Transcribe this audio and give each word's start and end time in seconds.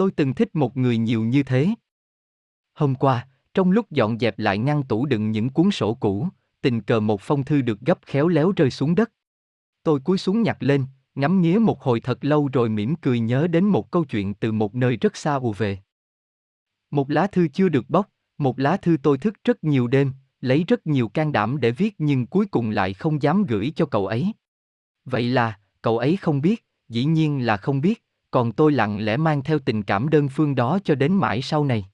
Tôi 0.00 0.10
từng 0.10 0.34
thích 0.34 0.56
một 0.56 0.76
người 0.76 0.98
nhiều 0.98 1.24
như 1.24 1.42
thế. 1.42 1.68
Hôm 2.74 2.94
qua, 2.94 3.28
trong 3.54 3.70
lúc 3.70 3.90
dọn 3.90 4.18
dẹp 4.18 4.38
lại 4.38 4.58
ngăn 4.58 4.82
tủ 4.82 5.06
đựng 5.06 5.30
những 5.30 5.50
cuốn 5.50 5.70
sổ 5.70 5.94
cũ, 5.94 6.28
tình 6.60 6.82
cờ 6.82 7.00
một 7.00 7.20
phong 7.20 7.44
thư 7.44 7.62
được 7.62 7.80
gấp 7.80 7.98
khéo 8.06 8.28
léo 8.28 8.52
rơi 8.56 8.70
xuống 8.70 8.94
đất. 8.94 9.12
Tôi 9.82 10.00
cúi 10.00 10.18
xuống 10.18 10.42
nhặt 10.42 10.56
lên, 10.60 10.84
ngắm 11.14 11.40
nghía 11.40 11.58
một 11.58 11.82
hồi 11.82 12.00
thật 12.00 12.24
lâu 12.24 12.48
rồi 12.52 12.68
mỉm 12.68 12.94
cười 12.96 13.20
nhớ 13.20 13.46
đến 13.46 13.64
một 13.64 13.90
câu 13.90 14.04
chuyện 14.04 14.34
từ 14.34 14.52
một 14.52 14.74
nơi 14.74 14.96
rất 14.96 15.16
xa 15.16 15.34
ù 15.34 15.52
về. 15.52 15.78
Một 16.90 17.10
lá 17.10 17.26
thư 17.26 17.48
chưa 17.48 17.68
được 17.68 17.90
bóc, 17.90 18.10
một 18.38 18.58
lá 18.58 18.76
thư 18.76 18.96
tôi 19.02 19.18
thức 19.18 19.34
rất 19.44 19.64
nhiều 19.64 19.86
đêm, 19.86 20.12
lấy 20.40 20.64
rất 20.68 20.86
nhiều 20.86 21.08
can 21.08 21.32
đảm 21.32 21.60
để 21.60 21.70
viết 21.70 21.94
nhưng 21.98 22.26
cuối 22.26 22.46
cùng 22.46 22.70
lại 22.70 22.94
không 22.94 23.22
dám 23.22 23.46
gửi 23.46 23.72
cho 23.76 23.86
cậu 23.86 24.06
ấy. 24.06 24.32
Vậy 25.04 25.22
là, 25.22 25.58
cậu 25.82 25.98
ấy 25.98 26.16
không 26.16 26.40
biết, 26.40 26.66
dĩ 26.88 27.04
nhiên 27.04 27.46
là 27.46 27.56
không 27.56 27.80
biết, 27.80 28.04
còn 28.30 28.52
tôi 28.52 28.72
lặng 28.72 29.04
lẽ 29.04 29.16
mang 29.16 29.42
theo 29.42 29.58
tình 29.58 29.82
cảm 29.82 30.08
đơn 30.08 30.28
phương 30.28 30.54
đó 30.54 30.78
cho 30.84 30.94
đến 30.94 31.14
mãi 31.14 31.42
sau 31.42 31.64
này. 31.64 31.84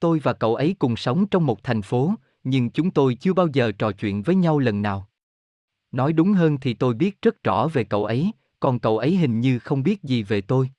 Tôi 0.00 0.18
và 0.18 0.32
cậu 0.32 0.54
ấy 0.54 0.76
cùng 0.78 0.96
sống 0.96 1.26
trong 1.26 1.46
một 1.46 1.62
thành 1.62 1.82
phố, 1.82 2.14
nhưng 2.44 2.70
chúng 2.70 2.90
tôi 2.90 3.14
chưa 3.14 3.32
bao 3.32 3.48
giờ 3.52 3.72
trò 3.72 3.92
chuyện 3.92 4.22
với 4.22 4.34
nhau 4.34 4.58
lần 4.58 4.82
nào. 4.82 5.08
Nói 5.92 6.12
đúng 6.12 6.32
hơn 6.32 6.58
thì 6.60 6.74
tôi 6.74 6.94
biết 6.94 7.22
rất 7.22 7.42
rõ 7.42 7.68
về 7.68 7.84
cậu 7.84 8.04
ấy, 8.04 8.32
còn 8.60 8.78
cậu 8.78 8.98
ấy 8.98 9.16
hình 9.16 9.40
như 9.40 9.58
không 9.58 9.82
biết 9.82 10.02
gì 10.02 10.22
về 10.22 10.40
tôi. 10.40 10.70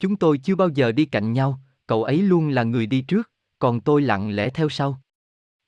Chúng 0.00 0.16
tôi 0.16 0.38
chưa 0.38 0.54
bao 0.54 0.68
giờ 0.68 0.92
đi 0.92 1.04
cạnh 1.04 1.32
nhau, 1.32 1.60
cậu 1.86 2.04
ấy 2.04 2.18
luôn 2.18 2.48
là 2.48 2.62
người 2.62 2.86
đi 2.86 3.00
trước, 3.00 3.30
còn 3.58 3.80
tôi 3.80 4.02
lặng 4.02 4.36
lẽ 4.36 4.50
theo 4.50 4.68
sau. 4.68 5.00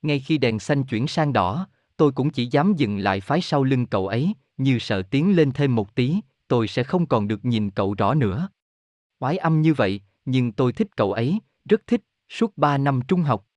Ngay 0.01 0.19
khi 0.19 0.37
đèn 0.37 0.59
xanh 0.59 0.83
chuyển 0.83 1.07
sang 1.07 1.33
đỏ, 1.33 1.67
tôi 1.97 2.11
cũng 2.11 2.29
chỉ 2.29 2.45
dám 2.45 2.73
dừng 2.73 2.97
lại 2.97 3.21
phái 3.21 3.41
sau 3.41 3.63
lưng 3.63 3.85
cậu 3.85 4.07
ấy, 4.07 4.33
như 4.57 4.79
sợ 4.79 5.01
tiến 5.01 5.35
lên 5.35 5.51
thêm 5.51 5.75
một 5.75 5.95
tí, 5.95 6.15
tôi 6.47 6.67
sẽ 6.67 6.83
không 6.83 7.05
còn 7.05 7.27
được 7.27 7.45
nhìn 7.45 7.69
cậu 7.69 7.93
rõ 7.93 8.13
nữa. 8.13 8.49
Quái 9.19 9.37
âm 9.37 9.61
như 9.61 9.73
vậy, 9.73 10.01
nhưng 10.25 10.51
tôi 10.51 10.73
thích 10.73 10.87
cậu 10.95 11.13
ấy, 11.13 11.39
rất 11.69 11.87
thích, 11.87 12.01
suốt 12.29 12.57
ba 12.57 12.77
năm 12.77 12.99
trung 13.07 13.21
học. 13.21 13.47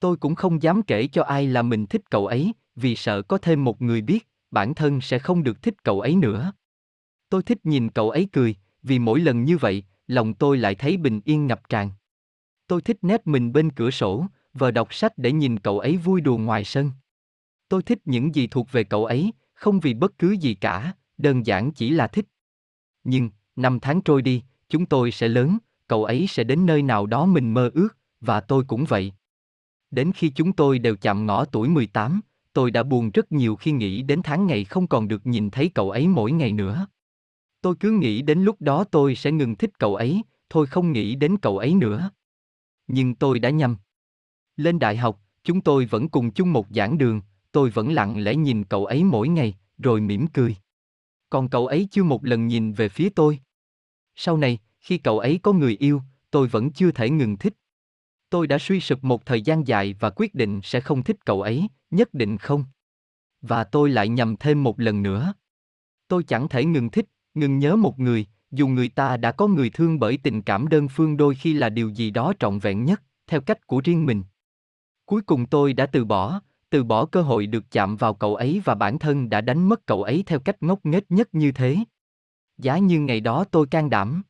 Tôi 0.00 0.16
cũng 0.16 0.34
không 0.34 0.62
dám 0.62 0.82
kể 0.82 1.06
cho 1.06 1.22
ai 1.22 1.46
là 1.46 1.62
mình 1.62 1.86
thích 1.86 2.10
cậu 2.10 2.26
ấy, 2.26 2.52
vì 2.76 2.96
sợ 2.96 3.22
có 3.22 3.38
thêm 3.38 3.64
một 3.64 3.82
người 3.82 4.00
biết, 4.02 4.28
bản 4.50 4.74
thân 4.74 5.00
sẽ 5.00 5.18
không 5.18 5.42
được 5.42 5.62
thích 5.62 5.74
cậu 5.82 6.00
ấy 6.00 6.16
nữa. 6.16 6.52
Tôi 7.28 7.42
thích 7.42 7.58
nhìn 7.64 7.90
cậu 7.90 8.10
ấy 8.10 8.28
cười, 8.32 8.56
vì 8.82 8.98
mỗi 8.98 9.20
lần 9.20 9.44
như 9.44 9.56
vậy, 9.58 9.84
lòng 10.06 10.34
tôi 10.34 10.58
lại 10.58 10.74
thấy 10.74 10.96
bình 10.96 11.20
yên 11.24 11.46
ngập 11.46 11.68
tràn. 11.68 11.90
Tôi 12.66 12.80
thích 12.80 12.98
nép 13.02 13.26
mình 13.26 13.52
bên 13.52 13.70
cửa 13.70 13.90
sổ, 13.90 14.26
vờ 14.54 14.70
đọc 14.70 14.94
sách 14.94 15.18
để 15.18 15.32
nhìn 15.32 15.58
cậu 15.58 15.78
ấy 15.78 15.96
vui 15.96 16.20
đùa 16.20 16.38
ngoài 16.38 16.64
sân. 16.64 16.90
Tôi 17.68 17.82
thích 17.82 17.98
những 18.04 18.34
gì 18.34 18.46
thuộc 18.46 18.72
về 18.72 18.84
cậu 18.84 19.04
ấy, 19.04 19.32
không 19.54 19.80
vì 19.80 19.94
bất 19.94 20.18
cứ 20.18 20.30
gì 20.30 20.54
cả, 20.54 20.92
đơn 21.18 21.46
giản 21.46 21.72
chỉ 21.72 21.90
là 21.90 22.06
thích. 22.06 22.26
Nhưng, 23.04 23.30
năm 23.56 23.80
tháng 23.80 24.00
trôi 24.00 24.22
đi, 24.22 24.42
chúng 24.68 24.86
tôi 24.86 25.10
sẽ 25.10 25.28
lớn, 25.28 25.58
cậu 25.88 26.04
ấy 26.04 26.26
sẽ 26.26 26.44
đến 26.44 26.66
nơi 26.66 26.82
nào 26.82 27.06
đó 27.06 27.26
mình 27.26 27.54
mơ 27.54 27.70
ước, 27.74 27.88
và 28.20 28.40
tôi 28.40 28.64
cũng 28.64 28.84
vậy. 28.84 29.12
Đến 29.90 30.12
khi 30.12 30.28
chúng 30.28 30.52
tôi 30.52 30.78
đều 30.78 30.96
chạm 30.96 31.26
ngõ 31.26 31.44
tuổi 31.44 31.68
18, 31.68 32.20
tôi 32.52 32.70
đã 32.70 32.82
buồn 32.82 33.10
rất 33.10 33.32
nhiều 33.32 33.56
khi 33.56 33.72
nghĩ 33.72 34.02
đến 34.02 34.20
tháng 34.24 34.46
ngày 34.46 34.64
không 34.64 34.86
còn 34.86 35.08
được 35.08 35.26
nhìn 35.26 35.50
thấy 35.50 35.70
cậu 35.74 35.90
ấy 35.90 36.08
mỗi 36.08 36.32
ngày 36.32 36.52
nữa. 36.52 36.86
Tôi 37.60 37.74
cứ 37.80 37.90
nghĩ 37.90 38.22
đến 38.22 38.42
lúc 38.44 38.56
đó 38.60 38.84
tôi 38.84 39.14
sẽ 39.14 39.32
ngừng 39.32 39.56
thích 39.56 39.78
cậu 39.78 39.94
ấy, 39.94 40.22
thôi 40.50 40.66
không 40.66 40.92
nghĩ 40.92 41.14
đến 41.14 41.36
cậu 41.42 41.58
ấy 41.58 41.74
nữa. 41.74 42.10
Nhưng 42.86 43.14
tôi 43.14 43.38
đã 43.38 43.50
nhầm. 43.50 43.76
Lên 44.56 44.78
đại 44.78 44.96
học, 44.96 45.20
chúng 45.44 45.60
tôi 45.60 45.86
vẫn 45.86 46.08
cùng 46.08 46.30
chung 46.30 46.52
một 46.52 46.66
giảng 46.70 46.98
đường, 46.98 47.20
tôi 47.52 47.70
vẫn 47.70 47.92
lặng 47.92 48.24
lẽ 48.24 48.34
nhìn 48.34 48.64
cậu 48.64 48.86
ấy 48.86 49.04
mỗi 49.04 49.28
ngày, 49.28 49.54
rồi 49.78 50.00
mỉm 50.00 50.26
cười. 50.26 50.56
Còn 51.34 51.48
cậu 51.48 51.66
ấy 51.66 51.88
chưa 51.90 52.02
một 52.02 52.24
lần 52.24 52.46
nhìn 52.46 52.72
về 52.72 52.88
phía 52.88 53.08
tôi. 53.08 53.38
Sau 54.16 54.36
này, 54.36 54.58
khi 54.80 54.98
cậu 54.98 55.18
ấy 55.18 55.40
có 55.42 55.52
người 55.52 55.76
yêu, 55.80 56.02
tôi 56.30 56.48
vẫn 56.48 56.72
chưa 56.72 56.90
thể 56.90 57.10
ngừng 57.10 57.36
thích. 57.36 57.54
Tôi 58.30 58.46
đã 58.46 58.58
suy 58.58 58.80
sụp 58.80 59.04
một 59.04 59.26
thời 59.26 59.42
gian 59.42 59.66
dài 59.66 59.94
và 60.00 60.10
quyết 60.10 60.34
định 60.34 60.60
sẽ 60.62 60.80
không 60.80 61.02
thích 61.02 61.16
cậu 61.24 61.42
ấy, 61.42 61.68
nhất 61.90 62.14
định 62.14 62.38
không. 62.38 62.64
Và 63.42 63.64
tôi 63.64 63.90
lại 63.90 64.08
nhầm 64.08 64.36
thêm 64.36 64.62
một 64.62 64.80
lần 64.80 65.02
nữa. 65.02 65.34
Tôi 66.08 66.24
chẳng 66.24 66.48
thể 66.48 66.64
ngừng 66.64 66.90
thích, 66.90 67.06
ngừng 67.34 67.58
nhớ 67.58 67.76
một 67.76 67.98
người, 67.98 68.26
dù 68.50 68.68
người 68.68 68.88
ta 68.88 69.16
đã 69.16 69.32
có 69.32 69.46
người 69.46 69.70
thương 69.70 69.98
bởi 69.98 70.18
tình 70.22 70.42
cảm 70.42 70.68
đơn 70.68 70.88
phương 70.88 71.16
đôi 71.16 71.34
khi 71.34 71.52
là 71.52 71.68
điều 71.68 71.88
gì 71.88 72.10
đó 72.10 72.32
trọn 72.38 72.58
vẹn 72.58 72.84
nhất, 72.84 73.02
theo 73.26 73.40
cách 73.40 73.66
của 73.66 73.80
riêng 73.84 74.06
mình. 74.06 74.22
Cuối 75.04 75.22
cùng 75.22 75.46
tôi 75.46 75.72
đã 75.72 75.86
từ 75.86 76.04
bỏ, 76.04 76.40
từ 76.74 76.84
bỏ 76.84 77.06
cơ 77.06 77.22
hội 77.22 77.46
được 77.46 77.64
chạm 77.70 77.96
vào 77.96 78.14
cậu 78.14 78.34
ấy 78.36 78.62
và 78.64 78.74
bản 78.74 78.98
thân 78.98 79.30
đã 79.30 79.40
đánh 79.40 79.68
mất 79.68 79.86
cậu 79.86 80.02
ấy 80.02 80.22
theo 80.26 80.40
cách 80.40 80.62
ngốc 80.62 80.86
nghếch 80.86 81.10
nhất 81.10 81.28
như 81.32 81.52
thế. 81.52 81.76
Giá 82.58 82.78
như 82.78 83.00
ngày 83.00 83.20
đó 83.20 83.44
tôi 83.50 83.66
can 83.66 83.90
đảm. 83.90 84.22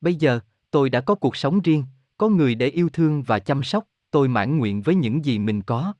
Bây 0.00 0.14
giờ, 0.14 0.40
tôi 0.70 0.90
đã 0.90 1.00
có 1.00 1.14
cuộc 1.14 1.36
sống 1.36 1.60
riêng, 1.60 1.84
có 2.16 2.28
người 2.28 2.54
để 2.54 2.68
yêu 2.68 2.88
thương 2.92 3.22
và 3.22 3.38
chăm 3.38 3.62
sóc, 3.62 3.84
tôi 4.10 4.28
mãn 4.28 4.58
nguyện 4.58 4.82
với 4.82 4.94
những 4.94 5.24
gì 5.24 5.38
mình 5.38 5.62
có. 5.62 5.94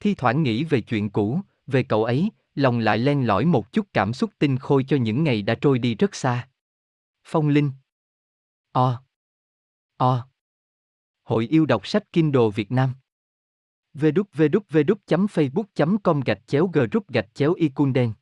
Thi 0.00 0.14
thoảng 0.14 0.42
nghĩ 0.42 0.64
về 0.64 0.80
chuyện 0.80 1.10
cũ, 1.10 1.40
về 1.66 1.82
cậu 1.82 2.04
ấy, 2.04 2.30
lòng 2.54 2.78
lại 2.78 2.98
len 2.98 3.26
lỏi 3.26 3.44
một 3.44 3.72
chút 3.72 3.86
cảm 3.92 4.12
xúc 4.12 4.30
tinh 4.38 4.58
khôi 4.58 4.84
cho 4.88 4.96
những 4.96 5.24
ngày 5.24 5.42
đã 5.42 5.54
trôi 5.60 5.78
đi 5.78 5.94
rất 5.94 6.14
xa. 6.14 6.48
Phong 7.24 7.48
Linh 7.48 7.70
O 8.72 9.02
O 9.96 10.28
Hội 11.22 11.46
yêu 11.46 11.66
đọc 11.66 11.86
sách 11.86 12.12
Kindle 12.12 12.50
Việt 12.54 12.72
Nam 12.72 12.94
www.facebook.com 14.00 16.20
gạch 16.20 16.46
chéo 16.46 16.70
group 16.72 17.08
gạch 17.08 17.34
chéo 17.34 17.52
icunden. 17.52 18.12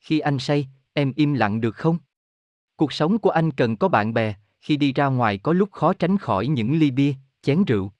Khi 0.00 0.18
anh 0.18 0.38
say, 0.38 0.68
em 0.92 1.12
im 1.16 1.34
lặng 1.34 1.60
được 1.60 1.76
không? 1.76 1.98
Cuộc 2.76 2.92
sống 2.92 3.18
của 3.18 3.30
anh 3.30 3.50
cần 3.50 3.76
có 3.76 3.88
bạn 3.88 4.14
bè, 4.14 4.34
khi 4.60 4.76
đi 4.76 4.92
ra 4.92 5.06
ngoài 5.06 5.38
có 5.38 5.52
lúc 5.52 5.72
khó 5.72 5.92
tránh 5.92 6.18
khỏi 6.18 6.46
những 6.46 6.78
ly 6.78 6.90
bia, 6.90 7.14
chén 7.42 7.64
rượu. 7.64 7.92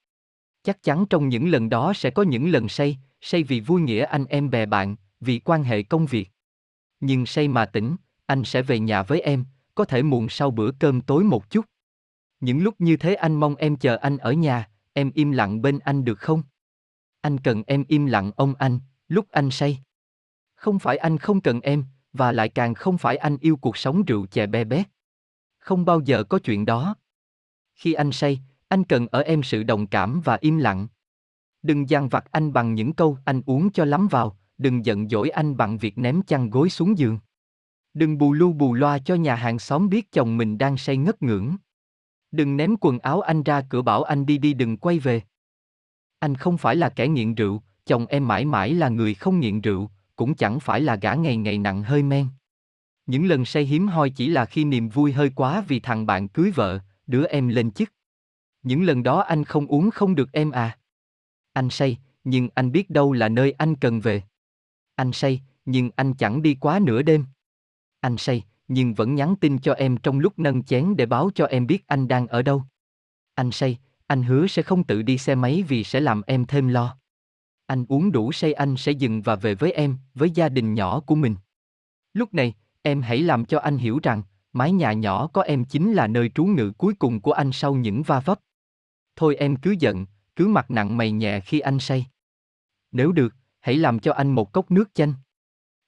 Chắc 0.62 0.82
chắn 0.82 1.06
trong 1.10 1.28
những 1.28 1.48
lần 1.48 1.68
đó 1.68 1.92
sẽ 1.96 2.10
có 2.10 2.22
những 2.22 2.50
lần 2.50 2.68
say, 2.68 2.98
say 3.20 3.42
vì 3.42 3.60
vui 3.60 3.80
nghĩa 3.80 4.04
anh 4.04 4.26
em 4.26 4.50
bè 4.50 4.66
bạn, 4.66 4.96
vì 5.20 5.38
quan 5.38 5.64
hệ 5.64 5.82
công 5.82 6.06
việc. 6.06 6.30
Nhưng 7.00 7.26
say 7.26 7.48
mà 7.48 7.66
tỉnh, 7.66 7.96
anh 8.26 8.44
sẽ 8.44 8.62
về 8.62 8.78
nhà 8.78 9.02
với 9.02 9.20
em, 9.20 9.44
có 9.74 9.84
thể 9.84 10.02
muộn 10.02 10.28
sau 10.28 10.50
bữa 10.50 10.70
cơm 10.70 11.00
tối 11.00 11.24
một 11.24 11.50
chút. 11.50 11.64
Những 12.40 12.62
lúc 12.62 12.74
như 12.78 12.96
thế 12.96 13.14
anh 13.14 13.34
mong 13.34 13.54
em 13.54 13.76
chờ 13.76 13.96
anh 13.96 14.18
ở 14.18 14.32
nhà, 14.32 14.68
em 14.92 15.10
im 15.14 15.32
lặng 15.32 15.62
bên 15.62 15.78
anh 15.78 16.04
được 16.04 16.18
không? 16.18 16.42
Anh 17.24 17.38
cần 17.38 17.62
em 17.66 17.84
im 17.88 18.06
lặng 18.06 18.30
ông 18.36 18.54
anh, 18.54 18.78
lúc 19.08 19.26
anh 19.30 19.50
say. 19.50 19.78
Không 20.54 20.78
phải 20.78 20.96
anh 20.96 21.18
không 21.18 21.40
cần 21.40 21.60
em, 21.60 21.84
và 22.12 22.32
lại 22.32 22.48
càng 22.48 22.74
không 22.74 22.98
phải 22.98 23.16
anh 23.16 23.36
yêu 23.40 23.56
cuộc 23.56 23.76
sống 23.76 24.04
rượu 24.04 24.26
chè 24.26 24.46
be 24.46 24.64
bét. 24.64 24.86
Không 25.58 25.84
bao 25.84 26.00
giờ 26.00 26.24
có 26.24 26.38
chuyện 26.38 26.64
đó. 26.64 26.94
Khi 27.74 27.92
anh 27.92 28.12
say, 28.12 28.40
anh 28.68 28.84
cần 28.84 29.06
ở 29.06 29.20
em 29.20 29.42
sự 29.42 29.62
đồng 29.62 29.86
cảm 29.86 30.20
và 30.24 30.38
im 30.40 30.58
lặng. 30.58 30.88
Đừng 31.62 31.86
giang 31.86 32.08
vặt 32.08 32.24
anh 32.32 32.52
bằng 32.52 32.74
những 32.74 32.92
câu 32.92 33.18
anh 33.24 33.42
uống 33.46 33.72
cho 33.72 33.84
lắm 33.84 34.08
vào, 34.08 34.38
đừng 34.58 34.84
giận 34.84 35.08
dỗi 35.08 35.30
anh 35.30 35.56
bằng 35.56 35.78
việc 35.78 35.98
ném 35.98 36.22
chăn 36.22 36.50
gối 36.50 36.70
xuống 36.70 36.98
giường. 36.98 37.18
Đừng 37.94 38.18
bù 38.18 38.32
lu 38.32 38.52
bù 38.52 38.74
loa 38.74 38.98
cho 38.98 39.14
nhà 39.14 39.34
hàng 39.34 39.58
xóm 39.58 39.88
biết 39.88 40.12
chồng 40.12 40.36
mình 40.36 40.58
đang 40.58 40.76
say 40.76 40.96
ngất 40.96 41.22
ngưỡng. 41.22 41.56
Đừng 42.30 42.56
ném 42.56 42.76
quần 42.80 42.98
áo 42.98 43.20
anh 43.20 43.42
ra 43.42 43.62
cửa 43.68 43.82
bảo 43.82 44.02
anh 44.02 44.26
đi 44.26 44.38
đi 44.38 44.54
đừng 44.54 44.76
quay 44.76 44.98
về. 44.98 45.22
Anh 46.24 46.34
không 46.34 46.58
phải 46.58 46.76
là 46.76 46.88
kẻ 46.88 47.08
nghiện 47.08 47.34
rượu, 47.34 47.62
chồng 47.86 48.06
em 48.06 48.28
mãi 48.28 48.44
mãi 48.44 48.74
là 48.74 48.88
người 48.88 49.14
không 49.14 49.40
nghiện 49.40 49.60
rượu, 49.60 49.90
cũng 50.16 50.34
chẳng 50.34 50.60
phải 50.60 50.80
là 50.80 50.96
gã 50.96 51.14
ngày 51.14 51.36
ngày 51.36 51.58
nặng 51.58 51.82
hơi 51.82 52.02
men. 52.02 52.28
Những 53.06 53.26
lần 53.26 53.44
say 53.44 53.64
hiếm 53.64 53.88
hoi 53.88 54.10
chỉ 54.10 54.28
là 54.28 54.44
khi 54.44 54.64
niềm 54.64 54.88
vui 54.88 55.12
hơi 55.12 55.30
quá 55.34 55.64
vì 55.68 55.80
thằng 55.80 56.06
bạn 56.06 56.28
cưới 56.28 56.50
vợ, 56.50 56.78
đứa 57.06 57.24
em 57.24 57.48
lên 57.48 57.70
chức. 57.70 57.92
Những 58.62 58.82
lần 58.82 59.02
đó 59.02 59.20
anh 59.20 59.44
không 59.44 59.66
uống 59.66 59.90
không 59.90 60.14
được 60.14 60.32
em 60.32 60.50
à. 60.50 60.78
Anh 61.52 61.70
say, 61.70 61.98
nhưng 62.24 62.48
anh 62.54 62.72
biết 62.72 62.90
đâu 62.90 63.12
là 63.12 63.28
nơi 63.28 63.52
anh 63.52 63.76
cần 63.76 64.00
về. 64.00 64.22
Anh 64.94 65.12
say, 65.12 65.42
nhưng 65.64 65.90
anh 65.96 66.14
chẳng 66.14 66.42
đi 66.42 66.54
quá 66.54 66.78
nửa 66.82 67.02
đêm. 67.02 67.24
Anh 68.00 68.16
say, 68.16 68.44
nhưng 68.68 68.94
vẫn 68.94 69.14
nhắn 69.14 69.36
tin 69.36 69.58
cho 69.58 69.72
em 69.72 69.96
trong 69.96 70.18
lúc 70.18 70.38
nâng 70.38 70.62
chén 70.62 70.96
để 70.96 71.06
báo 71.06 71.30
cho 71.34 71.46
em 71.46 71.66
biết 71.66 71.86
anh 71.86 72.08
đang 72.08 72.26
ở 72.26 72.42
đâu. 72.42 72.62
Anh 73.34 73.50
say, 73.50 73.78
anh 74.06 74.22
hứa 74.22 74.46
sẽ 74.46 74.62
không 74.62 74.84
tự 74.84 75.02
đi 75.02 75.18
xe 75.18 75.34
máy 75.34 75.64
vì 75.68 75.84
sẽ 75.84 76.00
làm 76.00 76.22
em 76.26 76.44
thêm 76.44 76.68
lo. 76.68 76.96
Anh 77.66 77.84
uống 77.88 78.12
đủ 78.12 78.32
say 78.32 78.52
anh 78.52 78.76
sẽ 78.76 78.92
dừng 78.92 79.22
và 79.22 79.36
về 79.36 79.54
với 79.54 79.72
em, 79.72 79.98
với 80.14 80.30
gia 80.30 80.48
đình 80.48 80.74
nhỏ 80.74 81.00
của 81.00 81.14
mình. 81.14 81.36
Lúc 82.12 82.34
này, 82.34 82.54
em 82.82 83.02
hãy 83.02 83.22
làm 83.22 83.44
cho 83.44 83.58
anh 83.58 83.78
hiểu 83.78 84.00
rằng, 84.02 84.22
mái 84.52 84.72
nhà 84.72 84.92
nhỏ 84.92 85.26
có 85.26 85.42
em 85.42 85.64
chính 85.64 85.92
là 85.92 86.06
nơi 86.06 86.30
trú 86.34 86.44
ngự 86.44 86.70
cuối 86.78 86.94
cùng 86.94 87.20
của 87.20 87.32
anh 87.32 87.52
sau 87.52 87.74
những 87.74 88.02
va 88.02 88.20
vấp. 88.20 88.40
Thôi 89.16 89.36
em 89.36 89.56
cứ 89.56 89.74
giận, 89.78 90.06
cứ 90.36 90.48
mặt 90.48 90.70
nặng 90.70 90.96
mày 90.96 91.12
nhẹ 91.12 91.40
khi 91.40 91.60
anh 91.60 91.78
say. 91.78 92.06
Nếu 92.92 93.12
được, 93.12 93.34
hãy 93.60 93.76
làm 93.76 93.98
cho 93.98 94.12
anh 94.12 94.32
một 94.32 94.52
cốc 94.52 94.70
nước 94.70 94.94
chanh. 94.94 95.14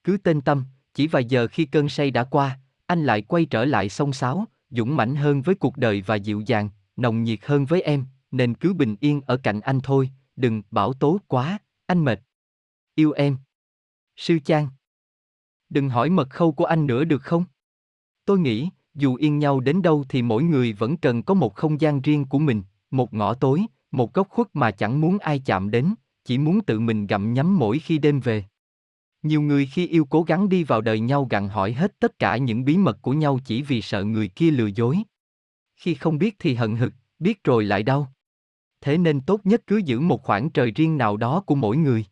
Cứ 0.04 0.16
tên 0.16 0.40
tâm, 0.40 0.64
chỉ 0.94 1.06
vài 1.06 1.24
giờ 1.24 1.48
khi 1.48 1.64
cơn 1.64 1.88
say 1.88 2.10
đã 2.10 2.24
qua, 2.24 2.58
anh 2.86 3.04
lại 3.04 3.22
quay 3.22 3.44
trở 3.44 3.64
lại 3.64 3.88
sông 3.88 4.12
sáo, 4.12 4.44
dũng 4.70 4.96
mãnh 4.96 5.16
hơn 5.16 5.42
với 5.42 5.54
cuộc 5.54 5.76
đời 5.76 6.02
và 6.06 6.14
dịu 6.14 6.42
dàng, 6.46 6.68
nồng 6.96 7.22
nhiệt 7.22 7.38
hơn 7.42 7.64
với 7.64 7.82
em, 7.82 8.04
nên 8.30 8.54
cứ 8.54 8.74
bình 8.74 8.96
yên 9.00 9.20
ở 9.26 9.36
cạnh 9.36 9.60
anh 9.60 9.80
thôi, 9.80 10.10
đừng 10.36 10.62
bảo 10.70 10.92
tố 10.92 11.20
quá, 11.26 11.58
anh 11.86 12.04
mệt. 12.04 12.20
Yêu 12.94 13.12
em. 13.12 13.36
Sư 14.16 14.38
trang, 14.38 14.68
Đừng 15.68 15.88
hỏi 15.88 16.10
mật 16.10 16.30
khâu 16.30 16.52
của 16.52 16.64
anh 16.64 16.86
nữa 16.86 17.04
được 17.04 17.22
không? 17.22 17.44
Tôi 18.24 18.38
nghĩ, 18.38 18.68
dù 18.94 19.14
yên 19.14 19.38
nhau 19.38 19.60
đến 19.60 19.82
đâu 19.82 20.04
thì 20.08 20.22
mỗi 20.22 20.42
người 20.42 20.72
vẫn 20.72 20.96
cần 20.96 21.22
có 21.22 21.34
một 21.34 21.54
không 21.54 21.80
gian 21.80 22.00
riêng 22.00 22.24
của 22.24 22.38
mình, 22.38 22.62
một 22.90 23.14
ngõ 23.14 23.34
tối, 23.34 23.62
một 23.90 24.14
góc 24.14 24.28
khuất 24.28 24.46
mà 24.52 24.70
chẳng 24.70 25.00
muốn 25.00 25.18
ai 25.18 25.42
chạm 25.46 25.70
đến, 25.70 25.94
chỉ 26.24 26.38
muốn 26.38 26.60
tự 26.60 26.80
mình 26.80 27.06
gặm 27.06 27.34
nhấm 27.34 27.58
mỗi 27.58 27.78
khi 27.78 27.98
đêm 27.98 28.20
về. 28.20 28.44
Nhiều 29.22 29.42
người 29.42 29.66
khi 29.72 29.86
yêu 29.86 30.04
cố 30.04 30.22
gắng 30.22 30.48
đi 30.48 30.64
vào 30.64 30.80
đời 30.80 31.00
nhau 31.00 31.26
gặn 31.30 31.48
hỏi 31.48 31.72
hết 31.72 32.00
tất 32.00 32.18
cả 32.18 32.36
những 32.36 32.64
bí 32.64 32.76
mật 32.76 33.02
của 33.02 33.12
nhau 33.12 33.38
chỉ 33.44 33.62
vì 33.62 33.82
sợ 33.82 34.04
người 34.04 34.28
kia 34.28 34.50
lừa 34.50 34.66
dối. 34.66 34.98
Khi 35.76 35.94
không 35.94 36.18
biết 36.18 36.36
thì 36.38 36.54
hận 36.54 36.76
hực, 36.76 36.92
biết 37.18 37.44
rồi 37.44 37.64
lại 37.64 37.82
đau. 37.82 38.12
Thế 38.80 38.98
nên 38.98 39.20
tốt 39.20 39.40
nhất 39.44 39.62
cứ 39.66 39.76
giữ 39.76 40.00
một 40.00 40.22
khoảng 40.22 40.50
trời 40.50 40.70
riêng 40.70 40.98
nào 40.98 41.16
đó 41.16 41.40
của 41.40 41.54
mỗi 41.54 41.76
người. 41.76 42.04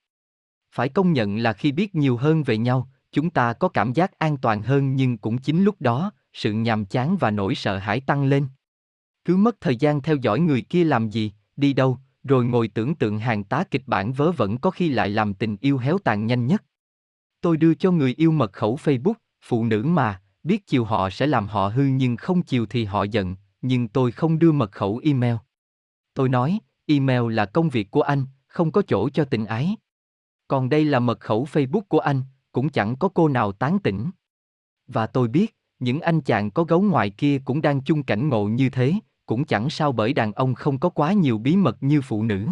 Phải 0.72 0.88
công 0.88 1.12
nhận 1.12 1.36
là 1.36 1.52
khi 1.52 1.72
biết 1.72 1.94
nhiều 1.94 2.16
hơn 2.16 2.42
về 2.42 2.58
nhau, 2.58 2.88
chúng 3.12 3.30
ta 3.30 3.52
có 3.52 3.68
cảm 3.68 3.92
giác 3.92 4.18
an 4.18 4.36
toàn 4.36 4.62
hơn 4.62 4.96
nhưng 4.96 5.18
cũng 5.18 5.38
chính 5.38 5.64
lúc 5.64 5.76
đó, 5.80 6.12
sự 6.32 6.52
nhàm 6.52 6.84
chán 6.84 7.16
và 7.16 7.30
nỗi 7.30 7.54
sợ 7.54 7.78
hãi 7.78 8.00
tăng 8.00 8.24
lên. 8.24 8.46
Cứ 9.24 9.36
mất 9.36 9.60
thời 9.60 9.76
gian 9.76 10.02
theo 10.02 10.16
dõi 10.16 10.40
người 10.40 10.62
kia 10.62 10.84
làm 10.84 11.08
gì, 11.08 11.32
đi 11.56 11.72
đâu, 11.72 11.98
rồi 12.24 12.44
ngồi 12.44 12.68
tưởng 12.68 12.94
tượng 12.94 13.18
hàng 13.18 13.44
tá 13.44 13.64
kịch 13.70 13.82
bản 13.86 14.12
vớ 14.12 14.32
vẩn 14.32 14.58
có 14.58 14.70
khi 14.70 14.88
lại 14.88 15.08
làm 15.08 15.34
tình 15.34 15.56
yêu 15.60 15.78
héo 15.78 15.98
tàn 15.98 16.26
nhanh 16.26 16.46
nhất. 16.46 16.64
Tôi 17.40 17.56
đưa 17.56 17.74
cho 17.74 17.90
người 17.90 18.14
yêu 18.16 18.30
mật 18.30 18.52
khẩu 18.52 18.76
Facebook, 18.76 19.14
phụ 19.42 19.64
nữ 19.64 19.82
mà, 19.82 20.22
biết 20.42 20.66
chiều 20.66 20.84
họ 20.84 21.10
sẽ 21.10 21.26
làm 21.26 21.46
họ 21.46 21.68
hư 21.68 21.82
nhưng 21.82 22.16
không 22.16 22.42
chiều 22.42 22.66
thì 22.66 22.84
họ 22.84 23.02
giận, 23.02 23.36
nhưng 23.66 23.88
tôi 23.88 24.12
không 24.12 24.38
đưa 24.38 24.52
mật 24.52 24.72
khẩu 24.72 25.00
email. 25.04 25.34
Tôi 26.14 26.28
nói, 26.28 26.58
email 26.86 27.32
là 27.32 27.46
công 27.46 27.68
việc 27.68 27.90
của 27.90 28.02
anh, 28.02 28.24
không 28.46 28.70
có 28.70 28.82
chỗ 28.82 29.08
cho 29.08 29.24
tình 29.24 29.44
ái. 29.44 29.76
Còn 30.48 30.68
đây 30.68 30.84
là 30.84 31.00
mật 31.00 31.20
khẩu 31.20 31.44
Facebook 31.44 31.80
của 31.88 31.98
anh, 31.98 32.22
cũng 32.52 32.68
chẳng 32.68 32.96
có 32.96 33.08
cô 33.08 33.28
nào 33.28 33.52
tán 33.52 33.78
tỉnh. 33.78 34.10
Và 34.86 35.06
tôi 35.06 35.28
biết, 35.28 35.56
những 35.78 36.00
anh 36.00 36.20
chàng 36.20 36.50
có 36.50 36.64
gấu 36.64 36.82
ngoài 36.82 37.10
kia 37.10 37.38
cũng 37.44 37.62
đang 37.62 37.80
chung 37.80 38.02
cảnh 38.02 38.28
ngộ 38.28 38.44
như 38.44 38.70
thế, 38.70 38.94
cũng 39.26 39.44
chẳng 39.44 39.70
sao 39.70 39.92
bởi 39.92 40.12
đàn 40.12 40.32
ông 40.32 40.54
không 40.54 40.78
có 40.78 40.88
quá 40.88 41.12
nhiều 41.12 41.38
bí 41.38 41.56
mật 41.56 41.82
như 41.82 42.00
phụ 42.00 42.22
nữ. 42.22 42.48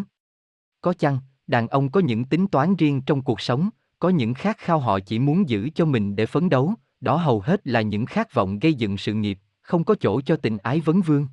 Có 0.80 0.92
chăng, 0.92 1.18
đàn 1.46 1.68
ông 1.68 1.90
có 1.90 2.00
những 2.00 2.24
tính 2.24 2.46
toán 2.46 2.76
riêng 2.76 3.02
trong 3.02 3.22
cuộc 3.22 3.40
sống, 3.40 3.70
có 3.98 4.08
những 4.08 4.34
khát 4.34 4.58
khao 4.58 4.78
họ 4.78 5.00
chỉ 5.00 5.18
muốn 5.18 5.48
giữ 5.48 5.68
cho 5.74 5.84
mình 5.84 6.16
để 6.16 6.26
phấn 6.26 6.48
đấu, 6.48 6.74
đó 7.00 7.16
hầu 7.16 7.40
hết 7.40 7.66
là 7.66 7.82
những 7.82 8.06
khát 8.06 8.34
vọng 8.34 8.58
gây 8.58 8.74
dựng 8.74 8.98
sự 8.98 9.14
nghiệp, 9.14 9.38
không 9.72 9.84
có 9.84 9.94
chỗ 10.00 10.20
cho 10.20 10.36
tình 10.36 10.58
ái 10.58 10.80
vấn 10.80 11.00
vương. 11.00 11.26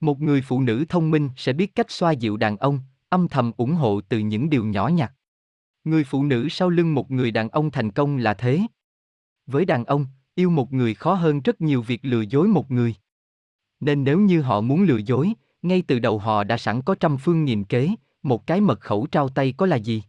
Một 0.00 0.20
người 0.20 0.42
phụ 0.42 0.60
nữ 0.60 0.84
thông 0.88 1.10
minh 1.10 1.30
sẽ 1.36 1.52
biết 1.52 1.74
cách 1.74 1.90
xoa 1.90 2.12
dịu 2.12 2.36
đàn 2.36 2.56
ông, 2.56 2.80
âm 3.08 3.28
thầm 3.28 3.52
ủng 3.56 3.74
hộ 3.74 4.00
từ 4.00 4.18
những 4.18 4.50
điều 4.50 4.64
nhỏ 4.64 4.88
nhặt. 4.88 5.12
Người 5.84 6.04
phụ 6.04 6.24
nữ 6.24 6.48
sau 6.50 6.68
lưng 6.68 6.94
một 6.94 7.10
người 7.10 7.30
đàn 7.30 7.48
ông 7.48 7.70
thành 7.70 7.90
công 7.90 8.16
là 8.16 8.34
thế. 8.34 8.60
Với 9.46 9.64
đàn 9.64 9.84
ông, 9.84 10.06
yêu 10.34 10.50
một 10.50 10.72
người 10.72 10.94
khó 10.94 11.14
hơn 11.14 11.40
rất 11.40 11.60
nhiều 11.60 11.82
việc 11.82 12.00
lừa 12.02 12.20
dối 12.20 12.48
một 12.48 12.70
người. 12.70 12.94
Nên 13.80 14.04
nếu 14.04 14.20
như 14.20 14.42
họ 14.42 14.60
muốn 14.60 14.82
lừa 14.82 15.00
dối, 15.06 15.32
ngay 15.62 15.82
từ 15.86 15.98
đầu 15.98 16.18
họ 16.18 16.44
đã 16.44 16.56
sẵn 16.56 16.82
có 16.82 16.94
trăm 16.94 17.16
phương 17.18 17.44
nghìn 17.44 17.64
kế, 17.64 17.90
một 18.22 18.46
cái 18.46 18.60
mật 18.60 18.80
khẩu 18.80 19.06
trao 19.06 19.28
tay 19.28 19.54
có 19.56 19.66
là 19.66 19.76
gì? 19.76 20.02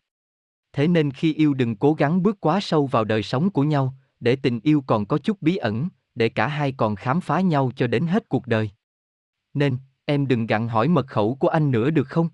Thế 0.73 0.87
nên 0.87 1.11
khi 1.11 1.33
yêu 1.33 1.53
đừng 1.53 1.75
cố 1.75 1.93
gắng 1.93 2.23
bước 2.23 2.37
quá 2.39 2.59
sâu 2.61 2.85
vào 2.87 3.03
đời 3.03 3.23
sống 3.23 3.49
của 3.49 3.63
nhau, 3.63 3.93
để 4.19 4.35
tình 4.35 4.59
yêu 4.63 4.83
còn 4.87 5.05
có 5.05 5.17
chút 5.17 5.41
bí 5.41 5.55
ẩn, 5.55 5.87
để 6.17 6.29
cả 6.29 6.47
hai 6.47 6.73
còn 6.77 6.95
khám 6.95 7.21
phá 7.21 7.41
nhau 7.41 7.71
cho 7.75 7.87
đến 7.87 8.07
hết 8.07 8.29
cuộc 8.29 8.47
đời. 8.47 8.71
Nên, 9.53 9.77
em 10.05 10.27
đừng 10.27 10.47
gặn 10.47 10.67
hỏi 10.67 10.87
mật 10.87 11.07
khẩu 11.07 11.35
của 11.35 11.47
anh 11.47 11.71
nữa 11.71 11.89
được 11.89 12.07
không? 12.07 12.29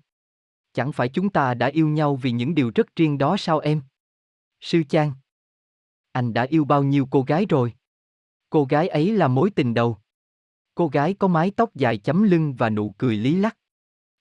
Chẳng 0.72 0.92
phải 0.92 1.08
chúng 1.08 1.30
ta 1.30 1.54
đã 1.54 1.66
yêu 1.66 1.88
nhau 1.88 2.16
vì 2.16 2.30
những 2.30 2.54
điều 2.54 2.72
rất 2.74 2.96
riêng 2.96 3.18
đó 3.18 3.36
sao 3.38 3.58
em? 3.58 3.82
Sư 4.60 4.82
Chan 4.88 5.12
Anh 6.12 6.32
đã 6.32 6.42
yêu 6.42 6.64
bao 6.64 6.82
nhiêu 6.82 7.08
cô 7.10 7.22
gái 7.22 7.46
rồi? 7.48 7.74
Cô 8.50 8.64
gái 8.64 8.88
ấy 8.88 9.12
là 9.12 9.28
mối 9.28 9.50
tình 9.50 9.74
đầu. 9.74 9.98
Cô 10.74 10.88
gái 10.88 11.14
có 11.14 11.28
mái 11.28 11.50
tóc 11.50 11.74
dài 11.74 11.98
chấm 11.98 12.22
lưng 12.22 12.54
và 12.58 12.70
nụ 12.70 12.94
cười 12.98 13.16
lý 13.16 13.36
lắc. 13.36 13.56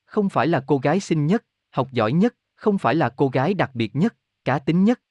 Không 0.05 0.29
phải 0.29 0.47
là 0.47 0.63
cô 0.67 0.77
gái 0.77 0.99
xinh 0.99 1.27
nhất, 1.27 1.45
học 1.71 1.91
giỏi 1.91 2.13
nhất, 2.13 2.35
không 2.55 2.77
phải 2.77 2.95
là 2.95 3.09
cô 3.09 3.29
gái 3.29 3.53
đặc 3.53 3.71
biệt 3.73 3.95
nhất, 3.95 4.15
cá 4.45 4.59
tính 4.59 4.83
nhất. 4.83 5.01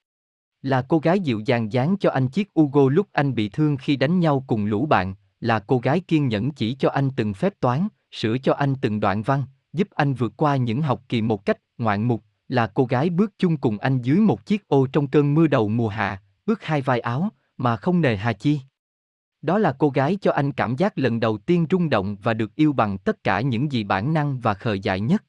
Là 0.63 0.83
cô 0.83 0.99
gái 0.99 1.21
dịu 1.21 1.41
dàng 1.41 1.73
dán 1.73 1.97
cho 1.97 2.11
anh 2.11 2.29
chiếc 2.29 2.61
Ugo 2.61 2.89
lúc 2.89 3.07
anh 3.13 3.35
bị 3.35 3.49
thương 3.49 3.77
khi 3.77 3.97
đánh 3.97 4.21
nhau 4.21 4.45
cùng 4.47 4.65
lũ 4.65 4.87
bạn, 4.87 5.15
là 5.41 5.59
cô 5.59 5.79
gái 5.79 6.01
kiên 6.01 6.29
nhẫn 6.29 6.51
chỉ 6.51 6.75
cho 6.75 6.89
anh 6.89 7.11
từng 7.17 7.35
phép 7.35 7.61
toán, 7.61 7.89
sửa 8.11 8.39
cho 8.39 8.53
anh 8.53 8.75
từng 8.81 9.01
đoạn 9.01 9.23
văn, 9.23 9.45
giúp 9.73 9.89
anh 9.91 10.15
vượt 10.15 10.33
qua 10.37 10.57
những 10.57 10.83
học 10.83 11.03
kỳ 11.09 11.23
một 11.23 11.45
cách 11.45 11.59
ngoạn 11.79 12.09
mục, 12.09 12.25
là 12.49 12.67
cô 12.67 12.85
gái 12.85 13.11
bước 13.11 13.33
chung 13.39 13.57
cùng 13.57 13.79
anh 13.79 14.03
dưới 14.03 14.17
một 14.17 14.47
chiếc 14.47 14.69
ô 14.69 14.87
trong 14.87 15.07
cơn 15.07 15.35
mưa 15.35 15.47
đầu 15.47 15.69
mùa 15.69 15.89
hạ, 15.89 16.23
bước 16.47 16.63
hai 16.63 16.83
vai 16.83 17.01
áo, 17.01 17.29
mà 17.57 17.77
không 17.77 18.01
nề 18.01 18.17
hà 18.17 18.33
chi. 18.33 18.61
Đó 19.43 19.59
là 19.59 19.77
cô 19.79 19.91
gái 19.91 20.19
cho 20.21 20.33
anh 20.33 20.53
cảm 20.53 20.77
giác 20.77 20.99
lần 20.99 21.21
đầu 21.21 21.39
tiên 21.39 21.67
rung 21.71 21.91
động 21.91 22.17
và 22.23 22.35
được 22.35 22.55
yêu 22.55 22.73
bằng 22.73 22.99
tất 22.99 23.25
cả 23.25 23.41
những 23.41 23.73
gì 23.73 23.85
bản 23.85 24.15
năng 24.15 24.41
và 24.41 24.55
khờ 24.55 24.73
dại 24.73 25.01
nhất. 25.01 25.25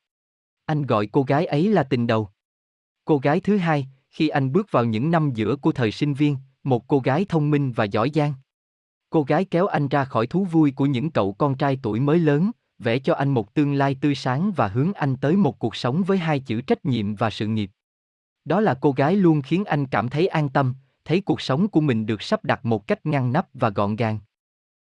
Anh 0.66 0.82
gọi 0.82 1.08
cô 1.08 1.24
gái 1.24 1.46
ấy 1.46 1.68
là 1.68 1.84
tình 1.84 2.08
đầu. 2.08 2.30
Cô 3.06 3.18
gái 3.18 3.40
thứ 3.40 3.58
hai, 3.58 3.88
khi 4.14 4.28
anh 4.28 4.52
bước 4.52 4.72
vào 4.72 4.86
những 4.86 5.12
năm 5.12 5.32
giữa 5.36 5.56
của 5.56 5.72
thời 5.72 5.92
sinh 5.92 6.14
viên, 6.14 6.38
một 6.64 6.88
cô 6.88 7.00
gái 7.00 7.26
thông 7.30 7.52
minh 7.52 7.72
và 7.72 7.84
giỏi 7.84 8.12
giang. 8.14 8.34
Cô 9.10 9.24
gái 9.24 9.46
kéo 9.46 9.68
anh 9.68 9.88
ra 9.88 10.06
khỏi 10.06 10.28
thú 10.28 10.44
vui 10.44 10.72
của 10.72 10.86
những 10.86 11.12
cậu 11.12 11.34
con 11.34 11.58
trai 11.58 11.80
tuổi 11.84 12.00
mới 12.00 12.20
lớn, 12.20 12.52
vẽ 12.80 13.00
cho 13.00 13.14
anh 13.14 13.30
một 13.30 13.54
tương 13.54 13.74
lai 13.74 13.96
tươi 14.02 14.16
sáng 14.16 14.52
và 14.52 14.68
hướng 14.68 14.94
anh 14.94 15.16
tới 15.16 15.36
một 15.36 15.60
cuộc 15.60 15.76
sống 15.76 16.04
với 16.04 16.18
hai 16.18 16.40
chữ 16.40 16.62
trách 16.62 16.86
nhiệm 16.86 17.16
và 17.16 17.30
sự 17.30 17.48
nghiệp. 17.48 17.72
Đó 18.46 18.62
là 18.62 18.74
cô 18.82 18.92
gái 18.92 19.16
luôn 19.16 19.42
khiến 19.42 19.66
anh 19.66 19.86
cảm 19.86 20.10
thấy 20.10 20.28
an 20.28 20.50
tâm, 20.50 20.76
thấy 21.06 21.22
cuộc 21.22 21.42
sống 21.42 21.68
của 21.68 21.82
mình 21.82 22.06
được 22.06 22.22
sắp 22.22 22.46
đặt 22.46 22.66
một 22.66 22.88
cách 22.88 23.06
ngăn 23.06 23.34
nắp 23.34 23.48
và 23.54 23.70
gọn 23.70 23.96
gàng. 23.96 24.20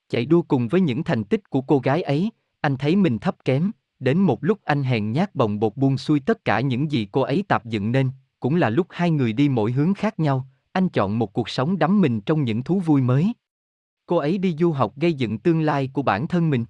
Chạy 0.08 0.26
đua 0.26 0.42
cùng 0.42 0.68
với 0.68 0.80
những 0.80 1.04
thành 1.04 1.24
tích 1.24 1.50
của 1.50 1.60
cô 1.60 1.78
gái 1.78 2.02
ấy, 2.02 2.30
anh 2.60 2.76
thấy 2.76 2.96
mình 2.96 3.18
thấp 3.18 3.36
kém, 3.44 3.70
đến 3.98 4.18
một 4.18 4.44
lúc 4.44 4.58
anh 4.64 4.82
hèn 4.82 5.12
nhát 5.12 5.34
bồng 5.34 5.60
bột 5.60 5.76
buông 5.76 5.98
xuôi 5.98 6.20
tất 6.20 6.44
cả 6.44 6.60
những 6.60 6.92
gì 6.92 7.08
cô 7.12 7.20
ấy 7.20 7.44
tạp 7.48 7.64
dựng 7.64 7.92
nên, 7.92 8.10
cũng 8.40 8.56
là 8.56 8.70
lúc 8.70 8.86
hai 8.90 9.10
người 9.10 9.32
đi 9.32 9.48
mỗi 9.48 9.72
hướng 9.72 9.94
khác 9.94 10.20
nhau, 10.20 10.48
anh 10.72 10.88
chọn 10.88 11.18
một 11.18 11.32
cuộc 11.32 11.48
sống 11.48 11.78
đắm 11.78 12.00
mình 12.00 12.20
trong 12.20 12.44
những 12.44 12.62
thú 12.62 12.78
vui 12.78 13.02
mới. 13.02 13.32
Cô 14.06 14.16
ấy 14.16 14.38
đi 14.38 14.56
du 14.58 14.72
học 14.72 14.92
gây 14.96 15.12
dựng 15.12 15.38
tương 15.38 15.60
lai 15.60 15.90
của 15.92 16.02
bản 16.02 16.28
thân 16.28 16.50
mình. 16.50 16.64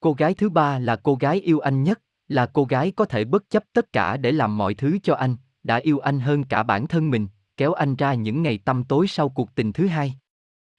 Cô 0.00 0.12
gái 0.12 0.34
thứ 0.34 0.48
ba 0.48 0.78
là 0.78 0.96
cô 0.96 1.14
gái 1.14 1.40
yêu 1.40 1.60
anh 1.60 1.82
nhất, 1.82 2.02
là 2.28 2.46
cô 2.46 2.64
gái 2.64 2.90
có 2.90 3.04
thể 3.04 3.24
bất 3.24 3.50
chấp 3.50 3.64
tất 3.72 3.92
cả 3.92 4.16
để 4.16 4.32
làm 4.32 4.58
mọi 4.58 4.74
thứ 4.74 4.98
cho 5.02 5.14
anh, 5.14 5.36
đã 5.62 5.76
yêu 5.76 5.98
anh 5.98 6.20
hơn 6.20 6.44
cả 6.44 6.62
bản 6.62 6.86
thân 6.86 7.10
mình, 7.10 7.28
kéo 7.56 7.72
anh 7.72 7.96
ra 7.96 8.14
những 8.14 8.42
ngày 8.42 8.58
tăm 8.58 8.84
tối 8.84 9.08
sau 9.08 9.28
cuộc 9.28 9.54
tình 9.54 9.72
thứ 9.72 9.86
hai. 9.86 10.14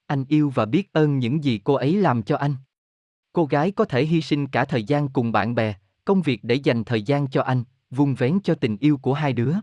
Anh 0.06 0.25
yêu 0.27 0.50
và 0.50 0.65
biết 0.65 0.94
ơn 0.94 1.19
những 1.19 1.44
gì 1.44 1.62
cô 1.63 1.74
ấy 1.74 1.95
làm 1.95 2.24
cho 2.24 2.38
anh. 2.38 2.56
Cô 3.33 3.45
gái 3.45 3.71
có 3.71 3.86
thể 3.86 4.06
hy 4.06 4.21
sinh 4.21 4.48
cả 4.48 4.65
thời 4.65 4.83
gian 4.83 5.10
cùng 5.10 5.31
bạn 5.31 5.56
bè, 5.56 5.74
công 6.06 6.21
việc 6.21 6.43
để 6.43 6.55
dành 6.55 6.84
thời 6.84 7.01
gian 7.01 7.29
cho 7.29 7.41
anh, 7.41 7.63
vun 7.89 8.13
vén 8.13 8.39
cho 8.43 8.55
tình 8.55 8.77
yêu 8.77 8.98
của 8.98 9.13
hai 9.13 9.34
đứa. 9.34 9.53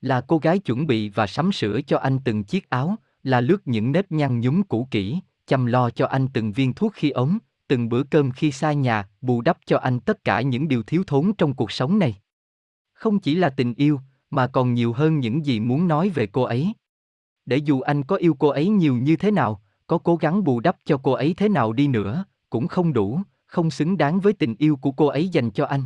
Là 0.00 0.20
cô 0.20 0.38
gái 0.38 0.58
chuẩn 0.58 0.86
bị 0.86 1.08
và 1.08 1.26
sắm 1.26 1.52
sửa 1.52 1.80
cho 1.86 1.98
anh 1.98 2.18
từng 2.24 2.44
chiếc 2.44 2.70
áo, 2.70 2.96
là 3.22 3.40
lướt 3.40 3.62
những 3.64 3.92
nếp 3.92 4.12
nhăn 4.12 4.40
nhúm 4.40 4.62
cũ 4.62 4.88
kỹ, 4.90 5.20
chăm 5.46 5.66
lo 5.66 5.90
cho 5.90 6.06
anh 6.06 6.28
từng 6.28 6.52
viên 6.52 6.74
thuốc 6.74 6.92
khi 6.94 7.10
ốm, 7.10 7.38
từng 7.68 7.88
bữa 7.88 8.02
cơm 8.02 8.30
khi 8.30 8.52
xa 8.52 8.72
nhà, 8.72 9.08
bù 9.20 9.40
đắp 9.40 9.58
cho 9.66 9.78
anh 9.78 10.00
tất 10.00 10.24
cả 10.24 10.40
những 10.40 10.68
điều 10.68 10.82
thiếu 10.82 11.04
thốn 11.06 11.32
trong 11.38 11.54
cuộc 11.54 11.72
sống 11.72 11.98
này. 11.98 12.16
Không 12.92 13.18
chỉ 13.18 13.34
là 13.34 13.50
tình 13.50 13.74
yêu, 13.74 14.00
mà 14.30 14.46
còn 14.46 14.74
nhiều 14.74 14.92
hơn 14.92 15.20
những 15.20 15.46
gì 15.46 15.60
muốn 15.60 15.88
nói 15.88 16.08
về 16.08 16.26
cô 16.26 16.42
ấy. 16.42 16.72
Để 17.46 17.56
dù 17.56 17.80
anh 17.80 18.02
có 18.02 18.16
yêu 18.16 18.36
cô 18.38 18.48
ấy 18.48 18.68
nhiều 18.68 18.96
như 18.96 19.16
thế 19.16 19.30
nào, 19.30 19.62
có 19.86 19.98
cố 19.98 20.16
gắng 20.16 20.44
bù 20.44 20.60
đắp 20.60 20.76
cho 20.84 21.00
cô 21.02 21.12
ấy 21.12 21.34
thế 21.36 21.48
nào 21.48 21.72
đi 21.72 21.88
nữa, 21.88 22.24
cũng 22.50 22.68
không 22.68 22.92
đủ, 22.92 23.20
không 23.46 23.70
xứng 23.70 23.96
đáng 23.96 24.20
với 24.20 24.32
tình 24.32 24.54
yêu 24.58 24.76
của 24.76 24.92
cô 24.92 25.06
ấy 25.06 25.28
dành 25.28 25.50
cho 25.50 25.64
anh. 25.64 25.84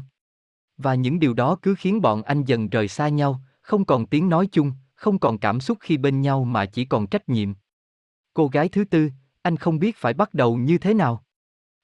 Và 0.77 0.95
những 0.95 1.19
điều 1.19 1.35
đó 1.35 1.57
cứ 1.63 1.75
khiến 1.79 2.01
bọn 2.01 2.23
anh 2.23 2.45
dần 2.45 2.69
rời 2.69 2.89
xa 2.89 3.09
nhau, 3.09 3.41
không 3.65 3.85
còn 3.85 4.07
tiếng 4.07 4.29
nói 4.29 4.49
chung, 4.53 4.73
không 4.95 5.19
còn 5.19 5.39
cảm 5.39 5.61
xúc 5.61 5.79
khi 5.81 5.97
bên 5.97 6.21
nhau 6.21 6.45
mà 6.45 6.67
chỉ 6.67 6.85
còn 6.85 7.07
trách 7.07 7.29
nhiệm. 7.29 7.53
Cô 8.35 8.49
gái 8.49 8.69
thứ 8.69 8.85
tư, 8.85 9.11
anh 9.43 9.57
không 9.57 9.79
biết 9.79 9.97
phải 9.97 10.15
bắt 10.15 10.35
đầu 10.35 10.57
như 10.57 10.79
thế 10.79 10.95
nào. 10.95 11.25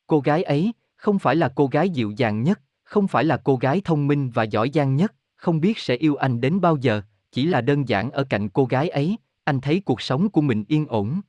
Cô 0.07 0.21
gái 0.21 0.43
ấy, 0.43 0.73
không 0.97 1.19
phải 1.19 1.37
là 1.37 1.53
cô 1.57 1.67
gái 1.67 1.91
dịu 1.91 2.11
dàng 2.17 2.43
nhất, 2.43 2.61
không 2.83 3.09
phải 3.09 3.25
là 3.25 3.37
cô 3.37 3.57
gái 3.57 3.81
thông 3.85 4.07
minh 4.07 4.31
và 4.31 4.43
giỏi 4.43 4.71
giang 4.75 4.97
nhất, 4.97 5.15
không 5.37 5.61
biết 5.61 5.79
sẽ 5.79 5.97
yêu 5.97 6.17
anh 6.17 6.41
đến 6.41 6.61
bao 6.61 6.77
giờ, 6.77 7.03
chỉ 7.33 7.47
là 7.47 7.61
đơn 7.61 7.89
giản 7.89 8.11
ở 8.11 8.25
cạnh 8.25 8.49
cô 8.49 8.65
gái 8.65 8.89
ấy, 8.89 9.17
anh 9.45 9.61
thấy 9.61 9.81
cuộc 9.81 10.01
sống 10.01 10.29
của 10.29 10.41
mình 10.41 10.65
yên 10.69 10.87
ổn. 10.87 11.21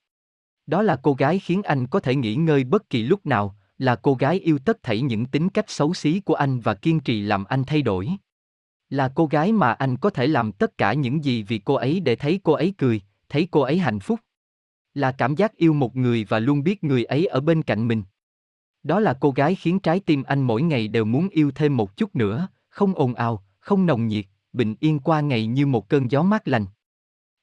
Đó 0.68 0.82
là 0.82 0.96
cô 1.04 1.14
gái 1.14 1.40
khiến 1.40 1.64
anh 1.64 1.88
có 1.88 2.00
thể 2.00 2.16
nghỉ 2.16 2.36
ngơi 2.36 2.64
bất 2.64 2.90
kỳ 2.90 3.04
lúc 3.04 3.26
nào, 3.26 3.56
là 3.78 3.96
cô 3.96 4.14
gái 4.14 4.40
yêu 4.40 4.60
tất 4.66 4.84
thảy 4.84 5.02
những 5.02 5.26
tính 5.26 5.50
cách 5.50 5.70
xấu 5.70 5.94
xí 5.94 6.20
của 6.20 6.34
anh 6.34 6.60
và 6.60 6.74
kiên 6.74 7.00
trì 7.00 7.22
làm 7.22 7.44
anh 7.44 7.64
thay 7.64 7.82
đổi. 7.82 8.10
Là 8.92 9.12
cô 9.16 9.26
gái 9.26 9.52
mà 9.52 9.72
anh 9.72 9.98
có 9.98 10.10
thể 10.10 10.28
làm 10.28 10.52
tất 10.52 10.78
cả 10.78 10.94
những 10.94 11.24
gì 11.24 11.44
vì 11.44 11.60
cô 11.60 11.74
ấy 11.74 12.00
để 12.00 12.16
thấy 12.16 12.40
cô 12.44 12.54
ấy 12.54 12.74
cười, 12.78 13.02
thấy 13.30 13.48
cô 13.52 13.62
ấy 13.62 13.80
hạnh 13.80 14.00
phúc. 14.00 14.20
Là 14.94 15.12
cảm 15.12 15.36
giác 15.36 15.56
yêu 15.56 15.74
một 15.74 15.96
người 15.96 16.26
và 16.30 16.40
luôn 16.40 16.64
biết 16.64 16.84
người 16.84 17.04
ấy 17.04 17.26
ở 17.26 17.42
bên 17.42 17.64
cạnh 17.64 17.88
mình. 17.88 18.04
Đó 18.84 19.00
là 19.00 19.18
cô 19.22 19.32
gái 19.32 19.56
khiến 19.56 19.80
trái 19.80 20.00
tim 20.00 20.24
anh 20.24 20.42
mỗi 20.42 20.62
ngày 20.62 20.88
đều 20.88 21.06
muốn 21.06 21.30
yêu 21.30 21.52
thêm 21.52 21.78
một 21.78 21.98
chút 21.98 22.16
nữa, 22.16 22.48
không 22.70 22.96
ồn 22.96 23.14
ào, 23.14 23.44
không 23.60 23.86
nồng 23.86 24.08
nhiệt, 24.08 24.26
bình 24.54 24.76
yên 24.80 25.00
qua 25.00 25.22
ngày 25.22 25.48
như 25.48 25.68
một 25.68 25.90
cơn 25.90 26.12
gió 26.12 26.24
mát 26.24 26.48
lành. 26.48 26.66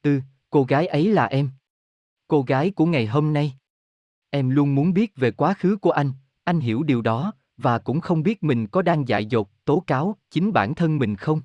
Ừ, 0.02 0.21
cô 0.50 0.64
gái 0.64 0.87
ấy 0.87 1.09
là 1.09 1.26
em. 1.26 1.50
Cô 2.28 2.43
gái 2.43 2.71
của 2.71 2.87
ngày 2.87 3.07
hôm 3.07 3.33
nay. 3.33 3.52
Em 4.31 4.50
luôn 4.50 4.75
muốn 4.75 4.95
biết 4.95 5.17
về 5.17 5.31
quá 5.31 5.55
khứ 5.55 5.76
của 5.76 5.90
anh, 5.90 6.12
anh 6.45 6.61
hiểu 6.61 6.83
điều 6.83 7.02
đó, 7.02 7.33
và 7.57 7.78
cũng 7.78 8.00
không 8.00 8.23
biết 8.23 8.43
mình 8.43 8.67
có 8.67 8.83
đang 8.83 9.09
dại 9.09 9.26
dột, 9.26 9.49
tố 9.69 9.81
cáo 9.87 10.17
chính 10.31 10.53
bản 10.53 10.75
thân 10.75 10.99
mình 10.99 11.17
không. 11.17 11.41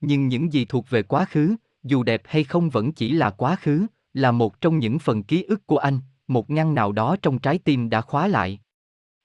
Nhưng 0.00 0.28
những 0.28 0.52
gì 0.52 0.64
thuộc 0.64 0.90
về 0.90 1.02
quá 1.02 1.24
khứ, 1.24 1.56
dù 1.82 2.02
đẹp 2.02 2.22
hay 2.24 2.44
không 2.44 2.70
vẫn 2.70 2.92
chỉ 2.92 3.12
là 3.12 3.30
quá 3.30 3.56
khứ, 3.56 3.86
là 4.14 4.30
một 4.30 4.60
trong 4.60 4.78
những 4.78 4.98
phần 4.98 5.22
ký 5.22 5.42
ức 5.42 5.66
của 5.66 5.76
anh, 5.76 6.00
một 6.26 6.50
ngăn 6.50 6.74
nào 6.74 6.92
đó 6.92 7.16
trong 7.22 7.38
trái 7.38 7.58
tim 7.58 7.90
đã 7.90 8.00
khóa 8.00 8.28
lại. 8.28 8.60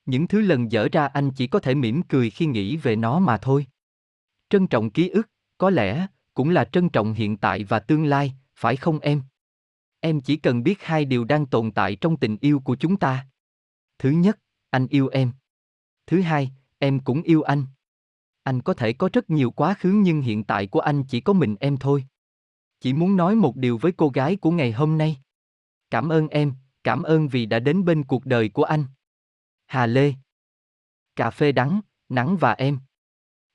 Những 0.05 0.27
thứ 0.27 0.41
lần 0.41 0.71
dở 0.71 0.87
ra 0.91 1.07
anh 1.07 1.31
chỉ 1.31 1.47
có 1.47 1.59
thể 1.59 1.75
mỉm 1.75 2.01
cười 2.03 2.29
khi 2.29 2.45
nghĩ 2.45 2.77
về 2.77 2.95
nó 2.95 3.19
mà 3.19 3.37
thôi. 3.37 3.65
Trân 4.49 4.67
trọng 4.67 4.89
ký 4.89 5.09
ức, 5.09 5.29
có 5.57 5.69
lẽ, 5.69 6.07
cũng 6.33 6.49
là 6.49 6.65
trân 6.65 6.89
trọng 6.89 7.13
hiện 7.13 7.37
tại 7.37 7.63
và 7.63 7.79
tương 7.79 8.05
lai, 8.05 8.33
phải 8.55 8.75
không 8.75 8.99
em? 8.99 9.21
Em 9.99 10.21
chỉ 10.21 10.37
cần 10.37 10.63
biết 10.63 10.83
hai 10.83 11.05
điều 11.05 11.23
đang 11.23 11.45
tồn 11.45 11.71
tại 11.71 11.95
trong 11.95 12.17
tình 12.17 12.37
yêu 12.41 12.59
của 12.59 12.75
chúng 12.75 12.97
ta. 12.97 13.27
Thứ 13.99 14.09
nhất, 14.09 14.39
anh 14.69 14.87
yêu 14.87 15.07
em. 15.07 15.31
Thứ 16.07 16.21
hai, 16.21 16.51
em 16.79 16.99
cũng 16.99 17.21
yêu 17.21 17.41
anh. 17.41 17.65
Anh 18.47 18.61
có 18.61 18.73
thể 18.73 18.93
có 18.93 19.09
rất 19.13 19.29
nhiều 19.29 19.51
quá 19.51 19.73
khứ 19.73 19.89
nhưng 19.89 20.21
hiện 20.21 20.43
tại 20.43 20.67
của 20.67 20.79
anh 20.79 21.03
chỉ 21.03 21.21
có 21.21 21.33
mình 21.33 21.55
em 21.59 21.77
thôi. 21.77 22.05
Chỉ 22.79 22.93
muốn 22.93 23.17
nói 23.17 23.35
một 23.35 23.55
điều 23.55 23.77
với 23.77 23.91
cô 23.91 24.09
gái 24.09 24.35
của 24.35 24.51
ngày 24.51 24.71
hôm 24.71 24.97
nay. 24.97 25.17
Cảm 25.89 26.09
ơn 26.09 26.27
em, 26.27 26.53
cảm 26.83 27.03
ơn 27.03 27.27
vì 27.27 27.45
đã 27.45 27.59
đến 27.59 27.85
bên 27.85 28.03
cuộc 28.03 28.25
đời 28.25 28.49
của 28.49 28.63
anh. 28.63 28.85
Hà 29.65 29.85
Lê 29.85 30.13
Cà 31.15 31.29
phê 31.29 31.51
đắng, 31.51 31.81
nắng 32.09 32.37
và 32.37 32.53
em. 32.53 32.79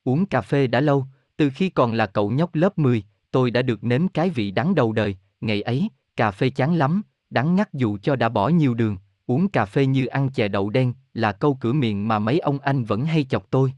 Uống 0.05 0.27
cà 0.27 0.41
phê 0.41 0.67
đã 0.67 0.81
lâu, 0.81 1.07
từ 1.37 1.51
khi 1.55 1.71
còn 1.71 1.93
là 1.93 2.07
cậu 2.07 2.31
nhóc 2.31 2.55
lớp 2.55 2.79
10, 2.79 3.05
tôi 3.31 3.51
đã 3.51 3.63
được 3.63 3.85
nếm 3.85 4.09
cái 4.09 4.31
vị 4.31 4.51
đắng 4.51 4.75
đầu 4.75 4.93
đời, 4.93 5.17
ngày 5.41 5.63
ấy, 5.63 5.89
cà 6.17 6.31
phê 6.31 6.51
chán 6.51 6.75
lắm, 6.75 7.03
đắng 7.31 7.55
ngắt 7.55 7.73
dù 7.73 7.99
cho 7.99 8.17
đã 8.17 8.29
bỏ 8.29 8.49
nhiều 8.49 8.75
đường, 8.75 8.97
uống 9.27 9.49
cà 9.49 9.65
phê 9.65 9.87
như 9.87 10.07
ăn 10.07 10.31
chè 10.31 10.49
đậu 10.49 10.71
đen, 10.71 10.95
là 11.15 11.33
câu 11.33 11.55
cửa 11.61 11.73
miệng 11.73 12.09
mà 12.09 12.19
mấy 12.19 12.39
ông 12.39 12.59
anh 12.59 12.85
vẫn 12.85 13.05
hay 13.05 13.25
chọc 13.25 13.51
tôi. 13.51 13.73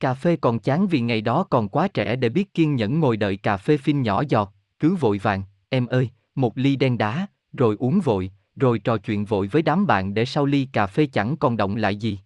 Cà 0.00 0.14
phê 0.14 0.36
còn 0.36 0.58
chán 0.58 0.86
vì 0.86 1.00
ngày 1.00 1.20
đó 1.20 1.42
còn 1.50 1.68
quá 1.68 1.88
trẻ 1.88 2.16
để 2.16 2.28
biết 2.28 2.54
kiên 2.54 2.76
nhẫn 2.76 3.00
ngồi 3.00 3.16
đợi 3.16 3.36
cà 3.36 3.56
phê 3.56 3.76
phin 3.76 4.02
nhỏ 4.02 4.22
giọt, 4.28 4.52
cứ 4.78 4.94
vội 4.94 5.18
vàng, 5.18 5.42
em 5.68 5.86
ơi, 5.86 6.10
một 6.34 6.58
ly 6.58 6.76
đen 6.76 6.98
đá, 6.98 7.26
rồi 7.52 7.76
uống 7.78 8.00
vội, 8.00 8.30
rồi 8.56 8.78
trò 8.78 8.96
chuyện 8.96 9.24
vội 9.24 9.46
với 9.46 9.62
đám 9.62 9.86
bạn 9.86 10.14
để 10.14 10.24
sau 10.24 10.46
ly 10.46 10.68
cà 10.72 10.86
phê 10.86 11.06
chẳng 11.06 11.36
còn 11.36 11.56
động 11.56 11.76
lại 11.76 11.96
gì. 11.96 12.18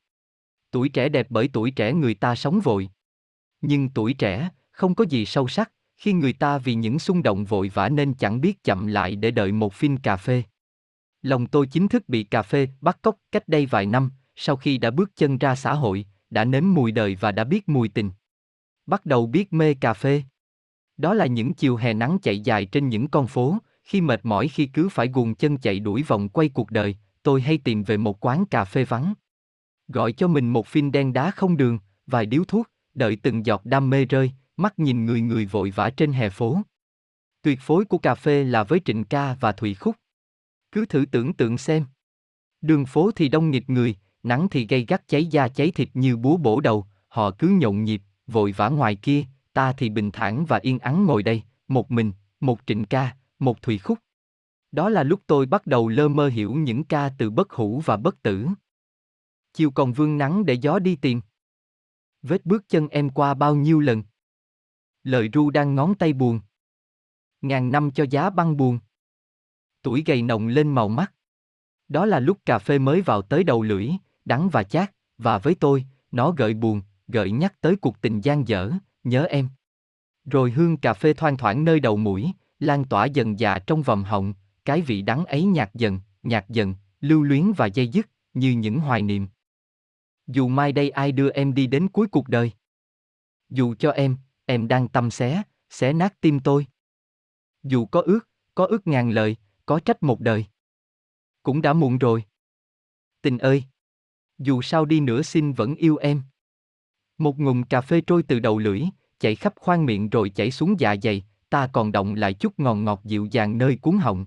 Tuổi 0.71 0.89
trẻ 0.89 1.09
đẹp 1.09 1.27
bởi 1.31 1.49
tuổi 1.53 1.71
trẻ 1.71 1.93
người 1.93 2.15
ta 2.15 2.35
sống 2.35 2.61
vội. 2.61 2.91
Nhưng 3.61 3.89
tuổi 3.89 4.15
trẻ, 4.15 4.49
không 4.71 4.95
có 4.95 5.05
gì 5.05 5.27
sâu 5.27 5.49
sắc, 5.49 5.73
khi 5.97 6.13
người 6.13 6.33
ta 6.33 6.59
vì 6.59 6.75
những 6.75 6.99
xung 6.99 7.23
động 7.23 7.45
vội 7.45 7.69
vã 7.75 7.89
nên 7.89 8.15
chẳng 8.15 8.41
biết 8.41 8.65
chậm 8.65 8.87
lại 8.87 9.17
để 9.17 9.31
đợi 9.31 9.53
một 9.53 9.75
phin 9.75 9.97
cà 9.97 10.17
phê. 10.17 10.43
Lòng 11.23 11.47
tôi 11.47 11.67
chính 11.67 11.89
thức 11.89 12.09
bị 12.09 12.23
cà 12.25 12.43
phê 12.43 12.69
bắt 12.81 12.99
cóc 13.03 13.17
cách 13.33 13.49
đây 13.49 13.67
vài 13.67 13.87
năm, 13.87 14.11
sau 14.37 14.57
khi 14.57 14.79
đã 14.79 14.91
bước 14.91 15.17
chân 15.17 15.39
ra 15.39 15.55
xã 15.55 15.75
hội, 15.75 16.07
đã 16.31 16.45
nếm 16.45 16.75
mùi 16.75 16.93
đời 16.93 17.17
và 17.21 17.33
đã 17.33 17.45
biết 17.45 17.69
mùi 17.69 17.89
tình. 17.89 18.11
Bắt 18.87 19.07
đầu 19.07 19.27
biết 19.27 19.53
mê 19.53 19.75
cà 19.75 19.95
phê. 19.95 20.23
Đó 20.97 21.15
là 21.15 21.27
những 21.27 21.55
chiều 21.55 21.77
hè 21.77 21.95
nắng 21.95 22.19
chạy 22.23 22.41
dài 22.41 22.67
trên 22.67 22.89
những 22.89 23.09
con 23.09 23.27
phố, 23.27 23.59
khi 23.83 24.01
mệt 24.01 24.21
mỏi 24.23 24.49
khi 24.49 24.67
cứ 24.67 24.89
phải 24.89 25.09
guồng 25.09 25.35
chân 25.35 25.59
chạy 25.59 25.81
đuổi 25.81 26.03
vòng 26.03 26.29
quay 26.29 26.49
cuộc 26.49 26.71
đời, 26.71 26.97
tôi 27.23 27.41
hay 27.41 27.59
tìm 27.59 27.83
về 27.83 27.97
một 27.97 28.27
quán 28.27 28.45
cà 28.47 28.65
phê 28.65 28.85
vắng. 28.85 29.15
Gọi 29.89 30.13
cho 30.13 30.29
mình 30.29 30.53
một 30.53 30.67
phin 30.67 30.93
đen 30.93 31.13
đá 31.13 31.31
không 31.31 31.57
đường, 31.57 31.79
vài 32.07 32.27
điếu 32.27 32.45
thuốc, 32.45 32.71
đợi 32.95 33.17
từng 33.23 33.47
giọt 33.47 33.65
đam 33.65 33.91
mê 33.91 34.05
rơi, 34.05 34.33
mắt 34.57 34.79
nhìn 34.79 35.05
người 35.05 35.21
người 35.21 35.47
vội 35.47 35.71
vã 35.71 35.91
trên 35.91 36.13
hè 36.13 36.31
phố. 36.31 36.63
Tuyệt 37.43 37.59
phối 37.63 37.85
của 37.85 37.99
cà 37.99 38.15
phê 38.15 38.45
là 38.45 38.65
với 38.65 38.81
Trịnh 38.85 39.05
Ca 39.05 39.35
và 39.41 39.53
Thùy 39.53 39.75
Khúc. 39.75 39.97
Cứ 40.73 40.87
thử 40.87 41.05
tưởng 41.11 41.33
tượng 41.33 41.59
xem. 41.59 41.85
Đường 42.61 42.87
phố 42.87 43.11
thì 43.11 43.29
đông 43.29 43.51
nghịch 43.51 43.71
người, 43.71 43.97
nắng 44.23 44.49
thì 44.51 44.67
gây 44.67 44.85
gắt 44.89 45.09
cháy 45.09 45.27
da 45.27 45.49
cháy 45.49 45.71
thịt 45.71 45.89
như 45.95 46.17
búa 46.17 46.37
bổ 46.37 46.61
đầu, 46.61 46.87
họ 47.09 47.31
cứ 47.31 47.49
nhộn 47.49 47.85
nhịp, 47.85 48.03
vội 48.27 48.53
vã 48.53 48.69
ngoài 48.69 48.97
kia, 48.97 49.25
ta 49.53 49.73
thì 49.73 49.89
bình 49.89 50.11
thản 50.11 50.45
và 50.45 50.59
yên 50.63 50.79
ắng 50.79 51.07
ngồi 51.07 51.23
đây, 51.23 51.43
một 51.69 51.91
mình, 51.91 52.13
một 52.41 52.61
Trịnh 52.67 52.85
Ca, 52.85 53.17
một 53.39 53.63
Thụy 53.63 53.79
Khúc. 53.79 53.99
Đó 54.73 54.89
là 54.89 55.03
lúc 55.03 55.21
tôi 55.27 55.47
bắt 55.47 55.67
đầu 55.67 55.89
lơ 55.89 56.09
mơ 56.09 56.29
hiểu 56.29 56.55
những 56.55 56.85
ca 56.85 57.11
từ 57.19 57.31
bất 57.31 57.53
hủ 57.53 57.83
và 57.85 57.97
bất 57.97 58.23
tử. 58.23 58.47
Chiều 59.53 59.71
còn 59.71 59.93
vương 59.93 60.19
nắng 60.19 60.47
để 60.47 60.55
gió 60.55 60.79
đi 60.79 60.97
tìm. 60.97 61.21
Vết 62.23 62.47
bước 62.47 62.69
chân 62.69 62.89
em 62.89 63.11
qua 63.11 63.35
bao 63.35 63.55
nhiêu 63.55 63.81
lần. 63.81 64.03
Lời 65.03 65.29
ru 65.33 65.51
đang 65.51 65.75
ngón 65.75 65.95
tay 65.95 66.13
buồn. 66.13 66.41
Ngàn 67.41 67.73
năm 67.73 67.91
cho 67.91 68.05
giá 68.11 68.31
băng 68.31 68.57
buồn. 68.57 68.79
Tuổi 69.83 70.03
gầy 70.07 70.23
nồng 70.23 70.49
lên 70.49 70.75
màu 70.75 70.89
mắt. 70.89 71.13
Đó 71.89 72.07
là 72.07 72.21
lúc 72.21 72.39
cà 72.47 72.59
phê 72.59 72.79
mới 72.79 73.01
vào 73.01 73.23
tới 73.23 73.45
đầu 73.45 73.63
lưỡi, 73.63 73.91
đắng 74.31 74.49
và 74.49 74.63
chát, 74.65 74.93
và 75.19 75.39
với 75.39 75.55
tôi, 75.55 75.85
nó 76.11 76.31
gợi 76.31 76.55
buồn, 76.55 76.83
gợi 77.09 77.31
nhắc 77.31 77.61
tới 77.61 77.77
cuộc 77.77 78.01
tình 78.01 78.21
gian 78.21 78.49
dở, 78.49 78.71
nhớ 79.05 79.25
em. 79.25 79.49
Rồi 80.25 80.51
hương 80.51 80.77
cà 80.77 80.95
phê 80.95 81.15
thoang 81.15 81.37
thoảng 81.37 81.65
nơi 81.65 81.81
đầu 81.81 81.97
mũi, 81.97 82.33
lan 82.59 82.85
tỏa 82.85 83.05
dần 83.07 83.39
dà 83.39 83.59
trong 83.59 83.83
vòng 83.83 84.05
họng, 84.05 84.35
cái 84.65 84.81
vị 84.81 85.03
đắng 85.03 85.25
ấy 85.25 85.45
nhạt 85.45 85.71
dần, 85.75 86.01
nhạt 86.23 86.49
dần, 86.49 86.75
lưu 87.01 87.23
luyến 87.23 87.53
và 87.57 87.67
dây 87.67 87.89
dứt, 87.89 88.09
như 88.35 88.51
những 88.51 88.79
hoài 88.81 89.03
niệm. 89.03 89.29
Dù 90.27 90.49
mai 90.49 90.73
đây 90.73 90.91
ai 90.91 91.13
đưa 91.13 91.31
em 91.31 91.55
đi 91.55 91.67
đến 91.67 91.89
cuối 91.89 92.07
cuộc 92.13 92.29
đời. 92.29 92.53
Dù 93.49 93.75
cho 93.79 93.91
em, 93.91 94.17
em 94.47 94.69
đang 94.69 94.89
tâm 94.89 95.11
xé, 95.11 95.43
xé 95.71 95.93
nát 95.93 96.21
tim 96.21 96.41
tôi. 96.41 96.67
Dù 97.63 97.87
có 97.87 98.01
ước, 98.01 98.29
có 98.55 98.67
ước 98.67 98.87
ngàn 98.87 99.11
lời, 99.11 99.37
có 99.67 99.81
trách 99.81 100.03
một 100.03 100.21
đời. 100.21 100.47
Cũng 101.43 101.63
đã 101.63 101.73
muộn 101.73 101.99
rồi. 101.99 102.25
Tình 103.23 103.39
ơi! 103.39 103.65
Dù 104.41 104.63
sao 104.63 104.85
đi 104.85 105.01
nữa 105.01 105.23
xin 105.23 105.53
vẫn 105.53 105.75
yêu 105.75 105.97
em. 105.97 106.23
Một 107.19 107.39
ngụm 107.39 107.63
cà 107.63 107.81
phê 107.81 108.01
trôi 108.01 108.23
từ 108.23 108.39
đầu 108.41 108.59
lưỡi, 108.59 108.83
chạy 109.19 109.35
khắp 109.35 109.55
khoang 109.57 109.87
miệng 109.87 110.11
rồi 110.11 110.31
chảy 110.31 110.51
xuống 110.51 110.81
dạ 110.81 110.97
dày, 111.03 111.25
ta 111.51 111.67
còn 111.67 111.93
động 111.93 112.15
lại 112.15 112.35
chút 112.35 112.59
ngọt 112.59 112.75
ngọt 112.75 113.01
dịu 113.05 113.29
dàng 113.31 113.59
nơi 113.59 113.77
cuốn 113.77 113.99
họng. 113.99 114.27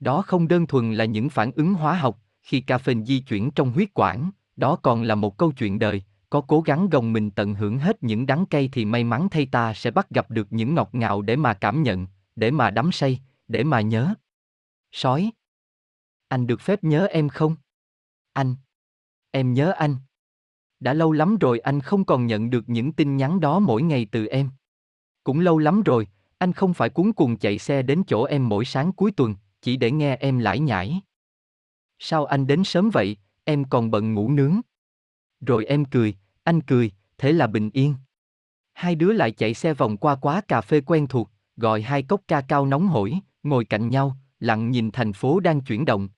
Đó 0.00 0.22
không 0.22 0.48
đơn 0.48 0.66
thuần 0.66 0.92
là 0.92 1.04
những 1.04 1.28
phản 1.28 1.52
ứng 1.52 1.74
hóa 1.74 1.94
học, 1.94 2.18
khi 2.42 2.60
cà 2.60 2.78
phê 2.78 2.94
di 3.06 3.20
chuyển 3.20 3.50
trong 3.50 3.72
huyết 3.72 3.88
quản, 3.94 4.30
đó 4.56 4.76
còn 4.76 5.02
là 5.02 5.14
một 5.14 5.38
câu 5.38 5.52
chuyện 5.52 5.78
đời, 5.78 6.02
có 6.30 6.40
cố 6.40 6.60
gắng 6.60 6.88
gồng 6.88 7.12
mình 7.12 7.30
tận 7.30 7.54
hưởng 7.54 7.78
hết 7.78 8.02
những 8.02 8.26
đắng 8.26 8.46
cay 8.46 8.68
thì 8.72 8.84
may 8.84 9.04
mắn 9.04 9.28
thay 9.30 9.46
ta 9.46 9.74
sẽ 9.74 9.90
bắt 9.90 10.10
gặp 10.10 10.30
được 10.30 10.52
những 10.52 10.74
ngọt 10.74 10.88
ngào 10.92 11.22
để 11.22 11.36
mà 11.36 11.54
cảm 11.54 11.82
nhận, 11.82 12.06
để 12.36 12.50
mà 12.50 12.70
đắm 12.70 12.92
say, 12.92 13.20
để 13.48 13.64
mà 13.64 13.80
nhớ. 13.80 14.14
Sói. 14.92 15.30
Anh 16.28 16.46
được 16.46 16.60
phép 16.60 16.84
nhớ 16.84 17.06
em 17.06 17.28
không? 17.28 17.56
Anh. 18.32 18.54
Em 19.30 19.54
nhớ 19.54 19.70
anh. 19.70 19.96
Đã 20.80 20.94
lâu 20.94 21.12
lắm 21.12 21.36
rồi 21.38 21.58
anh 21.58 21.80
không 21.80 22.04
còn 22.04 22.26
nhận 22.26 22.50
được 22.50 22.68
những 22.68 22.92
tin 22.92 23.16
nhắn 23.16 23.40
đó 23.40 23.58
mỗi 23.58 23.82
ngày 23.82 24.06
từ 24.12 24.26
em. 24.26 24.50
Cũng 25.24 25.40
lâu 25.40 25.58
lắm 25.58 25.82
rồi, 25.82 26.08
anh 26.38 26.52
không 26.52 26.74
phải 26.74 26.88
cuốn 26.88 27.12
cùng 27.12 27.36
chạy 27.36 27.58
xe 27.58 27.82
đến 27.82 28.02
chỗ 28.06 28.24
em 28.24 28.48
mỗi 28.48 28.64
sáng 28.64 28.92
cuối 28.92 29.12
tuần, 29.12 29.34
chỉ 29.62 29.76
để 29.76 29.90
nghe 29.90 30.16
em 30.16 30.38
lải 30.38 30.60
nhải. 30.60 31.00
Sao 31.98 32.24
anh 32.24 32.46
đến 32.46 32.64
sớm 32.64 32.90
vậy, 32.90 33.16
em 33.44 33.64
còn 33.64 33.90
bận 33.90 34.14
ngủ 34.14 34.30
nướng. 34.30 34.60
Rồi 35.40 35.64
em 35.64 35.84
cười, 35.84 36.14
anh 36.44 36.60
cười, 36.60 36.92
thế 37.18 37.32
là 37.32 37.46
bình 37.46 37.70
yên. 37.72 37.94
Hai 38.72 38.94
đứa 38.94 39.12
lại 39.12 39.30
chạy 39.30 39.54
xe 39.54 39.74
vòng 39.74 39.96
qua 39.96 40.16
quá 40.16 40.40
cà 40.48 40.60
phê 40.60 40.80
quen 40.80 41.06
thuộc, 41.06 41.30
gọi 41.56 41.82
hai 41.82 42.02
cốc 42.02 42.20
ca 42.28 42.40
cao 42.40 42.66
nóng 42.66 42.88
hổi, 42.88 43.18
ngồi 43.42 43.64
cạnh 43.64 43.88
nhau, 43.88 44.16
lặng 44.40 44.70
nhìn 44.70 44.90
thành 44.90 45.12
phố 45.12 45.40
đang 45.40 45.60
chuyển 45.60 45.84
động. 45.84 46.08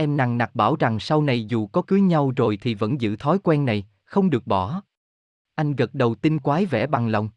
Em 0.00 0.16
nằng 0.16 0.38
nặc 0.38 0.54
bảo 0.54 0.76
rằng 0.76 1.00
sau 1.00 1.22
này 1.22 1.44
dù 1.44 1.66
có 1.66 1.82
cưới 1.82 2.00
nhau 2.00 2.32
rồi 2.36 2.58
thì 2.60 2.74
vẫn 2.74 3.00
giữ 3.00 3.16
thói 3.16 3.38
quen 3.42 3.64
này, 3.64 3.86
không 4.04 4.30
được 4.30 4.46
bỏ. 4.46 4.82
Anh 5.54 5.76
gật 5.76 5.94
đầu 5.94 6.14
tin 6.14 6.38
quái 6.38 6.66
vẻ 6.66 6.86
bằng 6.86 7.08
lòng. 7.08 7.30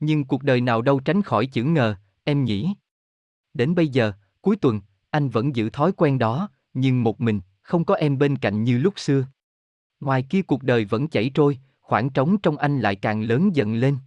Nhưng 0.00 0.24
cuộc 0.24 0.42
đời 0.42 0.60
nào 0.60 0.82
đâu 0.82 1.00
tránh 1.00 1.22
khỏi 1.22 1.46
chữ 1.46 1.64
ngờ, 1.64 1.96
em 2.24 2.44
nhỉ. 2.44 2.74
Đến 3.54 3.74
bây 3.74 3.88
giờ, 3.88 4.12
cuối 4.40 4.56
tuần, 4.56 4.80
anh 5.10 5.28
vẫn 5.28 5.56
giữ 5.56 5.70
thói 5.70 5.92
quen 5.92 6.18
đó, 6.18 6.48
nhưng 6.74 7.02
một 7.02 7.20
mình, 7.20 7.40
không 7.62 7.84
có 7.84 7.94
em 7.94 8.18
bên 8.18 8.38
cạnh 8.38 8.64
như 8.64 8.78
lúc 8.78 8.98
xưa. 8.98 9.26
Ngoài 10.00 10.22
kia 10.22 10.42
cuộc 10.42 10.62
đời 10.62 10.84
vẫn 10.84 11.08
chảy 11.08 11.30
trôi, 11.34 11.58
khoảng 11.80 12.10
trống 12.10 12.36
trong 12.42 12.56
anh 12.56 12.80
lại 12.80 12.96
càng 12.96 13.22
lớn 13.22 13.56
dần 13.56 13.74
lên. 13.74 13.98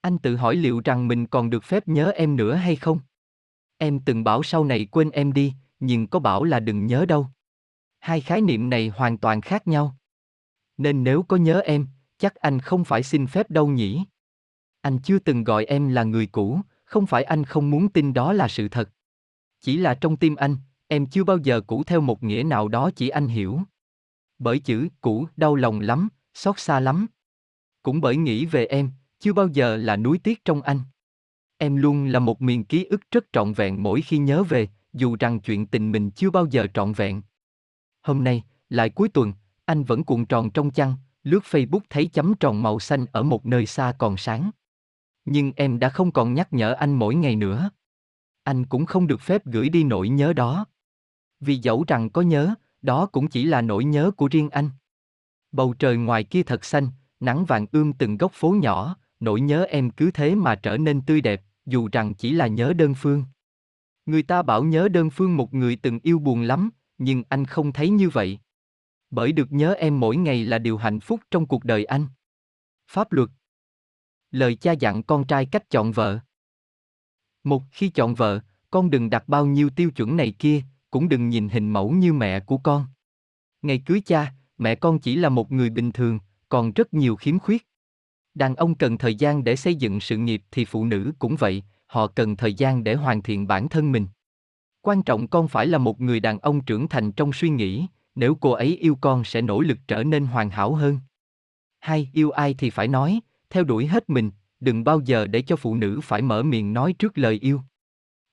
Anh 0.00 0.18
tự 0.18 0.36
hỏi 0.36 0.56
liệu 0.56 0.80
rằng 0.84 1.08
mình 1.08 1.26
còn 1.26 1.50
được 1.50 1.64
phép 1.64 1.88
nhớ 1.88 2.12
em 2.14 2.36
nữa 2.36 2.54
hay 2.54 2.76
không? 2.76 2.98
Em 3.78 4.00
từng 4.00 4.24
bảo 4.24 4.42
sau 4.42 4.64
này 4.64 4.86
quên 4.90 5.10
em 5.10 5.32
đi, 5.32 5.54
nhưng 5.82 6.06
có 6.06 6.18
bảo 6.18 6.44
là 6.44 6.60
đừng 6.60 6.86
nhớ 6.86 7.04
đâu. 7.08 7.26
Hai 8.00 8.20
khái 8.20 8.40
niệm 8.40 8.70
này 8.70 8.88
hoàn 8.88 9.18
toàn 9.18 9.40
khác 9.40 9.66
nhau. 9.66 9.96
Nên 10.76 11.04
nếu 11.04 11.22
có 11.22 11.36
nhớ 11.36 11.60
em, 11.60 11.86
chắc 12.18 12.34
anh 12.34 12.60
không 12.60 12.84
phải 12.84 13.02
xin 13.02 13.26
phép 13.26 13.50
đâu 13.50 13.66
nhỉ? 13.66 14.04
Anh 14.80 14.98
chưa 14.98 15.18
từng 15.18 15.44
gọi 15.44 15.64
em 15.64 15.88
là 15.88 16.04
người 16.04 16.26
cũ, 16.26 16.60
không 16.84 17.06
phải 17.06 17.24
anh 17.24 17.44
không 17.44 17.70
muốn 17.70 17.88
tin 17.88 18.12
đó 18.12 18.32
là 18.32 18.48
sự 18.48 18.68
thật. 18.68 18.90
Chỉ 19.60 19.76
là 19.76 19.94
trong 19.94 20.16
tim 20.16 20.34
anh, 20.34 20.56
em 20.88 21.06
chưa 21.06 21.24
bao 21.24 21.38
giờ 21.38 21.60
cũ 21.60 21.84
theo 21.84 22.00
một 22.00 22.22
nghĩa 22.22 22.42
nào 22.42 22.68
đó 22.68 22.90
chỉ 22.96 23.08
anh 23.08 23.28
hiểu. 23.28 23.60
Bởi 24.38 24.58
chữ 24.58 24.88
cũ 25.00 25.26
đau 25.36 25.54
lòng 25.54 25.80
lắm, 25.80 26.08
xót 26.34 26.58
xa 26.58 26.80
lắm. 26.80 27.06
Cũng 27.82 28.00
bởi 28.00 28.16
nghĩ 28.16 28.46
về 28.46 28.66
em, 28.66 28.90
chưa 29.20 29.32
bao 29.32 29.48
giờ 29.48 29.76
là 29.76 29.96
núi 29.96 30.18
tiếc 30.18 30.44
trong 30.44 30.62
anh. 30.62 30.80
Em 31.58 31.76
luôn 31.76 32.06
là 32.06 32.18
một 32.18 32.42
miền 32.42 32.64
ký 32.64 32.84
ức 32.84 33.00
rất 33.10 33.24
trọn 33.32 33.52
vẹn 33.52 33.82
mỗi 33.82 34.02
khi 34.02 34.18
nhớ 34.18 34.42
về, 34.42 34.68
dù 34.92 35.16
rằng 35.20 35.40
chuyện 35.40 35.66
tình 35.66 35.92
mình 35.92 36.10
chưa 36.10 36.30
bao 36.30 36.46
giờ 36.46 36.66
trọn 36.74 36.92
vẹn. 36.92 37.22
Hôm 38.02 38.24
nay, 38.24 38.44
lại 38.68 38.90
cuối 38.90 39.08
tuần, 39.08 39.32
anh 39.64 39.84
vẫn 39.84 40.04
cuộn 40.04 40.24
tròn 40.24 40.50
trong 40.50 40.70
chăn, 40.70 40.94
lướt 41.22 41.42
Facebook 41.44 41.80
thấy 41.90 42.06
chấm 42.06 42.34
tròn 42.34 42.62
màu 42.62 42.80
xanh 42.80 43.06
ở 43.12 43.22
một 43.22 43.46
nơi 43.46 43.66
xa 43.66 43.94
còn 43.98 44.16
sáng. 44.16 44.50
Nhưng 45.24 45.52
em 45.56 45.78
đã 45.78 45.88
không 45.88 46.12
còn 46.12 46.34
nhắc 46.34 46.52
nhở 46.52 46.72
anh 46.72 46.94
mỗi 46.94 47.14
ngày 47.14 47.36
nữa. 47.36 47.70
Anh 48.42 48.66
cũng 48.66 48.86
không 48.86 49.06
được 49.06 49.20
phép 49.20 49.46
gửi 49.46 49.68
đi 49.68 49.84
nỗi 49.84 50.08
nhớ 50.08 50.32
đó. 50.32 50.66
Vì 51.40 51.56
dẫu 51.56 51.84
rằng 51.88 52.10
có 52.10 52.22
nhớ, 52.22 52.54
đó 52.82 53.06
cũng 53.06 53.28
chỉ 53.28 53.44
là 53.44 53.60
nỗi 53.60 53.84
nhớ 53.84 54.10
của 54.16 54.28
riêng 54.28 54.50
anh. 54.50 54.70
Bầu 55.52 55.74
trời 55.78 55.96
ngoài 55.96 56.24
kia 56.24 56.42
thật 56.42 56.64
xanh, 56.64 56.88
nắng 57.20 57.44
vàng 57.44 57.66
ươm 57.72 57.92
từng 57.92 58.16
góc 58.16 58.32
phố 58.32 58.50
nhỏ, 58.50 58.96
nỗi 59.20 59.40
nhớ 59.40 59.66
em 59.68 59.90
cứ 59.90 60.10
thế 60.10 60.34
mà 60.34 60.54
trở 60.54 60.76
nên 60.76 61.00
tươi 61.00 61.20
đẹp, 61.20 61.42
dù 61.66 61.88
rằng 61.92 62.14
chỉ 62.14 62.32
là 62.32 62.46
nhớ 62.46 62.72
đơn 62.72 62.94
phương. 62.94 63.24
Người 64.06 64.22
ta 64.22 64.42
bảo 64.42 64.64
nhớ 64.64 64.88
đơn 64.88 65.10
phương 65.10 65.36
một 65.36 65.54
người 65.54 65.76
từng 65.76 65.98
yêu 66.02 66.18
buồn 66.18 66.42
lắm, 66.42 66.70
nhưng 66.98 67.22
anh 67.28 67.44
không 67.44 67.72
thấy 67.72 67.90
như 67.90 68.08
vậy. 68.08 68.38
Bởi 69.10 69.32
được 69.32 69.52
nhớ 69.52 69.72
em 69.72 70.00
mỗi 70.00 70.16
ngày 70.16 70.44
là 70.44 70.58
điều 70.58 70.76
hạnh 70.76 71.00
phúc 71.00 71.20
trong 71.30 71.46
cuộc 71.46 71.64
đời 71.64 71.84
anh. 71.84 72.06
Pháp 72.88 73.12
luật 73.12 73.30
Lời 74.30 74.54
cha 74.54 74.72
dặn 74.72 75.02
con 75.02 75.26
trai 75.26 75.46
cách 75.46 75.70
chọn 75.70 75.92
vợ. 75.92 76.18
Một, 77.44 77.62
khi 77.70 77.88
chọn 77.88 78.14
vợ, 78.14 78.40
con 78.70 78.90
đừng 78.90 79.10
đặt 79.10 79.28
bao 79.28 79.46
nhiêu 79.46 79.70
tiêu 79.70 79.90
chuẩn 79.90 80.16
này 80.16 80.32
kia, 80.38 80.62
cũng 80.90 81.08
đừng 81.08 81.28
nhìn 81.28 81.48
hình 81.48 81.72
mẫu 81.72 81.90
như 81.90 82.12
mẹ 82.12 82.40
của 82.40 82.58
con. 82.58 82.86
Ngày 83.62 83.82
cưới 83.86 84.02
cha, 84.06 84.32
mẹ 84.58 84.74
con 84.74 84.98
chỉ 84.98 85.16
là 85.16 85.28
một 85.28 85.52
người 85.52 85.70
bình 85.70 85.92
thường, 85.92 86.18
còn 86.48 86.72
rất 86.72 86.94
nhiều 86.94 87.16
khiếm 87.16 87.38
khuyết. 87.38 87.66
Đàn 88.34 88.54
ông 88.54 88.74
cần 88.74 88.98
thời 88.98 89.14
gian 89.14 89.44
để 89.44 89.56
xây 89.56 89.74
dựng 89.74 90.00
sự 90.00 90.16
nghiệp 90.16 90.42
thì 90.50 90.64
phụ 90.64 90.84
nữ 90.84 91.12
cũng 91.18 91.36
vậy, 91.36 91.62
họ 91.92 92.06
cần 92.06 92.36
thời 92.36 92.54
gian 92.54 92.84
để 92.84 92.94
hoàn 92.94 93.22
thiện 93.22 93.46
bản 93.46 93.68
thân 93.68 93.92
mình. 93.92 94.06
Quan 94.80 95.02
trọng 95.02 95.28
con 95.28 95.48
phải 95.48 95.66
là 95.66 95.78
một 95.78 96.00
người 96.00 96.20
đàn 96.20 96.38
ông 96.38 96.64
trưởng 96.64 96.88
thành 96.88 97.12
trong 97.12 97.32
suy 97.32 97.48
nghĩ, 97.48 97.86
nếu 98.14 98.34
cô 98.34 98.50
ấy 98.50 98.76
yêu 98.76 98.98
con 99.00 99.24
sẽ 99.24 99.40
nỗ 99.40 99.60
lực 99.60 99.78
trở 99.88 100.04
nên 100.04 100.26
hoàn 100.26 100.50
hảo 100.50 100.74
hơn. 100.74 100.98
Hai, 101.80 102.10
yêu 102.12 102.30
ai 102.30 102.54
thì 102.58 102.70
phải 102.70 102.88
nói, 102.88 103.20
theo 103.50 103.64
đuổi 103.64 103.86
hết 103.86 104.10
mình, 104.10 104.30
đừng 104.60 104.84
bao 104.84 105.00
giờ 105.00 105.26
để 105.26 105.42
cho 105.42 105.56
phụ 105.56 105.74
nữ 105.74 106.00
phải 106.02 106.22
mở 106.22 106.42
miệng 106.42 106.72
nói 106.72 106.92
trước 106.92 107.18
lời 107.18 107.38
yêu. 107.42 107.60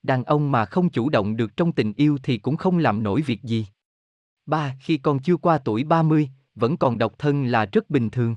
Đàn 0.04 0.24
ông 0.24 0.52
mà 0.52 0.66
không 0.66 0.90
chủ 0.90 1.10
động 1.10 1.38
được 1.38 1.58
trong 1.58 1.72
tình 1.72 1.94
yêu 1.94 2.18
thì 2.24 2.38
cũng 2.38 2.58
không 2.58 2.78
làm 2.78 3.04
nổi 3.04 3.22
việc 3.22 3.44
gì. 3.44 3.68
Ba, 4.46 4.76
khi 4.82 4.98
con 4.98 5.20
chưa 5.20 5.38
qua 5.38 5.58
tuổi 5.58 5.84
30, 5.84 6.30
vẫn 6.56 6.78
còn 6.78 6.98
độc 6.98 7.14
thân 7.20 7.46
là 7.46 7.66
rất 7.66 7.90
bình 7.90 8.10
thường. 8.10 8.36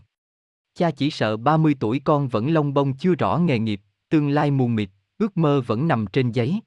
Cha 0.75 0.91
chỉ 0.91 1.11
sợ 1.11 1.37
30 1.37 1.75
tuổi 1.81 2.01
con 2.05 2.29
vẫn 2.29 2.51
lông 2.51 2.75
bông 2.75 2.97
chưa 2.97 3.15
rõ 3.15 3.39
nghề 3.39 3.59
nghiệp, 3.59 3.81
tương 4.09 4.29
lai 4.29 4.51
mù 4.51 4.67
mịt, 4.69 4.91
ước 5.23 5.37
mơ 5.37 5.61
vẫn 5.67 5.89
nằm 5.89 6.07
trên 6.13 6.33
giấy. 6.33 6.61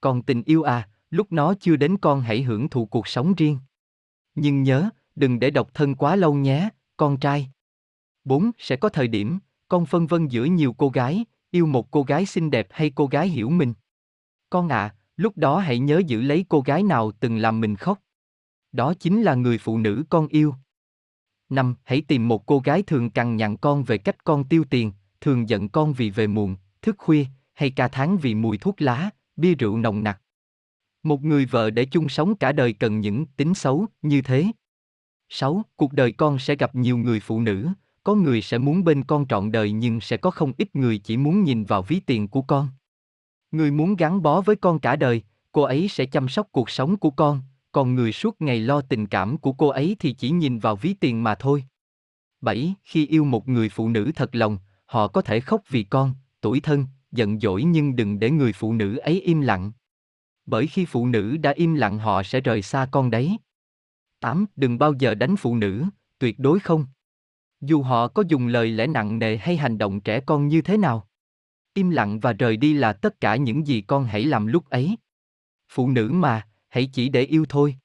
Còn 0.00 0.22
tình 0.22 0.42
yêu 0.42 0.62
à, 0.62 0.88
lúc 1.10 1.32
nó 1.32 1.54
chưa 1.60 1.76
đến 1.76 1.96
con 1.96 2.20
hãy 2.20 2.42
hưởng 2.42 2.68
thụ 2.68 2.86
cuộc 2.86 3.08
sống 3.08 3.34
riêng. 3.34 3.58
Nhưng 4.34 4.62
nhớ, 4.62 4.90
đừng 5.16 5.40
để 5.40 5.50
độc 5.50 5.74
thân 5.74 5.94
quá 5.94 6.16
lâu 6.16 6.34
nhé, 6.34 6.68
con 6.96 7.16
trai. 7.16 7.50
4. 8.24 8.50
Sẽ 8.58 8.76
có 8.76 8.88
thời 8.88 9.08
điểm, 9.08 9.38
con 9.68 9.86
phân 9.86 10.06
vân 10.06 10.28
giữa 10.28 10.44
nhiều 10.44 10.72
cô 10.72 10.88
gái, 10.88 11.24
yêu 11.50 11.66
một 11.66 11.90
cô 11.90 12.02
gái 12.02 12.26
xinh 12.26 12.50
đẹp 12.50 12.66
hay 12.70 12.90
cô 12.90 13.06
gái 13.06 13.28
hiểu 13.28 13.50
mình. 13.50 13.74
Con 14.50 14.68
à, 14.68 14.94
lúc 15.16 15.36
đó 15.36 15.58
hãy 15.58 15.78
nhớ 15.78 16.02
giữ 16.06 16.20
lấy 16.20 16.44
cô 16.48 16.60
gái 16.60 16.82
nào 16.82 17.12
từng 17.20 17.36
làm 17.36 17.60
mình 17.60 17.76
khóc. 17.76 17.98
Đó 18.72 18.94
chính 18.94 19.22
là 19.22 19.34
người 19.34 19.58
phụ 19.58 19.78
nữ 19.78 20.04
con 20.10 20.28
yêu. 20.28 20.54
5. 21.48 21.74
Hãy 21.84 22.00
tìm 22.00 22.28
một 22.28 22.46
cô 22.46 22.58
gái 22.58 22.82
thường 22.82 23.10
cằn 23.10 23.36
nhằn 23.36 23.56
con 23.56 23.82
về 23.82 23.98
cách 23.98 24.24
con 24.24 24.44
tiêu 24.44 24.64
tiền, 24.70 24.92
thường 25.20 25.48
giận 25.48 25.68
con 25.68 25.92
vì 25.92 26.10
về 26.10 26.26
muộn, 26.26 26.56
thức 26.82 26.94
khuya, 26.98 27.26
hay 27.60 27.70
ca 27.70 27.88
tháng 27.88 28.18
vì 28.18 28.34
mùi 28.34 28.58
thuốc 28.58 28.82
lá, 28.82 29.10
bia 29.36 29.54
rượu 29.54 29.78
nồng 29.78 30.02
nặc. 30.02 30.20
Một 31.02 31.24
người 31.24 31.46
vợ 31.46 31.70
để 31.70 31.84
chung 31.84 32.08
sống 32.08 32.34
cả 32.34 32.52
đời 32.52 32.72
cần 32.72 33.00
những 33.00 33.26
tính 33.26 33.54
xấu 33.54 33.86
như 34.02 34.22
thế. 34.22 34.46
6. 35.28 35.62
Cuộc 35.76 35.92
đời 35.92 36.12
con 36.12 36.38
sẽ 36.38 36.54
gặp 36.54 36.74
nhiều 36.74 36.98
người 36.98 37.20
phụ 37.20 37.40
nữ, 37.40 37.68
có 38.04 38.14
người 38.14 38.42
sẽ 38.42 38.58
muốn 38.58 38.84
bên 38.84 39.04
con 39.04 39.26
trọn 39.28 39.52
đời 39.52 39.72
nhưng 39.72 40.00
sẽ 40.00 40.16
có 40.16 40.30
không 40.30 40.52
ít 40.58 40.76
người 40.76 40.98
chỉ 40.98 41.16
muốn 41.16 41.44
nhìn 41.44 41.64
vào 41.64 41.82
ví 41.82 42.00
tiền 42.00 42.28
của 42.28 42.42
con. 42.42 42.68
Người 43.50 43.70
muốn 43.70 43.96
gắn 43.96 44.22
bó 44.22 44.40
với 44.40 44.56
con 44.56 44.78
cả 44.78 44.96
đời, 44.96 45.22
cô 45.52 45.62
ấy 45.62 45.88
sẽ 45.88 46.06
chăm 46.06 46.28
sóc 46.28 46.48
cuộc 46.52 46.70
sống 46.70 46.96
của 46.96 47.10
con, 47.10 47.42
còn 47.72 47.94
người 47.94 48.12
suốt 48.12 48.40
ngày 48.40 48.60
lo 48.60 48.80
tình 48.80 49.06
cảm 49.06 49.38
của 49.38 49.52
cô 49.52 49.68
ấy 49.68 49.96
thì 49.98 50.12
chỉ 50.12 50.30
nhìn 50.30 50.58
vào 50.58 50.76
ví 50.76 50.94
tiền 50.94 51.22
mà 51.22 51.34
thôi. 51.34 51.64
7. 52.40 52.74
Khi 52.82 53.06
yêu 53.06 53.24
một 53.24 53.48
người 53.48 53.68
phụ 53.68 53.88
nữ 53.88 54.10
thật 54.16 54.34
lòng, 54.34 54.58
họ 54.86 55.08
có 55.08 55.22
thể 55.22 55.40
khóc 55.40 55.62
vì 55.68 55.82
con, 55.82 56.14
tuổi 56.40 56.60
thân, 56.60 56.86
giận 57.12 57.40
dỗi 57.40 57.62
nhưng 57.62 57.96
đừng 57.96 58.18
để 58.18 58.30
người 58.30 58.52
phụ 58.52 58.72
nữ 58.72 58.96
ấy 58.96 59.20
im 59.20 59.40
lặng. 59.40 59.72
Bởi 60.46 60.66
khi 60.66 60.84
phụ 60.84 61.06
nữ 61.06 61.36
đã 61.36 61.50
im 61.50 61.74
lặng 61.74 61.98
họ 61.98 62.22
sẽ 62.22 62.40
rời 62.40 62.62
xa 62.62 62.88
con 62.90 63.10
đấy. 63.10 63.36
8. 64.20 64.46
Đừng 64.56 64.78
bao 64.78 64.94
giờ 64.98 65.14
đánh 65.14 65.36
phụ 65.36 65.56
nữ, 65.56 65.84
tuyệt 66.18 66.38
đối 66.38 66.60
không. 66.60 66.86
Dù 67.60 67.82
họ 67.82 68.08
có 68.08 68.24
dùng 68.28 68.46
lời 68.46 68.70
lẽ 68.70 68.86
nặng 68.86 69.18
nề 69.18 69.36
hay 69.36 69.56
hành 69.56 69.78
động 69.78 70.00
trẻ 70.00 70.20
con 70.20 70.48
như 70.48 70.62
thế 70.62 70.76
nào. 70.76 71.08
Im 71.74 71.90
lặng 71.90 72.20
và 72.20 72.32
rời 72.32 72.56
đi 72.56 72.74
là 72.74 72.92
tất 72.92 73.20
cả 73.20 73.36
những 73.36 73.66
gì 73.66 73.80
con 73.80 74.04
hãy 74.04 74.24
làm 74.24 74.46
lúc 74.46 74.68
ấy. 74.68 74.96
Phụ 75.68 75.90
nữ 75.90 76.10
mà, 76.12 76.48
hãy 76.68 76.86
chỉ 76.86 77.08
để 77.08 77.22
yêu 77.22 77.44
thôi. 77.48 77.76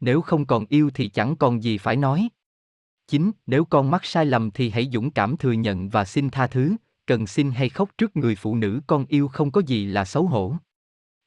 Nếu 0.00 0.20
không 0.20 0.46
còn 0.46 0.66
yêu 0.68 0.90
thì 0.94 1.08
chẳng 1.08 1.36
còn 1.36 1.62
gì 1.62 1.78
phải 1.78 1.96
nói. 1.96 2.28
9. 3.06 3.30
Nếu 3.46 3.64
con 3.64 3.90
mắc 3.90 4.04
sai 4.04 4.26
lầm 4.26 4.50
thì 4.50 4.70
hãy 4.70 4.90
dũng 4.92 5.10
cảm 5.10 5.36
thừa 5.36 5.52
nhận 5.52 5.88
và 5.88 6.04
xin 6.04 6.30
tha 6.30 6.46
thứ, 6.46 6.76
cần 7.10 7.26
xin 7.26 7.50
hay 7.50 7.68
khóc 7.68 7.90
trước 7.98 8.16
người 8.16 8.34
phụ 8.34 8.56
nữ 8.56 8.80
con 8.86 9.06
yêu 9.08 9.28
không 9.28 9.50
có 9.50 9.62
gì 9.66 9.86
là 9.86 10.04
xấu 10.04 10.26
hổ. 10.26 10.56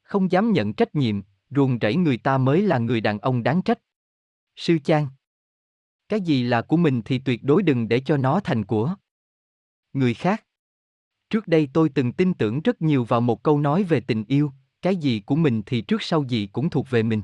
Không 0.03 0.31
dám 0.31 0.51
nhận 0.51 0.73
trách 0.73 0.95
nhiệm, 0.95 1.21
ruồng 1.49 1.77
rẫy 1.81 1.95
người 1.95 2.17
ta 2.17 2.37
mới 2.37 2.61
là 2.61 2.77
người 2.77 3.01
đàn 3.01 3.19
ông 3.19 3.43
đáng 3.43 3.61
trách. 3.61 3.79
Sư 4.55 4.77
Chan 4.83 5.07
Cái 6.09 6.21
gì 6.21 6.43
là 6.43 6.61
của 6.61 6.77
mình 6.77 7.01
thì 7.05 7.19
tuyệt 7.19 7.43
đối 7.43 7.63
đừng 7.63 7.87
để 7.87 7.99
cho 7.99 8.17
nó 8.17 8.39
thành 8.39 8.65
của 8.65 8.95
người 9.93 10.13
khác. 10.13 10.45
Trước 11.29 11.47
đây 11.47 11.69
tôi 11.73 11.89
từng 11.89 12.11
tin 12.11 12.33
tưởng 12.33 12.61
rất 12.61 12.81
nhiều 12.81 13.03
vào 13.03 13.21
một 13.21 13.43
câu 13.43 13.59
nói 13.59 13.83
về 13.83 13.99
tình 13.99 14.25
yêu, 14.27 14.51
cái 14.81 14.95
gì 14.95 15.19
của 15.19 15.35
mình 15.35 15.61
thì 15.65 15.81
trước 15.81 16.01
sau 16.01 16.23
gì 16.23 16.49
cũng 16.53 16.69
thuộc 16.69 16.89
về 16.89 17.03
mình. 17.03 17.21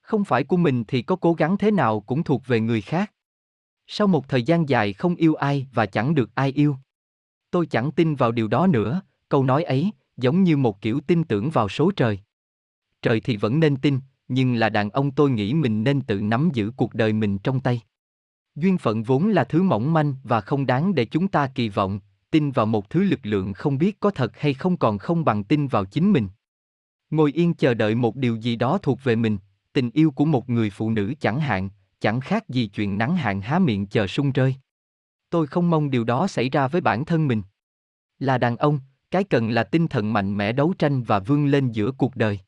Không 0.00 0.24
phải 0.24 0.44
của 0.44 0.56
mình 0.56 0.84
thì 0.88 1.02
có 1.02 1.16
cố 1.16 1.32
gắng 1.34 1.58
thế 1.58 1.70
nào 1.70 2.00
cũng 2.00 2.24
thuộc 2.24 2.46
về 2.46 2.60
người 2.60 2.80
khác. 2.80 3.12
Sau 3.86 4.06
một 4.06 4.28
thời 4.28 4.42
gian 4.42 4.68
dài 4.68 4.92
không 4.92 5.14
yêu 5.14 5.34
ai 5.34 5.66
và 5.72 5.86
chẳng 5.86 6.14
được 6.14 6.34
ai 6.34 6.52
yêu. 6.52 6.76
Tôi 7.50 7.66
chẳng 7.66 7.92
tin 7.92 8.14
vào 8.14 8.32
điều 8.32 8.48
đó 8.48 8.66
nữa, 8.66 9.02
câu 9.28 9.44
nói 9.44 9.64
ấy, 9.64 9.90
giống 10.16 10.42
như 10.42 10.56
một 10.56 10.80
kiểu 10.80 11.00
tin 11.06 11.24
tưởng 11.24 11.50
vào 11.50 11.68
số 11.68 11.90
trời. 11.96 12.18
Trời 13.02 13.20
thì 13.20 13.36
vẫn 13.36 13.60
nên 13.60 13.76
tin, 13.76 13.98
nhưng 14.28 14.54
là 14.54 14.68
đàn 14.68 14.90
ông 14.90 15.10
tôi 15.10 15.30
nghĩ 15.30 15.54
mình 15.54 15.84
nên 15.84 16.00
tự 16.00 16.20
nắm 16.20 16.50
giữ 16.54 16.72
cuộc 16.76 16.94
đời 16.94 17.12
mình 17.12 17.38
trong 17.38 17.60
tay. 17.60 17.80
Duyên 18.54 18.78
phận 18.78 19.02
vốn 19.02 19.28
là 19.28 19.44
thứ 19.44 19.62
mỏng 19.62 19.92
manh 19.92 20.14
và 20.24 20.40
không 20.40 20.66
đáng 20.66 20.94
để 20.94 21.04
chúng 21.04 21.28
ta 21.28 21.50
kỳ 21.54 21.68
vọng, 21.68 22.00
tin 22.30 22.50
vào 22.50 22.66
một 22.66 22.90
thứ 22.90 23.02
lực 23.02 23.20
lượng 23.22 23.52
không 23.52 23.78
biết 23.78 24.00
có 24.00 24.10
thật 24.10 24.38
hay 24.38 24.54
không 24.54 24.76
còn 24.76 24.98
không 24.98 25.24
bằng 25.24 25.44
tin 25.44 25.66
vào 25.66 25.84
chính 25.84 26.12
mình. 26.12 26.28
Ngồi 27.10 27.32
yên 27.32 27.54
chờ 27.54 27.74
đợi 27.74 27.94
một 27.94 28.16
điều 28.16 28.36
gì 28.36 28.56
đó 28.56 28.78
thuộc 28.82 29.04
về 29.04 29.16
mình, 29.16 29.38
tình 29.72 29.90
yêu 29.90 30.10
của 30.10 30.24
một 30.24 30.48
người 30.50 30.70
phụ 30.70 30.90
nữ 30.90 31.14
chẳng 31.20 31.40
hạn, 31.40 31.70
chẳng 32.00 32.20
khác 32.20 32.48
gì 32.48 32.66
chuyện 32.66 32.98
nắng 32.98 33.16
hạn 33.16 33.40
há 33.40 33.58
miệng 33.58 33.86
chờ 33.86 34.06
sung 34.06 34.32
rơi. 34.32 34.54
Tôi 35.30 35.46
không 35.46 35.70
mong 35.70 35.90
điều 35.90 36.04
đó 36.04 36.26
xảy 36.26 36.48
ra 36.48 36.68
với 36.68 36.80
bản 36.80 37.04
thân 37.04 37.28
mình. 37.28 37.42
Là 38.18 38.38
đàn 38.38 38.56
ông, 38.56 38.80
cái 39.10 39.24
cần 39.24 39.50
là 39.50 39.64
tinh 39.64 39.88
thần 39.88 40.12
mạnh 40.12 40.36
mẽ 40.36 40.52
đấu 40.52 40.74
tranh 40.78 41.02
và 41.02 41.18
vươn 41.18 41.46
lên 41.46 41.72
giữa 41.72 41.92
cuộc 41.92 42.16
đời. 42.16 42.38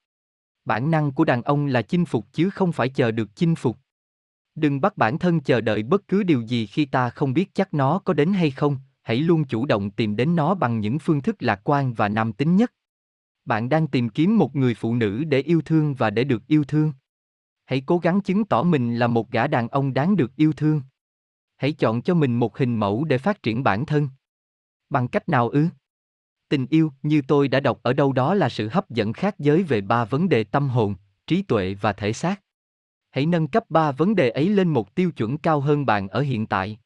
Bản 0.65 0.91
năng 0.91 1.13
của 1.13 1.25
đàn 1.25 1.43
ông 1.43 1.67
là 1.67 1.83
chinh 1.83 2.05
phục 2.05 2.27
chứ 2.33 2.51
không 2.51 2.73
phải 2.73 2.89
chờ 2.89 3.11
được 3.11 3.29
chinh 3.35 3.55
phục. 3.55 3.77
Đừng 4.55 4.81
bắt 4.81 4.97
bản 4.97 5.19
thân 5.19 5.41
chờ 5.41 5.61
đợi 5.61 5.83
bất 5.83 6.09
cứ 6.09 6.23
điều 6.23 6.41
gì 6.41 6.67
khi 6.67 6.85
ta 6.85 7.11
không 7.11 7.35
biết 7.35 7.55
chắc 7.55 7.75
nó 7.75 7.99
có 7.99 8.13
đến 8.13 8.33
hay 8.33 8.51
không, 8.51 8.77
hãy 9.03 9.17
luôn 9.17 9.45
chủ 9.45 9.67
động 9.67 9.91
tìm 9.91 10.17
đến 10.17 10.37
nó 10.37 10.55
bằng 10.55 10.81
những 10.81 10.99
phương 10.99 11.21
thức 11.21 11.37
lạc 11.39 11.61
quan 11.65 11.95
và 11.95 12.09
nam 12.09 12.33
tính 12.33 12.57
nhất. 12.57 12.73
Bạn 13.45 13.69
đang 13.69 13.87
tìm 13.87 14.09
kiếm 14.09 14.39
một 14.39 14.57
người 14.57 14.75
phụ 14.75 14.95
nữ 14.95 15.25
để 15.25 15.41
yêu 15.41 15.63
thương 15.65 15.95
và 15.95 16.11
để 16.11 16.25
được 16.25 16.47
yêu 16.47 16.65
thương. 16.65 16.93
Hãy 17.65 17.83
cố 17.87 17.99
gắng 17.99 18.21
chứng 18.21 18.45
tỏ 18.45 18.63
mình 18.63 18.97
là 18.97 19.07
một 19.07 19.31
gã 19.31 19.47
đàn 19.47 19.69
ông 19.69 19.95
đáng 19.95 20.17
được 20.17 20.37
yêu 20.37 20.53
thương. 20.53 20.83
Hãy 21.61 21.73
chọn 21.73 22.03
cho 22.03 22.15
mình 22.15 22.39
một 22.39 22.59
hình 22.59 22.77
mẫu 22.77 23.05
để 23.05 23.19
phát 23.19 23.43
triển 23.43 23.63
bản 23.63 23.87
thân. 23.87 24.09
Bằng 24.91 25.09
cách 25.09 25.29
nào 25.29 25.49
ư? 25.49 25.67
Tình 26.49 26.67
yêu, 26.71 26.93
như 27.03 27.23
tôi 27.29 27.49
đã 27.49 27.61
đọc 27.61 27.81
ở 27.83 27.93
đâu 27.93 28.13
đó 28.13 28.35
là 28.35 28.49
sự 28.49 28.69
hấp 28.69 28.91
dẫn 28.91 29.13
khác 29.13 29.39
giới 29.39 29.63
về 29.63 29.81
ba 29.81 30.05
vấn 30.05 30.29
đề 30.29 30.45
tâm 30.45 30.69
hồn, 30.69 30.95
trí 31.27 31.43
tuệ 31.43 31.75
và 31.75 31.93
thể 31.93 32.13
xác. 32.13 32.41
Hãy 33.11 33.27
nâng 33.27 33.49
cấp 33.49 33.65
ba 33.69 33.93
vấn 33.93 34.15
đề 34.15 34.31
ấy 34.31 34.49
lên 34.49 34.69
một 34.69 34.95
tiêu 34.95 35.11
chuẩn 35.11 35.39
cao 35.39 35.61
hơn 35.61 35.87
bạn 35.87 36.09
ở 36.09 36.21
hiện 36.21 36.47
tại. 36.47 36.79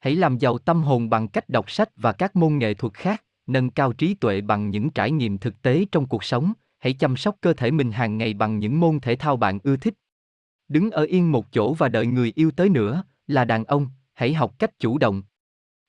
Hãy 0.00 0.16
làm 0.16 0.38
giàu 0.38 0.58
tâm 0.58 0.82
hồn 0.82 1.10
bằng 1.10 1.28
cách 1.28 1.48
đọc 1.48 1.70
sách 1.70 1.90
và 1.96 2.12
các 2.12 2.36
môn 2.36 2.58
nghệ 2.58 2.74
thuật 2.74 2.94
khác, 2.94 3.24
nâng 3.46 3.70
cao 3.70 3.92
trí 3.92 4.14
tuệ 4.14 4.40
bằng 4.40 4.70
những 4.70 4.90
trải 4.90 5.10
nghiệm 5.10 5.38
thực 5.38 5.62
tế 5.62 5.84
trong 5.92 6.06
cuộc 6.06 6.24
sống, 6.24 6.52
hãy 6.78 6.92
chăm 6.92 7.16
sóc 7.16 7.36
cơ 7.40 7.52
thể 7.52 7.70
mình 7.70 7.92
hàng 7.92 8.18
ngày 8.18 8.34
bằng 8.34 8.58
những 8.58 8.80
môn 8.80 9.00
thể 9.00 9.16
thao 9.16 9.36
bạn 9.36 9.58
ưa 9.62 9.76
thích. 9.76 9.94
Đứng 10.68 10.90
ở 10.90 11.02
yên 11.04 11.32
một 11.32 11.52
chỗ 11.52 11.74
và 11.74 11.88
đợi 11.88 12.06
người 12.06 12.32
yêu 12.34 12.50
tới 12.50 12.68
nữa, 12.68 13.04
là 13.26 13.44
đàn 13.44 13.64
ông, 13.64 13.88
hãy 14.20 14.34
học 14.34 14.58
cách 14.58 14.78
chủ 14.78 14.98
động. 14.98 15.22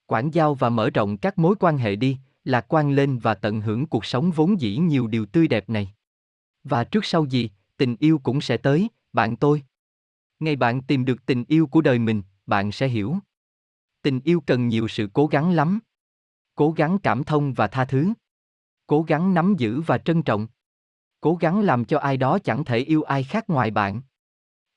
Quảng 0.05 0.33
giao 0.33 0.53
và 0.53 0.69
mở 0.69 0.89
rộng 0.89 1.17
các 1.17 1.37
mối 1.37 1.55
quan 1.59 1.77
hệ 1.77 1.95
đi, 1.95 2.17
lạc 2.43 2.65
quan 2.73 2.91
lên 2.91 3.19
và 3.19 3.33
tận 3.33 3.61
hưởng 3.61 3.85
cuộc 3.85 4.05
sống 4.05 4.31
vốn 4.31 4.61
dĩ 4.61 4.77
nhiều 4.77 5.07
điều 5.07 5.25
tươi 5.25 5.47
đẹp 5.47 5.69
này. 5.69 5.93
Và 6.63 6.83
trước 6.83 7.05
sau 7.05 7.25
gì, 7.25 7.49
tình 7.77 7.95
yêu 7.99 8.19
cũng 8.23 8.41
sẽ 8.41 8.57
tới, 8.57 8.89
bạn 9.13 9.35
tôi. 9.35 9.63
Ngày 10.39 10.55
bạn 10.55 10.81
tìm 10.81 11.05
được 11.05 11.25
tình 11.25 11.43
yêu 11.47 11.67
của 11.67 11.81
đời 11.81 11.99
mình, 11.99 12.23
bạn 12.45 12.71
sẽ 12.71 12.87
hiểu. 12.87 13.15
Tình 14.01 14.19
yêu 14.23 14.41
cần 14.45 14.67
nhiều 14.67 14.87
sự 14.87 15.09
cố 15.13 15.27
gắng 15.27 15.51
lắm. 15.51 15.79
Cố 16.55 16.71
gắng 16.71 16.97
cảm 17.03 17.23
thông 17.23 17.53
và 17.53 17.67
tha 17.67 17.85
thứ. 17.85 18.13
Cố 18.87 19.03
gắng 19.03 19.33
nắm 19.33 19.55
giữ 19.57 19.81
và 19.81 19.97
trân 19.97 20.23
trọng. 20.23 20.47
Cố 21.21 21.35
gắng 21.35 21.59
làm 21.59 21.85
cho 21.85 21.99
ai 21.99 22.17
đó 22.17 22.39
chẳng 22.39 22.65
thể 22.65 22.77
yêu 22.77 23.03
ai 23.03 23.23
khác 23.23 23.49
ngoài 23.49 23.71
bạn. 23.71 24.01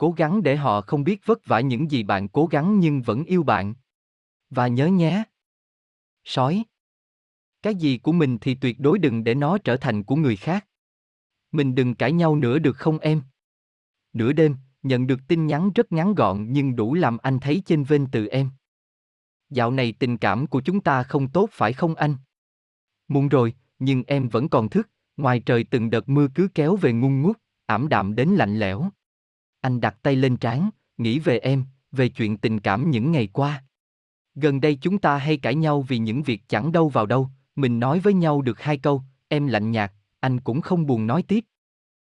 Cố 0.05 0.11
gắng 0.11 0.43
để 0.43 0.57
họ 0.57 0.81
không 0.81 1.05
biết 1.05 1.27
vất 1.27 1.47
vả 1.47 1.61
những 1.61 1.91
gì 1.91 2.03
bạn 2.03 2.29
cố 2.29 2.47
gắng 2.47 2.81
nhưng 2.81 3.03
vẫn 3.03 3.25
yêu 3.25 3.43
bạn. 3.43 3.75
Và 4.51 4.69
nhớ 4.69 4.87
nhé. 4.87 5.25
Sói. 6.25 6.65
Cái 7.63 7.75
gì 7.75 7.99
của 7.99 8.13
mình 8.13 8.39
thì 8.41 8.55
tuyệt 8.55 8.81
đối 8.81 8.99
đừng 8.99 9.25
để 9.25 9.35
nó 9.35 9.59
trở 9.59 9.77
thành 9.77 10.05
của 10.05 10.17
người 10.17 10.37
khác. 10.37 10.67
Mình 11.53 11.75
đừng 11.75 11.95
cãi 11.95 12.13
nhau 12.13 12.37
nữa 12.37 12.59
được 12.59 12.77
không 12.77 12.99
em? 12.99 13.23
Nửa 14.13 14.33
đêm, 14.33 14.57
nhận 14.83 15.07
được 15.07 15.21
tin 15.29 15.47
nhắn 15.47 15.71
rất 15.75 15.93
ngắn 15.93 16.15
gọn 16.15 16.47
nhưng 16.53 16.77
đủ 16.77 16.95
làm 16.95 17.19
anh 17.19 17.41
thấy 17.41 17.63
trên 17.67 17.85
vên 17.85 18.07
từ 18.13 18.27
em. 18.27 18.51
Dạo 19.51 19.71
này 19.71 19.95
tình 19.99 20.17
cảm 20.17 20.47
của 20.47 20.61
chúng 20.61 20.81
ta 20.81 21.03
không 21.03 21.29
tốt 21.29 21.49
phải 21.53 21.73
không 21.73 21.95
anh? 21.95 22.17
Muộn 23.09 23.29
rồi, 23.29 23.55
nhưng 23.79 24.03
em 24.07 24.29
vẫn 24.29 24.49
còn 24.49 24.69
thức, 24.69 24.91
ngoài 25.17 25.41
trời 25.41 25.65
từng 25.71 25.91
đợt 25.91 26.09
mưa 26.09 26.29
cứ 26.35 26.49
kéo 26.55 26.77
về 26.77 26.93
ngung 26.93 27.23
ngút, 27.23 27.39
ảm 27.67 27.89
đạm 27.89 28.15
đến 28.15 28.29
lạnh 28.29 28.59
lẽo. 28.59 28.91
Anh 29.65 29.81
đặt 29.81 29.97
tay 30.03 30.17
lên 30.17 30.37
trán, 30.37 30.71
nghĩ 30.99 31.19
về 31.19 31.39
em, 31.39 31.65
về 31.93 32.09
chuyện 32.09 32.39
tình 32.39 32.61
cảm 32.61 32.91
những 32.91 33.13
ngày 33.13 33.27
qua. 33.33 33.65
Gần 34.35 34.61
đây 34.61 34.79
chúng 34.81 34.99
ta 34.99 35.17
hay 35.19 35.37
cãi 35.37 35.55
nhau 35.55 35.83
vì 35.83 35.99
những 35.99 36.23
việc 36.23 36.43
chẳng 36.49 36.73
đâu 36.73 36.89
vào 36.89 37.07
đâu, 37.07 37.29
mình 37.57 37.81
nói 37.81 38.01
với 38.01 38.15
nhau 38.15 38.43
được 38.43 38.61
hai 38.61 38.79
câu, 38.79 39.03
em 39.29 39.47
lạnh 39.47 39.71
nhạt, 39.71 39.93
anh 40.21 40.41
cũng 40.41 40.61
không 40.61 40.87
buồn 40.87 41.07
nói 41.07 41.23
tiếp. 41.23 41.45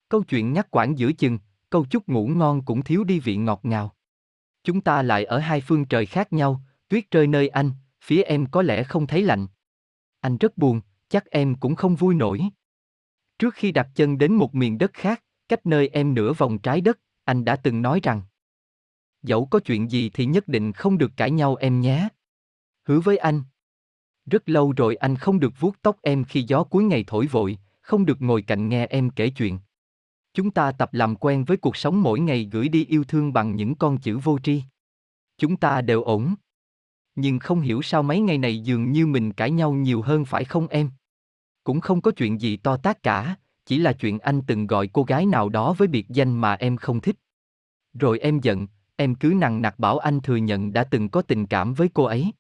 Câu 0.10 0.24
chuyện 0.24 0.54
ngắt 0.54 0.72
quãng 0.72 0.98
giữa 0.98 1.12
chừng, 1.12 1.40
câu 1.70 1.86
chúc 1.90 2.10
ngủ 2.10 2.28
ngon 2.28 2.66
cũng 2.66 2.84
thiếu 2.84 3.04
đi 3.04 3.20
vị 3.20 3.36
ngọt 3.38 3.60
ngào. 3.64 3.96
Chúng 4.64 4.82
ta 4.82 5.02
lại 5.02 5.26
ở 5.26 5.40
hai 5.40 5.62
phương 5.62 5.86
trời 5.86 6.06
khác 6.06 6.34
nhau, 6.34 6.62
tuyết 6.88 7.12
rơi 7.12 7.28
nơi 7.28 7.48
anh, 7.48 7.72
phía 8.02 8.22
em 8.22 8.46
có 8.46 8.62
lẽ 8.62 8.84
không 8.84 9.08
thấy 9.08 9.22
lạnh. 9.22 9.48
Anh 10.22 10.38
rất 10.38 10.58
buồn, 10.58 10.82
chắc 11.10 11.26
em 11.26 11.56
cũng 11.56 11.76
không 11.76 11.96
vui 11.96 12.16
nổi. 12.16 12.42
Trước 13.40 13.54
khi 13.54 13.72
đặt 13.72 13.88
chân 13.96 14.18
đến 14.18 14.34
một 14.34 14.56
miền 14.56 14.78
đất 14.78 14.94
khác, 14.94 15.24
cách 15.50 15.66
nơi 15.66 15.88
em 15.88 16.14
nửa 16.14 16.34
vòng 16.34 16.60
trái 16.60 16.82
đất, 16.82 17.00
anh 17.30 17.46
đã 17.46 17.56
từng 17.56 17.82
nói 17.82 18.00
rằng 18.04 18.22
Dẫu 19.22 19.46
có 19.46 19.60
chuyện 19.60 19.92
gì 19.92 20.10
thì 20.10 20.26
nhất 20.26 20.48
định 20.48 20.72
không 20.72 20.98
được 20.98 21.12
cãi 21.18 21.32
nhau 21.32 21.56
em 21.56 21.82
nhé. 21.82 22.08
Hứa 22.88 23.00
với 23.00 23.18
anh. 23.18 23.44
Rất 24.26 24.50
lâu 24.50 24.74
rồi 24.78 24.96
anh 24.96 25.16
không 25.16 25.40
được 25.40 25.54
vuốt 25.60 25.76
tóc 25.82 25.98
em 26.02 26.24
khi 26.24 26.44
gió 26.48 26.64
cuối 26.64 26.84
ngày 26.84 27.04
thổi 27.08 27.28
vội, 27.28 27.58
không 27.82 28.06
được 28.06 28.22
ngồi 28.22 28.42
cạnh 28.42 28.70
nghe 28.70 28.86
em 28.86 29.10
kể 29.10 29.30
chuyện. 29.30 29.60
Chúng 30.34 30.52
ta 30.52 30.72
tập 30.72 30.94
làm 30.94 31.16
quen 31.16 31.44
với 31.44 31.58
cuộc 31.58 31.78
sống 31.78 32.02
mỗi 32.02 32.20
ngày 32.20 32.50
gửi 32.52 32.70
đi 32.70 32.86
yêu 32.86 33.04
thương 33.04 33.34
bằng 33.34 33.56
những 33.56 33.76
con 33.76 33.98
chữ 33.98 34.18
vô 34.18 34.40
tri. 34.40 34.64
Chúng 35.38 35.58
ta 35.58 35.82
đều 35.82 36.04
ổn. 36.04 36.36
Nhưng 37.16 37.40
không 37.40 37.62
hiểu 37.62 37.82
sao 37.82 38.04
mấy 38.04 38.20
ngày 38.20 38.38
này 38.38 38.60
dường 38.60 38.92
như 38.92 39.08
mình 39.08 39.34
cãi 39.34 39.52
nhau 39.52 39.74
nhiều 39.74 40.02
hơn 40.02 40.26
phải 40.26 40.46
không 40.46 40.68
em? 40.68 40.90
Cũng 41.64 41.82
không 41.82 42.02
có 42.02 42.12
chuyện 42.12 42.42
gì 42.42 42.58
to 42.58 42.78
tát 42.78 43.04
cả, 43.04 43.36
chỉ 43.70 43.80
là 43.80 43.94
chuyện 43.94 44.20
anh 44.20 44.42
từng 44.48 44.68
gọi 44.68 44.88
cô 44.88 45.04
gái 45.04 45.26
nào 45.26 45.50
đó 45.50 45.74
với 45.74 45.88
biệt 45.88 46.06
danh 46.10 46.38
mà 46.38 46.54
em 46.54 46.78
không 46.78 47.02
thích. 47.02 47.16
Rồi 47.94 48.20
em 48.20 48.40
giận, 48.40 48.68
em 48.96 49.16
cứ 49.16 49.34
nặng 49.38 49.62
nặc 49.62 49.80
bảo 49.80 49.98
anh 49.98 50.20
thừa 50.20 50.36
nhận 50.36 50.74
đã 50.74 50.84
từng 50.84 51.10
có 51.10 51.22
tình 51.22 51.46
cảm 51.46 51.74
với 51.74 51.90
cô 51.94 52.04
ấy. 52.04 52.32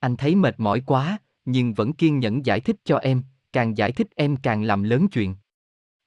Anh 0.00 0.16
thấy 0.16 0.34
mệt 0.34 0.54
mỏi 0.58 0.82
quá, 0.86 1.18
nhưng 1.44 1.74
vẫn 1.74 1.92
kiên 1.92 2.18
nhẫn 2.18 2.46
giải 2.46 2.60
thích 2.60 2.76
cho 2.84 2.96
em, 2.96 3.22
càng 3.52 3.76
giải 3.76 3.92
thích 3.92 4.06
em 4.16 4.36
càng 4.36 4.62
làm 4.62 4.82
lớn 4.82 5.08
chuyện. 5.08 5.36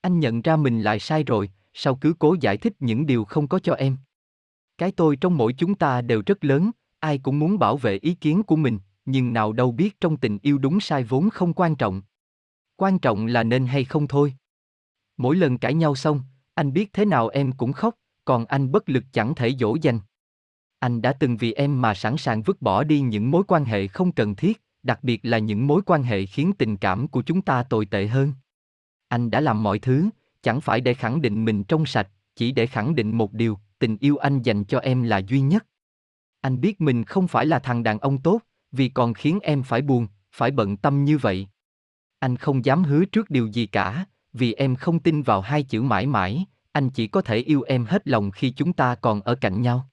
Anh 0.02 0.20
nhận 0.20 0.42
ra 0.42 0.56
mình 0.56 0.82
lại 0.82 1.00
sai 1.00 1.24
rồi, 1.24 1.52
sao 1.74 1.96
cứ 1.96 2.14
cố 2.20 2.36
giải 2.42 2.58
thích 2.58 2.74
những 2.80 3.06
điều 3.06 3.26
không 3.26 3.48
có 3.48 3.60
cho 3.60 3.74
em. 3.74 3.98
Cái 4.78 4.92
tôi 4.92 5.16
trong 5.16 5.38
mỗi 5.38 5.54
chúng 5.54 5.76
ta 5.76 6.02
đều 6.02 6.22
rất 6.26 6.46
lớn, 6.46 6.72
ai 7.00 7.18
cũng 7.18 7.40
muốn 7.40 7.60
bảo 7.60 7.78
vệ 7.78 7.98
ý 7.98 8.14
kiến 8.14 8.44
của 8.44 8.56
mình, 8.56 8.80
nhưng 9.06 9.34
nào 9.34 9.54
đâu 9.54 9.72
biết 9.72 10.00
trong 10.02 10.18
tình 10.18 10.38
yêu 10.42 10.58
đúng 10.58 10.80
sai 10.80 11.04
vốn 11.04 11.30
không 11.30 11.54
quan 11.54 11.76
trọng. 11.76 12.02
Quan 12.76 13.00
trọng 13.00 13.26
là 13.26 13.44
nên 13.44 13.66
hay 13.66 13.84
không 13.84 14.08
thôi. 14.08 14.34
Mỗi 15.20 15.36
lần 15.36 15.58
cãi 15.58 15.74
nhau 15.74 15.96
xong, 15.96 16.22
anh 16.54 16.74
biết 16.74 16.94
thế 16.94 17.06
nào 17.06 17.28
em 17.28 17.52
cũng 17.52 17.74
khóc, 17.74 17.96
còn 18.26 18.46
anh 18.46 18.72
bất 18.72 18.90
lực 18.90 19.04
chẳng 19.12 19.36
thể 19.36 19.56
dỗ 19.60 19.78
dành. 19.82 20.00
Anh 20.80 21.02
đã 21.02 21.14
từng 21.14 21.38
vì 21.38 21.54
em 21.54 21.82
mà 21.82 21.94
sẵn 21.94 22.18
sàng 22.18 22.42
vứt 22.42 22.62
bỏ 22.62 22.84
đi 22.84 23.02
những 23.02 23.32
mối 23.32 23.44
quan 23.48 23.66
hệ 23.66 23.88
không 23.88 24.12
cần 24.12 24.36
thiết, 24.36 24.62
đặc 24.84 25.04
biệt 25.04 25.20
là 25.24 25.38
những 25.38 25.68
mối 25.68 25.82
quan 25.86 26.04
hệ 26.04 26.26
khiến 26.26 26.52
tình 26.58 26.78
cảm 26.78 27.08
của 27.08 27.22
chúng 27.22 27.42
ta 27.42 27.64
tồi 27.64 27.86
tệ 27.86 28.08
hơn. 28.08 28.34
Anh 29.08 29.32
đã 29.32 29.42
làm 29.42 29.64
mọi 29.64 29.80
thứ, 29.80 30.10
chẳng 30.42 30.62
phải 30.62 30.82
để 30.82 30.94
khẳng 30.94 31.22
định 31.22 31.46
mình 31.46 31.64
trong 31.64 31.86
sạch, 31.86 32.08
chỉ 32.36 32.52
để 32.52 32.68
khẳng 32.68 32.96
định 32.96 33.18
một 33.18 33.34
điều, 33.34 33.60
tình 33.80 33.98
yêu 34.00 34.18
anh 34.18 34.42
dành 34.42 34.64
cho 34.64 34.80
em 34.80 35.04
là 35.04 35.18
duy 35.18 35.42
nhất. 35.42 35.66
Anh 36.42 36.62
biết 36.62 36.82
mình 36.82 37.04
không 37.04 37.28
phải 37.28 37.46
là 37.46 37.60
thằng 37.60 37.84
đàn 37.84 38.00
ông 38.00 38.22
tốt, 38.22 38.42
vì 38.72 38.90
còn 38.90 39.14
khiến 39.14 39.40
em 39.40 39.64
phải 39.64 39.82
buồn, 39.82 40.08
phải 40.32 40.52
bận 40.52 40.78
tâm 40.78 41.06
như 41.06 41.18
vậy. 41.18 41.48
Anh 42.20 42.38
không 42.38 42.66
dám 42.66 42.84
hứa 42.84 43.06
trước 43.06 43.30
điều 43.30 43.48
gì 43.48 43.66
cả, 43.66 44.06
vì 44.34 44.54
em 44.54 44.76
không 44.76 45.00
tin 45.00 45.22
vào 45.22 45.42
hai 45.42 45.64
chữ 45.64 45.82
mãi 45.82 46.06
mãi, 46.06 46.46
anh 46.72 46.90
chỉ 46.90 47.08
có 47.08 47.22
thể 47.22 47.38
yêu 47.38 47.62
em 47.62 47.86
hết 47.86 48.08
lòng 48.08 48.32
khi 48.32 48.50
chúng 48.50 48.74
ta 48.74 48.96
còn 48.96 49.22
ở 49.22 49.36
cạnh 49.36 49.62
nhau. 49.62 49.90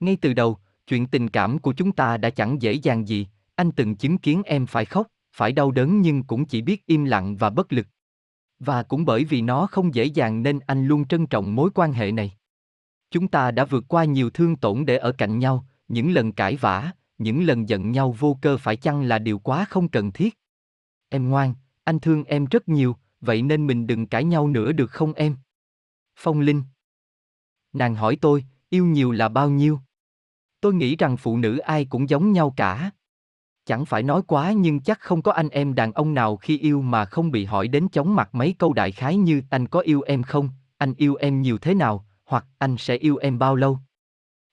Ngay 0.00 0.16
từ 0.20 0.32
đầu, 0.34 0.58
chuyện 0.86 1.06
tình 1.06 1.28
cảm 1.28 1.58
của 1.58 1.72
chúng 1.72 1.92
ta 1.92 2.16
đã 2.16 2.30
chẳng 2.30 2.62
dễ 2.62 2.72
dàng 2.72 3.08
gì, 3.08 3.26
anh 3.54 3.72
từng 3.72 3.96
chứng 3.96 4.18
kiến 4.18 4.42
em 4.42 4.66
phải 4.66 4.84
khóc, 4.84 5.06
phải 5.32 5.52
đau 5.52 5.70
đớn 5.70 6.00
nhưng 6.00 6.22
cũng 6.22 6.44
chỉ 6.44 6.62
biết 6.62 6.86
im 6.86 7.04
lặng 7.04 7.36
và 7.36 7.50
bất 7.50 7.72
lực. 7.72 7.86
Và 8.58 8.82
cũng 8.82 9.04
bởi 9.04 9.24
vì 9.24 9.42
nó 9.42 9.66
không 9.66 9.94
dễ 9.94 10.04
dàng 10.04 10.42
nên 10.42 10.60
anh 10.66 10.86
luôn 10.86 11.08
trân 11.08 11.26
trọng 11.26 11.54
mối 11.54 11.70
quan 11.74 11.92
hệ 11.92 12.12
này. 12.12 12.32
Chúng 13.10 13.28
ta 13.28 13.50
đã 13.50 13.64
vượt 13.64 13.84
qua 13.88 14.04
nhiều 14.04 14.30
thương 14.30 14.56
tổn 14.56 14.86
để 14.86 14.96
ở 14.96 15.12
cạnh 15.12 15.38
nhau, 15.38 15.66
những 15.88 16.12
lần 16.12 16.32
cãi 16.32 16.56
vã, 16.56 16.90
những 17.18 17.46
lần 17.46 17.68
giận 17.68 17.92
nhau 17.92 18.12
vô 18.18 18.38
cơ 18.42 18.58
phải 18.58 18.76
chăng 18.76 19.02
là 19.02 19.18
điều 19.18 19.38
quá 19.38 19.64
không 19.70 19.88
cần 19.88 20.12
thiết. 20.12 20.38
Em 21.08 21.28
ngoan, 21.28 21.54
anh 21.84 21.98
thương 21.98 22.24
em 22.24 22.44
rất 22.44 22.68
nhiều, 22.68 22.96
vậy 23.20 23.42
nên 23.42 23.66
mình 23.66 23.86
đừng 23.86 24.06
cãi 24.06 24.24
nhau 24.24 24.48
nữa 24.48 24.72
được 24.72 24.90
không 24.90 25.12
em? 25.12 25.36
Phong 26.16 26.40
Linh 26.40 26.62
Nàng 27.72 27.94
hỏi 27.94 28.18
tôi, 28.20 28.44
yêu 28.68 28.86
nhiều 28.86 29.12
là 29.12 29.28
bao 29.28 29.50
nhiêu? 29.50 29.80
Tôi 30.60 30.74
nghĩ 30.74 30.96
rằng 30.96 31.16
phụ 31.16 31.36
nữ 31.36 31.58
ai 31.58 31.84
cũng 31.84 32.08
giống 32.08 32.32
nhau 32.32 32.54
cả. 32.56 32.90
Chẳng 33.64 33.84
phải 33.84 34.02
nói 34.02 34.22
quá 34.26 34.52
nhưng 34.52 34.80
chắc 34.80 35.00
không 35.00 35.22
có 35.22 35.32
anh 35.32 35.48
em 35.48 35.74
đàn 35.74 35.92
ông 35.92 36.14
nào 36.14 36.36
khi 36.36 36.58
yêu 36.58 36.82
mà 36.82 37.04
không 37.04 37.30
bị 37.30 37.44
hỏi 37.44 37.68
đến 37.68 37.88
chóng 37.88 38.14
mặt 38.14 38.34
mấy 38.34 38.54
câu 38.58 38.72
đại 38.72 38.92
khái 38.92 39.16
như 39.16 39.42
anh 39.50 39.68
có 39.68 39.80
yêu 39.80 40.02
em 40.02 40.22
không, 40.22 40.50
anh 40.78 40.94
yêu 40.96 41.14
em 41.14 41.42
nhiều 41.42 41.58
thế 41.58 41.74
nào, 41.74 42.06
hoặc 42.24 42.46
anh 42.58 42.76
sẽ 42.78 42.96
yêu 42.96 43.16
em 43.16 43.38
bao 43.38 43.56
lâu. 43.56 43.78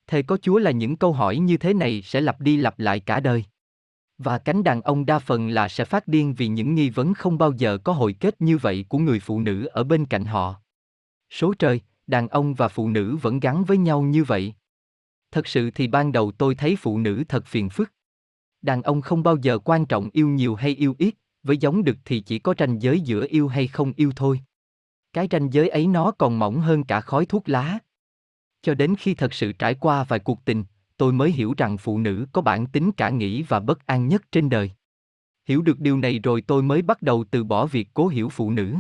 Thề 0.08 0.21
có 0.21 0.38
Chúa 0.38 0.58
là 0.58 0.71
những 0.71 0.97
câu 0.97 1.13
hỏi 1.13 1.38
như 1.38 1.58
thế 1.58 1.73
này 1.73 2.02
sẽ 2.02 2.21
lặp 2.21 2.41
đi 2.41 2.58
lặp 2.58 2.80
lại 2.80 2.99
cả 2.99 3.19
đời. 3.19 3.45
Và 4.17 4.38
cánh 4.38 4.63
đàn 4.63 4.82
ông 4.82 5.06
đa 5.06 5.19
phần 5.19 5.49
là 5.49 5.69
sẽ 5.69 5.86
phát 5.86 6.08
điên 6.08 6.34
vì 6.34 6.47
những 6.47 6.76
nghi 6.76 6.89
vấn 6.89 7.13
không 7.13 7.38
bao 7.38 7.52
giờ 7.52 7.78
có 7.78 7.93
hồi 7.93 8.15
kết 8.19 8.41
như 8.41 8.58
vậy 8.58 8.86
của 8.89 8.97
người 8.97 9.19
phụ 9.19 9.39
nữ 9.39 9.65
ở 9.65 9.84
bên 9.84 10.06
cạnh 10.06 10.26
họ. 10.26 10.56
Số 11.30 11.54
trời, 11.60 11.82
đàn 12.08 12.28
ông 12.28 12.54
và 12.54 12.67
phụ 12.67 12.89
nữ 12.89 13.15
vẫn 13.15 13.39
gắn 13.39 13.63
với 13.63 13.78
nhau 13.78 14.02
như 14.02 14.23
vậy. 14.23 14.54
Thật 15.32 15.47
sự 15.47 15.71
thì 15.71 15.88
ban 15.88 16.12
đầu 16.12 16.32
tôi 16.32 16.56
thấy 16.56 16.76
phụ 16.76 16.97
nữ 16.97 17.23
thật 17.30 17.45
phiền 17.45 17.69
phức. 17.69 17.91
Đàn 18.62 18.82
ông 18.82 19.02
không 19.02 19.23
bao 19.23 19.38
giờ 19.38 19.60
quan 19.60 19.86
trọng 19.86 20.10
yêu 20.13 20.28
nhiều 20.28 20.56
hay 20.56 20.76
yêu 20.76 20.95
ít, 20.97 21.15
với 21.43 21.58
giống 21.58 21.84
đực 21.84 21.97
thì 22.06 22.19
chỉ 22.19 22.39
có 22.39 22.54
ranh 22.60 22.82
giới 22.82 22.99
giữa 22.99 23.26
yêu 23.30 23.47
hay 23.47 23.67
không 23.67 23.93
yêu 23.95 24.12
thôi. 24.15 24.41
Cái 25.13 25.28
ranh 25.32 25.54
giới 25.54 25.69
ấy 25.69 25.88
nó 25.88 26.12
còn 26.12 26.39
mỏng 26.39 26.60
hơn 26.60 26.84
cả 26.84 27.02
khói 27.02 27.26
thuốc 27.26 27.49
lá. 27.49 27.80
Cho 28.62 28.73
đến 28.73 28.95
khi 28.99 29.15
thật 29.15 29.34
sự 29.34 29.52
trải 29.52 29.76
qua 29.76 30.04
vài 30.04 30.19
cuộc 30.19 30.45
tình, 30.45 30.63
tôi 31.04 31.13
mới 31.13 31.32
hiểu 31.32 31.54
rằng 31.58 31.78
phụ 31.78 32.00
nữ 32.00 32.26
có 32.34 32.42
bản 32.42 32.66
tính 32.66 32.92
cả 32.92 33.10
nghĩ 33.10 33.44
và 33.44 33.60
bất 33.60 33.86
an 33.86 34.08
nhất 34.08 34.24
trên 34.32 34.50
đời. 34.50 34.72
Hiểu 35.46 35.62
được 35.62 35.80
điều 35.80 35.98
này 35.98 36.20
rồi 36.20 36.42
tôi 36.42 36.63
mới 36.63 36.82
bắt 36.82 37.02
đầu 37.02 37.26
từ 37.32 37.44
bỏ 37.44 37.66
việc 37.66 37.89
cố 37.94 38.08
hiểu 38.08 38.30
phụ 38.30 38.52
nữ. 38.52 38.76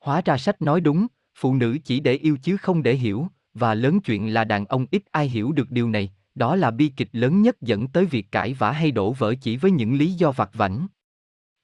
Hóa 0.00 0.22
ra 0.24 0.38
sách 0.38 0.62
nói 0.62 0.80
đúng, 0.80 1.06
phụ 1.38 1.54
nữ 1.54 1.78
chỉ 1.84 2.00
để 2.00 2.12
yêu 2.12 2.36
chứ 2.42 2.56
không 2.56 2.82
để 2.82 2.94
hiểu, 2.94 3.26
và 3.54 3.74
lớn 3.74 4.00
chuyện 4.00 4.34
là 4.34 4.44
đàn 4.44 4.66
ông 4.66 4.86
ít 4.90 5.02
ai 5.10 5.28
hiểu 5.28 5.52
được 5.52 5.70
điều 5.70 5.90
này, 5.90 6.12
đó 6.34 6.56
là 6.56 6.70
bi 6.70 6.88
kịch 6.96 7.08
lớn 7.12 7.42
nhất 7.42 7.60
dẫn 7.60 7.88
tới 7.88 8.06
việc 8.06 8.32
cãi 8.32 8.54
vã 8.54 8.72
hay 8.72 8.90
đổ 8.90 9.12
vỡ 9.12 9.34
chỉ 9.40 9.56
với 9.56 9.70
những 9.70 9.94
lý 9.94 10.12
do 10.12 10.32
vặt 10.32 10.50
vảnh. 10.54 10.86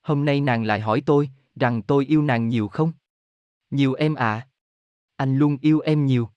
Hôm 0.03 0.25
nay 0.25 0.41
nàng 0.41 0.65
lại 0.65 0.81
hỏi 0.81 1.03
tôi, 1.07 1.31
rằng 1.57 1.83
tôi 1.83 2.07
yêu 2.07 2.23
nàng 2.23 2.49
nhiều 2.49 2.69
không? 2.69 2.93
Nhiều 3.71 3.95
em 3.95 4.15
à. 4.15 4.49
Anh 5.17 5.39
luôn 5.39 5.57
yêu 5.61 5.81
em 5.81 6.07
nhiều. 6.07 6.29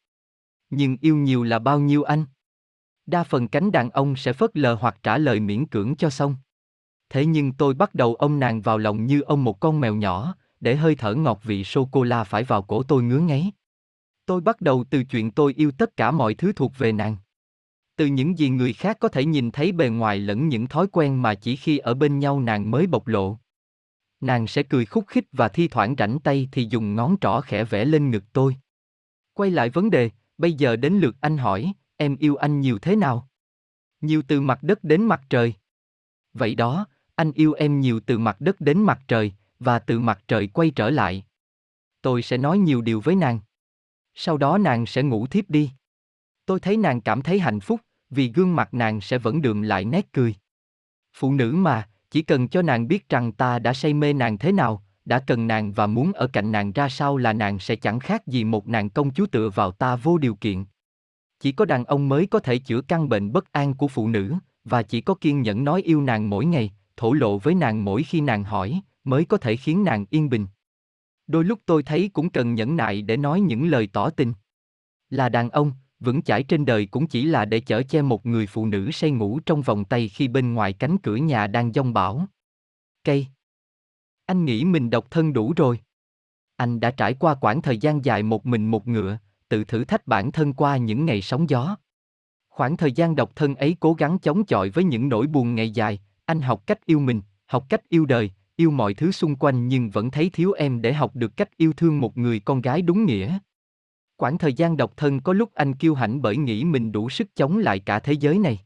Nhưng 0.69 0.97
yêu 1.01 1.15
nhiều 1.15 1.43
là 1.43 1.59
bao 1.59 1.79
nhiêu 1.79 2.03
anh? 2.03 2.25
Đa 3.05 3.23
phần 3.23 3.47
cánh 3.47 3.71
đàn 3.71 3.89
ông 3.89 4.15
sẽ 4.15 4.33
phớt 4.33 4.57
lờ 4.57 4.73
hoặc 4.73 4.97
trả 5.03 5.17
lời 5.17 5.39
miễn 5.39 5.65
cưỡng 5.65 5.95
cho 5.95 6.09
xong. 6.09 6.35
Thế 7.09 7.25
nhưng 7.25 7.51
tôi 7.51 7.73
bắt 7.73 7.95
đầu 7.95 8.15
ôm 8.15 8.39
nàng 8.39 8.61
vào 8.61 8.77
lòng 8.77 9.05
như 9.05 9.21
ôm 9.21 9.43
một 9.43 9.59
con 9.59 9.79
mèo 9.79 9.95
nhỏ, 9.95 10.35
để 10.59 10.75
hơi 10.75 10.95
thở 10.95 11.15
ngọt 11.15 11.39
vị 11.43 11.63
sô-cô-la 11.63 12.23
phải 12.23 12.43
vào 12.43 12.61
cổ 12.61 12.83
tôi 12.83 13.03
ngứa 13.03 13.19
ngáy. 13.19 13.51
Tôi 14.25 14.41
bắt 14.41 14.61
đầu 14.61 14.83
từ 14.89 15.03
chuyện 15.03 15.31
tôi 15.31 15.53
yêu 15.57 15.71
tất 15.71 15.97
cả 15.97 16.11
mọi 16.11 16.33
thứ 16.33 16.53
thuộc 16.53 16.77
về 16.77 16.91
nàng. 16.91 17.17
Từ 17.95 18.05
những 18.05 18.37
gì 18.37 18.49
người 18.49 18.73
khác 18.73 18.97
có 18.99 19.07
thể 19.07 19.25
nhìn 19.25 19.51
thấy 19.51 19.71
bề 19.71 19.89
ngoài 19.89 20.19
lẫn 20.19 20.49
những 20.49 20.67
thói 20.67 20.87
quen 20.91 21.21
mà 21.21 21.35
chỉ 21.35 21.55
khi 21.55 21.77
ở 21.77 21.93
bên 21.93 22.19
nhau 22.19 22.39
nàng 22.39 22.71
mới 22.71 22.87
bộc 22.87 23.07
lộ. 23.07 23.37
Nàng 24.21 24.47
sẽ 24.47 24.63
cười 24.63 24.85
khúc 24.85 25.07
khích 25.07 25.25
và 25.31 25.47
thi 25.47 25.67
thoảng 25.67 25.95
rảnh 25.97 26.19
tay 26.19 26.49
thì 26.51 26.67
dùng 26.69 26.95
ngón 26.95 27.15
trỏ 27.21 27.41
khẽ 27.41 27.63
vẽ 27.63 27.85
lên 27.85 28.11
ngực 28.11 28.23
tôi. 28.33 28.55
Quay 29.33 29.51
lại 29.51 29.69
vấn 29.69 29.89
đề, 29.89 30.09
bây 30.37 30.53
giờ 30.53 30.75
đến 30.75 30.93
lượt 30.93 31.15
anh 31.21 31.37
hỏi, 31.37 31.73
em 31.97 32.17
yêu 32.17 32.35
anh 32.35 32.61
nhiều 32.61 32.79
thế 32.79 32.95
nào? 32.95 33.29
Nhiều 34.01 34.21
từ 34.27 34.41
mặt 34.41 34.59
đất 34.61 34.83
đến 34.83 35.05
mặt 35.05 35.21
trời. 35.29 35.53
Vậy 36.33 36.55
đó, 36.55 36.87
anh 37.15 37.31
yêu 37.31 37.53
em 37.53 37.79
nhiều 37.79 37.99
từ 38.05 38.17
mặt 38.17 38.41
đất 38.41 38.61
đến 38.61 38.83
mặt 38.83 38.99
trời, 39.07 39.33
và 39.59 39.79
từ 39.79 39.99
mặt 39.99 40.23
trời 40.27 40.47
quay 40.47 40.71
trở 40.75 40.89
lại. 40.89 41.25
Tôi 42.01 42.21
sẽ 42.21 42.37
nói 42.37 42.57
nhiều 42.57 42.81
điều 42.81 43.01
với 43.01 43.15
nàng. 43.15 43.39
Sau 44.13 44.37
đó 44.37 44.57
nàng 44.57 44.85
sẽ 44.85 45.03
ngủ 45.03 45.27
thiếp 45.27 45.49
đi. 45.49 45.71
Tôi 46.45 46.59
thấy 46.59 46.77
nàng 46.77 47.01
cảm 47.01 47.21
thấy 47.21 47.39
hạnh 47.39 47.59
phúc, 47.59 47.81
vì 48.09 48.31
gương 48.31 48.55
mặt 48.55 48.73
nàng 48.73 49.01
sẽ 49.01 49.17
vẫn 49.17 49.41
đượm 49.41 49.61
lại 49.61 49.85
nét 49.85 50.13
cười. 50.13 50.35
Phụ 51.13 51.33
nữ 51.33 51.51
mà, 51.51 51.89
chỉ 52.11 52.21
cần 52.21 52.47
cho 52.47 52.61
nàng 52.61 52.87
biết 52.87 53.09
rằng 53.09 53.31
ta 53.31 53.59
đã 53.59 53.73
say 53.73 53.93
mê 53.93 54.13
nàng 54.13 54.37
thế 54.37 54.51
nào, 54.51 54.83
đã 55.05 55.19
cần 55.19 55.47
nàng 55.47 55.71
và 55.71 55.87
muốn 55.87 56.13
ở 56.13 56.27
cạnh 56.27 56.51
nàng 56.51 56.71
ra 56.71 56.89
sao 56.89 57.17
là 57.17 57.33
nàng 57.33 57.59
sẽ 57.59 57.75
chẳng 57.75 57.99
khác 57.99 58.27
gì 58.27 58.43
một 58.43 58.67
nàng 58.67 58.89
công 58.89 59.13
chúa 59.13 59.25
tựa 59.25 59.49
vào 59.49 59.71
ta 59.71 59.95
vô 59.95 60.17
điều 60.17 60.35
kiện. 60.35 60.65
Chỉ 61.45 61.51
có 61.51 61.65
đàn 61.65 61.85
ông 61.85 62.09
mới 62.09 62.27
có 62.27 62.39
thể 62.39 62.57
chữa 62.57 62.81
căn 62.81 63.09
bệnh 63.09 63.31
bất 63.31 63.51
an 63.51 63.73
của 63.73 63.87
phụ 63.87 64.07
nữ, 64.07 64.33
và 64.63 64.83
chỉ 64.83 65.01
có 65.01 65.15
kiên 65.21 65.41
nhẫn 65.41 65.63
nói 65.63 65.81
yêu 65.81 66.01
nàng 66.01 66.29
mỗi 66.29 66.45
ngày, 66.45 66.73
thổ 66.97 67.13
lộ 67.13 67.37
với 67.37 67.55
nàng 67.55 67.85
mỗi 67.85 68.03
khi 68.03 68.21
nàng 68.21 68.43
hỏi, 68.43 68.81
mới 69.03 69.25
có 69.25 69.37
thể 69.37 69.55
khiến 69.55 69.83
nàng 69.83 70.05
yên 70.09 70.29
bình. 70.29 70.47
Đôi 71.27 71.43
lúc 71.43 71.59
tôi 71.65 71.83
thấy 71.83 72.09
cũng 72.13 72.29
cần 72.29 72.55
nhẫn 72.55 72.75
nại 72.75 73.01
để 73.01 73.17
nói 73.17 73.41
những 73.41 73.67
lời 73.67 73.89
tỏ 73.93 74.09
tình. 74.09 74.33
Là 75.09 75.29
đàn 75.29 75.49
ông, 75.49 75.71
vững 75.99 76.21
chãi 76.21 76.43
trên 76.43 76.65
đời 76.65 76.85
cũng 76.85 77.07
chỉ 77.07 77.25
là 77.25 77.45
để 77.45 77.59
chở 77.59 77.83
che 77.83 78.01
một 78.01 78.25
người 78.25 78.47
phụ 78.47 78.65
nữ 78.65 78.91
say 78.91 79.11
ngủ 79.11 79.39
trong 79.39 79.61
vòng 79.61 79.85
tay 79.85 80.07
khi 80.07 80.27
bên 80.27 80.53
ngoài 80.53 80.73
cánh 80.73 80.97
cửa 80.97 81.15
nhà 81.15 81.47
đang 81.47 81.75
giông 81.75 81.93
bão. 81.93 82.25
Cây. 83.03 83.27
Anh 84.25 84.45
nghĩ 84.45 84.65
mình 84.65 84.89
độc 84.89 85.11
thân 85.11 85.33
đủ 85.33 85.53
rồi. 85.57 85.79
Anh 86.55 86.79
đã 86.79 86.91
trải 86.91 87.13
qua 87.13 87.35
quãng 87.35 87.61
thời 87.61 87.77
gian 87.77 88.05
dài 88.05 88.23
một 88.23 88.45
mình 88.45 88.71
một 88.71 88.87
ngựa, 88.87 89.17
tự 89.55 89.63
thử 89.63 89.85
thách 89.85 90.07
bản 90.07 90.31
thân 90.31 90.53
qua 90.53 90.77
những 90.77 91.05
ngày 91.05 91.21
sóng 91.21 91.49
gió. 91.49 91.75
Khoảng 92.49 92.77
thời 92.77 92.91
gian 92.91 93.15
độc 93.15 93.35
thân 93.35 93.55
ấy 93.55 93.77
cố 93.79 93.93
gắng 93.93 94.19
chống 94.19 94.45
chọi 94.45 94.69
với 94.69 94.83
những 94.83 95.09
nỗi 95.09 95.27
buồn 95.27 95.55
ngày 95.55 95.71
dài, 95.71 95.99
anh 96.25 96.41
học 96.41 96.67
cách 96.67 96.85
yêu 96.85 96.99
mình, 96.99 97.21
học 97.45 97.65
cách 97.69 97.89
yêu 97.89 98.05
đời, 98.05 98.31
yêu 98.55 98.71
mọi 98.71 98.93
thứ 98.93 99.11
xung 99.11 99.35
quanh 99.35 99.67
nhưng 99.67 99.89
vẫn 99.89 100.11
thấy 100.11 100.29
thiếu 100.29 100.51
em 100.51 100.81
để 100.81 100.93
học 100.93 101.15
được 101.15 101.37
cách 101.37 101.57
yêu 101.57 101.73
thương 101.73 102.01
một 102.01 102.17
người 102.17 102.39
con 102.39 102.61
gái 102.61 102.81
đúng 102.81 103.05
nghĩa. 103.05 103.37
Quãng 104.15 104.37
thời 104.37 104.53
gian 104.53 104.77
độc 104.77 104.97
thân 104.97 105.19
có 105.19 105.33
lúc 105.33 105.53
anh 105.53 105.73
kiêu 105.73 105.95
hãnh 105.95 106.21
bởi 106.21 106.37
nghĩ 106.37 106.63
mình 106.63 106.91
đủ 106.91 107.09
sức 107.09 107.35
chống 107.35 107.57
lại 107.57 107.79
cả 107.79 107.99
thế 107.99 108.13
giới 108.13 108.39
này. 108.39 108.59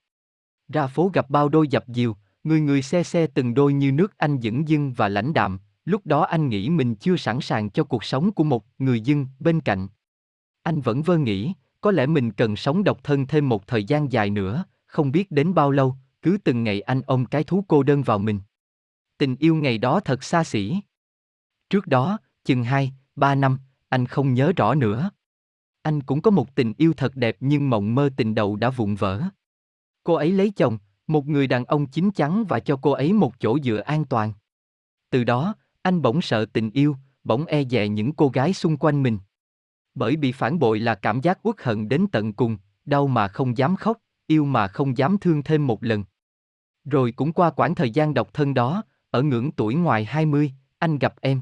Ra 0.67 0.87
phố 0.87 1.11
gặp 1.13 1.29
bao 1.29 1.49
đôi 1.49 1.67
dập 1.67 1.87
dìu, 1.87 2.15
người 2.43 2.61
người 2.61 2.81
xe 2.81 3.03
xe 3.03 3.27
từng 3.27 3.53
đôi 3.53 3.73
như 3.73 3.91
nước 3.91 4.17
anh 4.17 4.41
dững 4.41 4.67
dưng 4.67 4.93
và 4.93 5.09
lãnh 5.09 5.33
đạm, 5.33 5.59
lúc 5.85 6.05
đó 6.05 6.23
anh 6.23 6.49
nghĩ 6.49 6.69
mình 6.69 6.95
chưa 6.95 7.15
sẵn 7.15 7.41
sàng 7.41 7.69
cho 7.69 7.83
cuộc 7.83 8.03
sống 8.03 8.31
của 8.31 8.43
một 8.43 8.65
người 8.77 9.01
dưng 9.01 9.27
bên 9.39 9.61
cạnh. 9.61 9.87
Anh 10.63 10.81
vẫn 10.81 11.01
vơ 11.01 11.17
nghĩ, 11.17 11.53
có 11.81 11.91
lẽ 11.91 12.05
mình 12.05 12.31
cần 12.31 12.55
sống 12.55 12.83
độc 12.83 13.03
thân 13.03 13.27
thêm 13.27 13.49
một 13.49 13.67
thời 13.67 13.83
gian 13.83 14.11
dài 14.11 14.29
nữa, 14.29 14.63
không 14.85 15.11
biết 15.11 15.31
đến 15.31 15.53
bao 15.53 15.71
lâu, 15.71 15.95
cứ 16.21 16.37
từng 16.43 16.63
ngày 16.63 16.81
anh 16.81 17.01
ôm 17.05 17.25
cái 17.25 17.43
thú 17.43 17.65
cô 17.67 17.83
đơn 17.83 18.03
vào 18.03 18.19
mình. 18.19 18.39
Tình 19.17 19.35
yêu 19.35 19.55
ngày 19.55 19.77
đó 19.77 19.99
thật 19.99 20.23
xa 20.23 20.43
xỉ. 20.43 20.79
Trước 21.69 21.87
đó, 21.87 22.17
chừng 22.43 22.63
2, 22.63 22.93
3 23.15 23.35
năm, 23.35 23.59
anh 23.89 24.05
không 24.05 24.33
nhớ 24.33 24.51
rõ 24.55 24.75
nữa. 24.75 25.11
Anh 25.81 26.01
cũng 26.01 26.21
có 26.21 26.31
một 26.31 26.55
tình 26.55 26.73
yêu 26.77 26.93
thật 26.93 27.15
đẹp 27.15 27.37
nhưng 27.39 27.69
mộng 27.69 27.95
mơ 27.95 28.09
tình 28.17 28.35
đầu 28.35 28.55
đã 28.55 28.69
vụn 28.69 28.95
vỡ. 28.95 29.23
Cô 30.03 30.13
ấy 30.13 30.31
lấy 30.31 30.51
chồng, 30.51 30.77
một 31.07 31.27
người 31.27 31.47
đàn 31.47 31.65
ông 31.65 31.87
chín 31.87 32.11
chắn 32.11 32.43
và 32.49 32.59
cho 32.59 32.79
cô 32.81 32.91
ấy 32.91 33.13
một 33.13 33.39
chỗ 33.39 33.59
dựa 33.59 33.81
an 33.85 34.05
toàn. 34.05 34.33
Từ 35.09 35.23
đó, 35.23 35.55
anh 35.81 36.01
bỗng 36.01 36.21
sợ 36.21 36.45
tình 36.45 36.71
yêu, 36.71 36.95
bỗng 37.23 37.45
e 37.45 37.63
dè 37.63 37.87
những 37.87 38.13
cô 38.13 38.29
gái 38.29 38.53
xung 38.53 38.77
quanh 38.77 39.03
mình. 39.03 39.17
Bởi 39.99 40.15
bị 40.15 40.31
phản 40.31 40.59
bội 40.59 40.79
là 40.79 40.95
cảm 40.95 41.21
giác 41.21 41.39
uất 41.43 41.55
hận 41.59 41.89
đến 41.89 42.05
tận 42.11 42.33
cùng, 42.33 42.57
đau 42.85 43.07
mà 43.07 43.27
không 43.27 43.57
dám 43.57 43.75
khóc, 43.75 43.97
yêu 44.27 44.45
mà 44.45 44.67
không 44.67 44.97
dám 44.97 45.17
thương 45.17 45.43
thêm 45.43 45.67
một 45.67 45.83
lần. 45.83 46.03
Rồi 46.85 47.11
cũng 47.11 47.33
qua 47.33 47.49
quãng 47.49 47.75
thời 47.75 47.89
gian 47.89 48.13
độc 48.13 48.33
thân 48.33 48.53
đó, 48.53 48.83
ở 49.11 49.21
ngưỡng 49.21 49.51
tuổi 49.51 49.75
ngoài 49.75 50.05
20, 50.05 50.51
anh 50.77 50.99
gặp 50.99 51.15
em. 51.21 51.41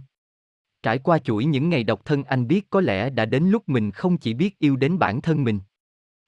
Trải 0.84 1.00
qua 1.00 1.20
chuỗi 1.20 1.46
những 1.46 1.70
ngày 1.70 1.84
độc 1.84 2.06
thân 2.06 2.24
anh 2.24 2.48
biết 2.48 2.70
có 2.70 2.82
lẽ 2.82 3.10
đã 3.10 3.26
đến 3.26 3.43
lúc 3.43 3.70
mình 3.70 3.91
không 3.91 4.17
chỉ 4.17 4.34
biết 4.34 4.60
yêu 4.60 4.76
đến 4.76 5.00
bản 5.00 5.22
thân 5.22 5.43
mình. 5.43 5.60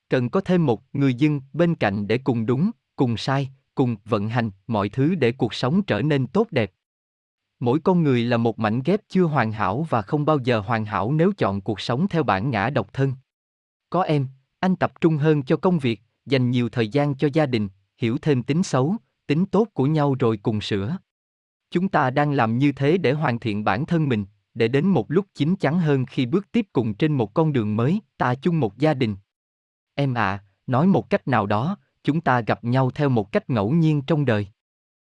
Cần 0.09 0.29
có 0.29 0.41
thêm 0.41 0.65
một 0.65 0.83
người 0.93 1.13
dân 1.13 1.41
bên 1.53 1.75
cạnh 1.75 2.07
để 2.07 2.17
cùng 2.17 2.45
đúng, 2.45 2.71
cùng 2.95 3.17
sai, 3.17 3.49
cùng 3.75 3.95
vận 4.05 4.29
hành 4.29 4.51
mọi 4.67 4.89
thứ 4.89 5.15
để 5.15 5.31
cuộc 5.31 5.53
sống 5.53 5.83
trở 5.83 6.01
nên 6.01 6.27
tốt 6.27 6.47
đẹp. 6.51 6.71
Mỗi 7.59 7.79
con 7.79 8.03
người 8.03 8.23
là 8.23 8.37
một 8.37 8.59
mảnh 8.59 8.81
ghép 8.85 9.01
chưa 9.09 9.23
hoàn 9.23 9.51
hảo 9.51 9.85
và 9.89 10.01
không 10.01 10.25
bao 10.25 10.37
giờ 10.43 10.59
hoàn 10.59 10.85
hảo 10.85 11.11
nếu 11.11 11.31
chọn 11.37 11.61
cuộc 11.61 11.79
sống 11.79 12.07
theo 12.07 12.23
bản 12.23 12.49
ngã 12.49 12.69
độc 12.69 12.93
thân. 12.93 13.13
Có 13.89 14.01
em, 14.01 14.27
anh 14.59 14.75
tập 14.75 15.01
trung 15.01 15.17
hơn 15.17 15.43
cho 15.43 15.57
công 15.57 15.79
việc, 15.79 16.01
dành 16.25 16.51
nhiều 16.51 16.69
thời 16.69 16.87
gian 16.87 17.15
cho 17.15 17.27
gia 17.33 17.45
đình, 17.45 17.69
hiểu 17.97 18.17
thêm 18.21 18.43
tính 18.43 18.63
xấu, 18.63 18.95
tính 19.27 19.45
tốt 19.45 19.67
của 19.73 19.85
nhau 19.85 20.15
rồi 20.19 20.37
cùng 20.37 20.61
sửa. 20.61 20.97
Chúng 21.71 21.89
ta 21.89 22.09
đang 22.09 22.31
làm 22.31 22.57
như 22.57 22.71
thế 22.71 22.97
để 22.97 23.11
hoàn 23.11 23.39
thiện 23.39 23.63
bản 23.63 23.85
thân 23.85 24.09
mình, 24.09 24.25
để 24.53 24.67
đến 24.67 24.87
một 24.87 25.11
lúc 25.11 25.25
chín 25.35 25.55
chắn 25.55 25.79
hơn 25.79 26.05
khi 26.05 26.25
bước 26.25 26.51
tiếp 26.51 26.65
cùng 26.73 26.93
trên 26.93 27.13
một 27.13 27.33
con 27.33 27.53
đường 27.53 27.75
mới, 27.75 28.01
ta 28.17 28.35
chung 28.35 28.59
một 28.59 28.77
gia 28.77 28.93
đình. 28.93 29.15
Em 29.95 30.13
à, 30.13 30.43
nói 30.67 30.87
một 30.87 31.09
cách 31.09 31.27
nào 31.27 31.45
đó, 31.45 31.77
chúng 32.03 32.21
ta 32.21 32.41
gặp 32.41 32.63
nhau 32.63 32.91
theo 32.91 33.09
một 33.09 33.31
cách 33.31 33.49
ngẫu 33.49 33.71
nhiên 33.71 34.01
trong 34.01 34.25
đời. 34.25 34.47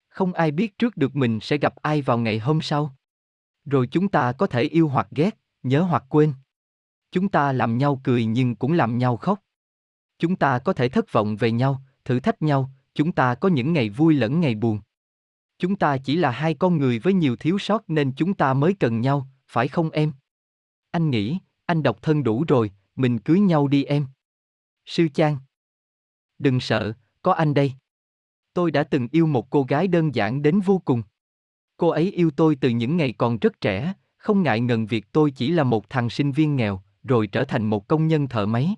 Không 0.10 0.34
ai 0.34 0.52
biết 0.52 0.78
trước 0.78 0.98
được 0.98 1.16
mình 1.16 1.40
sẽ 1.42 1.58
gặp 1.58 1.76
ai 1.76 2.02
vào 2.02 2.18
ngày 2.18 2.40
hôm 2.40 2.62
sau. 2.62 2.96
Rồi 3.66 3.88
chúng 3.88 4.10
ta 4.10 4.32
có 4.32 4.48
thể 4.48 4.64
yêu 4.64 4.88
hoặc 4.88 5.08
ghét, 5.12 5.38
nhớ 5.64 5.82
hoặc 5.82 6.04
quên. 6.10 6.34
Chúng 7.12 7.30
ta 7.30 7.52
làm 7.52 7.78
nhau 7.78 8.02
cười 8.04 8.26
nhưng 8.26 8.56
cũng 8.56 8.74
làm 8.74 8.98
nhau 8.98 9.18
khóc. 9.18 9.40
Chúng 10.20 10.36
ta 10.36 10.60
có 10.60 10.74
thể 10.74 10.90
thất 10.90 11.12
vọng 11.12 11.36
về 11.36 11.52
nhau, 11.52 11.82
thử 12.06 12.20
thách 12.20 12.42
nhau, 12.42 12.72
chúng 12.94 13.12
ta 13.12 13.36
có 13.36 13.50
những 13.50 13.74
ngày 13.74 13.90
vui 13.90 14.14
lẫn 14.14 14.40
ngày 14.40 14.56
buồn. 14.56 14.80
Chúng 15.58 15.76
ta 15.76 15.98
chỉ 15.98 16.16
là 16.16 16.32
hai 16.32 16.54
con 16.54 16.78
người 16.78 17.00
với 17.00 17.14
nhiều 17.14 17.36
thiếu 17.36 17.60
sót 17.60 17.90
nên 17.90 18.12
chúng 18.16 18.34
ta 18.34 18.54
mới 18.54 18.74
cần 18.74 19.02
nhau, 19.02 19.28
phải 19.48 19.68
không 19.68 19.90
em? 19.90 20.12
Anh 20.92 21.10
nghĩ, 21.10 21.40
anh 21.66 21.84
độc 21.84 22.02
thân 22.02 22.24
đủ 22.24 22.46
rồi, 22.48 22.72
mình 22.96 23.20
cưới 23.20 23.40
nhau 23.40 23.68
đi 23.68 23.84
em. 23.84 24.08
Sư 24.86 25.08
Chan. 25.14 25.38
Đừng 26.40 26.60
sợ, 26.60 26.94
có 27.22 27.34
anh 27.34 27.54
đây. 27.54 27.74
Tôi 28.54 28.72
đã 28.72 28.84
từng 28.84 29.08
yêu 29.12 29.28
một 29.28 29.50
cô 29.50 29.64
gái 29.64 29.88
đơn 29.88 30.16
giản 30.16 30.42
đến 30.42 30.60
vô 30.60 30.82
cùng. 30.86 31.04
Cô 31.78 31.90
ấy 31.90 32.12
yêu 32.12 32.32
tôi 32.32 32.56
từ 32.56 32.70
những 32.70 32.98
ngày 32.98 33.14
còn 33.18 33.40
rất 33.40 33.62
trẻ, 33.62 33.94
không 34.18 34.44
ngại 34.44 34.60
ngần 34.60 34.86
việc 34.86 35.06
tôi 35.12 35.32
chỉ 35.32 35.52
là 35.52 35.64
một 35.64 35.90
thằng 35.90 36.10
sinh 36.10 36.32
viên 36.32 36.56
nghèo, 36.56 36.82
rồi 37.04 37.28
trở 37.28 37.44
thành 37.44 37.66
một 37.66 37.88
công 37.88 38.08
nhân 38.08 38.28
thợ 38.28 38.46
máy. 38.46 38.76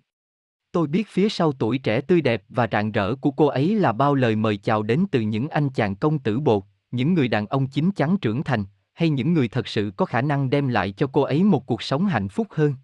Tôi 0.71 0.87
biết 0.87 1.07
phía 1.07 1.29
sau 1.29 1.51
tuổi 1.51 1.77
trẻ 1.77 2.01
tươi 2.01 2.21
đẹp 2.21 2.43
và 2.49 2.67
rạng 2.71 2.91
rỡ 2.91 3.15
của 3.15 3.31
cô 3.31 3.45
ấy 3.45 3.75
là 3.75 3.91
bao 3.91 4.15
lời 4.15 4.35
mời 4.35 4.57
chào 4.57 4.83
đến 4.83 5.05
từ 5.11 5.21
những 5.21 5.47
anh 5.47 5.69
chàng 5.69 5.95
công 5.95 6.19
tử 6.19 6.39
bột, 6.39 6.63
những 6.91 7.13
người 7.13 7.27
đàn 7.27 7.47
ông 7.47 7.67
chín 7.67 7.91
chắn 7.95 8.17
trưởng 8.17 8.43
thành, 8.43 8.65
hay 8.93 9.09
những 9.09 9.33
người 9.33 9.47
thật 9.47 9.67
sự 9.67 9.91
có 9.97 10.05
khả 10.05 10.21
năng 10.21 10.49
đem 10.49 10.67
lại 10.67 10.91
cho 10.91 11.07
cô 11.07 11.21
ấy 11.21 11.43
một 11.43 11.65
cuộc 11.65 11.81
sống 11.81 12.05
hạnh 12.05 12.29
phúc 12.29 12.47
hơn. 12.49 12.75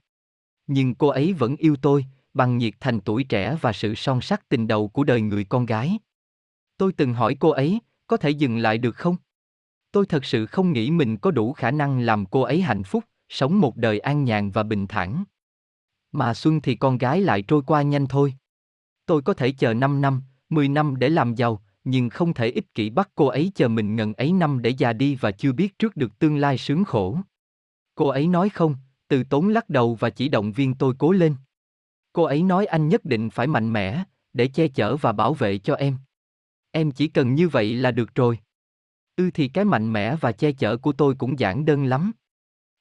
Nhưng 0.68 0.96
cô 0.96 1.08
ấy 1.08 1.34
vẫn 1.34 1.56
yêu 1.56 1.76
tôi, 1.82 2.06
bằng 2.34 2.58
nhiệt 2.58 2.74
thành 2.80 3.00
tuổi 3.00 3.24
trẻ 3.24 3.58
và 3.62 3.74
sự 3.74 3.96
son 3.96 4.22
sắc 4.22 4.50
tình 4.50 4.68
đầu 4.68 4.88
của 4.88 5.04
đời 5.04 5.22
người 5.22 5.44
con 5.44 5.66
gái. 5.66 5.98
Tôi 6.78 6.94
từng 6.94 7.14
hỏi 7.14 7.36
cô 7.40 7.50
ấy, 7.50 7.80
có 8.08 8.18
thể 8.18 8.30
dừng 8.30 8.58
lại 8.58 8.78
được 8.78 8.96
không? 8.96 9.16
Tôi 9.92 10.06
thật 10.06 10.26
sự 10.26 10.46
không 10.46 10.74
nghĩ 10.74 10.92
mình 10.92 11.18
có 11.18 11.32
đủ 11.32 11.54
khả 11.54 11.72
năng 11.72 12.00
làm 12.00 12.26
cô 12.26 12.42
ấy 12.42 12.62
hạnh 12.62 12.84
phúc, 12.84 13.04
sống 13.30 13.60
một 13.60 13.78
đời 13.78 14.00
an 14.00 14.24
nhàn 14.24 14.52
và 14.52 14.64
bình 14.64 14.88
thản. 14.88 15.24
Mà 16.12 16.34
xuân 16.34 16.62
thì 16.62 16.76
con 16.76 16.98
gái 16.98 17.22
lại 17.22 17.42
trôi 17.42 17.62
qua 17.68 17.82
nhanh 17.82 18.08
thôi. 18.08 18.34
Tôi 19.06 19.22
có 19.22 19.34
thể 19.34 19.52
chờ 19.52 19.74
5 19.74 20.02
năm, 20.02 20.22
10 20.50 20.70
năm 20.70 20.96
để 20.96 21.10
làm 21.10 21.36
giàu, 21.36 21.62
nhưng 21.84 22.10
không 22.10 22.34
thể 22.34 22.48
ích 22.48 22.74
kỷ 22.74 22.90
bắt 22.90 23.10
cô 23.16 23.26
ấy 23.28 23.52
chờ 23.56 23.68
mình 23.68 23.96
ngần 23.96 24.14
ấy 24.14 24.32
năm 24.32 24.62
để 24.62 24.70
già 24.70 24.94
đi 24.94 25.16
và 25.16 25.32
chưa 25.32 25.52
biết 25.52 25.80
trước 25.80 25.96
được 25.96 26.20
tương 26.20 26.38
lai 26.38 26.58
sướng 26.58 26.84
khổ. 26.84 27.18
Cô 27.96 28.08
ấy 28.08 28.28
nói 28.28 28.50
không, 28.50 28.76
từ 29.08 29.24
tốn 29.24 29.50
lắc 29.50 29.70
đầu 29.70 29.96
và 29.96 30.10
chỉ 30.10 30.30
động 30.30 30.52
viên 30.52 30.74
tôi 30.74 30.94
cố 30.98 31.12
lên. 31.12 31.36
Cô 32.14 32.24
ấy 32.24 32.44
nói 32.44 32.66
anh 32.66 32.88
nhất 32.90 33.06
định 33.06 33.30
phải 33.30 33.48
mạnh 33.48 33.74
mẽ, 33.74 34.04
để 34.34 34.48
che 34.48 34.68
chở 34.68 34.96
và 34.96 35.12
bảo 35.12 35.34
vệ 35.34 35.58
cho 35.58 35.76
em. 35.76 35.98
Em 36.72 36.92
chỉ 36.92 37.08
cần 37.08 37.36
như 37.36 37.48
vậy 37.48 37.74
là 37.74 37.92
được 37.92 38.16
rồi. 38.16 38.40
Ư 39.16 39.24
ừ 39.24 39.30
thì 39.34 39.48
cái 39.48 39.66
mạnh 39.66 39.94
mẽ 39.94 40.16
và 40.16 40.32
che 40.32 40.52
chở 40.52 40.78
của 40.78 40.92
tôi 40.92 41.16
cũng 41.16 41.40
giản 41.40 41.66
đơn 41.66 41.86
lắm. 41.86 42.12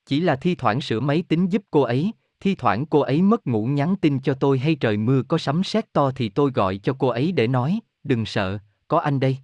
Chỉ 0.07 0.21
là 0.21 0.37
thi 0.37 0.55
thoảng 0.55 0.81
sửa 0.81 1.01
máy 1.01 1.23
tính 1.29 1.53
giúp 1.53 1.63
cô 1.71 1.83
ấy, 1.83 2.13
thi 2.41 2.55
thoảng 2.55 2.87
cô 2.87 3.01
ấy 3.01 3.23
mất 3.23 3.47
ngủ 3.47 3.67
nhắn 3.67 3.97
tin 4.01 4.21
cho 4.21 4.35
tôi 4.35 4.59
hay 4.59 4.75
trời 4.75 4.97
mưa 4.97 5.23
có 5.23 5.39
sấm 5.39 5.65
sét 5.65 5.93
to 5.93 6.11
thì 6.11 6.29
tôi 6.29 6.51
gọi 6.51 6.79
cho 6.79 6.97
cô 6.99 7.09
ấy 7.09 7.33
để 7.33 7.47
nói, 7.47 7.81
đừng 8.05 8.27
sợ, 8.27 8.59
có 8.89 8.99
anh 8.99 9.21
đây. 9.21 9.39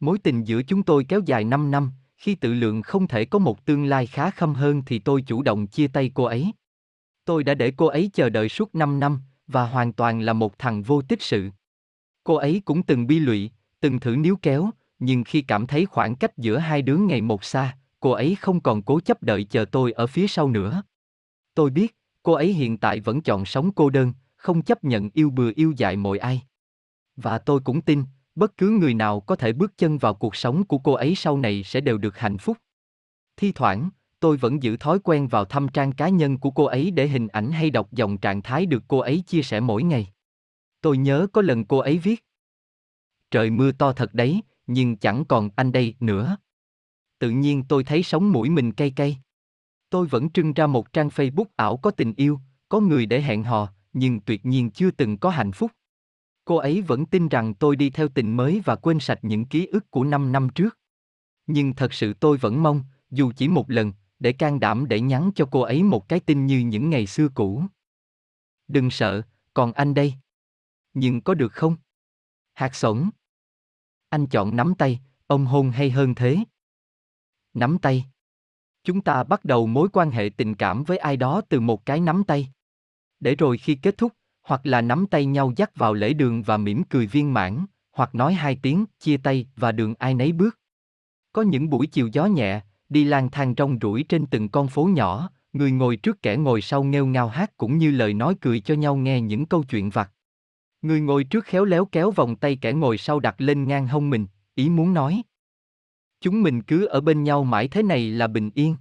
Mối 0.00 0.18
tình 0.18 0.44
giữa 0.44 0.62
chúng 0.62 0.82
tôi 0.82 1.04
kéo 1.08 1.20
dài 1.26 1.44
5 1.44 1.70
năm, 1.70 1.92
khi 2.16 2.34
tự 2.34 2.54
lượng 2.54 2.82
không 2.82 3.06
thể 3.06 3.24
có 3.24 3.38
một 3.38 3.64
tương 3.64 3.84
lai 3.84 4.06
khá 4.06 4.30
khâm 4.30 4.54
hơn 4.54 4.82
thì 4.86 4.98
tôi 4.98 5.22
chủ 5.22 5.42
động 5.42 5.66
chia 5.66 5.88
tay 5.88 6.10
cô 6.14 6.24
ấy. 6.24 6.52
Tôi 7.24 7.44
đã 7.44 7.54
để 7.54 7.72
cô 7.76 7.86
ấy 7.86 8.10
chờ 8.12 8.28
đợi 8.28 8.48
suốt 8.48 8.74
5 8.74 9.00
năm, 9.00 9.20
và 9.46 9.66
hoàn 9.66 9.92
toàn 9.92 10.20
là 10.20 10.32
một 10.32 10.58
thằng 10.58 10.82
vô 10.82 11.02
tích 11.02 11.22
sự. 11.22 11.50
Cô 12.28 12.34
ấy 12.34 12.62
cũng 12.64 12.82
từng 12.82 13.06
bi 13.06 13.18
lụy, 13.18 13.50
từng 13.80 14.00
thử 14.00 14.16
níu 14.16 14.36
kéo, 14.42 14.70
nhưng 14.98 15.24
khi 15.24 15.42
cảm 15.42 15.66
thấy 15.66 15.86
khoảng 15.86 16.14
cách 16.14 16.38
giữa 16.38 16.58
hai 16.58 16.82
đứa 16.82 16.96
ngày 16.96 17.20
một 17.20 17.44
xa, 17.44 17.76
cô 18.00 18.10
ấy 18.10 18.36
không 18.40 18.60
còn 18.60 18.82
cố 18.82 19.00
chấp 19.00 19.22
đợi 19.22 19.44
chờ 19.44 19.64
tôi 19.64 19.92
ở 19.92 20.06
phía 20.06 20.26
sau 20.26 20.50
nữa. 20.50 20.82
Tôi 21.54 21.70
biết, 21.70 21.96
cô 22.22 22.32
ấy 22.32 22.52
hiện 22.52 22.78
tại 22.78 23.00
vẫn 23.00 23.20
chọn 23.20 23.44
sống 23.44 23.70
cô 23.72 23.90
đơn, 23.90 24.12
không 24.36 24.62
chấp 24.62 24.84
nhận 24.84 25.10
yêu 25.14 25.30
bừa 25.30 25.50
yêu 25.56 25.72
dại 25.76 25.96
mọi 25.96 26.18
ai. 26.18 26.42
Và 27.16 27.38
tôi 27.38 27.60
cũng 27.60 27.80
tin, 27.80 28.04
bất 28.34 28.56
cứ 28.56 28.70
người 28.70 28.94
nào 28.94 29.20
có 29.20 29.36
thể 29.36 29.52
bước 29.52 29.78
chân 29.78 29.98
vào 29.98 30.14
cuộc 30.14 30.36
sống 30.36 30.64
của 30.64 30.78
cô 30.78 30.92
ấy 30.92 31.14
sau 31.14 31.38
này 31.38 31.62
sẽ 31.62 31.80
đều 31.80 31.98
được 31.98 32.18
hạnh 32.18 32.38
phúc. 32.38 32.56
Thi 33.36 33.52
thoảng, 33.52 33.90
tôi 34.20 34.36
vẫn 34.36 34.62
giữ 34.62 34.76
thói 34.76 34.98
quen 35.04 35.28
vào 35.28 35.44
thăm 35.44 35.68
trang 35.68 35.92
cá 35.92 36.08
nhân 36.08 36.38
của 36.38 36.50
cô 36.50 36.64
ấy 36.64 36.90
để 36.90 37.08
hình 37.08 37.28
ảnh 37.28 37.52
hay 37.52 37.70
đọc 37.70 37.92
dòng 37.92 38.18
trạng 38.18 38.42
thái 38.42 38.66
được 38.66 38.84
cô 38.88 38.98
ấy 38.98 39.22
chia 39.26 39.42
sẻ 39.42 39.60
mỗi 39.60 39.82
ngày. 39.82 40.12
Tôi 40.80 40.98
nhớ 40.98 41.26
có 41.32 41.42
lần 41.42 41.64
cô 41.64 41.78
ấy 41.78 41.98
viết. 41.98 42.24
Trời 43.30 43.50
mưa 43.50 43.72
to 43.72 43.92
thật 43.92 44.14
đấy, 44.14 44.42
nhưng 44.66 44.96
chẳng 44.96 45.24
còn 45.24 45.50
anh 45.56 45.72
đây 45.72 45.94
nữa. 46.00 46.36
Tự 47.18 47.30
nhiên 47.30 47.64
tôi 47.68 47.84
thấy 47.84 48.02
sống 48.02 48.32
mũi 48.32 48.50
mình 48.50 48.72
cay 48.72 48.90
cay. 48.90 49.18
Tôi 49.90 50.06
vẫn 50.06 50.30
trưng 50.30 50.52
ra 50.52 50.66
một 50.66 50.92
trang 50.92 51.08
Facebook 51.08 51.44
ảo 51.56 51.76
có 51.76 51.90
tình 51.90 52.14
yêu, 52.16 52.40
có 52.68 52.80
người 52.80 53.06
để 53.06 53.20
hẹn 53.20 53.44
hò, 53.44 53.72
nhưng 53.92 54.20
tuyệt 54.20 54.46
nhiên 54.46 54.70
chưa 54.70 54.90
từng 54.90 55.18
có 55.18 55.30
hạnh 55.30 55.52
phúc. 55.52 55.72
Cô 56.44 56.56
ấy 56.56 56.82
vẫn 56.82 57.06
tin 57.06 57.28
rằng 57.28 57.54
tôi 57.54 57.76
đi 57.76 57.90
theo 57.90 58.08
tình 58.08 58.36
mới 58.36 58.62
và 58.64 58.76
quên 58.76 59.00
sạch 59.00 59.18
những 59.22 59.44
ký 59.44 59.66
ức 59.66 59.90
của 59.90 60.04
năm 60.04 60.32
năm 60.32 60.48
trước. 60.54 60.78
Nhưng 61.46 61.74
thật 61.74 61.92
sự 61.92 62.12
tôi 62.12 62.36
vẫn 62.36 62.62
mong, 62.62 62.84
dù 63.10 63.32
chỉ 63.36 63.48
một 63.48 63.70
lần, 63.70 63.92
để 64.18 64.32
can 64.32 64.60
đảm 64.60 64.88
để 64.88 65.00
nhắn 65.00 65.30
cho 65.34 65.48
cô 65.50 65.60
ấy 65.60 65.82
một 65.82 66.08
cái 66.08 66.20
tin 66.20 66.46
như 66.46 66.58
những 66.58 66.90
ngày 66.90 67.06
xưa 67.06 67.28
cũ. 67.28 67.62
Đừng 68.68 68.90
sợ, 68.90 69.22
còn 69.54 69.72
anh 69.72 69.94
đây. 69.94 70.14
Nhưng 70.98 71.20
có 71.20 71.34
được 71.34 71.52
không? 71.52 71.76
Hạt 72.54 72.74
sổng. 72.74 73.10
Anh 74.08 74.26
chọn 74.26 74.56
nắm 74.56 74.74
tay, 74.74 75.00
ông 75.26 75.46
hôn 75.46 75.70
hay 75.70 75.90
hơn 75.90 76.14
thế? 76.14 76.38
Nắm 77.54 77.78
tay. 77.78 78.04
Chúng 78.84 79.00
ta 79.00 79.24
bắt 79.24 79.44
đầu 79.44 79.66
mối 79.66 79.88
quan 79.92 80.10
hệ 80.10 80.30
tình 80.36 80.54
cảm 80.54 80.84
với 80.84 80.98
ai 80.98 81.16
đó 81.16 81.40
từ 81.48 81.60
một 81.60 81.86
cái 81.86 82.00
nắm 82.00 82.24
tay. 82.24 82.48
Để 83.20 83.34
rồi 83.34 83.58
khi 83.58 83.74
kết 83.74 83.98
thúc, 83.98 84.12
hoặc 84.42 84.60
là 84.64 84.80
nắm 84.80 85.06
tay 85.06 85.26
nhau 85.26 85.52
dắt 85.56 85.70
vào 85.74 85.94
lễ 85.94 86.12
đường 86.12 86.42
và 86.42 86.56
mỉm 86.56 86.82
cười 86.84 87.06
viên 87.06 87.34
mãn, 87.34 87.66
hoặc 87.92 88.14
nói 88.14 88.34
hai 88.34 88.58
tiếng 88.62 88.84
chia 88.98 89.16
tay 89.16 89.46
và 89.56 89.72
đường 89.72 89.94
ai 89.98 90.14
nấy 90.14 90.32
bước. 90.32 90.58
Có 91.32 91.42
những 91.42 91.70
buổi 91.70 91.86
chiều 91.86 92.08
gió 92.12 92.26
nhẹ, 92.26 92.60
đi 92.88 93.04
lang 93.04 93.30
thang 93.30 93.54
trong 93.54 93.78
rủi 93.82 94.02
trên 94.02 94.26
từng 94.26 94.48
con 94.48 94.68
phố 94.68 94.84
nhỏ, 94.84 95.30
người 95.52 95.70
ngồi 95.70 95.96
trước 95.96 96.22
kẻ 96.22 96.36
ngồi 96.36 96.62
sau 96.62 96.84
nghêu 96.84 97.06
ngao 97.06 97.28
hát 97.28 97.56
cũng 97.56 97.78
như 97.78 97.90
lời 97.90 98.14
nói 98.14 98.34
cười 98.40 98.60
cho 98.60 98.74
nhau 98.74 98.96
nghe 98.96 99.20
những 99.20 99.46
câu 99.46 99.64
chuyện 99.70 99.90
vặt. 99.90 100.12
Người 100.82 101.00
ngồi 101.00 101.24
trước 101.24 101.44
khéo 101.44 101.64
léo 101.64 101.84
kéo 101.84 102.10
vòng 102.10 102.36
tay 102.36 102.56
kẻ 102.56 102.72
ngồi 102.72 102.98
sau 102.98 103.20
đặt 103.20 103.34
lên 103.38 103.68
ngang 103.68 103.86
hông 103.86 104.10
mình, 104.10 104.26
ý 104.54 104.68
muốn 104.68 104.94
nói. 104.94 105.22
Chúng 106.20 106.42
mình 106.42 106.62
cứ 106.62 106.86
ở 106.86 107.00
bên 107.00 107.24
nhau 107.24 107.44
mãi 107.44 107.68
thế 107.68 107.82
này 107.82 108.10
là 108.10 108.26
bình 108.26 108.50
yên. 108.54 108.76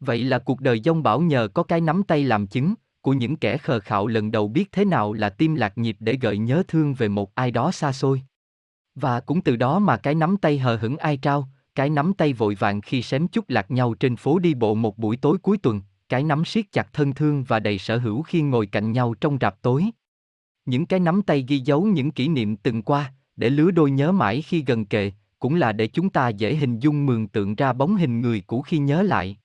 Vậy 0.00 0.24
là 0.24 0.38
cuộc 0.38 0.60
đời 0.60 0.80
dông 0.84 1.02
bảo 1.02 1.20
nhờ 1.20 1.48
có 1.54 1.62
cái 1.62 1.80
nắm 1.80 2.02
tay 2.02 2.24
làm 2.24 2.46
chứng, 2.46 2.74
của 3.00 3.12
những 3.12 3.36
kẻ 3.36 3.58
khờ 3.58 3.80
khạo 3.80 4.06
lần 4.06 4.30
đầu 4.30 4.48
biết 4.48 4.72
thế 4.72 4.84
nào 4.84 5.12
là 5.12 5.30
tim 5.30 5.54
lạc 5.54 5.78
nhịp 5.78 5.96
để 6.00 6.18
gợi 6.20 6.38
nhớ 6.38 6.62
thương 6.68 6.94
về 6.94 7.08
một 7.08 7.34
ai 7.34 7.50
đó 7.50 7.70
xa 7.70 7.92
xôi. 7.92 8.22
Và 8.94 9.20
cũng 9.20 9.40
từ 9.40 9.56
đó 9.56 9.78
mà 9.78 9.96
cái 9.96 10.14
nắm 10.14 10.36
tay 10.36 10.58
hờ 10.58 10.76
hững 10.76 10.96
ai 10.96 11.16
trao, 11.16 11.48
cái 11.74 11.90
nắm 11.90 12.12
tay 12.14 12.32
vội 12.32 12.54
vàng 12.54 12.80
khi 12.80 13.02
xém 13.02 13.28
chút 13.28 13.44
lạc 13.48 13.70
nhau 13.70 13.94
trên 13.94 14.16
phố 14.16 14.38
đi 14.38 14.54
bộ 14.54 14.74
một 14.74 14.98
buổi 14.98 15.16
tối 15.16 15.38
cuối 15.42 15.58
tuần, 15.58 15.82
cái 16.08 16.22
nắm 16.22 16.44
siết 16.44 16.72
chặt 16.72 16.92
thân 16.92 17.14
thương 17.14 17.44
và 17.44 17.60
đầy 17.60 17.78
sở 17.78 17.98
hữu 17.98 18.22
khi 18.22 18.42
ngồi 18.42 18.66
cạnh 18.66 18.92
nhau 18.92 19.14
trong 19.20 19.38
rạp 19.40 19.62
tối. 19.62 19.84
Những 20.70 20.86
cái 20.86 21.00
nắm 21.00 21.22
tay 21.22 21.44
ghi 21.48 21.58
dấu 21.58 21.84
những 21.84 22.10
kỷ 22.10 22.28
niệm 22.28 22.56
từng 22.56 22.82
qua, 22.82 23.12
để 23.36 23.50
lứa 23.50 23.70
đôi 23.70 23.90
nhớ 23.90 24.12
mãi 24.12 24.42
khi 24.42 24.64
gần 24.66 24.84
kề, 24.84 25.12
cũng 25.38 25.54
là 25.54 25.72
để 25.72 25.86
chúng 25.86 26.10
ta 26.10 26.28
dễ 26.28 26.54
hình 26.54 26.78
dung 26.78 27.06
mường 27.06 27.28
tượng 27.28 27.54
ra 27.54 27.72
bóng 27.72 27.96
hình 27.96 28.20
người 28.20 28.40
cũ 28.46 28.62
khi 28.62 28.78
nhớ 28.78 29.02
lại. 29.02 29.38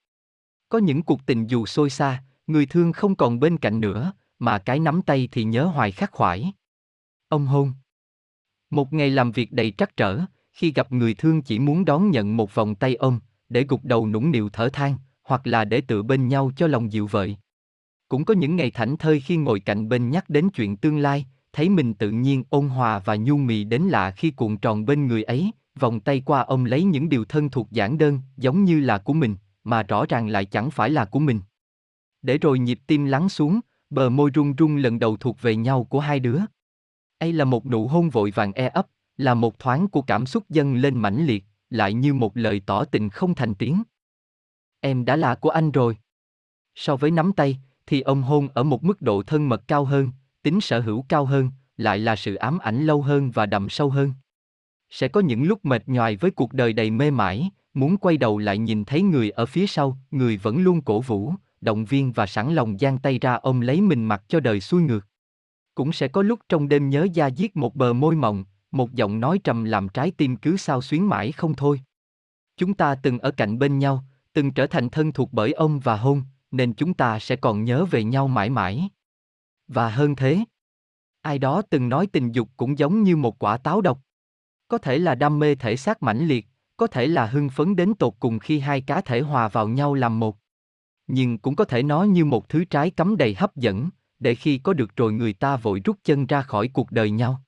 Có 0.68 0.78
những 0.78 1.02
cuộc 1.02 1.26
tình 1.26 1.46
dù 1.46 1.66
xôi 1.66 1.90
xa, 1.90 2.22
người 2.46 2.66
thương 2.66 2.92
không 2.92 3.14
còn 3.14 3.40
bên 3.40 3.58
cạnh 3.58 3.80
nữa, 3.80 4.12
mà 4.38 4.58
cái 4.58 4.80
nắm 4.80 5.02
tay 5.02 5.28
thì 5.32 5.44
nhớ 5.44 5.64
hoài 5.64 5.92
khắc 5.92 6.10
khoải. 6.12 6.52
Ông 7.28 7.46
hôn. 7.46 7.72
Một 8.70 8.92
ngày 8.92 9.10
làm 9.10 9.32
việc 9.32 9.52
đầy 9.52 9.72
trắc 9.78 9.96
trở, 9.96 10.20
khi 10.52 10.72
gặp 10.72 10.92
người 10.92 11.14
thương 11.14 11.42
chỉ 11.42 11.58
muốn 11.58 11.84
đón 11.84 12.10
nhận 12.10 12.36
một 12.36 12.54
vòng 12.54 12.74
tay 12.74 12.94
ôm, 12.94 13.20
để 13.48 13.64
gục 13.68 13.84
đầu 13.84 14.06
nũng 14.06 14.30
nịu 14.30 14.48
thở 14.48 14.68
than, 14.68 14.96
hoặc 15.22 15.46
là 15.46 15.64
để 15.64 15.80
tựa 15.80 16.02
bên 16.02 16.28
nhau 16.28 16.50
cho 16.56 16.66
lòng 16.66 16.92
dịu 16.92 17.06
vợi. 17.06 17.36
Cũng 18.08 18.24
có 18.24 18.34
những 18.34 18.56
ngày 18.56 18.70
thảnh 18.70 18.96
thơi 18.96 19.20
khi 19.20 19.36
ngồi 19.36 19.60
cạnh 19.60 19.88
bên 19.88 20.10
nhắc 20.10 20.30
đến 20.30 20.48
chuyện 20.50 20.76
tương 20.76 20.98
lai, 20.98 21.26
thấy 21.52 21.68
mình 21.68 21.94
tự 21.94 22.10
nhiên 22.10 22.44
ôn 22.50 22.68
hòa 22.68 22.98
và 22.98 23.16
nhu 23.16 23.36
mì 23.36 23.64
đến 23.64 23.82
lạ 23.82 24.10
khi 24.10 24.30
cuộn 24.30 24.56
tròn 24.56 24.84
bên 24.84 25.06
người 25.06 25.22
ấy, 25.22 25.50
vòng 25.78 26.00
tay 26.00 26.22
qua 26.24 26.40
ông 26.40 26.64
lấy 26.64 26.84
những 26.84 27.08
điều 27.08 27.24
thân 27.24 27.50
thuộc 27.50 27.70
giản 27.70 27.98
đơn, 27.98 28.20
giống 28.36 28.64
như 28.64 28.80
là 28.80 28.98
của 28.98 29.12
mình, 29.12 29.36
mà 29.64 29.82
rõ 29.82 30.06
ràng 30.08 30.28
lại 30.28 30.44
chẳng 30.44 30.70
phải 30.70 30.90
là 30.90 31.04
của 31.04 31.18
mình. 31.18 31.40
Để 32.22 32.38
rồi 32.38 32.58
nhịp 32.58 32.80
tim 32.86 33.04
lắng 33.04 33.28
xuống, 33.28 33.60
bờ 33.90 34.08
môi 34.08 34.30
run 34.34 34.56
run 34.56 34.76
lần 34.76 34.98
đầu 34.98 35.16
thuộc 35.16 35.42
về 35.42 35.56
nhau 35.56 35.84
của 35.84 36.00
hai 36.00 36.20
đứa. 36.20 36.40
Ấy 37.18 37.32
là 37.32 37.44
một 37.44 37.66
nụ 37.66 37.88
hôn 37.88 38.10
vội 38.10 38.30
vàng 38.30 38.52
e 38.52 38.68
ấp, 38.68 38.86
là 39.16 39.34
một 39.34 39.58
thoáng 39.58 39.88
của 39.88 40.02
cảm 40.02 40.26
xúc 40.26 40.44
dâng 40.48 40.74
lên 40.74 40.98
mãnh 40.98 41.26
liệt, 41.26 41.44
lại 41.70 41.94
như 41.94 42.14
một 42.14 42.36
lời 42.36 42.62
tỏ 42.66 42.84
tình 42.84 43.10
không 43.10 43.34
thành 43.34 43.54
tiếng. 43.54 43.82
Em 44.80 45.04
đã 45.04 45.16
là 45.16 45.34
của 45.34 45.50
anh 45.50 45.70
rồi. 45.70 45.96
So 46.74 46.96
với 46.96 47.10
nắm 47.10 47.32
tay, 47.32 47.58
thì 47.86 48.00
ông 48.00 48.22
hôn 48.22 48.48
ở 48.54 48.62
một 48.62 48.84
mức 48.84 49.02
độ 49.02 49.22
thân 49.22 49.48
mật 49.48 49.68
cao 49.68 49.84
hơn, 49.84 50.10
tính 50.42 50.60
sở 50.60 50.80
hữu 50.80 51.04
cao 51.08 51.24
hơn, 51.24 51.50
lại 51.76 51.98
là 51.98 52.16
sự 52.16 52.34
ám 52.34 52.58
ảnh 52.58 52.86
lâu 52.86 53.02
hơn 53.02 53.30
và 53.30 53.46
đậm 53.46 53.68
sâu 53.68 53.90
hơn. 53.90 54.12
Sẽ 54.90 55.08
có 55.08 55.20
những 55.20 55.44
lúc 55.44 55.64
mệt 55.64 55.88
nhoài 55.88 56.16
với 56.16 56.30
cuộc 56.30 56.52
đời 56.52 56.72
đầy 56.72 56.90
mê 56.90 57.10
mải, 57.10 57.50
muốn 57.74 57.96
quay 57.96 58.16
đầu 58.16 58.38
lại 58.38 58.58
nhìn 58.58 58.84
thấy 58.84 59.02
người 59.02 59.30
ở 59.30 59.46
phía 59.46 59.66
sau, 59.66 59.98
người 60.10 60.36
vẫn 60.36 60.58
luôn 60.58 60.82
cổ 60.82 61.00
vũ, 61.00 61.34
động 61.60 61.84
viên 61.84 62.12
và 62.12 62.26
sẵn 62.26 62.54
lòng 62.54 62.78
giang 62.78 62.98
tay 62.98 63.18
ra 63.18 63.34
ôm 63.34 63.60
lấy 63.60 63.80
mình 63.80 64.04
mặc 64.04 64.22
cho 64.28 64.40
đời 64.40 64.60
xuôi 64.60 64.82
ngược. 64.82 65.06
Cũng 65.74 65.92
sẽ 65.92 66.08
có 66.08 66.22
lúc 66.22 66.40
trong 66.48 66.68
đêm 66.68 66.90
nhớ 66.90 67.06
da 67.12 67.26
giết 67.26 67.56
một 67.56 67.74
bờ 67.74 67.92
môi 67.92 68.16
mộng, 68.16 68.44
một 68.70 68.92
giọng 68.94 69.20
nói 69.20 69.40
trầm 69.44 69.64
làm 69.64 69.88
trái 69.88 70.10
tim 70.10 70.36
cứ 70.36 70.56
sao 70.56 70.82
xuyến 70.82 71.08
mãi 71.08 71.32
không 71.32 71.54
thôi. 71.54 71.80
Chúng 72.56 72.74
ta 72.74 72.94
từng 72.94 73.18
ở 73.18 73.30
cạnh 73.30 73.58
bên 73.58 73.78
nhau, 73.78 74.04
từng 74.32 74.52
trở 74.52 74.66
thành 74.66 74.90
thân 74.90 75.12
thuộc 75.12 75.32
bởi 75.32 75.52
ông 75.52 75.80
và 75.80 75.96
hôn, 75.96 76.22
nên 76.50 76.72
chúng 76.72 76.94
ta 76.94 77.18
sẽ 77.18 77.36
còn 77.36 77.64
nhớ 77.64 77.84
về 77.84 78.04
nhau 78.04 78.28
mãi 78.28 78.50
mãi. 78.50 78.88
Và 79.68 79.88
hơn 79.88 80.16
thế, 80.16 80.44
ai 81.22 81.38
đó 81.38 81.62
từng 81.70 81.88
nói 81.88 82.06
tình 82.06 82.32
dục 82.32 82.48
cũng 82.56 82.78
giống 82.78 83.02
như 83.02 83.16
một 83.16 83.38
quả 83.38 83.56
táo 83.56 83.80
độc. 83.80 84.00
Có 84.68 84.78
thể 84.78 84.98
là 84.98 85.14
đam 85.14 85.38
mê 85.38 85.54
thể 85.54 85.76
xác 85.76 86.02
mãnh 86.02 86.26
liệt, 86.26 86.46
có 86.76 86.86
thể 86.86 87.06
là 87.06 87.26
hưng 87.26 87.48
phấn 87.48 87.76
đến 87.76 87.94
tột 87.94 88.14
cùng 88.20 88.38
khi 88.38 88.58
hai 88.58 88.80
cá 88.80 89.00
thể 89.00 89.20
hòa 89.20 89.48
vào 89.48 89.68
nhau 89.68 89.94
làm 89.94 90.20
một. 90.20 90.36
Nhưng 91.06 91.38
cũng 91.38 91.56
có 91.56 91.64
thể 91.64 91.82
nó 91.82 92.02
như 92.02 92.24
một 92.24 92.48
thứ 92.48 92.64
trái 92.64 92.90
cấm 92.90 93.16
đầy 93.16 93.34
hấp 93.34 93.56
dẫn, 93.56 93.88
để 94.18 94.34
khi 94.34 94.58
có 94.58 94.72
được 94.72 94.96
rồi 94.96 95.12
người 95.12 95.32
ta 95.32 95.56
vội 95.56 95.80
rút 95.84 95.96
chân 96.04 96.26
ra 96.26 96.42
khỏi 96.42 96.68
cuộc 96.68 96.90
đời 96.90 97.10
nhau. 97.10 97.42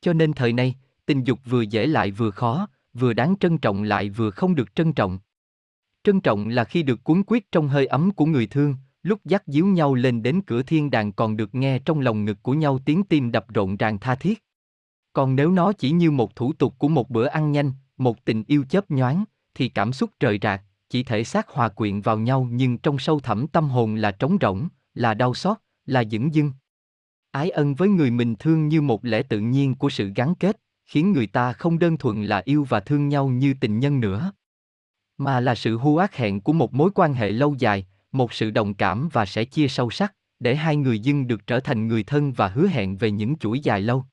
Cho 0.00 0.12
nên 0.12 0.32
thời 0.32 0.52
nay, 0.52 0.74
tình 1.06 1.24
dục 1.24 1.38
vừa 1.44 1.62
dễ 1.62 1.86
lại 1.86 2.10
vừa 2.10 2.30
khó, 2.30 2.68
vừa 2.94 3.12
đáng 3.12 3.34
trân 3.40 3.58
trọng 3.58 3.82
lại 3.82 4.10
vừa 4.10 4.30
không 4.30 4.54
được 4.54 4.74
trân 4.74 4.92
trọng. 4.92 5.18
Trân 6.04 6.20
trọng 6.20 6.48
là 6.48 6.64
khi 6.64 6.82
được 6.82 7.04
cuốn 7.04 7.22
quyết 7.26 7.52
trong 7.52 7.68
hơi 7.68 7.86
ấm 7.86 8.10
của 8.10 8.26
người 8.26 8.46
thương, 8.46 8.74
lúc 9.02 9.20
dắt 9.24 9.42
díu 9.46 9.66
nhau 9.66 9.94
lên 9.94 10.22
đến 10.22 10.40
cửa 10.46 10.62
thiên 10.62 10.90
đàng 10.90 11.12
còn 11.12 11.36
được 11.36 11.54
nghe 11.54 11.78
trong 11.78 12.00
lòng 12.00 12.24
ngực 12.24 12.42
của 12.42 12.54
nhau 12.54 12.78
tiếng 12.84 13.02
tim 13.02 13.32
đập 13.32 13.46
rộn 13.48 13.76
ràng 13.76 13.98
tha 13.98 14.14
thiết. 14.14 14.44
Còn 15.12 15.36
nếu 15.36 15.50
nó 15.50 15.72
chỉ 15.72 15.90
như 15.90 16.10
một 16.10 16.36
thủ 16.36 16.52
tục 16.52 16.74
của 16.78 16.88
một 16.88 17.10
bữa 17.10 17.26
ăn 17.26 17.52
nhanh, 17.52 17.72
một 17.96 18.24
tình 18.24 18.44
yêu 18.46 18.64
chớp 18.68 18.90
nhoáng, 18.90 19.24
thì 19.54 19.68
cảm 19.68 19.92
xúc 19.92 20.10
trời 20.20 20.38
rạc, 20.42 20.62
chỉ 20.88 21.02
thể 21.02 21.24
xác 21.24 21.48
hòa 21.48 21.68
quyện 21.68 22.00
vào 22.00 22.18
nhau 22.18 22.48
nhưng 22.50 22.78
trong 22.78 22.98
sâu 22.98 23.20
thẳm 23.20 23.46
tâm 23.46 23.68
hồn 23.68 23.94
là 23.94 24.10
trống 24.10 24.36
rỗng, 24.40 24.68
là 24.94 25.14
đau 25.14 25.34
xót, 25.34 25.56
là 25.86 26.04
dững 26.10 26.34
dưng. 26.34 26.52
Ái 27.30 27.50
ân 27.50 27.74
với 27.74 27.88
người 27.88 28.10
mình 28.10 28.34
thương 28.38 28.68
như 28.68 28.82
một 28.82 29.04
lẽ 29.04 29.22
tự 29.22 29.40
nhiên 29.40 29.74
của 29.74 29.90
sự 29.90 30.12
gắn 30.16 30.34
kết, 30.34 30.60
khiến 30.86 31.12
người 31.12 31.26
ta 31.26 31.52
không 31.52 31.78
đơn 31.78 31.96
thuần 31.96 32.24
là 32.24 32.42
yêu 32.44 32.66
và 32.68 32.80
thương 32.80 33.08
nhau 33.08 33.28
như 33.28 33.54
tình 33.60 33.78
nhân 33.78 34.00
nữa, 34.00 34.32
mà 35.20 35.40
là 35.40 35.54
sự 35.54 35.76
hu 35.76 35.96
ác 35.96 36.16
hẹn 36.16 36.40
của 36.40 36.52
một 36.52 36.74
mối 36.74 36.90
quan 36.94 37.14
hệ 37.14 37.30
lâu 37.30 37.54
dài, 37.58 37.86
một 38.12 38.32
sự 38.32 38.50
đồng 38.50 38.74
cảm 38.74 39.08
và 39.12 39.26
sẽ 39.26 39.44
chia 39.44 39.68
sâu 39.68 39.90
sắc, 39.90 40.14
để 40.38 40.54
hai 40.56 40.76
người 40.76 40.98
dưng 40.98 41.26
được 41.26 41.46
trở 41.46 41.60
thành 41.60 41.88
người 41.88 42.02
thân 42.02 42.32
và 42.32 42.48
hứa 42.48 42.66
hẹn 42.66 42.96
về 42.96 43.10
những 43.10 43.36
chuỗi 43.36 43.60
dài 43.60 43.80
lâu. 43.80 44.04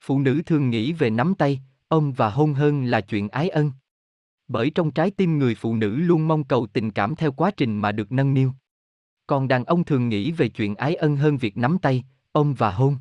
Phụ 0.00 0.18
nữ 0.18 0.42
thường 0.46 0.70
nghĩ 0.70 0.92
về 0.92 1.10
nắm 1.10 1.34
tay, 1.34 1.60
ôm 1.88 2.12
và 2.12 2.30
hôn 2.30 2.54
hơn 2.54 2.84
là 2.84 3.00
chuyện 3.00 3.28
ái 3.28 3.48
ân. 3.48 3.72
Bởi 4.48 4.70
trong 4.70 4.90
trái 4.90 5.10
tim 5.10 5.38
người 5.38 5.54
phụ 5.54 5.74
nữ 5.74 5.96
luôn 5.96 6.28
mong 6.28 6.44
cầu 6.44 6.66
tình 6.66 6.90
cảm 6.90 7.16
theo 7.16 7.32
quá 7.32 7.50
trình 7.50 7.78
mà 7.78 7.92
được 7.92 8.12
nâng 8.12 8.34
niu. 8.34 8.52
Còn 9.26 9.48
đàn 9.48 9.64
ông 9.64 9.84
thường 9.84 10.08
nghĩ 10.08 10.32
về 10.32 10.48
chuyện 10.48 10.74
ái 10.74 10.94
ân 10.94 11.16
hơn 11.16 11.36
việc 11.36 11.56
nắm 11.56 11.78
tay, 11.82 12.04
ôm 12.32 12.54
và 12.58 12.70
hôn. 12.70 12.96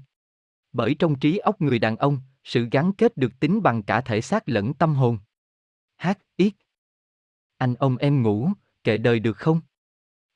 Bởi 0.73 0.95
trong 0.99 1.19
trí 1.19 1.37
óc 1.37 1.61
người 1.61 1.79
đàn 1.79 1.95
ông, 1.95 2.19
sự 2.43 2.67
gắn 2.71 2.93
kết 2.93 3.17
được 3.17 3.39
tính 3.39 3.63
bằng 3.63 3.83
cả 3.83 4.01
thể 4.01 4.21
xác 4.21 4.49
lẫn 4.49 4.73
tâm 4.73 4.95
hồn. 4.95 5.17
Hát, 5.97 6.19
ít. 6.37 6.53
Anh 7.57 7.75
ông 7.75 7.97
em 7.97 8.21
ngủ, 8.21 8.49
kệ 8.83 8.97
đời 8.97 9.19
được 9.19 9.37
không? 9.37 9.61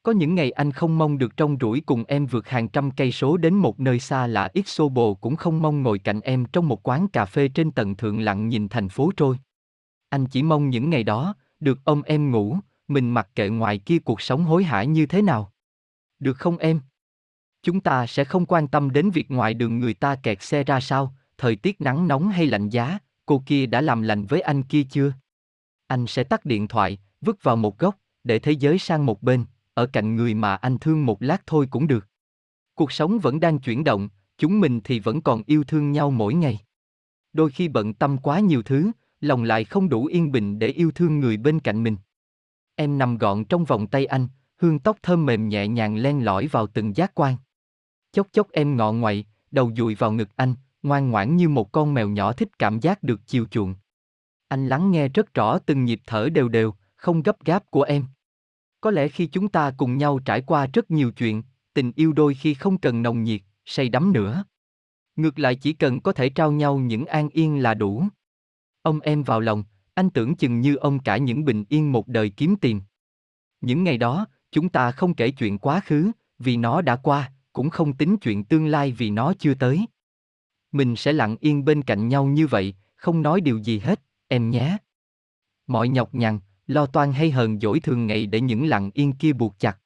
Có 0.03 0.11
những 0.11 0.35
ngày 0.35 0.51
anh 0.51 0.71
không 0.71 0.97
mong 0.97 1.17
được 1.17 1.37
trong 1.37 1.57
rủi 1.61 1.81
cùng 1.81 2.03
em 2.07 2.25
vượt 2.25 2.49
hàng 2.49 2.67
trăm 2.67 2.91
cây 2.91 3.11
số 3.11 3.37
đến 3.37 3.55
một 3.55 3.79
nơi 3.79 3.99
xa 3.99 4.27
lạ 4.27 4.49
ít 4.53 4.67
xô 4.67 4.89
bồ 4.89 5.15
cũng 5.15 5.35
không 5.35 5.61
mong 5.61 5.83
ngồi 5.83 5.99
cạnh 5.99 6.21
em 6.21 6.45
trong 6.45 6.67
một 6.67 6.87
quán 6.87 7.07
cà 7.07 7.25
phê 7.25 7.47
trên 7.47 7.71
tầng 7.71 7.95
thượng 7.95 8.19
lặng 8.19 8.47
nhìn 8.47 8.69
thành 8.69 8.89
phố 8.89 9.11
trôi. 9.17 9.37
Anh 10.09 10.25
chỉ 10.25 10.43
mong 10.43 10.69
những 10.69 10.89
ngày 10.89 11.03
đó, 11.03 11.35
được 11.59 11.79
ông 11.85 12.01
em 12.01 12.31
ngủ, 12.31 12.57
mình 12.87 13.09
mặc 13.09 13.29
kệ 13.35 13.49
ngoài 13.49 13.77
kia 13.77 13.99
cuộc 13.99 14.21
sống 14.21 14.43
hối 14.43 14.63
hả 14.63 14.83
như 14.83 15.05
thế 15.05 15.21
nào. 15.21 15.51
Được 16.19 16.37
không 16.37 16.57
em? 16.57 16.81
Chúng 17.63 17.81
ta 17.81 18.07
sẽ 18.07 18.23
không 18.23 18.45
quan 18.45 18.67
tâm 18.67 18.91
đến 18.91 19.09
việc 19.09 19.31
ngoài 19.31 19.53
đường 19.53 19.79
người 19.79 19.93
ta 19.93 20.15
kẹt 20.15 20.41
xe 20.41 20.63
ra 20.63 20.79
sao, 20.79 21.15
thời 21.37 21.55
tiết 21.55 21.81
nắng 21.81 22.07
nóng 22.07 22.29
hay 22.29 22.47
lạnh 22.47 22.69
giá, 22.69 22.97
cô 23.25 23.43
kia 23.45 23.65
đã 23.65 23.81
làm 23.81 24.01
lành 24.01 24.25
với 24.25 24.41
anh 24.41 24.63
kia 24.63 24.83
chưa? 24.83 25.13
Anh 25.87 26.07
sẽ 26.07 26.23
tắt 26.23 26.45
điện 26.45 26.67
thoại, 26.67 26.97
vứt 27.21 27.43
vào 27.43 27.55
một 27.55 27.79
góc, 27.79 27.97
để 28.23 28.39
thế 28.39 28.51
giới 28.51 28.79
sang 28.79 29.05
một 29.05 29.23
bên, 29.23 29.45
ở 29.73 29.85
cạnh 29.85 30.15
người 30.15 30.33
mà 30.33 30.55
anh 30.55 30.77
thương 30.77 31.05
một 31.05 31.21
lát 31.21 31.47
thôi 31.47 31.67
cũng 31.71 31.87
được. 31.87 32.07
Cuộc 32.75 32.91
sống 32.91 33.19
vẫn 33.19 33.39
đang 33.39 33.59
chuyển 33.59 33.83
động, 33.83 34.09
chúng 34.37 34.59
mình 34.59 34.81
thì 34.83 34.99
vẫn 34.99 35.21
còn 35.21 35.43
yêu 35.45 35.63
thương 35.63 35.91
nhau 35.91 36.11
mỗi 36.11 36.33
ngày. 36.33 36.59
Đôi 37.33 37.51
khi 37.51 37.67
bận 37.67 37.93
tâm 37.93 38.17
quá 38.17 38.39
nhiều 38.39 38.63
thứ, 38.63 38.91
lòng 39.21 39.43
lại 39.43 39.63
không 39.63 39.89
đủ 39.89 40.05
yên 40.05 40.31
bình 40.31 40.59
để 40.59 40.67
yêu 40.67 40.91
thương 40.91 41.19
người 41.19 41.37
bên 41.37 41.59
cạnh 41.59 41.83
mình. 41.83 41.95
Em 42.75 42.97
nằm 42.97 43.17
gọn 43.17 43.45
trong 43.45 43.65
vòng 43.65 43.87
tay 43.87 44.05
anh, 44.05 44.27
hương 44.57 44.79
tóc 44.79 44.97
thơm 45.03 45.25
mềm 45.25 45.49
nhẹ 45.49 45.67
nhàng 45.67 45.97
len 45.97 46.25
lỏi 46.25 46.47
vào 46.47 46.67
từng 46.67 46.95
giác 46.95 47.11
quan. 47.15 47.35
Chốc 48.11 48.27
chốc 48.31 48.51
em 48.51 48.77
ngọ 48.77 48.91
ngoậy, 48.91 49.25
đầu 49.51 49.71
dụi 49.77 49.95
vào 49.95 50.11
ngực 50.11 50.29
anh, 50.35 50.55
ngoan 50.83 51.11
ngoãn 51.11 51.37
như 51.37 51.49
một 51.49 51.71
con 51.71 51.93
mèo 51.93 52.09
nhỏ 52.09 52.33
thích 52.33 52.59
cảm 52.59 52.79
giác 52.79 53.03
được 53.03 53.21
chiều 53.25 53.45
chuộng. 53.51 53.75
Anh 54.47 54.67
lắng 54.67 54.91
nghe 54.91 55.07
rất 55.07 55.33
rõ 55.33 55.59
từng 55.59 55.85
nhịp 55.85 56.01
thở 56.05 56.29
đều 56.29 56.49
đều, 56.49 56.73
không 57.01 57.23
gấp 57.23 57.45
gáp 57.45 57.71
của 57.71 57.81
em. 57.81 58.05
Có 58.81 58.91
lẽ 58.91 59.07
khi 59.07 59.27
chúng 59.27 59.49
ta 59.49 59.71
cùng 59.77 59.97
nhau 59.97 60.19
trải 60.19 60.41
qua 60.41 60.67
rất 60.73 60.91
nhiều 60.91 61.11
chuyện, 61.11 61.43
tình 61.73 61.91
yêu 61.95 62.13
đôi 62.13 62.33
khi 62.33 62.53
không 62.53 62.77
cần 62.77 63.01
nồng 63.01 63.23
nhiệt, 63.23 63.41
say 63.65 63.89
đắm 63.89 64.13
nữa. 64.13 64.43
Ngược 65.15 65.39
lại 65.39 65.55
chỉ 65.55 65.73
cần 65.73 65.99
có 65.99 66.13
thể 66.13 66.29
trao 66.29 66.51
nhau 66.51 66.77
những 66.77 67.05
an 67.05 67.29
yên 67.29 67.63
là 67.63 67.73
đủ. 67.73 68.03
Ông 68.81 68.99
em 68.99 69.23
vào 69.23 69.39
lòng, 69.39 69.63
anh 69.93 70.09
tưởng 70.09 70.35
chừng 70.35 70.61
như 70.61 70.75
ông 70.75 70.99
cả 70.99 71.17
những 71.17 71.45
bình 71.45 71.65
yên 71.69 71.91
một 71.91 72.07
đời 72.07 72.29
kiếm 72.29 72.55
tìm. 72.55 72.81
Những 73.61 73.83
ngày 73.83 73.97
đó, 73.97 74.25
chúng 74.51 74.69
ta 74.69 74.91
không 74.91 75.13
kể 75.13 75.31
chuyện 75.31 75.57
quá 75.57 75.81
khứ, 75.85 76.11
vì 76.39 76.57
nó 76.57 76.81
đã 76.81 76.95
qua, 76.95 77.31
cũng 77.53 77.69
không 77.69 77.93
tính 77.93 78.17
chuyện 78.17 78.43
tương 78.43 78.67
lai 78.67 78.91
vì 78.91 79.09
nó 79.09 79.33
chưa 79.39 79.53
tới. 79.53 79.85
Mình 80.71 80.95
sẽ 80.95 81.13
lặng 81.13 81.37
yên 81.39 81.65
bên 81.65 81.81
cạnh 81.81 82.07
nhau 82.07 82.25
như 82.25 82.47
vậy, 82.47 82.75
không 82.95 83.21
nói 83.21 83.41
điều 83.41 83.57
gì 83.57 83.79
hết, 83.79 84.01
em 84.27 84.49
nhé. 84.49 84.77
Mọi 85.67 85.89
nhọc 85.89 86.15
nhằn, 86.15 86.39
lo 86.71 86.85
toan 86.85 87.11
hay 87.11 87.31
hờn 87.31 87.59
dỗi 87.59 87.79
thường 87.79 88.07
ngày 88.07 88.25
để 88.25 88.41
những 88.41 88.67
lặng 88.67 88.91
yên 88.93 89.13
kia 89.13 89.33
buộc 89.33 89.59
chặt. 89.59 89.77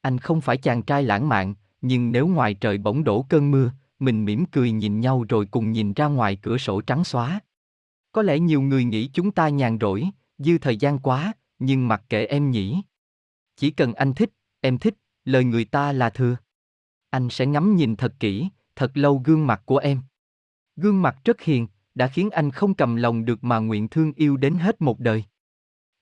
Anh 0.00 0.18
không 0.18 0.40
phải 0.40 0.56
chàng 0.56 0.82
trai 0.82 1.02
lãng 1.02 1.28
mạn, 1.28 1.54
nhưng 1.80 2.12
nếu 2.12 2.26
ngoài 2.26 2.54
trời 2.54 2.78
bỗng 2.78 3.04
đổ 3.04 3.26
cơn 3.28 3.50
mưa, 3.50 3.72
mình 3.98 4.24
mỉm 4.24 4.44
cười 4.46 4.72
nhìn 4.72 5.00
nhau 5.00 5.24
rồi 5.28 5.46
cùng 5.46 5.72
nhìn 5.72 5.92
ra 5.92 6.06
ngoài 6.06 6.36
cửa 6.36 6.58
sổ 6.58 6.80
trắng 6.80 7.04
xóa. 7.04 7.40
Có 8.12 8.22
lẽ 8.22 8.38
nhiều 8.38 8.60
người 8.60 8.84
nghĩ 8.84 9.10
chúng 9.12 9.30
ta 9.30 9.48
nhàn 9.48 9.78
rỗi, 9.80 10.08
dư 10.38 10.58
thời 10.58 10.76
gian 10.76 10.98
quá, 10.98 11.32
nhưng 11.58 11.88
mặc 11.88 12.02
kệ 12.08 12.24
em 12.24 12.50
nhỉ. 12.50 12.82
Chỉ 13.56 13.70
cần 13.70 13.94
anh 13.94 14.14
thích, 14.14 14.30
em 14.60 14.78
thích, 14.78 14.94
lời 15.24 15.44
người 15.44 15.64
ta 15.64 15.92
là 15.92 16.10
thừa. 16.10 16.36
Anh 17.10 17.30
sẽ 17.30 17.46
ngắm 17.46 17.76
nhìn 17.76 17.96
thật 17.96 18.14
kỹ, 18.20 18.48
thật 18.76 18.90
lâu 18.94 19.22
gương 19.24 19.46
mặt 19.46 19.62
của 19.64 19.78
em. 19.78 20.00
Gương 20.76 21.02
mặt 21.02 21.16
rất 21.24 21.40
hiền, 21.40 21.66
đã 21.94 22.06
khiến 22.06 22.30
anh 22.30 22.50
không 22.50 22.74
cầm 22.74 22.96
lòng 22.96 23.24
được 23.24 23.44
mà 23.44 23.58
nguyện 23.58 23.88
thương 23.88 24.12
yêu 24.12 24.36
đến 24.36 24.54
hết 24.54 24.82
một 24.82 25.00
đời. 25.00 25.24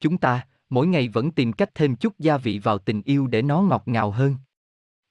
Chúng 0.01 0.19
ta, 0.19 0.47
mỗi 0.71 0.87
ngày 0.87 1.09
vẫn 1.09 1.31
tìm 1.31 1.53
cách 1.53 1.71
thêm 1.75 1.97
chút 1.97 2.19
gia 2.19 2.37
vị 2.37 2.59
vào 2.59 2.79
tình 2.79 3.03
yêu 3.03 3.27
để 3.27 3.43
nó 3.43 3.63
ngọt 3.63 3.83
ngào 3.87 4.11
hơn. 4.11 4.37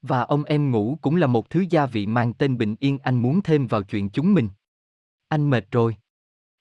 Và 0.02 0.22
ông 0.22 0.44
em 0.44 0.72
ngủ 0.72 0.98
cũng 1.02 1.16
là 1.16 1.28
một 1.28 1.50
thứ 1.50 1.66
gia 1.70 1.86
vị 1.86 2.06
mang 2.06 2.34
tên 2.34 2.58
bình 2.58 2.76
yên 2.80 2.98
anh 2.98 3.22
muốn 3.22 3.42
thêm 3.42 3.68
vào 3.68 3.84
chuyện 3.84 4.10
chúng 4.10 4.34
mình. 4.34 4.50
Anh 5.28 5.50
mệt 5.50 5.72
rồi. 5.72 5.96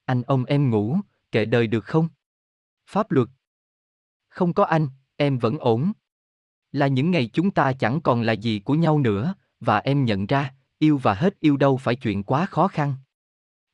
Anh 0.05 0.22
ông 0.22 0.45
em 0.45 0.70
ngủ, 0.70 0.97
kệ 1.33 1.45
đời 1.45 1.66
được 1.66 1.85
không? 1.85 2.09
Pháp 2.91 3.11
luật. 3.11 3.29
Không 4.29 4.53
có 4.53 4.64
anh, 4.64 4.89
em 5.16 5.39
vẫn 5.39 5.59
ổn. 5.59 5.93
Là 6.72 6.87
những 6.87 7.11
ngày 7.11 7.31
chúng 7.33 7.51
ta 7.51 7.72
chẳng 7.72 8.01
còn 8.01 8.22
là 8.22 8.33
gì 8.33 8.59
của 8.59 8.74
nhau 8.74 8.99
nữa, 8.99 9.35
và 9.61 9.79
em 9.79 10.05
nhận 10.05 10.27
ra, 10.27 10.55
yêu 10.79 10.99
và 10.99 11.14
hết 11.14 11.41
yêu 11.41 11.57
đâu 11.57 11.77
phải 11.77 11.97
chuyện 11.97 12.22
quá 12.22 12.47
khó 12.47 12.68
khăn. 12.68 12.95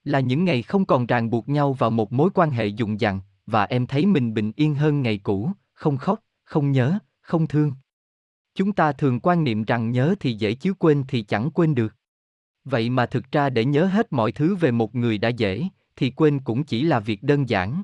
Là 0.04 0.20
những 0.20 0.44
ngày 0.44 0.62
không 0.62 0.84
còn 0.84 1.06
ràng 1.06 1.30
buộc 1.30 1.48
nhau 1.48 1.72
vào 1.72 1.90
một 1.90 2.12
mối 2.12 2.30
quan 2.34 2.50
hệ 2.50 2.66
dùng 2.66 3.00
dằng, 3.00 3.20
và 3.46 3.64
em 3.64 3.86
thấy 3.86 4.06
mình 4.06 4.34
bình 4.34 4.52
yên 4.56 4.74
hơn 4.74 5.02
ngày 5.02 5.18
cũ, 5.18 5.50
không 5.72 5.96
khóc, 5.96 6.20
không 6.44 6.72
nhớ, 6.72 6.98
không 7.20 7.46
thương. 7.46 7.72
Chúng 8.54 8.72
ta 8.72 8.92
thường 8.92 9.20
quan 9.20 9.44
niệm 9.44 9.64
rằng 9.64 9.90
nhớ 9.90 10.14
thì 10.20 10.32
dễ 10.32 10.54
chứ 10.54 10.74
quên 10.74 11.04
thì 11.08 11.22
chẳng 11.22 11.50
quên 11.50 11.74
được. 11.74 11.94
Vậy 12.64 12.90
mà 12.90 13.06
thực 13.06 13.32
ra 13.32 13.50
để 13.50 13.64
nhớ 13.64 13.86
hết 13.86 14.12
mọi 14.12 14.32
thứ 14.32 14.54
về 14.54 14.70
một 14.70 14.94
người 14.94 15.18
đã 15.18 15.28
dễ, 15.28 15.68
thì 15.96 16.10
quên 16.10 16.40
cũng 16.40 16.64
chỉ 16.64 16.82
là 16.82 17.00
việc 17.00 17.22
đơn 17.22 17.48
giản. 17.48 17.82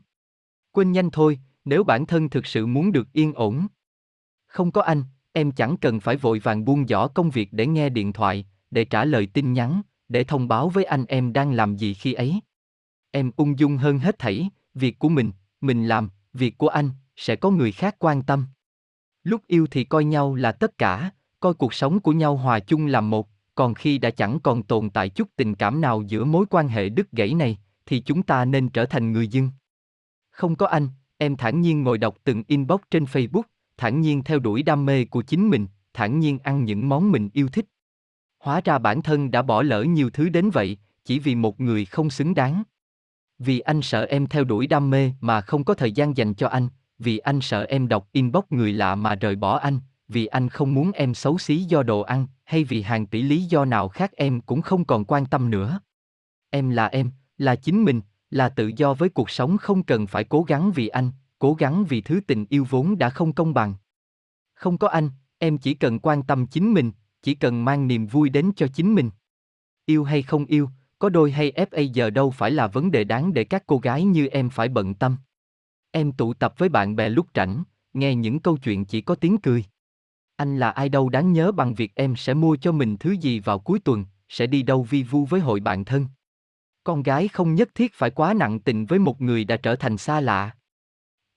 Quên 0.72 0.92
nhanh 0.92 1.10
thôi, 1.10 1.38
nếu 1.64 1.84
bản 1.84 2.06
thân 2.06 2.28
thực 2.28 2.46
sự 2.46 2.66
muốn 2.66 2.92
được 2.92 3.12
yên 3.12 3.32
ổn. 3.32 3.66
Không 4.46 4.70
có 4.70 4.82
anh, 4.82 5.02
em 5.32 5.52
chẳng 5.52 5.76
cần 5.76 6.00
phải 6.00 6.16
vội 6.16 6.38
vàng 6.38 6.64
buông 6.64 6.86
bỏ 6.90 7.08
công 7.08 7.30
việc 7.30 7.48
để 7.52 7.66
nghe 7.66 7.88
điện 7.88 8.12
thoại, 8.12 8.46
để 8.70 8.84
trả 8.84 9.04
lời 9.04 9.26
tin 9.26 9.52
nhắn, 9.52 9.82
để 10.08 10.24
thông 10.24 10.48
báo 10.48 10.68
với 10.68 10.84
anh 10.84 11.04
em 11.04 11.32
đang 11.32 11.52
làm 11.52 11.76
gì 11.76 11.94
khi 11.94 12.12
ấy. 12.12 12.40
Em 13.10 13.30
ung 13.36 13.58
dung 13.58 13.76
hơn 13.76 13.98
hết 13.98 14.18
thảy, 14.18 14.50
việc 14.74 14.98
của 14.98 15.08
mình, 15.08 15.32
mình 15.60 15.86
làm, 15.86 16.08
việc 16.32 16.58
của 16.58 16.68
anh, 16.68 16.90
sẽ 17.16 17.36
có 17.36 17.50
người 17.50 17.72
khác 17.72 17.96
quan 17.98 18.22
tâm. 18.22 18.46
Lúc 19.24 19.42
yêu 19.46 19.66
thì 19.70 19.84
coi 19.84 20.04
nhau 20.04 20.34
là 20.34 20.52
tất 20.52 20.78
cả, 20.78 21.10
coi 21.40 21.54
cuộc 21.54 21.74
sống 21.74 22.00
của 22.00 22.12
nhau 22.12 22.36
hòa 22.36 22.60
chung 22.60 22.86
làm 22.86 23.10
một, 23.10 23.28
còn 23.54 23.74
khi 23.74 23.98
đã 23.98 24.10
chẳng 24.10 24.40
còn 24.40 24.62
tồn 24.62 24.90
tại 24.90 25.08
chút 25.08 25.28
tình 25.36 25.54
cảm 25.54 25.80
nào 25.80 26.02
giữa 26.02 26.24
mối 26.24 26.46
quan 26.50 26.68
hệ 26.68 26.88
đứt 26.88 27.12
gãy 27.12 27.34
này, 27.34 27.58
thì 27.86 28.00
chúng 28.00 28.22
ta 28.22 28.44
nên 28.44 28.68
trở 28.68 28.86
thành 28.86 29.12
người 29.12 29.28
dân. 29.28 29.50
Không 30.30 30.56
có 30.56 30.66
anh, 30.66 30.88
em 31.18 31.36
thản 31.36 31.60
nhiên 31.60 31.82
ngồi 31.82 31.98
đọc 31.98 32.16
từng 32.24 32.42
inbox 32.46 32.80
trên 32.90 33.04
Facebook, 33.04 33.42
thản 33.76 34.00
nhiên 34.00 34.22
theo 34.22 34.38
đuổi 34.38 34.62
đam 34.62 34.86
mê 34.86 35.04
của 35.04 35.22
chính 35.22 35.50
mình, 35.50 35.66
thản 35.94 36.18
nhiên 36.18 36.38
ăn 36.38 36.64
những 36.64 36.88
món 36.88 37.12
mình 37.12 37.28
yêu 37.32 37.48
thích. 37.48 37.66
Hóa 38.38 38.60
ra 38.64 38.78
bản 38.78 39.02
thân 39.02 39.30
đã 39.30 39.42
bỏ 39.42 39.62
lỡ 39.62 39.82
nhiều 39.82 40.10
thứ 40.10 40.28
đến 40.28 40.50
vậy, 40.50 40.78
chỉ 41.04 41.18
vì 41.18 41.34
một 41.34 41.60
người 41.60 41.84
không 41.84 42.10
xứng 42.10 42.34
đáng. 42.34 42.62
Vì 43.38 43.60
anh 43.60 43.82
sợ 43.82 44.04
em 44.04 44.26
theo 44.26 44.44
đuổi 44.44 44.66
đam 44.66 44.90
mê 44.90 45.12
mà 45.20 45.40
không 45.40 45.64
có 45.64 45.74
thời 45.74 45.92
gian 45.92 46.16
dành 46.16 46.34
cho 46.34 46.48
anh, 46.48 46.68
vì 46.98 47.18
anh 47.18 47.40
sợ 47.40 47.64
em 47.68 47.88
đọc 47.88 48.08
inbox 48.12 48.44
người 48.50 48.72
lạ 48.72 48.94
mà 48.94 49.14
rời 49.14 49.36
bỏ 49.36 49.58
anh, 49.58 49.80
vì 50.08 50.26
anh 50.26 50.48
không 50.48 50.74
muốn 50.74 50.92
em 50.92 51.14
xấu 51.14 51.38
xí 51.38 51.56
do 51.56 51.82
đồ 51.82 52.00
ăn, 52.00 52.26
hay 52.44 52.64
vì 52.64 52.82
hàng 52.82 53.06
tỷ 53.06 53.22
lý 53.22 53.42
do 53.42 53.64
nào 53.64 53.88
khác 53.88 54.12
em 54.12 54.40
cũng 54.40 54.62
không 54.62 54.84
còn 54.84 55.04
quan 55.04 55.26
tâm 55.26 55.50
nữa. 55.50 55.80
Em 56.50 56.70
là 56.70 56.86
em, 56.86 57.10
là 57.38 57.56
chính 57.56 57.84
mình, 57.84 58.00
là 58.30 58.48
tự 58.48 58.72
do 58.76 58.94
với 58.94 59.08
cuộc 59.08 59.30
sống 59.30 59.58
không 59.58 59.82
cần 59.82 60.06
phải 60.06 60.24
cố 60.24 60.42
gắng 60.42 60.72
vì 60.72 60.88
anh, 60.88 61.10
cố 61.38 61.54
gắng 61.54 61.84
vì 61.84 62.00
thứ 62.00 62.20
tình 62.26 62.46
yêu 62.48 62.66
vốn 62.70 62.98
đã 62.98 63.10
không 63.10 63.32
công 63.32 63.54
bằng. 63.54 63.74
Không 64.54 64.78
có 64.78 64.88
anh, 64.88 65.10
em 65.38 65.58
chỉ 65.58 65.74
cần 65.74 65.98
quan 65.98 66.22
tâm 66.22 66.46
chính 66.46 66.74
mình, 66.74 66.92
chỉ 67.22 67.34
cần 67.34 67.64
mang 67.64 67.88
niềm 67.88 68.06
vui 68.06 68.28
đến 68.28 68.50
cho 68.56 68.66
chính 68.66 68.94
mình. 68.94 69.10
Yêu 69.86 70.04
hay 70.04 70.22
không 70.22 70.44
yêu, 70.44 70.70
có 70.98 71.08
đôi 71.08 71.30
hay 71.30 71.52
FA 71.56 71.82
giờ 71.82 72.10
đâu 72.10 72.30
phải 72.30 72.50
là 72.50 72.66
vấn 72.66 72.90
đề 72.90 73.04
đáng 73.04 73.34
để 73.34 73.44
các 73.44 73.62
cô 73.66 73.78
gái 73.78 74.04
như 74.04 74.26
em 74.26 74.50
phải 74.50 74.68
bận 74.68 74.94
tâm. 74.94 75.16
Em 75.90 76.12
tụ 76.12 76.34
tập 76.34 76.54
với 76.58 76.68
bạn 76.68 76.96
bè 76.96 77.08
lúc 77.08 77.26
rảnh, 77.34 77.62
nghe 77.92 78.14
những 78.14 78.40
câu 78.40 78.56
chuyện 78.56 78.84
chỉ 78.84 79.00
có 79.00 79.14
tiếng 79.14 79.38
cười. 79.38 79.64
Anh 80.36 80.58
là 80.58 80.70
ai 80.70 80.88
đâu 80.88 81.08
đáng 81.08 81.32
nhớ 81.32 81.52
bằng 81.52 81.74
việc 81.74 81.92
em 81.94 82.16
sẽ 82.16 82.34
mua 82.34 82.56
cho 82.56 82.72
mình 82.72 82.96
thứ 82.96 83.10
gì 83.10 83.40
vào 83.40 83.58
cuối 83.58 83.78
tuần, 83.78 84.04
sẽ 84.28 84.46
đi 84.46 84.62
đâu 84.62 84.82
vi 84.82 85.02
vu 85.02 85.24
với 85.24 85.40
hội 85.40 85.60
bạn 85.60 85.84
thân. 85.84 86.06
Con 86.84 87.02
gái 87.02 87.28
không 87.28 87.54
nhất 87.54 87.68
thiết 87.74 87.94
phải 87.94 88.10
quá 88.10 88.34
nặng 88.34 88.60
tình 88.60 88.86
với 88.86 88.98
một 88.98 89.20
người 89.20 89.44
đã 89.44 89.56
trở 89.56 89.76
thành 89.76 89.98
xa 89.98 90.20
lạ. 90.20 90.50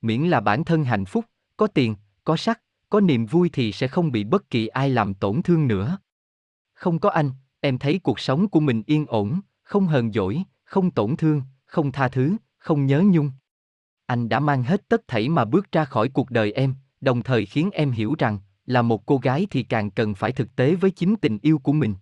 Miễn 0.01 0.21
là 0.21 0.39
bản 0.39 0.63
thân 0.63 0.83
hạnh 0.83 1.05
phúc, 1.05 1.25
có 1.57 1.67
tiền, 1.67 1.95
có 2.23 2.37
sắc, 2.37 2.61
có 2.89 2.99
niềm 2.99 3.25
vui 3.25 3.49
thì 3.53 3.71
sẽ 3.71 3.87
không 3.87 4.11
bị 4.11 4.23
bất 4.23 4.49
kỳ 4.49 4.67
ai 4.67 4.89
làm 4.89 5.13
tổn 5.13 5.41
thương 5.41 5.67
nữa. 5.67 5.97
Không 6.73 6.99
có 6.99 7.09
anh, 7.09 7.31
em 7.59 7.77
thấy 7.77 7.99
cuộc 7.99 8.19
sống 8.19 8.47
của 8.47 8.59
mình 8.59 8.83
yên 8.85 9.05
ổn, 9.07 9.41
không 9.71 9.87
hờn 9.87 10.11
dỗi, 10.11 10.43
không 10.63 10.91
tổn 10.91 11.15
thương, 11.15 11.41
không 11.65 11.91
tha 11.91 12.07
thứ, 12.07 12.35
không 12.57 12.85
nhớ 12.85 13.03
nhung. 13.05 13.31
Anh 14.05 14.29
đã 14.29 14.39
mang 14.39 14.63
hết 14.63 14.89
tất 14.89 15.07
thảy 15.07 15.29
mà 15.29 15.45
bước 15.45 15.71
ra 15.71 15.85
khỏi 15.85 16.09
cuộc 16.09 16.31
đời 16.31 16.51
em, 16.51 16.75
đồng 17.01 17.23
thời 17.23 17.45
khiến 17.45 17.69
em 17.73 17.91
hiểu 17.91 18.15
rằng, 18.19 18.39
là 18.65 18.81
một 18.81 19.05
cô 19.05 19.17
gái 19.17 19.47
thì 19.49 19.63
càng 19.63 19.91
cần 19.91 20.15
phải 20.15 20.31
thực 20.31 20.55
tế 20.55 20.75
với 20.75 20.91
chính 20.91 21.15
tình 21.15 21.39
yêu 21.41 21.59
của 21.59 21.73
mình. 21.73 21.95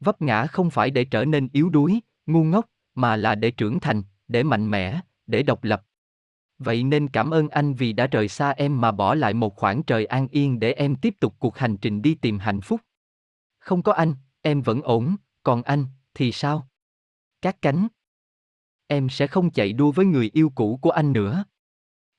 Vấp 0.00 0.22
ngã 0.22 0.46
không 0.46 0.70
phải 0.70 0.90
để 0.90 1.04
trở 1.04 1.24
nên 1.24 1.48
yếu 1.52 1.70
đuối, 1.70 2.00
ngu 2.26 2.44
ngốc, 2.44 2.66
mà 2.94 3.16
là 3.16 3.34
để 3.34 3.50
trưởng 3.50 3.80
thành, 3.80 4.02
để 4.28 4.42
mạnh 4.42 4.70
mẽ, 4.70 5.00
để 5.26 5.42
độc 5.42 5.64
lập. 5.64 5.82
Vậy 6.58 6.82
nên 6.82 7.08
cảm 7.08 7.30
ơn 7.30 7.48
anh 7.48 7.74
vì 7.74 7.92
đã 7.92 8.06
rời 8.06 8.28
xa 8.28 8.50
em 8.50 8.80
mà 8.80 8.92
bỏ 8.92 9.14
lại 9.14 9.34
một 9.34 9.56
khoảng 9.56 9.82
trời 9.82 10.06
an 10.06 10.28
yên 10.30 10.60
để 10.60 10.72
em 10.72 10.96
tiếp 10.96 11.14
tục 11.20 11.34
cuộc 11.38 11.58
hành 11.58 11.76
trình 11.76 12.02
đi 12.02 12.14
tìm 12.14 12.38
hạnh 12.38 12.60
phúc. 12.60 12.80
Không 13.58 13.82
có 13.82 13.92
anh, 13.92 14.14
em 14.42 14.62
vẫn 14.62 14.82
ổn, 14.82 15.16
còn 15.42 15.62
anh, 15.62 15.86
thì 16.14 16.32
sao? 16.32 16.69
Các 17.42 17.62
cánh. 17.62 17.88
Em 18.86 19.08
sẽ 19.08 19.26
không 19.26 19.50
chạy 19.50 19.72
đua 19.72 19.92
với 19.92 20.06
người 20.06 20.30
yêu 20.32 20.52
cũ 20.54 20.78
của 20.82 20.90
anh 20.90 21.12
nữa. 21.12 21.44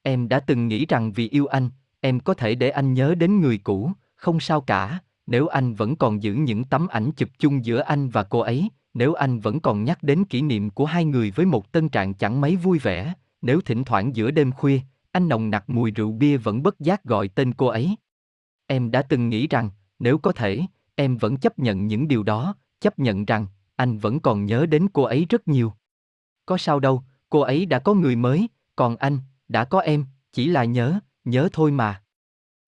Em 0.01 0.27
đã 0.27 0.39
từng 0.39 0.67
nghĩ 0.67 0.85
rằng 0.85 1.11
vì 1.11 1.29
yêu 1.29 1.45
anh, 1.45 1.69
em 1.99 2.19
có 2.19 2.33
thể 2.33 2.55
để 2.55 2.69
anh 2.69 2.93
nhớ 2.93 3.15
đến 3.15 3.41
người 3.41 3.57
cũ, 3.57 3.91
không 4.15 4.39
sao 4.39 4.61
cả, 4.61 4.99
nếu 5.27 5.47
anh 5.47 5.73
vẫn 5.73 5.95
còn 5.95 6.23
giữ 6.23 6.33
những 6.33 6.63
tấm 6.63 6.87
ảnh 6.87 7.11
chụp 7.11 7.29
chung 7.39 7.65
giữa 7.65 7.81
anh 7.81 8.09
và 8.09 8.23
cô 8.23 8.39
ấy, 8.39 8.69
nếu 8.93 9.13
anh 9.13 9.39
vẫn 9.39 9.59
còn 9.59 9.83
nhắc 9.83 10.03
đến 10.03 10.25
kỷ 10.25 10.41
niệm 10.41 10.69
của 10.69 10.85
hai 10.85 11.05
người 11.05 11.31
với 11.31 11.45
một 11.45 11.71
tân 11.71 11.89
trạng 11.89 12.13
chẳng 12.13 12.41
mấy 12.41 12.55
vui 12.55 12.79
vẻ, 12.79 13.13
nếu 13.41 13.61
thỉnh 13.61 13.83
thoảng 13.83 14.15
giữa 14.15 14.31
đêm 14.31 14.51
khuya, 14.51 14.79
anh 15.11 15.29
nồng 15.29 15.49
nặc 15.49 15.69
mùi 15.69 15.91
rượu 15.91 16.11
bia 16.11 16.37
vẫn 16.37 16.63
bất 16.63 16.79
giác 16.79 17.03
gọi 17.03 17.27
tên 17.27 17.53
cô 17.53 17.67
ấy. 17.67 17.95
Em 18.67 18.91
đã 18.91 19.01
từng 19.01 19.29
nghĩ 19.29 19.47
rằng, 19.47 19.69
nếu 19.99 20.17
có 20.17 20.31
thể, 20.31 20.61
em 20.95 21.17
vẫn 21.17 21.37
chấp 21.37 21.59
nhận 21.59 21.87
những 21.87 22.07
điều 22.07 22.23
đó, 22.23 22.55
chấp 22.81 22.99
nhận 22.99 23.25
rằng, 23.25 23.47
anh 23.81 23.97
vẫn 23.97 24.19
còn 24.19 24.45
nhớ 24.45 24.65
đến 24.65 24.87
cô 24.93 25.03
ấy 25.03 25.25
rất 25.29 25.47
nhiều. 25.47 25.73
Có 26.45 26.57
sao 26.57 26.79
đâu, 26.79 27.03
cô 27.29 27.39
ấy 27.39 27.65
đã 27.65 27.79
có 27.79 27.93
người 27.93 28.15
mới, 28.15 28.47
còn 28.75 28.95
anh, 28.95 29.19
đã 29.47 29.65
có 29.65 29.79
em, 29.79 30.05
chỉ 30.33 30.47
là 30.47 30.63
nhớ, 30.63 30.99
nhớ 31.25 31.49
thôi 31.53 31.71
mà. 31.71 32.03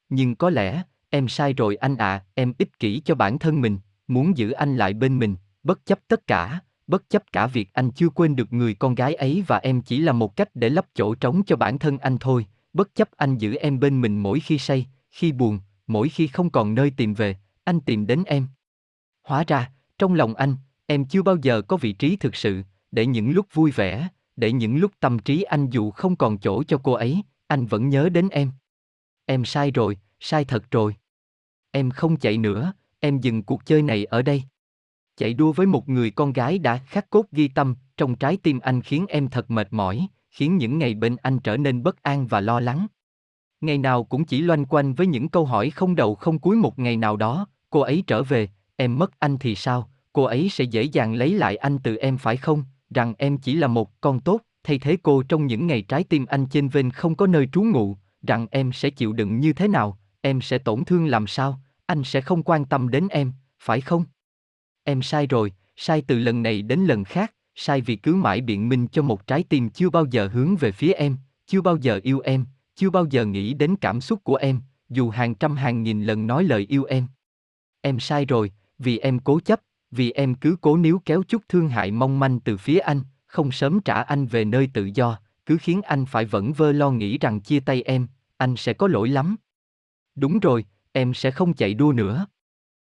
Nhưng 0.09 0.35
có 0.35 0.49
lẽ, 0.49 0.83
em 1.09 1.27
sai 1.27 1.53
rồi 1.53 1.75
anh 1.75 1.97
ạ, 1.97 2.23
em 2.33 2.53
ích 2.57 2.79
kỷ 2.79 2.99
cho 3.05 3.15
bản 3.15 3.39
thân 3.39 3.61
mình, 3.61 3.79
muốn 4.07 4.37
giữ 4.37 4.51
anh 4.51 4.77
lại 4.77 4.93
bên 4.93 5.19
mình, 5.19 5.35
bất 5.63 5.85
chấp 5.85 5.99
tất 6.07 6.27
cả, 6.27 6.59
bất 6.87 7.09
chấp 7.09 7.23
cả 7.31 7.47
việc 7.47 7.73
anh 7.73 7.91
chưa 7.91 8.09
quên 8.09 8.35
được 8.35 8.53
người 8.53 8.73
con 8.73 8.95
gái 8.95 9.13
ấy 9.13 9.43
và 9.47 9.57
em 9.57 9.81
chỉ 9.81 9.99
là 9.99 10.11
một 10.11 10.35
cách 10.35 10.49
để 10.53 10.69
lấp 10.69 10.85
chỗ 10.93 11.15
trống 11.15 11.43
cho 11.45 11.55
bản 11.55 11.79
thân 11.79 11.97
anh 11.97 12.17
thôi, 12.17 12.45
bất 12.73 12.95
chấp 12.95 13.09
anh 13.17 13.37
giữ 13.37 13.55
em 13.55 13.79
bên 13.79 14.01
mình 14.01 14.19
mỗi 14.19 14.39
khi 14.39 14.57
say, 14.57 14.87
khi 15.11 15.31
buồn, 15.31 15.59
mỗi 15.87 16.09
khi 16.09 16.27
không 16.27 16.49
còn 16.49 16.75
nơi 16.75 16.91
tìm 16.97 17.13
về, 17.13 17.37
anh 17.63 17.79
tìm 17.79 18.07
đến 18.07 18.23
em. 18.23 18.47
Hóa 19.23 19.43
ra, 19.47 19.71
trong 19.97 20.13
lòng 20.13 20.35
anh, 20.35 20.55
em 20.85 21.05
chưa 21.05 21.21
bao 21.21 21.37
giờ 21.41 21.61
có 21.61 21.77
vị 21.77 21.93
trí 21.93 22.15
thực 22.15 22.35
sự, 22.35 22.61
để 22.91 23.05
những 23.05 23.31
lúc 23.31 23.45
vui 23.53 23.71
vẻ, 23.71 24.07
để 24.35 24.51
những 24.51 24.77
lúc 24.77 24.91
tâm 24.99 25.19
trí 25.19 25.43
anh 25.43 25.69
dù 25.69 25.91
không 25.91 26.15
còn 26.15 26.37
chỗ 26.37 26.63
cho 26.63 26.77
cô 26.83 26.93
ấy, 26.93 27.23
anh 27.47 27.65
vẫn 27.65 27.89
nhớ 27.89 28.09
đến 28.09 28.29
em. 28.29 28.51
Em 29.25 29.45
sai 29.45 29.71
rồi, 29.71 29.97
sai 30.19 30.45
thật 30.45 30.71
rồi. 30.71 30.95
Em 31.71 31.91
không 31.91 32.17
chạy 32.17 32.37
nữa, 32.37 32.73
em 32.99 33.19
dừng 33.19 33.43
cuộc 33.43 33.65
chơi 33.65 33.81
này 33.81 34.05
ở 34.05 34.21
đây. 34.21 34.43
Chạy 35.17 35.33
đua 35.33 35.51
với 35.51 35.65
một 35.65 35.89
người 35.89 36.11
con 36.11 36.33
gái 36.33 36.59
đã 36.59 36.77
khắc 36.77 37.09
cốt 37.09 37.25
ghi 37.31 37.47
tâm, 37.47 37.75
trong 37.97 38.15
trái 38.15 38.37
tim 38.37 38.59
anh 38.59 38.81
khiến 38.81 39.05
em 39.09 39.29
thật 39.29 39.51
mệt 39.51 39.67
mỏi, 39.71 40.07
khiến 40.29 40.57
những 40.57 40.79
ngày 40.79 40.93
bên 40.93 41.15
anh 41.15 41.39
trở 41.39 41.57
nên 41.57 41.83
bất 41.83 42.03
an 42.03 42.27
và 42.27 42.41
lo 42.41 42.59
lắng. 42.59 42.87
Ngày 43.61 43.77
nào 43.77 44.03
cũng 44.03 44.25
chỉ 44.25 44.41
loanh 44.41 44.65
quanh 44.65 44.93
với 44.93 45.07
những 45.07 45.29
câu 45.29 45.45
hỏi 45.45 45.69
không 45.69 45.95
đầu 45.95 46.15
không 46.15 46.39
cuối 46.39 46.55
một 46.55 46.79
ngày 46.79 46.97
nào 46.97 47.17
đó, 47.17 47.47
cô 47.69 47.79
ấy 47.79 48.03
trở 48.07 48.23
về, 48.23 48.49
em 48.75 48.99
mất 48.99 49.19
anh 49.19 49.37
thì 49.37 49.55
sao, 49.55 49.89
cô 50.13 50.23
ấy 50.23 50.49
sẽ 50.49 50.63
dễ 50.63 50.83
dàng 50.83 51.13
lấy 51.13 51.33
lại 51.33 51.55
anh 51.55 51.79
từ 51.83 51.95
em 51.95 52.17
phải 52.17 52.37
không, 52.37 52.63
rằng 52.89 53.13
em 53.17 53.37
chỉ 53.37 53.55
là 53.55 53.67
một 53.67 54.01
con 54.01 54.19
tốt, 54.19 54.41
thay 54.63 54.79
thế 54.79 54.97
cô 55.03 55.23
trong 55.23 55.47
những 55.47 55.67
ngày 55.67 55.81
trái 55.81 56.03
tim 56.03 56.25
anh 56.25 56.45
trên 56.45 56.69
vên 56.69 56.91
không 56.91 57.15
có 57.15 57.27
nơi 57.27 57.47
trú 57.51 57.63
ngụ, 57.63 57.97
rằng 58.27 58.47
em 58.51 58.71
sẽ 58.71 58.89
chịu 58.89 59.13
đựng 59.13 59.39
như 59.39 59.53
thế 59.53 59.67
nào, 59.67 59.97
em 60.21 60.41
sẽ 60.41 60.57
tổn 60.57 60.85
thương 60.85 61.05
làm 61.05 61.27
sao, 61.27 61.59
anh 61.85 62.03
sẽ 62.03 62.21
không 62.21 62.43
quan 62.43 62.65
tâm 62.65 62.89
đến 62.89 63.07
em, 63.07 63.33
phải 63.59 63.81
không? 63.81 64.05
Em 64.83 65.01
sai 65.01 65.27
rồi, 65.27 65.51
sai 65.75 66.01
từ 66.01 66.19
lần 66.19 66.43
này 66.43 66.61
đến 66.61 66.79
lần 66.79 67.03
khác, 67.03 67.33
sai 67.55 67.81
vì 67.81 67.95
cứ 67.95 68.15
mãi 68.15 68.41
biện 68.41 68.69
minh 68.69 68.87
cho 68.87 69.01
một 69.01 69.27
trái 69.27 69.43
tim 69.43 69.69
chưa 69.69 69.89
bao 69.89 70.05
giờ 70.05 70.27
hướng 70.27 70.55
về 70.55 70.71
phía 70.71 70.93
em, 70.93 71.17
chưa 71.47 71.61
bao 71.61 71.77
giờ 71.77 71.99
yêu 72.03 72.19
em, 72.19 72.45
chưa 72.75 72.89
bao 72.89 73.05
giờ 73.09 73.25
nghĩ 73.25 73.53
đến 73.53 73.75
cảm 73.75 74.01
xúc 74.01 74.23
của 74.23 74.35
em, 74.35 74.61
dù 74.89 75.09
hàng 75.09 75.35
trăm 75.35 75.55
hàng 75.55 75.83
nghìn 75.83 76.03
lần 76.03 76.27
nói 76.27 76.43
lời 76.43 76.65
yêu 76.69 76.83
em. 76.83 77.07
Em 77.81 77.99
sai 77.99 78.25
rồi, 78.25 78.51
vì 78.79 78.97
em 78.97 79.19
cố 79.19 79.39
chấp, 79.39 79.61
vì 79.95 80.11
em 80.11 80.35
cứ 80.35 80.55
cố 80.61 80.77
níu 80.77 81.01
kéo 81.05 81.23
chút 81.23 81.41
thương 81.49 81.69
hại 81.69 81.91
mong 81.91 82.19
manh 82.19 82.39
từ 82.39 82.57
phía 82.57 82.79
anh, 82.79 83.01
không 83.25 83.51
sớm 83.51 83.79
trả 83.79 84.01
anh 84.01 84.25
về 84.25 84.45
nơi 84.45 84.69
tự 84.73 84.89
do, 84.93 85.19
cứ 85.45 85.57
khiến 85.61 85.81
anh 85.81 86.05
phải 86.05 86.25
vẫn 86.25 86.53
vơ 86.53 86.71
lo 86.71 86.91
nghĩ 86.91 87.17
rằng 87.17 87.39
chia 87.39 87.59
tay 87.59 87.81
em, 87.81 88.07
anh 88.37 88.55
sẽ 88.55 88.73
có 88.73 88.87
lỗi 88.87 89.09
lắm. 89.09 89.35
Đúng 90.15 90.39
rồi, 90.39 90.65
em 90.91 91.13
sẽ 91.13 91.31
không 91.31 91.53
chạy 91.53 91.73
đua 91.73 91.91
nữa. 91.91 92.25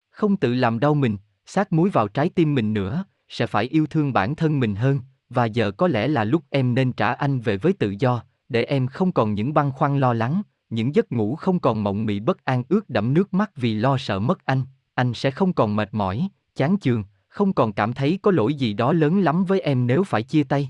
Không 0.09 0.37
tự 0.37 0.53
làm 0.53 0.79
đau 0.79 0.93
mình, 0.93 1.17
sát 1.45 1.73
muối 1.73 1.89
vào 1.89 2.07
trái 2.07 2.29
tim 2.29 2.55
mình 2.55 2.73
nữa, 2.73 3.05
sẽ 3.29 3.47
phải 3.47 3.65
yêu 3.65 3.87
thương 3.87 4.13
bản 4.13 4.35
thân 4.35 4.59
mình 4.59 4.75
hơn, 4.75 4.99
và 5.29 5.45
giờ 5.45 5.71
có 5.71 5.87
lẽ 5.87 6.07
là 6.07 6.23
lúc 6.23 6.43
em 6.49 6.75
nên 6.75 6.91
trả 6.91 7.13
anh 7.13 7.39
về 7.39 7.57
với 7.57 7.73
tự 7.73 7.95
do, 7.99 8.23
để 8.49 8.63
em 8.63 8.87
không 8.87 9.11
còn 9.11 9.33
những 9.33 9.53
băn 9.53 9.71
khoăn 9.71 9.99
lo 9.99 10.13
lắng, 10.13 10.41
những 10.69 10.95
giấc 10.95 11.11
ngủ 11.11 11.35
không 11.35 11.59
còn 11.59 11.83
mộng 11.83 12.05
mị 12.05 12.19
bất 12.19 12.45
an 12.45 12.63
ướt 12.69 12.89
đẫm 12.89 13.13
nước 13.13 13.33
mắt 13.33 13.51
vì 13.55 13.75
lo 13.75 13.97
sợ 13.97 14.19
mất 14.19 14.45
anh, 14.45 14.61
anh 14.93 15.13
sẽ 15.13 15.31
không 15.31 15.53
còn 15.53 15.75
mệt 15.75 15.93
mỏi, 15.93 16.29
chán 16.55 16.77
chường, 16.81 17.03
không 17.27 17.53
còn 17.53 17.73
cảm 17.73 17.93
thấy 17.93 18.19
có 18.21 18.31
lỗi 18.31 18.53
gì 18.53 18.73
đó 18.73 18.93
lớn 18.93 19.19
lắm 19.19 19.45
với 19.45 19.59
em 19.59 19.87
nếu 19.87 20.03
phải 20.03 20.23
chia 20.23 20.43
tay. 20.43 20.69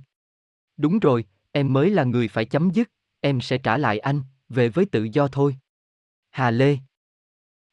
Đúng 0.77 0.99
rồi, 0.99 1.25
em 1.51 1.73
mới 1.73 1.89
là 1.89 2.03
người 2.03 2.27
phải 2.27 2.45
chấm 2.45 2.69
dứt, 2.69 2.91
em 3.21 3.41
sẽ 3.41 3.57
trả 3.57 3.77
lại 3.77 3.99
anh, 3.99 4.21
về 4.49 4.69
với 4.69 4.85
tự 4.85 5.03
do 5.03 5.27
thôi. 5.27 5.55
Hà 6.31 6.51
Lê 6.51 6.77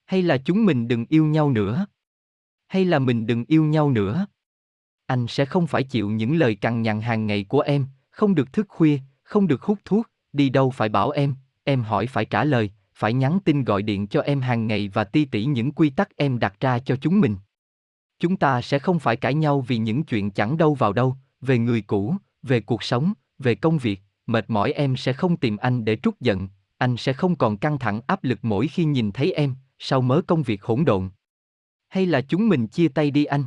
Hay 0.05 0.23
là 0.23 0.39
chúng 0.39 0.65
mình 0.65 0.89
đừng 0.89 1.07
yêu 1.09 1.27
nhau 1.27 1.51
nữa? 1.51 1.87
Hay 2.69 2.85
là 2.85 2.99
mình 2.99 3.27
đừng 3.27 3.45
yêu 3.49 3.65
nhau 3.65 3.91
nữa? 3.91 4.27
Anh 5.07 5.27
sẽ 5.27 5.45
không 5.45 5.67
phải 5.67 5.83
chịu 5.83 6.11
những 6.11 6.37
lời 6.37 6.55
cằn 6.55 6.83
nhằn 6.83 7.01
hàng 7.01 7.27
ngày 7.27 7.45
của 7.45 7.61
em, 7.61 7.87
không 8.11 8.35
được 8.35 8.53
thức 8.53 8.67
khuya, 8.69 8.99
không 9.23 9.47
được 9.47 9.63
hút 9.63 9.79
thuốc, 9.85 10.11
đi 10.33 10.49
đâu 10.49 10.71
phải 10.71 10.89
bảo 10.89 11.11
em, 11.11 11.35
em 11.65 11.83
hỏi 11.83 12.07
phải 12.07 12.25
trả 12.25 12.45
lời, 12.45 12.71
phải 12.95 13.13
nhắn 13.13 13.39
tin 13.45 13.65
gọi 13.65 13.83
điện 13.83 14.07
cho 14.07 14.21
em 14.21 14.41
hàng 14.41 14.67
ngày 14.67 14.89
và 14.89 15.05
ti 15.05 15.25
tỉ 15.25 15.45
những 15.45 15.73
quy 15.73 15.91
tắc 15.91 16.17
em 16.17 16.39
đặt 16.39 16.61
ra 16.61 16.79
cho 16.79 16.97
chúng 16.97 17.21
mình. 17.21 17.37
Chúng 18.23 18.37
ta 18.37 18.63
sẽ 18.63 18.79
không 18.79 18.99
phải 18.99 19.17
cãi 19.17 19.35
nhau 19.35 19.61
vì 19.61 19.79
những 19.79 20.05
chuyện 20.05 20.31
chẳng 20.31 20.57
đâu 20.57 20.75
vào 20.75 20.93
đâu, 20.93 21.17
về 21.41 21.59
người 21.59 21.83
cũ, 21.83 22.17
về 22.43 22.61
cuộc 22.61 22.83
sống, 22.83 23.13
về 23.39 23.55
công 23.55 23.79
việc, 23.79 24.01
mệt 24.27 24.51
mỏi 24.51 24.73
em 24.73 24.97
sẽ 24.97 25.13
không 25.13 25.37
tìm 25.37 25.57
anh 25.57 25.85
để 25.85 25.97
trút 25.97 26.21
giận, 26.21 26.49
anh 26.79 26.97
sẽ 26.97 27.13
không 27.13 27.37
còn 27.37 27.57
căng 27.57 27.79
thẳng 27.79 28.01
áp 28.07 28.25
lực 28.25 28.39
mỗi 28.43 28.69
khi 28.69 28.85
nhìn 28.85 29.13
thấy 29.13 29.33
em, 29.33 29.55
sau 29.79 30.01
mớ 30.01 30.21
công 30.27 30.43
việc 30.43 30.63
hỗn 30.63 30.85
độn. 30.85 31.11
Hay 31.89 32.07
là 32.07 32.21
chúng 32.21 32.49
mình 32.49 32.67
chia 32.67 32.89
tay 32.89 33.11
đi 33.11 33.25
anh? 33.25 33.45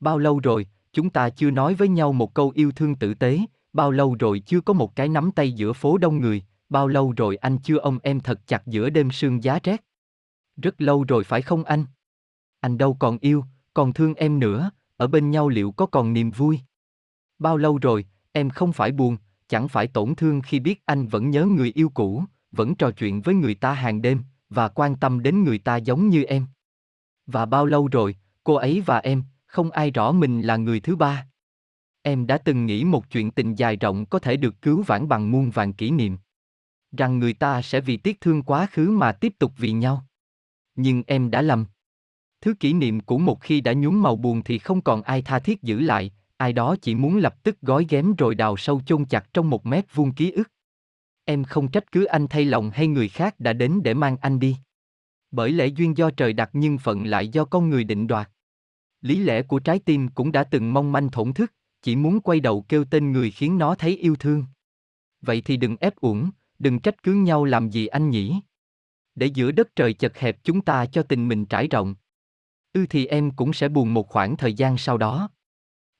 Bao 0.00 0.18
lâu 0.18 0.40
rồi, 0.40 0.66
chúng 0.92 1.10
ta 1.10 1.30
chưa 1.30 1.50
nói 1.50 1.74
với 1.74 1.88
nhau 1.88 2.12
một 2.12 2.34
câu 2.34 2.52
yêu 2.54 2.72
thương 2.72 2.94
tử 2.94 3.14
tế, 3.14 3.40
bao 3.72 3.90
lâu 3.90 4.16
rồi 4.18 4.38
chưa 4.38 4.60
có 4.60 4.72
một 4.72 4.96
cái 4.96 5.08
nắm 5.08 5.32
tay 5.32 5.52
giữa 5.52 5.72
phố 5.72 5.98
đông 5.98 6.20
người, 6.20 6.42
bao 6.68 6.88
lâu 6.88 7.12
rồi 7.16 7.36
anh 7.36 7.58
chưa 7.58 7.78
ôm 7.78 7.98
em 8.02 8.20
thật 8.20 8.46
chặt 8.46 8.66
giữa 8.66 8.90
đêm 8.90 9.10
sương 9.10 9.42
giá 9.42 9.58
rét. 9.62 9.84
Rất 10.56 10.80
lâu 10.80 11.04
rồi 11.04 11.24
phải 11.24 11.42
không 11.42 11.64
anh? 11.64 11.84
Anh 12.60 12.78
đâu 12.78 12.96
còn 13.00 13.18
yêu, 13.18 13.44
còn 13.74 13.92
thương 13.92 14.14
em 14.14 14.38
nữa, 14.38 14.70
ở 14.96 15.06
bên 15.06 15.30
nhau 15.30 15.48
liệu 15.48 15.72
có 15.72 15.86
còn 15.86 16.12
niềm 16.12 16.30
vui? 16.30 16.60
Bao 17.38 17.56
lâu 17.56 17.78
rồi, 17.78 18.06
em 18.32 18.50
không 18.50 18.72
phải 18.72 18.92
buồn, 18.92 19.16
chẳng 19.48 19.68
phải 19.68 19.86
tổn 19.86 20.14
thương 20.14 20.40
khi 20.40 20.60
biết 20.60 20.82
anh 20.84 21.06
vẫn 21.06 21.30
nhớ 21.30 21.44
người 21.44 21.72
yêu 21.74 21.88
cũ, 21.88 22.24
vẫn 22.52 22.74
trò 22.74 22.90
chuyện 22.90 23.22
với 23.22 23.34
người 23.34 23.54
ta 23.54 23.72
hàng 23.72 24.02
đêm, 24.02 24.22
và 24.48 24.68
quan 24.68 24.96
tâm 24.96 25.22
đến 25.22 25.44
người 25.44 25.58
ta 25.58 25.76
giống 25.76 26.08
như 26.08 26.24
em. 26.24 26.46
Và 27.26 27.46
bao 27.46 27.66
lâu 27.66 27.88
rồi, 27.88 28.16
cô 28.44 28.54
ấy 28.54 28.80
và 28.80 28.98
em, 28.98 29.22
không 29.46 29.70
ai 29.70 29.90
rõ 29.90 30.12
mình 30.12 30.42
là 30.42 30.56
người 30.56 30.80
thứ 30.80 30.96
ba. 30.96 31.26
Em 32.02 32.26
đã 32.26 32.38
từng 32.38 32.66
nghĩ 32.66 32.84
một 32.84 33.10
chuyện 33.10 33.30
tình 33.30 33.54
dài 33.54 33.76
rộng 33.76 34.06
có 34.06 34.18
thể 34.18 34.36
được 34.36 34.62
cứu 34.62 34.82
vãn 34.82 35.08
bằng 35.08 35.30
muôn 35.30 35.50
vàng 35.50 35.72
kỷ 35.72 35.90
niệm. 35.90 36.18
Rằng 36.96 37.18
người 37.18 37.34
ta 37.34 37.62
sẽ 37.62 37.80
vì 37.80 37.96
tiếc 37.96 38.20
thương 38.20 38.42
quá 38.42 38.66
khứ 38.70 38.90
mà 38.90 39.12
tiếp 39.12 39.32
tục 39.38 39.52
vì 39.56 39.72
nhau. 39.72 40.06
Nhưng 40.74 41.02
em 41.06 41.30
đã 41.30 41.42
lầm. 41.42 41.66
Thứ 42.44 42.54
kỷ 42.54 42.72
niệm 42.72 43.00
của 43.00 43.18
một 43.18 43.40
khi 43.40 43.60
đã 43.60 43.72
nhuốm 43.72 44.02
màu 44.02 44.16
buồn 44.16 44.42
thì 44.42 44.58
không 44.58 44.80
còn 44.80 45.02
ai 45.02 45.22
tha 45.22 45.38
thiết 45.38 45.62
giữ 45.62 45.80
lại, 45.80 46.12
ai 46.36 46.52
đó 46.52 46.76
chỉ 46.82 46.94
muốn 46.94 47.16
lập 47.16 47.42
tức 47.42 47.60
gói 47.60 47.86
ghém 47.88 48.14
rồi 48.14 48.34
đào 48.34 48.56
sâu 48.56 48.80
chôn 48.86 49.04
chặt 49.04 49.32
trong 49.32 49.50
một 49.50 49.66
mét 49.66 49.94
vuông 49.94 50.12
ký 50.12 50.30
ức. 50.30 50.50
Em 51.24 51.44
không 51.44 51.70
trách 51.70 51.92
cứ 51.92 52.04
anh 52.04 52.26
thay 52.28 52.44
lòng 52.44 52.70
hay 52.70 52.86
người 52.86 53.08
khác 53.08 53.40
đã 53.40 53.52
đến 53.52 53.80
để 53.84 53.94
mang 53.94 54.16
anh 54.20 54.38
đi. 54.38 54.56
Bởi 55.30 55.52
lẽ 55.52 55.66
duyên 55.66 55.96
do 55.96 56.10
trời 56.10 56.32
đặt 56.32 56.50
nhưng 56.52 56.78
phận 56.78 57.06
lại 57.06 57.28
do 57.28 57.44
con 57.44 57.70
người 57.70 57.84
định 57.84 58.06
đoạt. 58.06 58.30
Lý 59.00 59.18
lẽ 59.18 59.42
của 59.42 59.58
trái 59.58 59.78
tim 59.78 60.08
cũng 60.08 60.32
đã 60.32 60.44
từng 60.44 60.72
mong 60.72 60.92
manh 60.92 61.10
thổn 61.10 61.32
thức, 61.32 61.52
chỉ 61.82 61.96
muốn 61.96 62.20
quay 62.20 62.40
đầu 62.40 62.64
kêu 62.68 62.84
tên 62.84 63.12
người 63.12 63.30
khiến 63.30 63.58
nó 63.58 63.74
thấy 63.74 63.96
yêu 63.96 64.16
thương. 64.16 64.44
Vậy 65.20 65.42
thì 65.44 65.56
đừng 65.56 65.76
ép 65.80 65.96
uổng, 65.96 66.30
đừng 66.58 66.78
trách 66.78 67.02
cứ 67.02 67.12
nhau 67.12 67.44
làm 67.44 67.70
gì 67.70 67.86
anh 67.86 68.10
nhỉ. 68.10 68.34
Để 69.14 69.26
giữa 69.26 69.52
đất 69.52 69.76
trời 69.76 69.92
chật 69.92 70.18
hẹp 70.18 70.44
chúng 70.44 70.60
ta 70.60 70.86
cho 70.86 71.02
tình 71.02 71.28
mình 71.28 71.44
trải 71.46 71.68
rộng. 71.68 71.94
Ư 72.74 72.86
thì 72.86 73.06
em 73.06 73.30
cũng 73.30 73.52
sẽ 73.52 73.68
buồn 73.68 73.94
một 73.94 74.08
khoảng 74.08 74.36
thời 74.36 74.54
gian 74.54 74.78
sau 74.78 74.98
đó. 74.98 75.28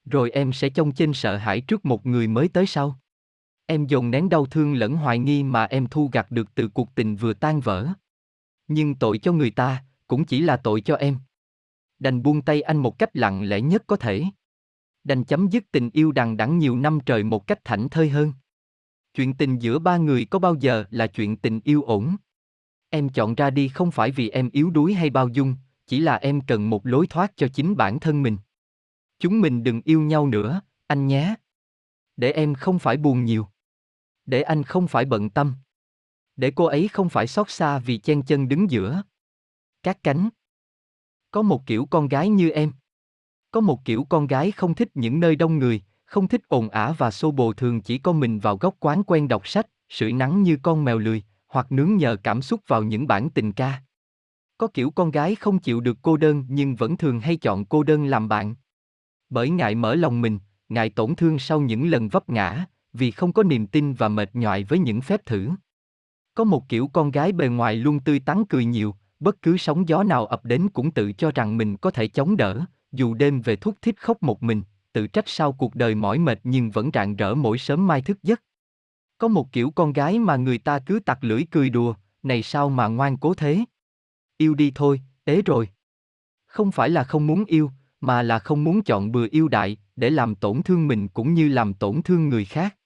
Rồi 0.05 0.31
em 0.31 0.53
sẽ 0.53 0.69
trông 0.69 0.93
chênh 0.93 1.15
sợ 1.15 1.37
hãi 1.37 1.61
trước 1.61 1.85
một 1.85 2.07
người 2.07 2.29
mới 2.29 2.49
tới 2.49 2.67
sau. 2.67 2.99
Em 3.67 3.87
dồn 3.87 4.11
nén 4.11 4.29
đau 4.29 4.47
thương 4.47 4.75
lẫn 4.75 4.97
hoài 4.97 5.19
nghi 5.19 5.43
mà 5.43 5.65
em 5.65 5.87
thu 5.87 6.11
gặt 6.13 6.31
được 6.31 6.55
từ 6.55 6.69
cuộc 6.69 6.95
tình 6.95 7.17
vừa 7.17 7.33
tan 7.33 7.61
vỡ. 7.61 7.89
Nhưng 8.69 8.95
tội 8.95 9.19
cho 9.19 9.33
người 9.33 9.51
ta, 9.51 9.85
cũng 10.07 10.25
chỉ 10.25 10.41
là 10.41 10.57
tội 10.57 10.81
cho 10.81 10.95
em. 10.95 11.19
Đành 11.99 12.23
buông 12.23 12.43
tay 12.43 12.63
anh 12.63 12.77
một 12.77 12.99
cách 12.99 13.17
lặng 13.17 13.49
lẽ 13.49 13.61
nhất 13.61 13.83
có 13.87 13.97
thể. 13.97 14.25
Đành 15.05 15.25
chấm 15.25 15.49
dứt 15.49 15.65
tình 15.73 15.91
yêu 15.91 16.13
đằng 16.13 16.37
đẵng 16.37 16.59
nhiều 16.59 16.77
năm 16.77 16.99
trời 17.07 17.23
một 17.23 17.47
cách 17.47 17.65
thảnh 17.65 17.89
thơi 17.89 18.09
hơn. 18.09 18.33
Chuyện 19.15 19.35
tình 19.35 19.59
giữa 19.59 19.79
ba 19.79 19.97
người 19.97 20.25
có 20.25 20.39
bao 20.39 20.55
giờ 20.55 20.85
là 20.91 21.07
chuyện 21.07 21.37
tình 21.37 21.61
yêu 21.65 21.83
ổn? 21.83 22.17
Em 22.91 23.09
chọn 23.09 23.35
ra 23.35 23.51
đi 23.51 23.69
không 23.69 23.91
phải 23.91 24.11
vì 24.11 24.29
em 24.29 24.51
yếu 24.51 24.71
đuối 24.71 24.95
hay 24.95 25.11
bao 25.11 25.29
dung, 25.29 25.57
chỉ 25.87 26.01
là 26.01 26.17
em 26.17 26.41
cần 26.41 26.71
một 26.71 26.87
lối 26.87 27.07
thoát 27.07 27.33
cho 27.37 27.49
chính 27.49 27.77
bản 27.77 28.01
thân 28.01 28.23
mình. 28.23 28.37
Chúng 29.19 29.41
mình 29.41 29.63
đừng 29.63 29.81
yêu 29.85 30.01
nhau 30.01 30.27
nữa, 30.27 30.61
anh 30.87 31.07
nhé. 31.07 31.35
Để 32.17 32.33
em 32.33 32.55
không 32.55 32.79
phải 32.79 32.97
buồn 32.97 33.25
nhiều. 33.25 33.49
Để 34.27 34.43
anh 34.43 34.63
không 34.63 34.89
phải 34.89 35.05
bận 35.05 35.31
tâm. 35.31 35.55
Để 36.37 36.53
cô 36.57 36.65
ấy 36.65 36.89
không 36.89 37.09
phải 37.09 37.27
xót 37.27 37.51
xa 37.51 37.79
vì 37.79 37.99
chen 37.99 38.23
chân 38.23 38.49
đứng 38.49 38.71
giữa. 38.71 39.03
Các 39.83 39.99
cánh. 40.03 40.29
Có 41.31 41.43
một 41.43 41.67
kiểu 41.67 41.87
con 41.91 42.09
gái 42.09 42.29
như 42.29 42.51
em. 42.51 42.73
Có 43.51 43.61
một 43.61 43.85
kiểu 43.85 44.07
con 44.09 44.27
gái 44.27 44.53
không 44.53 44.75
thích 44.75 44.89
những 44.95 45.21
nơi 45.21 45.37
đông 45.37 45.59
người, 45.59 45.83
không 46.05 46.29
thích 46.29 46.49
ồn 46.49 46.69
ả 46.69 46.93
và 46.93 47.11
xô 47.11 47.31
bồ 47.31 47.53
thường 47.53 47.81
chỉ 47.81 47.99
có 47.99 48.13
mình 48.13 48.39
vào 48.39 48.57
góc 48.57 48.77
quán 48.81 49.03
quen 49.05 49.29
đọc 49.29 49.49
sách, 49.49 49.67
sưởi 49.89 50.13
nắng 50.13 50.43
như 50.43 50.59
con 50.63 50.85
mèo 50.85 50.99
lười, 50.99 51.23
hoặc 51.47 51.73
nướng 51.73 51.97
nhờ 51.97 52.17
cảm 52.23 52.43
xúc 52.43 52.61
vào 52.67 52.83
những 52.83 53.07
bản 53.07 53.31
tình 53.31 53.53
ca. 53.53 53.83
Có 54.59 54.67
kiểu 54.67 54.91
con 54.91 55.11
gái 55.11 55.35
không 55.35 55.59
chịu 55.59 55.81
được 55.81 55.99
cô 56.03 56.17
đơn 56.17 56.45
nhưng 56.49 56.75
vẫn 56.75 56.97
thường 56.97 57.21
hay 57.21 57.37
chọn 57.37 57.65
cô 57.65 57.83
đơn 57.83 58.05
làm 58.05 58.29
bạn. 58.29 58.55
Bởi 59.31 59.51
ngại 59.51 59.75
mở 59.75 59.95
lòng 59.95 60.21
mình, 60.21 60.39
ngại 60.69 60.91
tổn 60.91 61.15
thương 61.15 61.39
sau 61.39 61.61
những 61.61 61.89
lần 61.89 62.09
vấp 62.09 62.29
ngã, 62.29 62.67
vì 62.93 63.11
không 63.11 63.33
có 63.33 63.43
niềm 63.43 63.67
tin 63.67 63.95
và 63.95 64.09
mệt 64.09 64.31
nhoại 64.35 64.65
với 64.65 64.79
những 64.79 65.01
phép 65.01 65.27
thử. 65.27 65.51
Có 66.35 66.45
một 66.45 66.69
kiểu 66.69 66.89
con 66.93 67.11
gái 67.11 67.33
bề 67.33 67.49
ngoài 67.49 67.77
luôn 67.77 68.01
tươi 68.01 68.21
tắn 68.21 68.45
cười 68.45 68.65
nhiều, 68.65 68.95
bất 69.21 69.43
cứ 69.43 69.57
sóng 69.57 69.89
gió 69.89 70.03
nào 70.03 70.27
ập 70.27 70.45
đến 70.45 70.69
cũng 70.69 70.91
tự 70.91 71.13
cho 71.13 71.31
rằng 71.35 71.57
mình 71.57 71.77
có 71.77 71.91
thể 71.91 72.09
chống 72.09 72.37
đỡ, 72.37 72.61
dù 72.93 73.15
đêm 73.15 73.41
về 73.41 73.57
thuốc 73.57 73.75
thích 73.83 74.01
khóc 74.01 74.23
một 74.23 74.43
mình, 74.43 74.63
tự 74.93 75.07
trách 75.07 75.29
sau 75.29 75.53
cuộc 75.53 75.75
đời 75.75 75.95
mỏi 75.95 76.19
mệt 76.19 76.41
nhưng 76.45 76.71
vẫn 76.71 76.91
rạng 76.95 77.17
rỡ 77.17 77.35
mỗi 77.35 77.59
sớm 77.59 77.87
mai 77.87 78.03
thức 78.03 78.23
giấc. 78.23 78.43
Có 79.19 79.29
một 79.29 79.53
kiểu 79.53 79.71
con 79.71 79.93
gái 79.93 80.19
mà 80.19 80.37
người 80.37 80.59
ta 80.59 80.79
cứ 80.79 81.01
tặc 81.01 81.25
lưỡi 81.25 81.45
cười 81.51 81.71
đùa, 81.71 81.95
này 82.23 82.43
sao 82.43 82.71
mà 82.71 82.87
ngoan 82.87 83.17
cố 83.17 83.35
thế? 83.35 83.65
Yêu 84.39 84.55
đi 84.55 84.73
thôi, 84.75 85.01
ế 85.25 85.43
rồi. 85.43 85.69
Không 86.47 86.73
phải 86.73 86.91
là 86.91 87.05
không 87.05 87.27
muốn 87.27 87.45
yêu, 87.45 87.71
mà 88.01 88.23
là 88.23 88.39
không 88.39 88.65
muốn 88.65 88.83
chọn 88.83 89.13
bừa 89.13 89.27
yêu 89.31 89.49
đại, 89.49 89.77
để 89.97 90.11
làm 90.11 90.35
tổn 90.35 90.63
thương 90.63 90.89
mình 90.89 91.09
cũng 91.09 91.35
như 91.35 91.49
làm 91.49 91.75
tổn 91.75 92.03
thương 92.03 92.29
người 92.29 92.45
khác. 92.45 92.77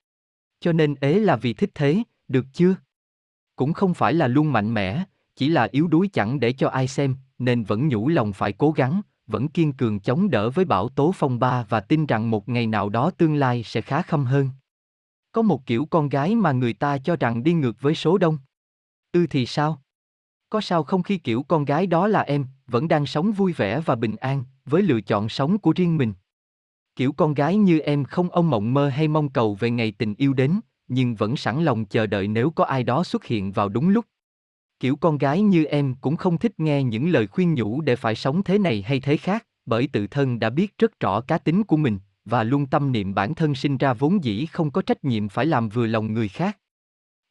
Cho 0.61 0.73
nên 0.73 0.95
ế 0.95 1.19
là 1.19 1.37
vì 1.37 1.55
thích 1.55 1.71
thế, 1.75 2.03
được 2.29 2.47
chưa? 2.53 2.75
Cũng 3.57 3.73
không 3.73 3.95
phải 3.95 4.15
là 4.15 4.29
luôn 4.29 4.53
mạnh 4.53 4.75
mẽ, 4.75 5.05
chỉ 5.37 5.49
là 5.49 5.69
yếu 5.73 5.89
đuối 5.89 6.09
chẳng 6.13 6.41
để 6.41 6.53
cho 6.53 6.69
ai 6.69 6.89
xem, 6.89 7.17
nên 7.39 7.65
vẫn 7.65 7.89
nhủ 7.89 8.09
lòng 8.09 8.33
phải 8.33 8.53
cố 8.53 8.71
gắng, 8.71 9.01
vẫn 9.27 9.49
kiên 9.49 9.73
cường 9.73 10.01
chống 10.01 10.31
đỡ 10.31 10.51
với 10.51 10.65
bão 10.65 10.89
tố 10.89 11.13
phong 11.15 11.39
ba 11.39 11.65
và 11.69 11.81
tin 11.81 12.07
rằng 12.07 12.31
một 12.31 12.49
ngày 12.49 12.67
nào 12.67 12.89
đó 12.89 13.11
tương 13.11 13.35
lai 13.35 13.63
sẽ 13.63 13.81
khá 13.81 14.03
khâm 14.03 14.25
hơn. 14.25 14.51
Có 15.33 15.43
một 15.43 15.67
kiểu 15.67 15.87
con 15.91 16.09
gái 16.09 16.35
mà 16.35 16.53
người 16.53 16.73
ta 16.73 16.99
cho 16.99 17.17
rằng 17.17 17.43
đi 17.43 17.53
ngược 17.53 17.81
với 17.81 17.95
số 17.95 18.19
đông. 18.19 18.39
Ư 19.13 19.21
ừ 19.21 19.27
thì 19.31 19.47
sao? 19.47 19.83
Có 20.51 20.61
sao 20.61 20.83
không 20.83 21.03
khi 21.03 21.19
kiểu 21.19 21.43
con 21.43 21.65
gái 21.65 21.87
đó 21.87 22.09
là 22.09 22.21
em, 22.21 22.45
vẫn 22.67 22.89
đang 22.89 23.07
sống 23.07 23.33
vui 23.33 23.53
vẻ 23.53 23.81
và 23.81 23.95
bình 23.95 24.17
an, 24.17 24.45
với 24.65 24.83
lựa 24.83 25.01
chọn 25.01 25.29
sống 25.29 25.59
của 25.59 25.73
riêng 25.77 25.97
mình. 25.97 26.13
Kiểu 26.97 27.13
con 27.13 27.35
gái 27.35 27.57
như 27.57 27.79
em 27.79 28.05
không 28.05 28.31
ông 28.31 28.51
mộng 28.51 28.75
mơ 28.75 28.89
hay 28.89 29.09
mong 29.09 29.29
cầu 29.29 29.55
về 29.55 29.71
ngày 29.71 29.93
tình 29.93 30.15
yêu 30.15 30.33
đến, 30.33 30.61
nhưng 30.89 31.15
vẫn 31.15 31.37
sẵn 31.37 31.65
lòng 31.65 31.85
chờ 31.85 32.07
đợi 32.07 32.29
nếu 32.29 32.51
có 32.51 32.65
ai 32.65 32.83
đó 32.83 33.05
xuất 33.05 33.25
hiện 33.25 33.53
vào 33.53 33.69
đúng 33.69 33.89
lúc. 33.89 34.05
Kiểu 34.81 34.97
con 34.97 35.19
gái 35.19 35.41
như 35.41 35.65
em 35.65 35.95
cũng 36.01 36.17
không 36.17 36.39
thích 36.39 36.61
nghe 36.61 36.83
những 36.83 37.11
lời 37.11 37.27
khuyên 37.27 37.55
nhủ 37.55 37.81
để 37.81 37.97
phải 37.97 38.15
sống 38.15 38.43
thế 38.43 38.59
này 38.59 38.83
hay 38.83 39.01
thế 39.01 39.17
khác, 39.17 39.47
bởi 39.67 39.89
tự 39.93 40.07
thân 40.07 40.39
đã 40.39 40.51
biết 40.51 40.79
rất 40.79 41.01
rõ 41.01 41.21
cá 41.21 41.39
tính 41.39 41.65
của 41.65 41.77
mình, 41.77 41.99
và 42.25 42.43
luôn 42.43 42.67
tâm 42.67 42.93
niệm 42.93 43.15
bản 43.15 43.35
thân 43.35 43.55
sinh 43.55 43.79
ra 43.79 43.93
vốn 43.93 44.25
dĩ 44.25 44.47
không 44.47 44.71
có 44.71 44.83
trách 44.83 45.05
nhiệm 45.05 45.29
phải 45.29 45.47
làm 45.47 45.69
vừa 45.69 45.87
lòng 45.87 46.15
người 46.15 46.29
khác. 46.29 46.59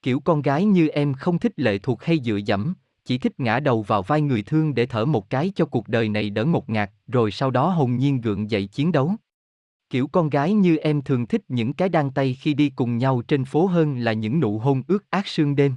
Kiểu 0.02 0.20
con 0.20 0.42
gái 0.42 0.66
như 0.66 0.88
em 0.88 1.14
không 1.14 1.40
thích 1.40 1.54
lệ 1.56 1.78
thuộc 1.78 2.04
hay 2.04 2.20
dựa 2.24 2.40
dẫm, 2.46 2.74
chỉ 3.08 3.18
thích 3.18 3.40
ngã 3.40 3.60
đầu 3.60 3.82
vào 3.82 4.02
vai 4.02 4.22
người 4.22 4.42
thương 4.42 4.76
để 4.76 4.86
thở 4.86 5.06
một 5.06 5.30
cái 5.30 5.52
cho 5.56 5.66
cuộc 5.66 5.88
đời 5.88 6.10
này 6.10 6.30
đỡ 6.30 6.46
ngột 6.46 6.70
ngạt, 6.70 6.92
rồi 7.08 7.32
sau 7.32 7.52
đó 7.52 7.70
hồn 7.70 7.98
nhiên 7.98 8.22
gượng 8.22 8.52
dậy 8.52 8.68
chiến 8.68 8.92
đấu. 8.92 9.16
Kiểu 9.90 10.08
con 10.08 10.30
gái 10.30 10.54
như 10.54 10.78
em 10.78 11.02
thường 11.02 11.28
thích 11.28 11.42
những 11.48 11.74
cái 11.74 11.90
đan 11.90 12.12
tay 12.12 12.38
khi 12.42 12.54
đi 12.54 12.70
cùng 12.70 12.98
nhau 12.98 13.22
trên 13.28 13.46
phố 13.46 13.66
hơn 13.66 13.98
là 13.98 14.14
những 14.14 14.40
nụ 14.40 14.60
hôn 14.60 14.84
ướt 14.88 15.10
át 15.10 15.28
sương 15.28 15.56
đêm. 15.56 15.74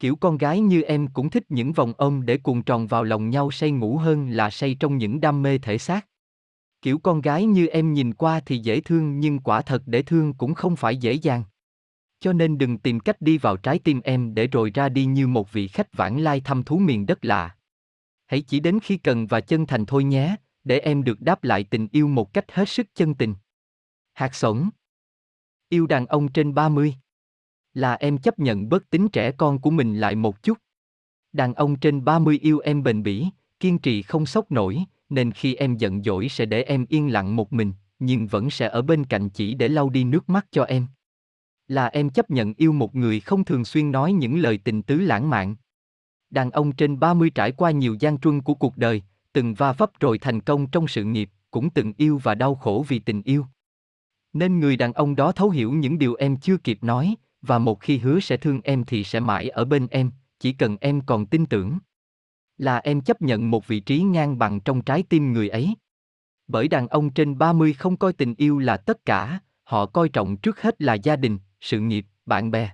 Kiểu 0.00 0.16
con 0.16 0.38
gái 0.38 0.60
như 0.60 0.82
em 0.82 1.06
cũng 1.06 1.30
thích 1.30 1.44
những 1.48 1.72
vòng 1.72 1.92
ôm 1.96 2.26
để 2.26 2.36
cuồng 2.38 2.62
tròn 2.62 2.86
vào 2.86 3.04
lòng 3.04 3.30
nhau 3.30 3.50
say 3.50 3.70
ngủ 3.70 3.96
hơn 3.96 4.28
là 4.28 4.50
say 4.50 4.76
trong 4.80 4.98
những 4.98 5.20
đam 5.20 5.42
mê 5.42 5.58
thể 5.58 5.78
xác. 5.78 6.06
Kiểu 6.82 6.98
con 6.98 7.20
gái 7.20 7.44
như 7.44 7.66
em 7.66 7.92
nhìn 7.92 8.14
qua 8.14 8.40
thì 8.46 8.58
dễ 8.58 8.80
thương 8.80 9.20
nhưng 9.20 9.38
quả 9.38 9.62
thật 9.62 9.82
để 9.86 10.02
thương 10.02 10.34
cũng 10.34 10.54
không 10.54 10.76
phải 10.76 10.96
dễ 10.96 11.12
dàng. 11.12 11.42
Cho 12.24 12.32
nên 12.32 12.58
đừng 12.58 12.78
tìm 12.78 13.00
cách 13.00 13.20
đi 13.20 13.38
vào 13.38 13.56
trái 13.56 13.78
tim 13.78 14.00
em 14.04 14.34
để 14.34 14.46
rồi 14.46 14.70
ra 14.74 14.88
đi 14.88 15.04
như 15.04 15.26
một 15.26 15.52
vị 15.52 15.68
khách 15.68 15.96
vãng 15.96 16.20
lai 16.20 16.40
thăm 16.40 16.62
thú 16.62 16.78
miền 16.78 17.06
đất 17.06 17.24
lạ. 17.24 17.56
Hãy 18.26 18.40
chỉ 18.40 18.60
đến 18.60 18.78
khi 18.82 18.96
cần 18.96 19.26
và 19.26 19.40
chân 19.40 19.66
thành 19.66 19.86
thôi 19.86 20.04
nhé, 20.04 20.36
để 20.64 20.78
em 20.78 21.04
được 21.04 21.20
đáp 21.20 21.44
lại 21.44 21.64
tình 21.64 21.88
yêu 21.92 22.08
một 22.08 22.32
cách 22.32 22.52
hết 22.52 22.68
sức 22.68 22.86
chân 22.94 23.14
tình. 23.14 23.34
Hạt 24.12 24.34
sống 24.34 24.70
Yêu 25.68 25.86
đàn 25.86 26.06
ông 26.06 26.32
trên 26.32 26.54
30 26.54 26.94
Là 27.74 27.94
em 27.94 28.18
chấp 28.18 28.38
nhận 28.38 28.68
bớt 28.68 28.90
tính 28.90 29.08
trẻ 29.08 29.32
con 29.32 29.58
của 29.58 29.70
mình 29.70 29.98
lại 29.98 30.16
một 30.16 30.42
chút. 30.42 30.58
Đàn 31.32 31.54
ông 31.54 31.76
trên 31.76 32.04
30 32.04 32.38
yêu 32.42 32.58
em 32.58 32.82
bền 32.82 33.02
bỉ, 33.02 33.26
kiên 33.60 33.78
trì 33.78 34.02
không 34.02 34.26
sốc 34.26 34.52
nổi, 34.52 34.84
nên 35.08 35.32
khi 35.32 35.54
em 35.54 35.76
giận 35.76 36.02
dỗi 36.02 36.28
sẽ 36.28 36.44
để 36.44 36.62
em 36.62 36.86
yên 36.88 37.12
lặng 37.12 37.36
một 37.36 37.52
mình, 37.52 37.72
nhưng 37.98 38.26
vẫn 38.26 38.50
sẽ 38.50 38.68
ở 38.68 38.82
bên 38.82 39.04
cạnh 39.04 39.28
chỉ 39.28 39.54
để 39.54 39.68
lau 39.68 39.90
đi 39.90 40.04
nước 40.04 40.28
mắt 40.28 40.46
cho 40.50 40.64
em. 40.64 40.86
Là 41.68 41.86
em 41.86 42.10
chấp 42.10 42.30
nhận 42.30 42.54
yêu 42.56 42.72
một 42.72 42.94
người 42.94 43.20
không 43.20 43.44
thường 43.44 43.64
xuyên 43.64 43.92
nói 43.92 44.12
những 44.12 44.38
lời 44.38 44.58
tình 44.64 44.82
tứ 44.82 45.00
lãng 45.00 45.30
mạn. 45.30 45.56
Đàn 46.30 46.50
ông 46.50 46.72
trên 46.72 47.00
30 47.00 47.30
trải 47.30 47.52
qua 47.52 47.70
nhiều 47.70 47.96
gian 48.00 48.18
truân 48.18 48.40
của 48.40 48.54
cuộc 48.54 48.76
đời, 48.76 49.02
từng 49.32 49.54
va 49.54 49.72
vấp 49.72 50.00
rồi 50.00 50.18
thành 50.18 50.40
công 50.40 50.66
trong 50.66 50.88
sự 50.88 51.04
nghiệp, 51.04 51.30
cũng 51.50 51.70
từng 51.70 51.92
yêu 51.96 52.20
và 52.22 52.34
đau 52.34 52.54
khổ 52.54 52.84
vì 52.88 52.98
tình 52.98 53.22
yêu. 53.22 53.46
Nên 54.32 54.60
người 54.60 54.76
đàn 54.76 54.92
ông 54.92 55.16
đó 55.16 55.32
thấu 55.32 55.50
hiểu 55.50 55.72
những 55.72 55.98
điều 55.98 56.14
em 56.14 56.36
chưa 56.36 56.56
kịp 56.56 56.78
nói, 56.82 57.14
và 57.42 57.58
một 57.58 57.80
khi 57.80 57.98
hứa 57.98 58.20
sẽ 58.20 58.36
thương 58.36 58.60
em 58.64 58.84
thì 58.84 59.04
sẽ 59.04 59.20
mãi 59.20 59.48
ở 59.48 59.64
bên 59.64 59.86
em, 59.90 60.10
chỉ 60.40 60.52
cần 60.52 60.76
em 60.80 61.00
còn 61.00 61.26
tin 61.26 61.46
tưởng. 61.46 61.78
Là 62.58 62.78
em 62.78 63.00
chấp 63.00 63.22
nhận 63.22 63.50
một 63.50 63.66
vị 63.66 63.80
trí 63.80 64.02
ngang 64.02 64.38
bằng 64.38 64.60
trong 64.60 64.82
trái 64.82 65.02
tim 65.02 65.32
người 65.32 65.48
ấy. 65.48 65.74
Bởi 66.46 66.68
đàn 66.68 66.88
ông 66.88 67.10
trên 67.10 67.38
30 67.38 67.72
không 67.72 67.96
coi 67.96 68.12
tình 68.12 68.34
yêu 68.34 68.58
là 68.58 68.76
tất 68.76 69.04
cả, 69.06 69.40
họ 69.64 69.86
coi 69.86 70.08
trọng 70.08 70.36
trước 70.36 70.60
hết 70.60 70.82
là 70.82 70.94
gia 70.94 71.16
đình, 71.16 71.38
sự 71.64 71.80
nghiệp, 71.80 72.06
bạn 72.26 72.50
bè. 72.50 72.70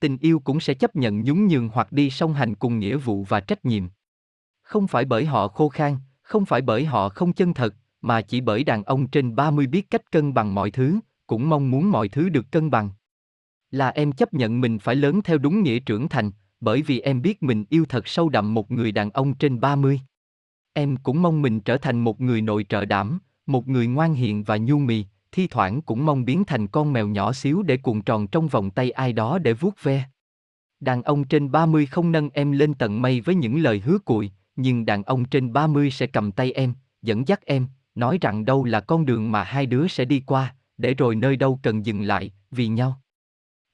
Tình 0.00 0.18
yêu 0.18 0.38
cũng 0.38 0.60
sẽ 0.60 0.74
chấp 0.74 0.96
nhận 0.96 1.22
nhún 1.22 1.46
nhường 1.46 1.68
hoặc 1.68 1.92
đi 1.92 2.10
song 2.10 2.34
hành 2.34 2.54
cùng 2.54 2.78
nghĩa 2.78 2.96
vụ 2.96 3.24
và 3.24 3.40
trách 3.40 3.64
nhiệm. 3.64 3.84
Không 4.62 4.86
phải 4.86 5.04
bởi 5.04 5.24
họ 5.24 5.48
khô 5.48 5.68
khan, 5.68 5.96
không 6.22 6.44
phải 6.44 6.62
bởi 6.62 6.84
họ 6.84 7.08
không 7.08 7.32
chân 7.32 7.54
thật, 7.54 7.74
mà 8.00 8.22
chỉ 8.22 8.40
bởi 8.40 8.64
đàn 8.64 8.82
ông 8.82 9.08
trên 9.08 9.36
30 9.36 9.66
biết 9.66 9.90
cách 9.90 10.10
cân 10.10 10.34
bằng 10.34 10.54
mọi 10.54 10.70
thứ, 10.70 10.98
cũng 11.26 11.48
mong 11.48 11.70
muốn 11.70 11.90
mọi 11.90 12.08
thứ 12.08 12.28
được 12.28 12.50
cân 12.50 12.70
bằng. 12.70 12.90
Là 13.70 13.88
em 13.88 14.12
chấp 14.12 14.34
nhận 14.34 14.60
mình 14.60 14.78
phải 14.78 14.96
lớn 14.96 15.22
theo 15.22 15.38
đúng 15.38 15.62
nghĩa 15.62 15.78
trưởng 15.78 16.08
thành, 16.08 16.30
bởi 16.60 16.82
vì 16.82 17.00
em 17.00 17.22
biết 17.22 17.42
mình 17.42 17.64
yêu 17.68 17.84
thật 17.88 18.08
sâu 18.08 18.28
đậm 18.28 18.54
một 18.54 18.70
người 18.70 18.92
đàn 18.92 19.10
ông 19.10 19.34
trên 19.34 19.60
30. 19.60 20.00
Em 20.72 20.96
cũng 20.96 21.22
mong 21.22 21.42
mình 21.42 21.60
trở 21.60 21.78
thành 21.78 22.00
một 22.00 22.20
người 22.20 22.42
nội 22.42 22.66
trợ 22.68 22.84
đảm, 22.84 23.18
một 23.46 23.68
người 23.68 23.86
ngoan 23.86 24.14
hiền 24.14 24.44
và 24.44 24.56
nhu 24.56 24.78
mì, 24.78 25.04
thi 25.36 25.46
thoảng 25.46 25.82
cũng 25.82 26.06
mong 26.06 26.24
biến 26.24 26.44
thành 26.44 26.66
con 26.66 26.92
mèo 26.92 27.08
nhỏ 27.08 27.32
xíu 27.32 27.62
để 27.62 27.76
cuộn 27.76 28.02
tròn 28.02 28.26
trong 28.26 28.48
vòng 28.48 28.70
tay 28.70 28.90
ai 28.90 29.12
đó 29.12 29.38
để 29.38 29.52
vuốt 29.52 29.82
ve. 29.82 30.04
Đàn 30.80 31.02
ông 31.02 31.24
trên 31.24 31.50
30 31.50 31.86
không 31.86 32.12
nâng 32.12 32.30
em 32.30 32.52
lên 32.52 32.74
tận 32.74 33.02
mây 33.02 33.20
với 33.20 33.34
những 33.34 33.58
lời 33.58 33.82
hứa 33.84 33.98
cùi, 33.98 34.30
nhưng 34.56 34.86
đàn 34.86 35.02
ông 35.02 35.24
trên 35.24 35.52
30 35.52 35.90
sẽ 35.90 36.06
cầm 36.06 36.32
tay 36.32 36.52
em, 36.52 36.74
dẫn 37.02 37.28
dắt 37.28 37.40
em, 37.46 37.66
nói 37.94 38.18
rằng 38.20 38.44
đâu 38.44 38.64
là 38.64 38.80
con 38.80 39.06
đường 39.06 39.32
mà 39.32 39.44
hai 39.44 39.66
đứa 39.66 39.88
sẽ 39.88 40.04
đi 40.04 40.22
qua, 40.26 40.54
để 40.78 40.94
rồi 40.94 41.14
nơi 41.14 41.36
đâu 41.36 41.60
cần 41.62 41.86
dừng 41.86 42.02
lại, 42.02 42.32
vì 42.50 42.68
nhau. 42.68 43.00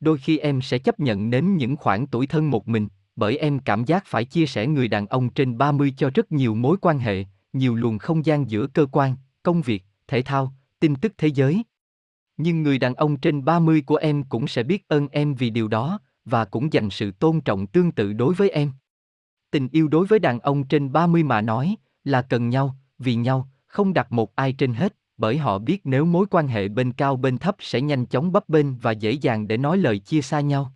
Đôi 0.00 0.18
khi 0.18 0.38
em 0.38 0.60
sẽ 0.60 0.78
chấp 0.78 1.00
nhận 1.00 1.30
nếm 1.30 1.44
những 1.44 1.76
khoảng 1.76 2.06
tuổi 2.06 2.26
thân 2.26 2.50
một 2.50 2.68
mình, 2.68 2.88
bởi 3.16 3.36
em 3.38 3.58
cảm 3.58 3.84
giác 3.84 4.04
phải 4.06 4.24
chia 4.24 4.46
sẻ 4.46 4.66
người 4.66 4.88
đàn 4.88 5.06
ông 5.06 5.28
trên 5.28 5.58
30 5.58 5.94
cho 5.96 6.10
rất 6.14 6.32
nhiều 6.32 6.54
mối 6.54 6.76
quan 6.80 6.98
hệ, 6.98 7.24
nhiều 7.52 7.74
luồng 7.74 7.98
không 7.98 8.26
gian 8.26 8.50
giữa 8.50 8.66
cơ 8.66 8.86
quan, 8.92 9.16
công 9.42 9.62
việc, 9.62 9.84
thể 10.08 10.22
thao, 10.22 10.52
tin 10.82 10.94
tức 10.94 11.12
thế 11.18 11.28
giới. 11.28 11.62
Nhưng 12.36 12.62
người 12.62 12.78
đàn 12.78 12.94
ông 12.94 13.16
trên 13.16 13.44
30 13.44 13.82
của 13.86 13.96
em 13.96 14.22
cũng 14.22 14.48
sẽ 14.48 14.62
biết 14.62 14.88
ơn 14.88 15.08
em 15.08 15.34
vì 15.34 15.50
điều 15.50 15.68
đó, 15.68 16.00
và 16.24 16.44
cũng 16.44 16.72
dành 16.72 16.90
sự 16.90 17.10
tôn 17.10 17.40
trọng 17.40 17.66
tương 17.66 17.92
tự 17.92 18.12
đối 18.12 18.34
với 18.34 18.50
em. 18.50 18.72
Tình 19.50 19.68
yêu 19.68 19.88
đối 19.88 20.06
với 20.06 20.18
đàn 20.18 20.40
ông 20.40 20.64
trên 20.64 20.92
30 20.92 21.22
mà 21.22 21.40
nói, 21.40 21.76
là 22.04 22.22
cần 22.22 22.48
nhau, 22.48 22.76
vì 22.98 23.14
nhau, 23.14 23.48
không 23.66 23.92
đặt 23.92 24.12
một 24.12 24.34
ai 24.34 24.52
trên 24.52 24.74
hết, 24.74 24.96
bởi 25.16 25.38
họ 25.38 25.58
biết 25.58 25.80
nếu 25.84 26.04
mối 26.04 26.26
quan 26.30 26.48
hệ 26.48 26.68
bên 26.68 26.92
cao 26.92 27.16
bên 27.16 27.38
thấp 27.38 27.56
sẽ 27.58 27.80
nhanh 27.80 28.06
chóng 28.06 28.32
bấp 28.32 28.48
bênh 28.48 28.78
và 28.78 28.90
dễ 28.92 29.12
dàng 29.12 29.48
để 29.48 29.56
nói 29.56 29.78
lời 29.78 29.98
chia 29.98 30.22
xa 30.22 30.40
nhau. 30.40 30.72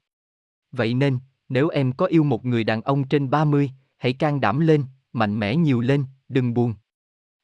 Vậy 0.73 0.95
nên, 0.95 1.19
nếu 1.49 1.69
em 1.69 1.93
có 1.93 2.07
yêu 2.07 2.25
một 2.25 2.45
người 2.45 2.65
đàn 2.65 2.83
ông 2.83 3.09
trên 3.09 3.31
30, 3.31 3.71
hãy 3.97 4.13
can 4.13 4.41
đảm 4.41 4.61
lên, 4.61 4.85
mạnh 5.13 5.39
mẽ 5.39 5.57
nhiều 5.57 5.81
lên, 5.81 6.05
đừng 6.29 6.55
buồn. 6.55 6.75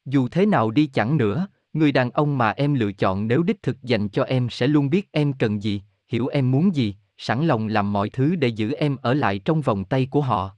Dù 0.04 0.28
thế 0.28 0.46
nào 0.46 0.70
đi 0.70 0.86
chẳng 0.86 1.16
nữa, 1.16 1.46
người 1.72 1.92
đàn 1.92 2.10
ông 2.10 2.38
mà 2.38 2.50
em 2.50 2.74
lựa 2.74 2.92
chọn 2.92 3.28
nếu 3.28 3.42
đích 3.42 3.62
thực 3.62 3.82
dành 3.82 4.08
cho 4.08 4.22
em 4.22 4.50
sẽ 4.50 4.66
luôn 4.66 4.90
biết 4.90 5.08
em 5.12 5.32
cần 5.32 5.62
gì, 5.62 5.82
hiểu 6.08 6.26
em 6.26 6.50
muốn 6.50 6.74
gì, 6.74 6.96
sẵn 7.18 7.46
lòng 7.46 7.68
làm 7.68 7.92
mọi 7.92 8.10
thứ 8.10 8.34
để 8.34 8.48
giữ 8.48 8.72
em 8.72 8.96
ở 8.96 9.14
lại 9.14 9.38
trong 9.38 9.60
vòng 9.60 9.84
tay 9.84 10.06
của 10.10 10.20
họ. 10.20 10.56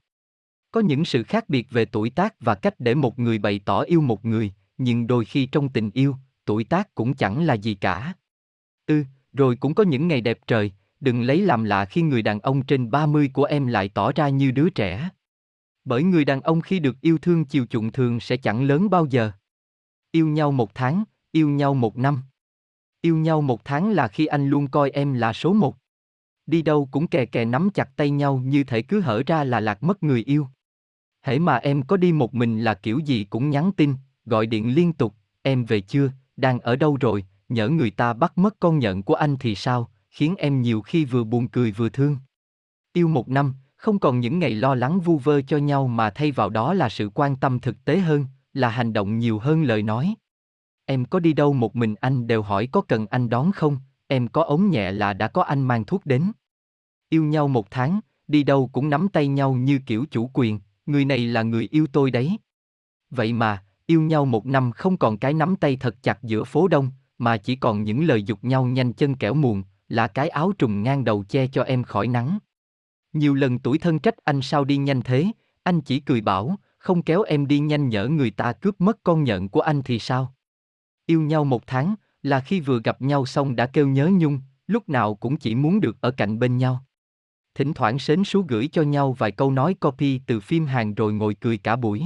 Có 0.71 0.81
những 0.81 1.05
sự 1.05 1.23
khác 1.23 1.49
biệt 1.49 1.67
về 1.71 1.85
tuổi 1.85 2.11
tác 2.11 2.35
và 2.41 2.55
cách 2.55 2.75
để 2.79 2.95
một 2.95 3.19
người 3.19 3.39
bày 3.39 3.61
tỏ 3.65 3.81
yêu 3.81 4.01
một 4.01 4.25
người, 4.25 4.53
nhưng 4.79 5.07
đôi 5.07 5.25
khi 5.25 5.47
trong 5.47 5.69
tình 5.69 5.91
yêu, 5.91 6.17
tuổi 6.45 6.65
tác 6.65 6.95
cũng 6.95 7.15
chẳng 7.15 7.45
là 7.45 7.55
gì 7.55 7.75
cả. 7.75 8.15
Ừ, 8.87 9.05
rồi 9.33 9.57
cũng 9.57 9.75
có 9.75 9.85
những 9.85 10.09
ngày 10.09 10.21
đẹp 10.21 10.39
trời, 10.47 10.73
đừng 11.01 11.23
lấy 11.23 11.41
làm 11.41 11.65
lạ 11.65 11.85
khi 11.85 12.03
người 12.03 12.23
đàn 12.23 12.41
ông 12.41 12.63
trên 12.63 12.91
30 12.91 13.31
của 13.33 13.45
em 13.45 13.67
lại 13.67 13.89
tỏ 13.89 14.13
ra 14.13 14.29
như 14.29 14.51
đứa 14.51 14.71
trẻ. 14.71 15.09
Bởi 15.85 16.03
người 16.03 16.25
đàn 16.25 16.41
ông 16.41 16.61
khi 16.61 16.79
được 16.79 17.01
yêu 17.01 17.19
thương 17.19 17.45
chiều 17.45 17.67
chuộng 17.67 17.93
thường 17.93 18.21
sẽ 18.21 18.37
chẳng 18.37 18.65
lớn 18.65 18.91
bao 18.91 19.07
giờ. 19.07 19.33
Yêu 20.15 20.27
nhau 20.27 20.53
một 20.53 20.75
tháng, 20.75 21.05
yêu 21.33 21.49
nhau 21.49 21.75
một 21.75 21.99
năm. 21.99 22.23
Yêu 23.01 23.17
nhau 23.17 23.43
một 23.43 23.65
tháng 23.65 23.91
là 23.91 24.09
khi 24.09 24.27
anh 24.27 24.49
luôn 24.49 24.69
coi 24.69 24.91
em 24.91 25.13
là 25.13 25.33
số 25.33 25.53
một. 25.53 25.77
Đi 26.47 26.63
đâu 26.63 26.89
cũng 26.91 27.07
kè 27.07 27.27
kè 27.27 27.45
nắm 27.45 27.71
chặt 27.71 27.97
tay 27.97 28.11
nhau 28.11 28.37
như 28.37 28.65
thể 28.65 28.83
cứ 28.83 29.01
hở 29.01 29.23
ra 29.27 29.45
là 29.45 29.61
lạc 29.61 29.83
mất 29.83 30.03
người 30.03 30.23
yêu. 30.23 30.47
Hễ 31.23 31.39
mà 31.39 31.57
em 31.57 31.83
có 31.83 31.97
đi 31.97 32.13
một 32.13 32.35
mình 32.35 32.61
là 32.61 32.75
kiểu 32.75 32.99
gì 32.99 33.25
cũng 33.25 33.51
nhắn 33.51 33.73
tin, 33.77 33.95
gọi 34.27 34.47
điện 34.47 34.75
liên 34.75 34.93
tục, 34.93 35.15
em 35.43 35.65
về 35.65 35.81
chưa, 35.81 36.11
đang 36.37 36.61
ở 36.61 36.77
đâu 36.77 36.97
rồi, 37.01 37.25
nhỡ 37.49 37.69
người 37.69 37.91
ta 37.91 38.13
bắt 38.13 38.39
mất 38.39 38.57
con 38.61 38.79
nhận 38.79 39.03
của 39.03 39.15
anh 39.15 39.37
thì 39.41 39.55
sao, 39.55 39.91
khiến 40.11 40.35
em 40.39 40.63
nhiều 40.63 40.83
khi 40.83 41.05
vừa 41.05 41.25
buồn 41.25 41.49
cười 41.49 41.73
vừa 41.73 41.89
thương. 41.89 42.17
Yêu 42.93 43.09
một 43.09 43.29
năm, 43.29 43.55
không 43.77 43.99
còn 43.99 44.21
những 44.21 44.39
ngày 44.39 44.55
lo 44.55 44.75
lắng 44.75 45.01
vu 45.01 45.19
vơ 45.19 45.43
cho 45.43 45.57
nhau 45.57 45.87
mà 45.87 46.11
thay 46.11 46.33
vào 46.33 46.51
đó 46.51 46.75
là 46.75 46.89
sự 46.89 47.11
quan 47.15 47.37
tâm 47.37 47.61
thực 47.61 47.85
tế 47.85 47.99
hơn, 47.99 48.27
là 48.55 48.69
hành 48.69 48.93
động 48.93 49.19
nhiều 49.19 49.39
hơn 49.39 49.63
lời 49.63 49.83
nói. 49.83 50.15
Em 50.85 51.05
có 51.05 51.21
đi 51.21 51.33
đâu 51.33 51.53
một 51.53 51.77
mình 51.77 51.95
anh 52.01 52.27
đều 52.27 52.43
hỏi 52.43 52.69
có 52.73 52.81
cần 52.81 53.07
anh 53.07 53.29
đón 53.29 53.53
không, 53.53 53.79
em 54.07 54.29
có 54.29 54.43
ốm 54.43 54.71
nhẹ 54.71 54.93
là 54.93 55.13
đã 55.13 55.29
có 55.29 55.43
anh 55.43 55.63
mang 55.63 55.85
thuốc 55.85 56.07
đến. 56.07 56.33
Yêu 57.09 57.25
nhau 57.25 57.49
một 57.49 57.71
tháng, 57.71 58.01
đi 58.29 58.43
đâu 58.43 58.71
cũng 58.73 58.91
nắm 58.91 59.09
tay 59.09 59.29
nhau 59.29 59.55
như 59.55 59.79
kiểu 59.87 60.05
chủ 60.11 60.31
quyền, 60.35 60.61
người 60.87 61.05
này 61.05 61.19
là 61.19 61.43
người 61.43 61.69
yêu 61.71 61.87
tôi 61.93 62.11
đấy. 62.11 62.39
Vậy 63.11 63.33
mà, 63.33 63.65
yêu 63.87 64.03
nhau 64.03 64.25
một 64.25 64.47
năm 64.47 64.73
không 64.73 64.97
còn 64.97 65.19
cái 65.19 65.35
nắm 65.35 65.57
tay 65.57 65.77
thật 65.77 66.03
chặt 66.03 66.23
giữa 66.23 66.45
phố 66.45 66.69
đông, 66.69 66.91
mà 67.19 67.37
chỉ 67.37 67.57
còn 67.57 67.83
những 67.83 68.05
lời 68.05 68.23
dục 68.23 68.45
nhau 68.45 68.65
nhanh 68.65 68.93
chân 68.93 69.15
kẻo 69.15 69.35
muộn, 69.35 69.63
là 69.89 70.09
cái 70.09 70.29
áo 70.29 70.53
trùng 70.59 70.83
ngang 70.83 71.05
đầu 71.05 71.25
che 71.29 71.47
cho 71.47 71.63
em 71.63 71.85
khỏi 71.85 72.09
nắng. 72.09 72.39
Nhiều 73.13 73.35
lần 73.35 73.59
tuổi 73.59 73.79
thân 73.79 73.99
trách 73.99 74.25
anh 74.25 74.43
sao 74.43 74.65
đi 74.65 74.77
nhanh 74.77 75.03
thế, 75.03 75.27
anh 75.63 75.81
chỉ 75.81 76.01
cười 76.01 76.21
bảo, 76.21 76.57
không 76.85 77.03
kéo 77.03 77.23
em 77.23 77.47
đi 77.47 77.59
nhanh 77.59 77.89
nhỡ 77.89 78.09
người 78.09 78.31
ta 78.31 78.53
cướp 78.53 78.81
mất 78.81 78.99
con 79.03 79.25
nhện 79.25 79.49
của 79.49 79.61
anh 79.61 79.83
thì 79.83 79.99
sao? 79.99 80.35
Yêu 81.07 81.21
nhau 81.21 81.45
một 81.45 81.67
tháng, 81.67 81.95
là 82.23 82.41
khi 82.41 82.61
vừa 82.61 82.81
gặp 82.85 83.03
nhau 83.03 83.27
xong 83.27 83.57
đã 83.57 83.67
kêu 83.67 83.89
nhớ 83.89 84.11
nhung, 84.13 84.41
lúc 84.67 84.89
nào 84.89 85.15
cũng 85.15 85.37
chỉ 85.37 85.55
muốn 85.55 85.81
được 85.81 86.01
ở 86.01 86.11
cạnh 86.11 86.39
bên 86.39 86.57
nhau. 86.57 86.85
Thỉnh 87.55 87.75
thoảng 87.75 87.99
sến 87.99 88.25
sú 88.25 88.45
gửi 88.49 88.69
cho 88.73 88.83
nhau 88.83 89.13
vài 89.13 89.31
câu 89.31 89.51
nói 89.51 89.75
copy 89.75 90.21
từ 90.27 90.41
phim 90.41 90.67
hàng 90.67 90.95
rồi 90.95 91.13
ngồi 91.13 91.35
cười 91.35 91.59
cả 91.59 91.77
buổi. 91.77 92.05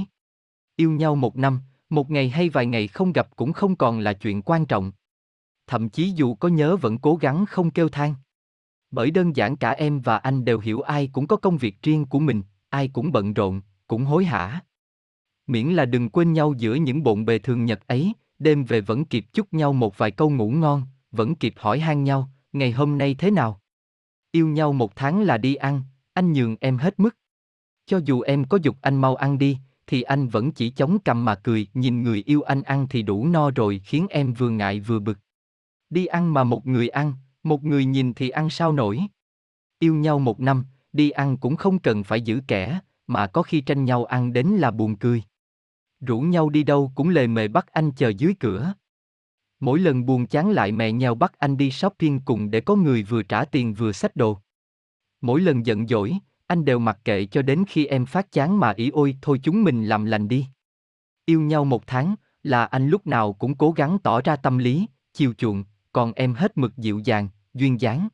Yêu 0.75 0.91
nhau 0.91 1.15
một 1.15 1.37
năm, 1.37 1.59
một 1.89 2.11
ngày 2.11 2.29
hay 2.29 2.49
vài 2.49 2.65
ngày 2.65 2.87
không 2.87 3.13
gặp 3.13 3.35
cũng 3.35 3.53
không 3.53 3.75
còn 3.75 3.99
là 3.99 4.13
chuyện 4.13 4.41
quan 4.41 4.65
trọng. 4.65 4.91
Thậm 5.67 5.89
chí 5.89 6.09
dù 6.09 6.35
có 6.35 6.47
nhớ 6.47 6.77
vẫn 6.77 6.97
cố 6.97 7.15
gắng 7.15 7.45
không 7.45 7.71
kêu 7.71 7.89
than. 7.89 8.15
Bởi 8.91 9.11
đơn 9.11 9.35
giản 9.35 9.55
cả 9.55 9.69
em 9.69 9.99
và 9.99 10.17
anh 10.17 10.45
đều 10.45 10.59
hiểu 10.59 10.81
ai 10.81 11.09
cũng 11.13 11.27
có 11.27 11.37
công 11.37 11.57
việc 11.57 11.81
riêng 11.81 12.05
của 12.05 12.19
mình, 12.19 12.43
ai 12.69 12.87
cũng 12.87 13.11
bận 13.11 13.33
rộn, 13.33 13.61
cũng 13.87 14.05
hối 14.05 14.25
hả. 14.25 14.61
Miễn 15.49 15.67
là 15.67 15.85
đừng 15.85 16.09
quên 16.09 16.33
nhau 16.33 16.53
giữa 16.57 16.75
những 16.75 17.03
bộn 17.03 17.25
bề 17.25 17.39
thường 17.39 17.65
nhật 17.65 17.87
ấy, 17.87 18.13
đêm 18.39 18.63
về 18.63 18.81
vẫn 18.81 19.05
kịp 19.05 19.25
chúc 19.33 19.53
nhau 19.53 19.73
một 19.73 19.97
vài 19.97 20.11
câu 20.11 20.29
ngủ 20.29 20.49
ngon, 20.49 20.83
vẫn 21.11 21.35
kịp 21.35 21.53
hỏi 21.57 21.79
han 21.79 22.03
nhau, 22.03 22.29
ngày 22.53 22.71
hôm 22.71 22.97
nay 22.97 23.15
thế 23.19 23.31
nào? 23.31 23.61
Yêu 24.31 24.47
nhau 24.47 24.73
một 24.73 24.95
tháng 24.95 25.21
là 25.21 25.37
đi 25.37 25.55
ăn, 25.55 25.83
anh 26.13 26.33
nhường 26.33 26.55
em 26.61 26.77
hết 26.77 26.99
mức. 26.99 27.17
Cho 27.85 27.99
dù 28.05 28.21
em 28.21 28.45
có 28.45 28.57
dục 28.61 28.75
anh 28.81 28.95
mau 28.95 29.15
ăn 29.15 29.37
đi, 29.37 29.57
thì 29.87 30.01
anh 30.01 30.27
vẫn 30.27 30.51
chỉ 30.51 30.69
chống 30.69 30.97
cầm 31.05 31.25
mà 31.25 31.35
cười, 31.35 31.67
nhìn 31.73 32.03
người 32.03 32.23
yêu 32.25 32.41
anh 32.41 32.61
ăn 32.61 32.87
thì 32.89 33.01
đủ 33.01 33.27
no 33.27 33.51
rồi 33.51 33.81
khiến 33.85 34.07
em 34.09 34.33
vừa 34.33 34.49
ngại 34.49 34.79
vừa 34.79 34.99
bực. 34.99 35.17
Đi 35.89 36.05
ăn 36.05 36.33
mà 36.33 36.43
một 36.43 36.67
người 36.67 36.89
ăn, 36.89 37.13
một 37.43 37.63
người 37.63 37.85
nhìn 37.85 38.13
thì 38.13 38.29
ăn 38.29 38.49
sao 38.49 38.71
nổi. 38.71 38.99
Yêu 39.79 39.95
nhau 39.95 40.19
một 40.19 40.39
năm, 40.39 40.65
đi 40.93 41.09
ăn 41.09 41.37
cũng 41.37 41.55
không 41.55 41.79
cần 41.79 42.03
phải 42.03 42.21
giữ 42.21 42.41
kẻ, 42.47 42.79
mà 43.07 43.27
có 43.27 43.43
khi 43.43 43.61
tranh 43.61 43.85
nhau 43.85 44.05
ăn 44.05 44.33
đến 44.33 44.47
là 44.47 44.71
buồn 44.71 44.95
cười. 44.95 45.23
Rủ 46.01 46.21
nhau 46.21 46.49
đi 46.49 46.63
đâu 46.63 46.91
cũng 46.95 47.09
lề 47.09 47.27
mề 47.27 47.47
bắt 47.47 47.67
anh 47.71 47.91
chờ 47.91 48.09
dưới 48.09 48.33
cửa. 48.39 48.73
Mỗi 49.59 49.79
lần 49.79 50.05
buồn 50.05 50.27
chán 50.27 50.49
lại 50.51 50.71
mẹ 50.71 50.91
nhau 50.91 51.15
bắt 51.15 51.39
anh 51.39 51.57
đi 51.57 51.71
shopping 51.71 52.19
cùng 52.19 52.51
để 52.51 52.61
có 52.61 52.75
người 52.75 53.03
vừa 53.03 53.23
trả 53.23 53.45
tiền 53.45 53.73
vừa 53.73 53.91
xách 53.91 54.15
đồ. 54.15 54.37
Mỗi 55.21 55.41
lần 55.41 55.65
giận 55.65 55.87
dỗi, 55.87 56.17
anh 56.47 56.65
đều 56.65 56.79
mặc 56.79 56.99
kệ 57.05 57.25
cho 57.25 57.41
đến 57.41 57.63
khi 57.67 57.85
em 57.85 58.05
phát 58.05 58.31
chán 58.31 58.59
mà 58.59 58.71
ý 58.71 58.89
ôi 58.89 59.17
thôi 59.21 59.39
chúng 59.43 59.63
mình 59.63 59.85
làm 59.85 60.05
lành 60.05 60.27
đi. 60.27 60.45
Yêu 61.25 61.41
nhau 61.41 61.65
một 61.65 61.87
tháng, 61.87 62.15
là 62.43 62.65
anh 62.65 62.87
lúc 62.87 63.07
nào 63.07 63.33
cũng 63.33 63.55
cố 63.55 63.71
gắng 63.71 63.97
tỏ 64.03 64.21
ra 64.21 64.35
tâm 64.35 64.57
lý, 64.57 64.85
chiều 65.13 65.33
chuộng, 65.33 65.63
còn 65.91 66.13
em 66.13 66.33
hết 66.33 66.57
mực 66.57 66.77
dịu 66.77 66.99
dàng, 66.99 67.29
duyên 67.53 67.81
dáng. 67.81 68.07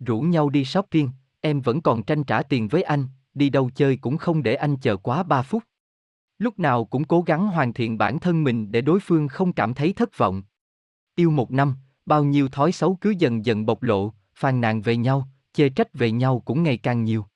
Rủ 0.00 0.20
nhau 0.20 0.50
đi 0.50 0.64
shopping, 0.64 1.10
em 1.40 1.60
vẫn 1.60 1.80
còn 1.80 2.02
tranh 2.02 2.24
trả 2.24 2.42
tiền 2.42 2.68
với 2.68 2.82
anh, 2.82 3.06
đi 3.34 3.50
đâu 3.50 3.70
chơi 3.74 3.96
cũng 3.96 4.16
không 4.16 4.42
để 4.42 4.54
anh 4.54 4.76
chờ 4.76 4.96
quá 4.96 5.22
3 5.22 5.42
phút. 5.42 5.62
Lúc 6.38 6.58
nào 6.58 6.84
cũng 6.84 7.04
cố 7.04 7.22
gắng 7.22 7.46
hoàn 7.48 7.72
thiện 7.72 7.98
bản 7.98 8.18
thân 8.18 8.44
mình 8.44 8.72
để 8.72 8.80
đối 8.80 9.00
phương 9.00 9.28
không 9.28 9.52
cảm 9.52 9.74
thấy 9.74 9.92
thất 9.92 10.18
vọng. 10.18 10.42
Yêu 11.14 11.30
một 11.30 11.52
năm, 11.52 11.74
bao 12.06 12.24
nhiêu 12.24 12.48
thói 12.48 12.72
xấu 12.72 12.98
cứ 13.00 13.14
dần 13.18 13.44
dần 13.44 13.66
bộc 13.66 13.82
lộ, 13.82 14.12
phàn 14.34 14.60
nàn 14.60 14.82
về 14.82 14.96
nhau, 14.96 15.28
chê 15.52 15.68
trách 15.68 15.94
về 15.94 16.10
nhau 16.10 16.42
cũng 16.44 16.62
ngày 16.62 16.76
càng 16.76 17.04
nhiều. 17.04 17.26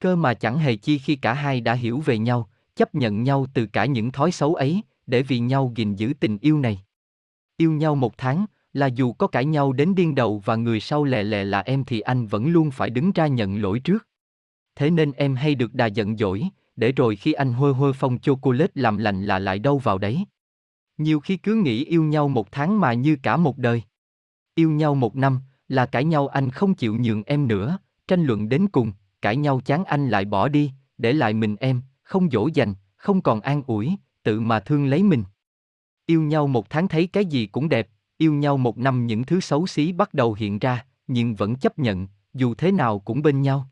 Cơ 0.00 0.16
mà 0.16 0.34
chẳng 0.34 0.58
hề 0.58 0.76
chi 0.76 0.98
khi 0.98 1.16
cả 1.16 1.32
hai 1.32 1.60
đã 1.60 1.72
hiểu 1.72 2.00
về 2.00 2.18
nhau, 2.18 2.50
chấp 2.76 2.94
nhận 2.94 3.22
nhau 3.22 3.46
từ 3.54 3.66
cả 3.66 3.86
những 3.86 4.12
thói 4.12 4.32
xấu 4.32 4.54
ấy, 4.54 4.82
để 5.06 5.22
vì 5.22 5.38
nhau 5.38 5.72
gìn 5.74 5.94
giữ 5.94 6.12
tình 6.20 6.38
yêu 6.38 6.58
này. 6.58 6.82
Yêu 7.56 7.72
nhau 7.72 7.94
một 7.94 8.18
tháng, 8.18 8.46
là 8.72 8.86
dù 8.86 9.12
có 9.12 9.26
cãi 9.26 9.44
nhau 9.44 9.72
đến 9.72 9.94
điên 9.94 10.14
đầu 10.14 10.42
và 10.44 10.56
người 10.56 10.80
sau 10.80 11.04
lè 11.04 11.22
lè 11.22 11.44
là 11.44 11.60
em 11.60 11.84
thì 11.84 12.00
anh 12.00 12.26
vẫn 12.26 12.48
luôn 12.48 12.70
phải 12.70 12.90
đứng 12.90 13.12
ra 13.12 13.26
nhận 13.26 13.62
lỗi 13.62 13.80
trước. 13.80 14.08
Thế 14.74 14.90
nên 14.90 15.12
em 15.12 15.34
hay 15.34 15.54
được 15.54 15.74
đà 15.74 15.86
giận 15.86 16.16
dỗi, 16.16 16.48
để 16.76 16.92
rồi 16.92 17.16
khi 17.16 17.32
anh 17.32 17.52
hôi 17.52 17.74
hôi 17.74 17.92
phong 17.92 18.18
chocolate 18.18 18.72
làm 18.74 18.96
lành 18.96 19.22
là 19.22 19.38
lại 19.38 19.58
đâu 19.58 19.78
vào 19.78 19.98
đấy. 19.98 20.24
Nhiều 20.98 21.20
khi 21.20 21.36
cứ 21.36 21.54
nghĩ 21.54 21.84
yêu 21.84 22.02
nhau 22.02 22.28
một 22.28 22.52
tháng 22.52 22.80
mà 22.80 22.92
như 22.92 23.16
cả 23.22 23.36
một 23.36 23.58
đời. 23.58 23.82
Yêu 24.54 24.70
nhau 24.70 24.94
một 24.94 25.16
năm, 25.16 25.40
là 25.68 25.86
cãi 25.86 26.04
nhau 26.04 26.28
anh 26.28 26.50
không 26.50 26.74
chịu 26.74 26.96
nhường 26.96 27.22
em 27.22 27.48
nữa, 27.48 27.78
tranh 28.08 28.24
luận 28.24 28.48
đến 28.48 28.68
cùng, 28.68 28.92
cãi 29.22 29.36
nhau 29.36 29.60
chán 29.64 29.84
anh 29.84 30.08
lại 30.08 30.24
bỏ 30.24 30.48
đi, 30.48 30.72
để 30.98 31.12
lại 31.12 31.34
mình 31.34 31.56
em, 31.56 31.82
không 32.02 32.30
dỗ 32.30 32.48
dành, 32.54 32.74
không 32.96 33.20
còn 33.20 33.40
an 33.40 33.62
ủi, 33.66 33.96
tự 34.22 34.40
mà 34.40 34.60
thương 34.60 34.86
lấy 34.86 35.02
mình. 35.02 35.24
Yêu 36.06 36.22
nhau 36.22 36.46
một 36.46 36.70
tháng 36.70 36.88
thấy 36.88 37.06
cái 37.06 37.24
gì 37.24 37.46
cũng 37.46 37.68
đẹp, 37.68 37.88
yêu 38.18 38.32
nhau 38.32 38.56
một 38.56 38.78
năm 38.78 39.06
những 39.06 39.24
thứ 39.24 39.40
xấu 39.40 39.66
xí 39.66 39.92
bắt 39.92 40.14
đầu 40.14 40.34
hiện 40.34 40.58
ra, 40.58 40.86
nhưng 41.06 41.34
vẫn 41.34 41.56
chấp 41.56 41.78
nhận, 41.78 42.08
dù 42.34 42.54
thế 42.54 42.72
nào 42.72 42.98
cũng 42.98 43.22
bên 43.22 43.42
nhau. 43.42 43.68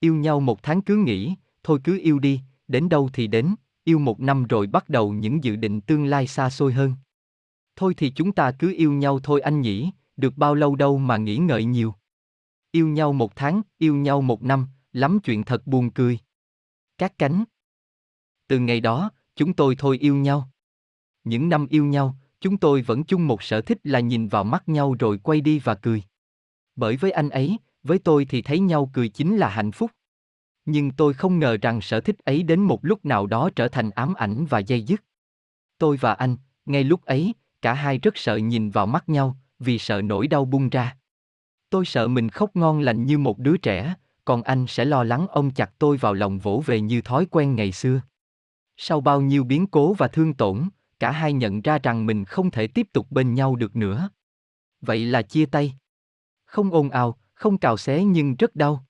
Yêu 0.00 0.14
nhau 0.14 0.40
một 0.40 0.62
tháng 0.62 0.82
cứ 0.82 0.96
nghĩ, 0.96 1.34
thôi 1.64 1.80
cứ 1.84 1.98
yêu 2.02 2.18
đi, 2.18 2.40
đến 2.68 2.88
đâu 2.88 3.10
thì 3.12 3.26
đến, 3.26 3.54
yêu 3.84 3.98
một 3.98 4.20
năm 4.20 4.46
rồi 4.46 4.66
bắt 4.66 4.88
đầu 4.88 5.12
những 5.12 5.44
dự 5.44 5.56
định 5.56 5.80
tương 5.80 6.04
lai 6.04 6.26
xa 6.26 6.50
xôi 6.50 6.72
hơn. 6.72 6.94
Thôi 7.76 7.94
thì 7.96 8.10
chúng 8.10 8.32
ta 8.32 8.52
cứ 8.52 8.74
yêu 8.76 8.92
nhau 8.92 9.20
thôi 9.22 9.40
anh 9.40 9.60
nhỉ, 9.60 9.90
được 10.16 10.36
bao 10.36 10.54
lâu 10.54 10.76
đâu 10.76 10.98
mà 10.98 11.16
nghĩ 11.16 11.36
ngợi 11.36 11.64
nhiều. 11.64 11.94
Yêu 12.70 12.88
nhau 12.88 13.12
một 13.12 13.36
tháng, 13.36 13.62
yêu 13.78 13.96
nhau 13.96 14.22
một 14.22 14.42
năm, 14.42 14.66
lắm 14.92 15.18
chuyện 15.24 15.44
thật 15.44 15.66
buồn 15.66 15.90
cười. 15.90 16.18
Các 16.98 17.18
cánh. 17.18 17.44
Từ 18.48 18.58
ngày 18.58 18.80
đó, 18.80 19.10
chúng 19.36 19.54
tôi 19.54 19.74
thôi 19.78 19.98
yêu 19.98 20.16
nhau. 20.16 20.50
Những 21.24 21.48
năm 21.48 21.66
yêu 21.70 21.84
nhau, 21.84 22.16
chúng 22.40 22.56
tôi 22.56 22.82
vẫn 22.82 23.04
chung 23.04 23.26
một 23.26 23.42
sở 23.42 23.60
thích 23.60 23.78
là 23.84 24.00
nhìn 24.00 24.28
vào 24.28 24.44
mắt 24.44 24.68
nhau 24.68 24.96
rồi 24.98 25.18
quay 25.18 25.40
đi 25.40 25.58
và 25.58 25.74
cười. 25.74 26.02
Bởi 26.76 26.96
với 26.96 27.10
anh 27.10 27.30
ấy, 27.30 27.58
với 27.82 27.98
tôi 27.98 28.24
thì 28.24 28.42
thấy 28.42 28.60
nhau 28.60 28.90
cười 28.92 29.08
chính 29.08 29.36
là 29.36 29.48
hạnh 29.48 29.72
phúc. 29.72 29.90
Nhưng 30.66 30.90
tôi 30.90 31.14
không 31.14 31.38
ngờ 31.38 31.56
rằng 31.62 31.80
sở 31.80 32.00
thích 32.00 32.18
ấy 32.24 32.42
đến 32.42 32.60
một 32.60 32.84
lúc 32.84 33.04
nào 33.04 33.26
đó 33.26 33.50
trở 33.56 33.68
thành 33.68 33.90
ám 33.90 34.14
ảnh 34.14 34.46
và 34.46 34.58
dây 34.58 34.82
dứt. 34.82 35.04
Tôi 35.78 35.96
và 35.96 36.14
anh, 36.14 36.36
ngay 36.66 36.84
lúc 36.84 37.04
ấy, 37.04 37.34
cả 37.62 37.74
hai 37.74 37.98
rất 37.98 38.16
sợ 38.16 38.36
nhìn 38.36 38.70
vào 38.70 38.86
mắt 38.86 39.08
nhau, 39.08 39.36
vì 39.58 39.78
sợ 39.78 40.02
nỗi 40.02 40.28
đau 40.28 40.44
bung 40.44 40.68
ra. 40.68 40.96
Tôi 41.70 41.84
sợ 41.84 42.08
mình 42.08 42.28
khóc 42.28 42.56
ngon 42.56 42.80
lành 42.80 43.06
như 43.06 43.18
một 43.18 43.38
đứa 43.38 43.56
trẻ, 43.56 43.94
còn 44.24 44.42
anh 44.42 44.66
sẽ 44.68 44.84
lo 44.84 45.04
lắng 45.04 45.26
ôm 45.30 45.50
chặt 45.50 45.70
tôi 45.78 45.96
vào 45.96 46.14
lòng 46.14 46.38
vỗ 46.38 46.62
về 46.66 46.80
như 46.80 47.00
thói 47.00 47.26
quen 47.30 47.54
ngày 47.54 47.72
xưa. 47.72 48.00
Sau 48.76 49.00
bao 49.00 49.20
nhiêu 49.20 49.44
biến 49.44 49.66
cố 49.66 49.94
và 49.94 50.08
thương 50.08 50.34
tổn, 50.34 50.68
cả 50.98 51.10
hai 51.10 51.32
nhận 51.32 51.60
ra 51.60 51.78
rằng 51.78 52.06
mình 52.06 52.24
không 52.24 52.50
thể 52.50 52.66
tiếp 52.66 52.86
tục 52.92 53.06
bên 53.10 53.34
nhau 53.34 53.56
được 53.56 53.76
nữa. 53.76 54.08
Vậy 54.80 55.04
là 55.04 55.22
chia 55.22 55.46
tay. 55.46 55.74
Không 56.44 56.70
ồn 56.70 56.90
ào, 56.90 57.18
không 57.34 57.58
cào 57.58 57.76
xé 57.76 58.04
nhưng 58.04 58.36
rất 58.36 58.56
đau. 58.56 58.84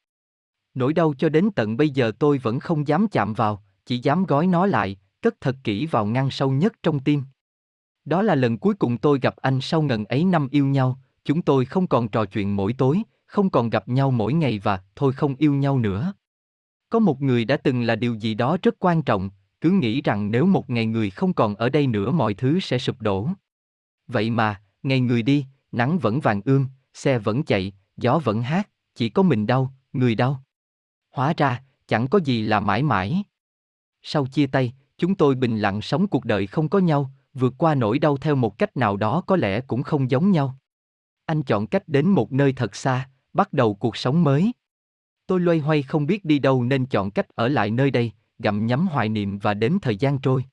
Nỗi 0.75 0.93
đau 0.93 1.15
cho 1.19 1.29
đến 1.29 1.51
tận 1.57 1.77
bây 1.77 1.91
giờ 1.91 2.13
tôi 2.19 2.39
vẫn 2.39 2.61
không 2.61 2.89
dám 2.89 3.09
chạm 3.09 3.35
vào, 3.35 3.63
chỉ 3.87 3.99
dám 3.99 4.25
gói 4.25 4.47
nó 4.47 4.67
lại, 4.67 4.97
cất 5.23 5.35
thật 5.41 5.57
kỹ 5.65 5.87
vào 5.87 6.07
ngăn 6.07 6.31
sâu 6.31 6.51
nhất 6.51 6.73
trong 6.83 7.01
tim. 7.01 7.23
Đó 8.05 8.23
là 8.23 8.35
lần 8.35 8.59
cuối 8.59 8.75
cùng 8.75 8.99
tôi 8.99 9.19
gặp 9.23 9.37
anh 9.37 9.61
sau 9.61 9.83
ngần 9.83 10.05
ấy 10.05 10.25
năm 10.25 10.49
yêu 10.51 10.67
nhau, 10.67 10.99
chúng 11.25 11.43
tôi 11.43 11.65
không 11.65 11.87
còn 11.87 12.09
trò 12.09 12.25
chuyện 12.25 12.57
mỗi 12.57 12.73
tối, 12.73 13.03
không 13.27 13.51
còn 13.51 13.71
gặp 13.71 13.89
nhau 13.89 14.11
mỗi 14.11 14.33
ngày 14.33 14.59
và 14.59 14.83
thôi 14.97 15.13
không 15.13 15.35
yêu 15.39 15.55
nhau 15.55 15.79
nữa. 15.79 16.13
Có 16.91 16.99
một 16.99 17.23
người 17.23 17.45
đã 17.45 17.57
từng 17.57 17.83
là 17.83 17.97
điều 17.97 18.15
gì 18.15 18.35
đó 18.35 18.57
rất 18.63 18.75
quan 18.79 19.03
trọng, 19.03 19.31
cứ 19.61 19.71
nghĩ 19.71 20.03
rằng 20.03 20.31
nếu 20.31 20.47
một 20.47 20.71
ngày 20.71 20.87
người 20.87 21.11
không 21.11 21.33
còn 21.33 21.55
ở 21.55 21.69
đây 21.69 21.87
nữa 21.87 22.11
mọi 22.11 22.35
thứ 22.35 22.61
sẽ 22.61 22.79
sụp 22.79 23.01
đổ. 23.01 23.29
Vậy 24.07 24.31
mà, 24.31 24.61
ngày 24.83 25.01
người 25.01 25.23
đi, 25.23 25.47
nắng 25.73 25.99
vẫn 25.99 26.21
vàng 26.21 26.41
ươm, 26.45 26.67
xe 26.95 27.19
vẫn 27.19 27.43
chạy, 27.43 27.73
gió 27.97 28.19
vẫn 28.19 28.43
hát, 28.43 28.69
chỉ 28.95 29.09
có 29.09 29.23
mình 29.23 29.47
đau, 29.47 29.75
người 29.93 30.15
đau. 30.15 30.44
Hóa 31.15 31.35
ra, 31.37 31.63
chẳng 31.87 32.09
có 32.09 32.21
gì 32.25 32.43
là 32.43 32.61
mãi 32.61 32.83
mãi. 32.83 33.23
Sau 34.03 34.27
chia 34.27 34.47
tay, 34.47 34.73
chúng 34.99 35.15
tôi 35.15 35.35
bình 35.35 35.59
lặng 35.59 35.83
sống 35.83 36.07
cuộc 36.07 36.25
đời 36.25 36.47
không 36.47 36.69
có 36.69 36.79
nhau, 36.79 37.11
vượt 37.35 37.55
qua 37.59 37.75
nỗi 37.75 37.99
đau 37.99 38.17
theo 38.17 38.35
một 38.35 38.59
cách 38.59 38.77
nào 38.77 38.97
đó 38.97 39.23
có 39.27 39.37
lẽ 39.37 39.61
cũng 39.61 39.83
không 39.83 40.11
giống 40.11 40.31
nhau. 40.31 40.59
Anh 41.27 41.43
chọn 41.43 41.67
cách 41.67 41.89
đến 41.89 42.09
một 42.09 42.33
nơi 42.33 42.53
thật 42.53 42.77
xa, 42.77 43.09
bắt 43.33 43.53
đầu 43.53 43.75
cuộc 43.75 43.97
sống 43.97 44.25
mới. 44.25 44.53
Tôi 45.27 45.41
loay 45.41 45.59
hoay 45.59 45.83
không 45.83 46.07
biết 46.07 46.25
đi 46.25 46.39
đâu 46.39 46.63
nên 46.63 46.87
chọn 46.87 47.11
cách 47.11 47.27
ở 47.35 47.49
lại 47.49 47.71
nơi 47.71 47.91
đây, 47.91 48.13
gặm 48.39 48.67
nhấm 48.67 48.87
hoài 48.87 49.09
niệm 49.09 49.39
và 49.39 49.55
đến 49.55 49.79
thời 49.83 49.97
gian 49.97 50.19
trôi. 50.19 50.45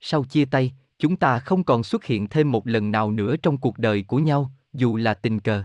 Sau 0.00 0.24
chia 0.24 0.44
tay, 0.44 0.72
chúng 0.98 1.16
ta 1.16 1.38
không 1.38 1.64
còn 1.64 1.82
xuất 1.82 2.04
hiện 2.04 2.28
thêm 2.28 2.52
một 2.52 2.66
lần 2.66 2.90
nào 2.90 3.10
nữa 3.10 3.36
trong 3.36 3.58
cuộc 3.58 3.78
đời 3.78 4.02
của 4.02 4.18
nhau, 4.18 4.50
dù 4.72 4.96
là 4.96 5.14
tình 5.14 5.40
cờ. 5.40 5.62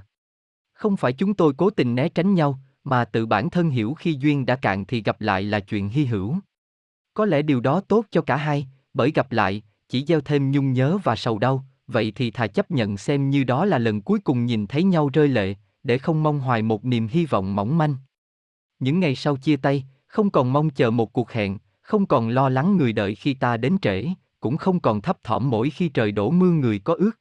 Không 0.73 0.97
phải 0.97 1.13
chúng 1.13 1.33
tôi 1.33 1.53
cố 1.57 1.69
tình 1.69 1.95
né 1.95 2.09
tránh 2.09 2.33
nhau, 2.33 2.59
mà 2.89 3.05
tự 3.05 3.25
bản 3.25 3.49
thân 3.49 3.69
hiểu 3.69 3.93
khi 3.93 4.17
duyên 4.19 4.45
đã 4.45 4.55
cạn 4.55 4.85
thì 4.85 5.03
gặp 5.03 5.21
lại 5.21 5.43
là 5.43 5.59
chuyện 5.59 5.89
hy 5.89 6.05
hữu. 6.05 6.35
Có 7.13 7.25
lẽ 7.25 7.41
điều 7.41 7.59
đó 7.59 7.81
tốt 7.87 8.05
cho 8.11 8.21
cả 8.21 8.35
hai, 8.35 8.67
bởi 8.93 9.11
gặp 9.11 9.31
lại, 9.31 9.61
chỉ 9.89 10.05
gieo 10.05 10.21
thêm 10.21 10.51
nhung 10.51 10.73
nhớ 10.73 10.97
và 11.03 11.15
sầu 11.15 11.39
đau, 11.39 11.65
vậy 11.87 12.11
thì 12.15 12.31
thà 12.31 12.47
chấp 12.47 12.71
nhận 12.71 12.97
xem 12.97 13.29
như 13.29 13.43
đó 13.43 13.65
là 13.65 13.77
lần 13.77 14.01
cuối 14.01 14.19
cùng 14.19 14.45
nhìn 14.45 14.67
thấy 14.67 14.83
nhau 14.83 15.09
rơi 15.13 15.27
lệ, 15.27 15.55
để 15.83 15.97
không 15.97 16.23
mong 16.23 16.39
hoài 16.39 16.61
một 16.61 16.85
niềm 16.85 17.07
hy 17.07 17.25
vọng 17.25 17.55
mỏng 17.55 17.77
manh. 17.77 17.95
Những 18.79 18.99
ngày 18.99 19.15
sau 19.15 19.37
chia 19.37 19.55
tay, 19.55 19.85
không 20.07 20.29
còn 20.29 20.53
mong 20.53 20.69
chờ 20.69 20.91
một 20.91 21.13
cuộc 21.13 21.31
hẹn, 21.31 21.57
không 21.81 22.05
còn 22.05 22.29
lo 22.29 22.49
lắng 22.49 22.77
người 22.77 22.93
đợi 22.93 23.15
khi 23.15 23.33
ta 23.33 23.57
đến 23.57 23.77
trễ, 23.81 24.05
cũng 24.39 24.57
không 24.57 24.79
còn 24.79 25.01
thấp 25.01 25.23
thỏm 25.23 25.49
mỗi 25.49 25.69
khi 25.69 25.89
trời 25.89 26.11
đổ 26.11 26.31
mưa 26.31 26.51
người 26.51 26.79
có 26.79 26.93
ước. 26.93 27.11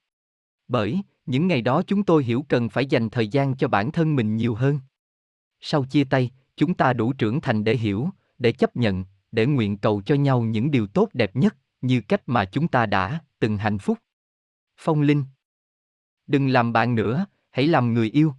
Bởi, 0.69 1.01
những 1.27 1.47
ngày 1.47 1.63
đó 1.63 1.83
chúng 1.87 2.03
tôi 2.03 2.25
hiểu 2.25 2.45
cần 2.49 2.69
phải 2.69 2.87
dành 2.87 3.11
thời 3.11 3.29
gian 3.29 3.57
cho 3.57 3.69
bản 3.69 3.93
thân 3.93 4.17
mình 4.17 4.37
nhiều 4.37 4.55
hơn. 4.55 4.79
Sau 5.61 5.85
chia 5.85 6.05
tay, 6.05 6.31
chúng 6.57 6.75
ta 6.75 6.93
đủ 6.93 7.13
trưởng 7.13 7.41
thành 7.41 7.65
để 7.65 7.77
hiểu, 7.77 8.09
để 8.39 8.53
chấp 8.53 8.77
nhận, 8.77 9.05
để 9.33 9.47
nguyện 9.47 9.79
cầu 9.79 10.03
cho 10.07 10.15
nhau 10.15 10.43
những 10.43 10.71
điều 10.71 10.87
tốt 10.87 11.09
đẹp 11.13 11.37
nhất, 11.37 11.57
như 11.81 12.01
cách 12.01 12.23
mà 12.27 12.45
chúng 12.45 12.69
ta 12.69 12.87
đã 12.87 13.21
từng 13.39 13.59
hạnh 13.59 13.79
phúc. 13.79 13.99
Phong 14.77 15.01
Linh 15.01 15.25
Đừng 16.27 16.49
làm 16.49 16.73
bạn 16.73 16.95
nữa, 16.95 17.27
hãy 17.51 17.67
làm 17.67 17.95
người 17.95 18.11
yêu. 18.11 18.35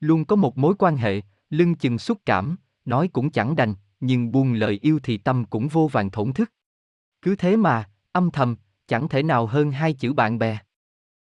Luôn 0.00 0.24
có 0.24 0.36
một 0.36 0.58
mối 0.58 0.74
quan 0.78 0.96
hệ, 0.96 1.20
lưng 1.50 1.74
chừng 1.74 1.98
xúc 1.98 2.18
cảm, 2.26 2.56
nói 2.84 3.08
cũng 3.08 3.30
chẳng 3.30 3.56
đành, 3.56 3.74
nhưng 4.00 4.32
buông 4.32 4.52
lời 4.52 4.78
yêu 4.82 5.00
thì 5.02 5.18
tâm 5.18 5.44
cũng 5.44 5.68
vô 5.68 5.88
vàng 5.92 6.10
thổn 6.10 6.32
thức. 6.32 6.52
Cứ 7.22 7.36
thế 7.36 7.56
mà, 7.56 7.90
âm 8.12 8.30
thầm, 8.30 8.56
chẳng 8.86 9.08
thể 9.08 9.22
nào 9.22 9.46
hơn 9.46 9.72
hai 9.72 9.92
chữ 9.92 10.12
bạn 10.12 10.38
bè. 10.38 10.58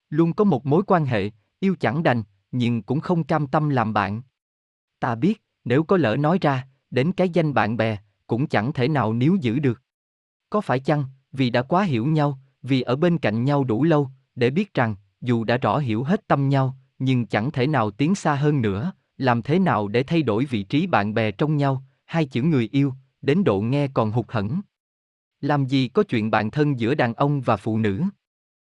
Luôn 0.09 0.33
có 0.33 0.43
một 0.43 0.65
mối 0.65 0.83
quan 0.87 1.05
hệ, 1.05 1.31
yêu 1.59 1.75
chẳng 1.79 2.03
đành, 2.03 2.23
nhưng 2.51 2.83
cũng 2.83 2.99
không 2.99 3.23
cam 3.23 3.47
tâm 3.47 3.69
làm 3.69 3.93
bạn. 3.93 4.21
Ta 4.99 5.15
biết, 5.15 5.43
nếu 5.63 5.83
có 5.83 5.97
lỡ 5.97 6.15
nói 6.15 6.37
ra, 6.41 6.67
đến 6.91 7.11
cái 7.11 7.29
danh 7.29 7.53
bạn 7.53 7.77
bè, 7.77 7.97
cũng 8.27 8.47
chẳng 8.47 8.73
thể 8.73 8.87
nào 8.87 9.13
níu 9.13 9.35
giữ 9.41 9.59
được. 9.59 9.81
Có 10.49 10.61
phải 10.61 10.79
chăng, 10.79 11.03
vì 11.31 11.49
đã 11.49 11.61
quá 11.61 11.83
hiểu 11.83 12.05
nhau, 12.05 12.39
vì 12.61 12.81
ở 12.81 12.95
bên 12.95 13.17
cạnh 13.17 13.43
nhau 13.43 13.63
đủ 13.63 13.83
lâu, 13.83 14.09
để 14.35 14.49
biết 14.49 14.73
rằng, 14.73 14.95
dù 15.21 15.43
đã 15.43 15.57
rõ 15.57 15.77
hiểu 15.77 16.03
hết 16.03 16.27
tâm 16.27 16.49
nhau, 16.49 16.77
nhưng 16.99 17.25
chẳng 17.25 17.51
thể 17.51 17.67
nào 17.67 17.91
tiến 17.91 18.15
xa 18.15 18.35
hơn 18.35 18.61
nữa, 18.61 18.91
làm 19.17 19.41
thế 19.41 19.59
nào 19.59 19.87
để 19.87 20.03
thay 20.03 20.21
đổi 20.21 20.45
vị 20.45 20.63
trí 20.63 20.87
bạn 20.87 21.13
bè 21.13 21.31
trong 21.31 21.57
nhau, 21.57 21.83
hai 22.05 22.25
chữ 22.25 22.41
người 22.41 22.69
yêu, 22.71 22.93
đến 23.21 23.43
độ 23.43 23.61
nghe 23.61 23.87
còn 23.87 24.11
hụt 24.11 24.25
hẫng. 24.29 24.61
Làm 25.41 25.65
gì 25.65 25.87
có 25.87 26.03
chuyện 26.03 26.31
bạn 26.31 26.51
thân 26.51 26.79
giữa 26.79 26.95
đàn 26.95 27.13
ông 27.13 27.41
và 27.41 27.57
phụ 27.57 27.77
nữ? 27.77 28.03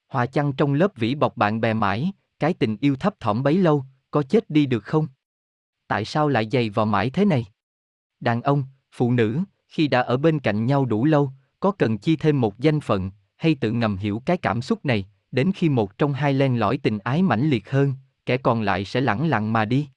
Hòa 0.08 0.26
chăng 0.26 0.54
trong 0.54 0.74
lớp 0.74 0.92
vĩ 0.96 1.16
bọc 1.16 1.38
bạn 1.38 1.62
bè 1.62 1.74
mãi, 1.74 2.12
cái 2.40 2.54
tình 2.54 2.78
yêu 2.82 2.96
thấp 2.96 3.20
thỏm 3.20 3.44
bấy 3.44 3.58
lâu, 3.58 3.86
có 4.12 4.24
chết 4.24 4.50
đi 4.50 4.66
được 4.66 4.84
không? 4.84 5.08
Tại 5.90 6.06
sao 6.06 6.28
lại 6.28 6.48
dày 6.52 6.70
vào 6.70 6.86
mãi 6.86 7.10
thế 7.10 7.26
này? 7.26 7.46
Đàn 8.20 8.42
ông, 8.42 8.64
phụ 8.92 9.12
nữ, 9.12 9.40
khi 9.68 9.88
đã 9.88 10.02
ở 10.02 10.18
bên 10.18 10.40
cạnh 10.40 10.66
nhau 10.66 10.86
đủ 10.86 11.06
lâu, 11.06 11.32
có 11.60 11.72
cần 11.72 11.98
chi 11.98 12.16
thêm 12.16 12.42
một 12.42 12.60
danh 12.60 12.82
phận, 12.82 13.12
hay 13.36 13.56
tự 13.56 13.72
ngầm 13.72 13.98
hiểu 13.98 14.22
cái 14.26 14.38
cảm 14.38 14.62
xúc 14.62 14.86
này, 14.86 15.06
đến 15.32 15.52
khi 15.56 15.70
một 15.70 15.98
trong 15.98 16.14
hai 16.14 16.34
len 16.34 16.60
lỏi 16.60 16.78
tình 16.78 17.00
ái 17.00 17.24
mãnh 17.24 17.50
liệt 17.50 17.70
hơn, 17.70 17.94
kẻ 18.26 18.38
còn 18.38 18.62
lại 18.62 18.86
sẽ 18.86 19.02
lẳng 19.02 19.30
lặng 19.30 19.54
mà 19.54 19.66
đi. 19.66 19.88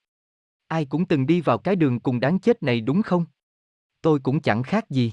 Ai 0.69 0.85
cũng 0.85 1.05
từng 1.05 1.27
đi 1.27 1.41
vào 1.41 1.59
cái 1.59 1.77
đường 1.77 2.01
cùng 2.01 2.21
đáng 2.21 2.39
chết 2.39 2.63
này 2.63 2.81
đúng 2.81 3.03
không? 3.03 3.25
Tôi 4.03 4.21
cũng 4.21 4.41
chẳng 4.41 4.63
khác 4.63 4.91
gì. 4.91 5.13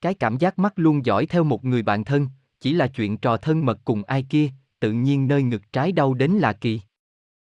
Cái 0.00 0.14
cảm 0.14 0.38
giác 0.38 0.58
mắt 0.58 0.72
luôn 0.76 1.06
dõi 1.06 1.26
theo 1.26 1.44
một 1.44 1.64
người 1.64 1.82
bạn 1.82 2.04
thân, 2.04 2.28
chỉ 2.60 2.72
là 2.72 2.86
chuyện 2.86 3.16
trò 3.16 3.36
thân 3.36 3.66
mật 3.66 3.78
cùng 3.84 4.02
ai 4.04 4.22
kia, 4.22 4.50
tự 4.80 4.92
nhiên 4.92 5.28
nơi 5.28 5.42
ngực 5.42 5.72
trái 5.72 5.92
đau 5.92 6.14
đến 6.14 6.30
là 6.30 6.52
kỳ. 6.52 6.80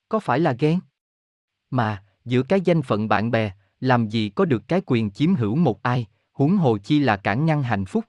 Có 0.09 0.19
phải 0.19 0.39
là 0.39 0.55
ghen? 0.59 0.79
Mà, 1.69 2.03
giữa 2.29 2.43
cái 2.43 2.61
danh 2.61 2.81
phận 2.81 3.07
bạn 3.07 3.31
bè, 3.31 3.51
làm 3.79 4.09
gì 4.09 4.29
có 4.29 4.45
được 4.45 4.67
cái 4.67 4.81
quyền 4.85 5.11
chiếm 5.11 5.35
hữu 5.35 5.55
một 5.55 5.83
ai, 5.83 6.05
huống 6.31 6.57
hồ 6.57 6.77
chi 6.77 6.99
là 6.99 7.17
cản 7.17 7.45
ngăn 7.45 7.63
hạnh 7.63 7.85
phúc. 7.85 8.05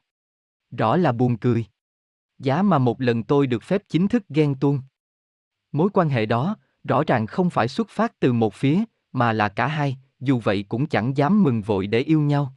Rõ 0.70 0.96
là 0.96 1.12
buồn 1.12 1.36
cười. 1.36 1.64
Giá 2.38 2.62
mà 2.62 2.78
một 2.78 3.00
lần 3.00 3.22
tôi 3.22 3.46
được 3.46 3.62
phép 3.62 3.82
chính 3.88 4.08
thức 4.08 4.24
ghen 4.28 4.54
tuông. 4.54 4.80
Mối 5.72 5.90
quan 5.92 6.08
hệ 6.08 6.26
đó, 6.26 6.56
rõ 6.84 7.02
ràng 7.06 7.26
không 7.26 7.50
phải 7.50 7.68
xuất 7.68 7.88
phát 7.88 8.20
từ 8.20 8.32
một 8.32 8.54
phía, 8.54 8.84
mà 9.12 9.32
là 9.32 9.48
cả 9.48 9.66
hai, 9.66 9.96
dù 10.20 10.38
vậy 10.38 10.64
cũng 10.68 10.86
chẳng 10.86 11.16
dám 11.16 11.42
mừng 11.42 11.62
vội 11.62 11.86
để 11.86 11.98
yêu 11.98 12.20
nhau. 12.20 12.54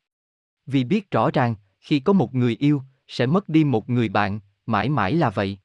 Vì 0.66 0.84
biết 0.84 1.12
rõ 1.12 1.30
ràng, 1.34 1.56
khi 1.80 2.00
có 2.00 2.14
một 2.14 2.36
người 2.36 2.56
yêu, 2.60 2.82
sẽ 3.08 3.26
mất 3.26 3.50
đi 3.50 3.64
một 3.64 3.90
người 3.90 4.10
bạn, 4.10 4.40
mãi 4.66 4.90
mãi 4.90 5.14
là 5.14 5.30
vậy. 5.30 5.58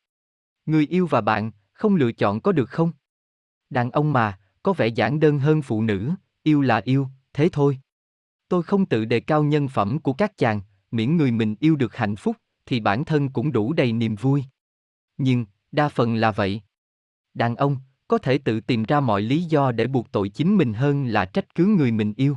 Người 0.67 0.87
yêu 0.87 1.07
và 1.07 1.21
bạn, 1.21 1.51
không 1.73 1.95
lựa 1.95 2.13
chọn 2.13 2.41
có 2.41 2.53
được 2.53 2.71
không? 2.71 2.93
Đàn 3.71 3.91
ông 3.91 4.13
mà, 4.13 4.39
có 4.63 4.73
vẻ 4.73 4.87
giản 4.87 5.21
đơn 5.21 5.39
hơn 5.39 5.63
phụ 5.63 5.83
nữ, 5.83 6.11
yêu 6.43 6.61
là 6.61 6.81
yêu, 6.85 7.09
thế 7.33 7.49
thôi. 7.53 7.79
Tôi 8.49 8.63
không 8.63 8.87
tự 8.87 9.05
đề 9.05 9.21
cao 9.21 9.45
nhân 9.45 9.69
phẩm 9.69 9.99
của 9.99 10.13
các 10.13 10.39
chàng, 10.39 10.61
miễn 10.91 11.17
người 11.17 11.31
mình 11.31 11.55
yêu 11.61 11.77
được 11.77 11.97
hạnh 11.97 12.17
phúc, 12.17 12.37
thì 12.67 12.81
bản 12.81 13.05
thân 13.05 13.29
cũng 13.29 13.53
đủ 13.53 13.73
đầy 13.73 13.93
niềm 13.93 14.15
vui. 14.15 14.45
Nhưng, 15.17 15.47
đa 15.73 15.89
phần 15.89 16.15
là 16.15 16.31
vậy. 16.31 16.63
Đàn 17.35 17.57
ông, 17.57 17.77
có 18.09 18.19
thể 18.19 18.39
tự 18.39 18.61
tìm 18.61 18.83
ra 18.83 19.01
mọi 19.01 19.23
lý 19.23 19.43
do 19.43 19.73
để 19.73 19.87
buộc 19.87 20.13
tội 20.13 20.29
chính 20.29 20.57
mình 20.57 20.75
hơn 20.75 21.07
là 21.07 21.25
trách 21.25 21.55
cứ 21.55 21.67
người 21.67 21.91
mình 21.91 22.15
yêu. 22.17 22.37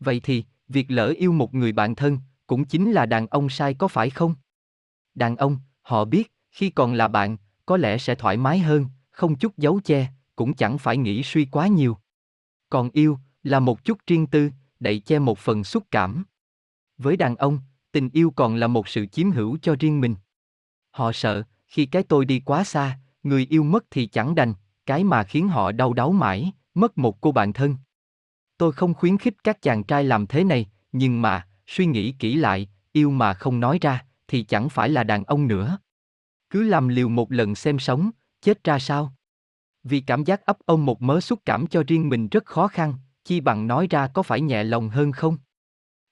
Vậy 0.00 0.20
thì, 0.20 0.44
việc 0.68 0.90
lỡ 0.90 1.14
yêu 1.18 1.32
một 1.32 1.54
người 1.54 1.72
bạn 1.72 1.94
thân, 1.94 2.18
cũng 2.46 2.64
chính 2.64 2.92
là 2.92 3.06
đàn 3.06 3.26
ông 3.26 3.48
sai 3.48 3.74
có 3.74 3.88
phải 3.88 4.10
không? 4.10 4.34
Đàn 5.14 5.36
ông, 5.36 5.58
họ 5.82 6.04
biết, 6.04 6.32
khi 6.50 6.70
còn 6.70 6.94
là 6.94 7.08
bạn, 7.08 7.36
có 7.66 7.76
lẽ 7.76 7.98
sẽ 7.98 8.14
thoải 8.14 8.36
mái 8.36 8.58
hơn, 8.58 8.86
không 9.10 9.36
chút 9.36 9.58
giấu 9.58 9.80
che, 9.84 10.08
cũng 10.36 10.54
chẳng 10.54 10.78
phải 10.78 10.96
nghĩ 10.96 11.22
suy 11.22 11.44
quá 11.44 11.66
nhiều. 11.66 11.98
Còn 12.70 12.90
yêu, 12.92 13.18
là 13.42 13.60
một 13.60 13.84
chút 13.84 13.98
riêng 14.06 14.26
tư, 14.26 14.50
đậy 14.80 15.00
che 15.00 15.18
một 15.18 15.38
phần 15.38 15.64
xúc 15.64 15.84
cảm. 15.90 16.24
Với 16.98 17.16
đàn 17.16 17.36
ông, 17.36 17.58
tình 17.92 18.10
yêu 18.12 18.32
còn 18.36 18.56
là 18.56 18.66
một 18.66 18.88
sự 18.88 19.06
chiếm 19.06 19.30
hữu 19.30 19.58
cho 19.62 19.76
riêng 19.80 20.00
mình. 20.00 20.14
Họ 20.90 21.12
sợ, 21.12 21.42
khi 21.66 21.86
cái 21.86 22.02
tôi 22.02 22.24
đi 22.24 22.40
quá 22.40 22.64
xa, 22.64 22.98
người 23.22 23.46
yêu 23.50 23.62
mất 23.62 23.84
thì 23.90 24.06
chẳng 24.06 24.34
đành, 24.34 24.54
cái 24.86 25.04
mà 25.04 25.24
khiến 25.24 25.48
họ 25.48 25.72
đau 25.72 25.92
đáu 25.92 26.12
mãi, 26.12 26.52
mất 26.74 26.98
một 26.98 27.20
cô 27.20 27.32
bạn 27.32 27.52
thân. 27.52 27.76
Tôi 28.58 28.72
không 28.72 28.94
khuyến 28.94 29.18
khích 29.18 29.44
các 29.44 29.62
chàng 29.62 29.84
trai 29.84 30.04
làm 30.04 30.26
thế 30.26 30.44
này, 30.44 30.70
nhưng 30.92 31.22
mà, 31.22 31.48
suy 31.66 31.86
nghĩ 31.86 32.12
kỹ 32.18 32.34
lại, 32.34 32.68
yêu 32.92 33.10
mà 33.10 33.34
không 33.34 33.60
nói 33.60 33.78
ra, 33.80 34.04
thì 34.28 34.42
chẳng 34.42 34.68
phải 34.68 34.88
là 34.88 35.04
đàn 35.04 35.24
ông 35.24 35.48
nữa. 35.48 35.78
Cứ 36.50 36.62
làm 36.62 36.88
liều 36.88 37.08
một 37.08 37.32
lần 37.32 37.54
xem 37.54 37.78
sống, 37.78 38.10
chết 38.42 38.64
ra 38.64 38.78
sao? 38.78 39.15
Vì 39.88 40.00
cảm 40.00 40.24
giác 40.24 40.46
ấp 40.46 40.58
ông 40.66 40.86
một 40.86 41.02
mớ 41.02 41.20
xúc 41.20 41.40
cảm 41.44 41.66
cho 41.66 41.82
riêng 41.86 42.08
mình 42.08 42.28
rất 42.28 42.44
khó 42.44 42.68
khăn, 42.68 42.94
chi 43.24 43.40
bằng 43.40 43.66
nói 43.66 43.86
ra 43.90 44.06
có 44.06 44.22
phải 44.22 44.40
nhẹ 44.40 44.64
lòng 44.64 44.88
hơn 44.88 45.12
không? 45.12 45.36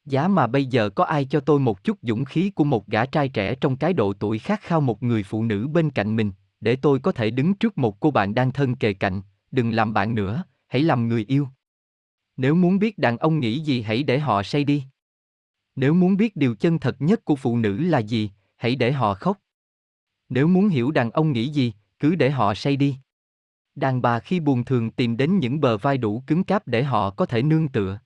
Giá 0.05 0.29
mà 0.29 0.47
bây 0.47 0.67
giờ 0.67 0.91
có 0.91 1.05
ai 1.05 1.25
cho 1.25 1.41
tôi 1.41 1.61
một 1.61 1.85
chút 1.85 1.99
dũng 2.03 2.25
khí 2.25 2.51
của 2.51 2.65
một 2.65 2.87
gã 2.87 3.07
trai 3.07 3.29
trẻ 3.29 3.55
trong 3.55 3.77
cái 3.77 3.93
độ 3.93 4.13
tuổi 4.13 4.39
khát 4.39 4.61
khao 4.61 4.81
một 4.81 5.03
người 5.03 5.23
phụ 5.23 5.45
nữ 5.45 5.69
bên 5.69 5.91
cạnh 5.91 6.17
mình, 6.17 6.33
để 6.61 6.77
tôi 6.77 6.99
có 6.99 7.13
thể 7.13 7.31
đứng 7.31 7.55
trước 7.55 7.79
một 7.79 8.01
cô 8.01 8.11
bạn 8.11 8.35
đang 8.35 8.53
thân 8.53 8.77
kề 8.77 8.93
cạnh, 8.93 9.23
đừng 9.51 9.71
làm 9.71 9.93
bạn 9.93 10.15
nữa, 10.15 10.45
hãy 10.67 10.83
làm 10.83 11.09
người 11.09 11.25
yêu. 11.29 11.49
Nếu 12.37 12.55
muốn 12.55 12.79
biết 12.79 12.99
đàn 12.99 13.19
ông 13.19 13.41
nghĩ 13.41 13.61
gì 13.61 13.83
hãy 13.83 14.03
để 14.03 14.19
họ 14.19 14.43
say 14.43 14.65
đi. 14.65 14.85
Nếu 15.77 15.95
muốn 15.95 16.17
biết 16.17 16.37
điều 16.37 16.55
chân 16.55 16.79
thật 16.79 16.97
nhất 16.99 17.25
của 17.25 17.37
phụ 17.37 17.57
nữ 17.57 17.79
là 17.79 17.99
gì, 17.99 18.31
hãy 18.57 18.77
để 18.77 18.93
họ 18.93 19.15
khóc. 19.15 19.39
Nếu 20.29 20.49
muốn 20.49 20.69
hiểu 20.69 20.91
đàn 20.91 21.11
ông 21.11 21.33
nghĩ 21.33 21.49
gì, 21.49 21.73
cứ 21.99 22.15
để 22.15 22.31
họ 22.31 22.55
say 22.55 22.77
đi. 22.77 22.97
Đàn 23.75 24.03
bà 24.03 24.21
khi 24.21 24.41
buồn 24.41 24.65
thường 24.65 24.91
tìm 24.91 25.17
đến 25.17 25.39
những 25.39 25.61
bờ 25.61 25.79
vai 25.79 25.99
đủ 25.99 26.23
cứng 26.27 26.45
cáp 26.45 26.69
để 26.69 26.83
họ 26.83 27.11
có 27.11 27.27
thể 27.27 27.43
nương 27.43 27.69
tựa. 27.69 27.99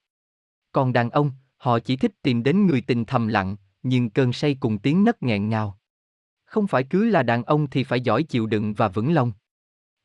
Còn 0.71 0.93
đàn 0.93 1.09
ông, 1.09 1.31
họ 1.57 1.79
chỉ 1.79 1.97
thích 1.97 2.11
tìm 2.21 2.43
đến 2.43 2.67
người 2.67 2.81
tình 2.81 3.05
thầm 3.05 3.27
lặng, 3.27 3.55
nhưng 3.83 4.09
cơn 4.09 4.33
say 4.33 4.57
cùng 4.59 4.77
tiếng 4.77 5.03
nấc 5.03 5.23
nghẹn 5.23 5.49
ngào. 5.49 5.79
Không 6.45 6.67
phải 6.67 6.83
cứ 6.83 7.05
là 7.05 7.23
đàn 7.23 7.43
ông 7.43 7.69
thì 7.69 7.83
phải 7.83 8.01
giỏi 8.01 8.23
chịu 8.23 8.45
đựng 8.45 8.73
và 8.73 8.87
vững 8.87 9.13
lòng. 9.13 9.31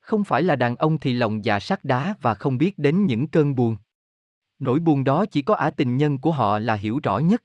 Không 0.01 0.25
phải 0.25 0.43
là 0.43 0.57
đàn 0.57 0.77
ông 0.77 0.99
thì 0.99 1.12
lòng 1.12 1.45
dạ 1.45 1.61
sắt 1.61 1.85
đá 1.85 2.15
và 2.21 2.35
không 2.35 2.59
biết 2.59 2.79
đến 2.79 3.07
những 3.07 3.29
cơn 3.29 3.55
buồn. 3.55 3.77
Nỗi 4.59 4.81
buồn 4.81 5.05
đó 5.05 5.27
chỉ 5.27 5.43
có 5.43 5.55
ả 5.55 5.71
tình 5.71 5.97
nhân 5.97 6.19
của 6.19 6.33
họ 6.33 6.59
là 6.59 6.75
hiểu 6.75 7.01
rõ 7.03 7.19
nhất. 7.19 7.43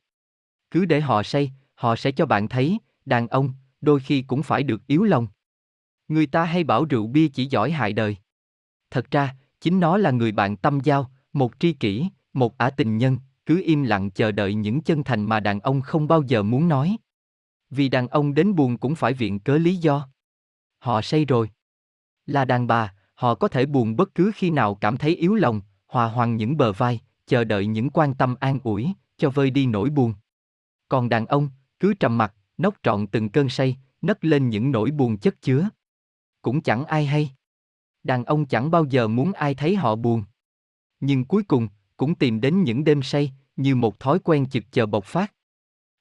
Cứ 0.71 0.85
để 0.85 1.01
họ 1.01 1.23
say, 1.23 1.51
họ 1.75 1.95
sẽ 1.95 2.11
cho 2.11 2.25
bạn 2.25 2.47
thấy, 2.47 2.79
đàn 3.05 3.27
ông, 3.27 3.53
đôi 3.81 3.99
khi 3.99 4.21
cũng 4.21 4.43
phải 4.43 4.63
được 4.63 4.87
yếu 4.87 5.03
lòng. 5.03 5.27
Người 6.09 6.25
ta 6.25 6.43
hay 6.43 6.63
bảo 6.63 6.85
rượu 6.85 7.07
bia 7.07 7.27
chỉ 7.27 7.45
giỏi 7.45 7.71
hại 7.71 7.93
đời. 7.93 8.17
Thật 8.91 9.11
ra, 9.11 9.35
chính 9.61 9.79
nó 9.79 9.97
là 9.97 10.11
người 10.11 10.31
bạn 10.31 10.57
tâm 10.57 10.79
giao, 10.79 11.11
một 11.33 11.51
tri 11.59 11.73
kỷ, 11.73 12.09
một 12.33 12.57
ả 12.57 12.69
tình 12.69 12.97
nhân, 12.97 13.17
cứ 13.45 13.61
im 13.65 13.83
lặng 13.83 14.11
chờ 14.11 14.31
đợi 14.31 14.53
những 14.53 14.81
chân 14.81 15.03
thành 15.03 15.25
mà 15.25 15.39
đàn 15.39 15.59
ông 15.59 15.81
không 15.81 16.07
bao 16.07 16.21
giờ 16.21 16.43
muốn 16.43 16.67
nói. 16.67 16.97
Vì 17.69 17.89
đàn 17.89 18.07
ông 18.07 18.33
đến 18.33 18.55
buồn 18.55 18.77
cũng 18.77 18.95
phải 18.95 19.13
viện 19.13 19.39
cớ 19.39 19.57
lý 19.57 19.75
do. 19.75 20.07
Họ 20.79 21.01
say 21.01 21.25
rồi. 21.25 21.49
Là 22.25 22.45
đàn 22.45 22.67
bà, 22.67 22.93
họ 23.15 23.35
có 23.35 23.47
thể 23.47 23.65
buồn 23.65 23.95
bất 23.95 24.15
cứ 24.15 24.31
khi 24.35 24.49
nào 24.49 24.75
cảm 24.75 24.97
thấy 24.97 25.15
yếu 25.15 25.35
lòng, 25.35 25.61
hòa 25.87 26.05
hoàng 26.07 26.35
những 26.35 26.57
bờ 26.57 26.73
vai, 26.73 26.99
chờ 27.27 27.43
đợi 27.43 27.65
những 27.65 27.89
quan 27.89 28.13
tâm 28.13 28.35
an 28.39 28.59
ủi, 28.63 28.93
cho 29.17 29.29
vơi 29.29 29.51
đi 29.51 29.65
nỗi 29.65 29.89
buồn. 29.89 30.13
Còn 30.89 31.09
đàn 31.09 31.25
ông, 31.25 31.49
cứ 31.79 31.93
trầm 31.93 32.17
mặc, 32.17 32.33
nóc 32.57 32.75
trọn 32.83 33.07
từng 33.07 33.29
cơn 33.29 33.49
say, 33.49 33.77
nấc 34.01 34.25
lên 34.25 34.49
những 34.49 34.71
nỗi 34.71 34.91
buồn 34.91 35.17
chất 35.17 35.41
chứa. 35.41 35.69
Cũng 36.41 36.61
chẳng 36.61 36.85
ai 36.85 37.05
hay. 37.05 37.31
Đàn 38.03 38.25
ông 38.25 38.45
chẳng 38.45 38.71
bao 38.71 38.85
giờ 38.85 39.07
muốn 39.07 39.33
ai 39.33 39.55
thấy 39.55 39.75
họ 39.75 39.95
buồn. 39.95 40.23
Nhưng 40.99 41.25
cuối 41.25 41.43
cùng, 41.43 41.67
cũng 41.97 42.15
tìm 42.15 42.41
đến 42.41 42.63
những 42.63 42.83
đêm 42.83 43.01
say, 43.01 43.31
như 43.55 43.75
một 43.75 43.99
thói 43.99 44.19
quen 44.19 44.45
chực 44.49 44.63
chờ 44.71 44.85
bộc 44.85 45.05
phát. 45.05 45.33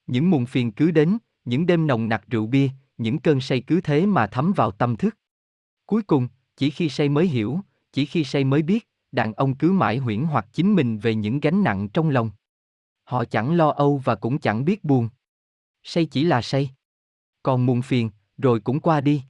Những 0.07 0.30
muộn 0.30 0.47
phiền 0.47 0.72
cứ 0.72 0.91
đến, 0.91 1.18
những 1.45 1.66
đêm 1.66 1.86
nồng 1.86 2.09
nặc 2.09 2.24
rượu 2.26 2.47
bia, 2.47 2.68
những 2.99 3.18
cơn 3.18 3.41
say 3.41 3.61
cứ 3.61 3.80
thế 3.80 4.07
mà 4.07 4.26
thấm 4.26 4.53
vào 4.57 4.70
tâm 4.70 4.97
thức. 4.97 5.16
Cuối 5.86 6.03
cùng, 6.03 6.28
chỉ 6.57 6.70
khi 6.70 6.89
say 6.89 7.09
mới 7.09 7.26
hiểu, 7.26 7.61
chỉ 7.93 8.07
khi 8.07 8.24
say 8.24 8.45
mới 8.45 8.62
biết, 8.62 8.89
đàn 9.12 9.32
ông 9.32 9.55
cứ 9.55 9.72
mãi 9.72 9.97
huyễn 9.99 10.24
hoặc 10.24 10.47
chính 10.53 10.74
mình 10.74 10.99
về 10.99 11.14
những 11.14 11.41
gánh 11.41 11.64
nặng 11.64 11.89
trong 11.89 12.11
lòng. 12.11 12.30
Họ 13.05 13.24
chẳng 13.24 13.55
lo 13.55 13.70
âu 13.70 14.01
và 14.05 14.14
cũng 14.14 14.39
chẳng 14.39 14.64
biết 14.64 14.84
buồn. 14.84 15.09
Say 15.82 16.07
chỉ 16.07 16.24
là 16.24 16.43
say. 16.43 16.70
Còn 17.43 17.66
muộn 17.66 17.82
phiền, 17.82 18.11
rồi 18.39 18.61
cũng 18.61 18.80
qua 18.80 19.01
đi. 19.01 19.22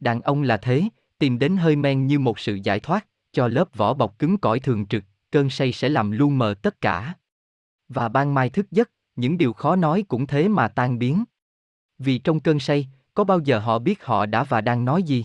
Đàn 0.00 0.20
ông 0.20 0.42
là 0.42 0.56
thế, 0.56 0.82
tìm 1.18 1.38
đến 1.38 1.56
hơi 1.56 1.76
men 1.76 2.06
như 2.06 2.18
một 2.18 2.38
sự 2.38 2.58
giải 2.62 2.80
thoát, 2.80 3.06
cho 3.32 3.48
lớp 3.48 3.76
vỏ 3.76 3.94
bọc 3.94 4.18
cứng 4.18 4.38
cỏi 4.38 4.60
thường 4.60 4.86
trực, 4.86 5.04
cơn 5.30 5.50
say 5.50 5.72
sẽ 5.72 5.88
làm 5.88 6.10
lu 6.10 6.30
mờ 6.30 6.54
tất 6.62 6.80
cả. 6.80 7.14
Và 7.88 8.08
ban 8.08 8.34
mai 8.34 8.50
thức 8.50 8.70
giấc, 8.70 8.90
những 9.16 9.38
điều 9.38 9.52
khó 9.52 9.76
nói 9.76 10.04
cũng 10.08 10.26
thế 10.26 10.48
mà 10.48 10.68
tan 10.68 10.98
biến. 10.98 11.24
Vì 11.98 12.18
trong 12.18 12.40
cơn 12.40 12.60
say, 12.60 12.88
có 13.14 13.24
bao 13.24 13.40
giờ 13.40 13.58
họ 13.58 13.78
biết 13.78 14.04
họ 14.04 14.26
đã 14.26 14.44
và 14.44 14.60
đang 14.60 14.84
nói 14.84 15.02
gì? 15.02 15.24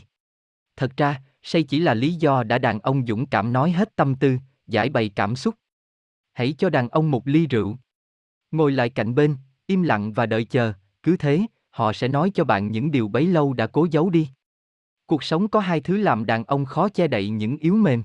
Thật 0.76 0.98
ra, 0.98 1.22
say 1.44 1.64
chỉ 1.64 1.80
là 1.80 1.94
lý 1.94 2.14
do 2.14 2.44
đã 2.44 2.58
đàn 2.58 2.80
ông 2.80 3.06
dũng 3.08 3.26
cảm 3.26 3.54
nói 3.54 3.72
hết 3.72 3.96
tâm 3.96 4.16
tư, 4.16 4.38
giải 4.68 4.90
bày 4.90 5.10
cảm 5.10 5.36
xúc. 5.36 5.56
Hãy 6.34 6.54
cho 6.58 6.70
đàn 6.70 6.90
ông 6.90 7.12
một 7.12 7.28
ly 7.28 7.48
rượu. 7.48 7.78
Ngồi 8.52 8.72
lại 8.72 8.90
cạnh 8.90 9.16
bên, 9.16 9.36
im 9.68 9.84
lặng 9.84 10.14
và 10.14 10.26
đợi 10.26 10.46
chờ, 10.46 10.74
cứ 11.04 11.18
thế, 11.18 11.42
họ 11.70 11.94
sẽ 11.94 12.08
nói 12.08 12.32
cho 12.34 12.44
bạn 12.44 12.72
những 12.72 12.92
điều 12.92 13.08
bấy 13.08 13.28
lâu 13.28 13.54
đã 13.54 13.68
cố 13.68 13.88
giấu 13.92 14.10
đi. 14.10 14.30
Cuộc 15.12 15.24
sống 15.24 15.48
có 15.48 15.60
hai 15.60 15.82
thứ 15.82 15.98
làm 15.98 16.26
đàn 16.26 16.44
ông 16.44 16.66
khó 16.66 16.90
che 16.90 17.08
đậy 17.08 17.30
những 17.30 17.58
yếu 17.58 17.76
mềm. 17.76 18.04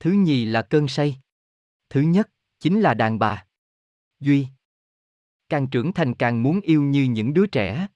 Thứ 0.00 0.10
nhì 0.10 0.44
là 0.44 0.62
cơn 0.62 0.88
say. 0.88 1.20
Thứ 1.90 2.00
nhất, 2.00 2.30
chính 2.60 2.80
là 2.80 2.94
đàn 2.94 3.18
bà. 3.18 3.44
Duy. 4.20 4.46
Càng 5.48 5.66
trưởng 5.66 5.92
thành 5.92 6.14
càng 6.14 6.42
muốn 6.42 6.60
yêu 6.60 6.82
như 6.82 7.04
những 7.04 7.34
đứa 7.34 7.46
trẻ. 7.46 7.86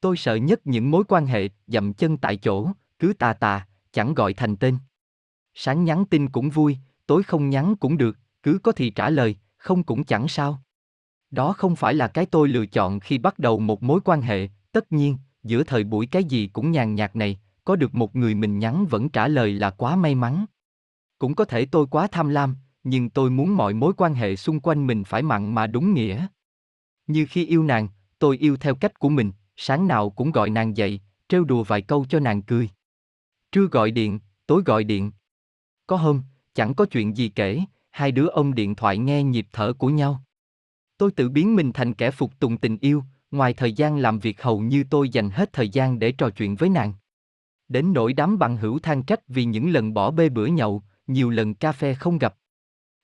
Tôi 0.00 0.16
sợ 0.16 0.34
nhất 0.34 0.60
những 0.64 0.90
mối 0.90 1.04
quan 1.08 1.26
hệ 1.26 1.48
dậm 1.66 1.94
chân 1.94 2.16
tại 2.16 2.36
chỗ, 2.36 2.70
cứ 2.98 3.12
tà 3.18 3.32
tà, 3.32 3.66
chẳng 3.92 4.14
gọi 4.14 4.34
thành 4.34 4.56
tên. 4.56 4.78
Sáng 5.54 5.84
nhắn 5.84 6.04
tin 6.06 6.28
cũng 6.28 6.50
vui, 6.50 6.78
tối 7.06 7.22
không 7.22 7.50
nhắn 7.50 7.76
cũng 7.76 7.98
được, 7.98 8.18
cứ 8.42 8.58
có 8.62 8.72
thì 8.72 8.90
trả 8.90 9.10
lời, 9.10 9.36
không 9.56 9.82
cũng 9.82 10.04
chẳng 10.04 10.28
sao. 10.28 10.62
Đó 11.30 11.52
không 11.52 11.76
phải 11.76 11.94
là 11.94 12.08
cái 12.08 12.26
tôi 12.26 12.48
lựa 12.48 12.66
chọn 12.66 13.00
khi 13.00 13.18
bắt 13.18 13.38
đầu 13.38 13.58
một 13.58 13.82
mối 13.82 14.00
quan 14.04 14.22
hệ, 14.22 14.48
tất 14.72 14.92
nhiên, 14.92 15.18
giữa 15.42 15.62
thời 15.62 15.84
buổi 15.84 16.06
cái 16.06 16.24
gì 16.24 16.46
cũng 16.52 16.70
nhàn 16.70 16.94
nhạt 16.94 17.16
này, 17.16 17.38
có 17.66 17.76
được 17.76 17.94
một 17.94 18.16
người 18.16 18.34
mình 18.34 18.58
nhắn 18.58 18.86
vẫn 18.86 19.08
trả 19.08 19.28
lời 19.28 19.52
là 19.52 19.70
quá 19.70 19.96
may 19.96 20.14
mắn. 20.14 20.44
Cũng 21.18 21.34
có 21.34 21.44
thể 21.44 21.66
tôi 21.66 21.86
quá 21.86 22.06
tham 22.06 22.28
lam, 22.28 22.56
nhưng 22.84 23.10
tôi 23.10 23.30
muốn 23.30 23.56
mọi 23.56 23.74
mối 23.74 23.92
quan 23.96 24.14
hệ 24.14 24.36
xung 24.36 24.60
quanh 24.60 24.86
mình 24.86 25.04
phải 25.04 25.22
mặn 25.22 25.54
mà 25.54 25.66
đúng 25.66 25.94
nghĩa. 25.94 26.26
Như 27.06 27.26
khi 27.30 27.46
yêu 27.46 27.62
nàng, 27.62 27.88
tôi 28.18 28.36
yêu 28.36 28.56
theo 28.56 28.74
cách 28.74 28.98
của 28.98 29.08
mình, 29.08 29.32
sáng 29.56 29.88
nào 29.88 30.10
cũng 30.10 30.32
gọi 30.32 30.50
nàng 30.50 30.76
dậy, 30.76 31.00
trêu 31.28 31.44
đùa 31.44 31.64
vài 31.64 31.82
câu 31.82 32.06
cho 32.08 32.20
nàng 32.20 32.42
cười. 32.42 32.70
Trưa 33.52 33.66
gọi 33.66 33.90
điện, 33.90 34.18
tối 34.46 34.62
gọi 34.66 34.84
điện. 34.84 35.12
Có 35.86 35.96
hôm, 35.96 36.22
chẳng 36.54 36.74
có 36.74 36.86
chuyện 36.86 37.16
gì 37.16 37.28
kể, 37.28 37.60
hai 37.90 38.12
đứa 38.12 38.26
ông 38.26 38.54
điện 38.54 38.74
thoại 38.74 38.98
nghe 38.98 39.22
nhịp 39.22 39.46
thở 39.52 39.72
của 39.72 39.88
nhau. 39.88 40.22
Tôi 40.98 41.10
tự 41.10 41.28
biến 41.28 41.56
mình 41.56 41.72
thành 41.72 41.94
kẻ 41.94 42.10
phục 42.10 42.38
tùng 42.38 42.56
tình 42.58 42.78
yêu, 42.80 43.04
ngoài 43.30 43.54
thời 43.54 43.72
gian 43.72 43.96
làm 43.96 44.18
việc 44.18 44.42
hầu 44.42 44.60
như 44.60 44.84
tôi 44.90 45.08
dành 45.08 45.30
hết 45.30 45.52
thời 45.52 45.68
gian 45.68 45.98
để 45.98 46.12
trò 46.12 46.30
chuyện 46.30 46.56
với 46.56 46.68
nàng. 46.68 46.92
Đến 47.68 47.92
nỗi 47.92 48.12
đám 48.12 48.38
bằng 48.38 48.56
hữu 48.56 48.78
than 48.78 49.02
trách 49.02 49.28
vì 49.28 49.44
những 49.44 49.70
lần 49.70 49.94
bỏ 49.94 50.10
bê 50.10 50.28
bữa 50.28 50.46
nhậu, 50.46 50.82
nhiều 51.06 51.30
lần 51.30 51.54
cà 51.54 51.72
phê 51.72 51.94
không 51.94 52.18
gặp. 52.18 52.34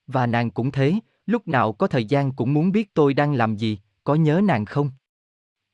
Và 0.06 0.26
nàng 0.26 0.50
cũng 0.50 0.70
thế, 0.70 0.94
lúc 1.26 1.48
nào 1.48 1.72
có 1.72 1.86
thời 1.86 2.04
gian 2.04 2.32
cũng 2.32 2.54
muốn 2.54 2.72
biết 2.72 2.94
tôi 2.94 3.14
đang 3.14 3.34
làm 3.34 3.56
gì, 3.56 3.78
có 4.04 4.14
nhớ 4.14 4.40
nàng 4.44 4.64
không? 4.64 4.90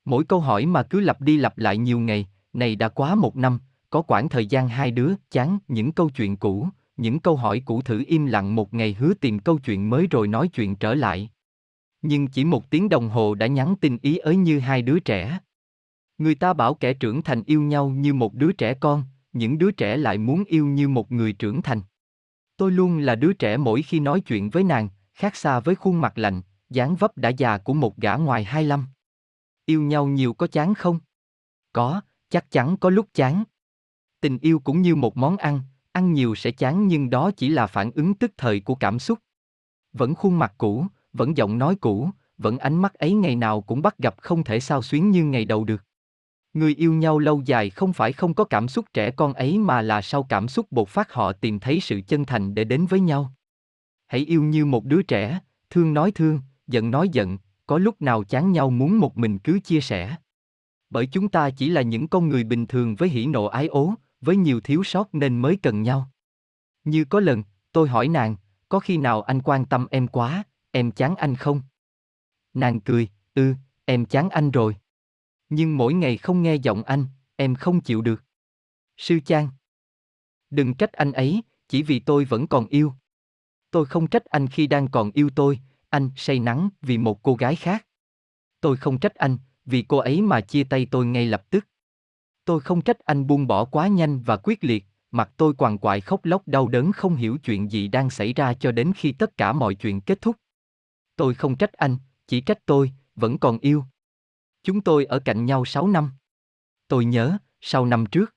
Mỗi 0.05 0.25
câu 0.25 0.41
hỏi 0.41 0.67
mà 0.67 0.83
cứ 0.83 1.01
lặp 1.01 1.21
đi 1.21 1.37
lặp 1.37 1.59
lại 1.59 1.77
nhiều 1.77 2.01
ngày, 2.01 2.27
này 2.53 2.77
đã 2.77 2.89
quá 2.89 3.15
một 3.15 3.37
năm, 3.37 3.59
có 3.91 4.03
quãng 4.03 4.29
thời 4.29 4.47
gian 4.47 4.69
hai 4.69 4.91
đứa 4.91 5.13
chán 5.31 5.59
những 5.69 5.93
câu 5.93 6.11
chuyện 6.11 6.37
cũ, 6.37 6.69
những 6.97 7.21
câu 7.21 7.37
hỏi 7.37 7.63
cũ 7.65 7.83
thử 7.83 8.05
im 8.07 8.27
lặng 8.27 8.55
một 8.55 8.75
ngày 8.75 8.97
hứa 8.99 9.15
tìm 9.15 9.39
câu 9.39 9.59
chuyện 9.59 9.91
mới 9.91 10.07
rồi 10.07 10.29
nói 10.29 10.49
chuyện 10.49 10.77
trở 10.77 10.95
lại. 10.95 11.31
Nhưng 12.03 12.29
chỉ 12.29 12.45
một 12.45 12.71
tiếng 12.71 12.89
đồng 12.89 13.09
hồ 13.09 13.35
đã 13.35 13.47
nhắn 13.47 13.75
tin 13.81 13.99
ý 14.03 14.17
ới 14.17 14.37
như 14.37 14.59
hai 14.59 14.83
đứa 14.83 15.01
trẻ. 15.01 15.39
Người 16.19 16.35
ta 16.35 16.53
bảo 16.53 16.75
kẻ 16.75 16.95
trưởng 16.95 17.23
thành 17.23 17.43
yêu 17.47 17.63
nhau 17.63 17.89
như 17.89 18.15
một 18.15 18.35
đứa 18.35 18.53
trẻ 18.53 18.75
con, 18.75 19.05
những 19.33 19.59
đứa 19.59 19.71
trẻ 19.71 19.97
lại 19.97 20.19
muốn 20.19 20.45
yêu 20.45 20.67
như 20.67 20.89
một 20.89 21.13
người 21.13 21.33
trưởng 21.33 21.63
thành. 21.63 21.81
Tôi 22.57 22.73
luôn 22.73 22.99
là 22.99 23.15
đứa 23.15 23.33
trẻ 23.33 23.57
mỗi 23.57 23.83
khi 23.83 24.01
nói 24.01 24.21
chuyện 24.21 24.51
với 24.51 24.65
nàng, 24.65 24.89
khác 25.15 25.37
xa 25.37 25.61
với 25.61 25.75
khuôn 25.75 26.01
mặt 26.01 26.19
lạnh, 26.19 26.43
dáng 26.71 26.97
vấp 26.97 27.17
đã 27.17 27.29
già 27.29 27.59
của 27.59 27.75
một 27.75 27.97
gã 27.97 28.15
ngoài 28.15 28.45
hai 28.45 28.65
lăm. 28.65 28.87
Yêu 29.67 29.83
nhau 29.83 30.07
nhiều 30.07 30.33
có 30.33 30.47
chán 30.47 30.75
không? 30.75 31.01
Có, 31.73 32.01
chắc 32.31 32.51
chắn 32.51 32.77
có 32.77 32.91
lúc 32.91 33.07
chán. 33.15 33.45
Tình 34.21 34.39
yêu 34.39 34.59
cũng 34.59 34.83
như 34.83 34.97
một 34.97 35.17
món 35.17 35.37
ăn, 35.37 35.61
ăn 35.93 36.13
nhiều 36.13 36.35
sẽ 36.35 36.51
chán 36.51 36.89
nhưng 36.89 37.11
đó 37.11 37.31
chỉ 37.37 37.49
là 37.49 37.67
phản 37.67 37.91
ứng 37.91 38.15
tức 38.15 38.33
thời 38.37 38.61
của 38.61 38.75
cảm 38.75 38.99
xúc. 38.99 39.19
Vẫn 39.93 40.15
khuôn 40.15 40.39
mặt 40.39 40.55
cũ, 40.59 40.87
vẫn 41.13 41.37
giọng 41.37 41.59
nói 41.59 41.77
cũ, 41.81 42.11
vẫn 42.39 42.59
ánh 42.59 42.83
mắt 42.83 42.95
ấy 42.95 43.13
ngày 43.13 43.37
nào 43.37 43.61
cũng 43.61 43.83
bắt 43.83 43.99
gặp 43.99 44.15
không 44.21 44.45
thể 44.45 44.61
sao 44.61 44.83
xuyến 44.83 45.11
như 45.11 45.25
ngày 45.25 45.45
đầu 45.45 45.65
được. 45.65 45.85
Người 46.59 46.75
yêu 46.75 46.93
nhau 46.93 47.19
lâu 47.19 47.43
dài 47.45 47.71
không 47.71 47.93
phải 47.93 48.13
không 48.13 48.35
có 48.35 48.45
cảm 48.45 48.69
xúc 48.69 48.85
trẻ 48.93 49.11
con 49.11 49.33
ấy 49.33 49.59
mà 49.59 49.83
là 49.83 50.03
sau 50.03 50.23
cảm 50.23 50.49
xúc 50.49 50.67
bộc 50.71 50.89
phát 50.89 51.13
họ 51.13 51.33
tìm 51.33 51.59
thấy 51.59 51.81
sự 51.81 52.01
chân 52.07 52.25
thành 52.25 52.55
để 52.55 52.65
đến 52.65 52.87
với 52.87 53.01
nhau. 53.01 53.33
Hãy 54.07 54.21
yêu 54.21 54.43
như 54.43 54.67
một 54.67 54.85
đứa 54.85 55.03
trẻ, 55.03 55.41
thương 55.71 55.95
nói 55.95 56.13
thương, 56.13 56.41
giận 56.67 56.91
nói 56.91 57.09
giận, 57.13 57.39
có 57.67 57.79
lúc 57.79 58.03
nào 58.03 58.25
chán 58.25 58.53
nhau 58.53 58.71
muốn 58.71 58.99
một 58.99 59.19
mình 59.19 59.39
cứ 59.39 59.61
chia 59.61 59.81
sẻ. 59.81 60.17
Bởi 60.91 61.07
chúng 61.07 61.29
ta 61.29 61.51
chỉ 61.51 61.69
là 61.69 61.83
những 61.83 62.09
con 62.09 62.29
người 62.29 62.45
bình 62.45 62.67
thường 62.67 62.95
với 62.95 63.09
hỉ 63.09 63.27
nộ 63.27 63.45
ái 63.45 63.67
ố, 63.67 63.95
với 64.21 64.37
nhiều 64.37 64.61
thiếu 64.61 64.85
sót 64.85 65.15
nên 65.15 65.39
mới 65.39 65.57
cần 65.57 65.83
nhau. 65.83 66.11
Như 66.85 67.05
có 67.05 67.21
lần, 67.21 67.43
tôi 67.73 67.89
hỏi 67.89 68.09
nàng, 68.09 68.37
có 68.69 68.81
khi 68.81 68.97
nào 68.97 69.23
anh 69.23 69.43
quan 69.43 69.65
tâm 69.65 69.87
em 69.91 70.09
quá, 70.09 70.43
em 70.71 70.91
chán 70.91 71.17
anh 71.17 71.37
không? 71.37 71.61
Nàng 72.55 72.81
cười, 72.81 73.09
ư, 73.35 73.49
ừ, 73.49 73.55
em 73.85 74.05
chán 74.05 74.31
anh 74.31 74.51
rồi. 74.51 74.77
Nhưng 75.49 75.77
mỗi 75.77 75.95
ngày 75.95 76.17
không 76.17 76.43
nghe 76.43 76.55
giọng 76.55 76.83
anh, 76.83 77.07
em 77.37 77.55
không 77.55 77.81
chịu 77.81 78.03
được. 78.03 78.25
Sư 78.97 79.21
trang 79.21 79.49
Đừng 80.51 80.75
trách 80.75 80.93
anh 80.93 81.13
ấy, 81.13 81.43
chỉ 81.69 81.83
vì 81.83 81.99
tôi 81.99 82.25
vẫn 82.25 82.47
còn 82.47 82.67
yêu. 82.67 82.93
Tôi 83.71 83.87
không 83.87 84.07
trách 84.07 84.25
anh 84.25 84.47
khi 84.47 84.67
đang 84.67 84.89
còn 84.89 85.11
yêu 85.11 85.31
tôi, 85.35 85.61
anh 85.89 86.11
say 86.17 86.39
nắng 86.39 86.69
vì 86.83 86.99
một 86.99 87.23
cô 87.23 87.35
gái 87.35 87.57
khác. 87.57 87.87
Tôi 88.61 88.77
không 88.77 88.99
trách 88.99 89.15
anh, 89.15 89.39
vì 89.65 89.83
cô 89.89 89.99
ấy 89.99 90.23
mà 90.23 90.41
chia 90.41 90.65
tay 90.65 90.87
tôi 90.91 91.07
ngay 91.07 91.27
lập 91.27 91.51
tức. 91.51 91.67
Tôi 92.45 92.61
không 92.61 92.81
trách 92.81 92.99
anh 92.99 93.27
buông 93.27 93.47
bỏ 93.47 93.65
quá 93.65 93.89
nhanh 93.89 94.21
và 94.21 94.37
quyết 94.37 94.65
liệt, 94.65 94.85
mặt 95.11 95.31
tôi 95.37 95.55
quằn 95.59 95.79
quại 95.79 96.01
khóc 96.01 96.25
lóc 96.25 96.49
đau 96.49 96.69
đớn 96.69 96.93
không 96.93 97.15
hiểu 97.15 97.39
chuyện 97.39 97.71
gì 97.71 97.89
đang 97.89 98.11
xảy 98.11 98.33
ra 98.33 98.55
cho 98.55 98.73
đến 98.73 98.93
khi 98.97 99.13
tất 99.13 99.37
cả 99.37 99.53
mọi 99.53 99.75
chuyện 99.75 100.01
kết 100.01 100.21
thúc. 100.21 100.37
Tôi 101.17 101.35
không 101.35 101.57
trách 101.57 101.73
anh, 101.73 101.97
chỉ 102.27 102.41
trách 102.41 102.67
tôi, 102.67 102.93
vẫn 103.15 103.39
còn 103.39 103.59
yêu. 103.59 103.85
Chúng 104.63 104.81
tôi 104.81 105.05
ở 105.05 105.19
cạnh 105.19 105.47
nhau 105.47 105.65
6 105.65 105.89
năm. 105.89 106.11
Tôi 106.89 107.05
nhớ, 107.05 107.39
sau 107.61 107.87
năm 107.87 108.07
trước. 108.07 108.35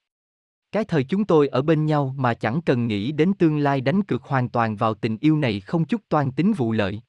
Cái 0.72 0.86
thời 0.86 1.04
chúng 1.04 1.26
tôi 1.26 1.48
ở 1.48 1.62
bên 1.62 1.86
nhau 1.86 2.16
mà 2.18 2.34
chẳng 2.34 2.62
cần 2.62 2.88
nghĩ 2.88 3.12
đến 3.12 3.34
tương 3.34 3.58
lai 3.58 3.82
đánh 3.82 4.04
cược 4.04 4.24
hoàn 4.24 4.50
toàn 4.50 4.76
vào 4.76 4.94
tình 4.94 5.18
yêu 5.22 5.38
này 5.38 5.60
không 5.60 5.86
chút 5.86 6.02
toan 6.10 6.32
tính 6.32 6.54
vụ 6.54 6.72
lợi. 6.72 7.02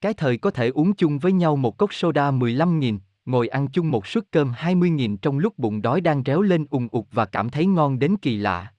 Cái 0.00 0.14
thời 0.14 0.38
có 0.38 0.50
thể 0.50 0.68
uống 0.68 0.94
chung 0.94 1.18
với 1.18 1.32
nhau 1.32 1.56
một 1.56 1.78
cốc 1.78 1.94
soda 1.94 2.30
15.000, 2.30 2.98
ngồi 3.24 3.48
ăn 3.48 3.68
chung 3.68 3.90
một 3.90 4.06
suất 4.06 4.24
cơm 4.30 4.52
20.000 4.52 5.16
trong 5.16 5.38
lúc 5.38 5.58
bụng 5.58 5.82
đói 5.82 6.00
đang 6.00 6.22
réo 6.26 6.42
lên 6.42 6.66
ùng 6.70 6.88
ục 6.92 7.08
và 7.12 7.24
cảm 7.24 7.50
thấy 7.50 7.66
ngon 7.66 7.98
đến 7.98 8.16
kỳ 8.16 8.36
lạ. 8.36 8.72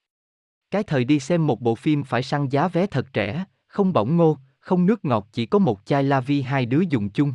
Cái 0.71 0.83
thời 0.83 1.03
đi 1.03 1.19
xem 1.19 1.47
một 1.47 1.61
bộ 1.61 1.75
phim 1.75 2.03
phải 2.03 2.23
săn 2.23 2.49
giá 2.49 2.67
vé 2.67 2.87
thật 2.87 3.07
rẻ, 3.13 3.45
không 3.67 3.93
bỏng 3.93 4.17
ngô, 4.17 4.37
không 4.59 4.85
nước 4.85 5.05
ngọt 5.05 5.27
chỉ 5.31 5.45
có 5.45 5.59
một 5.59 5.79
chai 5.85 6.03
la 6.03 6.19
vi 6.19 6.41
hai 6.41 6.65
đứa 6.65 6.81
dùng 6.89 7.09
chung. 7.09 7.33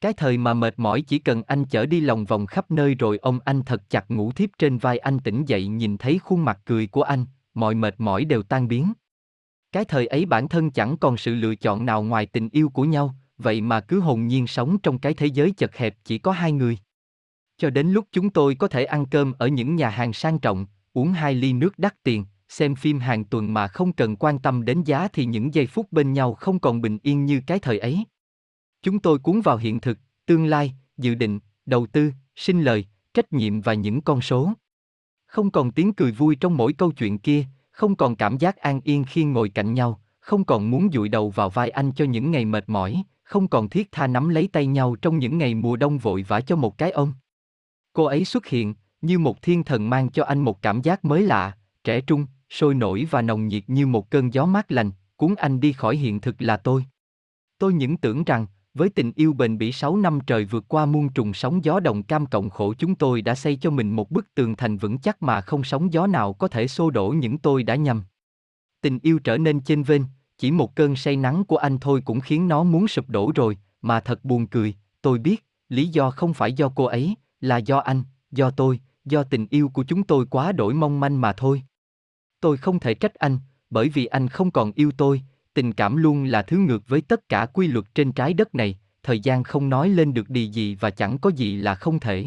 Cái 0.00 0.12
thời 0.12 0.38
mà 0.38 0.54
mệt 0.54 0.74
mỏi 0.76 1.02
chỉ 1.02 1.18
cần 1.18 1.42
anh 1.42 1.64
chở 1.64 1.86
đi 1.86 2.00
lòng 2.00 2.24
vòng 2.24 2.46
khắp 2.46 2.70
nơi 2.70 2.94
rồi 2.94 3.18
ông 3.18 3.38
anh 3.44 3.62
thật 3.62 3.90
chặt 3.90 4.10
ngủ 4.10 4.32
thiếp 4.32 4.50
trên 4.58 4.78
vai 4.78 4.98
anh 4.98 5.18
tỉnh 5.18 5.44
dậy 5.44 5.66
nhìn 5.66 5.98
thấy 5.98 6.18
khuôn 6.18 6.44
mặt 6.44 6.60
cười 6.64 6.86
của 6.86 7.02
anh, 7.02 7.24
mọi 7.54 7.74
mệt 7.74 7.94
mỏi 7.98 8.24
đều 8.24 8.42
tan 8.42 8.68
biến. 8.68 8.92
Cái 9.72 9.84
thời 9.84 10.06
ấy 10.06 10.26
bản 10.26 10.48
thân 10.48 10.70
chẳng 10.70 10.96
còn 10.96 11.16
sự 11.16 11.34
lựa 11.34 11.54
chọn 11.54 11.86
nào 11.86 12.02
ngoài 12.02 12.26
tình 12.26 12.48
yêu 12.52 12.68
của 12.68 12.84
nhau, 12.84 13.14
vậy 13.38 13.60
mà 13.60 13.80
cứ 13.80 14.00
hồn 14.00 14.26
nhiên 14.26 14.46
sống 14.46 14.78
trong 14.78 14.98
cái 14.98 15.14
thế 15.14 15.26
giới 15.26 15.52
chật 15.52 15.76
hẹp 15.76 15.96
chỉ 16.04 16.18
có 16.18 16.32
hai 16.32 16.52
người. 16.52 16.78
Cho 17.58 17.70
đến 17.70 17.88
lúc 17.90 18.06
chúng 18.12 18.30
tôi 18.30 18.54
có 18.54 18.68
thể 18.68 18.84
ăn 18.84 19.06
cơm 19.06 19.32
ở 19.38 19.46
những 19.46 19.76
nhà 19.76 19.88
hàng 19.88 20.12
sang 20.12 20.38
trọng, 20.38 20.66
uống 20.92 21.12
hai 21.12 21.34
ly 21.34 21.52
nước 21.52 21.78
đắt 21.78 22.02
tiền, 22.02 22.24
xem 22.48 22.74
phim 22.74 22.98
hàng 22.98 23.24
tuần 23.24 23.54
mà 23.54 23.66
không 23.66 23.92
cần 23.92 24.16
quan 24.16 24.38
tâm 24.38 24.64
đến 24.64 24.82
giá 24.82 25.08
thì 25.12 25.24
những 25.24 25.54
giây 25.54 25.66
phút 25.66 25.92
bên 25.92 26.12
nhau 26.12 26.34
không 26.34 26.58
còn 26.58 26.80
bình 26.80 26.98
yên 27.02 27.24
như 27.24 27.40
cái 27.46 27.58
thời 27.58 27.78
ấy. 27.78 28.04
Chúng 28.82 28.98
tôi 28.98 29.18
cuốn 29.18 29.40
vào 29.40 29.56
hiện 29.56 29.80
thực, 29.80 29.98
tương 30.26 30.46
lai, 30.46 30.74
dự 30.98 31.14
định, 31.14 31.40
đầu 31.66 31.86
tư, 31.86 32.12
sinh 32.36 32.62
lời, 32.62 32.86
trách 33.14 33.32
nhiệm 33.32 33.60
và 33.60 33.74
những 33.74 34.00
con 34.00 34.20
số. 34.20 34.52
Không 35.26 35.50
còn 35.50 35.72
tiếng 35.72 35.92
cười 35.92 36.12
vui 36.12 36.36
trong 36.36 36.56
mỗi 36.56 36.72
câu 36.72 36.92
chuyện 36.92 37.18
kia, 37.18 37.44
không 37.70 37.96
còn 37.96 38.16
cảm 38.16 38.38
giác 38.38 38.56
an 38.56 38.80
yên 38.84 39.04
khi 39.04 39.24
ngồi 39.24 39.48
cạnh 39.48 39.74
nhau, 39.74 40.00
không 40.20 40.44
còn 40.44 40.70
muốn 40.70 40.88
dụi 40.92 41.08
đầu 41.08 41.30
vào 41.30 41.50
vai 41.50 41.70
anh 41.70 41.92
cho 41.92 42.04
những 42.04 42.30
ngày 42.30 42.44
mệt 42.44 42.64
mỏi, 42.66 43.02
không 43.22 43.48
còn 43.48 43.68
thiết 43.68 43.92
tha 43.92 44.06
nắm 44.06 44.28
lấy 44.28 44.48
tay 44.52 44.66
nhau 44.66 44.96
trong 45.02 45.18
những 45.18 45.38
ngày 45.38 45.54
mùa 45.54 45.76
đông 45.76 45.98
vội 45.98 46.24
vã 46.28 46.40
cho 46.40 46.56
một 46.56 46.78
cái 46.78 46.90
ôm. 46.90 47.12
Cô 47.92 48.04
ấy 48.04 48.24
xuất 48.24 48.46
hiện, 48.46 48.74
như 49.00 49.18
một 49.18 49.42
thiên 49.42 49.64
thần 49.64 49.90
mang 49.90 50.10
cho 50.10 50.24
anh 50.24 50.38
một 50.38 50.62
cảm 50.62 50.82
giác 50.82 51.04
mới 51.04 51.22
lạ, 51.22 51.56
trẻ 51.84 52.00
trung, 52.00 52.26
sôi 52.50 52.74
nổi 52.74 53.06
và 53.10 53.22
nồng 53.22 53.48
nhiệt 53.48 53.64
như 53.66 53.86
một 53.86 54.10
cơn 54.10 54.32
gió 54.32 54.46
mát 54.46 54.72
lành, 54.72 54.90
cuốn 55.16 55.34
anh 55.34 55.60
đi 55.60 55.72
khỏi 55.72 55.96
hiện 55.96 56.20
thực 56.20 56.42
là 56.42 56.56
tôi. 56.56 56.84
Tôi 57.58 57.72
những 57.72 57.96
tưởng 57.96 58.24
rằng, 58.24 58.46
với 58.74 58.88
tình 58.88 59.12
yêu 59.16 59.32
bền 59.32 59.58
bỉ 59.58 59.72
6 59.72 59.96
năm 59.96 60.18
trời 60.26 60.44
vượt 60.44 60.64
qua 60.68 60.86
muôn 60.86 61.08
trùng 61.08 61.34
sóng 61.34 61.64
gió 61.64 61.80
đồng 61.80 62.02
cam 62.02 62.26
cộng 62.26 62.50
khổ 62.50 62.74
chúng 62.78 62.94
tôi 62.94 63.22
đã 63.22 63.34
xây 63.34 63.56
cho 63.56 63.70
mình 63.70 63.96
một 63.96 64.10
bức 64.10 64.34
tường 64.34 64.56
thành 64.56 64.76
vững 64.76 64.98
chắc 64.98 65.22
mà 65.22 65.40
không 65.40 65.64
sóng 65.64 65.92
gió 65.92 66.06
nào 66.06 66.32
có 66.32 66.48
thể 66.48 66.66
xô 66.66 66.90
đổ 66.90 67.08
những 67.08 67.38
tôi 67.38 67.62
đã 67.62 67.74
nhầm. 67.74 68.02
Tình 68.80 68.98
yêu 69.02 69.18
trở 69.18 69.38
nên 69.38 69.60
chênh 69.60 69.82
vênh, 69.82 70.02
chỉ 70.38 70.50
một 70.50 70.76
cơn 70.76 70.96
say 70.96 71.16
nắng 71.16 71.44
của 71.44 71.56
anh 71.56 71.78
thôi 71.78 72.02
cũng 72.04 72.20
khiến 72.20 72.48
nó 72.48 72.64
muốn 72.64 72.88
sụp 72.88 73.08
đổ 73.08 73.32
rồi, 73.34 73.58
mà 73.82 74.00
thật 74.00 74.24
buồn 74.24 74.46
cười, 74.46 74.74
tôi 75.02 75.18
biết, 75.18 75.44
lý 75.68 75.88
do 75.88 76.10
không 76.10 76.34
phải 76.34 76.52
do 76.52 76.68
cô 76.68 76.84
ấy, 76.84 77.14
là 77.40 77.56
do 77.56 77.78
anh, 77.78 78.02
do 78.30 78.50
tôi, 78.50 78.80
do 79.04 79.22
tình 79.22 79.46
yêu 79.50 79.68
của 79.68 79.84
chúng 79.84 80.02
tôi 80.02 80.26
quá 80.26 80.52
đổi 80.52 80.74
mong 80.74 81.00
manh 81.00 81.20
mà 81.20 81.32
thôi. 81.32 81.62
Tôi 82.40 82.56
không 82.56 82.78
thể 82.78 82.94
trách 82.94 83.14
anh, 83.14 83.38
bởi 83.70 83.88
vì 83.88 84.06
anh 84.06 84.28
không 84.28 84.50
còn 84.50 84.72
yêu 84.72 84.90
tôi, 84.96 85.22
tình 85.60 85.72
cảm 85.72 85.96
luôn 85.96 86.24
là 86.24 86.42
thứ 86.42 86.58
ngược 86.58 86.88
với 86.88 87.00
tất 87.00 87.28
cả 87.28 87.46
quy 87.46 87.66
luật 87.66 87.94
trên 87.94 88.12
trái 88.12 88.34
đất 88.34 88.54
này, 88.54 88.78
thời 89.02 89.20
gian 89.20 89.42
không 89.42 89.68
nói 89.68 89.88
lên 89.88 90.14
được 90.14 90.28
điều 90.28 90.44
gì 90.44 90.74
và 90.74 90.90
chẳng 90.90 91.18
có 91.18 91.30
gì 91.30 91.56
là 91.56 91.74
không 91.74 91.98
thể. 91.98 92.26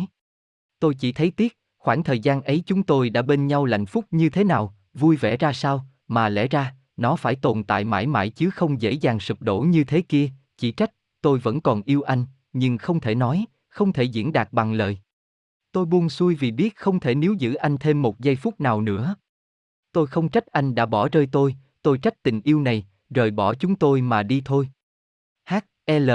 Tôi 0.79 0.95
chỉ 0.95 1.11
thấy 1.11 1.31
tiếc, 1.31 1.57
khoảng 1.77 2.03
thời 2.03 2.19
gian 2.19 2.41
ấy 2.41 2.63
chúng 2.65 2.83
tôi 2.83 3.09
đã 3.09 3.21
bên 3.21 3.47
nhau 3.47 3.65
hạnh 3.65 3.85
phúc 3.85 4.05
như 4.11 4.29
thế 4.29 4.43
nào, 4.43 4.75
vui 4.93 5.15
vẻ 5.15 5.37
ra 5.37 5.53
sao, 5.53 5.85
mà 6.07 6.29
lẽ 6.29 6.47
ra, 6.47 6.75
nó 6.97 7.15
phải 7.15 7.35
tồn 7.35 7.63
tại 7.63 7.85
mãi 7.85 8.07
mãi 8.07 8.29
chứ 8.29 8.49
không 8.49 8.81
dễ 8.81 8.91
dàng 8.91 9.19
sụp 9.19 9.41
đổ 9.41 9.59
như 9.61 9.83
thế 9.83 10.01
kia, 10.01 10.29
chỉ 10.57 10.71
trách, 10.71 10.91
tôi 11.21 11.39
vẫn 11.39 11.61
còn 11.61 11.81
yêu 11.85 12.01
anh, 12.01 12.25
nhưng 12.53 12.77
không 12.77 12.99
thể 12.99 13.15
nói, 13.15 13.45
không 13.69 13.93
thể 13.93 14.03
diễn 14.03 14.33
đạt 14.33 14.53
bằng 14.53 14.73
lời. 14.73 14.97
Tôi 15.71 15.85
buông 15.85 16.09
xuôi 16.09 16.35
vì 16.35 16.51
biết 16.51 16.75
không 16.75 16.99
thể 16.99 17.15
níu 17.15 17.33
giữ 17.33 17.53
anh 17.53 17.77
thêm 17.77 18.01
một 18.01 18.19
giây 18.19 18.35
phút 18.35 18.61
nào 18.61 18.81
nữa. 18.81 19.15
Tôi 19.91 20.07
không 20.07 20.29
trách 20.29 20.45
anh 20.45 20.75
đã 20.75 20.85
bỏ 20.85 21.09
rơi 21.09 21.27
tôi, 21.31 21.55
tôi 21.81 21.97
trách 21.97 22.23
tình 22.23 22.41
yêu 22.43 22.61
này, 22.61 22.85
rời 23.13 23.31
bỏ 23.31 23.53
chúng 23.53 23.75
tôi 23.75 24.01
mà 24.01 24.23
đi 24.23 24.41
thôi. 24.45 24.69
H. 25.45 25.55
L. 25.87 26.11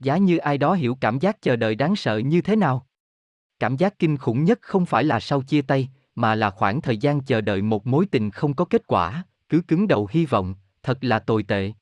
Giá 0.00 0.16
như 0.16 0.36
ai 0.36 0.58
đó 0.58 0.74
hiểu 0.74 0.98
cảm 1.00 1.18
giác 1.18 1.42
chờ 1.42 1.56
đợi 1.56 1.74
đáng 1.74 1.96
sợ 1.96 2.18
như 2.18 2.40
thế 2.40 2.56
nào. 2.56 2.86
Cảm 3.58 3.76
giác 3.76 3.98
kinh 3.98 4.16
khủng 4.16 4.44
nhất 4.44 4.58
không 4.62 4.86
phải 4.86 5.04
là 5.04 5.20
sau 5.20 5.42
chia 5.42 5.62
tay, 5.62 5.88
mà 6.14 6.34
là 6.34 6.50
khoảng 6.50 6.80
thời 6.80 6.96
gian 6.96 7.20
chờ 7.20 7.40
đợi 7.40 7.62
một 7.62 7.86
mối 7.86 8.06
tình 8.10 8.30
không 8.30 8.54
có 8.54 8.64
kết 8.64 8.86
quả, 8.86 9.24
cứ 9.48 9.62
cứng 9.68 9.88
đầu 9.88 10.08
hy 10.10 10.26
vọng, 10.26 10.54
thật 10.82 10.98
là 11.04 11.18
tồi 11.18 11.42
tệ. 11.42 11.72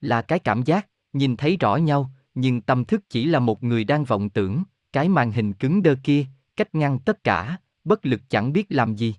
Là 0.00 0.22
cái 0.22 0.38
cảm 0.38 0.62
giác, 0.62 0.86
nhìn 1.12 1.36
thấy 1.36 1.56
rõ 1.56 1.76
nhau, 1.76 2.10
nhưng 2.34 2.60
tâm 2.60 2.84
thức 2.84 3.02
chỉ 3.08 3.26
là 3.26 3.38
một 3.38 3.62
người 3.62 3.84
đang 3.84 4.04
vọng 4.04 4.30
tưởng, 4.30 4.62
cái 4.92 5.08
màn 5.08 5.32
hình 5.32 5.52
cứng 5.52 5.82
đơ 5.82 5.94
kia, 6.02 6.26
cách 6.56 6.74
ngăn 6.74 6.98
tất 6.98 7.24
cả, 7.24 7.56
bất 7.84 8.06
lực 8.06 8.20
chẳng 8.28 8.52
biết 8.52 8.66
làm 8.68 8.94
gì. 8.94 9.14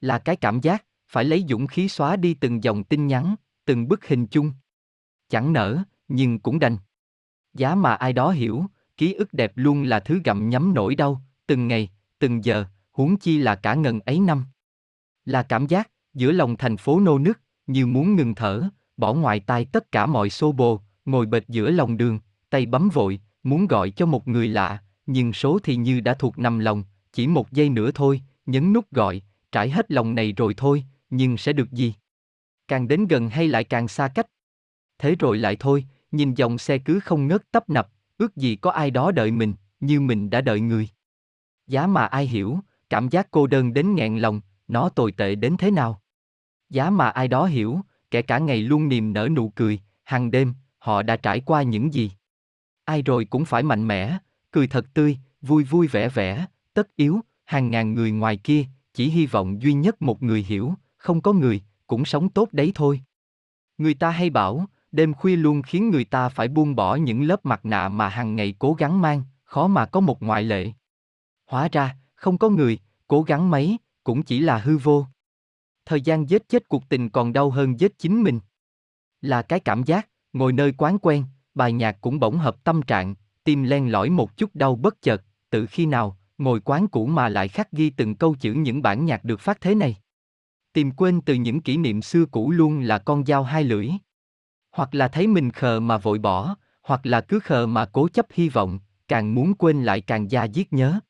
Là 0.00 0.18
cái 0.18 0.36
cảm 0.36 0.60
giác, 0.60 0.84
phải 1.14 1.24
lấy 1.24 1.44
dũng 1.48 1.66
khí 1.66 1.88
xóa 1.88 2.16
đi 2.16 2.34
từng 2.34 2.64
dòng 2.64 2.84
tin 2.84 3.06
nhắn, 3.06 3.34
từng 3.64 3.88
bức 3.88 4.06
hình 4.06 4.26
chung. 4.26 4.52
Chẳng 5.28 5.52
nở, 5.52 5.82
nhưng 6.08 6.38
cũng 6.38 6.58
đành. 6.58 6.76
Giá 7.52 7.74
mà 7.74 7.94
ai 7.94 8.12
đó 8.12 8.30
hiểu, 8.30 8.64
ký 8.96 9.12
ức 9.12 9.32
đẹp 9.32 9.52
luôn 9.54 9.82
là 9.82 10.00
thứ 10.00 10.20
gặm 10.24 10.48
nhấm 10.48 10.74
nỗi 10.74 10.94
đau, 10.94 11.22
từng 11.46 11.68
ngày, 11.68 11.90
từng 12.18 12.44
giờ, 12.44 12.64
huống 12.92 13.16
chi 13.16 13.38
là 13.38 13.54
cả 13.54 13.74
ngần 13.74 14.00
ấy 14.00 14.20
năm. 14.20 14.44
Là 15.24 15.42
cảm 15.42 15.66
giác, 15.66 15.90
giữa 16.14 16.32
lòng 16.32 16.56
thành 16.56 16.76
phố 16.76 17.00
nô 17.00 17.18
nức, 17.18 17.40
như 17.66 17.86
muốn 17.86 18.16
ngừng 18.16 18.34
thở, 18.34 18.62
bỏ 18.96 19.14
ngoài 19.14 19.40
tai 19.40 19.64
tất 19.64 19.92
cả 19.92 20.06
mọi 20.06 20.30
xô 20.30 20.52
bồ, 20.52 20.80
ngồi 21.04 21.26
bệt 21.26 21.48
giữa 21.48 21.70
lòng 21.70 21.96
đường, 21.96 22.18
tay 22.50 22.66
bấm 22.66 22.88
vội, 22.88 23.20
muốn 23.42 23.66
gọi 23.66 23.90
cho 23.90 24.06
một 24.06 24.28
người 24.28 24.48
lạ, 24.48 24.82
nhưng 25.06 25.32
số 25.32 25.58
thì 25.62 25.76
như 25.76 26.00
đã 26.00 26.14
thuộc 26.14 26.38
nằm 26.38 26.58
lòng, 26.58 26.84
chỉ 27.12 27.26
một 27.26 27.52
giây 27.52 27.68
nữa 27.68 27.90
thôi, 27.94 28.22
nhấn 28.46 28.72
nút 28.72 28.92
gọi, 28.92 29.22
trải 29.52 29.70
hết 29.70 29.90
lòng 29.90 30.14
này 30.14 30.32
rồi 30.32 30.54
thôi, 30.56 30.84
nhưng 31.10 31.36
sẽ 31.36 31.52
được 31.52 31.72
gì? 31.72 31.94
Càng 32.68 32.88
đến 32.88 33.06
gần 33.06 33.28
hay 33.28 33.48
lại 33.48 33.64
càng 33.64 33.88
xa 33.88 34.08
cách? 34.08 34.26
Thế 34.98 35.16
rồi 35.18 35.38
lại 35.38 35.56
thôi, 35.60 35.84
nhìn 36.12 36.34
dòng 36.34 36.58
xe 36.58 36.78
cứ 36.78 37.00
không 37.00 37.28
ngớt 37.28 37.50
tấp 37.50 37.70
nập, 37.70 37.88
ước 38.18 38.36
gì 38.36 38.56
có 38.56 38.70
ai 38.70 38.90
đó 38.90 39.12
đợi 39.12 39.30
mình, 39.30 39.54
như 39.80 40.00
mình 40.00 40.30
đã 40.30 40.40
đợi 40.40 40.60
người. 40.60 40.88
Giá 41.66 41.86
mà 41.86 42.06
ai 42.06 42.26
hiểu, 42.26 42.58
cảm 42.90 43.08
giác 43.08 43.28
cô 43.30 43.46
đơn 43.46 43.74
đến 43.74 43.94
nghẹn 43.94 44.18
lòng, 44.18 44.40
nó 44.68 44.88
tồi 44.88 45.12
tệ 45.12 45.34
đến 45.34 45.56
thế 45.58 45.70
nào? 45.70 46.00
Giá 46.70 46.90
mà 46.90 47.08
ai 47.08 47.28
đó 47.28 47.46
hiểu, 47.46 47.80
kể 48.10 48.22
cả 48.22 48.38
ngày 48.38 48.62
luôn 48.62 48.88
niềm 48.88 49.12
nở 49.12 49.28
nụ 49.28 49.48
cười, 49.48 49.80
hàng 50.04 50.30
đêm, 50.30 50.54
họ 50.78 51.02
đã 51.02 51.16
trải 51.16 51.40
qua 51.40 51.62
những 51.62 51.94
gì? 51.94 52.10
Ai 52.84 53.02
rồi 53.02 53.24
cũng 53.24 53.44
phải 53.44 53.62
mạnh 53.62 53.88
mẽ, 53.88 54.18
cười 54.50 54.66
thật 54.66 54.86
tươi, 54.94 55.18
vui 55.42 55.64
vui 55.64 55.86
vẻ 55.86 56.08
vẻ, 56.08 56.46
tất 56.74 56.96
yếu, 56.96 57.20
hàng 57.44 57.70
ngàn 57.70 57.94
người 57.94 58.10
ngoài 58.10 58.36
kia, 58.36 58.64
chỉ 58.94 59.08
hy 59.08 59.26
vọng 59.26 59.62
duy 59.62 59.72
nhất 59.72 60.02
một 60.02 60.22
người 60.22 60.42
hiểu, 60.42 60.74
không 61.04 61.20
có 61.20 61.32
người, 61.32 61.62
cũng 61.86 62.04
sống 62.04 62.28
tốt 62.28 62.48
đấy 62.52 62.72
thôi. 62.74 63.00
Người 63.78 63.94
ta 63.94 64.10
hay 64.10 64.30
bảo, 64.30 64.66
đêm 64.92 65.14
khuya 65.14 65.36
luôn 65.36 65.62
khiến 65.62 65.90
người 65.90 66.04
ta 66.04 66.28
phải 66.28 66.48
buông 66.48 66.76
bỏ 66.76 66.94
những 66.94 67.22
lớp 67.22 67.44
mặt 67.46 67.64
nạ 67.64 67.88
mà 67.88 68.08
hàng 68.08 68.36
ngày 68.36 68.54
cố 68.58 68.74
gắng 68.74 69.00
mang, 69.00 69.22
khó 69.44 69.66
mà 69.66 69.86
có 69.86 70.00
một 70.00 70.22
ngoại 70.22 70.42
lệ. 70.42 70.72
Hóa 71.46 71.68
ra, 71.72 71.96
không 72.14 72.38
có 72.38 72.48
người, 72.48 72.78
cố 73.06 73.22
gắng 73.22 73.50
mấy, 73.50 73.78
cũng 74.04 74.22
chỉ 74.22 74.40
là 74.40 74.58
hư 74.58 74.76
vô. 74.76 75.06
Thời 75.86 76.00
gian 76.00 76.28
giết 76.28 76.48
chết 76.48 76.68
cuộc 76.68 76.88
tình 76.88 77.10
còn 77.10 77.32
đau 77.32 77.50
hơn 77.50 77.80
giết 77.80 77.98
chính 77.98 78.22
mình. 78.22 78.40
Là 79.20 79.42
cái 79.42 79.60
cảm 79.60 79.82
giác, 79.82 80.08
ngồi 80.32 80.52
nơi 80.52 80.72
quán 80.72 80.98
quen, 80.98 81.24
bài 81.54 81.72
nhạc 81.72 82.00
cũng 82.00 82.20
bỗng 82.20 82.38
hợp 82.38 82.64
tâm 82.64 82.82
trạng, 82.82 83.14
tim 83.44 83.62
len 83.62 83.92
lỏi 83.92 84.10
một 84.10 84.36
chút 84.36 84.50
đau 84.54 84.76
bất 84.76 85.02
chợt, 85.02 85.24
tự 85.50 85.66
khi 85.66 85.86
nào, 85.86 86.18
ngồi 86.38 86.60
quán 86.60 86.88
cũ 86.88 87.06
mà 87.06 87.28
lại 87.28 87.48
khắc 87.48 87.72
ghi 87.72 87.90
từng 87.90 88.14
câu 88.14 88.36
chữ 88.40 88.52
những 88.52 88.82
bản 88.82 89.04
nhạc 89.04 89.24
được 89.24 89.40
phát 89.40 89.60
thế 89.60 89.74
này. 89.74 89.96
Tìm 90.74 90.90
quên 90.90 91.20
từ 91.20 91.34
những 91.34 91.60
kỷ 91.60 91.76
niệm 91.76 92.02
xưa 92.02 92.24
cũ 92.26 92.50
luôn 92.50 92.80
là 92.80 92.98
con 92.98 93.26
dao 93.26 93.42
hai 93.42 93.64
lưỡi. 93.64 93.90
Hoặc 94.70 94.94
là 94.94 95.08
thấy 95.08 95.26
mình 95.26 95.50
khờ 95.50 95.80
mà 95.80 95.98
vội 95.98 96.18
bỏ, 96.18 96.56
hoặc 96.82 97.06
là 97.06 97.20
cứ 97.20 97.38
khờ 97.40 97.66
mà 97.66 97.86
cố 97.86 98.08
chấp 98.08 98.26
hy 98.32 98.48
vọng, 98.48 98.78
càng 99.08 99.34
muốn 99.34 99.54
quên 99.54 99.84
lại 99.84 100.00
càng 100.00 100.30
da 100.30 100.44
giết 100.44 100.72
nhớ. 100.72 101.00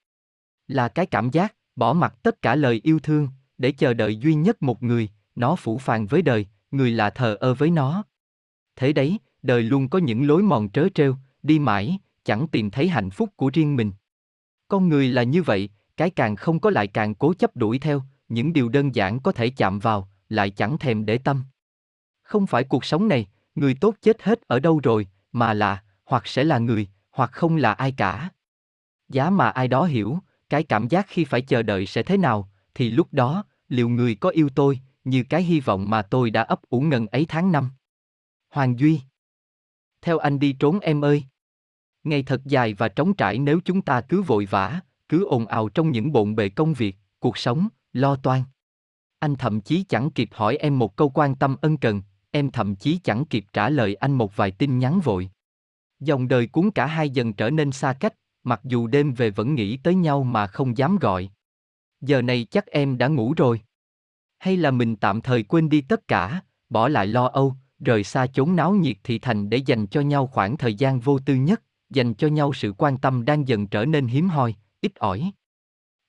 Là 0.69 0.89
cái 0.89 1.07
cảm 1.07 1.31
giác, 1.31 1.55
bỏ 1.77 1.93
mặc 1.93 2.15
tất 2.23 2.43
cả 2.43 2.55
lời 2.55 2.81
yêu 2.85 2.99
thương, 2.99 3.29
để 3.59 3.73
chờ 3.73 3.95
đợi 3.95 4.17
duy 4.17 4.35
nhất 4.35 4.63
một 4.63 4.83
người, 4.83 5.09
nó 5.35 5.57
phủ 5.57 5.79
phàng 5.79 6.07
với 6.07 6.23
đời, 6.23 6.47
người 6.71 6.91
là 6.91 7.11
thờ 7.11 7.37
ơ 7.41 7.55
với 7.55 7.71
nó. 7.71 8.05
Thế 8.77 8.93
đấy, 8.93 9.19
đời 9.43 9.63
luôn 9.63 9.89
có 9.89 9.99
những 9.99 10.27
lối 10.27 10.43
mòn 10.43 10.71
trớ 10.71 10.89
trêu, 10.95 11.17
đi 11.43 11.59
mãi, 11.59 11.99
chẳng 12.25 12.49
tìm 12.49 12.71
thấy 12.71 12.89
hạnh 12.89 13.11
phúc 13.11 13.31
của 13.37 13.51
riêng 13.55 13.77
mình. 13.77 13.93
Con 14.69 14.89
người 14.89 15.09
là 15.09 15.23
như 15.23 15.43
vậy, 15.43 15.69
cái 15.97 16.11
càng 16.11 16.37
không 16.37 16.61
có 16.61 16.71
lại 16.71 16.87
càng 16.87 17.15
cố 17.15 17.35
chấp 17.35 17.57
đuổi 17.57 17.79
theo, 17.79 18.03
những 18.29 18.53
điều 18.53 18.69
đơn 18.69 18.95
giản 18.95 19.21
có 19.21 19.33
thể 19.33 19.51
chạm 19.51 19.79
vào, 19.79 20.09
lại 20.29 20.51
chẳng 20.51 20.79
thèm 20.79 21.07
để 21.07 21.19
tâm. 21.19 21.45
Không 22.23 22.47
phải 22.47 22.65
cuộc 22.65 22.85
sống 22.85 23.09
này, 23.09 23.27
người 23.55 23.75
tốt 23.75 23.95
chết 24.03 24.23
hết 24.23 24.41
ở 24.47 24.61
đâu 24.61 24.81
rồi, 24.83 25.07
mà 25.33 25.55
là, 25.55 25.83
hoặc 26.05 26.27
sẽ 26.27 26.45
là 26.45 26.59
người, 26.59 26.89
hoặc 27.11 27.33
không 27.33 27.57
là 27.57 27.73
ai 27.73 27.93
cả. 27.93 28.31
Giá 29.09 29.31
mà 29.31 29.49
ai 29.49 29.69
đó 29.69 29.85
hiểu, 29.85 30.19
cái 30.49 30.63
cảm 30.63 30.89
giác 30.89 31.07
khi 31.09 31.25
phải 31.25 31.43
chờ 31.43 31.63
đợi 31.63 31.87
sẽ 31.87 32.03
thế 32.03 32.17
nào, 32.17 32.51
thì 32.75 32.91
lúc 32.91 33.09
đó, 33.13 33.45
liệu 33.69 33.89
người 33.89 34.15
có 34.15 34.29
yêu 34.29 34.49
tôi, 34.55 34.81
như 35.05 35.25
cái 35.29 35.43
hy 35.43 35.61
vọng 35.61 35.91
mà 35.91 36.03
tôi 36.03 36.31
đã 36.31 36.43
ấp 36.43 36.63
ủ 36.69 36.81
ngần 36.81 37.07
ấy 37.07 37.27
tháng 37.29 37.53
năm. 37.53 37.71
Hoàng 38.51 38.79
Duy 38.79 39.01
Theo 40.03 40.19
anh 40.19 40.39
đi 40.39 40.53
trốn 40.53 40.81
em 40.81 41.05
ơi. 41.05 41.25
Ngày 42.05 42.23
thật 42.23 42.41
dài 42.45 42.75
và 42.75 42.89
trống 42.89 43.15
trải 43.15 43.39
nếu 43.39 43.61
chúng 43.65 43.83
ta 43.83 44.01
cứ 44.01 44.23
vội 44.23 44.47
vã, 44.47 44.81
cứ 45.09 45.25
ồn 45.25 45.47
ào 45.47 45.69
trong 45.69 45.91
những 45.91 46.13
bộn 46.13 46.35
bề 46.35 46.49
công 46.49 46.75
việc, 46.75 46.97
cuộc 47.19 47.39
sống, 47.39 47.69
lo 47.95 48.17
toan. 48.17 48.43
Anh 49.19 49.37
thậm 49.37 49.61
chí 49.61 49.85
chẳng 49.89 50.11
kịp 50.11 50.29
hỏi 50.33 50.57
em 50.57 50.79
một 50.79 50.97
câu 50.97 51.11
quan 51.15 51.35
tâm 51.35 51.57
ân 51.61 51.77
cần, 51.77 52.03
em 52.31 52.51
thậm 52.51 52.77
chí 52.77 53.01
chẳng 53.05 53.25
kịp 53.25 53.45
trả 53.53 53.69
lời 53.69 53.95
anh 53.95 54.13
một 54.13 54.37
vài 54.37 54.51
tin 54.51 54.79
nhắn 54.79 55.01
vội. 55.01 55.31
Dòng 56.01 56.29
đời 56.29 56.47
cuốn 56.47 56.71
cả 56.71 56.87
hai 56.87 57.11
dần 57.11 57.33
trở 57.33 57.51
nên 57.51 57.73
xa 57.73 57.93
cách, 57.93 58.15
mặc 58.45 58.61
dù 58.65 58.87
đêm 58.87 59.13
về 59.13 59.31
vẫn 59.31 59.55
nghĩ 59.55 59.77
tới 59.77 59.95
nhau 59.95 60.23
mà 60.25 60.47
không 60.47 60.79
dám 60.79 60.97
gọi. 60.97 61.31
Giờ 62.01 62.23
này 62.23 62.45
chắc 62.51 62.67
em 62.67 62.99
đã 62.99 63.09
ngủ 63.09 63.35
rồi. 63.37 63.61
Hay 64.39 64.57
là 64.57 64.71
mình 64.71 64.97
tạm 64.97 65.21
thời 65.21 65.43
quên 65.43 65.69
đi 65.69 65.81
tất 65.81 66.09
cả, 66.09 66.41
bỏ 66.69 66.89
lại 66.89 67.07
lo 67.07 67.27
âu, 67.27 67.55
rời 67.79 68.05
xa 68.05 68.27
chốn 68.27 68.57
náo 68.57 68.73
nhiệt 68.73 68.97
thị 69.05 69.19
thành 69.19 69.51
để 69.51 69.57
dành 69.57 69.87
cho 69.87 70.01
nhau 70.01 70.27
khoảng 70.27 70.57
thời 70.57 70.75
gian 70.75 71.01
vô 71.01 71.19
tư 71.19 71.35
nhất, 71.35 71.63
dành 71.91 72.15
cho 72.15 72.29
nhau 72.29 72.53
sự 72.53 72.73
quan 72.79 72.99
tâm 72.99 73.25
đang 73.25 73.49
dần 73.49 73.67
trở 73.67 73.85
nên 73.85 74.07
hiếm 74.07 74.29
hoi, 74.29 74.55
ít 74.81 74.95
ỏi. 74.95 75.33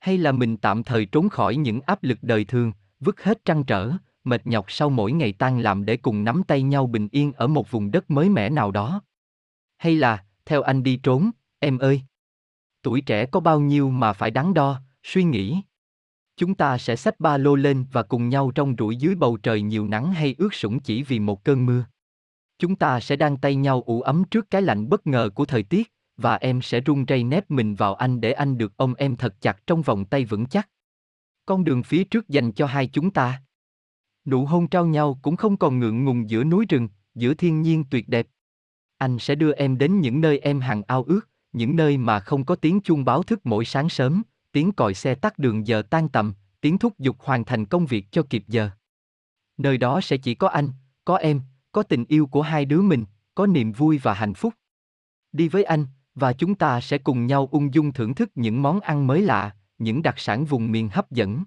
Hay 0.06 0.18
là 0.18 0.32
mình 0.32 0.58
tạm 0.58 0.84
thời 0.84 1.06
trốn 1.06 1.30
khỏi 1.30 1.56
những 1.56 1.82
áp 1.82 2.04
lực 2.04 2.18
đời 2.22 2.46
thường, 2.46 2.72
vứt 3.00 3.24
hết 3.24 3.46
trăn 3.46 3.64
trở, 3.64 3.92
mệt 4.24 4.48
nhọc 4.48 4.66
sau 4.68 4.90
mỗi 4.90 5.12
ngày 5.12 5.34
tan 5.34 5.60
làm 5.60 5.86
để 5.86 5.98
cùng 5.98 6.24
nắm 6.24 6.44
tay 6.48 6.62
nhau 6.62 6.88
bình 6.88 7.08
yên 7.12 7.34
ở 7.34 7.48
một 7.48 7.72
vùng 7.72 7.92
đất 7.92 8.12
mới 8.12 8.30
mẻ 8.30 8.50
nào 8.50 8.72
đó. 8.72 9.02
Hay 9.78 9.96
là, 9.96 10.24
theo 10.46 10.62
anh 10.62 10.84
đi 10.84 11.00
trốn, 11.04 11.32
em 11.60 11.78
ơi. 11.78 12.02
Tuổi 12.82 13.02
trẻ 13.02 13.26
có 13.26 13.40
bao 13.40 13.60
nhiêu 13.60 13.90
mà 13.90 14.14
phải 14.14 14.32
đắn 14.32 14.54
đo, 14.54 14.82
suy 15.04 15.24
nghĩ. 15.24 15.62
Chúng 16.38 16.56
ta 16.56 16.78
sẽ 16.78 16.96
xách 16.96 17.20
ba 17.20 17.38
lô 17.38 17.56
lên 17.56 17.86
và 17.92 18.04
cùng 18.04 18.30
nhau 18.30 18.52
trong 18.56 18.76
rủi 18.78 18.96
dưới 18.96 19.16
bầu 19.16 19.38
trời 19.38 19.62
nhiều 19.62 19.88
nắng 19.88 20.12
hay 20.12 20.36
ướt 20.38 20.54
sũng 20.54 20.80
chỉ 20.80 21.04
vì 21.04 21.20
một 21.20 21.44
cơn 21.44 21.66
mưa. 21.66 21.86
Chúng 22.60 22.76
ta 22.76 23.00
sẽ 23.00 23.16
đang 23.16 23.38
tay 23.38 23.56
nhau 23.56 23.84
ủ 23.86 24.02
ấm 24.02 24.24
trước 24.24 24.50
cái 24.50 24.62
lạnh 24.62 24.90
bất 24.90 25.08
ngờ 25.08 25.30
của 25.36 25.46
thời 25.46 25.64
tiết, 25.64 25.94
và 26.18 26.36
em 26.36 26.62
sẽ 26.62 26.82
run 26.82 27.06
rẩy 27.06 27.24
nép 27.24 27.52
mình 27.52 27.76
vào 27.76 27.96
anh 27.96 28.22
để 28.22 28.32
anh 28.32 28.58
được 28.58 28.78
ôm 28.78 28.94
em 28.98 29.16
thật 29.16 29.42
chặt 29.42 29.68
trong 29.68 29.82
vòng 29.82 30.06
tay 30.06 30.26
vững 30.26 30.46
chắc. 30.46 30.70
Con 31.46 31.64
đường 31.64 31.84
phía 31.84 32.04
trước 32.04 32.28
dành 32.30 32.52
cho 32.52 32.66
hai 32.66 32.88
chúng 32.88 33.12
ta. 33.12 33.42
Nụ 34.26 34.46
hôn 34.46 34.68
trao 34.68 34.86
nhau 34.86 35.20
cũng 35.22 35.36
không 35.36 35.58
còn 35.58 35.80
ngượng 35.80 36.06
ngùng 36.06 36.30
giữa 36.30 36.44
núi 36.44 36.66
rừng, 36.70 36.90
giữa 37.16 37.34
thiên 37.34 37.62
nhiên 37.62 37.84
tuyệt 37.90 38.10
đẹp. 38.10 38.28
Anh 38.98 39.20
sẽ 39.20 39.36
đưa 39.36 39.54
em 39.54 39.78
đến 39.78 40.00
những 40.00 40.22
nơi 40.22 40.40
em 40.40 40.60
hằng 40.60 40.84
ao 40.88 41.04
ước, 41.04 41.30
những 41.54 41.76
nơi 41.76 41.98
mà 41.98 42.20
không 42.20 42.46
có 42.46 42.56
tiếng 42.56 42.82
chuông 42.82 43.06
báo 43.06 43.24
thức 43.24 43.40
mỗi 43.44 43.66
sáng 43.66 43.90
sớm, 43.90 44.24
tiếng 44.52 44.72
còi 44.72 44.94
xe 44.94 45.16
tắt 45.16 45.40
đường 45.40 45.68
giờ 45.68 45.82
tan 45.90 46.10
tầm, 46.10 46.34
tiếng 46.62 46.78
thúc 46.78 47.00
giục 47.00 47.16
hoàn 47.20 47.46
thành 47.46 47.66
công 47.66 47.86
việc 47.86 48.06
cho 48.12 48.24
kịp 48.30 48.44
giờ. 48.48 48.70
Nơi 49.58 49.78
đó 49.78 50.02
sẽ 50.02 50.18
chỉ 50.18 50.36
có 50.36 50.48
anh, 50.48 50.70
có 51.06 51.16
em, 51.16 51.42
có 51.72 51.84
tình 51.84 52.06
yêu 52.08 52.28
của 52.28 52.42
hai 52.42 52.66
đứa 52.66 52.82
mình, 52.82 53.06
có 53.36 53.48
niềm 53.48 53.72
vui 53.72 53.98
và 53.98 54.14
hạnh 54.14 54.34
phúc. 54.34 54.54
Đi 55.32 55.48
với 55.48 55.64
anh, 55.64 55.86
và 56.16 56.34
chúng 56.34 56.56
ta 56.56 56.82
sẽ 56.82 56.98
cùng 56.98 57.28
nhau 57.28 57.50
ung 57.52 57.74
dung 57.74 57.94
thưởng 57.94 58.16
thức 58.16 58.32
những 58.36 58.62
món 58.62 58.80
ăn 58.80 59.08
mới 59.08 59.22
lạ, 59.22 59.56
những 59.78 60.02
đặc 60.02 60.20
sản 60.20 60.46
vùng 60.46 60.72
miền 60.72 60.90
hấp 60.90 61.12
dẫn. 61.12 61.44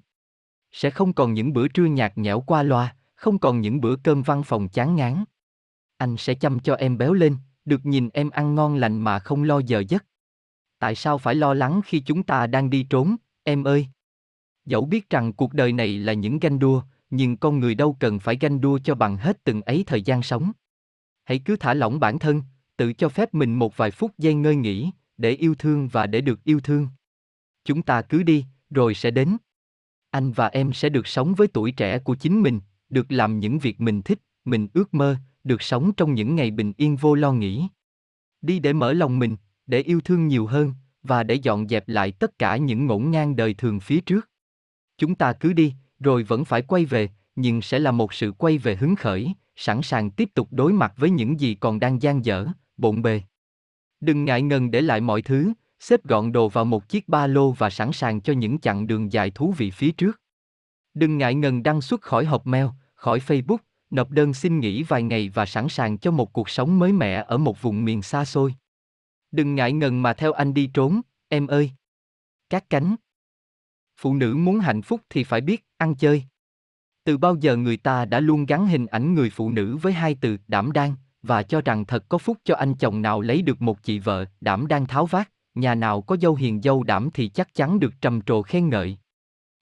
Sẽ 0.72 0.90
không 0.90 1.12
còn 1.12 1.34
những 1.34 1.52
bữa 1.52 1.68
trưa 1.68 1.84
nhạt 1.84 2.18
nhẽo 2.18 2.40
qua 2.40 2.62
loa, 2.62 2.96
không 3.14 3.38
còn 3.38 3.60
những 3.60 3.80
bữa 3.80 3.96
cơm 3.96 4.22
văn 4.22 4.42
phòng 4.42 4.68
chán 4.68 4.96
ngán. 4.96 5.24
Anh 5.96 6.16
sẽ 6.16 6.34
chăm 6.34 6.58
cho 6.58 6.74
em 6.74 6.98
béo 6.98 7.12
lên, 7.12 7.36
được 7.64 7.86
nhìn 7.86 8.08
em 8.12 8.30
ăn 8.30 8.54
ngon 8.54 8.76
lành 8.76 9.00
mà 9.00 9.18
không 9.18 9.42
lo 9.42 9.58
giờ 9.58 9.84
giấc. 9.88 10.04
Tại 10.78 10.94
sao 10.94 11.18
phải 11.18 11.34
lo 11.34 11.54
lắng 11.54 11.80
khi 11.84 12.00
chúng 12.00 12.22
ta 12.22 12.46
đang 12.46 12.70
đi 12.70 12.82
trốn, 12.82 13.16
em 13.44 13.64
ơi? 13.64 13.86
Dẫu 14.64 14.84
biết 14.84 15.10
rằng 15.10 15.32
cuộc 15.32 15.52
đời 15.52 15.72
này 15.72 15.98
là 15.98 16.12
những 16.12 16.38
ganh 16.38 16.58
đua, 16.58 16.82
nhưng 17.10 17.36
con 17.36 17.60
người 17.60 17.74
đâu 17.74 17.96
cần 18.00 18.18
phải 18.18 18.36
ganh 18.40 18.60
đua 18.60 18.78
cho 18.84 18.94
bằng 18.94 19.16
hết 19.16 19.44
từng 19.44 19.62
ấy 19.62 19.84
thời 19.86 20.02
gian 20.02 20.22
sống. 20.22 20.52
Hãy 21.24 21.38
cứ 21.44 21.56
thả 21.56 21.74
lỏng 21.74 22.00
bản 22.00 22.18
thân, 22.18 22.42
tự 22.78 22.92
cho 22.92 23.08
phép 23.08 23.34
mình 23.34 23.54
một 23.54 23.76
vài 23.76 23.90
phút 23.90 24.10
giây 24.18 24.34
ngơi 24.34 24.56
nghỉ, 24.56 24.90
để 25.16 25.30
yêu 25.30 25.54
thương 25.54 25.88
và 25.88 26.06
để 26.06 26.20
được 26.20 26.44
yêu 26.44 26.60
thương. 26.60 26.88
Chúng 27.64 27.82
ta 27.82 28.02
cứ 28.02 28.22
đi, 28.22 28.44
rồi 28.70 28.94
sẽ 28.94 29.10
đến. 29.10 29.36
Anh 30.10 30.32
và 30.32 30.48
em 30.48 30.72
sẽ 30.72 30.88
được 30.88 31.06
sống 31.06 31.34
với 31.34 31.48
tuổi 31.48 31.72
trẻ 31.72 31.98
của 31.98 32.14
chính 32.14 32.42
mình, 32.42 32.60
được 32.88 33.12
làm 33.12 33.40
những 33.40 33.58
việc 33.58 33.80
mình 33.80 34.02
thích, 34.02 34.18
mình 34.44 34.68
ước 34.74 34.94
mơ, 34.94 35.16
được 35.44 35.62
sống 35.62 35.92
trong 35.92 36.14
những 36.14 36.36
ngày 36.36 36.50
bình 36.50 36.72
yên 36.76 36.96
vô 36.96 37.14
lo 37.14 37.32
nghĩ. 37.32 37.68
Đi 38.42 38.58
để 38.58 38.72
mở 38.72 38.92
lòng 38.92 39.18
mình, 39.18 39.36
để 39.66 39.80
yêu 39.80 40.00
thương 40.00 40.28
nhiều 40.28 40.46
hơn, 40.46 40.74
và 41.02 41.22
để 41.22 41.34
dọn 41.34 41.68
dẹp 41.68 41.88
lại 41.88 42.12
tất 42.12 42.38
cả 42.38 42.56
những 42.56 42.86
ngổn 42.86 43.10
ngang 43.10 43.36
đời 43.36 43.54
thường 43.54 43.80
phía 43.80 44.00
trước. 44.00 44.30
Chúng 44.98 45.14
ta 45.14 45.32
cứ 45.32 45.52
đi, 45.52 45.74
rồi 46.00 46.22
vẫn 46.22 46.44
phải 46.44 46.62
quay 46.62 46.84
về, 46.84 47.08
nhưng 47.36 47.62
sẽ 47.62 47.78
là 47.78 47.90
một 47.90 48.12
sự 48.12 48.32
quay 48.32 48.58
về 48.58 48.76
hứng 48.76 48.96
khởi, 48.96 49.34
sẵn 49.56 49.82
sàng 49.82 50.10
tiếp 50.10 50.28
tục 50.34 50.48
đối 50.50 50.72
mặt 50.72 50.92
với 50.96 51.10
những 51.10 51.40
gì 51.40 51.54
còn 51.54 51.80
đang 51.80 52.02
gian 52.02 52.24
dở, 52.24 52.46
bộn 52.78 53.02
bề. 53.02 53.20
Đừng 54.00 54.24
ngại 54.24 54.42
ngần 54.42 54.70
để 54.70 54.80
lại 54.80 55.00
mọi 55.00 55.22
thứ, 55.22 55.52
xếp 55.80 56.04
gọn 56.04 56.32
đồ 56.32 56.48
vào 56.48 56.64
một 56.64 56.88
chiếc 56.88 57.08
ba 57.08 57.26
lô 57.26 57.52
và 57.52 57.70
sẵn 57.70 57.92
sàng 57.92 58.20
cho 58.20 58.32
những 58.32 58.58
chặng 58.58 58.86
đường 58.86 59.12
dài 59.12 59.30
thú 59.30 59.54
vị 59.56 59.70
phía 59.70 59.90
trước. 59.90 60.20
Đừng 60.94 61.18
ngại 61.18 61.34
ngần 61.34 61.62
đăng 61.62 61.80
xuất 61.80 62.00
khỏi 62.00 62.24
hộp 62.24 62.46
mail, 62.46 62.66
khỏi 62.94 63.18
Facebook, 63.18 63.58
nộp 63.90 64.10
đơn 64.10 64.34
xin 64.34 64.60
nghỉ 64.60 64.82
vài 64.82 65.02
ngày 65.02 65.28
và 65.28 65.46
sẵn 65.46 65.68
sàng 65.68 65.98
cho 65.98 66.10
một 66.10 66.32
cuộc 66.32 66.48
sống 66.48 66.78
mới 66.78 66.92
mẻ 66.92 67.24
ở 67.28 67.38
một 67.38 67.62
vùng 67.62 67.84
miền 67.84 68.02
xa 68.02 68.24
xôi. 68.24 68.54
Đừng 69.30 69.54
ngại 69.54 69.72
ngần 69.72 70.02
mà 70.02 70.12
theo 70.12 70.32
anh 70.32 70.54
đi 70.54 70.70
trốn, 70.74 71.00
em 71.28 71.46
ơi. 71.46 71.70
Các 72.50 72.70
cánh. 72.70 72.96
Phụ 74.00 74.14
nữ 74.14 74.34
muốn 74.34 74.58
hạnh 74.58 74.82
phúc 74.82 75.00
thì 75.10 75.24
phải 75.24 75.40
biết 75.40 75.66
ăn 75.76 75.94
chơi. 75.94 76.24
Từ 77.04 77.18
bao 77.18 77.36
giờ 77.36 77.56
người 77.56 77.76
ta 77.76 78.04
đã 78.04 78.20
luôn 78.20 78.46
gắn 78.46 78.66
hình 78.66 78.86
ảnh 78.86 79.14
người 79.14 79.30
phụ 79.30 79.50
nữ 79.50 79.76
với 79.76 79.92
hai 79.92 80.16
từ 80.20 80.36
đảm 80.48 80.72
đang, 80.72 80.94
và 81.22 81.42
cho 81.42 81.60
rằng 81.60 81.84
thật 81.84 82.08
có 82.08 82.18
phúc 82.18 82.38
cho 82.44 82.54
anh 82.54 82.74
chồng 82.74 83.02
nào 83.02 83.20
lấy 83.20 83.42
được 83.42 83.62
một 83.62 83.82
chị 83.82 83.98
vợ 83.98 84.24
đảm 84.40 84.66
đang 84.66 84.86
tháo 84.86 85.06
vát, 85.06 85.30
nhà 85.54 85.74
nào 85.74 86.02
có 86.02 86.16
dâu 86.16 86.34
hiền 86.34 86.62
dâu 86.62 86.82
đảm 86.82 87.08
thì 87.14 87.28
chắc 87.28 87.54
chắn 87.54 87.80
được 87.80 87.94
trầm 88.00 88.22
trồ 88.22 88.42
khen 88.42 88.68
ngợi. 88.68 88.98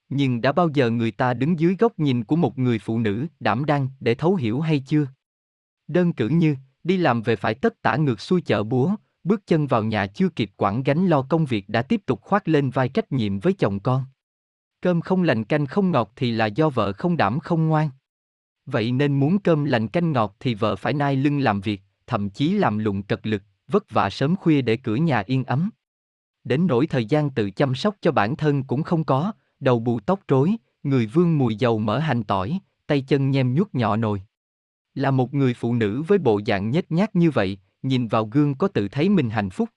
Nhưng 0.09 0.41
đã 0.41 0.53
bao 0.53 0.69
giờ 0.75 0.91
người 0.91 1.11
ta 1.11 1.35
đứng 1.35 1.59
dưới 1.59 1.77
góc 1.79 1.99
nhìn 1.99 2.25
của 2.25 2.37
một 2.37 2.59
người 2.59 2.79
phụ 2.79 2.99
nữ 2.99 3.27
đảm 3.41 3.65
đang 3.65 3.89
để 4.01 4.15
thấu 4.15 4.35
hiểu 4.35 4.61
hay 4.61 4.81
chưa? 4.87 5.07
Đơn 5.89 6.13
cử 6.13 6.29
như, 6.29 6.57
đi 6.85 6.97
làm 6.97 7.23
về 7.23 7.37
phải 7.37 7.55
tất 7.55 7.83
tả 7.83 7.97
ngược 7.97 8.21
xuôi 8.21 8.41
chợ 8.41 8.63
búa, 8.63 8.95
bước 9.25 9.47
chân 9.47 9.67
vào 9.67 9.85
nhà 9.85 10.07
chưa 10.07 10.29
kịp 10.29 10.51
quản 10.57 10.83
gánh 10.83 11.07
lo 11.07 11.23
công 11.23 11.47
việc 11.47 11.69
đã 11.69 11.83
tiếp 11.83 12.03
tục 12.07 12.23
khoác 12.23 12.49
lên 12.49 12.71
vai 12.71 12.89
trách 12.89 13.13
nhiệm 13.13 13.39
với 13.39 13.53
chồng 13.53 13.81
con. 13.81 14.05
Cơm 14.81 15.01
không 15.01 15.23
lành 15.23 15.45
canh 15.45 15.67
không 15.67 15.91
ngọt 15.91 16.13
thì 16.17 16.33
là 16.33 16.47
do 16.47 16.71
vợ 16.71 16.93
không 16.93 17.17
đảm 17.17 17.41
không 17.41 17.69
ngoan. 17.69 17.91
Vậy 18.67 18.93
nên 18.93 19.21
muốn 19.21 19.39
cơm 19.39 19.65
lành 19.65 19.89
canh 19.89 20.13
ngọt 20.13 20.37
thì 20.41 20.55
vợ 20.55 20.77
phải 20.77 20.93
nai 20.93 21.17
lưng 21.17 21.39
làm 21.39 21.61
việc, 21.61 21.83
thậm 22.07 22.31
chí 22.31 22.53
làm 22.53 22.79
lụng 22.79 23.03
cật 23.03 23.27
lực, 23.27 23.43
vất 23.69 23.91
vả 23.91 24.11
sớm 24.11 24.37
khuya 24.37 24.63
để 24.63 24.77
cửa 24.77 24.97
nhà 24.97 25.23
yên 25.27 25.45
ấm. 25.45 25.71
Đến 26.45 26.67
nỗi 26.67 26.87
thời 26.87 27.05
gian 27.05 27.31
tự 27.31 27.51
chăm 27.51 27.75
sóc 27.75 27.97
cho 28.01 28.13
bản 28.13 28.37
thân 28.37 28.65
cũng 28.65 28.83
không 28.83 29.05
có, 29.05 29.33
đầu 29.61 29.81
bù 29.81 30.01
tóc 30.01 30.21
rối, 30.29 30.57
người 30.83 31.07
vương 31.07 31.39
mùi 31.39 31.57
dầu 31.57 31.79
mỡ 31.79 31.99
hành 31.99 32.23
tỏi, 32.23 32.59
tay 32.87 33.01
chân 33.01 33.31
nhem 33.31 33.55
nhuốc 33.55 33.75
nhỏ 33.75 33.97
nồi. 33.97 34.23
Là 34.95 35.11
một 35.11 35.35
người 35.35 35.55
phụ 35.55 35.75
nữ 35.75 36.03
với 36.03 36.19
bộ 36.19 36.41
dạng 36.47 36.71
nhếch 36.71 36.93
nhác 36.93 37.17
như 37.17 37.31
vậy, 37.31 37.59
nhìn 37.83 38.09
vào 38.09 38.27
gương 38.27 38.55
có 38.55 38.69
tự 38.69 38.89
thấy 38.89 39.09
mình 39.09 39.31
hạnh 39.31 39.51
phúc. 39.51 39.69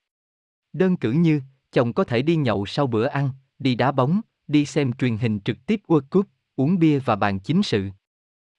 Đơn 0.72 0.96
cử 0.96 1.12
như, 1.12 1.40
chồng 1.72 1.92
có 1.92 2.04
thể 2.04 2.22
đi 2.22 2.36
nhậu 2.36 2.66
sau 2.66 2.86
bữa 2.86 3.06
ăn, 3.06 3.30
đi 3.58 3.74
đá 3.74 3.92
bóng, 3.92 4.20
đi 4.48 4.66
xem 4.66 4.92
truyền 4.92 5.18
hình 5.18 5.40
trực 5.40 5.66
tiếp 5.66 5.80
World 5.86 6.08
Cup, 6.10 6.26
uống 6.56 6.78
bia 6.78 6.98
và 6.98 7.16
bàn 7.16 7.40
chính 7.40 7.62
sự. 7.62 7.90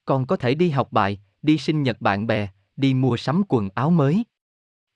Còn 0.05 0.25
có 0.25 0.35
thể 0.35 0.55
đi 0.55 0.69
học 0.69 0.91
bài, 0.91 1.19
đi 1.41 1.57
sinh 1.57 1.83
nhật 1.83 2.01
bạn 2.01 2.27
bè, 2.27 2.47
đi 2.75 2.93
mua 2.93 3.17
sắm 3.17 3.41
quần 3.47 3.69
áo 3.75 3.89
mới. 3.89 4.23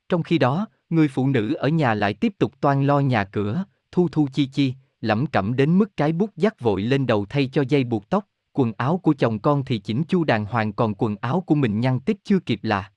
Trong 0.10 0.24
khi 0.24 0.38
đó, 0.38 0.68
người 0.90 1.08
phụ 1.08 1.28
nữ 1.28 1.54
ở 1.54 1.68
nhà 1.68 1.94
lại 1.94 2.14
tiếp 2.14 2.34
tục 2.40 2.54
toan 2.62 2.88
lo 2.88 3.00
nhà 3.00 3.24
cửa, 3.24 3.66
thu 3.92 4.08
thu 4.12 4.28
chi 4.34 4.46
chi, 4.46 4.74
lẩm 5.02 5.26
cẩm 5.26 5.56
đến 5.56 5.78
mức 5.78 5.98
cái 5.98 6.12
bút 6.12 6.30
dắt 6.36 6.60
vội 6.60 6.82
lên 6.82 7.06
đầu 7.06 7.26
thay 7.30 7.50
cho 7.54 7.64
dây 7.70 7.84
buộc 7.84 8.10
tóc, 8.10 8.28
quần 8.54 8.74
áo 8.78 8.98
của 8.98 9.14
chồng 9.14 9.40
con 9.40 9.66
thì 9.66 9.80
chỉnh 9.80 10.04
chu 10.04 10.24
đàng 10.24 10.46
hoàng 10.46 10.74
còn 10.74 10.94
quần 10.94 11.16
áo 11.22 11.42
của 11.42 11.56
mình 11.56 11.80
nhăn 11.80 12.00
tích 12.00 12.18
chưa 12.24 12.40
kịp 12.40 12.60
là. 12.64 12.92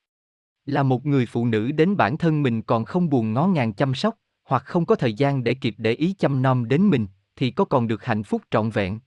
Là 0.67 0.83
một 0.83 1.07
người 1.07 1.27
phụ 1.27 1.47
nữ 1.47 1.71
đến 1.71 1.97
bản 1.97 2.19
thân 2.19 2.43
mình 2.43 2.63
còn 2.63 2.85
không 2.85 3.09
buồn 3.09 3.33
ngó 3.33 3.47
ngàng 3.47 3.73
chăm 3.73 3.95
sóc, 3.95 4.15
hoặc 4.45 4.63
không 4.65 4.87
có 4.87 4.95
thời 4.95 5.15
gian 5.15 5.45
để 5.45 5.55
kịp 5.55 5.75
để 5.79 5.93
ý 5.93 6.15
chăm 6.19 6.43
nom 6.43 6.69
đến 6.69 6.89
mình, 6.89 7.07
thì 7.37 7.51
có 7.51 7.65
còn 7.65 7.89
được 7.89 8.05
hạnh 8.05 8.23
phúc 8.23 8.43
trọn 8.51 8.71
vẹn. 8.71 9.01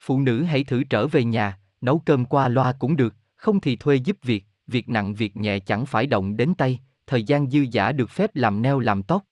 Phụ 0.00 0.20
nữ 0.20 0.42
hãy 0.42 0.64
thử 0.64 0.84
trở 0.84 1.06
về 1.06 1.24
nhà, 1.24 1.58
nấu 1.80 1.98
cơm 1.98 2.24
qua 2.24 2.48
loa 2.48 2.72
cũng 2.72 2.96
được, 2.96 3.14
không 3.36 3.60
thì 3.60 3.76
thuê 3.76 3.96
giúp 3.96 4.16
việc, 4.22 4.44
việc 4.66 4.88
nặng 4.88 5.14
việc 5.14 5.36
nhẹ 5.36 5.58
chẳng 5.58 5.86
phải 5.86 6.06
động 6.06 6.36
đến 6.36 6.54
tay, 6.54 6.80
thời 7.06 7.22
gian 7.22 7.50
dư 7.50 7.60
giả 7.70 7.92
được 7.92 8.10
phép 8.10 8.30
làm 8.36 8.62
neo 8.62 8.78
làm 8.78 9.02
tóc. 9.02 9.24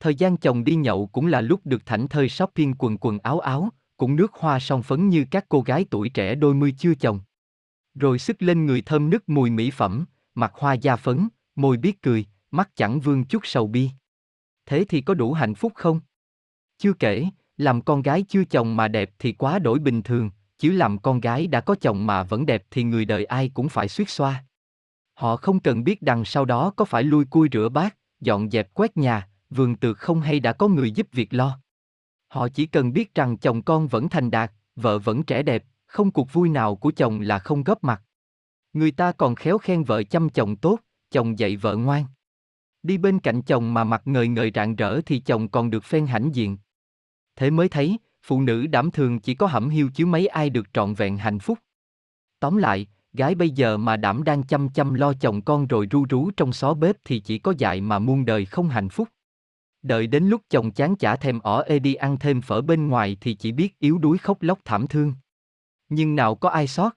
Thời 0.00 0.14
gian 0.14 0.36
chồng 0.36 0.64
đi 0.64 0.74
nhậu 0.74 1.06
cũng 1.06 1.26
là 1.26 1.40
lúc 1.40 1.60
được 1.64 1.86
thảnh 1.86 2.08
thơi 2.08 2.28
shopping 2.28 2.74
quần 2.78 2.98
quần 3.00 3.18
áo 3.18 3.40
áo, 3.40 3.68
cũng 3.96 4.16
nước 4.16 4.32
hoa 4.32 4.60
song 4.60 4.82
phấn 4.82 5.08
như 5.08 5.24
các 5.30 5.44
cô 5.48 5.60
gái 5.60 5.84
tuổi 5.90 6.08
trẻ 6.08 6.34
đôi 6.34 6.54
mươi 6.54 6.74
chưa 6.78 6.94
chồng. 6.94 7.20
Rồi 7.94 8.18
sức 8.18 8.42
lên 8.42 8.66
người 8.66 8.82
thơm 8.82 9.10
nức 9.10 9.28
mùi 9.28 9.50
mỹ 9.50 9.70
phẩm, 9.70 10.04
mặt 10.34 10.52
hoa 10.54 10.72
da 10.72 10.96
phấn, 10.96 11.28
môi 11.56 11.76
biết 11.76 12.02
cười, 12.02 12.26
mắt 12.50 12.70
chẳng 12.76 13.00
vương 13.00 13.24
chút 13.24 13.46
sầu 13.46 13.66
bi. 13.66 13.90
Thế 14.66 14.84
thì 14.88 15.00
có 15.00 15.14
đủ 15.14 15.32
hạnh 15.32 15.54
phúc 15.54 15.72
không? 15.74 16.00
Chưa 16.78 16.92
kể, 16.92 17.26
làm 17.56 17.82
con 17.82 18.02
gái 18.02 18.24
chưa 18.28 18.44
chồng 18.44 18.76
mà 18.76 18.88
đẹp 18.88 19.10
thì 19.18 19.32
quá 19.32 19.58
đổi 19.58 19.78
bình 19.78 20.02
thường, 20.02 20.30
chứ 20.64 20.72
làm 20.72 20.98
con 20.98 21.20
gái 21.20 21.46
đã 21.46 21.60
có 21.60 21.74
chồng 21.80 22.06
mà 22.06 22.22
vẫn 22.22 22.46
đẹp 22.46 22.64
thì 22.70 22.82
người 22.82 23.04
đời 23.04 23.24
ai 23.24 23.50
cũng 23.54 23.68
phải 23.68 23.88
suýt 23.88 24.08
xoa. 24.08 24.44
Họ 25.14 25.36
không 25.36 25.60
cần 25.60 25.84
biết 25.84 26.02
đằng 26.02 26.24
sau 26.24 26.44
đó 26.44 26.72
có 26.76 26.84
phải 26.84 27.02
lui 27.02 27.24
cui 27.24 27.48
rửa 27.52 27.68
bát, 27.68 27.96
dọn 28.20 28.50
dẹp 28.50 28.74
quét 28.74 28.96
nhà, 28.96 29.28
vườn 29.50 29.76
tược 29.76 29.98
không 29.98 30.20
hay 30.20 30.40
đã 30.40 30.52
có 30.52 30.68
người 30.68 30.90
giúp 30.90 31.06
việc 31.12 31.34
lo. 31.34 31.58
Họ 32.28 32.48
chỉ 32.48 32.66
cần 32.66 32.92
biết 32.92 33.14
rằng 33.14 33.36
chồng 33.36 33.62
con 33.62 33.88
vẫn 33.88 34.08
thành 34.08 34.30
đạt, 34.30 34.52
vợ 34.76 34.98
vẫn 34.98 35.22
trẻ 35.22 35.42
đẹp, 35.42 35.64
không 35.86 36.10
cuộc 36.10 36.32
vui 36.32 36.48
nào 36.48 36.76
của 36.76 36.92
chồng 36.96 37.20
là 37.20 37.38
không 37.38 37.64
góp 37.64 37.84
mặt. 37.84 38.02
Người 38.72 38.90
ta 38.90 39.12
còn 39.12 39.34
khéo 39.34 39.58
khen 39.58 39.84
vợ 39.84 40.02
chăm 40.02 40.28
chồng 40.28 40.56
tốt, 40.56 40.78
chồng 41.10 41.38
dạy 41.38 41.56
vợ 41.56 41.76
ngoan. 41.76 42.04
Đi 42.82 42.98
bên 42.98 43.18
cạnh 43.18 43.42
chồng 43.42 43.74
mà 43.74 43.84
mặt 43.84 44.02
ngời 44.04 44.28
ngời 44.28 44.52
rạng 44.54 44.76
rỡ 44.76 45.00
thì 45.06 45.18
chồng 45.18 45.48
còn 45.48 45.70
được 45.70 45.84
phen 45.84 46.06
hãnh 46.06 46.34
diện. 46.34 46.58
Thế 47.36 47.50
mới 47.50 47.68
thấy, 47.68 47.98
phụ 48.24 48.40
nữ 48.40 48.66
đảm 48.66 48.90
thường 48.90 49.20
chỉ 49.20 49.34
có 49.34 49.46
hẩm 49.46 49.68
hiu 49.68 49.90
chứ 49.94 50.06
mấy 50.06 50.26
ai 50.26 50.50
được 50.50 50.66
trọn 50.72 50.94
vẹn 50.94 51.16
hạnh 51.16 51.38
phúc. 51.38 51.58
Tóm 52.40 52.56
lại, 52.56 52.86
gái 53.12 53.34
bây 53.34 53.50
giờ 53.50 53.76
mà 53.76 53.96
đảm 53.96 54.24
đang 54.24 54.42
chăm 54.42 54.68
chăm 54.68 54.94
lo 54.94 55.12
chồng 55.20 55.42
con 55.42 55.66
rồi 55.66 55.88
ru 55.90 56.06
rú 56.10 56.30
trong 56.30 56.52
xó 56.52 56.74
bếp 56.74 56.96
thì 57.04 57.20
chỉ 57.20 57.38
có 57.38 57.54
dại 57.58 57.80
mà 57.80 57.98
muôn 57.98 58.24
đời 58.24 58.44
không 58.44 58.68
hạnh 58.68 58.88
phúc. 58.88 59.08
Đợi 59.82 60.06
đến 60.06 60.24
lúc 60.24 60.42
chồng 60.50 60.70
chán 60.70 60.96
chả 60.96 61.16
thèm 61.16 61.40
ỏ 61.40 61.62
ê 61.66 61.78
đi 61.78 61.94
ăn 61.94 62.18
thêm 62.18 62.40
phở 62.40 62.60
bên 62.60 62.88
ngoài 62.88 63.16
thì 63.20 63.34
chỉ 63.34 63.52
biết 63.52 63.78
yếu 63.78 63.98
đuối 63.98 64.18
khóc 64.18 64.42
lóc 64.42 64.58
thảm 64.64 64.86
thương. 64.86 65.14
Nhưng 65.88 66.16
nào 66.16 66.34
có 66.34 66.48
ai 66.48 66.66
sót. 66.66 66.90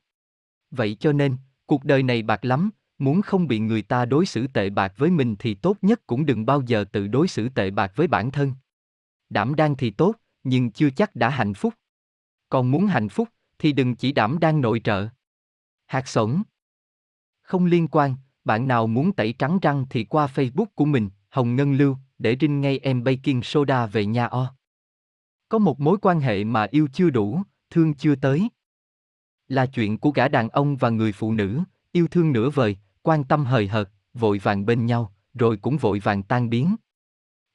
Vậy 0.72 0.98
cho 1.00 1.12
nên, 1.12 1.38
cuộc 1.66 1.84
đời 1.84 2.04
này 2.04 2.22
bạc 2.22 2.46
lắm, 2.46 2.70
Muốn 2.98 3.22
không 3.22 3.48
bị 3.48 3.60
người 3.60 3.82
ta 3.82 4.06
đối 4.06 4.26
xử 4.26 4.48
tệ 4.48 4.70
bạc 4.70 4.94
với 4.98 5.10
mình 5.10 5.36
thì 5.40 5.54
tốt 5.54 5.78
nhất 5.82 6.02
cũng 6.08 6.26
đừng 6.26 6.46
bao 6.46 6.62
giờ 6.62 6.86
tự 6.92 7.08
đối 7.08 7.28
xử 7.28 7.50
tệ 7.50 7.72
bạc 7.72 7.92
với 7.96 8.08
bản 8.08 8.32
thân. 8.32 8.54
Đảm 9.30 9.56
đang 9.56 9.76
thì 9.76 9.90
tốt, 9.90 10.16
nhưng 10.48 10.72
chưa 10.72 10.90
chắc 10.90 11.16
đã 11.16 11.30
hạnh 11.30 11.54
phúc. 11.54 11.74
Còn 12.50 12.72
muốn 12.72 12.88
hạnh 12.88 13.10
phúc, 13.10 13.30
thì 13.60 13.74
đừng 13.74 13.96
chỉ 13.96 14.12
đảm 14.12 14.40
đang 14.40 14.62
nội 14.62 14.82
trợ. 14.84 15.08
Hạt 15.86 16.08
sổng. 16.08 16.42
Không 17.42 17.66
liên 17.66 17.88
quan, 17.88 18.16
bạn 18.44 18.68
nào 18.68 18.88
muốn 18.88 19.14
tẩy 19.14 19.34
trắng 19.34 19.60
răng 19.62 19.86
thì 19.90 20.04
qua 20.04 20.28
Facebook 20.36 20.66
của 20.76 20.86
mình, 20.86 21.10
Hồng 21.30 21.56
Ngân 21.56 21.74
Lưu, 21.74 21.98
để 22.18 22.38
rinh 22.42 22.62
ngay 22.62 22.80
em 22.80 23.04
baking 23.04 23.42
soda 23.44 23.86
về 23.86 24.06
nhà 24.06 24.26
o. 24.26 24.54
Có 25.50 25.58
một 25.58 25.80
mối 25.80 25.98
quan 26.02 26.20
hệ 26.20 26.44
mà 26.44 26.68
yêu 26.72 26.88
chưa 26.94 27.10
đủ, 27.10 27.42
thương 27.70 27.94
chưa 27.94 28.16
tới. 28.16 28.50
Là 29.48 29.66
chuyện 29.66 29.98
của 29.98 30.12
cả 30.12 30.28
đàn 30.28 30.50
ông 30.50 30.78
và 30.78 30.90
người 30.90 31.12
phụ 31.12 31.34
nữ, 31.34 31.60
yêu 31.92 32.08
thương 32.08 32.32
nửa 32.32 32.50
vời, 32.50 32.78
quan 33.02 33.24
tâm 33.24 33.46
hời 33.46 33.68
hợt, 33.68 33.90
vội 34.14 34.38
vàng 34.38 34.66
bên 34.66 34.86
nhau, 34.86 35.14
rồi 35.34 35.58
cũng 35.58 35.78
vội 35.78 36.00
vàng 36.00 36.24
tan 36.24 36.50
biến. 36.50 36.76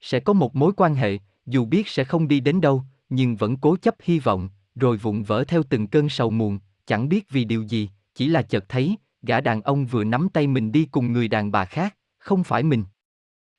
Sẽ 0.01 0.21
có 0.21 0.33
một 0.33 0.57
mối 0.57 0.73
quan 0.77 0.95
hệ, 0.95 1.19
dù 1.47 1.65
biết 1.65 1.89
sẽ 1.89 2.05
không 2.05 2.29
đi 2.29 2.41
đến 2.41 2.61
đâu, 2.61 2.85
nhưng 3.09 3.37
vẫn 3.37 3.57
cố 3.57 3.77
chấp 3.77 3.95
hy 4.03 4.19
vọng, 4.19 4.49
rồi 4.75 4.97
vụn 4.97 5.23
vỡ 5.23 5.45
theo 5.49 5.63
từng 5.63 5.87
cơn 5.87 6.09
sầu 6.09 6.31
muộn, 6.31 6.59
chẳng 6.87 7.09
biết 7.09 7.31
vì 7.31 7.45
điều 7.45 7.63
gì, 7.63 7.91
chỉ 8.15 8.29
là 8.29 8.43
chợt 8.43 8.65
thấy, 8.69 8.97
gã 9.23 9.41
đàn 9.41 9.63
ông 9.63 9.87
vừa 9.87 10.05
nắm 10.05 10.29
tay 10.29 10.47
mình 10.47 10.73
đi 10.73 10.85
cùng 10.85 11.13
người 11.13 11.29
đàn 11.29 11.53
bà 11.53 11.65
khác, 11.65 11.97
không 12.19 12.45
phải 12.45 12.63
mình. 12.63 12.85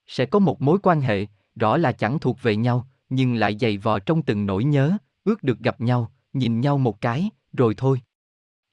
Sẽ 0.07 0.25
có 0.25 0.39
một 0.39 0.61
mối 0.61 0.79
quan 0.83 1.01
hệ, 1.01 1.25
rõ 1.55 1.77
là 1.77 1.91
chẳng 1.91 2.19
thuộc 2.19 2.41
về 2.41 2.55
nhau, 2.55 2.87
nhưng 3.09 3.35
lại 3.35 3.57
dày 3.59 3.77
vò 3.77 3.99
trong 3.99 4.21
từng 4.21 4.45
nỗi 4.45 4.63
nhớ, 4.63 4.97
ước 5.23 5.43
được 5.43 5.59
gặp 5.59 5.81
nhau, 5.81 6.11
nhìn 6.33 6.61
nhau 6.61 6.77
một 6.77 7.01
cái, 7.01 7.29
rồi 7.53 7.73
thôi. 7.77 8.01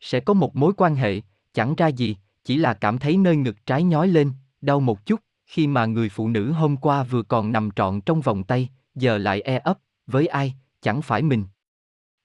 Sẽ 0.01 0.21
có 0.21 0.35
một 0.35 0.57
mối 0.57 0.73
quan 0.77 0.97
hệ, 0.97 1.21
chẳng 1.55 1.75
ra 1.75 1.87
gì, 1.87 2.17
chỉ 2.45 2.57
là 2.57 2.75
cảm 2.75 2.99
thấy 2.99 3.17
nơi 3.17 3.37
ngực 3.37 3.67
trái 3.67 3.83
nhói 3.83 4.09
lên, 4.09 4.33
đau 4.61 4.81
một 4.81 5.07
chút, 5.07 5.21
khi 5.47 5.67
mà 5.67 5.87
người 5.87 6.09
phụ 6.09 6.29
nữ 6.29 6.53
hôm 6.53 6.77
qua 6.77 7.03
vừa 7.03 7.23
còn 7.23 7.53
nằm 7.53 7.71
trọn 7.71 8.01
trong 8.01 8.21
vòng 8.21 8.45
tay, 8.45 8.69
giờ 9.01 9.19
lại 9.19 9.41
e 9.41 9.59
ấp, 9.59 9.79
với 10.07 10.27
ai, 10.27 10.55
chẳng 10.81 11.03
phải 11.03 11.23
mình. 11.23 11.45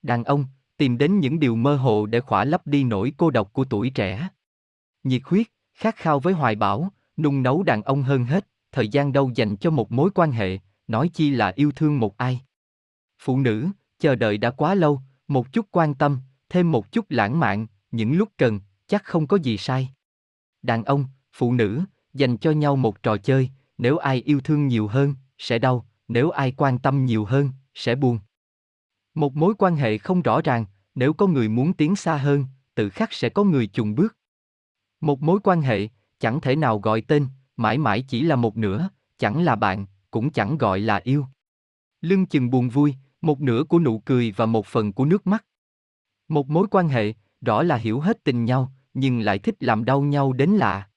Đàn 0.01 0.23
ông, 0.23 0.45
tìm 0.77 0.97
đến 0.97 1.19
những 1.19 1.39
điều 1.39 1.55
mơ 1.55 1.75
hồ 1.75 2.05
để 2.05 2.19
khỏa 2.19 2.45
lấp 2.45 2.67
đi 2.67 2.83
nỗi 2.83 3.13
cô 3.17 3.31
độc 3.31 3.53
của 3.53 3.65
tuổi 3.65 3.89
trẻ. 3.89 4.29
Nhiệt 5.03 5.21
huyết, 5.25 5.47
khát 5.73 5.95
khao 5.95 6.19
với 6.19 6.33
hoài 6.33 6.55
bão, 6.55 6.91
nung 7.17 7.43
nấu 7.43 7.63
đàn 7.63 7.81
ông 7.81 8.03
hơn 8.03 8.23
hết, 8.23 8.47
thời 8.71 8.87
gian 8.87 9.13
đâu 9.13 9.31
dành 9.35 9.57
cho 9.57 9.71
một 9.71 9.91
mối 9.91 10.09
quan 10.15 10.31
hệ, 10.31 10.59
nói 10.87 11.09
chi 11.13 11.29
là 11.29 11.53
yêu 11.55 11.71
thương 11.75 11.99
một 11.99 12.17
ai. 12.17 12.41
Phụ 13.19 13.39
nữ, 13.39 13.67
chờ 13.99 14.15
đợi 14.15 14.37
đã 14.37 14.51
quá 14.51 14.75
lâu, 14.75 15.01
một 15.27 15.53
chút 15.53 15.65
quan 15.71 15.93
tâm, 15.93 16.19
thêm 16.49 16.71
một 16.71 16.91
chút 16.91 17.05
lãng 17.09 17.39
mạn, 17.39 17.67
những 17.91 18.17
lúc 18.17 18.29
cần, 18.37 18.59
chắc 18.87 19.03
không 19.03 19.27
có 19.27 19.37
gì 19.37 19.57
sai. 19.57 19.89
Đàn 20.61 20.83
ông, 20.83 21.05
phụ 21.33 21.53
nữ, 21.53 21.81
dành 22.13 22.37
cho 22.37 22.51
nhau 22.51 22.75
một 22.75 23.03
trò 23.03 23.17
chơi, 23.17 23.49
nếu 23.77 23.97
ai 23.97 24.21
yêu 24.21 24.39
thương 24.43 24.67
nhiều 24.67 24.87
hơn, 24.87 25.15
sẽ 25.37 25.59
đau, 25.59 25.85
nếu 26.07 26.29
ai 26.29 26.51
quan 26.51 26.79
tâm 26.79 27.05
nhiều 27.05 27.25
hơn, 27.25 27.49
sẽ 27.73 27.95
buồn. 27.95 28.19
Một 29.13 29.35
mối 29.35 29.53
quan 29.57 29.75
hệ 29.75 29.97
không 29.97 30.21
rõ 30.21 30.41
ràng, 30.41 30.65
nếu 30.95 31.13
có 31.13 31.27
người 31.27 31.49
muốn 31.49 31.73
tiến 31.73 31.95
xa 31.95 32.17
hơn, 32.17 32.45
tự 32.75 32.89
khắc 32.89 33.13
sẽ 33.13 33.29
có 33.29 33.43
người 33.43 33.67
chùn 33.67 33.95
bước. 33.95 34.17
Một 35.01 35.21
mối 35.21 35.39
quan 35.43 35.61
hệ, 35.61 35.87
chẳng 36.19 36.41
thể 36.41 36.55
nào 36.55 36.79
gọi 36.79 37.01
tên, 37.01 37.27
mãi 37.57 37.77
mãi 37.77 38.05
chỉ 38.07 38.21
là 38.21 38.35
một 38.35 38.57
nửa, 38.57 38.89
chẳng 39.17 39.43
là 39.43 39.55
bạn, 39.55 39.85
cũng 40.11 40.31
chẳng 40.31 40.57
gọi 40.57 40.79
là 40.79 41.01
yêu. 41.03 41.25
Lưng 42.01 42.25
chừng 42.25 42.49
buồn 42.49 42.69
vui, 42.69 42.95
một 43.21 43.41
nửa 43.41 43.63
của 43.63 43.79
nụ 43.79 43.99
cười 43.99 44.31
và 44.31 44.45
một 44.45 44.65
phần 44.65 44.93
của 44.93 45.05
nước 45.05 45.27
mắt. 45.27 45.45
Một 46.27 46.49
mối 46.49 46.67
quan 46.71 46.87
hệ, 46.87 47.13
rõ 47.41 47.63
là 47.63 47.75
hiểu 47.75 47.99
hết 47.99 48.23
tình 48.23 48.45
nhau, 48.45 48.71
nhưng 48.93 49.19
lại 49.19 49.39
thích 49.39 49.55
làm 49.59 49.85
đau 49.85 50.01
nhau 50.01 50.33
đến 50.33 50.49
lạ. 50.49 50.89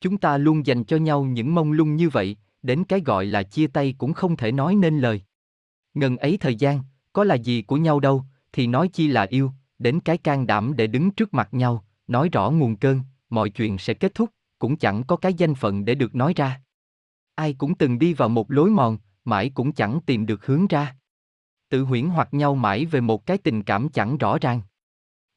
Chúng 0.00 0.18
ta 0.18 0.38
luôn 0.38 0.66
dành 0.66 0.84
cho 0.84 0.96
nhau 0.96 1.24
những 1.24 1.54
mông 1.54 1.72
lung 1.72 1.96
như 1.96 2.08
vậy, 2.08 2.36
đến 2.62 2.84
cái 2.84 3.00
gọi 3.00 3.26
là 3.26 3.42
chia 3.42 3.66
tay 3.66 3.94
cũng 3.98 4.12
không 4.12 4.36
thể 4.36 4.52
nói 4.52 4.74
nên 4.74 4.98
lời. 4.98 5.22
Ngần 5.94 6.16
ấy 6.16 6.36
thời 6.36 6.54
gian, 6.54 6.80
có 7.12 7.24
là 7.24 7.34
gì 7.34 7.62
của 7.62 7.76
nhau 7.76 8.00
đâu, 8.00 8.24
thì 8.52 8.66
nói 8.66 8.88
chi 8.88 9.08
là 9.08 9.22
yêu, 9.22 9.52
đến 9.78 10.00
cái 10.00 10.18
can 10.18 10.46
đảm 10.46 10.76
để 10.76 10.86
đứng 10.86 11.10
trước 11.10 11.34
mặt 11.34 11.48
nhau, 11.54 11.84
nói 12.06 12.28
rõ 12.32 12.50
nguồn 12.50 12.76
cơn, 12.76 13.00
mọi 13.30 13.50
chuyện 13.50 13.78
sẽ 13.78 13.94
kết 13.94 14.14
thúc, 14.14 14.30
cũng 14.58 14.76
chẳng 14.76 15.04
có 15.04 15.16
cái 15.16 15.34
danh 15.34 15.54
phận 15.54 15.84
để 15.84 15.94
được 15.94 16.14
nói 16.14 16.32
ra. 16.36 16.60
Ai 17.34 17.52
cũng 17.52 17.74
từng 17.74 17.98
đi 17.98 18.14
vào 18.14 18.28
một 18.28 18.50
lối 18.50 18.70
mòn, 18.70 18.98
mãi 19.24 19.50
cũng 19.54 19.72
chẳng 19.72 20.00
tìm 20.06 20.26
được 20.26 20.46
hướng 20.46 20.66
ra. 20.66 20.96
Tự 21.68 21.82
huyễn 21.82 22.08
hoặc 22.08 22.34
nhau 22.34 22.54
mãi 22.54 22.86
về 22.86 23.00
một 23.00 23.26
cái 23.26 23.38
tình 23.38 23.62
cảm 23.62 23.88
chẳng 23.88 24.18
rõ 24.18 24.38
ràng. 24.40 24.60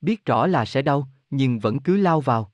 Biết 0.02 0.26
rõ 0.26 0.48
là 0.48 0.66
sẽ 0.66 0.82
đau, 0.82 1.08
nhưng 1.30 1.60
vẫn 1.60 1.80
cứ 1.80 1.98
lao 1.98 2.22
vào. 2.22 2.52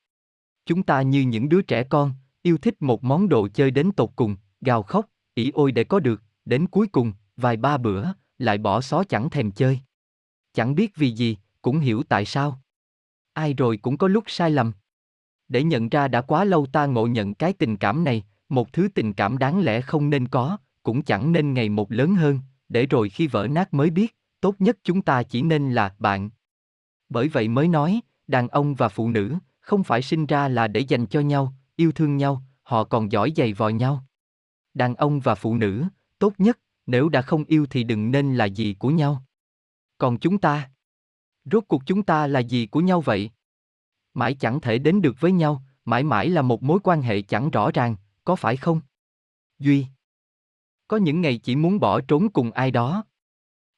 Chúng 0.65 0.83
ta 0.83 1.01
như 1.01 1.21
những 1.21 1.49
đứa 1.49 1.61
trẻ 1.61 1.83
con, 1.83 2.11
yêu 2.41 2.57
thích 2.57 2.81
một 2.81 3.03
món 3.03 3.29
đồ 3.29 3.47
chơi 3.53 3.71
đến 3.71 3.91
tột 3.91 4.09
cùng, 4.15 4.35
gào 4.61 4.83
khóc, 4.83 5.05
ỉ 5.33 5.51
ôi 5.53 5.71
để 5.71 5.83
có 5.83 5.99
được, 5.99 6.21
đến 6.45 6.67
cuối 6.67 6.87
cùng, 6.87 7.13
vài 7.37 7.57
ba 7.57 7.77
bữa, 7.77 8.05
lại 8.37 8.57
bỏ 8.57 8.81
xó 8.81 9.03
chẳng 9.03 9.29
thèm 9.29 9.51
chơi. 9.51 9.79
Chẳng 10.53 10.75
biết 10.75 10.95
vì 10.95 11.11
gì, 11.11 11.37
cũng 11.61 11.79
hiểu 11.79 12.03
tại 12.09 12.25
sao. 12.25 12.61
Ai 13.33 13.53
rồi 13.53 13.77
cũng 13.77 13.97
có 13.97 14.07
lúc 14.07 14.23
sai 14.27 14.51
lầm. 14.51 14.71
Để 15.47 15.63
nhận 15.63 15.89
ra 15.89 16.07
đã 16.07 16.21
quá 16.21 16.43
lâu 16.43 16.65
ta 16.65 16.85
ngộ 16.85 17.07
nhận 17.07 17.33
cái 17.33 17.53
tình 17.53 17.77
cảm 17.77 18.03
này, 18.03 18.23
một 18.49 18.73
thứ 18.73 18.87
tình 18.95 19.13
cảm 19.13 19.37
đáng 19.37 19.59
lẽ 19.59 19.81
không 19.81 20.09
nên 20.09 20.27
có, 20.27 20.57
cũng 20.83 21.01
chẳng 21.01 21.31
nên 21.31 21.53
ngày 21.53 21.69
một 21.69 21.91
lớn 21.91 22.15
hơn, 22.15 22.39
để 22.69 22.85
rồi 22.85 23.09
khi 23.09 23.27
vỡ 23.27 23.47
nát 23.47 23.73
mới 23.73 23.89
biết, 23.89 24.15
tốt 24.41 24.55
nhất 24.59 24.77
chúng 24.83 25.01
ta 25.01 25.23
chỉ 25.23 25.41
nên 25.41 25.71
là 25.71 25.95
bạn. 25.99 26.29
Bởi 27.09 27.27
vậy 27.27 27.47
mới 27.47 27.67
nói, 27.67 28.01
đàn 28.27 28.47
ông 28.47 28.75
và 28.75 28.89
phụ 28.89 29.09
nữ, 29.09 29.35
không 29.59 29.83
phải 29.83 30.01
sinh 30.01 30.25
ra 30.25 30.47
là 30.47 30.67
để 30.67 30.79
dành 30.79 31.05
cho 31.05 31.19
nhau, 31.19 31.53
yêu 31.75 31.91
thương 31.91 32.17
nhau, 32.17 32.41
họ 32.63 32.83
còn 32.83 33.11
giỏi 33.11 33.33
giày 33.35 33.53
vò 33.53 33.69
nhau. 33.69 34.05
Đàn 34.73 34.95
ông 34.95 35.19
và 35.19 35.35
phụ 35.35 35.55
nữ, 35.55 35.83
tốt 36.19 36.33
nhất, 36.37 36.59
nếu 36.85 37.09
đã 37.09 37.21
không 37.21 37.43
yêu 37.43 37.65
thì 37.69 37.83
đừng 37.83 38.11
nên 38.11 38.35
là 38.35 38.45
gì 38.45 38.75
của 38.79 38.89
nhau. 38.89 39.23
Còn 39.97 40.19
chúng 40.19 40.37
ta? 40.37 40.71
Rốt 41.45 41.63
cuộc 41.67 41.81
chúng 41.85 42.03
ta 42.03 42.27
là 42.27 42.39
gì 42.39 42.65
của 42.65 42.79
nhau 42.79 43.01
vậy? 43.01 43.31
Mãi 44.13 44.33
chẳng 44.33 44.61
thể 44.61 44.77
đến 44.77 45.01
được 45.01 45.15
với 45.19 45.31
nhau, 45.31 45.63
mãi 45.85 46.03
mãi 46.03 46.29
là 46.29 46.41
một 46.41 46.63
mối 46.63 46.79
quan 46.83 47.01
hệ 47.01 47.21
chẳng 47.21 47.49
rõ 47.49 47.71
ràng, 47.71 47.95
có 48.23 48.35
phải 48.35 48.57
không? 48.57 48.81
Duy. 49.59 49.85
Có 50.87 50.97
những 50.97 51.21
ngày 51.21 51.37
chỉ 51.37 51.55
muốn 51.55 51.79
bỏ 51.79 52.01
trốn 52.01 52.29
cùng 52.29 52.51
ai 52.51 52.71
đó. 52.71 53.03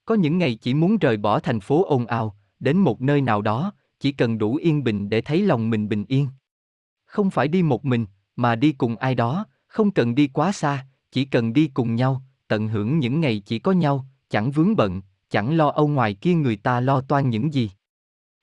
Có 0.05 0.15
những 0.15 0.37
ngày 0.37 0.55
chỉ 0.55 0.73
muốn 0.73 0.97
rời 0.97 1.17
bỏ 1.17 1.39
thành 1.39 1.59
phố 1.59 1.83
ồn 1.83 2.05
ào, 2.05 2.37
đến 2.59 2.77
một 2.77 3.01
nơi 3.01 3.21
nào 3.21 3.41
đó, 3.41 3.73
chỉ 3.99 4.11
cần 4.11 4.37
đủ 4.37 4.55
yên 4.55 4.83
bình 4.83 5.09
để 5.09 5.21
thấy 5.21 5.41
lòng 5.41 5.69
mình 5.69 5.89
bình 5.89 6.05
yên. 6.07 6.27
Không 7.05 7.29
phải 7.29 7.47
đi 7.47 7.63
một 7.63 7.85
mình, 7.85 8.05
mà 8.35 8.55
đi 8.55 8.71
cùng 8.71 8.95
ai 8.95 9.15
đó, 9.15 9.45
không 9.73 9.91
cần 9.91 10.15
đi 10.15 10.27
quá 10.27 10.51
xa, 10.51 10.85
chỉ 11.11 11.25
cần 11.25 11.53
đi 11.53 11.67
cùng 11.73 11.95
nhau, 11.95 12.21
tận 12.47 12.67
hưởng 12.67 12.99
những 12.99 13.21
ngày 13.21 13.39
chỉ 13.45 13.59
có 13.59 13.71
nhau, 13.71 14.05
chẳng 14.29 14.51
vướng 14.51 14.75
bận, 14.75 15.01
chẳng 15.29 15.57
lo 15.57 15.69
âu 15.69 15.87
ngoài 15.87 16.13
kia 16.13 16.33
người 16.33 16.55
ta 16.55 16.79
lo 16.79 17.01
toan 17.01 17.29
những 17.29 17.53
gì. 17.53 17.71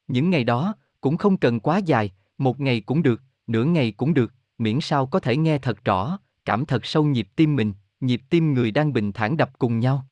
Những 0.08 0.30
ngày 0.30 0.44
đó, 0.44 0.74
cũng 1.00 1.16
không 1.16 1.36
cần 1.36 1.60
quá 1.60 1.78
dài, 1.78 2.12
một 2.38 2.60
ngày 2.60 2.80
cũng 2.80 3.02
được, 3.02 3.22
nửa 3.46 3.64
ngày 3.64 3.92
cũng 3.92 4.14
được, 4.14 4.32
miễn 4.58 4.80
sao 4.80 5.06
có 5.06 5.20
thể 5.20 5.36
nghe 5.36 5.58
thật 5.58 5.84
rõ, 5.84 6.18
cảm 6.44 6.66
thật 6.66 6.86
sâu 6.86 7.04
nhịp 7.04 7.28
tim 7.36 7.56
mình, 7.56 7.72
nhịp 8.00 8.22
tim 8.30 8.54
người 8.54 8.70
đang 8.70 8.92
bình 8.92 9.12
thản 9.12 9.36
đập 9.36 9.50
cùng 9.58 9.78
nhau. 9.78 10.06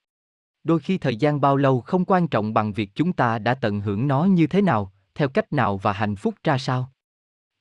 Đôi 0.65 0.81
khi 0.81 0.99
thời 0.99 1.16
gian 1.16 1.40
bao 1.40 1.57
lâu 1.57 1.81
không 1.81 2.05
quan 2.05 2.28
trọng 2.28 2.55
bằng 2.55 2.73
việc 2.73 2.90
chúng 2.95 3.12
ta 3.12 3.39
đã 3.39 3.55
tận 3.55 3.81
hưởng 3.81 4.09
nó 4.09 4.24
như 4.24 4.47
thế 4.47 4.62
nào, 4.62 4.93
theo 5.15 5.28
cách 5.28 5.53
nào 5.53 5.77
và 5.77 5.93
hạnh 5.93 6.16
phúc 6.16 6.35
ra 6.45 6.59
sao. 6.59 6.93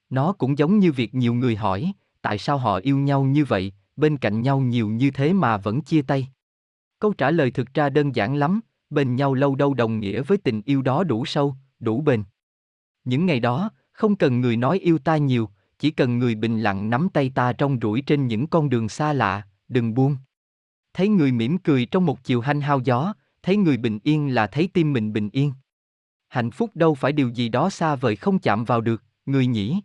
Nó 0.09 0.33
cũng 0.33 0.57
giống 0.57 0.79
như 0.79 0.91
việc 0.91 1.15
nhiều 1.15 1.33
người 1.33 1.55
hỏi, 1.55 1.93
tại 2.27 2.37
sao 2.37 2.57
họ 2.57 2.77
yêu 2.77 2.97
nhau 2.97 3.23
như 3.23 3.45
vậy, 3.45 3.71
bên 3.95 4.17
cạnh 4.17 4.41
nhau 4.41 4.59
nhiều 4.59 4.89
như 4.89 5.11
thế 5.11 5.33
mà 5.33 5.57
vẫn 5.57 5.81
chia 5.81 6.01
tay. 6.01 6.27
Câu 6.99 7.13
trả 7.13 7.31
lời 7.31 7.51
thực 7.51 7.73
ra 7.73 7.89
đơn 7.89 8.15
giản 8.15 8.35
lắm, 8.35 8.59
bên 8.89 9.15
nhau 9.15 9.33
lâu 9.33 9.55
đâu 9.55 9.73
đồng 9.73 9.99
nghĩa 9.99 10.21
với 10.21 10.37
tình 10.37 10.61
yêu 10.65 10.81
đó 10.81 11.03
đủ 11.03 11.25
sâu, 11.25 11.55
đủ 11.79 12.01
bền. 12.01 12.23
Những 13.03 13.25
ngày 13.25 13.39
đó, 13.39 13.69
không 13.91 14.15
cần 14.15 14.41
người 14.41 14.57
nói 14.57 14.79
yêu 14.79 14.97
ta 14.97 15.17
nhiều, 15.17 15.49
chỉ 15.79 15.91
cần 15.91 16.19
người 16.19 16.35
bình 16.35 16.59
lặng 16.59 16.89
nắm 16.89 17.09
tay 17.13 17.31
ta 17.35 17.53
trong 17.53 17.79
rủi 17.81 18.01
trên 18.01 18.27
những 18.27 18.47
con 18.47 18.69
đường 18.69 18.89
xa 18.89 19.13
lạ, 19.13 19.47
đừng 19.67 19.93
buông. 19.93 20.17
Thấy 20.93 21.09
người 21.09 21.31
mỉm 21.31 21.57
cười 21.57 21.85
trong 21.85 22.05
một 22.05 22.23
chiều 22.23 22.41
hanh 22.41 22.61
hao 22.61 22.79
gió, 22.79 23.13
thấy 23.43 23.57
người 23.57 23.77
bình 23.77 23.99
yên 24.03 24.35
là 24.35 24.47
thấy 24.47 24.69
tim 24.73 24.93
mình 24.93 25.13
bình 25.13 25.29
yên. 25.33 25.53
Hạnh 26.27 26.51
phúc 26.51 26.71
đâu 26.75 26.95
phải 26.95 27.11
điều 27.11 27.29
gì 27.29 27.49
đó 27.49 27.69
xa 27.69 27.95
vời 27.95 28.15
không 28.15 28.39
chạm 28.39 28.65
vào 28.65 28.81
được, 28.81 29.03
người 29.25 29.47
nhỉ. 29.47 29.81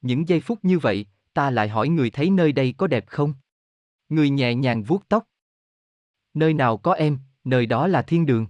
Những 0.00 0.28
giây 0.28 0.40
phút 0.40 0.58
như 0.62 0.78
vậy, 0.78 1.06
ta 1.34 1.50
lại 1.50 1.68
hỏi 1.68 1.88
người 1.88 2.10
thấy 2.10 2.30
nơi 2.30 2.52
đây 2.52 2.74
có 2.76 2.86
đẹp 2.86 3.04
không? 3.06 3.34
Người 4.08 4.30
nhẹ 4.30 4.54
nhàng 4.54 4.82
vuốt 4.82 5.08
tóc. 5.08 5.24
Nơi 6.34 6.54
nào 6.54 6.76
có 6.76 6.92
em, 6.92 7.18
nơi 7.44 7.66
đó 7.66 7.86
là 7.86 8.02
thiên 8.02 8.26
đường. 8.26 8.46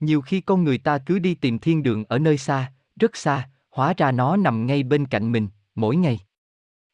Nhiều 0.00 0.20
khi 0.20 0.40
con 0.40 0.64
người 0.64 0.78
ta 0.78 0.98
cứ 0.98 1.18
đi 1.18 1.34
tìm 1.34 1.58
thiên 1.58 1.82
đường 1.82 2.04
ở 2.04 2.18
nơi 2.18 2.38
xa, 2.38 2.72
rất 2.96 3.16
xa, 3.16 3.50
hóa 3.70 3.94
ra 3.96 4.12
nó 4.12 4.36
nằm 4.36 4.66
ngay 4.66 4.82
bên 4.82 5.06
cạnh 5.06 5.32
mình, 5.32 5.48
mỗi 5.74 5.96
ngày. 5.96 6.20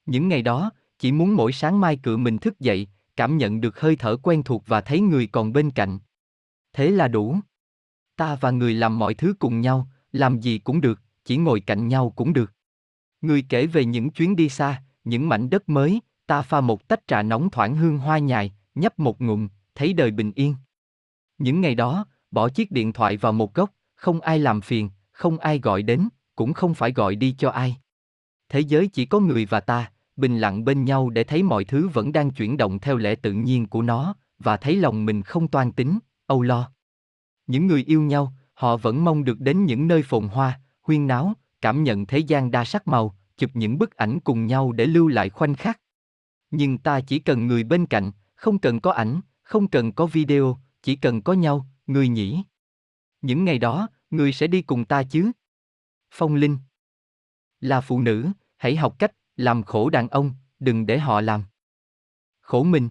Những 0.06 0.28
ngày 0.28 0.42
đó, 0.42 0.70
chỉ 0.98 1.12
muốn 1.12 1.36
mỗi 1.36 1.52
sáng 1.52 1.80
mai 1.80 1.96
cự 1.96 2.16
mình 2.16 2.38
thức 2.38 2.60
dậy, 2.60 2.88
cảm 3.16 3.36
nhận 3.36 3.60
được 3.60 3.80
hơi 3.80 3.96
thở 3.96 4.16
quen 4.16 4.42
thuộc 4.42 4.62
và 4.66 4.80
thấy 4.80 5.00
người 5.00 5.26
còn 5.26 5.52
bên 5.52 5.70
cạnh. 5.70 5.98
Thế 6.72 6.90
là 6.90 7.08
đủ. 7.08 7.36
Ta 8.16 8.34
và 8.40 8.50
người 8.50 8.74
làm 8.74 8.98
mọi 8.98 9.14
thứ 9.14 9.34
cùng 9.38 9.60
nhau, 9.60 9.88
làm 10.12 10.40
gì 10.40 10.58
cũng 10.58 10.80
được, 10.80 11.00
chỉ 11.24 11.36
ngồi 11.36 11.60
cạnh 11.60 11.88
nhau 11.88 12.12
cũng 12.16 12.32
được. 12.32 12.52
Người 13.20 13.46
kể 13.48 13.66
về 13.66 13.84
những 13.84 14.10
chuyến 14.10 14.36
đi 14.36 14.48
xa, 14.48 14.82
những 15.04 15.28
mảnh 15.28 15.50
đất 15.50 15.68
mới, 15.68 16.00
ta 16.26 16.42
pha 16.42 16.60
một 16.60 16.88
tách 16.88 17.06
trà 17.06 17.22
nóng 17.22 17.50
thoảng 17.50 17.76
hương 17.76 17.98
hoa 17.98 18.18
nhài, 18.18 18.52
nhấp 18.74 18.98
một 18.98 19.20
ngụm, 19.20 19.48
thấy 19.74 19.92
đời 19.92 20.10
bình 20.10 20.32
yên. 20.34 20.54
Những 21.38 21.60
ngày 21.60 21.74
đó, 21.74 22.06
bỏ 22.30 22.48
chiếc 22.48 22.70
điện 22.70 22.92
thoại 22.92 23.16
vào 23.16 23.32
một 23.32 23.54
góc, 23.54 23.70
không 23.94 24.20
ai 24.20 24.38
làm 24.38 24.60
phiền, 24.60 24.90
không 25.12 25.38
ai 25.38 25.58
gọi 25.58 25.82
đến, 25.82 26.08
cũng 26.36 26.52
không 26.52 26.74
phải 26.74 26.92
gọi 26.92 27.16
đi 27.16 27.34
cho 27.38 27.50
ai. 27.50 27.76
Thế 28.48 28.60
giới 28.60 28.88
chỉ 28.88 29.06
có 29.06 29.20
người 29.20 29.46
và 29.46 29.60
ta, 29.60 29.92
bình 30.16 30.38
lặng 30.38 30.64
bên 30.64 30.84
nhau 30.84 31.10
để 31.10 31.24
thấy 31.24 31.42
mọi 31.42 31.64
thứ 31.64 31.88
vẫn 31.88 32.12
đang 32.12 32.30
chuyển 32.30 32.56
động 32.56 32.78
theo 32.78 32.96
lẽ 32.96 33.14
tự 33.14 33.32
nhiên 33.32 33.66
của 33.66 33.82
nó, 33.82 34.14
và 34.38 34.56
thấy 34.56 34.76
lòng 34.76 35.06
mình 35.06 35.22
không 35.22 35.48
toan 35.48 35.72
tính, 35.72 35.98
âu 36.26 36.42
lo. 36.42 36.70
Những 37.46 37.66
người 37.66 37.84
yêu 37.86 38.02
nhau, 38.02 38.32
họ 38.54 38.76
vẫn 38.76 39.04
mong 39.04 39.24
được 39.24 39.40
đến 39.40 39.64
những 39.64 39.88
nơi 39.88 40.02
phồn 40.02 40.28
hoa, 40.28 40.60
huyên 40.82 41.06
náo, 41.06 41.32
cảm 41.60 41.84
nhận 41.84 42.06
thế 42.06 42.18
gian 42.18 42.50
đa 42.50 42.64
sắc 42.64 42.88
màu, 42.88 43.16
chụp 43.42 43.50
những 43.54 43.78
bức 43.78 43.96
ảnh 43.96 44.20
cùng 44.20 44.46
nhau 44.46 44.72
để 44.72 44.86
lưu 44.86 45.08
lại 45.08 45.30
khoảnh 45.30 45.54
khắc. 45.54 45.80
Nhưng 46.50 46.78
ta 46.78 47.00
chỉ 47.00 47.18
cần 47.18 47.46
người 47.46 47.64
bên 47.64 47.86
cạnh, 47.86 48.10
không 48.34 48.58
cần 48.58 48.80
có 48.80 48.92
ảnh, 48.92 49.20
không 49.42 49.68
cần 49.68 49.92
có 49.92 50.06
video, 50.06 50.58
chỉ 50.82 50.96
cần 50.96 51.22
có 51.22 51.32
nhau, 51.32 51.66
người 51.86 52.08
nhỉ. 52.08 52.42
Những 53.20 53.44
ngày 53.44 53.58
đó, 53.58 53.88
người 54.10 54.32
sẽ 54.32 54.46
đi 54.46 54.62
cùng 54.62 54.84
ta 54.84 55.02
chứ? 55.02 55.32
Phong 56.10 56.34
Linh 56.34 56.58
Là 57.60 57.80
phụ 57.80 58.00
nữ, 58.00 58.28
hãy 58.56 58.76
học 58.76 58.98
cách 58.98 59.12
làm 59.36 59.62
khổ 59.62 59.90
đàn 59.90 60.08
ông, 60.08 60.34
đừng 60.58 60.86
để 60.86 60.98
họ 60.98 61.20
làm. 61.20 61.44
Khổ 62.40 62.62
mình. 62.64 62.88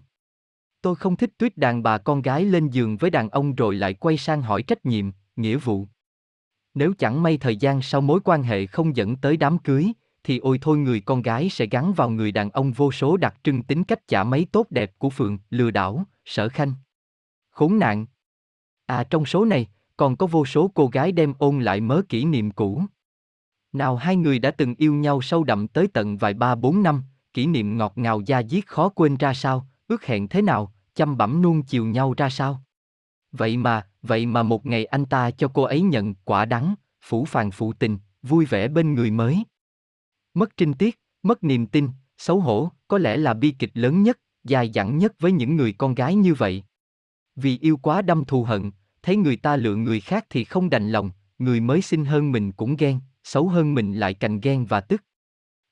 Tôi 0.82 0.96
không 0.96 1.16
thích 1.16 1.30
tuyết 1.38 1.56
đàn 1.56 1.82
bà 1.82 1.98
con 1.98 2.22
gái 2.22 2.44
lên 2.44 2.68
giường 2.68 2.96
với 2.96 3.10
đàn 3.10 3.28
ông 3.28 3.54
rồi 3.54 3.74
lại 3.74 3.94
quay 3.94 4.16
sang 4.16 4.42
hỏi 4.42 4.62
trách 4.62 4.86
nhiệm, 4.86 5.10
nghĩa 5.36 5.56
vụ. 5.56 5.86
Nếu 6.74 6.92
chẳng 6.98 7.22
may 7.22 7.38
thời 7.38 7.56
gian 7.56 7.82
sau 7.82 8.00
mối 8.00 8.20
quan 8.24 8.42
hệ 8.42 8.66
không 8.66 8.96
dẫn 8.96 9.16
tới 9.16 9.36
đám 9.36 9.58
cưới, 9.58 9.92
thì 10.24 10.38
ôi 10.38 10.58
thôi 10.62 10.78
người 10.78 11.00
con 11.00 11.22
gái 11.22 11.48
sẽ 11.48 11.66
gắn 11.66 11.92
vào 11.92 12.10
người 12.10 12.32
đàn 12.32 12.50
ông 12.50 12.72
vô 12.72 12.92
số 12.92 13.16
đặc 13.16 13.34
trưng 13.44 13.62
tính 13.62 13.84
cách 13.84 14.08
chả 14.08 14.24
mấy 14.24 14.46
tốt 14.52 14.66
đẹp 14.70 14.98
của 14.98 15.10
Phượng, 15.10 15.38
lừa 15.50 15.70
đảo, 15.70 16.04
sở 16.24 16.48
khanh. 16.48 16.74
Khốn 17.50 17.78
nạn. 17.78 18.06
À 18.86 19.04
trong 19.04 19.24
số 19.24 19.44
này, 19.44 19.66
còn 19.96 20.16
có 20.16 20.26
vô 20.26 20.46
số 20.46 20.70
cô 20.74 20.86
gái 20.86 21.12
đem 21.12 21.34
ôn 21.38 21.60
lại 21.60 21.80
mớ 21.80 22.02
kỷ 22.08 22.24
niệm 22.24 22.50
cũ. 22.50 22.82
Nào 23.72 23.96
hai 23.96 24.16
người 24.16 24.38
đã 24.38 24.50
từng 24.50 24.74
yêu 24.78 24.94
nhau 24.94 25.20
sâu 25.22 25.44
đậm 25.44 25.68
tới 25.68 25.86
tận 25.86 26.16
vài 26.16 26.34
ba 26.34 26.54
bốn 26.54 26.82
năm, 26.82 27.02
kỷ 27.34 27.46
niệm 27.46 27.76
ngọt 27.76 27.92
ngào 27.96 28.20
da 28.20 28.42
diết 28.42 28.66
khó 28.66 28.88
quên 28.88 29.16
ra 29.16 29.34
sao, 29.34 29.66
ước 29.88 30.04
hẹn 30.04 30.28
thế 30.28 30.42
nào, 30.42 30.72
chăm 30.94 31.16
bẩm 31.16 31.42
nuông 31.42 31.62
chiều 31.62 31.86
nhau 31.86 32.14
ra 32.16 32.30
sao. 32.30 32.62
Vậy 33.32 33.56
mà, 33.56 33.86
vậy 34.02 34.26
mà 34.26 34.42
một 34.42 34.66
ngày 34.66 34.84
anh 34.84 35.04
ta 35.04 35.30
cho 35.30 35.48
cô 35.48 35.62
ấy 35.62 35.82
nhận 35.82 36.14
quả 36.14 36.44
đắng, 36.44 36.74
phủ 37.02 37.24
phàng 37.24 37.50
phụ 37.50 37.72
tình, 37.72 37.98
vui 38.22 38.44
vẻ 38.44 38.68
bên 38.68 38.94
người 38.94 39.10
mới. 39.10 39.44
Mất 40.34 40.56
trinh 40.56 40.74
tiết, 40.74 41.00
mất 41.22 41.44
niềm 41.44 41.66
tin, 41.66 41.88
xấu 42.18 42.40
hổ, 42.40 42.70
có 42.88 42.98
lẽ 42.98 43.16
là 43.16 43.34
bi 43.34 43.54
kịch 43.58 43.70
lớn 43.74 44.02
nhất, 44.02 44.18
dài 44.44 44.70
dẳng 44.74 44.98
nhất 44.98 45.12
với 45.18 45.32
những 45.32 45.56
người 45.56 45.72
con 45.72 45.94
gái 45.94 46.14
như 46.14 46.34
vậy. 46.34 46.64
Vì 47.36 47.58
yêu 47.58 47.76
quá 47.76 48.02
đâm 48.02 48.24
thù 48.24 48.44
hận, 48.44 48.70
thấy 49.02 49.16
người 49.16 49.36
ta 49.36 49.56
lựa 49.56 49.76
người 49.76 50.00
khác 50.00 50.26
thì 50.30 50.44
không 50.44 50.70
đành 50.70 50.90
lòng, 50.90 51.10
người 51.38 51.60
mới 51.60 51.82
xinh 51.82 52.04
hơn 52.04 52.32
mình 52.32 52.52
cũng 52.52 52.76
ghen, 52.76 53.00
xấu 53.24 53.48
hơn 53.48 53.74
mình 53.74 53.94
lại 53.94 54.14
cành 54.14 54.40
ghen 54.40 54.64
và 54.64 54.80
tức. 54.80 55.02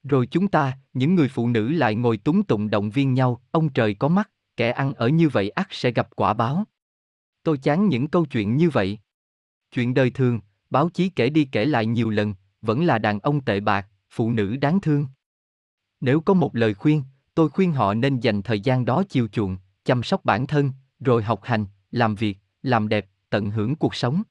Rồi 0.02 0.26
chúng 0.26 0.48
ta, 0.48 0.78
những 0.92 1.14
người 1.14 1.28
phụ 1.28 1.48
nữ 1.48 1.68
lại 1.68 1.94
ngồi 1.94 2.16
túng 2.16 2.42
tụng 2.42 2.70
động 2.70 2.90
viên 2.90 3.14
nhau, 3.14 3.42
ông 3.50 3.68
trời 3.68 3.94
có 3.94 4.08
mắt, 4.08 4.30
kẻ 4.56 4.70
ăn 4.70 4.94
ở 4.94 5.08
như 5.08 5.28
vậy 5.28 5.50
ắt 5.50 5.66
sẽ 5.70 5.90
gặp 5.90 6.08
quả 6.16 6.34
báo. 6.34 6.64
Tôi 7.42 7.58
chán 7.58 7.88
những 7.88 8.08
câu 8.08 8.24
chuyện 8.26 8.56
như 8.56 8.70
vậy. 8.70 8.98
Chuyện 9.72 9.94
đời 9.94 10.10
thường, 10.10 10.40
báo 10.70 10.88
chí 10.88 11.08
kể 11.08 11.30
đi 11.30 11.44
kể 11.52 11.64
lại 11.64 11.86
nhiều 11.86 12.10
lần, 12.10 12.34
vẫn 12.62 12.84
là 12.84 12.98
đàn 12.98 13.20
ông 13.20 13.40
tệ 13.40 13.60
bạc, 13.60 13.88
phụ 14.10 14.30
nữ 14.30 14.56
đáng 14.56 14.80
thương. 14.80 15.06
Nếu 16.00 16.20
có 16.20 16.34
một 16.34 16.56
lời 16.56 16.74
khuyên, 16.74 17.02
tôi 17.34 17.48
khuyên 17.48 17.72
họ 17.72 17.94
nên 17.94 18.20
dành 18.20 18.42
thời 18.42 18.60
gian 18.60 18.84
đó 18.84 19.02
chiều 19.08 19.28
chuộng, 19.28 19.56
chăm 19.84 20.02
sóc 20.02 20.24
bản 20.24 20.46
thân, 20.46 20.72
rồi 21.00 21.22
học 21.22 21.40
hành, 21.42 21.66
làm 21.90 22.14
việc, 22.14 22.38
làm 22.62 22.88
đẹp, 22.88 23.06
tận 23.30 23.50
hưởng 23.50 23.76
cuộc 23.76 23.94
sống. 23.94 24.22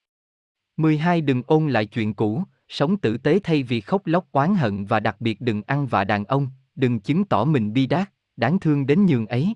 12. 0.78 1.22
Đừng 1.22 1.44
ôn 1.48 1.70
lại 1.70 1.86
chuyện 1.86 2.14
cũ, 2.14 2.44
sống 2.68 2.98
tử 2.98 3.18
tế 3.18 3.40
thay 3.44 3.64
vì 3.64 3.82
khóc 3.82 4.02
lóc 4.06 4.32
oán 4.32 4.56
hận 4.56 4.86
và 4.86 5.00
đặc 5.00 5.22
biệt 5.22 5.42
đừng 5.42 5.62
ăn 5.68 5.88
vạ 5.88 6.04
đàn 6.04 6.26
ông, 6.26 6.48
đừng 6.76 7.00
chứng 7.00 7.26
tỏ 7.26 7.46
mình 7.46 7.74
bi 7.74 7.88
đát, 7.88 8.12
đáng 8.38 8.60
thương 8.60 8.86
đến 8.86 9.06
nhường 9.06 9.28
ấy. 9.28 9.56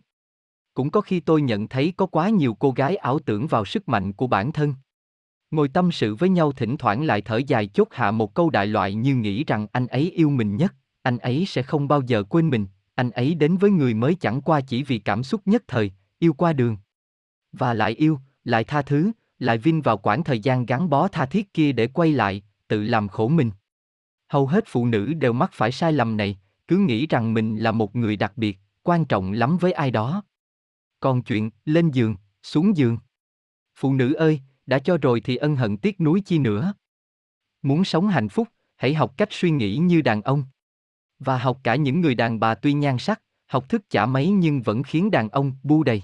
Cũng 0.74 0.92
có 0.92 1.02
khi 1.02 1.20
tôi 1.20 1.42
nhận 1.42 1.68
thấy 1.68 1.94
có 1.98 2.06
quá 2.06 2.30
nhiều 2.30 2.54
cô 2.54 2.72
gái 2.72 2.96
ảo 2.96 3.20
tưởng 3.20 3.48
vào 3.48 3.66
sức 3.66 3.90
mạnh 3.90 4.14
của 4.14 4.28
bản 4.28 4.52
thân. 4.52 4.74
Ngồi 5.54 5.68
tâm 5.68 5.92
sự 5.92 6.16
với 6.16 6.30
nhau 6.30 6.52
thỉnh 6.52 6.78
thoảng 6.78 7.04
lại 7.04 7.22
thở 7.22 7.38
dài 7.48 7.68
chốt 7.68 7.88
hạ 7.92 8.12
một 8.12 8.34
câu 8.34 8.50
đại 8.50 8.68
loại 8.68 8.94
như 8.94 9.16
nghĩ 9.16 9.44
rằng 9.44 9.68
anh 9.72 9.88
ấy 9.88 10.12
yêu 10.12 10.30
mình 10.30 10.56
nhất, 10.56 10.74
anh 11.02 11.18
ấy 11.18 11.46
sẽ 11.46 11.64
không 11.64 11.88
bao 11.88 12.02
giờ 12.02 12.24
quên 12.24 12.50
mình, 12.50 12.68
anh 12.96 13.12
ấy 13.12 13.36
đến 13.36 13.58
với 13.58 13.72
người 13.72 13.94
mới 13.94 14.16
chẳng 14.16 14.42
qua 14.42 14.62
chỉ 14.62 14.84
vì 14.84 15.00
cảm 15.00 15.24
xúc 15.24 15.42
nhất 15.46 15.64
thời, 15.68 15.92
yêu 16.20 16.34
qua 16.34 16.54
đường. 16.54 16.78
Và 17.52 17.74
lại 17.74 17.92
yêu, 17.92 18.20
lại 18.44 18.64
tha 18.64 18.82
thứ, 18.82 19.12
lại 19.40 19.58
vin 19.58 19.82
vào 19.82 19.98
quãng 19.98 20.24
thời 20.24 20.40
gian 20.40 20.66
gắn 20.66 20.90
bó 20.90 21.08
tha 21.08 21.26
thiết 21.26 21.54
kia 21.54 21.72
để 21.72 21.88
quay 21.88 22.12
lại, 22.12 22.44
tự 22.68 22.84
làm 22.84 23.08
khổ 23.08 23.28
mình. 23.28 23.52
Hầu 24.30 24.48
hết 24.48 24.64
phụ 24.68 24.86
nữ 24.86 25.14
đều 25.14 25.34
mắc 25.34 25.50
phải 25.54 25.72
sai 25.72 25.94
lầm 25.94 26.18
này, 26.18 26.40
cứ 26.68 26.78
nghĩ 26.78 27.08
rằng 27.08 27.34
mình 27.34 27.58
là 27.58 27.72
một 27.72 27.96
người 27.96 28.16
đặc 28.16 28.34
biệt, 28.36 28.60
quan 28.84 29.06
trọng 29.06 29.32
lắm 29.32 29.58
với 29.58 29.72
ai 29.72 29.92
đó. 29.92 30.24
Còn 31.00 31.22
chuyện 31.22 31.50
lên 31.66 31.92
giường, 31.92 32.16
xuống 32.44 32.78
giường. 32.78 32.98
Phụ 33.76 33.94
nữ 33.94 34.14
ơi, 34.14 34.42
đã 34.66 34.80
cho 34.80 34.98
rồi 35.02 35.22
thì 35.22 35.36
ân 35.36 35.56
hận 35.56 35.78
tiếc 35.78 36.02
nuối 36.02 36.22
chi 36.22 36.40
nữa. 36.40 36.74
Muốn 37.62 37.84
sống 37.84 38.08
hạnh 38.08 38.30
phúc, 38.30 38.48
hãy 38.76 38.94
học 38.94 39.14
cách 39.18 39.28
suy 39.32 39.52
nghĩ 39.52 39.78
như 39.78 40.02
đàn 40.02 40.22
ông. 40.22 40.44
Và 41.20 41.38
học 41.38 41.60
cả 41.64 41.76
những 41.76 42.02
người 42.02 42.16
đàn 42.16 42.40
bà 42.40 42.56
tuy 42.56 42.74
nhan 42.74 42.98
sắc, 42.98 43.22
học 43.46 43.70
thức 43.70 43.90
chả 43.90 44.06
mấy 44.06 44.30
nhưng 44.30 44.62
vẫn 44.62 44.84
khiến 44.84 45.12
đàn 45.12 45.30
ông 45.30 45.54
bu 45.64 45.84
đầy. 45.84 46.02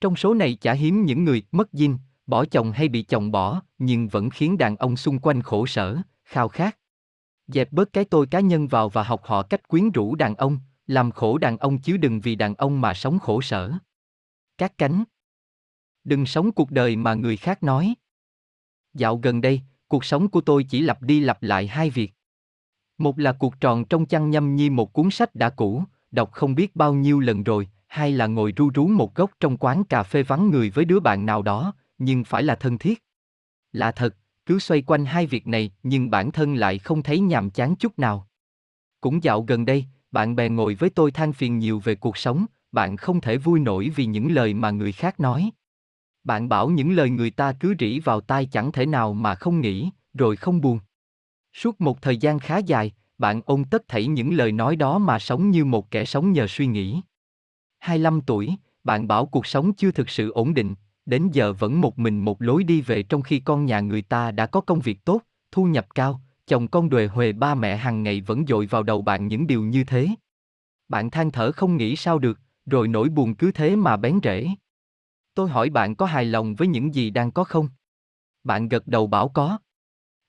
Trong 0.00 0.16
số 0.16 0.34
này 0.34 0.54
chả 0.54 0.72
hiếm 0.72 1.04
những 1.04 1.24
người 1.24 1.42
mất 1.52 1.68
dinh, 1.72 1.98
bỏ 2.26 2.44
chồng 2.44 2.72
hay 2.72 2.88
bị 2.88 3.02
chồng 3.02 3.32
bỏ, 3.32 3.62
nhưng 3.78 4.08
vẫn 4.08 4.30
khiến 4.30 4.58
đàn 4.58 4.76
ông 4.76 4.96
xung 4.96 5.18
quanh 5.18 5.42
khổ 5.42 5.66
sở, 5.66 5.98
khao 6.24 6.48
khát. 6.48 6.78
Dẹp 7.46 7.72
bớt 7.72 7.92
cái 7.92 8.04
tôi 8.04 8.26
cá 8.26 8.40
nhân 8.40 8.68
vào 8.68 8.88
và 8.88 9.02
học 9.02 9.20
họ 9.24 9.42
cách 9.42 9.68
quyến 9.68 9.90
rũ 9.90 10.14
đàn 10.14 10.34
ông, 10.34 10.58
làm 10.86 11.10
khổ 11.10 11.38
đàn 11.38 11.56
ông 11.56 11.78
chứ 11.78 11.96
đừng 11.96 12.20
vì 12.20 12.34
đàn 12.34 12.54
ông 12.54 12.80
mà 12.80 12.94
sống 12.94 13.18
khổ 13.18 13.40
sở. 13.40 13.72
Các 14.58 14.78
cánh 14.78 15.04
Đừng 16.04 16.26
sống 16.26 16.52
cuộc 16.52 16.70
đời 16.70 16.96
mà 16.96 17.14
người 17.14 17.36
khác 17.36 17.62
nói. 17.62 17.94
Dạo 18.94 19.16
gần 19.16 19.40
đây, 19.40 19.60
cuộc 19.88 20.04
sống 20.04 20.28
của 20.28 20.40
tôi 20.40 20.64
chỉ 20.64 20.80
lặp 20.80 21.02
đi 21.02 21.20
lặp 21.20 21.42
lại 21.42 21.66
hai 21.66 21.90
việc. 21.90 22.12
Một 22.98 23.18
là 23.18 23.32
cuộc 23.32 23.60
tròn 23.60 23.84
trong 23.84 24.06
chăn 24.06 24.30
nhâm 24.30 24.56
nhi 24.56 24.70
một 24.70 24.92
cuốn 24.92 25.10
sách 25.10 25.34
đã 25.34 25.50
cũ, 25.50 25.84
đọc 26.10 26.32
không 26.32 26.54
biết 26.54 26.76
bao 26.76 26.94
nhiêu 26.94 27.20
lần 27.20 27.42
rồi, 27.42 27.68
hai 27.86 28.12
là 28.12 28.26
ngồi 28.26 28.52
ru 28.56 28.70
rú 28.74 28.86
một 28.86 29.14
góc 29.14 29.30
trong 29.40 29.56
quán 29.56 29.84
cà 29.84 30.02
phê 30.02 30.22
vắng 30.22 30.50
người 30.50 30.70
với 30.70 30.84
đứa 30.84 31.00
bạn 31.00 31.26
nào 31.26 31.42
đó, 31.42 31.74
nhưng 31.98 32.24
phải 32.24 32.42
là 32.42 32.54
thân 32.54 32.78
thiết. 32.78 33.04
Lạ 33.72 33.92
thật, 33.92 34.16
cứ 34.46 34.58
xoay 34.58 34.82
quanh 34.82 35.04
hai 35.04 35.26
việc 35.26 35.46
này 35.46 35.70
nhưng 35.82 36.10
bản 36.10 36.30
thân 36.30 36.54
lại 36.54 36.78
không 36.78 37.02
thấy 37.02 37.20
nhàm 37.20 37.50
chán 37.50 37.76
chút 37.76 37.98
nào. 37.98 38.28
Cũng 39.00 39.24
dạo 39.24 39.42
gần 39.42 39.64
đây, 39.64 39.84
bạn 40.10 40.36
bè 40.36 40.48
ngồi 40.48 40.74
với 40.74 40.90
tôi 40.90 41.10
than 41.10 41.32
phiền 41.32 41.58
nhiều 41.58 41.80
về 41.84 41.94
cuộc 41.94 42.16
sống, 42.16 42.46
bạn 42.72 42.96
không 42.96 43.20
thể 43.20 43.36
vui 43.36 43.60
nổi 43.60 43.90
vì 43.96 44.06
những 44.06 44.32
lời 44.32 44.54
mà 44.54 44.70
người 44.70 44.92
khác 44.92 45.20
nói. 45.20 45.50
Bạn 46.24 46.48
bảo 46.48 46.68
những 46.68 46.92
lời 46.92 47.10
người 47.10 47.30
ta 47.30 47.52
cứ 47.52 47.74
rỉ 47.78 48.00
vào 48.00 48.20
tai 48.20 48.46
chẳng 48.46 48.72
thể 48.72 48.86
nào 48.86 49.12
mà 49.14 49.34
không 49.34 49.60
nghĩ, 49.60 49.90
rồi 50.14 50.36
không 50.36 50.60
buồn. 50.60 50.78
Suốt 51.52 51.80
một 51.80 52.02
thời 52.02 52.16
gian 52.16 52.38
khá 52.38 52.58
dài, 52.58 52.92
bạn 53.18 53.40
ôn 53.46 53.64
tất 53.64 53.88
thảy 53.88 54.06
những 54.06 54.34
lời 54.34 54.52
nói 54.52 54.76
đó 54.76 54.98
mà 54.98 55.18
sống 55.18 55.50
như 55.50 55.64
một 55.64 55.90
kẻ 55.90 56.04
sống 56.04 56.32
nhờ 56.32 56.46
suy 56.46 56.66
nghĩ. 56.66 57.00
25 57.78 58.20
tuổi, 58.20 58.54
bạn 58.84 59.08
bảo 59.08 59.26
cuộc 59.26 59.46
sống 59.46 59.72
chưa 59.72 59.90
thực 59.90 60.10
sự 60.10 60.30
ổn 60.30 60.54
định, 60.54 60.74
đến 61.06 61.28
giờ 61.32 61.52
vẫn 61.52 61.80
một 61.80 61.98
mình 61.98 62.24
một 62.24 62.42
lối 62.42 62.64
đi 62.64 62.80
về 62.80 63.02
trong 63.02 63.22
khi 63.22 63.40
con 63.40 63.64
nhà 63.64 63.80
người 63.80 64.02
ta 64.02 64.30
đã 64.30 64.46
có 64.46 64.60
công 64.60 64.80
việc 64.80 65.04
tốt, 65.04 65.22
thu 65.52 65.64
nhập 65.64 65.86
cao, 65.94 66.20
chồng 66.46 66.68
con 66.68 66.88
đuề 66.88 67.06
huề 67.06 67.32
ba 67.32 67.54
mẹ 67.54 67.76
hàng 67.76 68.02
ngày 68.02 68.20
vẫn 68.20 68.46
dội 68.46 68.66
vào 68.66 68.82
đầu 68.82 69.02
bạn 69.02 69.26
những 69.26 69.46
điều 69.46 69.62
như 69.62 69.84
thế. 69.84 70.08
Bạn 70.88 71.10
than 71.10 71.30
thở 71.30 71.52
không 71.52 71.76
nghĩ 71.76 71.96
sao 71.96 72.18
được, 72.18 72.40
rồi 72.66 72.88
nỗi 72.88 73.08
buồn 73.08 73.34
cứ 73.34 73.52
thế 73.52 73.76
mà 73.76 73.96
bén 73.96 74.18
rễ. 74.22 74.48
Tôi 75.40 75.50
hỏi 75.50 75.70
bạn 75.70 75.94
có 75.94 76.06
hài 76.06 76.24
lòng 76.24 76.54
với 76.54 76.68
những 76.68 76.94
gì 76.94 77.10
đang 77.10 77.30
có 77.30 77.44
không? 77.44 77.68
Bạn 78.44 78.68
gật 78.68 78.86
đầu 78.86 79.06
bảo 79.06 79.28
có. 79.28 79.58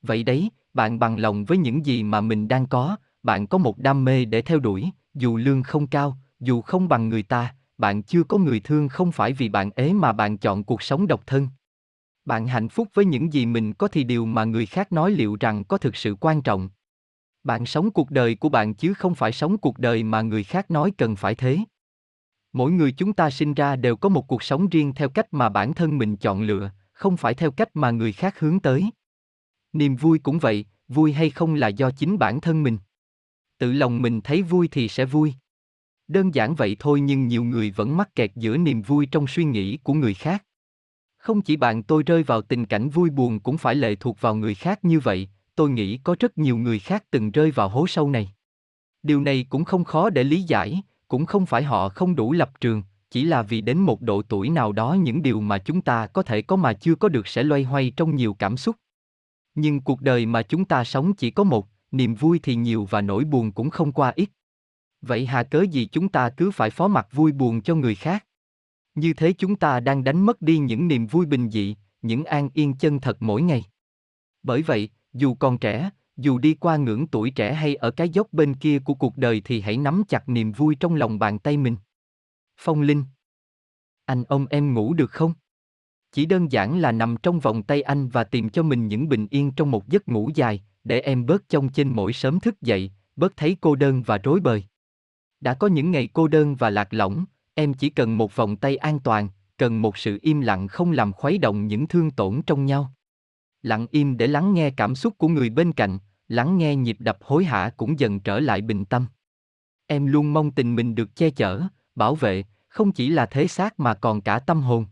Vậy 0.02 0.24
đấy, 0.24 0.50
bạn 0.74 1.00
bằng 1.00 1.20
lòng 1.20 1.46
với 1.46 1.58
những 1.58 1.86
gì 1.86 2.04
mà 2.04 2.22
mình 2.22 2.48
đang 2.48 2.68
có, 2.68 2.96
bạn 3.24 3.48
có 3.48 3.58
một 3.58 3.78
đam 3.78 4.06
mê 4.06 4.26
để 4.26 4.42
theo 4.42 4.60
đuổi, 4.60 4.90
dù 5.14 5.38
lương 5.38 5.64
không 5.64 5.88
cao, 5.88 6.18
dù 6.40 6.62
không 6.62 6.88
bằng 6.90 7.10
người 7.10 7.24
ta, 7.24 7.56
bạn 7.78 8.04
chưa 8.04 8.24
có 8.24 8.38
người 8.38 8.60
thương 8.60 8.90
không 8.90 9.12
phải 9.12 9.34
vì 9.34 9.50
bạn 9.50 9.70
ế 9.76 9.94
mà 9.94 10.12
bạn 10.12 10.38
chọn 10.38 10.64
cuộc 10.64 10.82
sống 10.82 11.08
độc 11.08 11.28
thân. 11.28 11.48
Bạn 12.26 12.48
hạnh 12.48 12.70
phúc 12.70 12.88
với 12.94 13.06
những 13.06 13.34
gì 13.34 13.46
mình 13.46 13.74
có 13.74 13.88
thì 13.88 14.04
điều 14.04 14.26
mà 14.26 14.44
người 14.44 14.66
khác 14.66 14.92
nói 14.92 15.12
liệu 15.12 15.38
rằng 15.40 15.64
có 15.64 15.78
thực 15.78 15.96
sự 15.96 16.16
quan 16.20 16.42
trọng. 16.42 16.70
Bạn 17.44 17.66
sống 17.66 17.92
cuộc 17.92 18.12
đời 18.12 18.36
của 18.36 18.50
bạn 18.50 18.74
chứ 18.74 18.94
không 18.94 19.16
phải 19.16 19.32
sống 19.32 19.58
cuộc 19.58 19.80
đời 19.80 20.04
mà 20.04 20.22
người 20.22 20.44
khác 20.44 20.72
nói 20.72 20.92
cần 20.98 21.16
phải 21.16 21.36
thế. 21.36 21.58
Mỗi 22.53 22.72
người 22.72 22.91
chúng 22.91 23.14
ta 23.14 23.30
sinh 23.30 23.53
ra 23.53 23.76
đều 23.76 23.95
có 23.95 24.10
một 24.10 24.28
cuộc 24.28 24.44
sống 24.44 24.69
riêng 24.69 24.94
theo 24.94 25.10
cách 25.10 25.34
mà 25.34 25.49
bản 25.49 25.73
thân 25.73 25.98
mình 25.98 26.18
chọn 26.18 26.41
lựa, 26.41 26.72
không 26.91 27.18
phải 27.18 27.34
theo 27.34 27.52
cách 27.52 27.69
mà 27.73 27.91
người 27.91 28.11
khác 28.11 28.40
hướng 28.40 28.60
tới. 28.60 28.90
Niềm 29.73 29.95
vui 29.95 30.19
cũng 30.19 30.40
vậy, 30.40 30.65
vui 30.88 31.14
hay 31.14 31.30
không 31.30 31.53
là 31.53 31.68
do 31.68 31.91
chính 31.91 32.18
bản 32.18 32.41
thân 32.41 32.64
mình. 32.64 32.78
tự 33.57 33.72
lòng 33.72 34.02
mình 34.02 34.22
thấy 34.22 34.41
vui 34.41 34.68
thì 34.72 34.88
sẽ 34.88 35.06
vui. 35.06 35.34
Đơn 36.07 36.36
giản 36.36 36.56
vậy 36.56 36.76
thôi 36.80 37.02
nhưng 37.02 37.28
nhiều 37.28 37.44
người 37.44 37.72
vẫn 37.72 37.98
mắc 37.98 38.15
kẹt 38.15 38.32
giữa 38.36 38.57
niềm 38.57 38.82
vui 38.82 39.06
trong 39.06 39.28
suy 39.28 39.44
nghĩ 39.44 39.78
của 39.78 39.94
người 39.94 40.14
khác. 40.14 40.45
Không 41.18 41.41
chỉ 41.41 41.56
bạn 41.56 41.84
tôi 41.84 42.03
rơi 42.03 42.23
vào 42.23 42.41
tình 42.41 42.65
cảnh 42.65 42.90
vui 42.90 43.10
buồn 43.10 43.40
cũng 43.40 43.57
phải 43.57 43.76
lệ 43.76 43.95
thuộc 43.95 44.22
vào 44.22 44.36
người 44.36 44.56
khác 44.56 44.86
như 44.86 44.99
vậy, 44.99 45.30
tôi 45.56 45.69
nghĩ 45.69 45.98
có 45.98 46.15
rất 46.19 46.38
nhiều 46.38 46.57
người 46.57 46.80
khác 46.80 47.03
từng 47.11 47.32
rơi 47.32 47.52
vào 47.52 47.69
hố 47.69 47.88
sâu 47.88 48.10
này. 48.10 48.34
Điều 49.03 49.22
này 49.22 49.45
cũng 49.49 49.65
không 49.65 49.84
khó 49.84 50.10
để 50.10 50.23
lý 50.23 50.41
giải, 50.41 50.82
cũng 51.12 51.26
không 51.26 51.46
phải 51.46 51.64
họ 51.64 51.90
không 51.90 52.16
đủ 52.16 52.32
lập 52.32 52.52
trường, 52.62 52.84
chỉ 53.10 53.24
là 53.24 53.42
vì 53.42 53.62
đến 53.62 53.78
một 53.78 54.02
độ 54.02 54.22
tuổi 54.22 54.50
nào 54.50 54.72
đó 54.72 54.94
những 54.94 55.22
điều 55.22 55.42
mà 55.42 55.58
chúng 55.58 55.82
ta 55.82 56.08
có 56.08 56.24
thể 56.24 56.42
có 56.42 56.56
mà 56.56 56.74
chưa 56.74 56.96
có 56.96 57.10
được 57.10 57.28
sẽ 57.28 57.44
loay 57.44 57.64
hoay 57.64 57.94
trong 57.96 58.16
nhiều 58.16 58.34
cảm 58.34 58.58
xúc. 58.58 58.76
Nhưng 59.56 59.82
cuộc 59.82 60.02
đời 60.02 60.26
mà 60.26 60.42
chúng 60.42 60.66
ta 60.66 60.84
sống 60.84 61.14
chỉ 61.14 61.32
có 61.32 61.44
một, 61.44 61.68
niềm 61.92 62.16
vui 62.16 62.40
thì 62.44 62.56
nhiều 62.56 62.88
và 62.90 63.02
nỗi 63.02 63.24
buồn 63.24 63.52
cũng 63.52 63.70
không 63.70 63.92
qua 63.92 64.14
ít. 64.16 64.30
Vậy 65.02 65.26
hà 65.26 65.44
cớ 65.44 65.62
gì 65.62 65.86
chúng 65.86 66.10
ta 66.10 66.30
cứ 66.30 66.52
phải 66.52 66.70
phó 66.70 66.88
mặc 66.88 67.08
vui 67.12 67.32
buồn 67.32 67.62
cho 67.62 67.76
người 67.76 67.96
khác? 67.96 68.26
Như 68.96 69.14
thế 69.14 69.34
chúng 69.34 69.56
ta 69.56 69.80
đang 69.80 70.04
đánh 70.04 70.26
mất 70.26 70.42
đi 70.42 70.58
những 70.58 70.88
niềm 70.88 71.08
vui 71.08 71.26
bình 71.26 71.50
dị, 71.50 71.76
những 72.02 72.26
an 72.26 72.50
yên 72.54 72.74
chân 72.74 73.00
thật 73.00 73.18
mỗi 73.20 73.42
ngày. 73.42 73.64
Bởi 74.44 74.62
vậy, 74.62 74.90
dù 75.14 75.36
còn 75.36 75.58
trẻ, 75.58 75.90
dù 76.18 76.38
đi 76.38 76.54
qua 76.54 76.78
ngưỡng 76.78 77.08
tuổi 77.08 77.32
trẻ 77.32 77.54
hay 77.54 77.76
ở 77.76 77.92
cái 77.92 78.10
dốc 78.10 78.28
bên 78.32 78.54
kia 78.54 78.80
của 78.80 78.94
cuộc 78.94 79.18
đời 79.18 79.42
thì 79.46 79.62
hãy 79.62 79.78
nắm 79.78 80.04
chặt 80.08 80.30
niềm 80.30 80.52
vui 80.52 80.76
trong 80.76 80.96
lòng 80.96 81.20
bàn 81.20 81.40
tay 81.40 81.58
mình. 81.58 81.76
Phong 82.58 82.82
Linh 82.82 83.04
Anh 84.06 84.24
ông 84.24 84.46
em 84.50 84.74
ngủ 84.74 84.94
được 84.94 85.12
không? 85.12 85.34
Chỉ 86.12 86.26
đơn 86.26 86.52
giản 86.52 86.80
là 86.80 86.92
nằm 86.92 87.16
trong 87.24 87.40
vòng 87.40 87.64
tay 87.64 87.82
anh 87.82 88.10
và 88.10 88.24
tìm 88.24 88.50
cho 88.50 88.64
mình 88.64 88.88
những 88.88 89.10
bình 89.10 89.28
yên 89.32 89.52
trong 89.52 89.72
một 89.72 89.88
giấc 89.88 90.08
ngủ 90.08 90.30
dài, 90.36 90.64
để 90.84 91.00
em 91.00 91.26
bớt 91.26 91.50
trông 91.50 91.70
trên 91.70 91.90
mỗi 91.90 92.14
sớm 92.14 92.40
thức 92.40 92.62
dậy, 92.62 92.92
bớt 93.16 93.38
thấy 93.38 93.58
cô 93.62 93.76
đơn 93.76 94.02
và 94.02 94.18
rối 94.18 94.40
bời. 94.40 94.64
Đã 95.40 95.54
có 95.54 95.68
những 95.68 95.92
ngày 95.92 96.10
cô 96.14 96.28
đơn 96.28 96.56
và 96.56 96.70
lạc 96.70 96.94
lõng, 96.94 97.26
em 97.54 97.74
chỉ 97.74 97.90
cần 97.90 98.18
một 98.18 98.36
vòng 98.36 98.56
tay 98.56 98.78
an 98.78 99.00
toàn, 99.00 99.30
cần 99.58 99.82
một 99.82 99.98
sự 99.98 100.20
im 100.22 100.42
lặng 100.42 100.68
không 100.68 100.92
làm 100.92 101.14
khuấy 101.14 101.38
động 101.38 101.68
những 101.68 101.88
thương 101.88 102.12
tổn 102.12 102.42
trong 102.42 102.66
nhau. 102.66 102.94
Lặng 103.64 103.88
im 103.92 104.18
để 104.18 104.28
lắng 104.28 104.54
nghe 104.54 104.70
cảm 104.70 104.96
xúc 104.96 105.14
của 105.18 105.28
người 105.28 105.50
bên 105.50 105.74
cạnh, 105.74 105.98
lắng 106.28 106.58
nghe 106.58 106.76
nhịp 106.76 106.98
đập 107.00 107.18
hối 107.22 107.46
hả 107.46 107.72
cũng 107.78 108.00
dần 108.00 108.20
trở 108.20 108.40
lại 108.40 108.62
bình 108.62 108.86
tâm. 108.86 109.08
Em 109.88 110.06
luôn 110.06 110.34
mong 110.34 110.52
tình 110.52 110.76
mình 110.76 110.96
được 110.96 111.16
che 111.16 111.30
chở, 111.30 111.62
bảo 111.96 112.16
vệ, 112.16 112.44
không 112.68 112.92
chỉ 112.92 113.10
là 113.10 113.26
thế 113.26 113.48
xác 113.48 113.80
mà 113.80 113.94
còn 113.94 114.22
cả 114.22 114.40
tâm 114.40 114.62
hồn. 114.62 114.86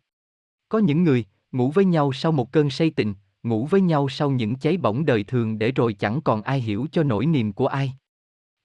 Có 0.69 0.79
những 0.79 1.03
người, 1.03 1.25
ngủ 1.51 1.71
với 1.71 1.85
nhau 1.85 2.13
sau 2.13 2.31
một 2.31 2.51
cơn 2.51 2.69
say 2.69 2.89
tình, 2.89 3.13
ngủ 3.43 3.65
với 3.65 3.81
nhau 3.81 4.09
sau 4.09 4.31
những 4.31 4.55
cháy 4.55 4.77
bỏng 4.77 5.05
đời 5.05 5.23
thường 5.23 5.59
để 5.59 5.71
rồi 5.71 5.93
chẳng 5.93 6.21
còn 6.21 6.41
ai 6.41 6.61
hiểu 6.61 6.87
cho 6.91 7.03
nỗi 7.03 7.25
niềm 7.25 7.53
của 7.53 7.67
ai. 7.67 7.93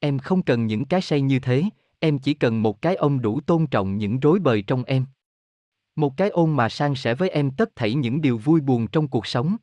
Em 0.01 0.19
không 0.19 0.43
cần 0.43 0.67
những 0.67 0.85
cái 0.85 1.01
say 1.01 1.21
như 1.21 1.39
thế, 1.39 1.65
em 1.99 2.19
chỉ 2.19 2.35
cần 2.35 2.63
một 2.63 2.83
cái 2.83 2.95
ôm 2.95 3.21
đủ 3.21 3.41
tôn 3.41 3.67
trọng 3.67 3.99
những 3.99 4.21
rối 4.21 4.39
bời 4.39 4.63
trong 4.63 4.85
em. 4.85 5.07
Một 5.97 6.17
cái 6.17 6.29
ôm 6.29 6.57
mà 6.57 6.69
san 6.69 6.95
sẻ 6.95 7.15
với 7.15 7.29
em 7.29 7.51
tất 7.51 7.77
thảy 7.77 7.95
những 7.95 8.21
điều 8.21 8.39
vui 8.39 8.61
buồn 8.61 8.87
trong 8.87 9.09
cuộc 9.09 9.27
sống. 9.27 9.57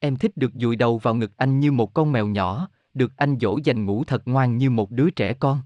Em 0.00 0.16
thích 0.16 0.36
được 0.36 0.50
dụi 0.54 0.76
đầu 0.76 0.98
vào 0.98 1.14
ngực 1.14 1.32
anh 1.36 1.60
như 1.60 1.72
một 1.72 1.94
con 1.94 2.12
mèo 2.12 2.26
nhỏ, 2.26 2.68
được 2.94 3.16
anh 3.16 3.36
dỗ 3.40 3.58
dành 3.64 3.84
ngủ 3.84 4.04
thật 4.04 4.22
ngoan 4.28 4.58
như 4.58 4.70
một 4.70 4.90
đứa 4.90 5.10
trẻ 5.10 5.34
con. 5.34 5.60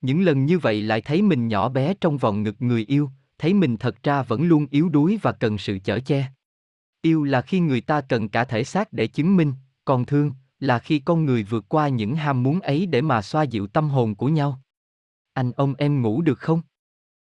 Những 0.00 0.22
lần 0.22 0.46
như 0.46 0.58
vậy 0.58 0.82
lại 0.82 1.00
thấy 1.00 1.22
mình 1.22 1.48
nhỏ 1.48 1.68
bé 1.68 1.94
trong 2.00 2.18
vòng 2.18 2.42
ngực 2.42 2.56
người 2.58 2.84
yêu, 2.84 3.10
thấy 3.38 3.54
mình 3.54 3.76
thật 3.76 4.02
ra 4.02 4.22
vẫn 4.22 4.42
luôn 4.42 4.66
yếu 4.70 4.88
đuối 4.88 5.18
và 5.22 5.32
cần 5.32 5.58
sự 5.58 5.78
chở 5.84 6.00
che. 6.00 6.26
Yêu 7.02 7.24
là 7.24 7.42
khi 7.42 7.60
người 7.60 7.80
ta 7.80 8.00
cần 8.00 8.28
cả 8.28 8.44
thể 8.44 8.64
xác 8.64 8.92
để 8.92 9.06
chứng 9.06 9.36
minh, 9.36 9.52
còn 9.84 10.04
thương 10.04 10.32
là 10.60 10.78
khi 10.78 10.98
con 10.98 11.24
người 11.24 11.42
vượt 11.42 11.64
qua 11.68 11.88
những 11.88 12.16
ham 12.16 12.42
muốn 12.42 12.60
ấy 12.60 12.86
để 12.86 13.02
mà 13.02 13.22
xoa 13.22 13.42
dịu 13.42 13.66
tâm 13.66 13.88
hồn 13.88 14.14
của 14.14 14.28
nhau. 14.28 14.60
Anh 15.32 15.52
ông 15.52 15.74
em 15.74 16.02
ngủ 16.02 16.22
được 16.22 16.38
không? 16.38 16.62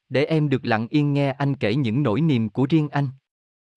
Để 0.10 0.26
em 0.26 0.50
được 0.50 0.66
lặng 0.66 0.88
yên 0.90 1.14
nghe 1.14 1.32
anh 1.32 1.56
kể 1.56 1.76
những 1.76 2.04
nỗi 2.04 2.22
niềm 2.22 2.50
của 2.50 2.66
riêng 2.70 2.90
anh. 2.90 3.10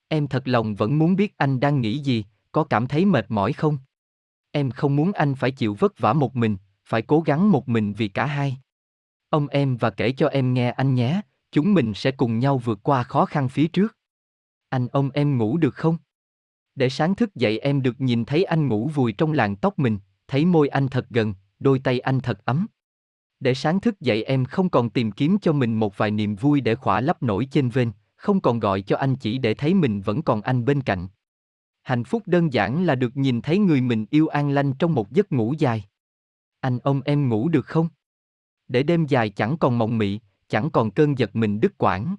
Em 0.08 0.26
thật 0.26 0.48
lòng 0.48 0.74
vẫn 0.74 0.98
muốn 0.98 1.16
biết 1.16 1.34
anh 1.36 1.60
đang 1.60 1.80
nghĩ 1.80 1.98
gì, 1.98 2.24
có 2.56 2.64
cảm 2.64 2.86
thấy 2.86 3.04
mệt 3.04 3.26
mỏi 3.28 3.52
không? 3.52 3.78
Em 4.50 4.70
không 4.70 4.96
muốn 4.96 5.12
anh 5.12 5.34
phải 5.34 5.50
chịu 5.50 5.74
vất 5.74 5.98
vả 5.98 6.12
một 6.12 6.36
mình, 6.36 6.56
phải 6.84 7.02
cố 7.02 7.20
gắng 7.20 7.50
một 7.50 7.68
mình 7.68 7.92
vì 7.92 8.08
cả 8.08 8.26
hai. 8.26 8.56
Ông 9.30 9.48
em 9.48 9.76
và 9.76 9.90
kể 9.90 10.12
cho 10.12 10.28
em 10.28 10.54
nghe 10.54 10.70
anh 10.70 10.94
nhé, 10.94 11.20
chúng 11.52 11.74
mình 11.74 11.94
sẽ 11.94 12.10
cùng 12.10 12.38
nhau 12.38 12.58
vượt 12.58 12.78
qua 12.82 13.02
khó 13.02 13.24
khăn 13.24 13.48
phía 13.48 13.66
trước. 13.66 13.96
Anh 14.68 14.88
ông 14.88 15.10
em 15.10 15.38
ngủ 15.38 15.56
được 15.56 15.74
không? 15.74 15.96
Để 16.74 16.88
sáng 16.88 17.14
thức 17.14 17.34
dậy 17.34 17.58
em 17.58 17.82
được 17.82 18.00
nhìn 18.00 18.24
thấy 18.24 18.44
anh 18.44 18.68
ngủ 18.68 18.88
vùi 18.94 19.12
trong 19.12 19.32
làn 19.32 19.56
tóc 19.56 19.78
mình, 19.78 19.98
thấy 20.28 20.44
môi 20.44 20.68
anh 20.68 20.88
thật 20.88 21.06
gần, 21.10 21.34
đôi 21.58 21.78
tay 21.78 22.00
anh 22.00 22.20
thật 22.20 22.44
ấm. 22.44 22.66
Để 23.40 23.54
sáng 23.54 23.80
thức 23.80 24.00
dậy 24.00 24.24
em 24.24 24.44
không 24.44 24.68
còn 24.68 24.90
tìm 24.90 25.12
kiếm 25.12 25.38
cho 25.42 25.52
mình 25.52 25.74
một 25.74 25.98
vài 25.98 26.10
niềm 26.10 26.36
vui 26.36 26.60
để 26.60 26.74
khỏa 26.74 27.00
lấp 27.00 27.22
nổi 27.22 27.48
trên 27.50 27.68
vên, 27.68 27.92
không 28.16 28.40
còn 28.40 28.60
gọi 28.60 28.82
cho 28.82 28.96
anh 28.96 29.16
chỉ 29.16 29.38
để 29.38 29.54
thấy 29.54 29.74
mình 29.74 30.00
vẫn 30.00 30.22
còn 30.22 30.42
anh 30.42 30.64
bên 30.64 30.80
cạnh. 30.80 31.08
Hạnh 31.86 32.04
phúc 32.04 32.22
đơn 32.26 32.52
giản 32.52 32.86
là 32.86 32.94
được 32.94 33.16
nhìn 33.16 33.42
thấy 33.42 33.58
người 33.58 33.80
mình 33.80 34.06
yêu 34.10 34.28
an 34.28 34.50
lanh 34.50 34.72
trong 34.72 34.94
một 34.94 35.12
giấc 35.12 35.32
ngủ 35.32 35.54
dài. 35.58 35.84
Anh 36.60 36.78
ông 36.78 37.00
em 37.04 37.28
ngủ 37.28 37.48
được 37.48 37.66
không? 37.66 37.88
Để 38.68 38.82
đêm 38.82 39.06
dài 39.06 39.30
chẳng 39.30 39.56
còn 39.58 39.78
mộng 39.78 39.98
mị, 39.98 40.20
chẳng 40.48 40.70
còn 40.70 40.90
cơn 40.90 41.18
giật 41.18 41.36
mình 41.36 41.60
đứt 41.60 41.78
quãng. 41.78 42.16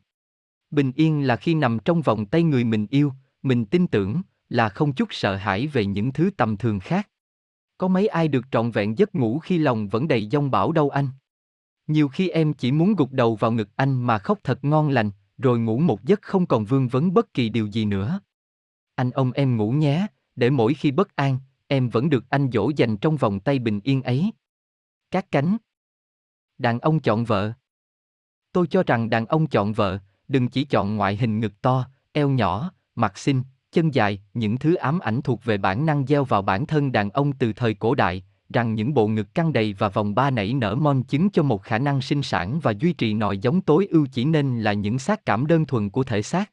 Bình 0.71 0.91
yên 0.95 1.27
là 1.27 1.35
khi 1.35 1.53
nằm 1.53 1.79
trong 1.85 2.01
vòng 2.01 2.25
tay 2.25 2.43
người 2.43 2.63
mình 2.63 2.87
yêu, 2.89 3.13
mình 3.41 3.65
tin 3.65 3.87
tưởng, 3.87 4.21
là 4.49 4.69
không 4.69 4.93
chút 4.93 5.07
sợ 5.11 5.35
hãi 5.35 5.67
về 5.67 5.85
những 5.85 6.13
thứ 6.13 6.29
tầm 6.37 6.57
thường 6.57 6.79
khác. 6.79 7.09
Có 7.77 7.87
mấy 7.87 8.07
ai 8.07 8.27
được 8.27 8.45
trọn 8.51 8.71
vẹn 8.71 8.97
giấc 8.97 9.15
ngủ 9.15 9.39
khi 9.39 9.57
lòng 9.57 9.87
vẫn 9.87 10.07
đầy 10.07 10.29
dông 10.31 10.51
bão 10.51 10.71
đâu 10.71 10.89
anh? 10.89 11.09
Nhiều 11.87 12.07
khi 12.07 12.29
em 12.29 12.53
chỉ 12.53 12.71
muốn 12.71 12.95
gục 12.95 13.11
đầu 13.11 13.35
vào 13.35 13.51
ngực 13.51 13.69
anh 13.75 14.01
mà 14.03 14.17
khóc 14.17 14.39
thật 14.43 14.59
ngon 14.61 14.89
lành, 14.89 15.11
rồi 15.37 15.59
ngủ 15.59 15.79
một 15.79 16.03
giấc 16.03 16.21
không 16.21 16.45
còn 16.45 16.65
vương 16.65 16.87
vấn 16.87 17.13
bất 17.13 17.33
kỳ 17.33 17.49
điều 17.49 17.67
gì 17.67 17.85
nữa. 17.85 18.19
Anh 18.97 19.11
ông 19.11 19.31
em 19.31 19.57
ngủ 19.57 19.71
nhé, 19.71 20.07
để 20.35 20.49
mỗi 20.49 20.73
khi 20.73 20.91
bất 20.91 21.15
an, 21.15 21.39
em 21.67 21.89
vẫn 21.89 22.09
được 22.09 22.29
anh 22.29 22.49
dỗ 22.53 22.71
dành 22.75 22.97
trong 22.97 23.17
vòng 23.17 23.39
tay 23.39 23.59
bình 23.59 23.79
yên 23.83 24.01
ấy. 24.01 24.31
Các 25.11 25.31
cánh 25.31 25.57
Đàn 26.57 26.79
ông 26.79 26.99
chọn 26.99 27.25
vợ 27.25 27.53
Tôi 28.51 28.67
cho 28.67 28.83
rằng 28.83 29.09
đàn 29.09 29.25
ông 29.25 29.47
chọn 29.47 29.73
vợ, 29.73 29.99
đừng 30.27 30.47
chỉ 30.47 30.63
chọn 30.63 30.95
ngoại 30.95 31.15
hình 31.15 31.39
ngực 31.39 31.61
to, 31.61 31.89
eo 32.11 32.29
nhỏ, 32.29 32.71
mặt 32.95 33.17
xinh, 33.17 33.43
chân 33.71 33.93
dài, 33.93 34.21
những 34.33 34.57
thứ 34.57 34.75
ám 34.75 34.99
ảnh 34.99 35.21
thuộc 35.21 35.43
về 35.43 35.57
bản 35.57 35.85
năng 35.85 36.05
gieo 36.05 36.23
vào 36.23 36.41
bản 36.41 36.65
thân 36.65 36.91
đàn 36.91 37.09
ông 37.09 37.31
từ 37.33 37.53
thời 37.53 37.73
cổ 37.73 37.95
đại, 37.95 38.23
rằng 38.49 38.73
những 38.73 38.93
bộ 38.93 39.07
ngực 39.07 39.33
căng 39.33 39.53
đầy 39.53 39.73
và 39.73 39.89
vòng 39.89 40.15
ba 40.15 40.29
nảy 40.29 40.53
nở 40.53 40.75
mon 40.75 41.03
chứng 41.03 41.29
cho 41.29 41.43
một 41.43 41.63
khả 41.63 41.77
năng 41.77 42.01
sinh 42.01 42.23
sản 42.23 42.59
và 42.59 42.73
duy 42.79 42.93
trì 42.93 43.13
nội 43.13 43.37
giống 43.37 43.61
tối 43.61 43.87
ưu 43.91 44.07
chỉ 44.11 44.25
nên 44.25 44.59
là 44.59 44.73
những 44.73 44.99
xác 44.99 45.25
cảm 45.25 45.47
đơn 45.47 45.65
thuần 45.65 45.89
của 45.89 46.03
thể 46.03 46.21
xác. 46.21 46.51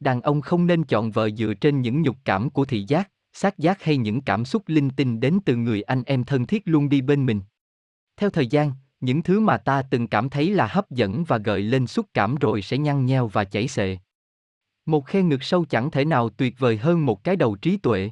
Đàn 0.00 0.20
ông 0.20 0.40
không 0.40 0.66
nên 0.66 0.84
chọn 0.84 1.10
vợ 1.10 1.30
dựa 1.30 1.54
trên 1.54 1.80
những 1.80 2.02
nhục 2.02 2.16
cảm 2.24 2.50
của 2.50 2.64
thị 2.64 2.84
giác, 2.88 3.10
xác 3.32 3.58
giác 3.58 3.82
hay 3.82 3.96
những 3.96 4.20
cảm 4.20 4.44
xúc 4.44 4.62
linh 4.66 4.90
tinh 4.90 5.20
đến 5.20 5.38
từ 5.44 5.56
người 5.56 5.82
anh 5.82 6.02
em 6.06 6.24
thân 6.24 6.46
thiết 6.46 6.62
luôn 6.64 6.88
đi 6.88 7.00
bên 7.00 7.26
mình. 7.26 7.40
Theo 8.16 8.30
thời 8.30 8.46
gian, 8.46 8.72
những 9.00 9.22
thứ 9.22 9.40
mà 9.40 9.56
ta 9.58 9.82
từng 9.82 10.08
cảm 10.08 10.28
thấy 10.28 10.50
là 10.50 10.66
hấp 10.66 10.90
dẫn 10.90 11.24
và 11.24 11.38
gợi 11.38 11.62
lên 11.62 11.86
xúc 11.86 12.06
cảm 12.14 12.34
rồi 12.34 12.62
sẽ 12.62 12.78
nhăn 12.78 13.06
nheo 13.06 13.26
và 13.26 13.44
chảy 13.44 13.68
xệ. 13.68 13.98
Một 14.86 15.06
khe 15.06 15.22
ngực 15.22 15.42
sâu 15.42 15.64
chẳng 15.64 15.90
thể 15.90 16.04
nào 16.04 16.28
tuyệt 16.28 16.58
vời 16.58 16.76
hơn 16.76 17.06
một 17.06 17.24
cái 17.24 17.36
đầu 17.36 17.56
trí 17.56 17.76
tuệ. 17.76 18.10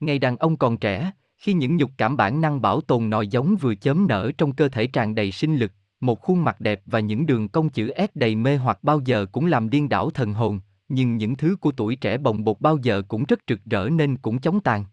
Ngày 0.00 0.18
đàn 0.18 0.36
ông 0.36 0.56
còn 0.56 0.76
trẻ, 0.76 1.10
khi 1.36 1.52
những 1.52 1.76
nhục 1.76 1.90
cảm 1.98 2.16
bản 2.16 2.40
năng 2.40 2.60
bảo 2.60 2.80
tồn 2.80 3.10
nòi 3.10 3.28
giống 3.28 3.56
vừa 3.56 3.74
chớm 3.74 4.06
nở 4.08 4.30
trong 4.38 4.52
cơ 4.52 4.68
thể 4.68 4.86
tràn 4.86 5.14
đầy 5.14 5.32
sinh 5.32 5.56
lực, 5.56 5.72
một 6.00 6.20
khuôn 6.20 6.44
mặt 6.44 6.60
đẹp 6.60 6.82
và 6.86 7.00
những 7.00 7.26
đường 7.26 7.48
cong 7.48 7.68
chữ 7.68 7.92
S 7.98 8.10
đầy 8.14 8.36
mê 8.36 8.56
hoặc 8.56 8.78
bao 8.82 9.00
giờ 9.04 9.26
cũng 9.32 9.46
làm 9.46 9.70
điên 9.70 9.88
đảo 9.88 10.10
thần 10.10 10.32
hồn, 10.32 10.60
nhưng 10.88 11.16
những 11.16 11.36
thứ 11.36 11.56
của 11.60 11.72
tuổi 11.72 11.96
trẻ 11.96 12.18
bồng 12.18 12.44
bột 12.44 12.60
bao 12.60 12.78
giờ 12.82 13.02
cũng 13.08 13.24
rất 13.24 13.38
rực 13.48 13.60
rỡ 13.64 13.88
nên 13.92 14.16
cũng 14.16 14.38
chóng 14.38 14.60
tàn. 14.60 14.84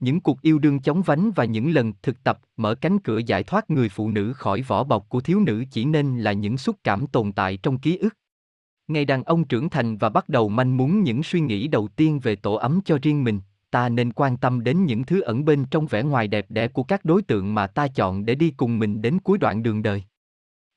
Những 0.00 0.20
cuộc 0.20 0.42
yêu 0.42 0.58
đương 0.58 0.80
chóng 0.80 1.02
vánh 1.02 1.30
và 1.30 1.44
những 1.44 1.70
lần 1.70 1.92
thực 2.02 2.24
tập 2.24 2.40
mở 2.56 2.74
cánh 2.74 2.98
cửa 2.98 3.18
giải 3.18 3.42
thoát 3.42 3.70
người 3.70 3.88
phụ 3.88 4.10
nữ 4.10 4.32
khỏi 4.32 4.62
vỏ 4.62 4.84
bọc 4.84 5.08
của 5.08 5.20
thiếu 5.20 5.40
nữ 5.40 5.64
chỉ 5.70 5.84
nên 5.84 6.18
là 6.18 6.32
những 6.32 6.58
xúc 6.58 6.76
cảm 6.84 7.06
tồn 7.06 7.32
tại 7.32 7.56
trong 7.56 7.78
ký 7.78 7.96
ức. 7.96 8.14
Ngày 8.88 9.04
đàn 9.04 9.22
ông 9.22 9.44
trưởng 9.44 9.70
thành 9.70 9.96
và 9.96 10.08
bắt 10.08 10.28
đầu 10.28 10.48
manh 10.48 10.76
muốn 10.76 11.02
những 11.02 11.22
suy 11.22 11.40
nghĩ 11.40 11.68
đầu 11.68 11.88
tiên 11.88 12.20
về 12.22 12.36
tổ 12.36 12.54
ấm 12.54 12.80
cho 12.84 12.98
riêng 13.02 13.24
mình, 13.24 13.40
ta 13.70 13.88
nên 13.88 14.12
quan 14.12 14.36
tâm 14.36 14.64
đến 14.64 14.84
những 14.84 15.04
thứ 15.04 15.20
ẩn 15.20 15.44
bên 15.44 15.64
trong 15.70 15.86
vẻ 15.86 16.02
ngoài 16.02 16.28
đẹp 16.28 16.46
đẽ 16.48 16.68
của 16.68 16.82
các 16.82 17.04
đối 17.04 17.22
tượng 17.22 17.54
mà 17.54 17.66
ta 17.66 17.88
chọn 17.88 18.26
để 18.26 18.34
đi 18.34 18.50
cùng 18.56 18.78
mình 18.78 19.02
đến 19.02 19.18
cuối 19.18 19.38
đoạn 19.38 19.62
đường 19.62 19.82
đời. 19.82 20.02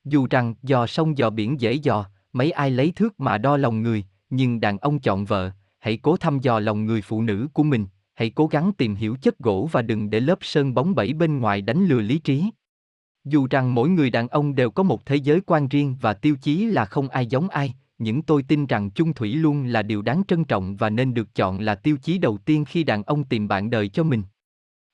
Dù 0.04 0.26
rằng 0.30 0.54
dò 0.62 0.86
sông 0.86 1.18
dò 1.18 1.30
biển 1.30 1.60
dễ 1.60 1.72
dò, 1.72 2.06
mấy 2.32 2.50
ai 2.50 2.70
lấy 2.70 2.92
thước 2.96 3.20
mà 3.20 3.38
đo 3.38 3.56
lòng 3.56 3.82
người, 3.82 4.04
nhưng 4.30 4.60
đàn 4.60 4.78
ông 4.78 4.98
chọn 5.00 5.24
vợ, 5.24 5.50
hãy 5.78 5.96
cố 5.96 6.16
thăm 6.16 6.38
dò 6.38 6.60
lòng 6.60 6.86
người 6.86 7.02
phụ 7.02 7.22
nữ 7.22 7.48
của 7.52 7.62
mình, 7.62 7.86
hãy 8.14 8.30
cố 8.30 8.46
gắng 8.46 8.72
tìm 8.72 8.94
hiểu 8.94 9.16
chất 9.22 9.38
gỗ 9.38 9.68
và 9.72 9.82
đừng 9.82 10.10
để 10.10 10.20
lớp 10.20 10.38
sơn 10.40 10.74
bóng 10.74 10.94
bẩy 10.94 11.12
bên 11.12 11.38
ngoài 11.38 11.62
đánh 11.62 11.86
lừa 11.86 12.00
lý 12.00 12.18
trí. 12.18 12.44
Dù 13.24 13.46
rằng 13.50 13.74
mỗi 13.74 13.88
người 13.88 14.10
đàn 14.10 14.28
ông 14.28 14.54
đều 14.54 14.70
có 14.70 14.82
một 14.82 15.06
thế 15.06 15.16
giới 15.16 15.40
quan 15.46 15.68
riêng 15.68 15.96
và 16.00 16.14
tiêu 16.14 16.36
chí 16.42 16.66
là 16.66 16.84
không 16.84 17.08
ai 17.08 17.26
giống 17.26 17.48
ai, 17.48 17.74
nhưng 17.98 18.22
tôi 18.22 18.42
tin 18.42 18.66
rằng 18.66 18.90
chung 18.90 19.14
thủy 19.14 19.34
luôn 19.34 19.64
là 19.64 19.82
điều 19.82 20.02
đáng 20.02 20.22
trân 20.28 20.44
trọng 20.44 20.76
và 20.76 20.90
nên 20.90 21.14
được 21.14 21.34
chọn 21.34 21.60
là 21.60 21.74
tiêu 21.74 21.96
chí 22.02 22.18
đầu 22.18 22.38
tiên 22.38 22.64
khi 22.64 22.84
đàn 22.84 23.02
ông 23.02 23.24
tìm 23.24 23.48
bạn 23.48 23.70
đời 23.70 23.88
cho 23.88 24.02
mình. 24.02 24.22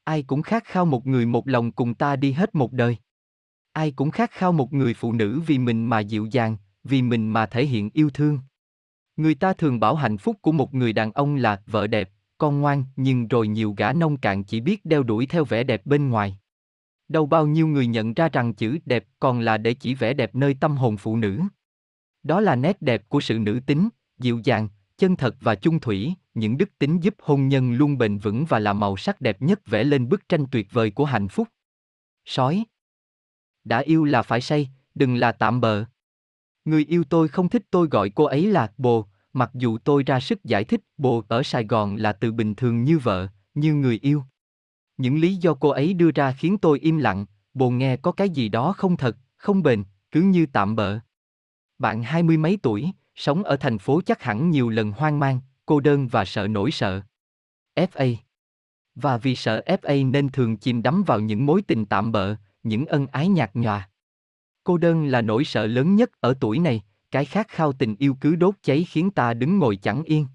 Ai 0.04 0.22
cũng 0.22 0.42
khát 0.42 0.64
khao 0.64 0.84
một 0.84 1.06
người 1.06 1.26
một 1.26 1.48
lòng 1.48 1.72
cùng 1.72 1.94
ta 1.94 2.16
đi 2.16 2.32
hết 2.32 2.54
một 2.54 2.72
đời. 2.72 2.96
Ai 3.72 3.90
cũng 3.90 4.10
khát 4.10 4.30
khao 4.30 4.52
một 4.52 4.72
người 4.72 4.94
phụ 4.94 5.12
nữ 5.12 5.40
vì 5.46 5.58
mình 5.58 5.86
mà 5.86 6.00
dịu 6.00 6.26
dàng, 6.30 6.56
vì 6.84 7.02
mình 7.02 7.28
mà 7.28 7.46
thể 7.46 7.66
hiện 7.66 7.90
yêu 7.94 8.10
thương. 8.10 8.38
Người 9.16 9.34
ta 9.34 9.52
thường 9.52 9.80
bảo 9.80 9.94
hạnh 9.94 10.18
phúc 10.18 10.36
của 10.42 10.52
một 10.52 10.74
người 10.74 10.92
đàn 10.92 11.12
ông 11.12 11.36
là 11.36 11.62
vợ 11.66 11.86
đẹp, 11.86 12.10
con 12.38 12.60
ngoan, 12.60 12.84
nhưng 12.96 13.28
rồi 13.28 13.48
nhiều 13.48 13.74
gã 13.76 13.92
nông 13.92 14.16
cạn 14.16 14.44
chỉ 14.44 14.60
biết 14.60 14.84
đeo 14.84 15.02
đuổi 15.02 15.26
theo 15.26 15.44
vẻ 15.44 15.64
đẹp 15.64 15.86
bên 15.86 16.08
ngoài. 16.08 16.38
Đâu 17.08 17.26
bao 17.26 17.46
nhiêu 17.46 17.66
người 17.66 17.86
nhận 17.86 18.14
ra 18.14 18.28
rằng 18.28 18.54
chữ 18.54 18.78
đẹp 18.84 19.04
còn 19.20 19.40
là 19.40 19.56
để 19.56 19.74
chỉ 19.74 19.94
vẻ 19.94 20.14
đẹp 20.14 20.34
nơi 20.34 20.56
tâm 20.60 20.76
hồn 20.76 20.96
phụ 20.96 21.16
nữ. 21.16 21.40
Đó 22.22 22.40
là 22.40 22.56
nét 22.56 22.82
đẹp 22.82 23.08
của 23.08 23.20
sự 23.20 23.38
nữ 23.38 23.60
tính, 23.66 23.88
dịu 24.18 24.40
dàng, 24.44 24.68
chân 24.98 25.16
thật 25.16 25.36
và 25.40 25.54
chung 25.54 25.80
thủy, 25.80 26.14
những 26.34 26.58
đức 26.58 26.78
tính 26.78 27.00
giúp 27.00 27.14
hôn 27.18 27.48
nhân 27.48 27.72
luôn 27.72 27.98
bền 27.98 28.18
vững 28.18 28.44
và 28.44 28.58
là 28.58 28.72
màu 28.72 28.96
sắc 28.96 29.20
đẹp 29.20 29.42
nhất 29.42 29.66
vẽ 29.66 29.84
lên 29.84 30.08
bức 30.08 30.28
tranh 30.28 30.46
tuyệt 30.50 30.72
vời 30.72 30.90
của 30.90 31.04
hạnh 31.04 31.28
phúc. 31.28 31.48
Sói 32.24 32.64
Đã 33.64 33.78
yêu 33.78 34.04
là 34.04 34.22
phải 34.22 34.40
say, 34.40 34.68
đừng 34.94 35.14
là 35.14 35.32
tạm 35.32 35.60
bợ. 35.60 35.84
Người 36.66 36.84
yêu 36.84 37.04
tôi 37.04 37.28
không 37.28 37.48
thích 37.48 37.62
tôi 37.70 37.88
gọi 37.88 38.10
cô 38.10 38.24
ấy 38.24 38.46
là 38.46 38.72
bồ, 38.78 39.06
mặc 39.32 39.50
dù 39.54 39.78
tôi 39.78 40.02
ra 40.02 40.20
sức 40.20 40.44
giải 40.44 40.64
thích 40.64 40.80
bồ 40.96 41.24
ở 41.28 41.42
Sài 41.42 41.64
Gòn 41.64 41.96
là 41.96 42.12
từ 42.12 42.32
bình 42.32 42.54
thường 42.54 42.84
như 42.84 42.98
vợ, 42.98 43.28
như 43.54 43.74
người 43.74 43.98
yêu. 44.02 44.22
Những 44.96 45.18
lý 45.18 45.34
do 45.34 45.54
cô 45.54 45.68
ấy 45.68 45.94
đưa 45.94 46.10
ra 46.10 46.32
khiến 46.32 46.58
tôi 46.58 46.78
im 46.78 46.98
lặng, 46.98 47.26
bồ 47.54 47.70
nghe 47.70 47.96
có 47.96 48.12
cái 48.12 48.30
gì 48.30 48.48
đó 48.48 48.72
không 48.72 48.96
thật, 48.96 49.16
không 49.36 49.62
bền, 49.62 49.84
cứ 50.10 50.20
như 50.20 50.46
tạm 50.52 50.76
bợ. 50.76 50.98
Bạn 51.78 52.02
hai 52.02 52.22
mươi 52.22 52.36
mấy 52.36 52.58
tuổi, 52.62 52.90
sống 53.14 53.44
ở 53.44 53.56
thành 53.56 53.78
phố 53.78 54.00
chắc 54.06 54.22
hẳn 54.22 54.50
nhiều 54.50 54.68
lần 54.68 54.92
hoang 54.92 55.18
mang, 55.18 55.40
cô 55.66 55.80
đơn 55.80 56.08
và 56.08 56.24
sợ 56.24 56.46
nỗi 56.48 56.70
sợ. 56.70 57.02
FA 57.74 58.14
Và 58.94 59.18
vì 59.18 59.36
sợ 59.36 59.62
FA 59.66 60.10
nên 60.10 60.28
thường 60.28 60.56
chìm 60.56 60.82
đắm 60.82 61.02
vào 61.02 61.20
những 61.20 61.46
mối 61.46 61.62
tình 61.62 61.86
tạm 61.86 62.12
bợ, 62.12 62.36
những 62.62 62.86
ân 62.86 63.06
ái 63.06 63.28
nhạt 63.28 63.50
nhòa. 63.54 63.88
Cô 64.66 64.78
đơn 64.78 65.06
là 65.06 65.22
nỗi 65.22 65.44
sợ 65.44 65.66
lớn 65.66 65.96
nhất 65.96 66.10
ở 66.20 66.34
tuổi 66.40 66.58
này, 66.58 66.82
cái 67.10 67.24
khát 67.24 67.48
khao 67.48 67.72
tình 67.72 67.96
yêu 67.98 68.16
cứ 68.20 68.36
đốt 68.36 68.54
cháy 68.62 68.84
khiến 68.84 69.10
ta 69.10 69.34
đứng 69.34 69.58
ngồi 69.58 69.76
chẳng 69.76 70.02
yên. 70.02 70.26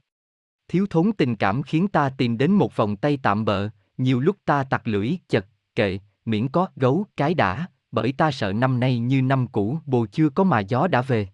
Thiếu 0.68 0.86
thốn 0.90 1.12
tình 1.18 1.36
cảm 1.36 1.64
khiến 1.64 1.88
ta 1.88 2.10
tìm 2.18 2.38
đến 2.38 2.52
một 2.52 2.76
vòng 2.76 2.96
tay 2.96 3.20
tạm 3.24 3.46
bợ, 3.46 3.70
nhiều 3.98 4.20
lúc 4.20 4.38
ta 4.46 4.64
tặc 4.64 4.88
lưỡi, 4.88 5.18
chật, 5.30 5.46
kệ, 5.76 6.00
miễn 6.26 6.48
có 6.48 6.68
gấu, 6.76 7.06
cái 7.18 7.34
đã, 7.34 7.68
bởi 7.92 8.12
ta 8.12 8.32
sợ 8.32 8.54
năm 8.54 8.80
nay 8.80 9.00
như 9.00 9.22
năm 9.22 9.48
cũ 9.48 9.80
bồ 9.86 10.06
chưa 10.12 10.30
có 10.30 10.44
mà 10.44 10.60
gió 10.60 10.88
đã 10.88 11.02
về. 11.02 11.28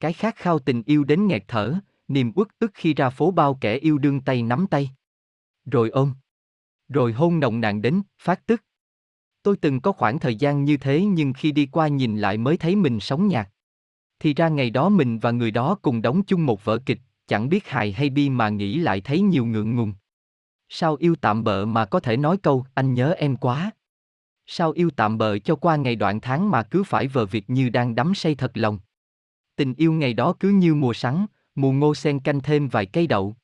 Cái 0.00 0.12
khát 0.12 0.36
khao 0.36 0.58
tình 0.58 0.82
yêu 0.86 1.04
đến 1.04 1.26
nghẹt 1.26 1.44
thở, 1.48 1.74
niềm 2.08 2.32
uất 2.34 2.48
ức 2.58 2.70
khi 2.74 2.94
ra 2.94 3.10
phố 3.10 3.30
bao 3.30 3.58
kẻ 3.60 3.76
yêu 3.76 3.98
đương 3.98 4.20
tay 4.20 4.42
nắm 4.42 4.66
tay. 4.66 4.90
Rồi 5.64 5.90
ôm. 5.90 6.14
Rồi 6.88 7.12
hôn 7.12 7.40
nồng 7.40 7.60
nàn 7.60 7.82
đến, 7.82 8.02
phát 8.18 8.46
tức. 8.46 8.62
Tôi 9.42 9.56
từng 9.56 9.80
có 9.80 9.92
khoảng 9.92 10.18
thời 10.18 10.36
gian 10.36 10.64
như 10.64 10.76
thế 10.76 11.04
nhưng 11.04 11.32
khi 11.32 11.52
đi 11.52 11.66
qua 11.66 11.88
nhìn 11.88 12.16
lại 12.16 12.38
mới 12.38 12.56
thấy 12.56 12.76
mình 12.76 13.00
sống 13.00 13.28
nhạt. 13.28 13.48
Thì 14.18 14.34
ra 14.34 14.48
ngày 14.48 14.70
đó 14.70 14.88
mình 14.88 15.18
và 15.18 15.30
người 15.30 15.50
đó 15.50 15.78
cùng 15.82 16.02
đóng 16.02 16.22
chung 16.22 16.46
một 16.46 16.64
vở 16.64 16.78
kịch, 16.78 16.98
chẳng 17.26 17.48
biết 17.48 17.68
hài 17.68 17.92
hay 17.92 18.10
bi 18.10 18.30
mà 18.30 18.48
nghĩ 18.48 18.78
lại 18.78 19.00
thấy 19.00 19.20
nhiều 19.20 19.46
ngượng 19.46 19.76
ngùng. 19.76 19.92
Sao 20.68 20.96
yêu 20.96 21.14
tạm 21.20 21.44
bợ 21.44 21.66
mà 21.66 21.84
có 21.84 22.00
thể 22.00 22.16
nói 22.16 22.36
câu 22.36 22.66
anh 22.74 22.94
nhớ 22.94 23.14
em 23.18 23.36
quá. 23.36 23.70
Sao 24.46 24.70
yêu 24.70 24.90
tạm 24.96 25.18
bợ 25.18 25.38
cho 25.38 25.56
qua 25.56 25.76
ngày 25.76 25.96
đoạn 25.96 26.20
tháng 26.20 26.50
mà 26.50 26.62
cứ 26.62 26.82
phải 26.84 27.08
vờ 27.08 27.26
việc 27.26 27.50
như 27.50 27.68
đang 27.68 27.94
đắm 27.94 28.14
say 28.14 28.34
thật 28.34 28.50
lòng. 28.54 28.78
Tình 29.56 29.74
yêu 29.74 29.92
ngày 29.92 30.14
đó 30.14 30.34
cứ 30.40 30.48
như 30.48 30.74
mùa 30.74 30.92
sắn, 30.92 31.26
mùa 31.54 31.72
ngô 31.72 31.94
sen 31.94 32.20
canh 32.20 32.40
thêm 32.40 32.68
vài 32.68 32.86
cây 32.86 33.06
đậu. 33.06 33.36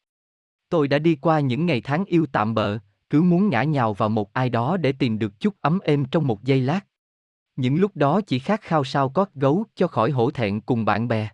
Tôi 0.68 0.88
đã 0.88 0.98
đi 0.98 1.16
qua 1.16 1.40
những 1.40 1.66
ngày 1.66 1.80
tháng 1.80 2.04
yêu 2.04 2.26
tạm 2.32 2.54
bợ, 2.54 2.78
cứ 3.10 3.22
muốn 3.22 3.48
ngã 3.48 3.62
nhào 3.62 3.94
vào 3.94 4.08
một 4.08 4.32
ai 4.32 4.50
đó 4.50 4.76
để 4.76 4.92
tìm 4.92 5.18
được 5.18 5.40
chút 5.40 5.54
ấm 5.60 5.78
êm 5.84 6.04
trong 6.04 6.26
một 6.26 6.44
giây 6.44 6.60
lát. 6.60 6.86
Những 7.56 7.76
lúc 7.76 7.96
đó 7.96 8.20
chỉ 8.20 8.38
khát 8.38 8.60
khao 8.60 8.84
sao 8.84 9.08
có 9.08 9.26
gấu 9.34 9.64
cho 9.74 9.86
khỏi 9.86 10.10
hổ 10.10 10.30
thẹn 10.30 10.60
cùng 10.60 10.84
bạn 10.84 11.08
bè. 11.08 11.28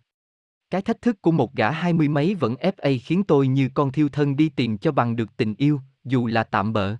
Cái 0.70 0.82
thách 0.82 1.02
thức 1.02 1.22
của 1.22 1.30
một 1.30 1.54
gã 1.54 1.70
hai 1.70 1.92
mươi 1.92 2.08
mấy 2.08 2.34
vẫn 2.34 2.54
FA 2.54 2.98
khiến 3.02 3.22
tôi 3.24 3.48
như 3.48 3.68
con 3.74 3.92
thiêu 3.92 4.08
thân 4.08 4.36
đi 4.36 4.48
tìm 4.48 4.78
cho 4.78 4.92
bằng 4.92 5.16
được 5.16 5.36
tình 5.36 5.54
yêu, 5.58 5.80
dù 6.04 6.26
là 6.26 6.44
tạm 6.44 6.72
bỡ. 6.72 6.96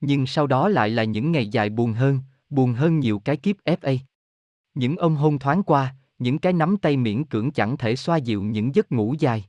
Nhưng 0.00 0.26
sau 0.26 0.46
đó 0.46 0.68
lại 0.68 0.90
là 0.90 1.04
những 1.04 1.32
ngày 1.32 1.48
dài 1.48 1.70
buồn 1.70 1.92
hơn, 1.92 2.20
buồn 2.50 2.74
hơn 2.74 3.00
nhiều 3.00 3.18
cái 3.18 3.36
kiếp 3.36 3.56
FA. 3.64 3.98
Những 4.74 4.96
ông 4.96 5.16
hôn 5.16 5.38
thoáng 5.38 5.62
qua, 5.62 5.94
những 6.18 6.38
cái 6.38 6.52
nắm 6.52 6.76
tay 6.76 6.96
miễn 6.96 7.24
cưỡng 7.24 7.50
chẳng 7.50 7.76
thể 7.76 7.96
xoa 7.96 8.16
dịu 8.16 8.42
những 8.42 8.74
giấc 8.74 8.92
ngủ 8.92 9.14
dài. 9.18 9.47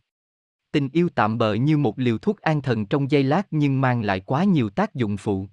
Tình 0.72 0.90
yêu 0.94 1.10
tạm 1.16 1.38
bợ 1.38 1.54
như 1.54 1.78
một 1.78 2.00
liều 2.00 2.18
thuốc 2.18 2.42
an 2.42 2.62
thần 2.62 2.86
trong 2.86 3.12
giây 3.12 3.24
lát 3.24 3.48
nhưng 3.52 3.82
mang 3.82 4.02
lại 4.02 4.20
quá 4.20 4.44
nhiều 4.44 4.70
tác 4.70 4.96
dụng 4.96 5.18
phụ. 5.18 5.48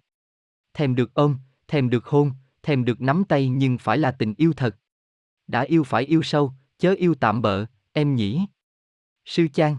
Thèm 0.75 0.95
được 0.95 1.15
ôm, 1.15 1.37
thèm 1.69 1.91
được 1.91 2.07
hôn, 2.07 2.31
thèm 2.63 2.85
được 2.85 3.01
nắm 3.01 3.25
tay 3.29 3.49
nhưng 3.49 3.79
phải 3.79 3.99
là 3.99 4.11
tình 4.11 4.35
yêu 4.37 4.53
thật. 4.57 4.77
Đã 5.47 5.61
yêu 5.61 5.85
phải 5.85 6.03
yêu 6.03 6.23
sâu, 6.23 6.53
chớ 6.79 6.95
yêu 6.99 7.15
tạm 7.15 7.43
bợ, 7.43 7.67
em 7.93 8.15
nhỉ. 8.15 8.47
Sư 9.25 9.49
Trang. 9.49 9.77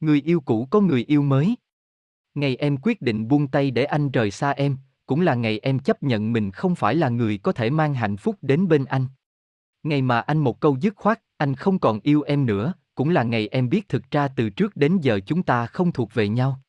Người 0.00 0.20
yêu 0.20 0.40
cũ 0.40 0.68
có 0.70 0.80
người 0.80 1.04
yêu 1.04 1.22
mới. 1.22 1.56
Ngày 2.34 2.56
em 2.56 2.76
quyết 2.76 3.02
định 3.02 3.28
buông 3.28 3.48
tay 3.48 3.70
để 3.70 3.84
anh 3.84 4.10
rời 4.10 4.30
xa 4.30 4.50
em, 4.50 4.76
cũng 5.06 5.20
là 5.20 5.34
ngày 5.34 5.58
em 5.58 5.78
chấp 5.78 6.02
nhận 6.02 6.32
mình 6.32 6.50
không 6.50 6.74
phải 6.74 6.94
là 6.94 7.08
người 7.08 7.38
có 7.38 7.52
thể 7.52 7.70
mang 7.70 7.94
hạnh 7.94 8.16
phúc 8.16 8.36
đến 8.42 8.68
bên 8.68 8.84
anh. 8.84 9.06
Ngày 9.82 10.02
mà 10.02 10.20
anh 10.20 10.38
một 10.38 10.60
câu 10.60 10.76
dứt 10.80 10.96
khoát, 10.96 11.22
anh 11.36 11.54
không 11.54 11.78
còn 11.78 12.00
yêu 12.00 12.22
em 12.22 12.46
nữa, 12.46 12.74
cũng 12.98 13.10
là 13.10 13.22
ngày 13.22 13.48
em 13.48 13.68
biết 13.68 13.88
thực 13.88 14.10
ra 14.10 14.28
từ 14.28 14.50
trước 14.50 14.76
đến 14.76 14.98
giờ 15.02 15.20
chúng 15.26 15.42
ta 15.42 15.66
không 15.66 15.92
thuộc 15.92 16.14
về 16.14 16.28
nhau. 16.28 16.60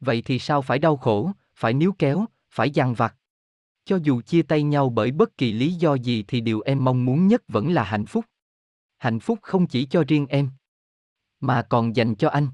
Vậy 0.00 0.22
thì 0.22 0.38
sao 0.38 0.62
phải 0.62 0.78
đau 0.78 0.96
khổ, 0.96 1.32
phải 1.54 1.74
níu 1.74 1.92
kéo, 1.98 2.24
phải 2.50 2.70
giằng 2.74 2.94
vặt? 2.94 3.16
Cho 3.84 3.96
dù 3.96 4.20
chia 4.20 4.42
tay 4.42 4.62
nhau 4.62 4.90
bởi 4.90 5.10
bất 5.10 5.36
kỳ 5.36 5.52
lý 5.52 5.72
do 5.72 5.94
gì 5.94 6.24
thì 6.28 6.40
điều 6.40 6.60
em 6.60 6.84
mong 6.84 7.04
muốn 7.04 7.26
nhất 7.26 7.42
vẫn 7.48 7.72
là 7.72 7.84
hạnh 7.84 8.06
phúc. 8.06 8.24
Hạnh 8.98 9.20
phúc 9.20 9.38
không 9.42 9.66
chỉ 9.66 9.84
cho 9.84 10.04
riêng 10.08 10.26
em, 10.26 10.50
mà 11.40 11.62
còn 11.62 11.96
dành 11.96 12.14
cho 12.14 12.28
anh. 12.28 12.48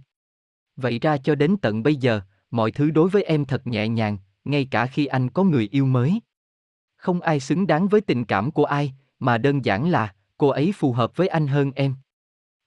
Vậy 0.77 0.99
ra 0.99 1.17
cho 1.17 1.35
đến 1.35 1.57
tận 1.63 1.83
bây 1.83 1.97
giờ, 1.97 2.21
mọi 2.51 2.71
thứ 2.71 2.91
đối 2.91 3.09
với 3.09 3.23
em 3.23 3.45
thật 3.45 3.67
nhẹ 3.67 3.89
nhàng, 3.89 4.19
ngay 4.45 4.69
cả 4.71 4.87
khi 4.87 5.07
anh 5.07 5.31
có 5.31 5.45
người 5.45 5.69
yêu 5.73 5.87
mới. 5.87 6.21
Không 6.97 7.21
ai 7.21 7.41
xứng 7.41 7.67
đáng 7.67 7.89
với 7.89 8.01
tình 8.01 8.25
cảm 8.25 8.51
của 8.51 8.65
ai, 8.65 8.93
mà 9.19 9.39
đơn 9.39 9.65
giản 9.65 9.91
là 9.91 10.15
cô 10.39 10.49
ấy 10.49 10.73
phù 10.77 10.93
hợp 10.93 11.17
với 11.17 11.29
anh 11.29 11.47
hơn 11.47 11.73
em. 11.73 11.95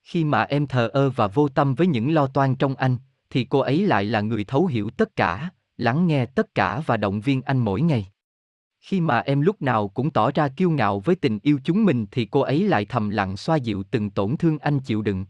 Khi 0.07 0.23
mà 0.23 0.43
em 0.43 0.67
thờ 0.67 0.89
ơ 0.93 1.09
và 1.09 1.27
vô 1.27 1.47
tâm 1.47 1.75
với 1.75 1.87
những 1.87 2.13
lo 2.13 2.27
toan 2.27 2.55
trong 2.55 2.75
anh, 2.75 2.97
thì 3.29 3.43
cô 3.43 3.59
ấy 3.59 3.87
lại 3.87 4.05
là 4.05 4.21
người 4.21 4.43
thấu 4.43 4.65
hiểu 4.65 4.89
tất 4.89 5.15
cả, 5.15 5.49
lắng 5.77 6.07
nghe 6.07 6.25
tất 6.25 6.55
cả 6.55 6.81
và 6.85 6.97
động 6.97 7.21
viên 7.21 7.41
anh 7.41 7.57
mỗi 7.57 7.81
ngày. 7.81 8.07
Khi 8.79 9.01
mà 9.01 9.19
em 9.19 9.41
lúc 9.41 9.61
nào 9.61 9.87
cũng 9.87 10.11
tỏ 10.11 10.31
ra 10.31 10.47
kiêu 10.49 10.69
ngạo 10.69 10.99
với 10.99 11.15
tình 11.15 11.39
yêu 11.43 11.59
chúng 11.63 11.85
mình 11.85 12.05
thì 12.11 12.25
cô 12.25 12.39
ấy 12.39 12.63
lại 12.63 12.85
thầm 12.85 13.09
lặng 13.09 13.37
xoa 13.37 13.55
dịu 13.55 13.83
từng 13.91 14.09
tổn 14.09 14.37
thương 14.37 14.59
anh 14.59 14.79
chịu 14.79 15.01
đựng. 15.01 15.25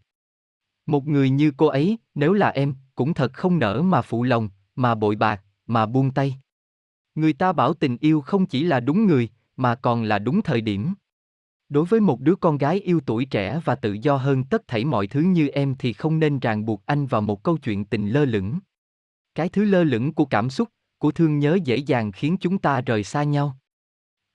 Một 0.85 1.07
người 1.07 1.29
như 1.29 1.51
cô 1.57 1.67
ấy, 1.67 1.97
nếu 2.15 2.33
là 2.33 2.49
em, 2.49 2.75
cũng 2.95 3.13
thật 3.13 3.33
không 3.33 3.59
nỡ 3.59 3.81
mà 3.81 4.01
phụ 4.01 4.23
lòng, 4.23 4.49
mà 4.75 4.95
bội 4.95 5.15
bạc, 5.15 5.43
mà 5.67 5.85
buông 5.85 6.11
tay. 6.11 6.37
Người 7.15 7.33
ta 7.33 7.53
bảo 7.53 7.73
tình 7.73 7.97
yêu 7.97 8.21
không 8.21 8.45
chỉ 8.45 8.63
là 8.63 8.79
đúng 8.79 9.05
người, 9.05 9.29
mà 9.55 9.75
còn 9.75 10.03
là 10.03 10.19
đúng 10.19 10.41
thời 10.41 10.61
điểm. 10.61 10.93
Đối 11.69 11.85
với 11.85 11.99
một 11.99 12.21
đứa 12.21 12.35
con 12.35 12.57
gái 12.57 12.79
yêu 12.79 12.99
tuổi 13.05 13.25
trẻ 13.25 13.59
và 13.65 13.75
tự 13.75 13.93
do 13.93 14.15
hơn 14.15 14.43
tất 14.43 14.67
thảy 14.67 14.85
mọi 14.85 15.07
thứ 15.07 15.21
như 15.21 15.47
em 15.47 15.75
thì 15.79 15.93
không 15.93 16.19
nên 16.19 16.39
ràng 16.39 16.65
buộc 16.65 16.85
anh 16.85 17.05
vào 17.05 17.21
một 17.21 17.43
câu 17.43 17.57
chuyện 17.57 17.85
tình 17.85 18.09
lơ 18.09 18.25
lửng. 18.25 18.59
Cái 19.35 19.49
thứ 19.49 19.63
lơ 19.63 19.83
lửng 19.83 20.13
của 20.13 20.25
cảm 20.25 20.49
xúc, 20.49 20.69
của 20.97 21.11
thương 21.11 21.39
nhớ 21.39 21.57
dễ 21.63 21.77
dàng 21.77 22.11
khiến 22.11 22.37
chúng 22.39 22.57
ta 22.57 22.81
rời 22.81 23.03
xa 23.03 23.23
nhau. 23.23 23.57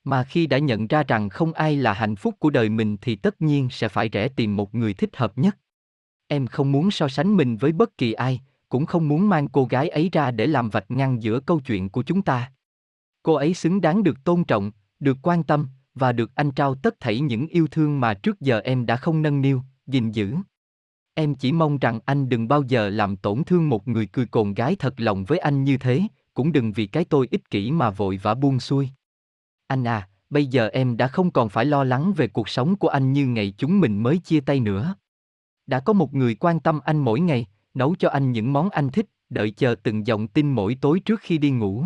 Mà 0.05 0.25
khi 0.25 0.47
đã 0.47 0.59
nhận 0.59 0.87
ra 0.87 1.03
rằng 1.03 1.29
không 1.29 1.53
ai 1.53 1.77
là 1.77 1.93
hạnh 1.93 2.17
phúc 2.17 2.35
của 2.39 2.51
đời 2.51 2.69
mình 2.69 2.97
thì 3.01 3.17
tất 3.17 3.43
nhiên 3.43 3.69
sẽ 3.71 3.89
phải 3.89 4.09
rẽ 4.09 4.29
tìm 4.29 4.57
một 4.57 4.75
người 4.75 4.95
thích 4.95 5.17
hợp 5.17 5.39
nhất. 5.39 5.59
Em 6.27 6.47
không 6.47 6.73
muốn 6.73 6.91
so 6.91 7.09
sánh 7.09 7.37
mình 7.37 7.57
với 7.57 7.73
bất 7.73 7.99
kỳ 7.99 8.13
ai, 8.13 8.41
cũng 8.69 8.87
không 8.87 9.09
muốn 9.09 9.29
mang 9.29 9.49
cô 9.49 9.65
gái 9.65 9.89
ấy 9.89 10.09
ra 10.13 10.31
để 10.31 10.47
làm 10.47 10.71
vạch 10.71 10.91
ngăn 10.91 11.23
giữa 11.23 11.41
câu 11.41 11.61
chuyện 11.61 11.89
của 11.89 12.03
chúng 12.03 12.23
ta. 12.23 12.53
Cô 13.23 13.35
ấy 13.35 13.55
xứng 13.55 13.81
đáng 13.81 14.03
được 14.03 14.25
tôn 14.25 14.45
trọng, 14.45 14.73
được 15.01 15.17
quan 15.23 15.43
tâm, 15.43 15.69
và 15.95 16.13
được 16.13 16.35
anh 16.35 16.51
trao 16.51 16.75
tất 16.75 17.01
thảy 17.01 17.21
những 17.21 17.47
yêu 17.47 17.67
thương 17.71 18.01
mà 18.01 18.15
trước 18.15 18.41
giờ 18.41 18.61
em 18.61 18.87
đã 18.87 18.97
không 18.97 19.23
nâng 19.23 19.41
niu, 19.41 19.63
gìn 19.87 20.11
giữ. 20.11 20.37
Em 21.15 21.35
chỉ 21.35 21.53
mong 21.53 21.79
rằng 21.79 22.01
anh 22.05 22.29
đừng 22.29 22.49
bao 22.49 22.63
giờ 22.63 22.89
làm 22.89 23.17
tổn 23.17 23.45
thương 23.45 23.69
một 23.69 23.89
người 23.89 24.07
cười 24.07 24.27
cồn 24.27 24.55
gái 24.55 24.77
thật 24.79 24.95
lòng 24.97 25.25
với 25.25 25.39
anh 25.39 25.65
như 25.65 25.77
thế, 25.77 26.03
cũng 26.35 26.53
đừng 26.53 26.73
vì 26.73 26.87
cái 26.87 27.05
tôi 27.05 27.29
ích 27.31 27.51
kỷ 27.51 27.71
mà 27.71 27.91
vội 27.91 28.21
vã 28.23 28.35
buông 28.35 28.61
xuôi. 28.61 28.89
Anh 29.67 29.85
à, 29.85 30.09
bây 30.31 30.47
giờ 30.47 30.69
em 30.69 30.97
đã 30.97 31.09
không 31.09 31.31
còn 31.31 31.49
phải 31.49 31.65
lo 31.65 31.85
lắng 31.85 32.13
về 32.17 32.29
cuộc 32.29 32.49
sống 32.49 32.77
của 32.77 32.89
anh 32.89 33.13
như 33.13 33.27
ngày 33.27 33.55
chúng 33.59 33.81
mình 33.81 34.03
mới 34.03 34.19
chia 34.19 34.41
tay 34.41 34.61
nữa. 34.61 34.95
Đã 35.67 35.81
có 35.81 35.93
một 35.93 36.15
người 36.15 36.35
quan 36.35 36.61
tâm 36.61 36.81
anh 36.85 36.99
mỗi 36.99 37.21
ngày, 37.21 37.47
nấu 37.75 37.95
cho 37.99 38.09
anh 38.09 38.33
những 38.33 38.53
món 38.53 38.71
anh 38.71 38.89
thích, 38.89 39.07
đợi 39.31 39.51
chờ 39.51 39.75
từng 39.83 40.07
dòng 40.07 40.29
tin 40.29 40.51
mỗi 40.53 40.77
tối 40.81 41.01
trước 41.01 41.21
khi 41.21 41.39
đi 41.39 41.51
ngủ. 41.51 41.85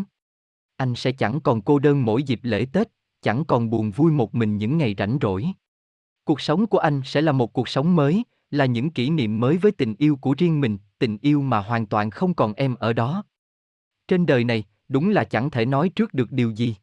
Anh 0.77 0.95
sẽ 0.95 1.13
chẳng 1.13 1.41
còn 1.41 1.63
cô 1.63 1.79
đơn 1.79 2.05
mỗi 2.05 2.23
dịp 2.23 2.41
lễ 2.43 2.67
Tết, 2.73 2.89
chẳng 3.27 3.45
còn 3.45 3.71
buồn 3.71 3.91
vui 3.91 4.13
một 4.13 4.35
mình 4.35 4.57
những 4.57 4.79
ngày 4.79 4.95
rảnh 4.99 5.19
rỗi. 5.23 5.47
Cuộc 6.25 6.41
sống 6.41 6.67
của 6.67 6.79
anh 6.79 7.01
sẽ 7.05 7.21
là 7.21 7.33
một 7.33 7.53
cuộc 7.53 7.69
sống 7.69 7.97
mới, 7.97 8.25
là 8.51 8.67
những 8.67 8.91
kỷ 8.91 9.11
niệm 9.11 9.41
mới 9.41 9.57
với 9.57 9.73
tình 9.73 9.95
yêu 9.99 10.17
của 10.17 10.35
riêng 10.39 10.61
mình, 10.61 10.79
tình 10.99 11.19
yêu 11.21 11.43
mà 11.43 11.59
hoàn 11.59 11.87
toàn 11.87 12.11
không 12.11 12.35
còn 12.35 12.53
em 12.53 12.75
ở 12.75 12.93
đó. 12.93 13.25
Trên 14.09 14.27
đời 14.27 14.45
này, 14.45 14.65
đúng 14.89 15.11
là 15.11 15.25
chẳng 15.25 15.51
thể 15.51 15.67
nói 15.67 15.89
trước 15.89 16.15
được 16.15 16.33
điều 16.33 16.51
gì. 16.51 16.75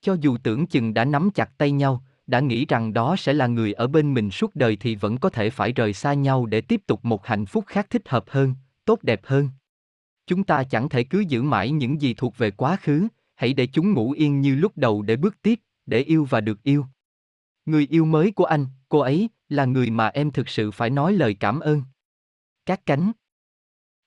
Cho 0.00 0.16
dù 0.20 0.36
tưởng 0.42 0.66
chừng 0.66 0.94
đã 0.94 1.04
nắm 1.04 1.30
chặt 1.30 1.58
tay 1.58 1.70
nhau, 1.70 2.02
đã 2.26 2.40
nghĩ 2.40 2.66
rằng 2.66 2.92
đó 2.92 3.16
sẽ 3.18 3.32
là 3.32 3.46
người 3.46 3.72
ở 3.72 3.86
bên 3.86 4.14
mình 4.14 4.30
suốt 4.30 4.54
đời 4.54 4.76
thì 4.76 4.94
vẫn 4.94 5.18
có 5.18 5.30
thể 5.30 5.50
phải 5.50 5.72
rời 5.72 5.92
xa 5.92 6.14
nhau 6.14 6.46
để 6.46 6.60
tiếp 6.60 6.82
tục 6.86 7.04
một 7.04 7.26
hạnh 7.26 7.46
phúc 7.46 7.64
khác 7.66 7.86
thích 7.90 8.08
hợp 8.08 8.24
hơn, 8.28 8.54
tốt 8.84 8.98
đẹp 9.02 9.20
hơn. 9.24 9.48
Chúng 10.26 10.44
ta 10.44 10.64
chẳng 10.64 10.88
thể 10.88 11.04
cứ 11.04 11.20
giữ 11.20 11.42
mãi 11.42 11.70
những 11.70 12.00
gì 12.00 12.14
thuộc 12.14 12.38
về 12.38 12.50
quá 12.50 12.76
khứ, 12.80 13.08
hãy 13.34 13.52
để 13.52 13.66
chúng 13.66 13.92
ngủ 13.92 14.12
yên 14.12 14.40
như 14.40 14.54
lúc 14.54 14.72
đầu 14.76 15.02
để 15.02 15.16
bước 15.16 15.42
tiếp, 15.42 15.60
để 15.88 16.00
yêu 16.00 16.24
và 16.30 16.40
được 16.40 16.62
yêu. 16.62 16.86
Người 17.66 17.86
yêu 17.90 18.04
mới 18.04 18.32
của 18.32 18.44
anh, 18.44 18.66
cô 18.88 18.98
ấy, 18.98 19.28
là 19.48 19.64
người 19.64 19.90
mà 19.90 20.08
em 20.08 20.30
thực 20.30 20.48
sự 20.48 20.70
phải 20.70 20.90
nói 20.90 21.12
lời 21.12 21.34
cảm 21.34 21.60
ơn. 21.60 21.82
Các 22.66 22.86
cánh. 22.86 23.12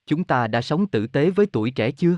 Chúng 0.06 0.24
ta 0.24 0.48
đã 0.48 0.62
sống 0.62 0.88
tử 0.88 1.08
tế 1.08 1.30
với 1.30 1.46
tuổi 1.46 1.72
trẻ 1.72 1.92
chưa? 1.92 2.18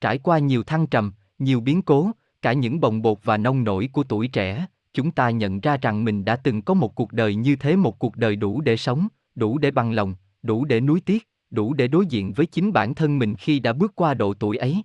Trải 0.00 0.18
qua 0.18 0.38
nhiều 0.38 0.62
thăng 0.62 0.86
trầm, 0.86 1.12
nhiều 1.38 1.60
biến 1.60 1.82
cố, 1.82 2.10
cả 2.42 2.52
những 2.52 2.80
bồng 2.80 3.02
bột 3.02 3.18
và 3.24 3.36
nông 3.36 3.64
nổi 3.64 3.88
của 3.92 4.04
tuổi 4.04 4.28
trẻ, 4.28 4.66
chúng 4.92 5.10
ta 5.10 5.30
nhận 5.30 5.60
ra 5.60 5.76
rằng 5.76 6.04
mình 6.04 6.24
đã 6.24 6.36
từng 6.36 6.62
có 6.62 6.74
một 6.74 6.94
cuộc 6.94 7.12
đời 7.12 7.34
như 7.34 7.56
thế 7.56 7.76
một 7.76 7.98
cuộc 7.98 8.16
đời 8.16 8.36
đủ 8.36 8.60
để 8.60 8.76
sống, 8.76 9.08
đủ 9.34 9.58
để 9.58 9.70
bằng 9.70 9.92
lòng, 9.92 10.14
đủ 10.42 10.64
để 10.64 10.80
nuối 10.80 11.00
tiếc, 11.00 11.28
đủ 11.50 11.74
để 11.74 11.88
đối 11.88 12.06
diện 12.06 12.32
với 12.32 12.46
chính 12.46 12.72
bản 12.72 12.94
thân 12.94 13.18
mình 13.18 13.34
khi 13.36 13.60
đã 13.60 13.72
bước 13.72 13.92
qua 13.94 14.14
độ 14.14 14.34
tuổi 14.34 14.56
ấy. 14.56 14.82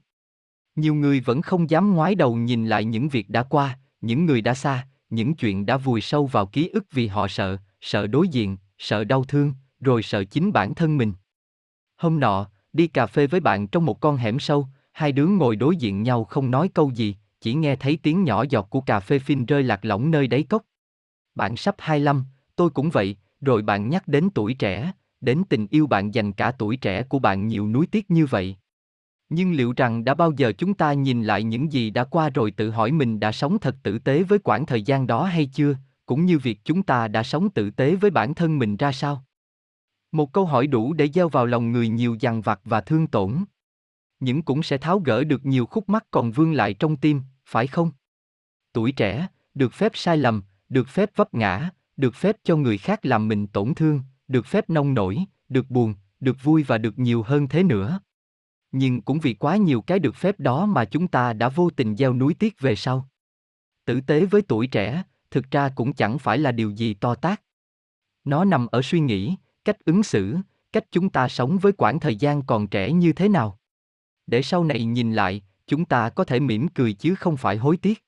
Nhiều 0.79 0.95
người 0.95 1.19
vẫn 1.19 1.41
không 1.41 1.69
dám 1.69 1.93
ngoái 1.93 2.15
đầu 2.15 2.35
nhìn 2.35 2.65
lại 2.65 2.85
những 2.85 3.09
việc 3.09 3.29
đã 3.29 3.43
qua, 3.43 3.79
những 4.01 4.25
người 4.25 4.41
đã 4.41 4.53
xa, 4.53 4.87
những 5.09 5.35
chuyện 5.35 5.65
đã 5.65 5.77
vùi 5.77 6.01
sâu 6.01 6.25
vào 6.25 6.45
ký 6.45 6.67
ức 6.67 6.85
vì 6.91 7.07
họ 7.07 7.27
sợ, 7.27 7.57
sợ 7.81 8.07
đối 8.07 8.27
diện, 8.27 8.57
sợ 8.77 9.03
đau 9.03 9.23
thương, 9.23 9.53
rồi 9.79 10.03
sợ 10.03 10.23
chính 10.23 10.51
bản 10.51 10.75
thân 10.75 10.97
mình. 10.97 11.13
Hôm 11.97 12.19
nọ, 12.19 12.47
đi 12.73 12.87
cà 12.87 13.05
phê 13.05 13.27
với 13.27 13.39
bạn 13.39 13.67
trong 13.67 13.85
một 13.85 13.99
con 13.99 14.17
hẻm 14.17 14.39
sâu, 14.39 14.67
hai 14.91 15.11
đứa 15.11 15.27
ngồi 15.27 15.55
đối 15.55 15.75
diện 15.75 16.03
nhau 16.03 16.23
không 16.23 16.51
nói 16.51 16.69
câu 16.73 16.91
gì, 16.95 17.15
chỉ 17.41 17.53
nghe 17.53 17.75
thấy 17.75 17.97
tiếng 18.03 18.23
nhỏ 18.23 18.45
giọt 18.49 18.69
của 18.69 18.81
cà 18.81 18.99
phê 18.99 19.19
phin 19.19 19.45
rơi 19.45 19.63
lạc 19.63 19.85
lõng 19.85 20.11
nơi 20.11 20.27
đáy 20.27 20.43
cốc. 20.43 20.63
Bạn 21.35 21.57
sắp 21.57 21.75
25, 21.77 22.25
tôi 22.55 22.69
cũng 22.69 22.89
vậy, 22.89 23.15
rồi 23.41 23.61
bạn 23.61 23.89
nhắc 23.89 24.07
đến 24.07 24.29
tuổi 24.35 24.53
trẻ, 24.53 24.91
đến 25.21 25.43
tình 25.49 25.67
yêu 25.69 25.87
bạn 25.87 26.13
dành 26.13 26.31
cả 26.31 26.51
tuổi 26.51 26.77
trẻ 26.77 27.03
của 27.03 27.19
bạn 27.19 27.47
nhiều 27.47 27.67
nuối 27.67 27.87
tiếc 27.87 28.11
như 28.11 28.25
vậy. 28.25 28.55
Nhưng 29.29 29.51
liệu 29.51 29.73
rằng 29.77 30.03
đã 30.03 30.13
bao 30.13 30.31
giờ 30.31 30.51
chúng 30.57 30.73
ta 30.73 30.93
nhìn 30.93 31.23
lại 31.23 31.43
những 31.43 31.71
gì 31.71 31.89
đã 31.89 32.03
qua 32.03 32.29
rồi 32.29 32.51
tự 32.51 32.69
hỏi 32.69 32.91
mình 32.91 33.19
đã 33.19 33.31
sống 33.31 33.59
thật 33.59 33.75
tử 33.83 33.99
tế 33.99 34.23
với 34.23 34.39
quãng 34.39 34.65
thời 34.65 34.81
gian 34.81 35.07
đó 35.07 35.23
hay 35.23 35.45
chưa, 35.45 35.75
cũng 36.05 36.25
như 36.25 36.39
việc 36.39 36.59
chúng 36.63 36.83
ta 36.83 37.07
đã 37.07 37.23
sống 37.23 37.49
tử 37.49 37.69
tế 37.69 37.95
với 37.95 38.11
bản 38.11 38.35
thân 38.35 38.59
mình 38.59 38.77
ra 38.77 38.91
sao? 38.91 39.23
Một 40.11 40.33
câu 40.33 40.45
hỏi 40.45 40.67
đủ 40.67 40.93
để 40.93 41.07
gieo 41.07 41.29
vào 41.29 41.45
lòng 41.45 41.71
người 41.71 41.89
nhiều 41.89 42.17
dằn 42.19 42.41
vặt 42.41 42.59
và 42.65 42.81
thương 42.81 43.07
tổn. 43.07 43.35
Những 44.19 44.41
cũng 44.41 44.63
sẽ 44.63 44.77
tháo 44.77 44.99
gỡ 44.99 45.23
được 45.23 45.45
nhiều 45.45 45.65
khúc 45.65 45.89
mắc 45.89 46.05
còn 46.11 46.31
vương 46.31 46.53
lại 46.53 46.73
trong 46.73 46.97
tim, 46.97 47.21
phải 47.45 47.67
không? 47.67 47.91
Tuổi 48.73 48.91
trẻ, 48.91 49.27
được 49.53 49.73
phép 49.73 49.91
sai 49.95 50.17
lầm, 50.17 50.43
được 50.69 50.87
phép 50.87 51.09
vấp 51.15 51.33
ngã, 51.33 51.69
được 51.97 52.15
phép 52.15 52.37
cho 52.43 52.55
người 52.55 52.77
khác 52.77 53.05
làm 53.05 53.27
mình 53.27 53.47
tổn 53.47 53.75
thương, 53.75 54.01
được 54.27 54.45
phép 54.45 54.69
nông 54.69 54.93
nổi, 54.93 55.17
được 55.49 55.69
buồn, 55.69 55.93
được 56.19 56.43
vui 56.43 56.63
và 56.63 56.77
được 56.77 56.99
nhiều 56.99 57.23
hơn 57.23 57.47
thế 57.47 57.63
nữa. 57.63 57.99
Nhưng 58.71 59.01
cũng 59.01 59.19
vì 59.19 59.33
quá 59.33 59.57
nhiều 59.57 59.81
cái 59.81 59.99
được 59.99 60.15
phép 60.15 60.39
đó 60.39 60.65
mà 60.65 60.85
chúng 60.85 61.07
ta 61.07 61.33
đã 61.33 61.49
vô 61.49 61.69
tình 61.69 61.95
gieo 61.95 62.13
núi 62.13 62.33
tiếc 62.39 62.59
về 62.59 62.75
sau. 62.75 63.09
Tử 63.85 64.01
tế 64.01 64.25
với 64.25 64.41
tuổi 64.41 64.67
trẻ, 64.67 65.03
thực 65.31 65.51
ra 65.51 65.69
cũng 65.69 65.93
chẳng 65.93 66.19
phải 66.19 66.37
là 66.37 66.51
điều 66.51 66.71
gì 66.71 66.93
to 66.93 67.15
tát. 67.15 67.41
Nó 68.23 68.45
nằm 68.45 68.67
ở 68.67 68.81
suy 68.81 68.99
nghĩ, 68.99 69.35
cách 69.65 69.85
ứng 69.85 70.03
xử, 70.03 70.37
cách 70.71 70.85
chúng 70.91 71.09
ta 71.09 71.27
sống 71.27 71.57
với 71.57 71.71
quãng 71.71 71.99
thời 71.99 72.15
gian 72.15 72.41
còn 72.41 72.67
trẻ 72.67 72.91
như 72.91 73.13
thế 73.13 73.29
nào. 73.29 73.59
Để 74.27 74.41
sau 74.41 74.63
này 74.63 74.83
nhìn 74.83 75.13
lại, 75.13 75.41
chúng 75.67 75.85
ta 75.85 76.09
có 76.09 76.23
thể 76.23 76.39
mỉm 76.39 76.67
cười 76.67 76.93
chứ 76.93 77.15
không 77.15 77.37
phải 77.37 77.57
hối 77.57 77.77
tiếc. 77.77 78.03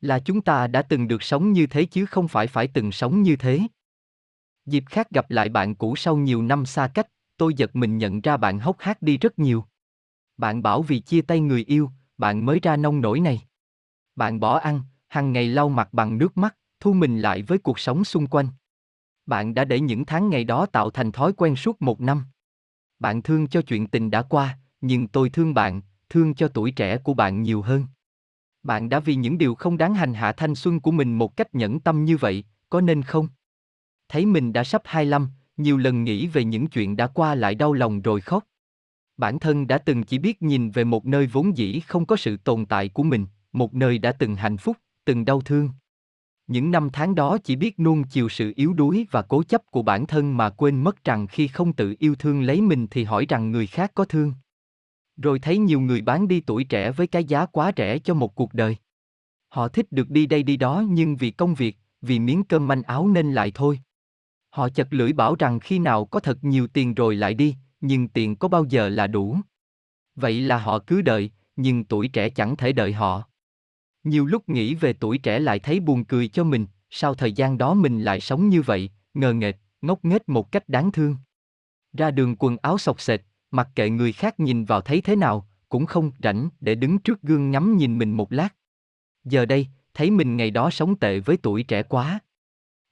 Là 0.00 0.18
chúng 0.18 0.40
ta 0.40 0.66
đã 0.66 0.82
từng 0.82 1.08
được 1.08 1.22
sống 1.22 1.52
như 1.52 1.66
thế 1.66 1.84
chứ 1.84 2.06
không 2.06 2.28
phải 2.28 2.46
phải 2.46 2.68
từng 2.68 2.92
sống 2.92 3.22
như 3.22 3.36
thế. 3.36 3.60
Dịp 4.66 4.84
khác 4.86 5.10
gặp 5.10 5.30
lại 5.30 5.48
bạn 5.48 5.74
cũ 5.74 5.96
sau 5.96 6.16
nhiều 6.16 6.42
năm 6.42 6.66
xa 6.66 6.88
cách, 6.94 7.08
tôi 7.36 7.54
giật 7.54 7.76
mình 7.76 7.98
nhận 7.98 8.20
ra 8.20 8.36
bạn 8.36 8.58
hốc 8.58 8.80
hác 8.80 9.02
đi 9.02 9.18
rất 9.18 9.38
nhiều. 9.38 9.64
Bạn 10.36 10.62
bảo 10.62 10.82
vì 10.82 11.00
chia 11.00 11.22
tay 11.22 11.40
người 11.40 11.64
yêu, 11.64 11.90
bạn 12.18 12.46
mới 12.46 12.60
ra 12.62 12.76
nông 12.76 13.00
nổi 13.00 13.20
này. 13.20 13.42
Bạn 14.16 14.40
bỏ 14.40 14.58
ăn, 14.58 14.80
hàng 15.08 15.32
ngày 15.32 15.48
lau 15.48 15.68
mặt 15.68 15.88
bằng 15.92 16.18
nước 16.18 16.36
mắt, 16.36 16.56
thu 16.80 16.92
mình 16.92 17.20
lại 17.20 17.42
với 17.42 17.58
cuộc 17.58 17.78
sống 17.78 18.04
xung 18.04 18.26
quanh. 18.26 18.48
Bạn 19.26 19.54
đã 19.54 19.64
để 19.64 19.80
những 19.80 20.04
tháng 20.04 20.30
ngày 20.30 20.44
đó 20.44 20.66
tạo 20.66 20.90
thành 20.90 21.12
thói 21.12 21.32
quen 21.32 21.56
suốt 21.56 21.82
một 21.82 22.00
năm. 22.00 22.24
Bạn 22.98 23.22
thương 23.22 23.46
cho 23.46 23.62
chuyện 23.62 23.86
tình 23.86 24.10
đã 24.10 24.22
qua, 24.22 24.58
nhưng 24.80 25.08
tôi 25.08 25.30
thương 25.30 25.54
bạn, 25.54 25.80
thương 26.08 26.34
cho 26.34 26.48
tuổi 26.48 26.70
trẻ 26.70 26.98
của 26.98 27.14
bạn 27.14 27.42
nhiều 27.42 27.62
hơn. 27.62 27.86
Bạn 28.62 28.88
đã 28.88 29.00
vì 29.00 29.14
những 29.14 29.38
điều 29.38 29.54
không 29.54 29.76
đáng 29.76 29.94
hành 29.94 30.14
hạ 30.14 30.32
thanh 30.32 30.54
xuân 30.54 30.80
của 30.80 30.90
mình 30.90 31.18
một 31.18 31.36
cách 31.36 31.54
nhẫn 31.54 31.80
tâm 31.80 32.04
như 32.04 32.16
vậy, 32.16 32.44
có 32.70 32.80
nên 32.80 33.02
không? 33.02 33.28
Thấy 34.08 34.26
mình 34.26 34.52
đã 34.52 34.64
sắp 34.64 34.82
25, 34.84 35.28
nhiều 35.56 35.76
lần 35.76 36.04
nghĩ 36.04 36.26
về 36.26 36.44
những 36.44 36.66
chuyện 36.66 36.96
đã 36.96 37.06
qua 37.06 37.34
lại 37.34 37.54
đau 37.54 37.72
lòng 37.72 38.02
rồi 38.02 38.20
khóc. 38.20 38.44
Bản 39.16 39.38
thân 39.38 39.66
đã 39.66 39.78
từng 39.78 40.02
chỉ 40.02 40.18
biết 40.18 40.42
nhìn 40.42 40.70
về 40.70 40.84
một 40.84 41.06
nơi 41.06 41.26
vốn 41.26 41.56
dĩ 41.56 41.80
không 41.80 42.06
có 42.06 42.16
sự 42.16 42.36
tồn 42.36 42.66
tại 42.66 42.88
của 42.88 43.02
mình, 43.02 43.26
một 43.52 43.74
nơi 43.74 43.98
đã 43.98 44.12
từng 44.12 44.36
hạnh 44.36 44.56
phúc, 44.56 44.76
từng 45.04 45.24
đau 45.24 45.40
thương. 45.40 45.70
Những 46.46 46.70
năm 46.70 46.88
tháng 46.92 47.14
đó 47.14 47.38
chỉ 47.44 47.56
biết 47.56 47.78
nuông 47.78 48.04
chiều 48.04 48.28
sự 48.28 48.52
yếu 48.56 48.72
đuối 48.72 49.06
và 49.10 49.22
cố 49.22 49.42
chấp 49.42 49.70
của 49.70 49.82
bản 49.82 50.06
thân 50.06 50.36
mà 50.36 50.50
quên 50.50 50.84
mất 50.84 51.04
rằng 51.04 51.26
khi 51.26 51.48
không 51.48 51.72
tự 51.72 51.94
yêu 51.98 52.14
thương 52.14 52.42
lấy 52.42 52.60
mình 52.60 52.86
thì 52.90 53.04
hỏi 53.04 53.26
rằng 53.28 53.50
người 53.50 53.66
khác 53.66 53.92
có 53.94 54.04
thương. 54.04 54.32
Rồi 55.16 55.38
thấy 55.38 55.58
nhiều 55.58 55.80
người 55.80 56.00
bán 56.00 56.28
đi 56.28 56.40
tuổi 56.40 56.64
trẻ 56.64 56.90
với 56.90 57.06
cái 57.06 57.24
giá 57.24 57.46
quá 57.46 57.72
rẻ 57.76 57.98
cho 57.98 58.14
một 58.14 58.34
cuộc 58.34 58.54
đời. 58.54 58.76
Họ 59.48 59.68
thích 59.68 59.92
được 59.92 60.10
đi 60.10 60.26
đây 60.26 60.42
đi 60.42 60.56
đó 60.56 60.84
nhưng 60.88 61.16
vì 61.16 61.30
công 61.30 61.54
việc, 61.54 61.76
vì 62.02 62.18
miếng 62.18 62.44
cơm 62.44 62.66
manh 62.66 62.82
áo 62.82 63.08
nên 63.08 63.32
lại 63.32 63.52
thôi. 63.54 63.80
Họ 64.50 64.68
chật 64.68 64.88
lưỡi 64.90 65.12
bảo 65.12 65.34
rằng 65.38 65.60
khi 65.60 65.78
nào 65.78 66.04
có 66.04 66.20
thật 66.20 66.44
nhiều 66.44 66.66
tiền 66.66 66.94
rồi 66.94 67.16
lại 67.16 67.34
đi, 67.34 67.56
nhưng 67.86 68.08
tiền 68.08 68.36
có 68.36 68.48
bao 68.48 68.64
giờ 68.64 68.88
là 68.88 69.06
đủ. 69.06 69.38
Vậy 70.16 70.40
là 70.40 70.58
họ 70.58 70.78
cứ 70.78 71.02
đợi, 71.02 71.30
nhưng 71.56 71.84
tuổi 71.84 72.08
trẻ 72.08 72.30
chẳng 72.30 72.56
thể 72.56 72.72
đợi 72.72 72.92
họ. 72.92 73.22
Nhiều 74.04 74.26
lúc 74.26 74.48
nghĩ 74.48 74.74
về 74.74 74.92
tuổi 74.92 75.18
trẻ 75.18 75.38
lại 75.38 75.58
thấy 75.58 75.80
buồn 75.80 76.04
cười 76.04 76.28
cho 76.28 76.44
mình, 76.44 76.66
sao 76.90 77.14
thời 77.14 77.32
gian 77.32 77.58
đó 77.58 77.74
mình 77.74 78.02
lại 78.02 78.20
sống 78.20 78.48
như 78.48 78.62
vậy, 78.62 78.90
ngờ 79.14 79.32
nghệch, 79.32 79.56
ngốc 79.82 80.04
nghếch 80.04 80.28
một 80.28 80.52
cách 80.52 80.68
đáng 80.68 80.92
thương. 80.92 81.16
Ra 81.92 82.10
đường 82.10 82.36
quần 82.38 82.56
áo 82.62 82.78
sọc 82.78 83.00
sệt, 83.00 83.20
mặc 83.50 83.68
kệ 83.74 83.90
người 83.90 84.12
khác 84.12 84.40
nhìn 84.40 84.64
vào 84.64 84.80
thấy 84.80 85.00
thế 85.00 85.16
nào, 85.16 85.48
cũng 85.68 85.86
không 85.86 86.12
rảnh 86.22 86.48
để 86.60 86.74
đứng 86.74 86.98
trước 86.98 87.22
gương 87.22 87.50
ngắm 87.50 87.76
nhìn 87.76 87.98
mình 87.98 88.12
một 88.12 88.32
lát. 88.32 88.54
Giờ 89.24 89.46
đây, 89.46 89.66
thấy 89.94 90.10
mình 90.10 90.36
ngày 90.36 90.50
đó 90.50 90.70
sống 90.70 90.98
tệ 90.98 91.18
với 91.18 91.36
tuổi 91.36 91.62
trẻ 91.62 91.82
quá. 91.82 92.20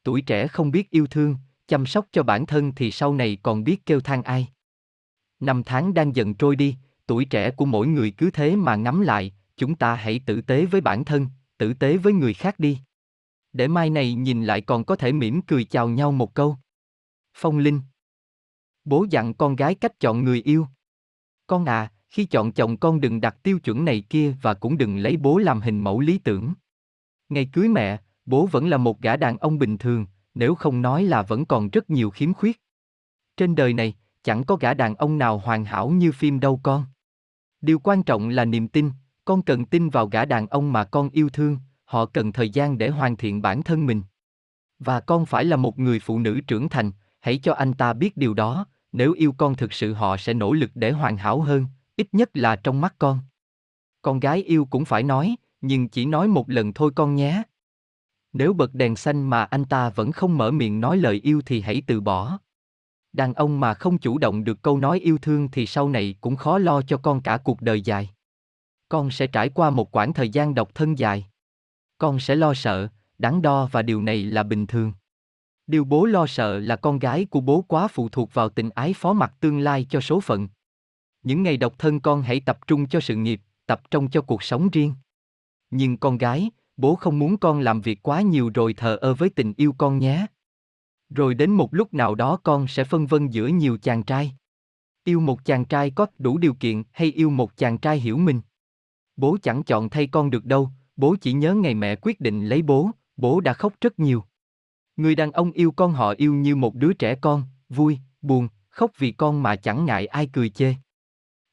Tuổi 0.03 0.23
trẻ 0.23 0.47
không 0.47 0.71
biết 0.71 0.91
yêu 0.91 1.07
thương, 1.07 1.37
chăm 1.69 1.87
sóc 1.87 2.07
cho 2.13 2.23
bản 2.23 2.47
thân 2.47 2.73
thì 2.77 2.91
sau 2.91 3.15
này 3.15 3.39
còn 3.43 3.65
biết 3.65 3.87
kêu 3.87 4.01
than 4.01 4.23
ai. 4.23 4.49
Năm 5.41 5.63
tháng 5.63 5.95
đang 5.95 6.17
dần 6.17 6.35
trôi 6.35 6.57
đi, 6.57 6.77
tuổi 7.07 7.25
trẻ 7.25 7.51
của 7.51 7.65
mỗi 7.65 7.87
người 7.87 8.11
cứ 8.11 8.31
thế 8.31 8.57
mà 8.57 8.77
ngắm 8.77 9.01
lại, 9.01 9.33
chúng 9.57 9.75
ta 9.75 9.95
hãy 9.95 10.21
tử 10.27 10.41
tế 10.41 10.67
với 10.67 10.81
bản 10.81 11.05
thân, 11.05 11.27
tử 11.59 11.75
tế 11.75 11.97
với 11.97 12.13
người 12.13 12.35
khác 12.35 12.59
đi. 12.59 12.79
Để 13.53 13.69
mai 13.69 13.91
này 13.91 14.15
nhìn 14.15 14.45
lại 14.45 14.61
còn 14.61 14.85
có 14.85 14.97
thể 14.97 15.13
mỉm 15.13 15.43
cười 15.43 15.65
chào 15.65 15.89
nhau 15.89 16.13
một 16.13 16.35
câu. 16.35 16.57
Phong 17.35 17.59
Linh 17.59 17.81
Bố 18.85 19.07
dặn 19.11 19.35
con 19.35 19.57
gái 19.57 19.75
cách 19.75 20.01
chọn 20.01 20.25
người 20.25 20.43
yêu. 20.43 20.67
Con 21.47 21.65
à, 21.65 21.93
khi 22.09 22.25
chọn 22.25 22.53
chồng 22.53 22.77
con 22.77 23.01
đừng 23.01 23.21
đặt 23.21 23.43
tiêu 23.43 23.59
chuẩn 23.59 23.85
này 23.85 24.01
kia 24.11 24.35
và 24.43 24.55
cũng 24.55 24.79
đừng 24.79 24.97
lấy 24.97 25.17
bố 25.17 25.39
làm 25.39 25.61
hình 25.61 25.81
mẫu 25.81 26.01
lý 26.01 26.19
tưởng. 26.19 26.55
Ngày 27.29 27.49
cưới 27.53 27.69
mẹ, 27.69 28.01
bố 28.27 28.47
vẫn 28.47 28.69
là 28.69 28.77
một 28.77 29.01
gã 29.01 29.17
đàn 29.17 29.39
ông 29.39 29.59
bình 29.59 29.79
thường, 29.79 30.07
nếu 30.35 30.55
không 30.55 30.83
nói 30.83 31.05
là 31.05 31.23
vẫn 31.23 31.45
còn 31.45 31.69
rất 31.71 31.91
nhiều 31.91 32.11
khiếm 32.11 32.35
khuyết. 32.35 32.61
Trên 33.37 33.55
đời 33.55 33.73
này, 33.73 33.95
chẳng 34.25 34.45
có 34.45 34.57
gã 34.57 34.75
đàn 34.75 34.95
ông 34.95 35.19
nào 35.19 35.39
hoàn 35.39 35.65
hảo 35.65 35.89
như 35.91 36.13
phim 36.13 36.41
đâu 36.41 36.61
con. 36.63 36.85
Điều 37.61 37.79
quan 37.79 38.03
trọng 38.03 38.29
là 38.29 38.45
niềm 38.45 38.69
tin, 38.69 38.91
con 39.25 39.43
cần 39.43 39.65
tin 39.65 39.91
vào 39.91 40.07
gã 40.07 40.25
đàn 40.25 40.47
ông 40.47 40.73
mà 40.73 40.85
con 40.85 41.11
yêu 41.11 41.29
thương, 41.29 41.59
họ 41.85 42.07
cần 42.07 42.33
thời 42.33 42.51
gian 42.51 42.79
để 42.79 42.89
hoàn 42.89 43.17
thiện 43.17 43.43
bản 43.43 43.63
thân 43.63 43.87
mình. 43.87 44.03
Và 44.79 45.01
con 45.01 45.27
phải 45.27 45.45
là 45.45 45.57
một 45.57 45.79
người 45.79 45.99
phụ 45.99 46.19
nữ 46.19 46.41
trưởng 46.47 46.69
thành, 46.69 46.93
hãy 47.21 47.39
cho 47.39 47.55
anh 47.55 47.73
ta 47.73 47.93
biết 47.93 48.17
điều 48.17 48.35
đó, 48.35 48.67
nếu 48.93 49.13
yêu 49.13 49.33
con 49.33 49.55
thực 49.55 49.73
sự 49.73 49.93
họ 49.93 50.17
sẽ 50.17 50.35
nỗ 50.35 50.53
lực 50.53 50.71
để 50.75 50.91
hoàn 50.91 51.17
hảo 51.17 51.41
hơn, 51.41 51.67
ít 51.97 52.09
nhất 52.13 52.31
là 52.35 52.57
trong 52.57 52.81
mắt 52.81 52.95
con. 52.99 53.19
Con 54.03 54.21
gái 54.21 54.43
yêu 54.43 54.65
cũng 54.65 54.85
phải 54.85 55.03
nói, 55.03 55.37
nhưng 55.61 55.89
chỉ 55.89 56.07
nói 56.07 56.29
một 56.29 56.51
lần 56.51 56.73
thôi 56.73 56.93
con 56.95 57.15
nhé. 57.15 57.43
Nếu 58.33 58.53
bật 58.53 58.75
đèn 58.75 58.97
xanh 58.97 59.31
mà 59.31 59.45
anh 59.45 59.65
ta 59.65 59.91
vẫn 59.91 60.13
không 60.13 60.39
mở 60.39 60.51
miệng 60.51 60.81
nói 60.81 60.97
lời 60.97 61.21
yêu 61.25 61.43
thì 61.47 61.61
hãy 61.61 61.83
từ 61.87 62.01
bỏ. 62.01 62.39
Đàn 63.15 63.35
ông 63.35 63.61
mà 63.61 63.75
không 63.75 63.99
chủ 63.99 64.19
động 64.19 64.45
được 64.45 64.63
câu 64.63 64.79
nói 64.79 64.99
yêu 64.99 65.19
thương 65.19 65.49
thì 65.53 65.67
sau 65.67 65.89
này 65.89 66.15
cũng 66.21 66.37
khó 66.37 66.59
lo 66.59 66.83
cho 66.83 66.97
con 66.97 67.21
cả 67.21 67.37
cuộc 67.37 67.63
đời 67.63 67.81
dài. 67.81 68.11
Con 68.89 69.11
sẽ 69.11 69.27
trải 69.27 69.49
qua 69.49 69.71
một 69.71 69.97
quãng 69.97 70.13
thời 70.13 70.29
gian 70.29 70.55
độc 70.55 70.75
thân 70.75 70.99
dài. 70.99 71.27
Con 71.99 72.21
sẽ 72.21 72.35
lo 72.35 72.55
sợ, 72.55 72.89
đắn 73.19 73.43
đo 73.43 73.69
và 73.73 73.83
điều 73.83 74.03
này 74.03 74.25
là 74.25 74.43
bình 74.43 74.67
thường. 74.67 74.93
Điều 75.67 75.85
bố 75.85 76.05
lo 76.05 76.27
sợ 76.27 76.59
là 76.59 76.77
con 76.77 76.99
gái 76.99 77.25
của 77.25 77.41
bố 77.41 77.65
quá 77.69 77.89
phụ 77.89 78.09
thuộc 78.09 78.35
vào 78.35 78.49
tình 78.49 78.71
ái 78.71 78.93
phó 78.93 79.13
mặc 79.13 79.33
tương 79.41 79.59
lai 79.59 79.87
cho 79.91 80.01
số 80.01 80.21
phận. 80.21 80.49
Những 81.23 81.43
ngày 81.43 81.57
độc 81.57 81.79
thân 81.79 82.01
con 82.01 82.23
hãy 82.23 82.41
tập 82.41 82.59
trung 82.67 82.89
cho 82.89 83.01
sự 83.01 83.17
nghiệp, 83.17 83.41
tập 83.67 83.91
trung 83.91 84.11
cho 84.11 84.23
cuộc 84.23 84.43
sống 84.43 84.69
riêng. 84.73 84.95
Nhưng 85.71 85.97
con 85.97 86.19
gái, 86.19 86.51
bố 86.77 86.95
không 86.95 87.19
muốn 87.19 87.37
con 87.37 87.61
làm 87.61 87.81
việc 87.81 88.03
quá 88.03 88.21
nhiều 88.21 88.51
rồi 88.55 88.75
thờ 88.75 88.97
ơ 88.97 89.15
với 89.15 89.31
tình 89.31 89.53
yêu 89.57 89.75
con 89.79 89.99
nhé. 89.99 90.27
Rồi 91.11 91.35
đến 91.35 91.51
một 91.51 91.75
lúc 91.75 91.95
nào 91.95 92.15
đó 92.15 92.37
con 92.43 92.69
sẽ 92.69 92.85
phân 92.85 93.07
vân 93.07 93.29
giữa 93.29 93.47
nhiều 93.47 93.79
chàng 93.83 94.03
trai. 94.03 94.33
Yêu 95.05 95.21
một 95.21 95.45
chàng 95.45 95.65
trai 95.65 95.91
có 95.91 96.07
đủ 96.19 96.39
điều 96.39 96.55
kiện 96.55 96.83
hay 96.93 97.13
yêu 97.13 97.31
một 97.31 97.57
chàng 97.57 97.79
trai 97.79 98.01
hiểu 98.01 98.19
mình. 98.19 98.41
Bố 99.17 99.37
chẳng 99.43 99.63
chọn 99.63 99.91
thay 99.91 100.07
con 100.07 100.31
được 100.31 100.45
đâu, 100.45 100.71
bố 100.97 101.17
chỉ 101.21 101.33
nhớ 101.33 101.55
ngày 101.55 101.75
mẹ 101.75 101.97
quyết 101.97 102.21
định 102.21 102.47
lấy 102.47 102.63
bố, 102.63 102.91
bố 103.17 103.41
đã 103.41 103.53
khóc 103.53 103.75
rất 103.81 103.99
nhiều. 103.99 104.25
Người 104.97 105.15
đàn 105.15 105.33
ông 105.33 105.53
yêu 105.53 105.73
con 105.73 105.93
họ 105.93 106.15
yêu 106.17 106.35
như 106.35 106.57
một 106.57 106.75
đứa 106.75 106.93
trẻ 106.93 107.15
con, 107.15 107.43
vui, 107.69 107.99
buồn, 108.23 108.49
khóc 108.71 108.91
vì 108.99 109.13
con 109.13 109.43
mà 109.43 109.57
chẳng 109.57 109.85
ngại 109.85 110.07
ai 110.07 110.27
cười 110.33 110.49
chê. 110.49 110.75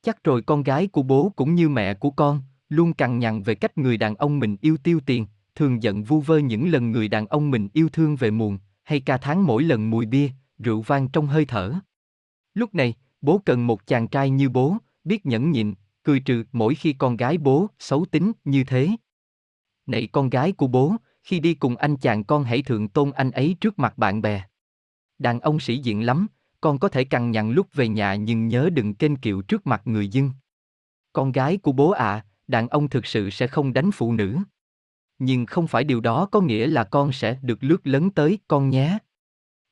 Chắc 0.01 0.23
rồi 0.23 0.41
con 0.41 0.63
gái 0.63 0.87
của 0.87 1.03
bố 1.03 1.31
cũng 1.35 1.55
như 1.55 1.69
mẹ 1.69 1.93
của 1.93 2.11
con, 2.11 2.41
luôn 2.69 2.93
cằn 2.93 3.19
nhằn 3.19 3.43
về 3.43 3.55
cách 3.55 3.77
người 3.77 3.97
đàn 3.97 4.15
ông 4.15 4.39
mình 4.39 4.57
yêu 4.61 4.77
tiêu 4.83 4.99
tiền, 5.05 5.25
thường 5.55 5.83
giận 5.83 6.03
vu 6.03 6.21
vơ 6.21 6.37
những 6.37 6.71
lần 6.71 6.91
người 6.91 7.07
đàn 7.07 7.27
ông 7.27 7.51
mình 7.51 7.69
yêu 7.73 7.89
thương 7.89 8.15
về 8.15 8.31
muộn, 8.31 8.57
hay 8.91 8.99
ca 8.99 9.17
tháng 9.17 9.45
mỗi 9.45 9.63
lần 9.63 9.89
mùi 9.89 10.05
bia, 10.05 10.29
rượu 10.59 10.81
vang 10.81 11.07
trong 11.07 11.27
hơi 11.27 11.45
thở. 11.45 11.73
Lúc 12.53 12.75
này, 12.75 12.93
bố 13.21 13.41
cần 13.45 13.67
một 13.67 13.87
chàng 13.87 14.07
trai 14.07 14.29
như 14.29 14.49
bố, 14.49 14.77
biết 15.03 15.25
nhẫn 15.25 15.51
nhịn, 15.51 15.73
cười 16.03 16.19
trừ 16.19 16.43
mỗi 16.51 16.75
khi 16.75 16.93
con 16.93 17.17
gái 17.17 17.37
bố 17.37 17.67
xấu 17.79 18.05
tính 18.05 18.31
như 18.43 18.63
thế. 18.63 18.89
Này 19.85 20.07
con 20.11 20.29
gái 20.29 20.51
của 20.51 20.67
bố, 20.67 20.95
khi 21.23 21.39
đi 21.39 21.53
cùng 21.53 21.75
anh 21.75 21.97
chàng 21.97 22.23
con 22.23 22.43
hãy 22.43 22.61
thượng 22.61 22.87
tôn 22.87 23.11
anh 23.11 23.31
ấy 23.31 23.55
trước 23.61 23.79
mặt 23.79 23.97
bạn 23.97 24.21
bè. 24.21 24.43
Đàn 25.19 25.39
ông 25.39 25.59
sĩ 25.59 25.77
diện 25.77 26.05
lắm, 26.05 26.27
con 26.61 26.79
có 26.79 26.89
thể 26.89 27.03
cằn 27.03 27.31
nhằn 27.31 27.51
lúc 27.51 27.67
về 27.73 27.87
nhà 27.87 28.15
nhưng 28.15 28.47
nhớ 28.47 28.69
đừng 28.73 28.95
kênh 28.95 29.15
kiệu 29.15 29.41
trước 29.41 29.67
mặt 29.67 29.81
người 29.85 30.07
dân. 30.07 30.31
Con 31.13 31.31
gái 31.31 31.57
của 31.57 31.71
bố 31.71 31.91
ạ, 31.91 32.05
à, 32.05 32.25
đàn 32.47 32.67
ông 32.67 32.89
thực 32.89 33.05
sự 33.05 33.29
sẽ 33.29 33.47
không 33.47 33.73
đánh 33.73 33.91
phụ 33.91 34.13
nữ. 34.13 34.37
Nhưng 35.23 35.45
không 35.45 35.67
phải 35.67 35.83
điều 35.83 36.01
đó 36.01 36.25
có 36.25 36.41
nghĩa 36.41 36.67
là 36.67 36.83
con 36.83 37.11
sẽ 37.11 37.39
được 37.41 37.63
lướt 37.63 37.87
lấn 37.87 38.09
tới 38.09 38.39
con 38.47 38.69
nhé. 38.69 38.97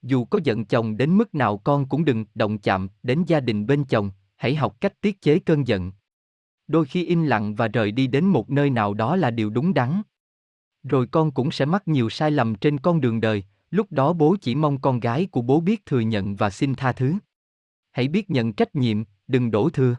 Dù 0.01 0.26
có 0.26 0.39
giận 0.43 0.65
chồng 0.65 0.97
đến 0.97 1.17
mức 1.17 1.35
nào 1.35 1.57
con 1.57 1.89
cũng 1.89 2.05
đừng 2.05 2.26
động 2.35 2.57
chạm 2.59 2.89
đến 3.03 3.23
gia 3.27 3.39
đình 3.39 3.65
bên 3.65 3.84
chồng, 3.84 4.11
hãy 4.35 4.55
học 4.55 4.81
cách 4.81 5.01
tiết 5.01 5.21
chế 5.21 5.39
cơn 5.39 5.67
giận. 5.67 5.91
Đôi 6.67 6.85
khi 6.85 7.05
im 7.05 7.23
lặng 7.23 7.55
và 7.55 7.67
rời 7.67 7.91
đi 7.91 8.07
đến 8.07 8.26
một 8.26 8.49
nơi 8.49 8.69
nào 8.69 8.93
đó 8.93 9.15
là 9.15 9.31
điều 9.31 9.49
đúng 9.49 9.73
đắn. 9.73 10.01
Rồi 10.84 11.07
con 11.07 11.31
cũng 11.31 11.51
sẽ 11.51 11.65
mắc 11.65 11.88
nhiều 11.88 12.09
sai 12.09 12.31
lầm 12.31 12.55
trên 12.55 12.77
con 12.77 13.01
đường 13.01 13.21
đời, 13.21 13.43
lúc 13.71 13.91
đó 13.91 14.13
bố 14.13 14.35
chỉ 14.41 14.55
mong 14.55 14.81
con 14.81 14.99
gái 14.99 15.26
của 15.26 15.41
bố 15.41 15.59
biết 15.59 15.85
thừa 15.85 15.99
nhận 15.99 16.35
và 16.35 16.49
xin 16.49 16.76
tha 16.76 16.91
thứ. 16.91 17.13
Hãy 17.91 18.07
biết 18.07 18.30
nhận 18.30 18.53
trách 18.53 18.76
nhiệm, 18.76 19.03
đừng 19.27 19.51
đổ 19.51 19.69
thừa. 19.69 19.95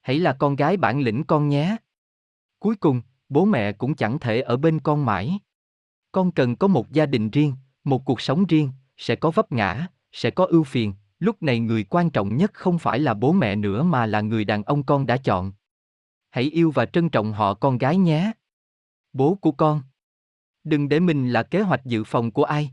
Hãy 0.00 0.18
là 0.18 0.32
con 0.32 0.56
gái 0.56 0.76
bản 0.76 1.00
lĩnh 1.00 1.24
con 1.24 1.48
nhé. 1.48 1.76
Cuối 2.58 2.76
cùng, 2.76 3.02
bố 3.30 3.44
mẹ 3.44 3.72
cũng 3.72 3.94
chẳng 3.94 4.18
thể 4.18 4.40
ở 4.40 4.56
bên 4.56 4.80
con 4.80 5.04
mãi. 5.04 5.38
Con 6.12 6.32
cần 6.32 6.56
có 6.56 6.66
một 6.66 6.92
gia 6.92 7.06
đình 7.06 7.30
riêng, 7.30 7.54
một 7.84 8.04
cuộc 8.04 8.20
sống 8.20 8.46
riêng, 8.46 8.70
sẽ 8.96 9.16
có 9.16 9.30
vấp 9.30 9.52
ngã, 9.52 9.86
sẽ 10.12 10.30
có 10.30 10.44
ưu 10.44 10.64
phiền, 10.64 10.94
lúc 11.18 11.42
này 11.42 11.60
người 11.60 11.84
quan 11.84 12.10
trọng 12.10 12.36
nhất 12.36 12.54
không 12.54 12.78
phải 12.78 12.98
là 12.98 13.14
bố 13.14 13.32
mẹ 13.32 13.56
nữa 13.56 13.82
mà 13.82 14.06
là 14.06 14.20
người 14.20 14.44
đàn 14.44 14.62
ông 14.62 14.82
con 14.82 15.06
đã 15.06 15.16
chọn. 15.16 15.52
Hãy 16.30 16.44
yêu 16.44 16.70
và 16.70 16.86
trân 16.86 17.08
trọng 17.08 17.32
họ 17.32 17.54
con 17.54 17.78
gái 17.78 17.96
nhé. 17.96 18.32
Bố 19.12 19.34
của 19.34 19.52
con. 19.52 19.82
Đừng 20.64 20.88
để 20.88 21.00
mình 21.00 21.28
là 21.28 21.42
kế 21.42 21.60
hoạch 21.60 21.84
dự 21.84 22.04
phòng 22.04 22.30
của 22.30 22.44
ai. 22.44 22.70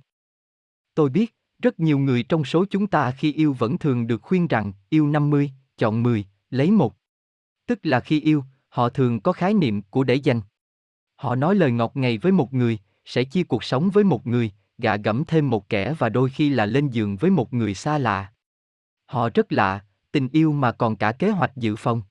Tôi 0.95 1.09
biết, 1.09 1.35
rất 1.61 1.79
nhiều 1.79 1.99
người 1.99 2.23
trong 2.23 2.45
số 2.45 2.65
chúng 2.69 2.88
ta 2.88 3.11
khi 3.11 3.34
yêu 3.34 3.53
vẫn 3.53 3.77
thường 3.77 4.07
được 4.07 4.21
khuyên 4.21 4.47
rằng 4.47 4.73
yêu 4.89 5.07
50, 5.07 5.51
chọn 5.77 6.03
10, 6.03 6.25
lấy 6.49 6.71
một. 6.71 6.95
Tức 7.67 7.79
là 7.84 7.99
khi 7.99 8.21
yêu, 8.21 8.43
họ 8.77 8.89
thường 8.89 9.19
có 9.19 9.31
khái 9.31 9.53
niệm 9.53 9.81
của 9.81 10.03
để 10.03 10.15
dành. 10.15 10.41
Họ 11.15 11.35
nói 11.35 11.55
lời 11.55 11.71
ngọt 11.71 11.91
ngày 11.95 12.17
với 12.17 12.31
một 12.31 12.53
người, 12.53 12.79
sẽ 13.05 13.23
chia 13.23 13.43
cuộc 13.43 13.63
sống 13.63 13.89
với 13.89 14.03
một 14.03 14.27
người, 14.27 14.51
gạ 14.77 14.95
gẫm 14.95 15.23
thêm 15.27 15.49
một 15.49 15.69
kẻ 15.69 15.93
và 15.93 16.09
đôi 16.09 16.29
khi 16.29 16.49
là 16.49 16.65
lên 16.65 16.89
giường 16.89 17.15
với 17.15 17.31
một 17.31 17.53
người 17.53 17.73
xa 17.73 17.97
lạ. 17.97 18.31
Họ 19.05 19.29
rất 19.33 19.51
lạ, 19.51 19.85
tình 20.11 20.29
yêu 20.31 20.51
mà 20.51 20.71
còn 20.71 20.95
cả 20.95 21.11
kế 21.11 21.29
hoạch 21.29 21.57
dự 21.57 21.75
phòng. 21.75 22.01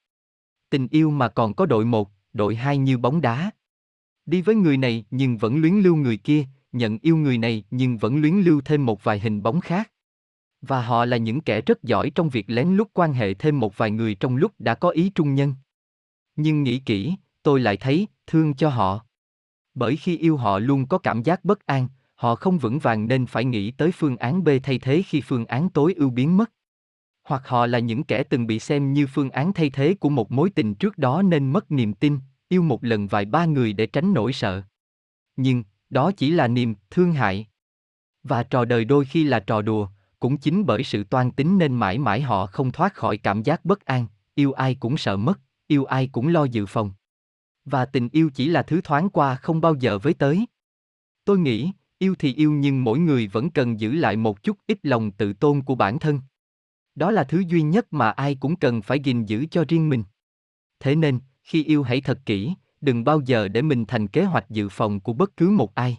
Tình 0.70 0.88
yêu 0.90 1.10
mà 1.10 1.28
còn 1.28 1.54
có 1.54 1.66
đội 1.66 1.84
một, 1.84 2.10
đội 2.32 2.56
hai 2.56 2.78
như 2.78 2.98
bóng 2.98 3.20
đá. 3.20 3.50
Đi 4.26 4.42
với 4.42 4.54
người 4.54 4.76
này 4.76 5.04
nhưng 5.10 5.36
vẫn 5.36 5.60
luyến 5.60 5.74
lưu 5.74 5.96
người 5.96 6.16
kia, 6.16 6.44
nhận 6.72 6.98
yêu 7.02 7.16
người 7.16 7.38
này 7.38 7.64
nhưng 7.70 7.98
vẫn 7.98 8.20
luyến 8.20 8.34
lưu 8.34 8.60
thêm 8.64 8.86
một 8.86 9.04
vài 9.04 9.20
hình 9.20 9.42
bóng 9.42 9.60
khác. 9.60 9.90
Và 10.60 10.82
họ 10.82 11.04
là 11.04 11.16
những 11.16 11.40
kẻ 11.40 11.60
rất 11.60 11.82
giỏi 11.82 12.10
trong 12.10 12.28
việc 12.28 12.44
lén 12.48 12.76
lút 12.76 12.88
quan 12.92 13.12
hệ 13.12 13.34
thêm 13.34 13.60
một 13.60 13.76
vài 13.76 13.90
người 13.90 14.14
trong 14.14 14.36
lúc 14.36 14.52
đã 14.58 14.74
có 14.74 14.90
ý 14.90 15.10
trung 15.14 15.34
nhân. 15.34 15.54
Nhưng 16.36 16.62
nghĩ 16.62 16.78
kỹ, 16.78 17.14
tôi 17.42 17.60
lại 17.60 17.76
thấy 17.76 18.06
thương 18.26 18.54
cho 18.54 18.68
họ. 18.68 19.00
Bởi 19.74 19.96
khi 19.96 20.18
yêu 20.18 20.36
họ 20.36 20.58
luôn 20.58 20.86
có 20.86 20.98
cảm 20.98 21.22
giác 21.22 21.44
bất 21.44 21.66
an, 21.66 21.88
họ 22.14 22.34
không 22.34 22.58
vững 22.58 22.78
vàng 22.78 23.08
nên 23.08 23.26
phải 23.26 23.44
nghĩ 23.44 23.70
tới 23.70 23.92
phương 23.92 24.16
án 24.16 24.44
B 24.44 24.48
thay 24.62 24.78
thế 24.78 25.02
khi 25.02 25.20
phương 25.20 25.46
án 25.46 25.70
tối 25.70 25.94
ưu 25.94 26.10
biến 26.10 26.36
mất. 26.36 26.52
Hoặc 27.24 27.48
họ 27.48 27.66
là 27.66 27.78
những 27.78 28.04
kẻ 28.04 28.22
từng 28.22 28.46
bị 28.46 28.58
xem 28.58 28.92
như 28.92 29.06
phương 29.06 29.30
án 29.30 29.52
thay 29.52 29.70
thế 29.70 29.94
của 29.94 30.08
một 30.08 30.32
mối 30.32 30.50
tình 30.50 30.74
trước 30.74 30.98
đó 30.98 31.22
nên 31.22 31.52
mất 31.52 31.70
niềm 31.70 31.92
tin, 31.92 32.18
yêu 32.48 32.62
một 32.62 32.84
lần 32.84 33.06
vài 33.06 33.24
ba 33.24 33.44
người 33.44 33.72
để 33.72 33.86
tránh 33.86 34.14
nỗi 34.14 34.32
sợ. 34.32 34.62
Nhưng, 35.36 35.64
đó 35.90 36.12
chỉ 36.12 36.30
là 36.30 36.48
niềm 36.48 36.74
thương 36.90 37.12
hại. 37.12 37.46
Và 38.22 38.42
trò 38.42 38.64
đời 38.64 38.84
đôi 38.84 39.04
khi 39.04 39.24
là 39.24 39.40
trò 39.40 39.62
đùa, 39.62 39.88
cũng 40.20 40.36
chính 40.36 40.66
bởi 40.66 40.84
sự 40.84 41.04
toan 41.04 41.30
tính 41.30 41.58
nên 41.58 41.74
mãi 41.74 41.98
mãi 41.98 42.20
họ 42.20 42.46
không 42.46 42.72
thoát 42.72 42.94
khỏi 42.94 43.18
cảm 43.18 43.42
giác 43.42 43.64
bất 43.64 43.84
an, 43.84 44.06
yêu 44.34 44.52
ai 44.52 44.74
cũng 44.74 44.96
sợ 44.96 45.16
mất, 45.16 45.40
yêu 45.66 45.84
ai 45.84 46.06
cũng 46.06 46.28
lo 46.28 46.44
dự 46.44 46.66
phòng. 46.66 46.90
Và 47.64 47.84
tình 47.84 48.08
yêu 48.12 48.30
chỉ 48.34 48.48
là 48.48 48.62
thứ 48.62 48.80
thoáng 48.80 49.10
qua 49.10 49.34
không 49.34 49.60
bao 49.60 49.74
giờ 49.74 49.98
với 49.98 50.14
tới. 50.14 50.46
Tôi 51.24 51.38
nghĩ, 51.38 51.72
yêu 51.98 52.14
thì 52.18 52.34
yêu 52.34 52.52
nhưng 52.52 52.84
mỗi 52.84 52.98
người 52.98 53.28
vẫn 53.28 53.50
cần 53.50 53.80
giữ 53.80 53.92
lại 53.92 54.16
một 54.16 54.42
chút 54.42 54.58
ít 54.66 54.78
lòng 54.82 55.10
tự 55.10 55.32
tôn 55.32 55.62
của 55.62 55.74
bản 55.74 55.98
thân. 55.98 56.20
Đó 56.94 57.10
là 57.10 57.24
thứ 57.24 57.42
duy 57.48 57.62
nhất 57.62 57.92
mà 57.92 58.10
ai 58.10 58.34
cũng 58.34 58.56
cần 58.56 58.82
phải 58.82 59.00
gìn 59.00 59.24
giữ 59.24 59.46
cho 59.50 59.64
riêng 59.68 59.88
mình. 59.88 60.04
Thế 60.80 60.94
nên, 60.94 61.20
khi 61.42 61.64
yêu 61.64 61.82
hãy 61.82 62.00
thật 62.00 62.20
kỹ, 62.26 62.54
đừng 62.80 63.04
bao 63.04 63.20
giờ 63.20 63.48
để 63.48 63.62
mình 63.62 63.84
thành 63.86 64.08
kế 64.08 64.24
hoạch 64.24 64.50
dự 64.50 64.68
phòng 64.68 65.00
của 65.00 65.12
bất 65.12 65.36
cứ 65.36 65.50
một 65.50 65.74
ai. 65.74 65.98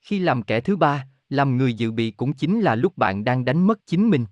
Khi 0.00 0.18
làm 0.18 0.42
kẻ 0.42 0.60
thứ 0.60 0.76
ba, 0.76 1.06
làm 1.28 1.56
người 1.56 1.74
dự 1.74 1.92
bị 1.92 2.10
cũng 2.10 2.32
chính 2.32 2.60
là 2.60 2.74
lúc 2.74 2.98
bạn 2.98 3.24
đang 3.24 3.44
đánh 3.44 3.66
mất 3.66 3.86
chính 3.86 4.10
mình. 4.10 4.26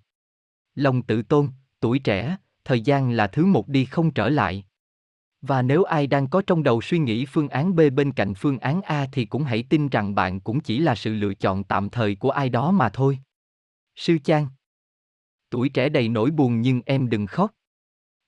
Lòng 0.74 1.02
tự 1.02 1.22
tôn, 1.22 1.48
tuổi 1.80 1.98
trẻ, 1.98 2.36
thời 2.64 2.80
gian 2.80 3.10
là 3.10 3.26
thứ 3.26 3.46
một 3.46 3.68
đi 3.68 3.84
không 3.84 4.10
trở 4.10 4.28
lại. 4.28 4.64
Và 5.42 5.62
nếu 5.62 5.84
ai 5.84 6.06
đang 6.06 6.26
có 6.26 6.42
trong 6.46 6.62
đầu 6.62 6.80
suy 6.80 6.98
nghĩ 6.98 7.26
phương 7.26 7.48
án 7.48 7.76
B 7.76 7.80
bên 7.94 8.12
cạnh 8.12 8.34
phương 8.34 8.58
án 8.58 8.82
A 8.82 9.06
thì 9.12 9.24
cũng 9.24 9.42
hãy 9.42 9.64
tin 9.68 9.88
rằng 9.88 10.14
bạn 10.14 10.40
cũng 10.40 10.60
chỉ 10.60 10.78
là 10.78 10.94
sự 10.94 11.14
lựa 11.14 11.34
chọn 11.34 11.64
tạm 11.64 11.90
thời 11.90 12.14
của 12.14 12.30
ai 12.30 12.48
đó 12.48 12.70
mà 12.70 12.88
thôi. 12.88 13.18
Sư 13.96 14.18
Chan 14.24 14.46
Tuổi 15.50 15.68
trẻ 15.68 15.88
đầy 15.88 16.08
nỗi 16.08 16.30
buồn 16.30 16.60
nhưng 16.60 16.82
em 16.86 17.08
đừng 17.08 17.26
khóc. 17.26 17.50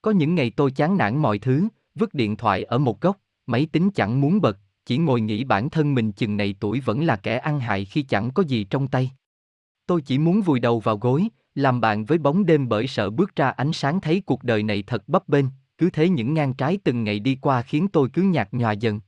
Có 0.03 0.11
những 0.11 0.35
ngày 0.35 0.51
tôi 0.51 0.71
chán 0.71 0.97
nản 0.97 1.17
mọi 1.17 1.39
thứ, 1.39 1.69
vứt 1.95 2.15
điện 2.15 2.37
thoại 2.37 2.65
ở 2.65 2.79
một 2.79 3.01
góc, 3.01 3.21
máy 3.47 3.67
tính 3.73 3.91
chẳng 3.91 4.21
muốn 4.21 4.41
bật, 4.41 4.59
chỉ 4.85 4.99
ngồi 4.99 5.21
nghĩ 5.21 5.45
bản 5.45 5.71
thân 5.71 5.95
mình 5.95 6.13
chừng 6.13 6.37
này 6.37 6.55
tuổi 6.61 6.81
vẫn 6.81 7.05
là 7.05 7.17
kẻ 7.17 7.39
ăn 7.39 7.61
hại 7.61 7.85
khi 7.85 8.03
chẳng 8.03 8.31
có 8.31 8.43
gì 8.43 8.65
trong 8.65 8.89
tay. 8.89 9.11
Tôi 9.87 10.03
chỉ 10.03 10.19
muốn 10.19 10.43
vùi 10.43 10.61
đầu 10.61 10.81
vào 10.81 10.99
gối, 10.99 11.29
làm 11.57 11.81
bạn 11.81 12.05
với 12.05 12.19
bóng 12.19 12.47
đêm 12.47 12.69
bởi 12.69 12.87
sợ 12.87 13.11
bước 13.11 13.37
ra 13.37 13.51
ánh 13.51 13.73
sáng 13.73 14.01
thấy 14.01 14.23
cuộc 14.27 14.45
đời 14.45 14.63
này 14.63 14.85
thật 14.87 15.09
bấp 15.09 15.29
bênh, 15.29 15.45
cứ 15.79 15.91
thế 15.91 16.09
những 16.09 16.35
ngang 16.35 16.55
trái 16.55 16.79
từng 16.85 17.05
ngày 17.05 17.21
đi 17.21 17.39
qua 17.41 17.63
khiến 17.63 17.89
tôi 17.89 18.09
cứ 18.13 18.23
nhạt 18.23 18.49
nhòa 18.53 18.73
dần. 18.73 19.01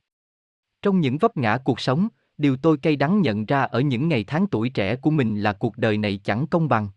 Trong 0.82 1.00
những 1.00 1.18
vấp 1.18 1.36
ngã 1.36 1.58
cuộc 1.64 1.80
sống, 1.80 2.08
điều 2.38 2.56
tôi 2.56 2.76
cay 2.76 2.96
đắng 2.96 3.20
nhận 3.20 3.46
ra 3.46 3.62
ở 3.62 3.80
những 3.80 4.08
ngày 4.08 4.24
tháng 4.24 4.46
tuổi 4.46 4.68
trẻ 4.68 4.96
của 4.96 5.10
mình 5.10 5.40
là 5.40 5.52
cuộc 5.52 5.76
đời 5.76 5.98
này 5.98 6.20
chẳng 6.24 6.46
công 6.46 6.68
bằng. 6.68 6.88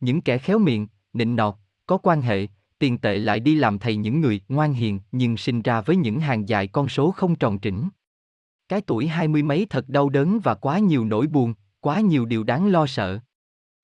Những 0.00 0.20
kẻ 0.20 0.38
khéo 0.38 0.58
miệng, 0.58 0.88
nịnh 1.12 1.36
nọt, 1.36 1.54
có 1.86 1.98
quan 1.98 2.22
hệ, 2.22 2.46
tiền 2.78 2.98
tệ 2.98 3.18
lại 3.18 3.40
đi 3.40 3.54
làm 3.54 3.78
thầy 3.78 3.96
những 3.96 4.20
người 4.20 4.40
ngoan 4.48 4.72
hiền 4.72 5.00
nhưng 5.12 5.36
sinh 5.36 5.62
ra 5.62 5.80
với 5.80 5.96
những 5.96 6.20
hàng 6.20 6.48
dài 6.48 6.66
con 6.66 6.88
số 6.88 7.10
không 7.10 7.36
tròn 7.36 7.58
trĩnh. 7.60 7.88
Cái 8.68 8.80
tuổi 8.80 9.06
hai 9.06 9.28
mươi 9.28 9.42
mấy 9.42 9.66
thật 9.70 9.88
đau 9.88 10.08
đớn 10.08 10.40
và 10.40 10.54
quá 10.54 10.78
nhiều 10.78 11.04
nỗi 11.04 11.26
buồn, 11.26 11.54
quá 11.80 12.00
nhiều 12.00 12.24
điều 12.24 12.44
đáng 12.44 12.68
lo 12.68 12.86
sợ. 12.86 13.18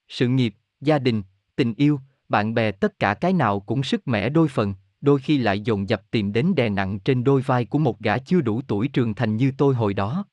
Sự 0.09 0.29
nghiệp, 0.29 0.55
gia 0.81 0.99
đình, 0.99 1.23
tình 1.57 1.75
yêu, 1.75 2.01
bạn 2.29 2.55
bè 2.55 2.71
tất 2.73 2.99
cả 2.99 3.15
cái 3.15 3.33
nào 3.33 3.61
cũng 3.61 3.83
sức 3.83 4.09
mẻ 4.09 4.29
đôi 4.29 4.49
phần, 4.49 4.75
đôi 5.01 5.19
khi 5.19 5.39
lại 5.39 5.61
dồn 5.61 5.89
dập 5.89 6.03
tìm 6.11 6.33
đến 6.33 6.55
đè 6.57 6.69
nặng 6.69 6.99
trên 6.99 7.25
đôi 7.25 7.43
vai 7.43 7.65
của 7.65 7.79
một 7.79 8.01
gã 8.01 8.19
chưa 8.19 8.41
đủ 8.41 8.63
tuổi 8.67 8.89
trưởng 8.89 9.15
thành 9.15 9.37
như 9.37 9.53
tôi 9.59 9.75
hồi 9.75 9.95
đó. 9.95 10.25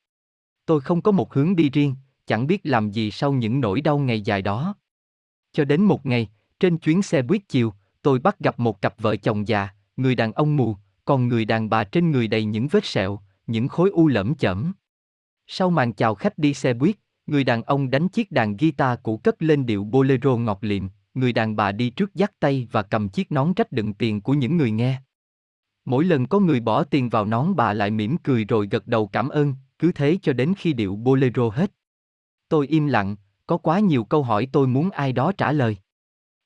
Tôi 0.66 0.80
không 0.80 1.02
có 1.02 1.12
một 1.12 1.34
hướng 1.34 1.56
đi 1.56 1.70
riêng, 1.70 1.94
chẳng 2.26 2.46
biết 2.46 2.60
làm 2.64 2.90
gì 2.90 3.10
sau 3.10 3.32
những 3.32 3.60
nỗi 3.60 3.80
đau 3.80 3.98
ngày 3.98 4.20
dài 4.20 4.42
đó. 4.42 4.74
Cho 5.52 5.64
đến 5.64 5.82
một 5.82 6.06
ngày, 6.06 6.28
trên 6.60 6.78
chuyến 6.78 7.02
xe 7.02 7.22
buýt 7.22 7.42
chiều, 7.48 7.72
tôi 8.02 8.18
bắt 8.18 8.38
gặp 8.38 8.58
một 8.58 8.82
cặp 8.82 8.94
vợ 8.98 9.16
chồng 9.16 9.48
già, 9.48 9.68
người 9.96 10.14
đàn 10.14 10.32
ông 10.32 10.56
mù, 10.56 10.76
còn 11.04 11.28
người 11.28 11.44
đàn 11.44 11.70
bà 11.70 11.84
trên 11.84 12.10
người 12.10 12.28
đầy 12.28 12.44
những 12.44 12.68
vết 12.68 12.84
sẹo, 12.84 13.20
những 13.46 13.68
khối 13.68 13.90
u 13.90 14.08
lẫm 14.08 14.34
chẩm. 14.34 14.72
Sau 15.46 15.70
màn 15.70 15.92
chào 15.92 16.14
khách 16.14 16.38
đi 16.38 16.54
xe 16.54 16.74
buýt, 16.74 16.96
người 17.28 17.44
đàn 17.44 17.62
ông 17.62 17.90
đánh 17.90 18.08
chiếc 18.08 18.32
đàn 18.32 18.56
guitar 18.56 18.98
cũ 19.02 19.16
cất 19.16 19.42
lên 19.42 19.66
điệu 19.66 19.84
bolero 19.84 20.36
ngọt 20.36 20.58
liệm, 20.60 20.88
người 21.14 21.32
đàn 21.32 21.56
bà 21.56 21.72
đi 21.72 21.90
trước 21.90 22.14
dắt 22.14 22.32
tay 22.40 22.68
và 22.72 22.82
cầm 22.82 23.08
chiếc 23.08 23.32
nón 23.32 23.54
trách 23.54 23.72
đựng 23.72 23.94
tiền 23.94 24.20
của 24.20 24.34
những 24.34 24.56
người 24.56 24.70
nghe. 24.70 25.00
Mỗi 25.84 26.04
lần 26.04 26.26
có 26.26 26.40
người 26.40 26.60
bỏ 26.60 26.84
tiền 26.84 27.08
vào 27.08 27.24
nón 27.24 27.56
bà 27.56 27.72
lại 27.72 27.90
mỉm 27.90 28.16
cười 28.18 28.44
rồi 28.44 28.68
gật 28.70 28.86
đầu 28.86 29.06
cảm 29.06 29.28
ơn, 29.28 29.54
cứ 29.78 29.92
thế 29.92 30.18
cho 30.22 30.32
đến 30.32 30.54
khi 30.58 30.72
điệu 30.72 30.96
bolero 30.96 31.48
hết. 31.48 31.72
Tôi 32.48 32.66
im 32.66 32.86
lặng, 32.86 33.16
có 33.46 33.56
quá 33.56 33.80
nhiều 33.80 34.04
câu 34.04 34.22
hỏi 34.22 34.48
tôi 34.52 34.66
muốn 34.66 34.90
ai 34.90 35.12
đó 35.12 35.32
trả 35.38 35.52
lời. 35.52 35.76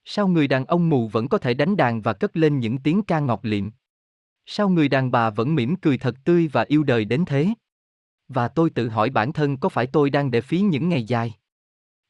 Sao 0.04 0.28
người 0.28 0.48
đàn 0.48 0.64
ông 0.64 0.88
mù 0.88 1.09
vẫn 1.09 1.28
có 1.28 1.38
thể 1.38 1.54
đánh 1.54 1.76
đàn 1.76 2.02
và 2.02 2.12
cất 2.12 2.36
lên 2.36 2.59
những 2.59 2.78
tiếng 2.78 3.02
ca 3.02 3.20
ngọt 3.20 3.40
liệm? 3.42 3.70
Sao 4.46 4.68
người 4.68 4.88
đàn 4.88 5.10
bà 5.10 5.30
vẫn 5.30 5.54
mỉm 5.54 5.76
cười 5.76 5.98
thật 5.98 6.14
tươi 6.24 6.48
và 6.52 6.64
yêu 6.68 6.82
đời 6.82 7.04
đến 7.04 7.24
thế? 7.24 7.48
Và 8.34 8.48
tôi 8.48 8.70
tự 8.70 8.88
hỏi 8.88 9.10
bản 9.10 9.32
thân 9.32 9.56
có 9.56 9.68
phải 9.68 9.86
tôi 9.86 10.10
đang 10.10 10.30
để 10.30 10.40
phí 10.40 10.60
những 10.60 10.88
ngày 10.88 11.04
dài? 11.04 11.34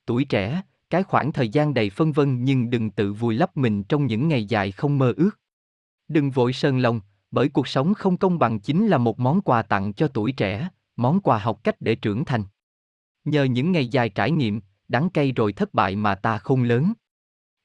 Tuổi 0.06 0.24
trẻ, 0.24 0.62
cái 0.90 1.02
khoảng 1.02 1.32
thời 1.32 1.48
gian 1.48 1.74
đầy 1.74 1.90
phân 1.90 2.12
vân 2.12 2.44
nhưng 2.44 2.70
đừng 2.70 2.90
tự 2.90 3.12
vùi 3.12 3.34
lấp 3.34 3.56
mình 3.56 3.84
trong 3.84 4.06
những 4.06 4.28
ngày 4.28 4.44
dài 4.44 4.72
không 4.72 4.98
mơ 4.98 5.12
ước. 5.16 5.30
Đừng 6.08 6.30
vội 6.30 6.52
sơn 6.52 6.78
lòng, 6.78 7.00
bởi 7.30 7.48
cuộc 7.48 7.68
sống 7.68 7.94
không 7.94 8.16
công 8.16 8.38
bằng 8.38 8.60
chính 8.60 8.86
là 8.86 8.98
một 8.98 9.20
món 9.20 9.40
quà 9.40 9.62
tặng 9.62 9.92
cho 9.92 10.08
tuổi 10.08 10.32
trẻ, 10.32 10.68
món 10.96 11.20
quà 11.20 11.38
học 11.38 11.64
cách 11.64 11.80
để 11.80 11.94
trưởng 11.94 12.24
thành. 12.24 12.44
Nhờ 13.24 13.44
những 13.44 13.72
ngày 13.72 13.88
dài 13.88 14.08
trải 14.08 14.30
nghiệm, 14.30 14.60
đắng 14.88 15.10
cay 15.10 15.32
rồi 15.32 15.52
thất 15.52 15.74
bại 15.74 15.96
mà 15.96 16.14
ta 16.14 16.38
không 16.38 16.62
lớn. 16.62 16.92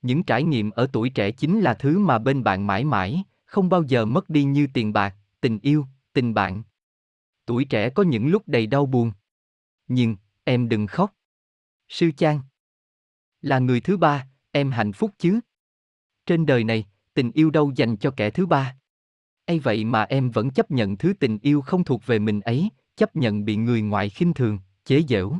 Những 0.01 0.23
trải 0.23 0.43
nghiệm 0.43 0.69
ở 0.69 0.87
tuổi 0.93 1.09
trẻ 1.09 1.31
chính 1.31 1.59
là 1.59 1.73
thứ 1.73 1.99
mà 1.99 2.19
bên 2.19 2.43
bạn 2.43 2.67
mãi 2.67 2.83
mãi, 2.83 3.23
không 3.45 3.69
bao 3.69 3.83
giờ 3.83 4.05
mất 4.05 4.29
đi 4.29 4.43
như 4.43 4.67
tiền 4.73 4.93
bạc, 4.93 5.15
tình 5.41 5.59
yêu, 5.59 5.85
tình 6.13 6.33
bạn. 6.33 6.63
Tuổi 7.47 7.65
trẻ 7.65 7.89
có 7.89 8.03
những 8.03 8.27
lúc 8.27 8.43
đầy 8.47 8.67
đau 8.67 8.85
buồn. 8.85 9.11
Nhưng, 9.87 10.15
em 10.43 10.69
đừng 10.69 10.87
khóc. 10.87 11.13
Sư 11.89 12.11
Chan 12.17 12.39
Là 13.41 13.59
người 13.59 13.81
thứ 13.81 13.97
ba, 13.97 14.27
em 14.51 14.71
hạnh 14.71 14.93
phúc 14.93 15.11
chứ? 15.17 15.39
Trên 16.25 16.45
đời 16.45 16.63
này, 16.63 16.85
tình 17.13 17.31
yêu 17.31 17.49
đâu 17.49 17.71
dành 17.75 17.97
cho 17.97 18.11
kẻ 18.11 18.29
thứ 18.29 18.45
ba. 18.45 18.75
ấy 19.45 19.59
vậy 19.59 19.85
mà 19.85 20.03
em 20.03 20.31
vẫn 20.31 20.49
chấp 20.49 20.71
nhận 20.71 20.97
thứ 20.97 21.13
tình 21.19 21.39
yêu 21.41 21.61
không 21.61 21.83
thuộc 21.83 22.05
về 22.05 22.19
mình 22.19 22.41
ấy, 22.41 22.69
chấp 22.95 23.15
nhận 23.15 23.45
bị 23.45 23.55
người 23.55 23.81
ngoại 23.81 24.09
khinh 24.09 24.33
thường, 24.33 24.59
chế 24.85 25.03
giễu. 25.09 25.33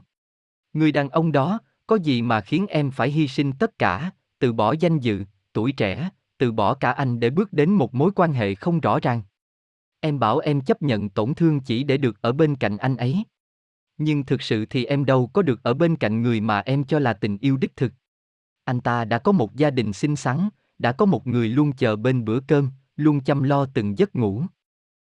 Người 0.74 0.92
đàn 0.92 1.10
ông 1.10 1.32
đó, 1.32 1.60
có 1.88 1.96
gì 1.96 2.22
mà 2.22 2.42
khiến 2.42 2.68
em 2.68 2.92
phải 2.92 3.12
hy 3.12 3.28
sinh 3.28 3.54
tất 3.60 3.80
cả, 3.80 4.12
từ 4.40 4.54
bỏ 4.54 4.76
danh 4.80 5.00
dự, 5.00 5.24
tuổi 5.54 5.72
trẻ, 5.72 6.10
từ 6.38 6.52
bỏ 6.52 6.74
cả 6.74 6.92
anh 6.92 7.20
để 7.20 7.30
bước 7.30 7.54
đến 7.54 7.72
một 7.72 7.96
mối 7.96 8.12
quan 8.16 8.34
hệ 8.34 8.56
không 8.56 8.80
rõ 8.80 9.00
ràng. 9.00 9.22
Em 10.00 10.20
bảo 10.20 10.38
em 10.38 10.62
chấp 10.62 10.82
nhận 10.82 11.10
tổn 11.10 11.34
thương 11.34 11.60
chỉ 11.60 11.84
để 11.84 11.98
được 11.98 12.22
ở 12.22 12.32
bên 12.32 12.56
cạnh 12.56 12.78
anh 12.78 12.98
ấy. 12.98 13.24
Nhưng 13.98 14.26
thực 14.26 14.42
sự 14.42 14.66
thì 14.66 14.86
em 14.86 15.06
đâu 15.06 15.28
có 15.28 15.42
được 15.42 15.64
ở 15.64 15.74
bên 15.74 15.96
cạnh 15.96 16.22
người 16.22 16.42
mà 16.42 16.60
em 16.60 16.84
cho 16.84 17.00
là 17.00 17.14
tình 17.14 17.38
yêu 17.38 17.58
đích 17.58 17.76
thực. 17.76 17.94
Anh 18.64 18.82
ta 18.82 19.06
đã 19.06 19.20
có 19.20 19.32
một 19.32 19.56
gia 19.56 19.70
đình 19.70 19.94
xinh 19.94 20.16
xắn, 20.16 20.50
đã 20.80 20.92
có 20.92 21.06
một 21.06 21.28
người 21.28 21.50
luôn 21.50 21.74
chờ 21.74 21.96
bên 21.96 22.26
bữa 22.26 22.40
cơm, 22.40 22.70
luôn 22.96 23.24
chăm 23.24 23.44
lo 23.44 23.66
từng 23.74 23.98
giấc 23.98 24.16
ngủ. 24.16 24.44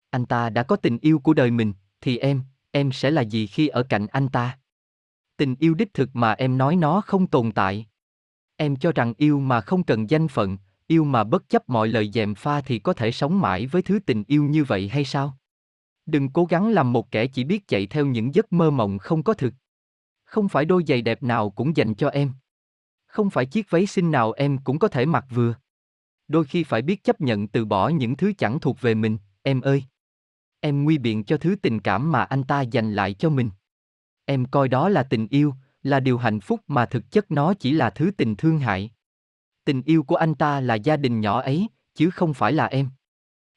Anh 0.10 0.26
ta 0.26 0.50
đã 0.50 0.64
có 0.64 0.76
tình 0.76 0.98
yêu 1.02 1.20
của 1.20 1.34
đời 1.34 1.52
mình, 1.52 1.74
thì 2.02 2.18
em, 2.18 2.42
em 2.72 2.92
sẽ 2.92 3.12
là 3.12 3.22
gì 3.22 3.48
khi 3.48 3.68
ở 3.68 3.84
cạnh 3.84 4.08
anh 4.08 4.30
ta? 4.30 4.60
Tình 5.38 5.56
yêu 5.60 5.74
đích 5.74 5.94
thực 5.94 6.10
mà 6.16 6.34
em 6.34 6.58
nói 6.58 6.76
nó 6.76 7.02
không 7.02 7.28
tồn 7.28 7.52
tại. 7.52 7.86
Em 8.56 8.76
cho 8.76 8.92
rằng 8.92 9.14
yêu 9.18 9.40
mà 9.40 9.62
không 9.62 9.84
cần 9.84 10.10
danh 10.10 10.28
phận, 10.28 10.58
yêu 10.88 11.04
mà 11.04 11.24
bất 11.24 11.50
chấp 11.50 11.70
mọi 11.70 11.88
lời 11.88 12.12
dèm 12.14 12.36
pha 12.36 12.62
thì 12.62 12.80
có 12.80 12.94
thể 12.94 13.12
sống 13.12 13.42
mãi 13.42 13.66
với 13.66 13.82
thứ 13.82 14.00
tình 14.06 14.24
yêu 14.28 14.44
như 14.44 14.64
vậy 14.64 14.88
hay 14.88 15.06
sao? 15.06 15.38
Đừng 16.06 16.30
cố 16.30 16.46
gắng 16.46 16.70
làm 16.70 16.94
một 16.94 17.12
kẻ 17.12 17.28
chỉ 17.28 17.44
biết 17.44 17.68
chạy 17.68 17.88
theo 17.88 18.06
những 18.06 18.36
giấc 18.36 18.54
mơ 18.54 18.72
mộng 18.72 18.98
không 18.98 19.24
có 19.24 19.34
thực. 19.34 19.54
Không 20.24 20.50
phải 20.50 20.66
đôi 20.66 20.84
giày 20.88 21.02
đẹp 21.02 21.24
nào 21.24 21.50
cũng 21.50 21.78
dành 21.78 21.96
cho 21.96 22.10
em. 22.10 22.32
Không 23.08 23.30
phải 23.30 23.46
chiếc 23.46 23.70
váy 23.70 23.86
xinh 23.86 24.12
nào 24.12 24.32
em 24.32 24.58
cũng 24.58 24.80
có 24.80 24.88
thể 24.88 25.06
mặc 25.06 25.26
vừa. 25.30 25.56
Đôi 26.28 26.46
khi 26.46 26.64
phải 26.64 26.82
biết 26.82 27.04
chấp 27.04 27.22
nhận 27.22 27.48
từ 27.48 27.66
bỏ 27.66 27.90
những 27.90 28.16
thứ 28.16 28.34
chẳng 28.38 28.60
thuộc 28.60 28.82
về 28.82 28.96
mình, 28.96 29.18
em 29.44 29.62
ơi. 29.62 29.84
Em 30.60 30.84
nguy 30.84 30.98
biện 30.98 31.24
cho 31.24 31.38
thứ 31.38 31.56
tình 31.62 31.80
cảm 31.80 32.12
mà 32.12 32.24
anh 32.24 32.44
ta 32.44 32.62
dành 32.62 32.94
lại 32.94 33.14
cho 33.14 33.30
mình. 33.30 33.50
Em 34.26 34.46
coi 34.46 34.68
đó 34.68 34.90
là 34.90 35.04
tình 35.04 35.28
yêu, 35.30 35.54
là 35.84 36.00
điều 36.00 36.18
hạnh 36.18 36.40
phúc 36.40 36.62
mà 36.68 36.86
thực 36.86 37.12
chất 37.12 37.32
nó 37.32 37.54
chỉ 37.54 37.72
là 37.72 37.90
thứ 37.90 38.12
tình 38.18 38.36
thương 38.36 38.60
hại. 38.60 38.92
Tình 39.68 39.82
yêu 39.86 40.04
của 40.04 40.16
anh 40.16 40.36
ta 40.36 40.60
là 40.60 40.76
gia 40.76 40.98
đình 40.98 41.22
nhỏ 41.22 41.42
ấy, 41.42 41.68
chứ 41.96 42.10
không 42.10 42.34
phải 42.34 42.54
là 42.54 42.66
em. 42.66 42.90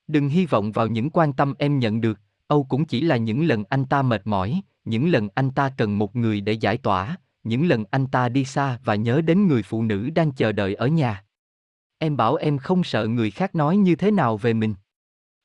Đừng 0.07 0.28
hy 0.28 0.47
vọng 0.47 0.73
vào 0.73 0.87
những 0.87 1.11
quan 1.11 1.32
tâm 1.32 1.55
em 1.59 1.78
nhận 1.78 2.01
được, 2.01 2.20
Âu 2.47 2.65
cũng 2.65 2.85
chỉ 2.85 3.01
là 3.01 3.16
những 3.16 3.45
lần 3.45 3.65
anh 3.65 3.85
ta 3.85 4.03
mệt 4.03 4.23
mỏi, 4.24 4.61
những 4.85 5.09
lần 5.09 5.28
anh 5.35 5.51
ta 5.51 5.70
cần 5.77 5.99
một 5.99 6.16
người 6.16 6.41
để 6.41 6.53
giải 6.53 6.77
tỏa, 6.78 7.16
những 7.45 7.69
lần 7.69 7.85
anh 7.91 8.07
ta 8.07 8.28
đi 8.28 8.45
xa 8.45 8.78
và 8.85 8.95
nhớ 8.95 9.20
đến 9.20 9.47
người 9.47 9.62
phụ 9.62 9.82
nữ 9.82 10.11
đang 10.11 10.32
chờ 10.32 10.53
đợi 10.53 10.74
ở 10.74 10.87
nhà. 10.87 11.24
Em 11.99 12.16
bảo 12.16 12.35
em 12.35 12.59
không 12.59 12.85
sợ 12.85 13.07
người 13.07 13.31
khác 13.31 13.55
nói 13.55 13.77
như 13.77 13.97
thế 13.97 14.11
nào 14.11 14.37
về 14.37 14.53
mình. 14.53 14.74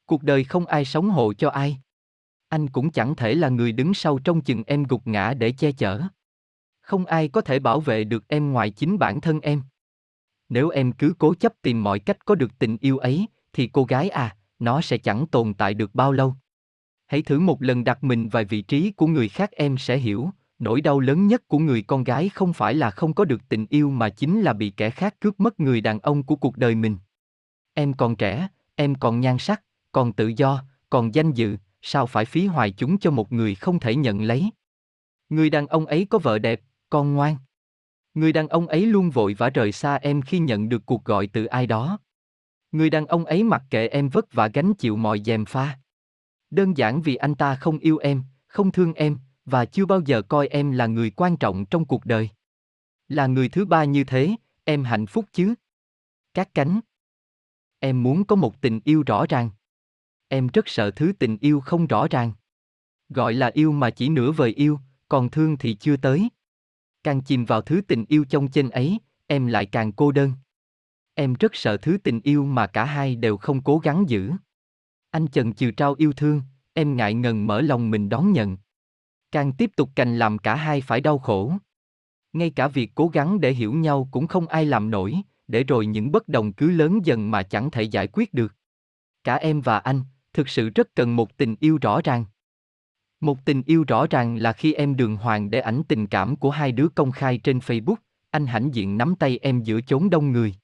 Cuộc 0.06 0.24
đời 0.24 0.44
không 0.44 0.66
ai 0.66 0.86
sống 0.86 1.10
hộ 1.10 1.34
cho 1.34 1.50
ai. 1.50 1.78
Anh 2.50 2.70
cũng 2.70 2.92
chẳng 2.92 3.16
thể 3.16 3.36
là 3.36 3.50
người 3.50 3.72
đứng 3.72 3.94
sau 3.94 4.20
trong 4.20 4.42
chừng 4.42 4.64
em 4.68 4.84
gục 4.84 5.08
ngã 5.08 5.34
để 5.34 5.52
che 5.52 5.72
chở. 5.72 6.02
Không 6.82 7.06
ai 7.06 7.28
có 7.28 7.42
thể 7.42 7.60
bảo 7.60 7.80
vệ 7.80 8.04
được 8.04 8.28
em 8.28 8.52
ngoài 8.52 8.70
chính 8.70 9.00
bản 9.00 9.22
thân 9.22 9.40
em. 9.40 9.62
Nếu 10.49 10.69
em 10.69 10.91
cứ 10.91 11.13
cố 11.19 11.34
chấp 11.34 11.53
tìm 11.61 11.84
mọi 11.84 11.99
cách 11.99 12.26
có 12.26 12.35
được 12.35 12.51
tình 12.59 12.77
yêu 12.81 12.97
ấy, 12.97 13.27
thì 13.53 13.67
cô 13.67 13.84
gái 13.84 14.09
à, 14.09 14.35
nó 14.59 14.81
sẽ 14.81 14.97
chẳng 14.97 15.27
tồn 15.27 15.53
tại 15.53 15.73
được 15.73 15.95
bao 15.95 16.11
lâu. 16.11 16.35
Hãy 17.07 17.22
thử 17.22 17.39
một 17.39 17.61
lần 17.61 17.84
đặt 17.84 18.03
mình 18.03 18.30
vào 18.30 18.43
vị 18.49 18.61
trí 18.61 18.91
của 18.91 19.07
người 19.07 19.30
khác 19.30 19.51
em 19.51 19.77
sẽ 19.77 19.97
hiểu, 19.97 20.30
nỗi 20.59 20.81
đau 20.81 20.99
lớn 20.99 21.27
nhất 21.27 21.47
của 21.47 21.59
người 21.59 21.81
con 21.81 22.03
gái 22.03 22.30
không 22.30 22.53
phải 22.53 22.73
là 22.73 22.91
không 22.91 23.13
có 23.13 23.26
được 23.26 23.41
tình 23.49 23.65
yêu 23.69 23.89
mà 23.89 24.09
chính 24.09 24.41
là 24.41 24.53
bị 24.53 24.69
kẻ 24.69 24.89
khác 24.89 25.15
cướp 25.19 25.39
mất 25.39 25.59
người 25.59 25.81
đàn 25.81 25.99
ông 25.99 26.23
của 26.23 26.35
cuộc 26.35 26.57
đời 26.57 26.76
mình. 26.76 26.97
Em 27.73 27.93
còn 27.93 28.15
trẻ, 28.15 28.47
em 28.76 28.95
còn 28.95 29.19
nhan 29.19 29.38
sắc, 29.38 29.61
còn 29.91 30.13
tự 30.13 30.31
do, 30.38 30.63
còn 30.89 31.15
danh 31.15 31.31
dự, 31.31 31.57
sao 31.81 32.05
phải 32.05 32.26
phí 32.26 32.45
hoài 32.45 32.72
chúng 32.72 32.97
cho 32.97 33.11
một 33.11 33.31
người 33.31 33.55
không 33.55 33.80
thể 33.80 33.95
nhận 33.95 34.22
lấy. 34.22 34.49
Người 35.30 35.49
đàn 35.49 35.67
ông 35.67 35.85
ấy 35.85 36.07
có 36.09 36.17
vợ 36.17 36.39
đẹp, 36.39 36.61
con 36.89 37.13
ngoan. 37.13 37.35
Người 38.16 38.34
đàn 38.34 38.48
ông 38.48 38.68
ấy 38.68 38.86
luôn 38.86 39.10
vội 39.10 39.34
vã 39.34 39.50
rời 39.50 39.72
xa 39.72 39.96
em 39.96 40.22
khi 40.22 40.40
nhận 40.40 40.70
được 40.70 40.86
cuộc 40.86 41.06
gọi 41.06 41.28
từ 41.28 41.46
ai 41.46 41.68
đó. 41.68 42.00
Người 42.72 42.90
đàn 42.90 43.06
ông 43.06 43.26
ấy 43.26 43.44
mặc 43.44 43.64
kệ 43.70 43.88
em 43.88 44.10
vất 44.10 44.34
vả 44.34 44.48
gánh 44.48 44.74
chịu 44.74 44.96
mọi 44.96 45.22
dèm 45.26 45.46
pha. 45.46 45.80
Đơn 46.50 46.78
giản 46.78 47.02
vì 47.02 47.16
anh 47.16 47.36
ta 47.36 47.56
không 47.56 47.78
yêu 47.78 47.98
em, 47.98 48.24
không 48.48 48.72
thương 48.72 48.94
em, 48.94 49.18
và 49.46 49.66
chưa 49.66 49.86
bao 49.86 50.02
giờ 50.06 50.22
coi 50.22 50.48
em 50.48 50.72
là 50.72 50.88
người 50.88 51.10
quan 51.10 51.38
trọng 51.38 51.66
trong 51.66 51.86
cuộc 51.86 52.06
đời. 52.06 52.30
Là 53.08 53.28
người 53.28 53.50
thứ 53.50 53.66
ba 53.66 53.84
như 53.84 54.04
thế, 54.04 54.36
em 54.64 54.84
hạnh 54.84 55.06
phúc 55.06 55.26
chứ? 55.32 55.54
Các 56.34 56.50
cánh. 56.54 56.80
Em 57.80 58.04
muốn 58.04 58.26
có 58.26 58.36
một 58.36 58.62
tình 58.62 58.80
yêu 58.84 59.04
rõ 59.08 59.26
ràng. 59.30 59.50
Em 60.28 60.48
rất 60.48 60.68
sợ 60.68 60.92
thứ 60.92 61.14
tình 61.20 61.38
yêu 61.42 61.60
không 61.60 61.88
rõ 61.88 62.08
ràng. 62.10 62.34
Gọi 63.10 63.34
là 63.34 63.52
yêu 63.54 63.72
mà 63.72 63.90
chỉ 63.90 64.10
nửa 64.10 64.32
vời 64.32 64.54
yêu, 64.54 64.80
còn 65.10 65.30
thương 65.30 65.58
thì 65.58 65.74
chưa 65.74 65.98
tới. 65.98 66.30
Càng 67.06 67.22
chìm 67.22 67.45
vào 67.45 67.61
thứ 67.61 67.82
tình 67.88 68.06
yêu 68.07 68.26
trong 68.30 68.48
trên 68.48 68.69
ấy, 68.69 68.99
em 69.27 69.48
lại 69.48 69.65
càng 69.65 69.91
cô 69.91 70.11
đơn. 70.11 70.34
Em 71.14 71.34
rất 71.34 71.56
sợ 71.56 71.77
thứ 71.77 71.98
tình 72.03 72.22
yêu 72.22 72.45
mà 72.45 72.68
cả 72.68 72.86
hai 72.86 73.15
đều 73.15 73.38
không 73.38 73.64
cố 73.64 73.77
gắng 73.77 74.10
giữ. 74.10 74.32
Anh 75.11 75.27
chần 75.27 75.53
chừ 75.53 75.72
trao 75.72 75.95
yêu 75.98 76.14
thương, 76.14 76.41
em 76.73 76.98
ngại 76.98 77.14
ngần 77.14 77.48
mở 77.48 77.61
lòng 77.61 77.91
mình 77.91 78.10
đón 78.10 78.32
nhận. 78.34 78.57
Càng 79.32 79.52
tiếp 79.53 79.72
tục 79.76 79.90
cành 79.95 80.18
làm 80.18 80.38
cả 80.38 80.56
hai 80.56 80.82
phải 80.82 81.02
đau 81.02 81.18
khổ. 81.18 81.53
Ngay 82.34 82.49
cả 82.49 82.68
việc 82.68 82.91
cố 82.95 83.07
gắng 83.07 83.41
để 83.41 83.53
hiểu 83.53 83.73
nhau 83.73 84.07
cũng 84.11 84.27
không 84.27 84.48
ai 84.48 84.65
làm 84.65 84.91
nổi, 84.91 85.15
để 85.48 85.64
rồi 85.64 85.86
những 85.86 86.11
bất 86.11 86.27
đồng 86.27 86.53
cứ 86.53 86.72
lớn 86.72 86.99
dần 87.06 87.32
mà 87.32 87.44
chẳng 87.44 87.72
thể 87.72 87.84
giải 87.84 88.07
quyết 88.14 88.34
được. 88.34 88.53
Cả 89.23 89.36
em 89.36 89.61
và 89.61 89.80
anh, 89.80 90.02
thực 90.34 90.49
sự 90.49 90.69
rất 90.69 90.95
cần 90.95 91.15
một 91.15 91.38
tình 91.38 91.56
yêu 91.60 91.77
rõ 91.82 92.02
ràng. 92.03 92.26
Một 93.26 93.45
tình 93.45 93.64
yêu 93.65 93.84
rõ 93.88 94.07
ràng 94.07 94.35
là 94.35 94.53
khi 94.53 94.73
em 94.73 94.95
đường 94.95 95.18
hoàng 95.18 95.49
để 95.49 95.60
ảnh 95.60 95.81
tình 95.88 96.07
cảm 96.07 96.35
của 96.35 96.49
hai 96.49 96.72
đứa 96.72 96.88
công 96.88 97.11
khai 97.11 97.38
trên 97.38 97.60
Facebook, 97.60 97.95
anh 98.31 98.45
hãnh 98.47 98.76
diện 98.76 98.97
nắm 98.97 99.15
tay 99.15 99.39
em 99.41 99.64
giữa 99.64 99.81
chốn 99.81 100.10
đông 100.10 100.31
người. 100.31 100.56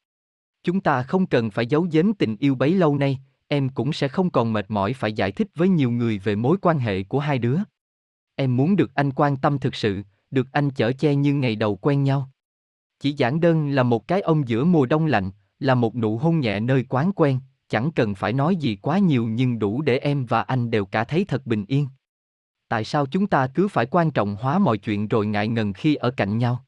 Chúng 0.63 0.81
ta 0.81 1.03
không 1.03 1.25
cần 1.25 1.51
phải 1.51 1.65
giấu 1.65 1.87
giếm 1.91 2.13
tình 2.13 2.37
yêu 2.37 2.55
bấy 2.55 2.73
lâu 2.73 2.97
nay, 2.97 3.19
em 3.47 3.69
cũng 3.69 3.93
sẽ 3.93 4.07
không 4.07 4.29
còn 4.29 4.53
mệt 4.53 4.65
mỏi 4.71 4.93
phải 4.93 5.13
giải 5.13 5.31
thích 5.31 5.47
với 5.55 5.69
nhiều 5.69 5.91
người 5.91 6.17
về 6.17 6.35
mối 6.35 6.57
quan 6.61 6.79
hệ 6.79 7.03
của 7.03 7.19
hai 7.19 7.39
đứa. 7.39 7.57
Em 8.35 8.57
muốn 8.57 8.75
được 8.75 8.95
anh 8.95 9.11
quan 9.11 9.37
tâm 9.37 9.59
thực 9.59 9.75
sự, 9.75 10.01
được 10.31 10.47
anh 10.51 10.69
chở 10.69 10.91
che 10.91 11.15
như 11.15 11.33
ngày 11.33 11.55
đầu 11.55 11.75
quen 11.75 12.03
nhau. 12.03 12.29
Chỉ 12.99 13.11
giản 13.11 13.39
đơn 13.39 13.69
là 13.69 13.83
một 13.83 14.07
cái 14.07 14.21
ôm 14.21 14.43
giữa 14.43 14.65
mùa 14.65 14.85
đông 14.85 15.05
lạnh, 15.05 15.31
là 15.59 15.75
một 15.75 15.95
nụ 15.95 16.17
hôn 16.17 16.39
nhẹ 16.39 16.59
nơi 16.59 16.85
quán 16.89 17.11
quen, 17.15 17.39
chẳng 17.69 17.91
cần 17.91 18.15
phải 18.15 18.33
nói 18.33 18.55
gì 18.55 18.75
quá 18.75 18.99
nhiều 18.99 19.27
nhưng 19.27 19.59
đủ 19.59 19.81
để 19.81 19.97
em 19.97 20.25
và 20.25 20.41
anh 20.41 20.71
đều 20.71 20.85
cả 20.85 21.03
thấy 21.03 21.25
thật 21.25 21.45
bình 21.45 21.65
yên. 21.67 21.87
Tại 22.71 22.83
sao 22.83 23.05
chúng 23.05 23.27
ta 23.27 23.47
cứ 23.47 23.67
phải 23.67 23.85
quan 23.85 24.11
trọng 24.11 24.35
hóa 24.35 24.59
mọi 24.59 24.77
chuyện 24.77 25.07
rồi 25.07 25.25
ngại 25.25 25.47
ngần 25.47 25.73
khi 25.73 25.95
ở 25.95 26.11
cạnh 26.11 26.37
nhau? 26.37 26.65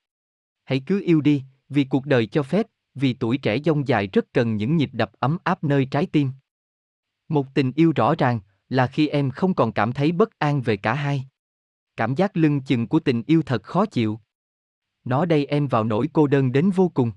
Hãy 0.63 0.81
cứ 0.85 1.01
yêu 1.01 1.21
đi, 1.21 1.43
vì 1.69 1.83
cuộc 1.83 2.05
đời 2.05 2.27
cho 2.27 2.43
phép, 2.43 2.67
vì 2.95 3.13
tuổi 3.13 3.37
trẻ 3.37 3.57
dông 3.65 3.87
dài 3.87 4.07
rất 4.07 4.25
cần 4.33 4.55
những 4.55 4.77
nhịp 4.77 4.89
đập 4.93 5.11
ấm 5.19 5.37
áp 5.43 5.63
nơi 5.63 5.85
trái 5.91 6.05
tim. 6.05 6.31
Một 7.27 7.47
tình 7.53 7.71
yêu 7.75 7.93
rõ 7.95 8.15
ràng 8.17 8.39
là 8.69 8.87
khi 8.87 9.07
em 9.07 9.31
không 9.31 9.53
còn 9.53 9.71
cảm 9.71 9.93
thấy 9.93 10.11
bất 10.11 10.39
an 10.39 10.61
về 10.61 10.77
cả 10.77 10.93
hai. 10.93 11.25
Cảm 11.97 12.15
giác 12.15 12.37
lưng 12.37 12.61
chừng 12.61 12.87
của 12.87 12.99
tình 12.99 13.23
yêu 13.27 13.41
thật 13.45 13.63
khó 13.63 13.85
chịu. 13.85 14.19
Nó 15.03 15.25
đây 15.25 15.45
em 15.45 15.67
vào 15.67 15.83
nỗi 15.83 16.09
cô 16.13 16.27
đơn 16.27 16.51
đến 16.51 16.69
vô 16.69 16.91
cùng. 16.93 17.11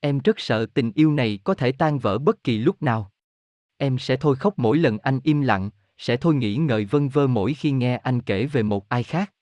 Em 0.00 0.18
rất 0.18 0.40
sợ 0.40 0.66
tình 0.74 0.92
yêu 0.94 1.12
này 1.12 1.38
có 1.44 1.54
thể 1.54 1.72
tan 1.72 1.98
vỡ 1.98 2.18
bất 2.18 2.44
kỳ 2.44 2.58
lúc 2.58 2.82
nào. 2.82 3.12
Em 3.76 3.98
sẽ 3.98 4.16
thôi 4.16 4.36
khóc 4.36 4.54
mỗi 4.56 4.78
lần 4.78 4.98
anh 4.98 5.20
im 5.24 5.40
lặng, 5.40 5.70
sẽ 5.98 6.16
thôi 6.16 6.34
nghĩ 6.34 6.56
ngợi 6.56 6.84
vân 6.84 7.08
vơ 7.08 7.26
mỗi 7.26 7.54
khi 7.54 7.70
nghe 7.70 7.96
anh 7.96 8.20
kể 8.20 8.46
về 8.46 8.62
một 8.62 8.88
ai 8.88 9.02
khác. 9.02 9.32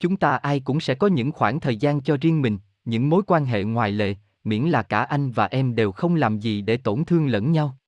Chúng 0.00 0.16
ta 0.16 0.36
ai 0.36 0.60
cũng 0.60 0.80
sẽ 0.80 0.94
có 0.94 1.06
những 1.06 1.32
khoảng 1.32 1.60
thời 1.60 1.76
gian 1.76 2.00
cho 2.00 2.16
riêng 2.20 2.42
mình, 2.42 2.58
những 2.84 3.08
mối 3.08 3.22
quan 3.26 3.44
hệ 3.44 3.64
ngoài 3.64 3.92
lệ, 3.92 4.14
miễn 4.44 4.62
là 4.62 4.82
cả 4.82 5.02
anh 5.02 5.30
và 5.30 5.46
em 5.46 5.74
đều 5.74 5.92
không 5.92 6.14
làm 6.14 6.38
gì 6.38 6.60
để 6.60 6.76
tổn 6.76 7.04
thương 7.04 7.26
lẫn 7.26 7.52
nhau. 7.52 7.78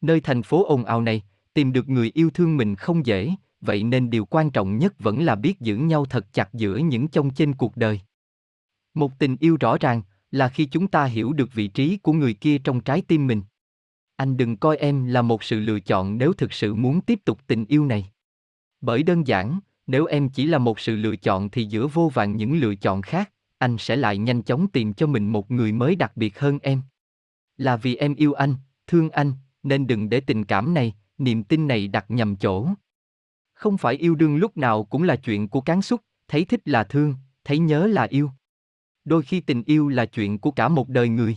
Nơi 0.00 0.20
thành 0.20 0.42
phố 0.42 0.64
ồn 0.64 0.84
ào 0.84 1.02
này, 1.02 1.22
tìm 1.54 1.72
được 1.72 1.88
người 1.88 2.10
yêu 2.14 2.30
thương 2.30 2.56
mình 2.56 2.76
không 2.76 3.06
dễ, 3.06 3.30
vậy 3.60 3.82
nên 3.82 4.10
điều 4.10 4.24
quan 4.24 4.50
trọng 4.50 4.78
nhất 4.78 4.94
vẫn 4.98 5.22
là 5.22 5.34
biết 5.34 5.60
giữ 5.60 5.76
nhau 5.76 6.04
thật 6.04 6.32
chặt 6.32 6.54
giữa 6.54 6.76
những 6.76 7.08
chông 7.08 7.30
chênh 7.30 7.54
cuộc 7.54 7.76
đời. 7.76 8.00
Một 8.94 9.18
tình 9.18 9.36
yêu 9.40 9.56
rõ 9.60 9.76
ràng 9.80 10.02
là 10.30 10.48
khi 10.48 10.64
chúng 10.64 10.88
ta 10.88 11.04
hiểu 11.04 11.32
được 11.32 11.54
vị 11.54 11.68
trí 11.68 11.96
của 11.96 12.12
người 12.12 12.34
kia 12.34 12.58
trong 12.58 12.80
trái 12.80 13.02
tim 13.02 13.26
mình. 13.26 13.42
Anh 14.20 14.36
đừng 14.36 14.56
coi 14.56 14.76
em 14.76 15.06
là 15.06 15.22
một 15.22 15.42
sự 15.42 15.60
lựa 15.60 15.80
chọn 15.80 16.18
nếu 16.18 16.32
thực 16.32 16.52
sự 16.52 16.74
muốn 16.74 17.00
tiếp 17.00 17.20
tục 17.24 17.38
tình 17.46 17.64
yêu 17.64 17.86
này. 17.86 18.10
Bởi 18.80 19.02
đơn 19.02 19.26
giản, 19.26 19.60
nếu 19.86 20.06
em 20.06 20.28
chỉ 20.28 20.46
là 20.46 20.58
một 20.58 20.80
sự 20.80 20.96
lựa 20.96 21.16
chọn 21.16 21.50
thì 21.50 21.64
giữa 21.64 21.86
vô 21.86 22.10
vàn 22.14 22.36
những 22.36 22.60
lựa 22.60 22.74
chọn 22.74 23.02
khác, 23.02 23.32
anh 23.58 23.78
sẽ 23.78 23.96
lại 23.96 24.18
nhanh 24.18 24.42
chóng 24.42 24.68
tìm 24.68 24.94
cho 24.94 25.06
mình 25.06 25.32
một 25.32 25.50
người 25.50 25.72
mới 25.72 25.96
đặc 25.96 26.16
biệt 26.16 26.38
hơn 26.38 26.58
em. 26.62 26.82
Là 27.56 27.76
vì 27.76 27.96
em 27.96 28.14
yêu 28.14 28.32
anh, 28.32 28.54
thương 28.86 29.10
anh, 29.10 29.32
nên 29.62 29.86
đừng 29.86 30.08
để 30.08 30.20
tình 30.20 30.44
cảm 30.44 30.74
này, 30.74 30.94
niềm 31.18 31.44
tin 31.44 31.68
này 31.68 31.88
đặt 31.88 32.04
nhầm 32.08 32.36
chỗ. 32.36 32.68
Không 33.52 33.78
phải 33.78 33.94
yêu 33.94 34.14
đương 34.14 34.36
lúc 34.36 34.56
nào 34.56 34.84
cũng 34.84 35.02
là 35.02 35.16
chuyện 35.16 35.48
của 35.48 35.60
cán 35.60 35.82
xúc, 35.82 36.00
thấy 36.28 36.44
thích 36.44 36.60
là 36.64 36.84
thương, 36.84 37.14
thấy 37.44 37.58
nhớ 37.58 37.86
là 37.86 38.02
yêu. 38.02 38.30
Đôi 39.04 39.22
khi 39.22 39.40
tình 39.40 39.62
yêu 39.66 39.88
là 39.88 40.06
chuyện 40.06 40.38
của 40.38 40.50
cả 40.50 40.68
một 40.68 40.88
đời 40.88 41.08
người. 41.08 41.36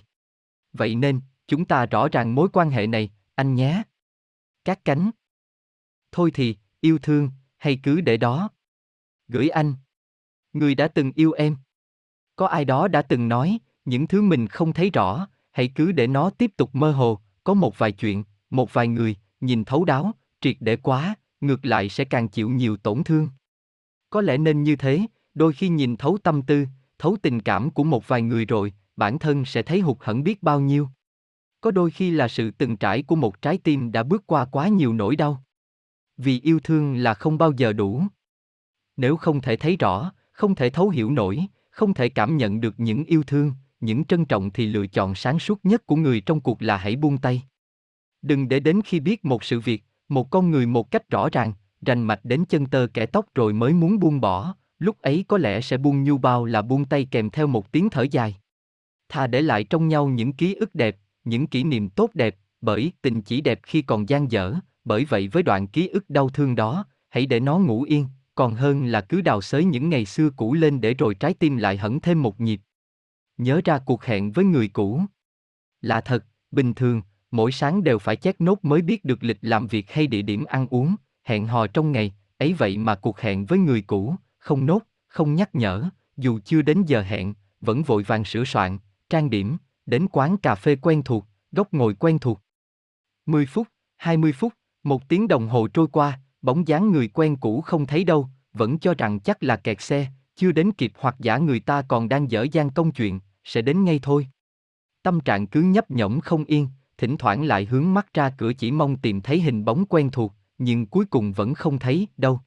Vậy 0.74 0.96
nên, 0.96 1.20
chúng 1.48 1.66
ta 1.66 1.86
rõ 1.86 2.08
ràng 2.08 2.36
mối 2.36 2.50
quan 2.54 2.70
hệ 2.70 2.88
này, 2.88 3.10
anh 3.36 3.56
nhé. 3.56 3.84
Các 4.66 4.86
cánh. 4.86 5.12
Thôi 6.12 6.32
thì, 6.34 6.56
yêu 6.82 6.98
thương, 7.02 7.30
hay 7.58 7.80
cứ 7.84 8.02
để 8.02 8.18
đó. 8.18 8.50
Gửi 9.28 9.50
anh. 9.50 9.74
Người 10.54 10.76
đã 10.76 10.88
từng 10.88 11.12
yêu 11.16 11.32
em. 11.32 11.58
Có 12.36 12.48
ai 12.48 12.66
đó 12.66 12.88
đã 12.88 13.02
từng 13.02 13.30
nói, 13.30 13.60
những 13.86 14.08
thứ 14.08 14.22
mình 14.22 14.48
không 14.48 14.74
thấy 14.74 14.90
rõ, 14.90 15.28
hãy 15.52 15.72
cứ 15.76 15.92
để 15.92 16.08
nó 16.08 16.30
tiếp 16.30 16.52
tục 16.58 16.76
mơ 16.76 16.92
hồ, 16.92 17.20
có 17.44 17.54
một 17.54 17.78
vài 17.78 17.92
chuyện, 17.92 18.24
một 18.50 18.74
vài 18.74 18.88
người, 18.88 19.16
nhìn 19.42 19.66
thấu 19.66 19.86
đáo, 19.86 20.12
triệt 20.42 20.58
để 20.60 20.76
quá, 20.76 21.16
ngược 21.42 21.66
lại 21.66 21.90
sẽ 21.90 22.06
càng 22.06 22.28
chịu 22.28 22.50
nhiều 22.50 22.78
tổn 22.78 23.04
thương. 23.04 23.30
Có 24.10 24.22
lẽ 24.22 24.38
nên 24.38 24.64
như 24.64 24.76
thế, 24.76 25.02
đôi 25.34 25.54
khi 25.54 25.70
nhìn 25.70 25.98
thấu 25.98 26.18
tâm 26.24 26.42
tư, 26.42 26.66
thấu 27.00 27.18
tình 27.22 27.42
cảm 27.42 27.72
của 27.72 27.84
một 27.84 28.08
vài 28.08 28.22
người 28.22 28.46
rồi, 28.46 28.74
bản 28.96 29.20
thân 29.20 29.46
sẽ 29.46 29.62
thấy 29.62 29.80
hụt 29.80 29.98
hẫng 30.00 30.24
biết 30.24 30.44
bao 30.44 30.60
nhiêu. 30.60 30.90
Có 31.64 31.72
đôi 31.72 31.92
khi 31.92 32.12
là 32.12 32.28
sự 32.28 32.52
từng 32.52 32.78
trải 32.78 33.04
của 33.04 33.16
một 33.16 33.42
trái 33.42 33.58
tim 33.58 33.92
đã 33.92 34.04
bước 34.04 34.24
qua 34.28 34.46
quá 34.46 34.68
nhiều 34.68 34.94
nỗi 34.94 35.16
đau. 35.16 35.44
Vì 36.18 36.40
yêu 36.40 36.60
thương 36.64 36.96
là 36.96 37.14
không 37.14 37.38
bao 37.38 37.52
giờ 37.52 37.74
đủ. 37.74 38.04
Nếu 38.98 39.18
không 39.18 39.42
thể 39.42 39.56
thấy 39.56 39.78
rõ, 39.78 40.12
không 40.32 40.56
thể 40.56 40.70
thấu 40.70 40.90
hiểu 40.90 41.12
nổi, 41.12 41.46
không 41.70 41.94
thể 41.94 42.10
cảm 42.10 42.38
nhận 42.38 42.62
được 42.62 42.74
những 42.78 43.04
yêu 43.06 43.24
thương, 43.24 43.52
những 43.80 44.06
trân 44.06 44.26
trọng 44.26 44.52
thì 44.52 44.66
lựa 44.66 44.88
chọn 44.88 45.16
sáng 45.16 45.40
suốt 45.40 45.60
nhất 45.64 45.86
của 45.86 45.96
người 45.96 46.22
trong 46.22 46.42
cuộc 46.42 46.62
là 46.62 46.78
hãy 46.78 46.96
buông 46.96 47.18
tay. 47.18 47.44
Đừng 48.22 48.50
để 48.50 48.60
đến 48.60 48.82
khi 48.86 49.00
biết 49.00 49.26
một 49.26 49.44
sự 49.44 49.60
việc, 49.60 49.84
một 50.10 50.30
con 50.30 50.52
người 50.52 50.66
một 50.66 50.92
cách 50.92 51.10
rõ 51.10 51.30
ràng, 51.32 51.54
rành 51.82 52.04
mạch 52.04 52.20
đến 52.24 52.46
chân 52.50 52.66
tơ 52.66 52.88
kẻ 52.94 53.06
tóc 53.06 53.26
rồi 53.36 53.54
mới 53.54 53.74
muốn 53.74 54.00
buông 54.00 54.22
bỏ, 54.22 54.56
lúc 54.80 55.02
ấy 55.02 55.26
có 55.28 55.38
lẽ 55.38 55.62
sẽ 55.62 55.78
buông 55.78 56.04
nhu 56.04 56.18
bao 56.18 56.46
là 56.46 56.62
buông 56.62 56.86
tay 56.86 57.08
kèm 57.12 57.30
theo 57.30 57.48
một 57.48 57.72
tiếng 57.72 57.90
thở 57.90 58.06
dài. 58.12 58.36
Thà 59.10 59.28
để 59.28 59.42
lại 59.42 59.64
trong 59.64 59.88
nhau 59.88 60.08
những 60.08 60.34
ký 60.34 60.54
ức 60.54 60.76
đẹp, 60.76 60.98
những 61.24 61.48
kỷ 61.48 61.64
niệm 61.64 61.90
tốt 61.90 62.10
đẹp, 62.14 62.36
bởi 62.62 62.92
tình 63.02 63.22
chỉ 63.22 63.42
đẹp 63.42 63.60
khi 63.64 63.82
còn 63.82 64.10
gian 64.10 64.32
dở, 64.32 64.54
bởi 64.86 65.06
vậy 65.06 65.28
với 65.28 65.44
đoạn 65.44 65.68
ký 65.68 65.88
ức 65.88 66.10
đau 66.10 66.30
thương 66.30 66.56
đó, 66.56 66.86
hãy 67.10 67.26
để 67.26 67.40
nó 67.40 67.58
ngủ 67.58 67.84
yên, 67.84 68.08
còn 68.36 68.54
hơn 68.54 68.86
là 68.86 69.02
cứ 69.02 69.22
đào 69.22 69.42
xới 69.42 69.66
những 69.66 69.90
ngày 69.90 70.06
xưa 70.06 70.30
cũ 70.30 70.54
lên 70.54 70.82
để 70.82 70.94
rồi 70.94 71.16
trái 71.16 71.34
tim 71.34 71.58
lại 71.58 71.78
hẳn 71.78 72.00
thêm 72.00 72.22
một 72.22 72.42
nhịp. 72.42 72.62
Nhớ 73.38 73.62
ra 73.66 73.80
cuộc 73.86 74.04
hẹn 74.04 74.32
với 74.32 74.46
người 74.46 74.68
cũ. 74.68 75.02
Lạ 75.82 76.02
thật, 76.02 76.26
bình 76.52 76.74
thường, 76.74 77.02
mỗi 77.32 77.52
sáng 77.52 77.84
đều 77.84 78.00
phải 78.00 78.16
chét 78.16 78.42
nốt 78.42 78.66
mới 78.66 78.82
biết 78.82 79.06
được 79.06 79.24
lịch 79.24 79.38
làm 79.42 79.68
việc 79.68 79.92
hay 79.92 80.08
địa 80.08 80.22
điểm 80.22 80.46
ăn 80.46 80.68
uống, 80.68 80.96
hẹn 81.24 81.48
hò 81.48 81.68
trong 81.68 81.92
ngày, 81.92 82.14
ấy 82.38 82.54
vậy 82.54 82.78
mà 82.78 82.96
cuộc 82.96 83.20
hẹn 83.20 83.46
với 83.46 83.60
người 83.60 83.82
cũ, 83.82 84.16
không 84.38 84.66
nốt, 84.66 84.80
không 85.08 85.36
nhắc 85.36 85.56
nhở, 85.56 85.90
dù 86.18 86.40
chưa 86.46 86.62
đến 86.62 86.84
giờ 86.88 87.02
hẹn, 87.02 87.34
vẫn 87.62 87.84
vội 87.84 88.04
vàng 88.04 88.26
sửa 88.26 88.44
soạn, 88.44 88.78
trang 89.10 89.30
điểm, 89.30 89.58
đến 89.86 90.08
quán 90.12 90.38
cà 90.38 90.56
phê 90.56 90.76
quen 90.76 91.04
thuộc, 91.04 91.26
góc 91.52 91.74
ngồi 91.74 91.94
quen 91.94 92.20
thuộc. 92.20 92.40
10 93.26 93.46
phút, 93.46 93.68
20 93.98 94.34
phút, 94.34 94.54
một 94.84 95.10
tiếng 95.10 95.28
đồng 95.28 95.48
hồ 95.48 95.68
trôi 95.68 95.88
qua, 95.92 96.20
bóng 96.42 96.68
dáng 96.68 96.92
người 96.92 97.08
quen 97.08 97.36
cũ 97.36 97.62
không 97.62 97.86
thấy 97.86 98.04
đâu, 98.04 98.30
vẫn 98.54 98.80
cho 98.80 98.94
rằng 98.94 99.20
chắc 99.20 99.44
là 99.44 99.56
kẹt 99.56 99.82
xe, 99.82 100.08
chưa 100.36 100.52
đến 100.52 100.72
kịp 100.72 100.92
hoặc 101.00 101.16
giả 101.20 101.38
người 101.38 101.60
ta 101.60 101.82
còn 101.82 102.10
đang 102.10 102.32
dở 102.32 102.46
dang 102.52 102.70
công 102.70 102.92
chuyện, 102.92 103.20
sẽ 103.44 103.62
đến 103.62 103.84
ngay 103.84 104.00
thôi. 104.04 104.28
Tâm 105.04 105.20
trạng 105.20 105.48
cứ 105.48 105.62
nhấp 105.62 105.92
nhổm 105.92 106.20
không 106.20 106.46
yên, 106.46 106.68
thỉnh 106.98 107.18
thoảng 107.18 107.44
lại 107.44 107.66
hướng 107.66 107.94
mắt 107.94 108.14
ra 108.14 108.30
cửa 108.38 108.54
chỉ 108.54 108.72
mong 108.72 108.98
tìm 108.98 109.22
thấy 109.22 109.42
hình 109.42 109.66
bóng 109.66 109.86
quen 109.86 110.10
thuộc, 110.12 110.34
nhưng 110.58 110.86
cuối 110.86 111.06
cùng 111.06 111.34
vẫn 111.34 111.54
không 111.54 111.80
thấy 111.80 112.08
đâu. 112.18 112.40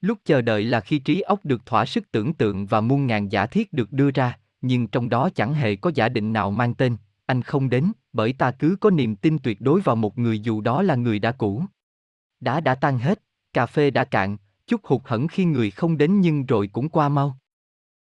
Lúc 0.00 0.18
chờ 0.24 0.40
đợi 0.40 0.64
là 0.64 0.80
khi 0.80 0.98
trí 0.98 1.20
óc 1.20 1.44
được 1.44 1.66
thỏa 1.66 1.84
sức 1.84 2.10
tưởng 2.12 2.34
tượng 2.34 2.66
và 2.66 2.80
muôn 2.80 3.06
ngàn 3.06 3.32
giả 3.32 3.46
thiết 3.46 3.72
được 3.72 3.92
đưa 3.92 4.10
ra, 4.10 4.38
nhưng 4.66 4.86
trong 4.86 5.08
đó 5.08 5.30
chẳng 5.34 5.54
hề 5.54 5.76
có 5.76 5.90
giả 5.94 6.08
định 6.08 6.32
nào 6.32 6.50
mang 6.50 6.74
tên, 6.74 6.96
anh 7.26 7.42
không 7.42 7.70
đến, 7.70 7.92
bởi 8.12 8.32
ta 8.32 8.50
cứ 8.50 8.76
có 8.80 8.90
niềm 8.90 9.16
tin 9.16 9.38
tuyệt 9.38 9.60
đối 9.60 9.80
vào 9.80 9.96
một 9.96 10.18
người 10.18 10.40
dù 10.40 10.60
đó 10.60 10.82
là 10.82 10.94
người 10.94 11.18
đã 11.18 11.32
cũ. 11.32 11.64
Đã 12.40 12.60
đã 12.60 12.74
tan 12.74 12.98
hết, 12.98 13.22
cà 13.52 13.66
phê 13.66 13.90
đã 13.90 14.04
cạn, 14.04 14.36
chút 14.66 14.84
hụt 14.84 15.00
hẫng 15.04 15.28
khi 15.28 15.44
người 15.44 15.70
không 15.70 15.98
đến 15.98 16.20
nhưng 16.20 16.46
rồi 16.46 16.68
cũng 16.72 16.88
qua 16.88 17.08
mau. 17.08 17.38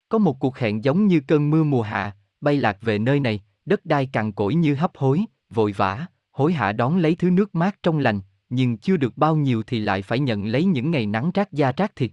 Có 0.10 0.18
một 0.18 0.40
cuộc 0.40 0.58
hẹn 0.58 0.84
giống 0.84 1.08
như 1.08 1.22
cơn 1.28 1.50
mưa 1.50 1.64
mùa 1.64 1.82
hạ, 1.82 2.16
bay 2.42 2.58
lạc 2.58 2.78
về 2.82 3.00
nơi 3.00 3.20
này, 3.20 3.42
đất 3.66 3.86
đai 3.86 4.06
cằn 4.06 4.32
cỗi 4.32 4.56
như 4.56 4.76
hấp 4.76 4.98
hối, 4.98 5.26
vội 5.50 5.72
vã, 5.72 6.06
hối 6.32 6.54
hả 6.54 6.72
đón 6.72 6.98
lấy 6.98 7.16
thứ 7.16 7.30
nước 7.30 7.56
mát 7.56 7.84
trong 7.84 8.00
lành, 8.00 8.22
nhưng 8.50 8.78
chưa 8.78 8.98
được 8.98 9.18
bao 9.18 9.36
nhiêu 9.36 9.64
thì 9.64 9.80
lại 9.80 10.02
phải 10.02 10.20
nhận 10.20 10.46
lấy 10.46 10.66
những 10.66 10.92
ngày 10.92 11.06
nắng 11.06 11.32
rác 11.34 11.52
da 11.52 11.72
rác 11.78 11.96
thịt. 11.96 12.12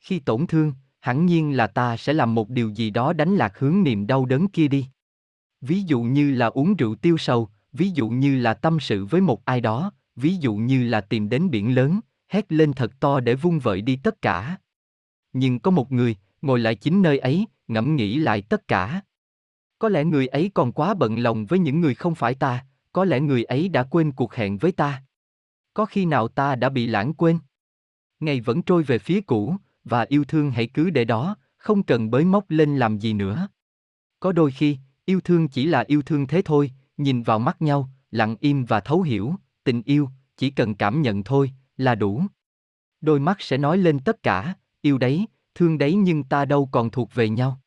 Khi 0.00 0.18
tổn 0.18 0.46
thương, 0.46 0.72
hẳn 1.04 1.26
nhiên 1.26 1.56
là 1.56 1.66
ta 1.66 1.96
sẽ 1.96 2.12
làm 2.12 2.34
một 2.34 2.50
điều 2.50 2.70
gì 2.70 2.90
đó 2.90 3.12
đánh 3.12 3.36
lạc 3.36 3.58
hướng 3.58 3.82
niềm 3.82 4.06
đau 4.06 4.26
đớn 4.26 4.48
kia 4.48 4.68
đi. 4.68 4.86
Ví 5.60 5.82
dụ 5.82 6.02
như 6.02 6.34
là 6.34 6.46
uống 6.46 6.76
rượu 6.76 6.94
tiêu 6.94 7.18
sầu, 7.18 7.48
ví 7.72 7.90
dụ 7.90 8.08
như 8.08 8.38
là 8.38 8.54
tâm 8.54 8.80
sự 8.80 9.04
với 9.04 9.20
một 9.20 9.44
ai 9.44 9.60
đó, 9.60 9.92
ví 10.16 10.36
dụ 10.36 10.54
như 10.54 10.84
là 10.84 11.00
tìm 11.00 11.28
đến 11.28 11.50
biển 11.50 11.74
lớn, 11.74 12.00
hét 12.28 12.52
lên 12.52 12.72
thật 12.72 13.00
to 13.00 13.20
để 13.20 13.34
vung 13.34 13.58
vợi 13.58 13.82
đi 13.82 13.96
tất 13.96 14.22
cả. 14.22 14.58
Nhưng 15.32 15.60
có 15.60 15.70
một 15.70 15.92
người, 15.92 16.16
ngồi 16.42 16.60
lại 16.60 16.74
chính 16.74 17.02
nơi 17.02 17.18
ấy, 17.18 17.46
ngẫm 17.68 17.96
nghĩ 17.96 18.16
lại 18.16 18.42
tất 18.42 18.68
cả. 18.68 19.00
Có 19.78 19.88
lẽ 19.88 20.04
người 20.04 20.26
ấy 20.26 20.50
còn 20.54 20.72
quá 20.72 20.94
bận 20.94 21.18
lòng 21.18 21.46
với 21.46 21.58
những 21.58 21.80
người 21.80 21.94
không 21.94 22.14
phải 22.14 22.34
ta, 22.34 22.66
có 22.92 23.04
lẽ 23.04 23.20
người 23.20 23.44
ấy 23.44 23.68
đã 23.68 23.82
quên 23.82 24.12
cuộc 24.12 24.34
hẹn 24.34 24.58
với 24.58 24.72
ta. 24.72 25.02
Có 25.74 25.86
khi 25.86 26.04
nào 26.04 26.28
ta 26.28 26.56
đã 26.56 26.68
bị 26.68 26.86
lãng 26.86 27.14
quên? 27.14 27.38
Ngày 28.20 28.40
vẫn 28.40 28.62
trôi 28.62 28.82
về 28.82 28.98
phía 28.98 29.20
cũ, 29.20 29.56
và 29.84 30.06
yêu 30.08 30.24
thương 30.24 30.50
hãy 30.50 30.66
cứ 30.66 30.90
để 30.90 31.04
đó, 31.04 31.36
không 31.56 31.82
cần 31.82 32.10
bới 32.10 32.24
móc 32.24 32.50
lên 32.50 32.76
làm 32.76 32.98
gì 32.98 33.12
nữa. 33.12 33.48
Có 34.20 34.32
đôi 34.32 34.50
khi, 34.50 34.78
yêu 35.04 35.20
thương 35.20 35.48
chỉ 35.48 35.66
là 35.66 35.84
yêu 35.86 36.02
thương 36.02 36.26
thế 36.26 36.42
thôi, 36.44 36.70
nhìn 36.96 37.22
vào 37.22 37.38
mắt 37.38 37.62
nhau, 37.62 37.90
lặng 38.10 38.36
im 38.40 38.64
và 38.64 38.80
thấu 38.80 39.02
hiểu, 39.02 39.34
tình 39.64 39.82
yêu, 39.82 40.08
chỉ 40.36 40.50
cần 40.50 40.74
cảm 40.74 41.02
nhận 41.02 41.24
thôi, 41.24 41.52
là 41.76 41.94
đủ. 41.94 42.22
Đôi 43.00 43.20
mắt 43.20 43.36
sẽ 43.40 43.58
nói 43.58 43.78
lên 43.78 43.98
tất 43.98 44.22
cả, 44.22 44.54
yêu 44.80 44.98
đấy, 44.98 45.26
thương 45.54 45.78
đấy 45.78 45.94
nhưng 45.94 46.24
ta 46.24 46.44
đâu 46.44 46.68
còn 46.72 46.90
thuộc 46.90 47.14
về 47.14 47.28
nhau. 47.28 47.60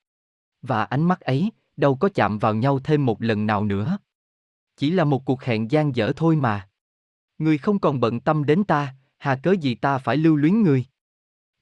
Và 0.61 0.83
ánh 0.83 1.03
mắt 1.03 1.21
ấy, 1.21 1.51
đâu 1.77 1.95
có 1.95 2.09
chạm 2.09 2.37
vào 2.39 2.55
nhau 2.55 2.79
thêm 2.79 3.05
một 3.05 3.21
lần 3.21 3.45
nào 3.45 3.65
nữa. 3.65 3.97
Chỉ 4.77 4.91
là 4.91 5.03
một 5.03 5.25
cuộc 5.25 5.43
hẹn 5.43 5.71
gian 5.71 5.95
dở 5.95 6.11
thôi 6.15 6.35
mà. 6.35 6.69
Người 7.37 7.57
không 7.57 7.79
còn 7.79 7.99
bận 7.99 8.19
tâm 8.19 8.45
đến 8.45 8.63
ta, 8.63 8.95
hà 9.17 9.35
cớ 9.35 9.51
gì 9.51 9.75
ta 9.75 9.97
phải 9.97 10.17
lưu 10.17 10.35
luyến 10.35 10.63
người. 10.63 10.85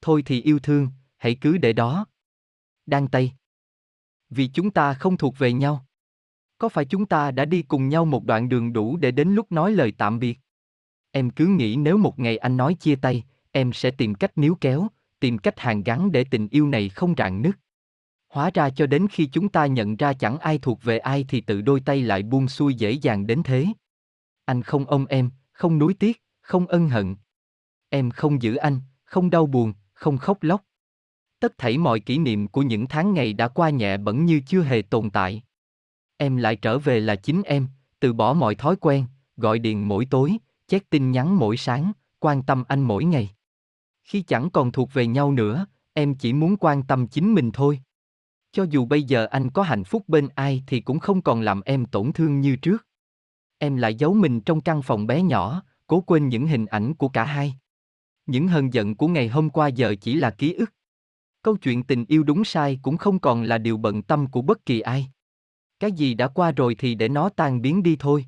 Thôi 0.06 0.24
thì 0.26 0.42
yêu 0.42 0.60
thương, 0.60 0.88
hãy 1.18 1.36
cứ 1.42 1.58
để 1.58 1.74
đó. 1.74 2.06
Đan 2.86 3.08
tay. 3.08 3.34
Vì 4.30 4.48
chúng 4.48 4.72
ta 4.72 4.94
không 4.94 5.18
thuộc 5.18 5.38
về 5.38 5.54
nhau. 5.54 5.86
Có 6.58 6.70
phải 6.70 6.86
chúng 6.86 7.06
ta 7.06 7.32
đã 7.32 7.46
đi 7.46 7.62
cùng 7.62 7.90
nhau 7.90 8.06
một 8.06 8.26
đoạn 8.26 8.50
đường 8.50 8.74
đủ 8.74 8.98
để 8.98 9.12
đến 9.12 9.30
lúc 9.30 9.52
nói 9.52 9.72
lời 9.72 9.94
tạm 9.98 10.20
biệt? 10.20 10.40
Em 11.12 11.30
cứ 11.30 11.46
nghĩ 11.46 11.76
nếu 11.76 11.98
một 11.98 12.20
ngày 12.20 12.38
anh 12.38 12.58
nói 12.58 12.74
chia 12.74 12.96
tay, 12.96 13.24
em 13.52 13.74
sẽ 13.74 13.92
tìm 13.92 14.16
cách 14.16 14.38
níu 14.38 14.58
kéo, 14.62 14.88
tìm 15.20 15.38
cách 15.38 15.60
hàn 15.60 15.84
gắn 15.84 16.12
để 16.12 16.24
tình 16.32 16.48
yêu 16.48 16.68
này 16.68 16.90
không 16.90 17.14
rạn 17.18 17.42
nứt. 17.42 17.56
Hóa 18.30 18.52
ra 18.54 18.70
cho 18.70 18.88
đến 18.88 19.08
khi 19.12 19.26
chúng 19.26 19.50
ta 19.50 19.66
nhận 19.66 19.96
ra 19.96 20.14
chẳng 20.14 20.38
ai 20.38 20.58
thuộc 20.58 20.84
về 20.84 20.98
ai 20.98 21.26
thì 21.30 21.42
tự 21.42 21.62
đôi 21.62 21.80
tay 21.80 22.02
lại 22.02 22.24
buông 22.24 22.48
xuôi 22.48 22.74
dễ 22.74 22.92
dàng 22.92 23.28
đến 23.28 23.44
thế. 23.44 23.66
Anh 24.46 24.62
không 24.62 24.86
ôm 24.86 25.06
em, 25.06 25.30
không 25.52 25.78
nuối 25.78 25.94
tiếc, 25.94 26.24
không 26.42 26.68
ân 26.68 26.90
hận. 26.90 27.16
Em 27.90 28.12
không 28.12 28.42
giữ 28.42 28.56
anh, 28.56 28.80
không 29.06 29.30
đau 29.30 29.46
buồn, 29.46 29.74
không 29.96 30.18
khóc 30.18 30.44
lóc. 30.44 30.62
Tất 31.40 31.58
thảy 31.58 31.78
mọi 31.78 32.00
kỷ 32.00 32.18
niệm 32.18 32.48
của 32.48 32.62
những 32.62 32.88
tháng 32.88 33.14
ngày 33.14 33.34
đã 33.34 33.48
qua 33.48 33.70
nhẹ 33.70 33.98
bẩn 33.98 34.26
như 34.26 34.42
chưa 34.48 34.62
hề 34.62 34.82
tồn 34.82 35.10
tại. 35.10 35.44
Em 36.18 36.38
lại 36.38 36.56
trở 36.56 36.80
về 36.80 37.00
là 37.00 37.16
chính 37.16 37.44
em, 37.44 37.68
từ 38.00 38.14
bỏ 38.14 38.34
mọi 38.34 38.56
thói 38.56 38.76
quen, 38.76 39.06
gọi 39.38 39.60
điện 39.60 39.88
mỗi 39.88 40.06
tối, 40.06 40.38
check 40.68 40.90
tin 40.90 41.12
nhắn 41.12 41.40
mỗi 41.40 41.58
sáng, 41.58 41.92
quan 42.20 42.44
tâm 42.44 42.64
anh 42.68 42.82
mỗi 42.82 43.06
ngày. 43.06 43.30
Khi 44.04 44.22
chẳng 44.22 44.50
còn 44.50 44.72
thuộc 44.72 44.94
về 44.94 45.08
nhau 45.08 45.32
nữa, 45.32 45.66
em 45.94 46.16
chỉ 46.16 46.34
muốn 46.34 46.58
quan 46.58 46.84
tâm 46.84 47.08
chính 47.08 47.34
mình 47.34 47.52
thôi. 47.52 47.80
Cho 48.52 48.64
dù 48.64 48.86
bây 48.86 49.04
giờ 49.04 49.26
anh 49.26 49.50
có 49.50 49.62
hạnh 49.64 49.84
phúc 49.84 50.04
bên 50.08 50.28
ai 50.36 50.64
thì 50.68 50.82
cũng 50.82 51.00
không 51.00 51.22
còn 51.22 51.42
làm 51.42 51.62
em 51.62 51.86
tổn 51.86 52.14
thương 52.14 52.42
như 52.42 52.56
trước. 52.56 52.88
Em 53.58 53.76
lại 53.76 53.96
giấu 53.96 54.14
mình 54.14 54.42
trong 54.42 54.62
căn 54.62 54.82
phòng 54.82 55.08
bé 55.08 55.22
nhỏ, 55.22 55.64
cố 55.88 56.02
quên 56.02 56.30
những 56.30 56.48
hình 56.48 56.66
ảnh 56.66 56.94
của 56.94 57.10
cả 57.10 57.24
hai. 57.24 57.56
Những 58.26 58.48
hờn 58.48 58.74
giận 58.74 58.96
của 58.96 59.08
ngày 59.08 59.28
hôm 59.28 59.50
qua 59.50 59.68
giờ 59.68 59.96
chỉ 60.02 60.16
là 60.16 60.30
ký 60.30 60.54
ức. 60.54 60.74
Câu 61.42 61.58
chuyện 61.58 61.84
tình 61.84 62.06
yêu 62.08 62.24
đúng 62.24 62.46
sai 62.46 62.80
cũng 62.82 62.98
không 62.98 63.20
còn 63.20 63.44
là 63.44 63.58
điều 63.58 63.78
bận 63.78 64.02
tâm 64.04 64.28
của 64.28 64.42
bất 64.42 64.66
kỳ 64.66 64.80
ai. 64.80 65.08
Cái 65.80 65.92
gì 65.92 66.14
đã 66.14 66.28
qua 66.28 66.52
rồi 66.52 66.76
thì 66.76 66.96
để 66.96 67.10
nó 67.10 67.30
tan 67.30 67.62
biến 67.62 67.84
đi 67.84 67.96
thôi. 68.00 68.26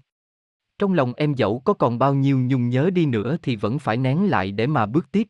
Trong 0.80 0.94
lòng 0.94 1.14
em 1.14 1.34
dẫu 1.34 1.62
có 1.66 1.74
còn 1.74 2.00
bao 2.00 2.14
nhiêu 2.14 2.40
nhung 2.40 2.70
nhớ 2.70 2.90
đi 2.94 3.06
nữa 3.06 3.38
thì 3.42 3.56
vẫn 3.56 3.80
phải 3.80 3.98
nén 3.98 4.30
lại 4.30 4.52
để 4.52 4.68
mà 4.68 4.86
bước 4.86 5.12
tiếp. 5.12 5.28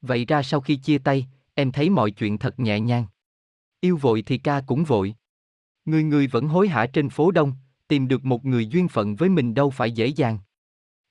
Vậy 0.00 0.24
ra 0.24 0.42
sau 0.42 0.60
khi 0.60 0.76
chia 0.76 0.98
tay, 0.98 1.26
em 1.54 1.72
thấy 1.72 1.90
mọi 1.90 2.10
chuyện 2.10 2.38
thật 2.38 2.60
nhẹ 2.60 2.80
nhàng. 2.80 3.06
Yêu 3.80 3.96
vội 3.96 4.22
thì 4.22 4.38
ca 4.38 4.60
cũng 4.66 4.84
vội. 4.84 5.14
Người 5.84 6.04
người 6.04 6.26
vẫn 6.26 6.48
hối 6.48 6.68
hả 6.68 6.86
trên 6.86 7.08
phố 7.08 7.30
đông, 7.30 7.52
tìm 7.88 8.08
được 8.08 8.24
một 8.24 8.44
người 8.44 8.66
duyên 8.66 8.88
phận 8.88 9.16
với 9.16 9.28
mình 9.28 9.54
đâu 9.54 9.70
phải 9.70 9.92
dễ 9.92 10.06
dàng. 10.06 10.38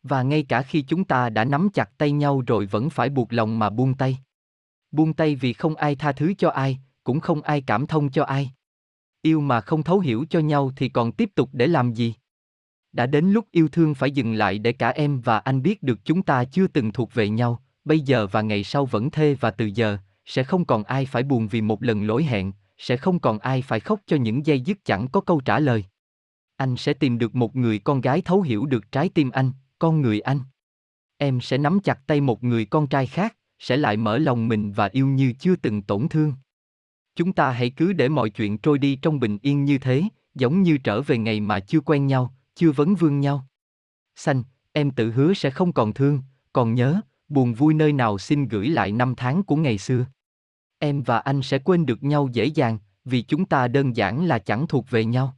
Và 0.03 0.23
ngay 0.23 0.43
cả 0.43 0.61
khi 0.61 0.81
chúng 0.81 1.03
ta 1.03 1.30
đã 1.30 1.45
nắm 1.45 1.69
chặt 1.73 1.97
tay 1.97 2.11
nhau 2.11 2.43
rồi 2.47 2.65
vẫn 2.65 2.89
phải 2.89 3.09
buộc 3.09 3.34
lòng 3.34 3.59
mà 3.59 3.69
buông 3.69 3.93
tay. 3.93 4.17
Buông 4.91 5.13
tay 5.13 5.35
vì 5.35 5.53
không 5.53 5.75
ai 5.75 5.95
tha 5.95 6.11
thứ 6.11 6.34
cho 6.38 6.49
ai, 6.49 6.80
cũng 7.03 7.19
không 7.19 7.41
ai 7.41 7.61
cảm 7.61 7.88
thông 7.88 8.11
cho 8.11 8.23
ai. 8.23 8.51
Yêu 9.21 9.41
mà 9.41 9.61
không 9.61 9.84
thấu 9.84 9.99
hiểu 9.99 10.25
cho 10.30 10.39
nhau 10.39 10.71
thì 10.75 10.89
còn 10.89 11.11
tiếp 11.11 11.30
tục 11.35 11.49
để 11.53 11.67
làm 11.67 11.93
gì? 11.93 12.13
Đã 12.91 13.05
đến 13.05 13.31
lúc 13.31 13.45
yêu 13.51 13.67
thương 13.67 13.95
phải 13.95 14.11
dừng 14.11 14.34
lại 14.34 14.59
để 14.59 14.73
cả 14.73 14.89
em 14.89 15.21
và 15.21 15.39
anh 15.39 15.61
biết 15.61 15.84
được 15.84 15.99
chúng 16.05 16.23
ta 16.23 16.43
chưa 16.43 16.67
từng 16.67 16.91
thuộc 16.91 17.13
về 17.13 17.30
nhau, 17.30 17.63
bây 17.85 17.99
giờ 17.99 18.27
và 18.27 18.41
ngày 18.41 18.63
sau 18.63 18.85
vẫn 18.85 19.11
thê 19.11 19.34
và 19.39 19.51
từ 19.51 19.65
giờ, 19.65 19.97
sẽ 20.25 20.43
không 20.43 20.65
còn 20.65 20.84
ai 20.84 21.05
phải 21.05 21.23
buồn 21.23 21.47
vì 21.47 21.61
một 21.61 21.84
lần 21.84 22.07
lỗi 22.07 22.23
hẹn, 22.23 22.51
sẽ 22.77 22.97
không 22.97 23.19
còn 23.19 23.39
ai 23.39 23.61
phải 23.61 23.80
khóc 23.80 23.99
cho 24.05 24.17
những 24.17 24.45
giây 24.45 24.61
dứt 24.61 24.85
chẳng 24.85 25.07
có 25.07 25.21
câu 25.21 25.41
trả 25.45 25.59
lời. 25.59 25.85
Anh 26.55 26.77
sẽ 26.77 26.93
tìm 26.93 27.17
được 27.17 27.35
một 27.35 27.55
người 27.55 27.80
con 27.80 28.01
gái 28.01 28.21
thấu 28.21 28.41
hiểu 28.41 28.65
được 28.65 28.91
trái 28.91 29.09
tim 29.09 29.31
anh, 29.31 29.51
con 29.84 30.01
người 30.01 30.19
anh. 30.19 30.39
Em 31.18 31.41
sẽ 31.41 31.57
nắm 31.57 31.80
chặt 31.80 31.99
tay 32.07 32.22
một 32.22 32.43
người 32.43 32.65
con 32.65 32.88
trai 32.88 33.07
khác, 33.07 33.38
sẽ 33.60 33.77
lại 33.77 33.97
mở 33.97 34.18
lòng 34.18 34.47
mình 34.47 34.72
và 34.72 34.89
yêu 34.91 35.07
như 35.07 35.34
chưa 35.39 35.55
từng 35.55 35.81
tổn 35.81 36.10
thương. 36.10 36.34
Chúng 37.15 37.34
ta 37.34 37.51
hãy 37.51 37.69
cứ 37.69 37.93
để 37.93 38.10
mọi 38.10 38.30
chuyện 38.30 38.57
trôi 38.57 38.77
đi 38.77 38.95
trong 38.95 39.19
bình 39.19 39.38
yên 39.41 39.65
như 39.65 39.77
thế, 39.77 40.03
giống 40.35 40.64
như 40.64 40.77
trở 40.77 41.01
về 41.01 41.18
ngày 41.18 41.39
mà 41.39 41.60
chưa 41.60 41.80
quen 41.80 42.07
nhau, 42.07 42.34
chưa 42.55 42.72
vấn 42.72 42.95
vương 42.95 43.19
nhau. 43.19 43.47
Xanh, 44.15 44.43
em 44.72 44.91
tự 44.91 45.11
hứa 45.11 45.34
sẽ 45.34 45.49
không 45.49 45.73
còn 45.73 45.93
thương, 45.93 46.22
còn 46.53 46.76
nhớ, 46.76 47.01
buồn 47.27 47.53
vui 47.53 47.73
nơi 47.73 47.93
nào 47.93 48.18
xin 48.18 48.47
gửi 48.47 48.69
lại 48.69 48.91
năm 48.91 49.14
tháng 49.18 49.43
của 49.43 49.55
ngày 49.55 49.77
xưa. 49.77 50.05
Em 50.80 51.03
và 51.03 51.19
anh 51.19 51.41
sẽ 51.41 51.60
quên 51.60 51.85
được 51.85 52.03
nhau 52.03 52.30
dễ 52.34 52.45
dàng, 52.45 52.77
vì 53.05 53.22
chúng 53.22 53.45
ta 53.45 53.68
đơn 53.68 53.95
giản 53.95 54.26
là 54.26 54.39
chẳng 54.39 54.68
thuộc 54.68 54.89
về 54.89 55.05
nhau. 55.05 55.38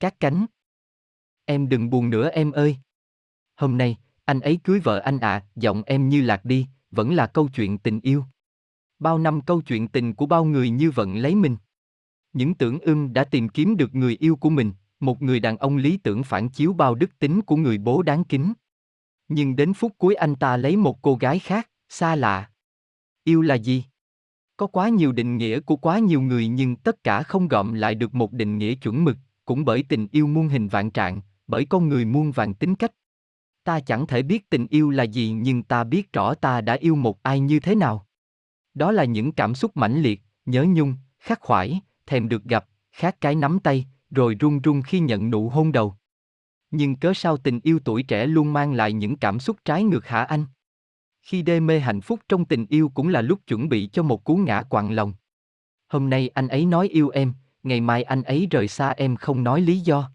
Các 0.00 0.20
cánh. 0.20 0.46
Em 1.44 1.68
đừng 1.68 1.90
buồn 1.90 2.10
nữa 2.10 2.30
em 2.32 2.52
ơi. 2.52 2.76
Hôm 3.56 3.78
nay, 3.78 3.96
anh 4.24 4.40
ấy 4.40 4.58
cưới 4.64 4.80
vợ 4.80 4.98
anh 4.98 5.18
ạ, 5.18 5.32
à, 5.32 5.44
giọng 5.56 5.82
em 5.86 6.08
như 6.08 6.22
lạc 6.22 6.44
đi, 6.44 6.66
vẫn 6.90 7.14
là 7.14 7.26
câu 7.26 7.48
chuyện 7.48 7.78
tình 7.78 8.00
yêu. 8.00 8.24
Bao 8.98 9.18
năm 9.18 9.40
câu 9.40 9.60
chuyện 9.60 9.88
tình 9.88 10.14
của 10.14 10.26
bao 10.26 10.44
người 10.44 10.70
như 10.70 10.90
vận 10.90 11.16
lấy 11.16 11.34
mình. 11.34 11.56
Những 12.32 12.54
tưởng 12.54 12.78
ưng 12.78 13.12
đã 13.12 13.24
tìm 13.24 13.48
kiếm 13.48 13.76
được 13.76 13.94
người 13.94 14.16
yêu 14.20 14.36
của 14.36 14.50
mình, 14.50 14.72
một 15.00 15.22
người 15.22 15.40
đàn 15.40 15.56
ông 15.56 15.76
lý 15.76 15.96
tưởng 15.96 16.22
phản 16.22 16.48
chiếu 16.48 16.72
bao 16.72 16.94
đức 16.94 17.18
tính 17.18 17.42
của 17.42 17.56
người 17.56 17.78
bố 17.78 18.02
đáng 18.02 18.24
kính. 18.24 18.52
Nhưng 19.28 19.56
đến 19.56 19.74
phút 19.74 19.92
cuối 19.98 20.14
anh 20.14 20.34
ta 20.34 20.56
lấy 20.56 20.76
một 20.76 21.02
cô 21.02 21.14
gái 21.14 21.38
khác, 21.38 21.70
xa 21.88 22.16
lạ. 22.16 22.50
Yêu 23.24 23.42
là 23.42 23.54
gì? 23.54 23.84
Có 24.56 24.66
quá 24.66 24.88
nhiều 24.88 25.12
định 25.12 25.36
nghĩa 25.36 25.60
của 25.60 25.76
quá 25.76 25.98
nhiều 25.98 26.20
người 26.20 26.48
nhưng 26.48 26.76
tất 26.76 27.04
cả 27.04 27.22
không 27.22 27.48
gọm 27.48 27.74
lại 27.74 27.94
được 27.94 28.14
một 28.14 28.32
định 28.32 28.58
nghĩa 28.58 28.74
chuẩn 28.74 29.04
mực, 29.04 29.16
cũng 29.44 29.64
bởi 29.64 29.84
tình 29.88 30.08
yêu 30.12 30.26
muôn 30.26 30.48
hình 30.48 30.68
vạn 30.68 30.90
trạng, 30.90 31.20
bởi 31.46 31.66
con 31.66 31.88
người 31.88 32.04
muôn 32.04 32.30
vàng 32.30 32.54
tính 32.54 32.74
cách. 32.74 32.92
Ta 33.64 33.80
chẳng 33.80 34.06
thể 34.06 34.22
biết 34.22 34.50
tình 34.50 34.66
yêu 34.66 34.90
là 34.90 35.02
gì 35.02 35.32
nhưng 35.32 35.62
ta 35.62 35.84
biết 35.84 36.12
rõ 36.12 36.34
ta 36.34 36.60
đã 36.60 36.74
yêu 36.74 36.94
một 36.94 37.22
ai 37.22 37.40
như 37.40 37.60
thế 37.60 37.74
nào. 37.74 38.06
Đó 38.74 38.92
là 38.92 39.04
những 39.04 39.32
cảm 39.32 39.54
xúc 39.54 39.76
mãnh 39.76 40.02
liệt, 40.02 40.22
nhớ 40.46 40.64
nhung, 40.68 40.96
khắc 41.18 41.40
khoải, 41.40 41.80
thèm 42.06 42.28
được 42.28 42.44
gặp, 42.44 42.66
khát 42.92 43.20
cái 43.20 43.34
nắm 43.34 43.58
tay, 43.58 43.86
rồi 44.10 44.36
run 44.40 44.60
run 44.60 44.82
khi 44.82 45.00
nhận 45.00 45.30
nụ 45.30 45.48
hôn 45.48 45.72
đầu. 45.72 45.94
Nhưng 46.70 46.96
cớ 46.96 47.12
sao 47.14 47.36
tình 47.36 47.60
yêu 47.62 47.78
tuổi 47.84 48.02
trẻ 48.02 48.26
luôn 48.26 48.52
mang 48.52 48.72
lại 48.72 48.92
những 48.92 49.16
cảm 49.16 49.40
xúc 49.40 49.56
trái 49.64 49.84
ngược 49.84 50.06
hả 50.06 50.22
anh? 50.22 50.44
Khi 51.22 51.42
đê 51.42 51.60
mê 51.60 51.80
hạnh 51.80 52.00
phúc 52.00 52.20
trong 52.28 52.44
tình 52.44 52.66
yêu 52.66 52.90
cũng 52.94 53.08
là 53.08 53.22
lúc 53.22 53.40
chuẩn 53.46 53.68
bị 53.68 53.88
cho 53.92 54.02
một 54.02 54.24
cú 54.24 54.36
ngã 54.36 54.62
quặn 54.62 54.94
lòng. 54.94 55.14
Hôm 55.88 56.10
nay 56.10 56.28
anh 56.28 56.48
ấy 56.48 56.66
nói 56.66 56.88
yêu 56.88 57.08
em, 57.08 57.34
ngày 57.62 57.80
mai 57.80 58.02
anh 58.02 58.22
ấy 58.22 58.46
rời 58.50 58.68
xa 58.68 58.90
em 58.90 59.16
không 59.16 59.44
nói 59.44 59.60
lý 59.60 59.80
do. 59.80 60.10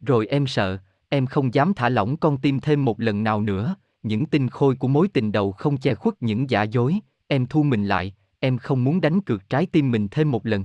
Rồi 0.00 0.26
em 0.26 0.46
sợ, 0.46 0.78
em 1.08 1.26
không 1.26 1.54
dám 1.54 1.74
thả 1.74 1.88
lỏng 1.88 2.16
con 2.16 2.38
tim 2.38 2.60
thêm 2.60 2.84
một 2.84 3.00
lần 3.00 3.24
nào 3.24 3.40
nữa, 3.40 3.76
những 4.02 4.26
tinh 4.26 4.48
khôi 4.48 4.74
của 4.74 4.88
mối 4.88 5.08
tình 5.08 5.32
đầu 5.32 5.52
không 5.52 5.76
che 5.76 5.94
khuất 5.94 6.22
những 6.22 6.50
giả 6.50 6.62
dối, 6.62 6.98
em 7.26 7.46
thu 7.46 7.62
mình 7.62 7.84
lại, 7.84 8.14
em 8.40 8.58
không 8.58 8.84
muốn 8.84 9.00
đánh 9.00 9.20
cược 9.20 9.48
trái 9.48 9.66
tim 9.66 9.90
mình 9.90 10.08
thêm 10.10 10.30
một 10.30 10.46
lần. 10.46 10.64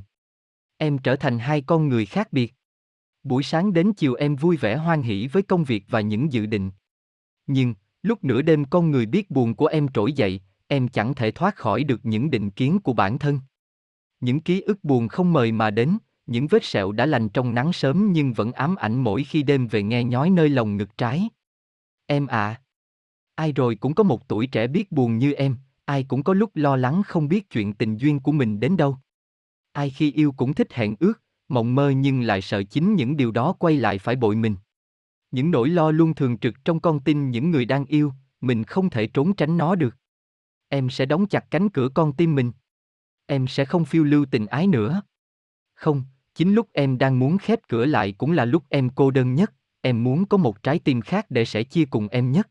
Em 0.77 0.97
trở 0.97 1.15
thành 1.15 1.39
hai 1.39 1.61
con 1.61 1.89
người 1.89 2.05
khác 2.05 2.33
biệt. 2.33 2.53
Buổi 3.23 3.43
sáng 3.43 3.73
đến 3.73 3.93
chiều 3.93 4.13
em 4.13 4.35
vui 4.35 4.57
vẻ 4.57 4.77
hoan 4.77 5.01
hỉ 5.01 5.27
với 5.27 5.43
công 5.43 5.63
việc 5.63 5.85
và 5.89 6.01
những 6.01 6.33
dự 6.33 6.45
định. 6.45 6.71
Nhưng, 7.47 7.73
lúc 8.03 8.23
nửa 8.23 8.41
đêm 8.41 8.65
con 8.65 8.91
người 8.91 9.05
biết 9.05 9.31
buồn 9.31 9.55
của 9.55 9.65
em 9.65 9.87
trỗi 9.87 10.13
dậy, 10.13 10.41
em 10.67 10.87
chẳng 10.87 11.13
thể 11.13 11.31
thoát 11.31 11.55
khỏi 11.55 11.83
được 11.83 12.05
những 12.05 12.29
định 12.29 12.51
kiến 12.51 12.79
của 12.79 12.93
bản 12.93 13.19
thân. 13.19 13.39
Những 14.19 14.39
ký 14.39 14.61
ức 14.61 14.83
buồn 14.83 15.07
không 15.07 15.33
mời 15.33 15.51
mà 15.51 15.71
đến, 15.71 15.97
những 16.25 16.47
vết 16.47 16.63
sẹo 16.63 16.91
đã 16.91 17.05
lành 17.05 17.29
trong 17.29 17.53
nắng 17.53 17.73
sớm 17.73 18.11
nhưng 18.13 18.33
vẫn 18.33 18.51
ám 18.51 18.75
ảnh 18.75 19.03
mỗi 19.03 19.23
khi 19.23 19.43
đêm 19.43 19.67
về 19.67 19.83
nghe 19.83 20.03
nhói 20.03 20.29
nơi 20.29 20.49
lòng 20.49 20.77
ngực 20.77 20.97
trái. 20.97 21.29
Em 22.05 22.27
à! 22.27 22.61
Ai 23.35 23.51
rồi 23.51 23.75
cũng 23.75 23.95
có 23.95 24.03
một 24.03 24.27
tuổi 24.27 24.47
trẻ 24.47 24.67
biết 24.67 24.91
buồn 24.91 25.17
như 25.17 25.33
em, 25.33 25.57
ai 25.85 26.03
cũng 26.03 26.23
có 26.23 26.33
lúc 26.33 26.51
lo 26.53 26.75
lắng 26.75 27.01
không 27.03 27.27
biết 27.27 27.49
chuyện 27.49 27.73
tình 27.73 27.97
duyên 27.97 28.19
của 28.19 28.31
mình 28.31 28.59
đến 28.59 28.77
đâu. 28.77 28.97
Ai 29.71 29.89
khi 29.89 30.11
yêu 30.11 30.31
cũng 30.31 30.53
thích 30.53 30.73
hẹn 30.73 30.95
ước, 30.99 31.21
mộng 31.47 31.75
mơ 31.75 31.89
nhưng 31.89 32.21
lại 32.21 32.41
sợ 32.41 32.63
chính 32.63 32.95
những 32.95 33.17
điều 33.17 33.31
đó 33.31 33.53
quay 33.59 33.77
lại 33.77 33.99
phải 33.99 34.15
bội 34.15 34.35
mình. 34.35 34.55
Những 35.31 35.51
nỗi 35.51 35.69
lo 35.69 35.91
luôn 35.91 36.15
thường 36.15 36.37
trực 36.37 36.65
trong 36.65 36.79
con 36.79 36.99
tim 36.99 37.31
những 37.31 37.51
người 37.51 37.65
đang 37.65 37.85
yêu, 37.85 38.13
mình 38.41 38.63
không 38.63 38.89
thể 38.89 39.07
trốn 39.07 39.35
tránh 39.35 39.57
nó 39.57 39.75
được. 39.75 39.95
Em 40.69 40.89
sẽ 40.89 41.05
đóng 41.05 41.27
chặt 41.27 41.45
cánh 41.51 41.69
cửa 41.69 41.89
con 41.93 42.13
tim 42.13 42.35
mình. 42.35 42.51
Em 43.25 43.47
sẽ 43.47 43.65
không 43.65 43.85
phiêu 43.85 44.03
lưu 44.03 44.25
tình 44.31 44.45
ái 44.45 44.67
nữa. 44.67 45.01
Không, 45.73 46.03
chính 46.35 46.53
lúc 46.53 46.69
em 46.73 46.97
đang 46.97 47.19
muốn 47.19 47.37
khép 47.37 47.59
cửa 47.67 47.85
lại 47.85 48.11
cũng 48.11 48.31
là 48.31 48.45
lúc 48.45 48.63
em 48.69 48.89
cô 48.89 49.11
đơn 49.11 49.35
nhất, 49.35 49.53
em 49.81 50.03
muốn 50.03 50.25
có 50.25 50.37
một 50.37 50.63
trái 50.63 50.79
tim 50.79 51.01
khác 51.01 51.25
để 51.29 51.45
sẻ 51.45 51.63
chia 51.63 51.85
cùng 51.85 52.07
em 52.07 52.31
nhất. 52.31 52.49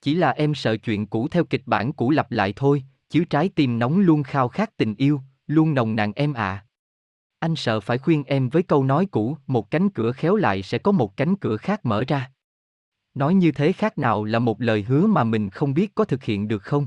Chỉ 0.00 0.14
là 0.14 0.30
em 0.30 0.54
sợ 0.54 0.76
chuyện 0.76 1.06
cũ 1.06 1.28
theo 1.28 1.44
kịch 1.44 1.62
bản 1.66 1.92
cũ 1.92 2.10
lặp 2.10 2.30
lại 2.30 2.52
thôi, 2.56 2.84
chứ 3.08 3.24
trái 3.30 3.48
tim 3.48 3.78
nóng 3.78 3.98
luôn 3.98 4.22
khao 4.22 4.48
khát 4.48 4.76
tình 4.76 4.94
yêu, 4.94 5.20
luôn 5.46 5.74
nồng 5.74 5.96
nàn 5.96 6.12
em 6.12 6.32
à. 6.32 6.66
Anh 7.38 7.56
sợ 7.56 7.80
phải 7.80 7.98
khuyên 7.98 8.24
em 8.24 8.48
với 8.48 8.62
câu 8.62 8.84
nói 8.84 9.06
cũ, 9.10 9.36
một 9.46 9.70
cánh 9.70 9.90
cửa 9.90 10.12
khéo 10.12 10.36
lại 10.36 10.62
sẽ 10.62 10.78
có 10.78 10.92
một 10.92 11.16
cánh 11.16 11.36
cửa 11.36 11.56
khác 11.56 11.86
mở 11.86 12.04
ra. 12.08 12.30
Nói 13.14 13.34
như 13.34 13.52
thế 13.52 13.72
khác 13.72 13.98
nào 13.98 14.24
là 14.24 14.38
một 14.38 14.60
lời 14.60 14.82
hứa 14.82 15.06
mà 15.06 15.24
mình 15.24 15.50
không 15.50 15.74
biết 15.74 15.94
có 15.94 16.04
thực 16.04 16.24
hiện 16.24 16.48
được 16.48 16.62
không? 16.62 16.86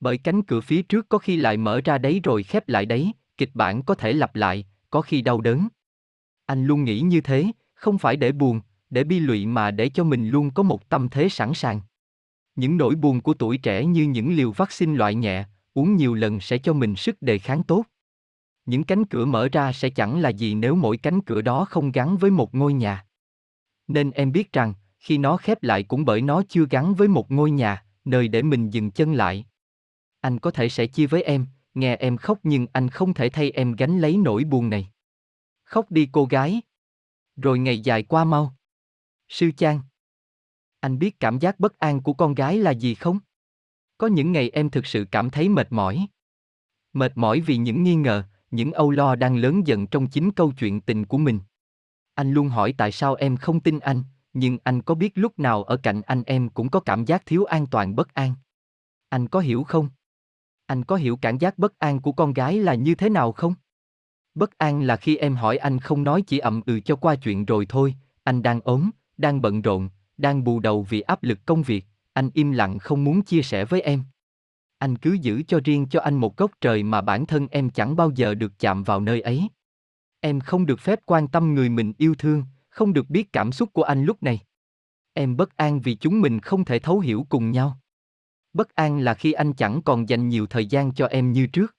Bởi 0.00 0.18
cánh 0.18 0.42
cửa 0.42 0.60
phía 0.60 0.82
trước 0.82 1.08
có 1.08 1.18
khi 1.18 1.36
lại 1.36 1.56
mở 1.56 1.80
ra 1.84 1.98
đấy 1.98 2.20
rồi 2.24 2.42
khép 2.42 2.68
lại 2.68 2.86
đấy, 2.86 3.12
kịch 3.36 3.50
bản 3.54 3.82
có 3.82 3.94
thể 3.94 4.12
lặp 4.12 4.36
lại, 4.36 4.66
có 4.92 5.02
khi 5.02 5.22
đau 5.22 5.40
đớn. 5.40 5.68
Anh 6.46 6.66
luôn 6.66 6.84
nghĩ 6.84 7.00
như 7.00 7.20
thế, 7.20 7.46
không 7.74 7.98
phải 7.98 8.16
để 8.16 8.32
buồn, 8.32 8.60
để 8.90 9.04
bi 9.04 9.18
lụy 9.18 9.46
mà 9.46 9.70
để 9.70 9.88
cho 9.88 10.04
mình 10.04 10.28
luôn 10.28 10.50
có 10.50 10.62
một 10.62 10.88
tâm 10.88 11.08
thế 11.08 11.28
sẵn 11.28 11.54
sàng. 11.54 11.80
Những 12.56 12.76
nỗi 12.76 12.94
buồn 12.94 13.20
của 13.20 13.34
tuổi 13.34 13.58
trẻ 13.58 13.84
như 13.84 14.04
những 14.04 14.36
liều 14.36 14.52
vaccine 14.52 14.96
loại 14.96 15.14
nhẹ, 15.14 15.44
uống 15.74 15.96
nhiều 15.96 16.14
lần 16.14 16.40
sẽ 16.40 16.58
cho 16.58 16.72
mình 16.72 16.96
sức 16.96 17.22
đề 17.22 17.38
kháng 17.38 17.62
tốt. 17.62 17.84
Những 18.66 18.84
cánh 18.84 19.04
cửa 19.04 19.24
mở 19.24 19.48
ra 19.52 19.72
sẽ 19.72 19.90
chẳng 19.90 20.20
là 20.20 20.28
gì 20.28 20.54
nếu 20.54 20.74
mỗi 20.74 20.96
cánh 20.96 21.20
cửa 21.20 21.42
đó 21.42 21.64
không 21.64 21.92
gắn 21.92 22.16
với 22.16 22.30
một 22.30 22.54
ngôi 22.54 22.72
nhà. 22.72 23.06
Nên 23.88 24.10
em 24.10 24.32
biết 24.32 24.52
rằng, 24.52 24.74
khi 24.98 25.18
nó 25.18 25.36
khép 25.36 25.62
lại 25.62 25.82
cũng 25.82 26.04
bởi 26.04 26.22
nó 26.22 26.42
chưa 26.48 26.66
gắn 26.70 26.94
với 26.94 27.08
một 27.08 27.30
ngôi 27.30 27.50
nhà, 27.50 27.84
nơi 28.04 28.28
để 28.28 28.42
mình 28.42 28.70
dừng 28.70 28.90
chân 28.90 29.14
lại. 29.14 29.46
Anh 30.20 30.38
có 30.38 30.50
thể 30.50 30.68
sẽ 30.68 30.86
chia 30.86 31.06
với 31.06 31.22
em, 31.22 31.46
nghe 31.74 31.96
em 31.96 32.16
khóc 32.16 32.38
nhưng 32.42 32.66
anh 32.72 32.88
không 32.88 33.14
thể 33.14 33.28
thay 33.28 33.50
em 33.50 33.72
gánh 33.72 33.98
lấy 33.98 34.16
nỗi 34.16 34.44
buồn 34.44 34.70
này. 34.70 34.92
Khóc 35.64 35.90
đi 35.90 36.08
cô 36.12 36.24
gái. 36.24 36.62
Rồi 37.36 37.58
ngày 37.58 37.80
dài 37.80 38.02
qua 38.02 38.24
mau. 38.24 38.54
Sư 39.28 39.50
trang. 39.56 39.80
Anh 40.80 40.98
biết 40.98 41.20
cảm 41.20 41.38
giác 41.38 41.60
bất 41.60 41.78
an 41.78 42.02
của 42.02 42.12
con 42.12 42.34
gái 42.34 42.58
là 42.58 42.70
gì 42.70 42.94
không? 42.94 43.18
Có 43.98 44.06
những 44.06 44.32
ngày 44.32 44.50
em 44.50 44.70
thực 44.70 44.86
sự 44.86 45.06
cảm 45.10 45.30
thấy 45.30 45.48
mệt 45.48 45.72
mỏi. 45.72 46.06
Mệt 46.92 47.12
mỏi 47.14 47.40
vì 47.40 47.56
những 47.56 47.82
nghi 47.82 47.94
ngờ, 47.94 48.24
những 48.50 48.72
âu 48.72 48.90
lo 48.90 49.14
đang 49.14 49.36
lớn 49.36 49.66
dần 49.66 49.86
trong 49.86 50.06
chính 50.08 50.32
câu 50.32 50.52
chuyện 50.58 50.80
tình 50.80 51.06
của 51.06 51.18
mình. 51.18 51.40
Anh 52.14 52.32
luôn 52.32 52.48
hỏi 52.48 52.74
tại 52.78 52.92
sao 52.92 53.14
em 53.14 53.36
không 53.36 53.60
tin 53.60 53.78
anh, 53.78 54.02
nhưng 54.32 54.58
anh 54.64 54.82
có 54.82 54.94
biết 54.94 55.12
lúc 55.14 55.38
nào 55.38 55.62
ở 55.62 55.76
cạnh 55.76 56.02
anh 56.02 56.22
em 56.26 56.48
cũng 56.48 56.70
có 56.70 56.80
cảm 56.80 57.04
giác 57.04 57.22
thiếu 57.26 57.44
an 57.44 57.66
toàn 57.66 57.96
bất 57.96 58.14
an. 58.14 58.34
Anh 59.08 59.28
có 59.28 59.40
hiểu 59.40 59.64
không? 59.64 59.88
Anh 60.72 60.84
có 60.84 60.96
hiểu 60.96 61.16
cảm 61.16 61.38
giác 61.38 61.58
bất 61.58 61.78
an 61.78 62.00
của 62.00 62.12
con 62.12 62.32
gái 62.32 62.58
là 62.58 62.74
như 62.74 62.94
thế 62.94 63.08
nào 63.08 63.32
không? 63.32 63.54
Bất 64.34 64.58
an 64.58 64.82
là 64.82 64.96
khi 64.96 65.16
em 65.16 65.34
hỏi 65.34 65.56
anh 65.56 65.78
không 65.80 66.04
nói 66.04 66.22
chỉ 66.26 66.38
ậm 66.38 66.60
ừ 66.66 66.80
cho 66.80 66.96
qua 66.96 67.14
chuyện 67.14 67.44
rồi 67.44 67.66
thôi, 67.68 67.94
anh 68.24 68.42
đang 68.42 68.60
ốm, 68.60 68.90
đang 69.16 69.42
bận 69.42 69.62
rộn, 69.62 69.88
đang 70.16 70.44
bù 70.44 70.60
đầu 70.60 70.86
vì 70.88 71.00
áp 71.00 71.22
lực 71.22 71.38
công 71.46 71.62
việc, 71.62 71.84
anh 72.12 72.30
im 72.34 72.52
lặng 72.52 72.78
không 72.78 73.04
muốn 73.04 73.22
chia 73.22 73.42
sẻ 73.42 73.64
với 73.64 73.80
em. 73.80 74.02
Anh 74.78 74.98
cứ 74.98 75.12
giữ 75.12 75.42
cho 75.48 75.60
riêng 75.64 75.86
cho 75.90 76.00
anh 76.00 76.14
một 76.14 76.36
góc 76.36 76.50
trời 76.60 76.82
mà 76.82 77.00
bản 77.00 77.26
thân 77.26 77.48
em 77.50 77.70
chẳng 77.70 77.96
bao 77.96 78.10
giờ 78.10 78.34
được 78.34 78.52
chạm 78.58 78.82
vào 78.82 79.00
nơi 79.00 79.20
ấy. 79.20 79.48
Em 80.20 80.40
không 80.40 80.66
được 80.66 80.80
phép 80.80 81.00
quan 81.06 81.28
tâm 81.28 81.54
người 81.54 81.68
mình 81.68 81.92
yêu 81.98 82.14
thương, 82.18 82.44
không 82.68 82.92
được 82.92 83.10
biết 83.10 83.32
cảm 83.32 83.52
xúc 83.52 83.72
của 83.72 83.82
anh 83.82 84.04
lúc 84.04 84.22
này. 84.22 84.40
Em 85.12 85.36
bất 85.36 85.56
an 85.56 85.80
vì 85.80 85.94
chúng 85.94 86.20
mình 86.20 86.40
không 86.40 86.64
thể 86.64 86.78
thấu 86.78 87.00
hiểu 87.00 87.26
cùng 87.28 87.50
nhau. 87.50 87.78
Bất 88.52 88.74
an 88.74 88.98
là 88.98 89.14
khi 89.14 89.32
anh 89.32 89.52
chẳng 89.52 89.82
còn 89.82 90.08
dành 90.08 90.28
nhiều 90.28 90.46
thời 90.46 90.66
gian 90.66 90.94
cho 90.94 91.06
em 91.06 91.32
như 91.32 91.46
trước. 91.46 91.76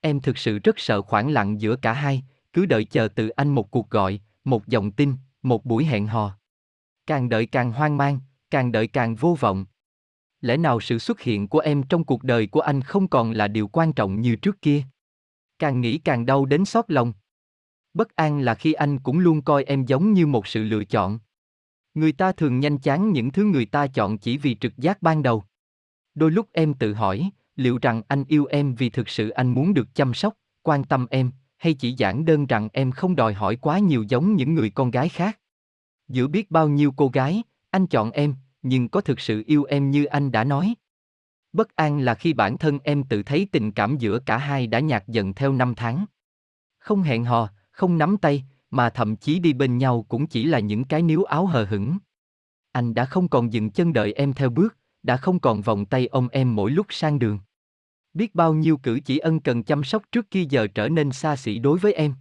Em 0.00 0.20
thực 0.20 0.38
sự 0.38 0.58
rất 0.58 0.78
sợ 0.78 1.02
khoảng 1.02 1.30
lặng 1.30 1.60
giữa 1.60 1.76
cả 1.76 1.92
hai, 1.92 2.22
cứ 2.52 2.66
đợi 2.66 2.84
chờ 2.84 3.08
từ 3.08 3.28
anh 3.28 3.48
một 3.48 3.70
cuộc 3.70 3.90
gọi, 3.90 4.20
một 4.44 4.66
dòng 4.66 4.92
tin, 4.92 5.14
một 5.42 5.64
buổi 5.64 5.84
hẹn 5.84 6.06
hò. 6.06 6.38
Càng 7.06 7.28
đợi 7.28 7.46
càng 7.46 7.72
hoang 7.72 7.96
mang, 7.96 8.20
càng 8.50 8.72
đợi 8.72 8.86
càng 8.86 9.14
vô 9.14 9.36
vọng. 9.40 9.66
Lẽ 10.40 10.56
nào 10.56 10.80
sự 10.80 10.98
xuất 10.98 11.20
hiện 11.20 11.48
của 11.48 11.58
em 11.58 11.82
trong 11.82 12.04
cuộc 12.04 12.22
đời 12.22 12.46
của 12.46 12.60
anh 12.60 12.80
không 12.80 13.08
còn 13.08 13.32
là 13.32 13.48
điều 13.48 13.68
quan 13.68 13.92
trọng 13.92 14.20
như 14.20 14.36
trước 14.36 14.62
kia? 14.62 14.82
Càng 15.58 15.80
nghĩ 15.80 15.98
càng 15.98 16.26
đau 16.26 16.44
đến 16.44 16.64
xót 16.64 16.84
lòng. 16.88 17.12
Bất 17.94 18.16
an 18.16 18.40
là 18.40 18.54
khi 18.54 18.72
anh 18.72 18.98
cũng 18.98 19.18
luôn 19.18 19.42
coi 19.42 19.64
em 19.64 19.84
giống 19.84 20.12
như 20.12 20.26
một 20.26 20.46
sự 20.46 20.64
lựa 20.64 20.84
chọn. 20.84 21.18
Người 21.94 22.12
ta 22.12 22.32
thường 22.32 22.60
nhanh 22.60 22.78
chán 22.78 23.12
những 23.12 23.30
thứ 23.30 23.44
người 23.44 23.66
ta 23.66 23.86
chọn 23.86 24.18
chỉ 24.18 24.38
vì 24.38 24.54
trực 24.54 24.76
giác 24.76 25.02
ban 25.02 25.22
đầu. 25.22 25.44
Đôi 26.20 26.30
lúc 26.30 26.48
em 26.52 26.74
tự 26.74 26.94
hỏi, 26.94 27.30
liệu 27.56 27.78
rằng 27.82 28.02
anh 28.08 28.24
yêu 28.28 28.46
em 28.46 28.74
vì 28.74 28.90
thực 28.90 29.08
sự 29.08 29.28
anh 29.28 29.48
muốn 29.48 29.74
được 29.74 29.94
chăm 29.94 30.14
sóc, 30.14 30.34
quan 30.62 30.84
tâm 30.84 31.06
em, 31.10 31.30
hay 31.56 31.74
chỉ 31.74 31.92
giản 31.92 32.24
đơn 32.24 32.46
rằng 32.46 32.68
em 32.72 32.90
không 32.90 33.16
đòi 33.16 33.34
hỏi 33.34 33.56
quá 33.56 33.78
nhiều 33.78 34.04
giống 34.08 34.36
những 34.36 34.54
người 34.54 34.70
con 34.70 34.90
gái 34.90 35.08
khác. 35.08 35.38
Giữa 36.08 36.26
biết 36.26 36.50
bao 36.50 36.68
nhiêu 36.68 36.92
cô 36.96 37.08
gái, 37.08 37.42
anh 37.70 37.86
chọn 37.86 38.10
em, 38.10 38.34
nhưng 38.62 38.88
có 38.88 39.00
thực 39.00 39.20
sự 39.20 39.42
yêu 39.46 39.64
em 39.64 39.90
như 39.90 40.04
anh 40.04 40.32
đã 40.32 40.44
nói. 40.44 40.74
Bất 41.52 41.76
an 41.76 42.00
là 42.00 42.14
khi 42.14 42.32
bản 42.32 42.58
thân 42.58 42.78
em 42.84 43.04
tự 43.04 43.22
thấy 43.22 43.46
tình 43.52 43.72
cảm 43.72 43.98
giữa 43.98 44.18
cả 44.18 44.38
hai 44.38 44.66
đã 44.66 44.80
nhạt 44.80 45.08
dần 45.08 45.34
theo 45.34 45.52
năm 45.52 45.74
tháng. 45.74 46.04
Không 46.78 47.02
hẹn 47.02 47.24
hò, 47.24 47.48
không 47.70 47.98
nắm 47.98 48.16
tay, 48.16 48.44
mà 48.70 48.90
thậm 48.90 49.16
chí 49.16 49.38
đi 49.38 49.52
bên 49.52 49.78
nhau 49.78 50.04
cũng 50.08 50.26
chỉ 50.26 50.44
là 50.44 50.58
những 50.58 50.84
cái 50.84 51.02
níu 51.02 51.24
áo 51.24 51.46
hờ 51.46 51.64
hững. 51.64 51.98
Anh 52.72 52.94
đã 52.94 53.04
không 53.04 53.28
còn 53.28 53.52
dừng 53.52 53.70
chân 53.70 53.92
đợi 53.92 54.12
em 54.12 54.32
theo 54.32 54.50
bước, 54.50 54.76
đã 55.02 55.16
không 55.16 55.38
còn 55.38 55.62
vòng 55.62 55.86
tay 55.86 56.06
ông 56.06 56.28
em 56.28 56.54
mỗi 56.56 56.70
lúc 56.70 56.86
sang 56.90 57.18
đường. 57.18 57.38
Biết 58.14 58.34
bao 58.34 58.54
nhiêu 58.54 58.76
cử 58.76 59.00
chỉ 59.04 59.18
ân 59.18 59.40
cần 59.40 59.62
chăm 59.62 59.84
sóc 59.84 60.02
trước 60.12 60.30
kia 60.30 60.44
giờ 60.48 60.66
trở 60.66 60.88
nên 60.88 61.12
xa 61.12 61.36
xỉ 61.36 61.58
đối 61.58 61.78
với 61.78 61.92
em. 61.92 62.14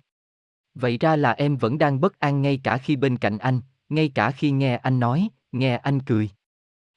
Vậy 0.76 0.98
ra 0.98 1.16
là 1.16 1.32
em 1.32 1.58
vẫn 1.58 1.78
đang 1.78 2.02
bất 2.02 2.20
an 2.20 2.42
ngay 2.42 2.60
cả 2.64 2.78
khi 2.78 2.96
bên 2.96 3.18
cạnh 3.18 3.38
anh, 3.38 3.62
ngay 3.90 4.12
cả 4.16 4.32
khi 4.32 4.52
nghe 4.52 4.76
anh 4.76 5.00
nói, 5.00 5.30
nghe 5.52 5.76
anh 5.78 6.00
cười. 6.00 6.30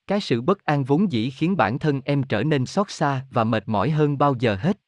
Cái 0.07 0.21
sự 0.21 0.41
bất 0.41 0.65
an 0.65 0.85
vốn 0.85 1.13
dĩ 1.13 1.31
khiến 1.31 1.57
bản 1.57 1.79
thân 1.79 2.01
em 2.05 2.23
trở 2.23 2.43
nên 2.43 2.67
xót 2.67 2.91
xa 2.91 3.27
và 3.31 3.45
mệt 3.45 3.63
mỏi 3.67 3.91
hơn 3.91 4.19
bao 4.19 4.35
giờ 4.39 4.57
hết. 4.57 4.79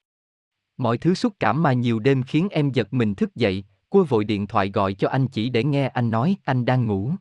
Mọi 0.76 0.98
thứ 0.98 1.14
xúc 1.14 1.34
cảm 1.40 1.62
mà 1.62 1.72
nhiều 1.72 1.98
đêm 1.98 2.22
khiến 2.22 2.48
em 2.50 2.70
giật 2.70 2.94
mình 2.94 3.14
thức 3.14 3.34
dậy, 3.34 3.64
cô 3.90 4.04
vội 4.04 4.24
điện 4.24 4.46
thoại 4.46 4.70
gọi 4.70 4.94
cho 4.94 5.08
anh 5.08 5.28
chỉ 5.28 5.48
để 5.48 5.64
nghe 5.64 5.88
anh 5.88 6.10
nói 6.10 6.36
anh 6.44 6.64
đang 6.64 6.86
ngủ. 6.86 7.12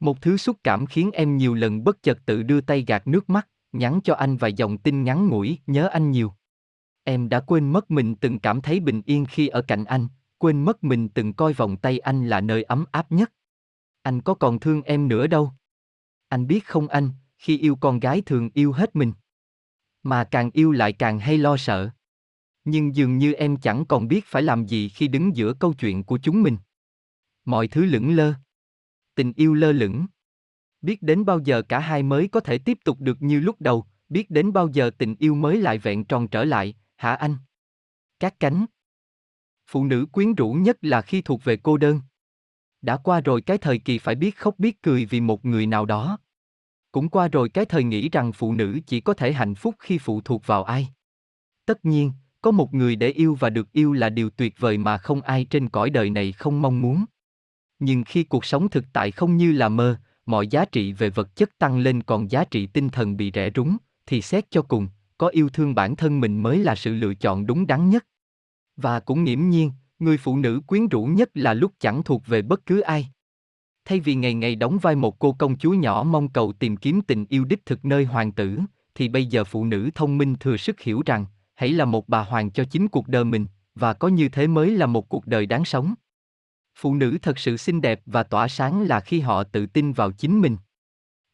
Một 0.00 0.22
thứ 0.22 0.36
xúc 0.36 0.56
cảm 0.64 0.86
khiến 0.86 1.10
em 1.12 1.36
nhiều 1.36 1.54
lần 1.54 1.84
bất 1.84 2.02
chợt 2.02 2.18
tự 2.26 2.42
đưa 2.42 2.60
tay 2.60 2.84
gạt 2.86 3.06
nước 3.06 3.30
mắt, 3.30 3.48
nhắn 3.72 4.00
cho 4.04 4.14
anh 4.14 4.36
vài 4.36 4.52
dòng 4.52 4.78
tin 4.78 5.04
ngắn 5.04 5.28
ngủi, 5.28 5.58
nhớ 5.66 5.88
anh 5.88 6.10
nhiều. 6.10 6.32
Em 7.04 7.28
đã 7.28 7.40
quên 7.40 7.72
mất 7.72 7.90
mình 7.90 8.16
từng 8.16 8.38
cảm 8.38 8.60
thấy 8.60 8.80
bình 8.80 9.02
yên 9.06 9.26
khi 9.26 9.48
ở 9.48 9.62
cạnh 9.62 9.84
anh, 9.84 10.08
quên 10.38 10.64
mất 10.64 10.84
mình 10.84 11.08
từng 11.08 11.32
coi 11.32 11.52
vòng 11.52 11.76
tay 11.76 11.98
anh 11.98 12.28
là 12.28 12.40
nơi 12.40 12.62
ấm 12.62 12.84
áp 12.92 13.12
nhất. 13.12 13.32
Anh 14.02 14.20
có 14.20 14.34
còn 14.34 14.60
thương 14.60 14.82
em 14.82 15.08
nữa 15.08 15.26
đâu. 15.26 15.52
Anh 16.28 16.46
biết 16.46 16.64
không 16.64 16.88
anh, 16.88 17.10
khi 17.38 17.58
yêu 17.58 17.76
con 17.76 18.00
gái 18.00 18.22
thường 18.26 18.50
yêu 18.54 18.72
hết 18.72 18.96
mình. 18.96 19.12
Mà 20.02 20.24
càng 20.24 20.50
yêu 20.50 20.72
lại 20.72 20.92
càng 20.92 21.18
hay 21.18 21.38
lo 21.38 21.56
sợ. 21.56 21.90
Nhưng 22.64 22.96
dường 22.96 23.18
như 23.18 23.32
em 23.32 23.56
chẳng 23.56 23.84
còn 23.84 24.08
biết 24.08 24.24
phải 24.26 24.42
làm 24.42 24.66
gì 24.66 24.88
khi 24.88 25.08
đứng 25.08 25.36
giữa 25.36 25.54
câu 25.54 25.72
chuyện 25.72 26.04
của 26.04 26.18
chúng 26.22 26.42
mình. 26.42 26.56
Mọi 27.44 27.68
thứ 27.68 27.84
lững 27.84 28.16
lơ. 28.16 28.34
Tình 29.18 29.32
yêu 29.36 29.54
lơ 29.54 29.72
lửng. 29.72 30.06
Biết 30.82 31.02
đến 31.02 31.24
bao 31.24 31.38
giờ 31.38 31.62
cả 31.62 31.78
hai 31.78 32.02
mới 32.02 32.28
có 32.28 32.40
thể 32.40 32.58
tiếp 32.58 32.78
tục 32.84 33.00
được 33.00 33.22
như 33.22 33.40
lúc 33.40 33.60
đầu, 33.60 33.86
biết 34.08 34.30
đến 34.30 34.52
bao 34.52 34.68
giờ 34.68 34.90
tình 34.98 35.16
yêu 35.18 35.34
mới 35.34 35.60
lại 35.60 35.78
vẹn 35.78 36.04
tròn 36.04 36.28
trở 36.28 36.44
lại, 36.44 36.74
hả 36.96 37.14
anh? 37.14 37.36
Các 38.20 38.40
cánh. 38.40 38.66
Phụ 39.70 39.84
nữ 39.84 40.06
quyến 40.12 40.34
rũ 40.34 40.52
nhất 40.52 40.76
là 40.80 41.02
khi 41.02 41.22
thuộc 41.22 41.44
về 41.44 41.56
cô 41.56 41.76
đơn. 41.76 42.00
Đã 42.82 42.96
qua 42.96 43.20
rồi 43.20 43.42
cái 43.42 43.58
thời 43.58 43.78
kỳ 43.78 43.98
phải 43.98 44.14
biết 44.14 44.36
khóc 44.36 44.54
biết 44.58 44.82
cười 44.82 45.04
vì 45.04 45.20
một 45.20 45.44
người 45.44 45.66
nào 45.66 45.86
đó. 45.86 46.18
Cũng 46.92 47.08
qua 47.08 47.28
rồi 47.28 47.48
cái 47.48 47.64
thời 47.64 47.84
nghĩ 47.84 48.08
rằng 48.08 48.32
phụ 48.32 48.52
nữ 48.52 48.80
chỉ 48.86 49.00
có 49.00 49.14
thể 49.14 49.32
hạnh 49.32 49.54
phúc 49.54 49.74
khi 49.78 49.98
phụ 49.98 50.20
thuộc 50.20 50.46
vào 50.46 50.64
ai. 50.64 50.88
Tất 51.66 51.84
nhiên, 51.84 52.12
có 52.42 52.50
một 52.50 52.74
người 52.74 52.96
để 52.96 53.08
yêu 53.08 53.34
và 53.40 53.50
được 53.50 53.72
yêu 53.72 53.92
là 53.92 54.08
điều 54.08 54.30
tuyệt 54.30 54.54
vời 54.58 54.78
mà 54.78 54.98
không 54.98 55.20
ai 55.20 55.44
trên 55.44 55.68
cõi 55.68 55.90
đời 55.90 56.10
này 56.10 56.32
không 56.32 56.62
mong 56.62 56.80
muốn. 56.80 57.04
Nhưng 57.78 58.04
khi 58.04 58.24
cuộc 58.24 58.44
sống 58.44 58.68
thực 58.68 58.84
tại 58.92 59.10
không 59.10 59.36
như 59.36 59.52
là 59.52 59.68
mơ, 59.68 59.96
mọi 60.26 60.48
giá 60.48 60.64
trị 60.64 60.92
về 60.92 61.10
vật 61.10 61.36
chất 61.36 61.58
tăng 61.58 61.78
lên 61.78 62.02
còn 62.02 62.30
giá 62.30 62.44
trị 62.44 62.66
tinh 62.66 62.88
thần 62.88 63.16
bị 63.16 63.30
rẻ 63.34 63.50
rúng, 63.54 63.76
thì 64.06 64.22
xét 64.22 64.50
cho 64.50 64.62
cùng, 64.62 64.88
có 65.18 65.28
yêu 65.28 65.48
thương 65.48 65.74
bản 65.74 65.96
thân 65.96 66.20
mình 66.20 66.42
mới 66.42 66.58
là 66.58 66.74
sự 66.74 66.94
lựa 66.94 67.14
chọn 67.14 67.46
đúng 67.46 67.66
đắn 67.66 67.90
nhất. 67.90 68.06
Và 68.76 69.00
cũng 69.00 69.24
nghiễm 69.24 69.48
nhiên, 69.48 69.72
người 69.98 70.18
phụ 70.18 70.36
nữ 70.36 70.60
quyến 70.66 70.88
rũ 70.88 71.04
nhất 71.04 71.30
là 71.34 71.54
lúc 71.54 71.72
chẳng 71.80 72.02
thuộc 72.02 72.26
về 72.26 72.42
bất 72.42 72.66
cứ 72.66 72.80
ai. 72.80 73.08
Thay 73.84 74.00
vì 74.00 74.14
ngày 74.14 74.34
ngày 74.34 74.56
đóng 74.56 74.78
vai 74.78 74.94
một 74.94 75.18
cô 75.18 75.32
công 75.32 75.58
chúa 75.58 75.72
nhỏ 75.72 76.02
mong 76.02 76.28
cầu 76.28 76.52
tìm 76.52 76.76
kiếm 76.76 77.00
tình 77.00 77.26
yêu 77.28 77.44
đích 77.44 77.66
thực 77.66 77.84
nơi 77.84 78.04
hoàng 78.04 78.32
tử, 78.32 78.58
thì 78.94 79.08
bây 79.08 79.26
giờ 79.26 79.44
phụ 79.44 79.64
nữ 79.64 79.90
thông 79.94 80.18
minh 80.18 80.34
thừa 80.40 80.56
sức 80.56 80.80
hiểu 80.80 81.02
rằng, 81.06 81.26
hãy 81.54 81.72
là 81.72 81.84
một 81.84 82.08
bà 82.08 82.22
hoàng 82.22 82.50
cho 82.50 82.64
chính 82.64 82.88
cuộc 82.88 83.08
đời 83.08 83.24
mình, 83.24 83.46
và 83.74 83.94
có 83.94 84.08
như 84.08 84.28
thế 84.28 84.46
mới 84.46 84.70
là 84.70 84.86
một 84.86 85.08
cuộc 85.08 85.26
đời 85.26 85.46
đáng 85.46 85.64
sống. 85.64 85.94
Phụ 86.80 86.94
nữ 86.94 87.18
thật 87.22 87.38
sự 87.38 87.56
xinh 87.56 87.80
đẹp 87.80 88.00
và 88.06 88.22
tỏa 88.22 88.48
sáng 88.48 88.82
là 88.82 89.00
khi 89.00 89.20
họ 89.20 89.44
tự 89.44 89.66
tin 89.66 89.92
vào 89.92 90.12
chính 90.12 90.40
mình. 90.40 90.56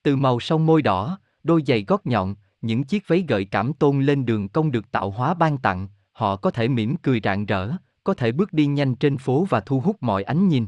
Từ 0.03 0.16
màu 0.16 0.41
sông 0.41 0.66
môi 0.66 0.83
đỏ, 0.83 1.19
đôi 1.43 1.62
giày 1.66 1.85
gót 1.85 2.07
nhọn, 2.07 2.35
những 2.61 2.85
chiếc 2.85 3.09
váy 3.09 3.25
gợi 3.29 3.45
cảm 3.45 3.73
tôn 3.73 4.03
lên 4.03 4.27
đường 4.27 4.49
công 4.49 4.71
được 4.71 4.91
tạo 4.91 5.11
hóa 5.11 5.35
ban 5.35 5.59
tặng, 5.59 5.89
họ 6.12 6.37
có 6.37 6.51
thể 6.51 6.69
mỉm 6.69 6.97
cười 6.97 7.21
rạng 7.25 7.47
rỡ, 7.47 7.71
có 8.05 8.15
thể 8.15 8.33
bước 8.33 8.53
đi 8.53 8.66
nhanh 8.66 8.95
trên 8.95 9.19
phố 9.19 9.47
và 9.51 9.61
thu 9.61 9.81
hút 9.81 9.97
mọi 10.01 10.23
ánh 10.23 10.49
nhìn. 10.49 10.66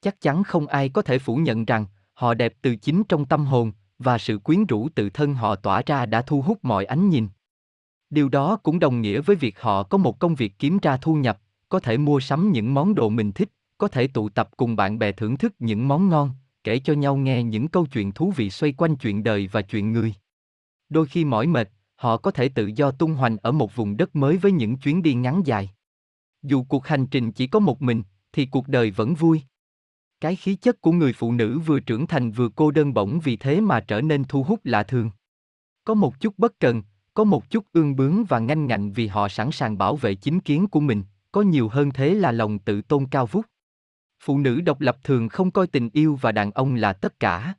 Chắc 0.00 0.20
chắn 0.20 0.44
không 0.44 0.66
ai 0.66 0.88
có 0.88 1.02
thể 1.02 1.18
phủ 1.18 1.36
nhận 1.36 1.64
rằng, 1.64 1.86
họ 2.14 2.34
đẹp 2.34 2.54
từ 2.62 2.76
chính 2.76 3.02
trong 3.04 3.24
tâm 3.24 3.46
hồn, 3.46 3.72
và 3.98 4.18
sự 4.18 4.38
quyến 4.38 4.66
rũ 4.66 4.88
tự 4.94 5.10
thân 5.10 5.34
họ 5.34 5.54
tỏa 5.54 5.82
ra 5.86 6.06
đã 6.06 6.22
thu 6.22 6.42
hút 6.42 6.58
mọi 6.62 6.84
ánh 6.84 7.08
nhìn. 7.08 7.28
Điều 8.10 8.28
đó 8.28 8.56
cũng 8.62 8.78
đồng 8.78 9.00
nghĩa 9.00 9.20
với 9.20 9.36
việc 9.36 9.60
họ 9.60 9.82
có 9.82 9.98
một 9.98 10.18
công 10.18 10.34
việc 10.34 10.58
kiếm 10.58 10.78
ra 10.82 10.96
thu 10.96 11.14
nhập, 11.14 11.38
có 11.68 11.80
thể 11.80 11.96
mua 11.96 12.20
sắm 12.20 12.52
những 12.52 12.74
món 12.74 12.94
đồ 12.94 13.08
mình 13.08 13.32
thích, 13.32 13.50
có 13.82 13.88
thể 13.88 14.06
tụ 14.06 14.28
tập 14.28 14.48
cùng 14.56 14.76
bạn 14.76 14.98
bè 14.98 15.12
thưởng 15.12 15.36
thức 15.36 15.54
những 15.58 15.88
món 15.88 16.08
ngon, 16.08 16.30
kể 16.64 16.78
cho 16.78 16.92
nhau 16.92 17.16
nghe 17.16 17.42
những 17.42 17.68
câu 17.68 17.86
chuyện 17.86 18.12
thú 18.12 18.30
vị 18.36 18.50
xoay 18.50 18.72
quanh 18.72 18.96
chuyện 18.96 19.22
đời 19.22 19.48
và 19.52 19.62
chuyện 19.62 19.92
người. 19.92 20.14
Đôi 20.88 21.06
khi 21.06 21.24
mỏi 21.24 21.46
mệt, 21.46 21.70
họ 21.96 22.16
có 22.16 22.30
thể 22.30 22.48
tự 22.48 22.66
do 22.66 22.90
tung 22.90 23.14
hoành 23.14 23.36
ở 23.36 23.52
một 23.52 23.76
vùng 23.76 23.96
đất 23.96 24.16
mới 24.16 24.36
với 24.36 24.52
những 24.52 24.76
chuyến 24.76 25.02
đi 25.02 25.14
ngắn 25.14 25.42
dài. 25.44 25.70
Dù 26.42 26.62
cuộc 26.62 26.86
hành 26.86 27.06
trình 27.06 27.32
chỉ 27.32 27.46
có 27.46 27.58
một 27.58 27.82
mình, 27.82 28.02
thì 28.32 28.46
cuộc 28.46 28.68
đời 28.68 28.90
vẫn 28.90 29.14
vui. 29.14 29.42
Cái 30.20 30.36
khí 30.36 30.54
chất 30.54 30.80
của 30.80 30.92
người 30.92 31.12
phụ 31.12 31.32
nữ 31.32 31.58
vừa 31.58 31.80
trưởng 31.80 32.06
thành 32.06 32.30
vừa 32.30 32.48
cô 32.48 32.70
đơn 32.70 32.94
bỗng 32.94 33.20
vì 33.20 33.36
thế 33.36 33.60
mà 33.60 33.80
trở 33.80 34.00
nên 34.00 34.24
thu 34.24 34.42
hút 34.42 34.60
lạ 34.64 34.82
thường. 34.82 35.10
Có 35.84 35.94
một 35.94 36.20
chút 36.20 36.34
bất 36.38 36.58
cần, 36.60 36.82
có 37.14 37.24
một 37.24 37.50
chút 37.50 37.64
ương 37.72 37.96
bướng 37.96 38.24
và 38.24 38.38
nganh 38.38 38.66
ngạnh 38.66 38.92
vì 38.92 39.06
họ 39.06 39.28
sẵn 39.28 39.50
sàng 39.52 39.78
bảo 39.78 39.96
vệ 39.96 40.14
chính 40.14 40.40
kiến 40.40 40.66
của 40.66 40.80
mình, 40.80 41.02
có 41.32 41.42
nhiều 41.42 41.68
hơn 41.68 41.90
thế 41.90 42.14
là 42.14 42.32
lòng 42.32 42.58
tự 42.58 42.82
tôn 42.82 43.06
cao 43.06 43.26
vút. 43.26 43.46
Phụ 44.24 44.38
nữ 44.38 44.60
độc 44.60 44.80
lập 44.80 44.96
thường 45.04 45.28
không 45.28 45.50
coi 45.50 45.66
tình 45.66 45.90
yêu 45.92 46.18
và 46.20 46.32
đàn 46.32 46.50
ông 46.50 46.74
là 46.74 46.92
tất 46.92 47.20
cả. 47.20 47.54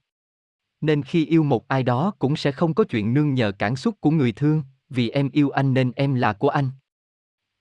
Nên 0.81 1.03
khi 1.03 1.25
yêu 1.25 1.43
một 1.43 1.67
ai 1.67 1.83
đó 1.83 2.13
cũng 2.19 2.35
sẽ 2.35 2.51
không 2.51 2.73
có 2.73 2.83
chuyện 2.83 3.13
nương 3.13 3.33
nhờ 3.33 3.51
cảm 3.59 3.75
xúc 3.75 3.95
của 3.99 4.11
người 4.11 4.31
thương, 4.31 4.63
vì 4.89 5.09
em 5.09 5.29
yêu 5.33 5.49
anh 5.49 5.73
nên 5.73 5.91
em 5.95 6.13
là 6.13 6.33
của 6.33 6.49
anh. 6.49 6.69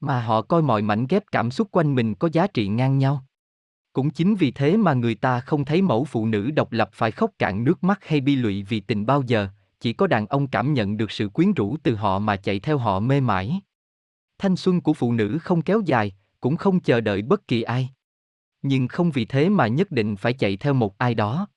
Mà 0.01 0.23
họ 0.23 0.43
coi 0.43 0.63
mọi 0.63 0.83
mảnh 0.83 1.07
ghép 1.09 1.23
cảm 1.33 1.51
xúc 1.51 1.69
quanh 1.71 1.95
mình 1.95 2.15
có 2.15 2.29
giá 2.33 2.47
trị 2.47 2.69
ngang 2.69 2.99
nhau. 2.99 3.25
Cũng 3.93 4.11
chính 4.11 4.35
vì 4.35 4.51
thế 4.51 4.77
mà 4.77 4.95
người 4.95 5.15
ta 5.15 5.41
không 5.41 5.65
thấy 5.65 5.83
mẫu 5.83 6.05
phụ 6.05 6.27
nữ 6.27 6.51
độc 6.51 6.73
lập 6.73 6.91
phải 6.93 7.11
khóc 7.11 7.31
cạn 7.39 7.65
nước 7.65 7.85
mắt 7.85 8.05
hay 8.05 8.21
bi 8.21 8.37
lụy 8.37 8.63
vì 8.63 8.81
tình 8.81 9.07
bao 9.07 9.23
giờ, 9.23 9.49
chỉ 9.81 9.93
có 9.93 10.07
đàn 10.07 10.27
ông 10.27 10.47
cảm 10.47 10.75
nhận 10.75 10.97
được 10.97 11.11
sự 11.11 11.29
quyến 11.29 11.53
rũ 11.53 11.77
từ 11.83 11.95
họ 11.95 12.19
mà 12.19 12.37
chạy 12.37 12.61
theo 12.61 12.79
họ 12.79 13.01
mê 13.01 13.21
mải. 13.21 13.61
Thanh 14.39 14.57
xuân 14.57 14.81
của 14.81 14.95
phụ 14.95 15.13
nữ 15.13 15.39
không 15.43 15.63
kéo 15.63 15.81
dài, 15.87 16.13
cũng 16.41 16.57
không 16.57 16.81
chờ 16.81 17.01
đợi 17.01 17.23
bất 17.23 17.49
kỳ 17.49 17.63
ai. 17.63 17.91
Nhưng 18.63 18.89
không 18.89 19.11
vì 19.11 19.25
thế 19.25 19.49
mà 19.49 19.67
nhất 19.67 19.91
định 19.91 20.17
phải 20.17 20.33
chạy 20.33 20.57
theo 20.57 20.75
một 20.75 20.99
ai 20.99 21.15
đó. 21.15 21.49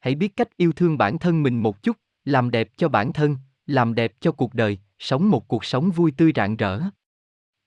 Hãy 0.00 0.14
biết 0.14 0.36
cách 0.36 0.56
yêu 0.56 0.72
thương 0.72 0.98
bản 0.98 1.18
thân 1.18 1.42
mình 1.42 1.62
một 1.62 1.82
chút, 1.82 1.96
làm 2.24 2.50
đẹp 2.50 2.68
cho 2.76 2.88
bản 2.88 3.12
thân, 3.12 3.36
làm 3.66 3.94
đẹp 3.94 4.12
cho 4.20 4.32
cuộc 4.32 4.54
đời, 4.54 4.78
sống 4.98 5.30
một 5.30 5.48
cuộc 5.48 5.64
sống 5.64 5.90
vui 5.90 6.12
tươi 6.16 6.32
rạng 6.36 6.56
rỡ. 6.56 6.80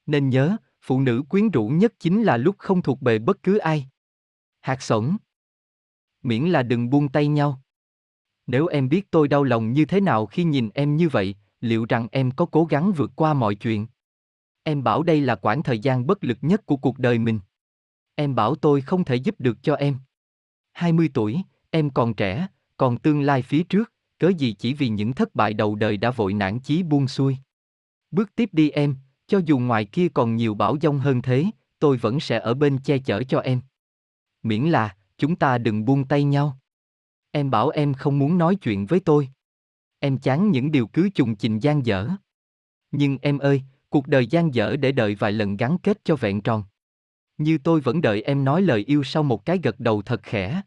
Nên 0.06 0.30
nhớ, 0.30 0.58
phụ 0.82 1.02
nữ 1.02 1.24
quyến 1.30 1.50
rũ 1.50 1.68
nhất 1.68 1.94
chính 2.00 2.24
là 2.24 2.38
lúc 2.38 2.56
không 2.58 2.82
thuộc 2.82 3.02
bề 3.02 3.20
bất 3.20 3.44
cứ 3.44 3.58
ai. 3.58 3.90
Hạt 4.62 4.82
sổng. 4.82 5.18
Miễn 6.24 6.44
là 6.44 6.64
đừng 6.64 6.90
buông 6.90 7.10
tay 7.10 7.28
nhau. 7.28 7.62
Nếu 8.48 8.68
em 8.68 8.90
biết 8.90 9.12
tôi 9.12 9.28
đau 9.28 9.44
lòng 9.44 9.74
như 9.74 9.86
thế 9.86 10.02
nào 10.02 10.26
khi 10.26 10.44
nhìn 10.44 10.70
em 10.74 10.96
như 10.96 11.10
vậy, 11.10 11.36
liệu 11.62 11.86
rằng 11.90 12.08
em 12.12 12.32
có 12.32 12.46
cố 12.46 12.66
gắng 12.66 12.92
vượt 12.92 13.12
qua 13.16 13.34
mọi 13.34 13.56
chuyện? 13.56 13.88
Em 14.64 14.84
bảo 14.84 15.04
đây 15.04 15.22
là 15.22 15.36
quãng 15.36 15.64
thời 15.64 15.80
gian 15.80 16.08
bất 16.08 16.24
lực 16.24 16.38
nhất 16.42 16.66
của 16.66 16.78
cuộc 16.78 17.00
đời 17.00 17.20
mình. 17.20 17.40
Em 18.16 18.36
bảo 18.36 18.56
tôi 18.56 18.82
không 18.82 19.04
thể 19.04 19.16
giúp 19.16 19.36
được 19.40 19.58
cho 19.64 19.76
em. 19.76 19.98
20 20.74 21.10
tuổi, 21.14 21.42
em 21.70 21.90
còn 21.90 22.14
trẻ, 22.14 22.48
còn 22.78 22.98
tương 22.98 23.22
lai 23.22 23.42
phía 23.42 23.64
trước, 23.64 23.94
cớ 24.20 24.30
gì 24.38 24.54
chỉ 24.54 24.74
vì 24.74 24.90
những 24.90 25.14
thất 25.14 25.36
bại 25.36 25.54
đầu 25.54 25.76
đời 25.76 25.98
đã 25.98 26.12
vội 26.12 26.34
nản 26.34 26.60
chí 26.60 26.84
buông 26.84 27.08
xuôi. 27.08 27.38
Bước 28.12 28.36
tiếp 28.36 28.50
đi 28.52 28.70
em, 28.70 28.96
cho 29.28 29.42
dù 29.46 29.60
ngoài 29.60 29.86
kia 29.86 30.08
còn 30.14 30.36
nhiều 30.36 30.54
bão 30.54 30.78
dông 30.82 31.00
hơn 31.00 31.22
thế, 31.22 31.46
tôi 31.80 31.98
vẫn 31.98 32.20
sẽ 32.20 32.40
ở 32.40 32.54
bên 32.54 32.78
che 32.78 32.98
chở 32.98 33.24
cho 33.24 33.40
em. 33.40 33.62
Miễn 34.44 34.64
là, 34.64 34.96
chúng 35.18 35.36
ta 35.36 35.58
đừng 35.58 35.86
buông 35.86 36.08
tay 36.08 36.24
nhau. 36.24 36.58
Em 37.32 37.52
bảo 37.52 37.70
em 37.70 37.94
không 37.94 38.20
muốn 38.20 38.38
nói 38.38 38.56
chuyện 38.56 38.86
với 38.86 39.00
tôi. 39.00 39.30
Em 40.00 40.18
chán 40.18 40.52
những 40.52 40.72
điều 40.72 40.88
cứ 40.88 41.10
trùng 41.10 41.36
trình 41.36 41.60
gian 41.60 41.86
dở. 41.86 42.10
Nhưng 42.92 43.18
em 43.22 43.38
ơi, 43.38 43.64
cuộc 43.90 44.08
đời 44.08 44.28
gian 44.28 44.54
dở 44.54 44.76
để 44.76 44.92
đợi 44.92 45.16
vài 45.16 45.32
lần 45.32 45.58
gắn 45.58 45.78
kết 45.84 45.98
cho 46.04 46.16
vẹn 46.16 46.42
tròn. 46.42 46.64
Như 47.38 47.58
tôi 47.58 47.82
vẫn 47.82 48.02
đợi 48.02 48.22
em 48.22 48.46
nói 48.46 48.62
lời 48.62 48.84
yêu 48.88 49.04
sau 49.04 49.24
một 49.24 49.46
cái 49.46 49.60
gật 49.64 49.80
đầu 49.80 50.02
thật 50.02 50.24
khẽ. 50.24 50.62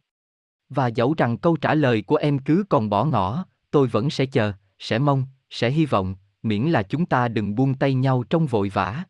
Và 0.69 0.87
dẫu 0.87 1.15
rằng 1.15 1.39
câu 1.39 1.57
trả 1.57 1.75
lời 1.75 2.03
của 2.03 2.17
em 2.17 2.39
cứ 2.39 2.65
còn 2.69 2.91
bỏ 2.91 3.05
ngỏ, 3.05 3.45
tôi 3.71 3.87
vẫn 3.87 4.11
sẽ 4.11 4.27
chờ, 4.27 4.53
sẽ 4.79 4.99
mong, 4.99 5.27
sẽ 5.51 5.71
hy 5.71 5.87
vọng, 5.87 6.17
miễn 6.43 6.63
là 6.63 6.83
chúng 6.83 7.07
ta 7.07 7.29
đừng 7.29 7.55
buông 7.55 7.75
tay 7.75 7.95
nhau 7.95 8.25
trong 8.31 8.47
vội 8.47 8.69
vã. 8.69 9.05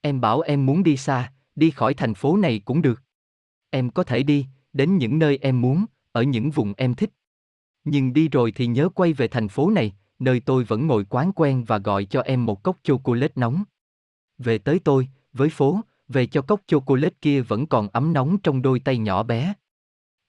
Em 0.00 0.20
bảo 0.20 0.40
em 0.40 0.66
muốn 0.66 0.82
đi 0.82 0.96
xa, 0.96 1.32
đi 1.56 1.70
khỏi 1.70 1.94
thành 1.94 2.14
phố 2.14 2.36
này 2.36 2.60
cũng 2.64 2.82
được. 2.82 3.02
Em 3.70 3.90
có 3.90 4.04
thể 4.04 4.22
đi, 4.22 4.46
đến 4.72 4.96
những 4.96 5.18
nơi 5.18 5.38
em 5.42 5.60
muốn, 5.60 5.84
ở 6.12 6.22
những 6.22 6.50
vùng 6.50 6.74
em 6.76 6.94
thích. 6.94 7.10
Nhưng 7.84 8.12
đi 8.12 8.28
rồi 8.28 8.52
thì 8.52 8.66
nhớ 8.66 8.88
quay 8.88 9.12
về 9.12 9.28
thành 9.28 9.48
phố 9.48 9.70
này, 9.70 9.92
nơi 10.18 10.40
tôi 10.40 10.64
vẫn 10.64 10.86
ngồi 10.86 11.04
quán 11.04 11.32
quen 11.32 11.64
và 11.64 11.78
gọi 11.78 12.04
cho 12.04 12.20
em 12.20 12.46
một 12.46 12.62
cốc 12.62 12.76
chocolate 12.82 13.32
nóng. 13.36 13.64
Về 14.38 14.58
tới 14.58 14.78
tôi, 14.84 15.08
với 15.32 15.48
phố, 15.48 15.80
về 16.08 16.26
cho 16.26 16.42
cốc 16.42 16.60
chocolate 16.66 17.14
kia 17.20 17.40
vẫn 17.40 17.66
còn 17.66 17.88
ấm 17.88 18.12
nóng 18.12 18.38
trong 18.38 18.62
đôi 18.62 18.80
tay 18.80 18.98
nhỏ 18.98 19.22
bé. 19.22 19.52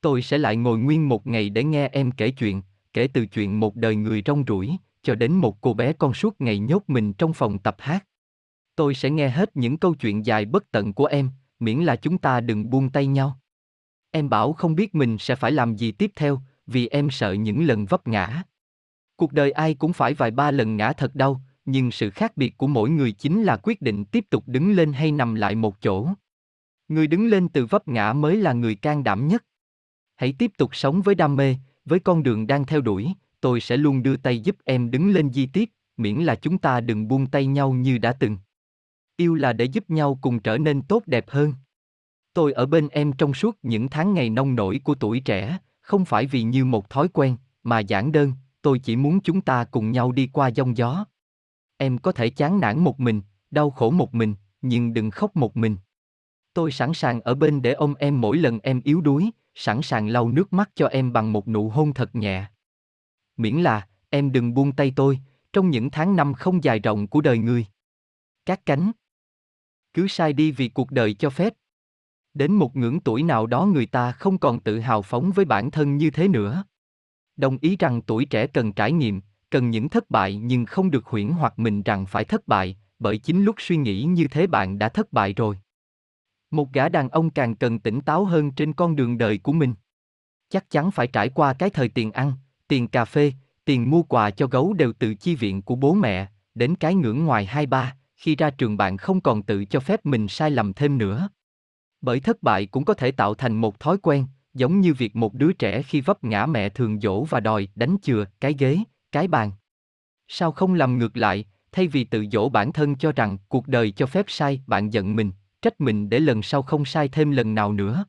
Tôi 0.02 0.22
sẽ 0.22 0.38
lại 0.38 0.56
ngồi 0.56 0.80
nguyên 0.80 1.10
một 1.10 1.28
ngày 1.28 1.50
để 1.50 1.64
nghe 1.64 1.88
em 1.88 2.12
kể 2.12 2.32
chuyện, 2.32 2.62
kể 2.94 3.08
từ 3.08 3.26
chuyện 3.26 3.60
một 3.60 3.76
đời 3.76 3.96
người 3.96 4.24
rong 4.26 4.44
ruổi, 4.48 4.72
cho 5.04 5.16
đến 5.16 5.34
một 5.34 5.62
cô 5.62 5.74
bé 5.74 5.94
con 5.94 6.14
suốt 6.14 6.42
ngày 6.42 6.60
nhốt 6.60 6.84
mình 6.88 7.14
trong 7.14 7.34
phòng 7.34 7.60
tập 7.60 7.76
hát. 7.80 8.06
Tôi 8.76 8.96
sẽ 8.96 9.10
nghe 9.10 9.30
hết 9.30 9.58
những 9.58 9.78
câu 9.78 9.94
chuyện 9.94 10.26
dài 10.26 10.46
bất 10.46 10.72
tận 10.72 10.94
của 10.94 11.06
em, 11.06 11.30
miễn 11.60 11.80
là 11.80 11.96
chúng 11.96 12.18
ta 12.18 12.40
đừng 12.40 12.70
buông 12.70 12.90
tay 12.90 13.08
nhau. 13.08 13.40
Em 14.12 14.30
bảo 14.30 14.54
không 14.54 14.76
biết 14.76 14.96
mình 14.96 15.18
sẽ 15.18 15.36
phải 15.36 15.52
làm 15.52 15.76
gì 15.76 15.92
tiếp 15.92 16.12
theo, 16.16 16.42
vì 16.68 16.88
em 16.88 17.10
sợ 17.10 17.32
những 17.32 17.64
lần 17.64 17.86
vấp 17.86 18.08
ngã. 18.08 18.44
Cuộc 19.16 19.34
đời 19.34 19.52
ai 19.52 19.74
cũng 19.74 19.94
phải 19.94 20.14
vài 20.14 20.32
ba 20.32 20.52
lần 20.52 20.78
ngã 20.78 20.94
thật 20.94 21.16
đau, 21.16 21.42
nhưng 21.72 21.92
sự 21.92 22.10
khác 22.10 22.38
biệt 22.38 22.58
của 22.58 22.68
mỗi 22.68 22.90
người 22.90 23.12
chính 23.12 23.44
là 23.44 23.58
quyết 23.64 23.82
định 23.82 24.06
tiếp 24.06 24.26
tục 24.30 24.44
đứng 24.48 24.72
lên 24.72 24.94
hay 24.94 25.12
nằm 25.12 25.36
lại 25.36 25.56
một 25.56 25.82
chỗ. 25.82 26.08
Người 26.88 27.08
đứng 27.08 27.28
lên 27.28 27.50
từ 27.50 27.66
vấp 27.66 27.88
ngã 27.88 28.14
mới 28.14 28.38
là 28.38 28.54
người 28.54 28.76
can 28.76 29.04
đảm 29.04 29.28
nhất. 29.28 29.46
Hãy 30.16 30.34
tiếp 30.40 30.52
tục 30.58 30.76
sống 30.76 31.02
với 31.02 31.16
đam 31.16 31.36
mê, 31.36 31.56
với 31.86 32.00
con 32.00 32.24
đường 32.24 32.48
đang 32.48 32.66
theo 32.66 32.82
đuổi, 32.82 33.14
tôi 33.42 33.62
sẽ 33.62 33.78
luôn 33.78 34.04
đưa 34.04 34.18
tay 34.18 34.40
giúp 34.40 34.56
em 34.66 34.92
đứng 34.92 35.10
lên 35.10 35.34
di 35.34 35.46
tiếp, 35.46 35.70
miễn 35.98 36.16
là 36.18 36.36
chúng 36.36 36.58
ta 36.58 36.82
đừng 36.82 37.08
buông 37.08 37.28
tay 37.28 37.46
nhau 37.46 37.72
như 37.74 37.98
đã 37.98 38.14
từng. 38.14 38.38
Yêu 39.18 39.36
là 39.36 39.54
để 39.54 39.66
giúp 39.66 39.90
nhau 39.90 40.20
cùng 40.22 40.40
trở 40.40 40.58
nên 40.58 40.82
tốt 40.82 41.04
đẹp 41.06 41.26
hơn. 41.30 41.54
Tôi 42.34 42.54
ở 42.54 42.66
bên 42.66 42.88
em 42.88 43.14
trong 43.14 43.34
suốt 43.34 43.58
những 43.62 43.90
tháng 43.90 44.14
ngày 44.14 44.30
nông 44.30 44.56
nổi 44.56 44.82
của 44.84 44.96
tuổi 44.96 45.20
trẻ, 45.20 45.58
không 45.82 46.06
phải 46.06 46.26
vì 46.26 46.44
như 46.44 46.66
một 46.66 46.90
thói 46.90 47.08
quen, 47.08 47.38
mà 47.64 47.80
giản 47.80 48.12
đơn, 48.12 48.34
tôi 48.62 48.80
chỉ 48.80 48.96
muốn 48.96 49.20
chúng 49.22 49.42
ta 49.42 49.64
cùng 49.64 49.92
nhau 49.92 50.12
đi 50.12 50.30
qua 50.34 50.48
giông 50.48 50.78
gió. 50.78 51.06
Em 51.82 51.98
có 51.98 52.12
thể 52.12 52.30
chán 52.30 52.60
nản 52.60 52.80
một 52.80 53.00
mình, 53.00 53.22
đau 53.52 53.72
khổ 53.72 53.92
một 53.92 54.16
mình, 54.16 54.36
nhưng 54.62 54.94
đừng 54.94 55.12
khóc 55.12 55.36
một 55.36 55.58
mình. 55.58 55.78
Tôi 56.54 56.72
sẵn 56.72 56.94
sàng 56.94 57.22
ở 57.22 57.36
bên 57.36 57.62
để 57.62 57.74
ôm 57.74 57.94
em 58.00 58.22
mỗi 58.22 58.38
lần 58.38 58.60
em 58.60 58.82
yếu 58.84 59.02
đuối, 59.02 59.30
sẵn 59.56 59.82
sàng 59.82 60.08
lau 60.08 60.30
nước 60.30 60.54
mắt 60.54 60.70
cho 60.76 60.88
em 60.88 61.14
bằng 61.14 61.34
một 61.34 61.48
nụ 61.48 61.70
hôn 61.70 61.94
thật 61.94 62.16
nhẹ. 62.16 62.46
Miễn 63.38 63.56
là, 63.56 63.88
em 64.10 64.32
đừng 64.32 64.54
buông 64.54 64.72
tay 64.72 64.94
tôi, 64.96 65.20
trong 65.54 65.70
những 65.70 65.90
tháng 65.90 66.16
năm 66.16 66.34
không 66.34 66.64
dài 66.64 66.80
rộng 66.80 67.08
của 67.08 67.22
đời 67.22 67.38
người. 67.38 67.66
Các 68.46 68.66
cánh. 68.66 68.92
Cứ 69.94 70.08
sai 70.08 70.34
đi 70.34 70.52
vì 70.52 70.70
cuộc 70.70 70.92
đời 70.92 71.14
cho 71.14 71.30
phép. 71.30 71.54
Đến 72.34 72.54
một 72.54 72.76
ngưỡng 72.76 73.00
tuổi 73.00 73.24
nào 73.24 73.48
đó 73.48 73.66
người 73.66 73.86
ta 73.86 74.12
không 74.12 74.38
còn 74.38 74.60
tự 74.60 74.80
hào 74.80 75.02
phóng 75.02 75.32
với 75.36 75.46
bản 75.46 75.72
thân 75.72 75.98
như 75.98 76.12
thế 76.12 76.28
nữa. 76.28 76.64
Đồng 77.36 77.58
ý 77.62 77.76
rằng 77.80 78.02
tuổi 78.02 78.26
trẻ 78.26 78.48
cần 78.48 78.74
trải 78.74 78.92
nghiệm, 78.92 79.22
cần 79.52 79.70
những 79.70 79.90
thất 79.90 80.10
bại 80.10 80.36
nhưng 80.36 80.66
không 80.66 80.92
được 80.92 81.06
huyễn 81.06 81.30
hoặc 81.30 81.60
mình 81.60 81.84
rằng 81.84 82.06
phải 82.06 82.26
thất 82.26 82.48
bại, 82.48 82.78
bởi 83.00 83.18
chính 83.18 83.44
lúc 83.44 83.56
suy 83.60 83.78
nghĩ 83.78 84.04
như 84.04 84.28
thế 84.28 84.48
bạn 84.48 84.80
đã 84.80 84.90
thất 84.90 85.14
bại 85.14 85.34
rồi. 85.34 85.58
Một 86.52 86.74
gã 86.74 86.90
đàn 86.90 87.10
ông 87.10 87.30
càng 87.30 87.56
cần 87.56 87.80
tỉnh 87.80 88.02
táo 88.02 88.26
hơn 88.26 88.52
trên 88.52 88.74
con 88.74 88.96
đường 88.96 89.18
đời 89.18 89.38
của 89.38 89.54
mình. 89.54 89.74
Chắc 90.50 90.70
chắn 90.70 90.92
phải 90.92 91.08
trải 91.08 91.30
qua 91.30 91.54
cái 91.54 91.70
thời 91.70 91.90
tiền 91.90 92.12
ăn, 92.12 92.34
tiền 92.68 92.88
cà 92.88 93.06
phê, 93.06 93.34
tiền 93.66 93.90
mua 93.90 94.04
quà 94.04 94.30
cho 94.30 94.48
gấu 94.48 94.74
đều 94.74 94.94
từ 94.94 95.16
chi 95.16 95.36
viện 95.36 95.62
của 95.62 95.76
bố 95.76 95.94
mẹ, 95.94 96.28
đến 96.56 96.76
cái 96.76 96.96
ngưỡng 96.96 97.26
ngoài 97.26 97.46
hai 97.46 97.66
ba, 97.66 97.96
khi 98.16 98.36
ra 98.36 98.50
trường 98.50 98.78
bạn 98.78 98.98
không 98.98 99.22
còn 99.22 99.44
tự 99.44 99.66
cho 99.66 99.80
phép 99.80 100.06
mình 100.06 100.28
sai 100.28 100.52
lầm 100.52 100.74
thêm 100.74 100.98
nữa. 100.98 101.30
Bởi 102.02 102.20
thất 102.20 102.44
bại 102.44 102.66
cũng 102.66 102.86
có 102.86 102.94
thể 102.94 103.12
tạo 103.12 103.34
thành 103.34 103.62
một 103.62 103.80
thói 103.80 103.98
quen, 103.98 104.26
giống 104.54 104.82
như 104.82 104.94
việc 104.94 105.16
một 105.16 105.34
đứa 105.34 105.54
trẻ 105.54 105.82
khi 105.82 106.02
vấp 106.02 106.24
ngã 106.24 106.46
mẹ 106.46 106.70
thường 106.70 107.00
dỗ 107.00 107.24
và 107.24 107.40
đòi 107.40 107.68
đánh 107.76 107.98
chừa, 108.02 108.26
cái 108.42 108.56
ghế, 108.60 108.78
cái 109.12 109.28
bàn. 109.28 109.52
Sao 110.28 110.52
không 110.52 110.74
làm 110.74 110.98
ngược 110.98 111.18
lại, 111.18 111.46
thay 111.72 111.88
vì 111.88 112.04
tự 112.04 112.26
dỗ 112.32 112.50
bản 112.50 112.74
thân 112.74 112.96
cho 112.96 113.12
rằng 113.12 113.38
cuộc 113.48 113.68
đời 113.68 113.92
cho 113.92 114.06
phép 114.06 114.26
sai, 114.28 114.62
bạn 114.68 114.94
giận 114.94 115.16
mình, 115.16 115.32
trách 115.62 115.82
mình 115.82 116.10
để 116.10 116.20
lần 116.20 116.42
sau 116.42 116.62
không 116.62 116.86
sai 116.86 117.08
thêm 117.08 117.32
lần 117.32 117.56
nào 117.56 117.74
nữa. 117.74 118.06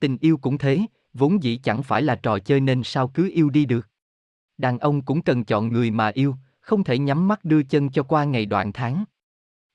Tình 0.00 0.18
yêu 0.20 0.36
cũng 0.36 0.58
thế, 0.58 0.80
vốn 1.14 1.42
dĩ 1.42 1.56
chẳng 1.56 1.82
phải 1.82 2.02
là 2.02 2.14
trò 2.14 2.38
chơi 2.38 2.60
nên 2.60 2.82
sao 2.84 3.08
cứ 3.08 3.30
yêu 3.34 3.50
đi 3.50 3.66
được. 3.66 3.88
Đàn 4.58 4.78
ông 4.78 5.02
cũng 5.02 5.22
cần 5.22 5.44
chọn 5.44 5.68
người 5.68 5.90
mà 5.90 6.08
yêu, 6.08 6.36
không 6.60 6.84
thể 6.84 6.98
nhắm 6.98 7.28
mắt 7.28 7.44
đưa 7.44 7.62
chân 7.62 7.90
cho 7.90 8.02
qua 8.02 8.24
ngày 8.24 8.46
đoạn 8.46 8.72
tháng. 8.72 9.04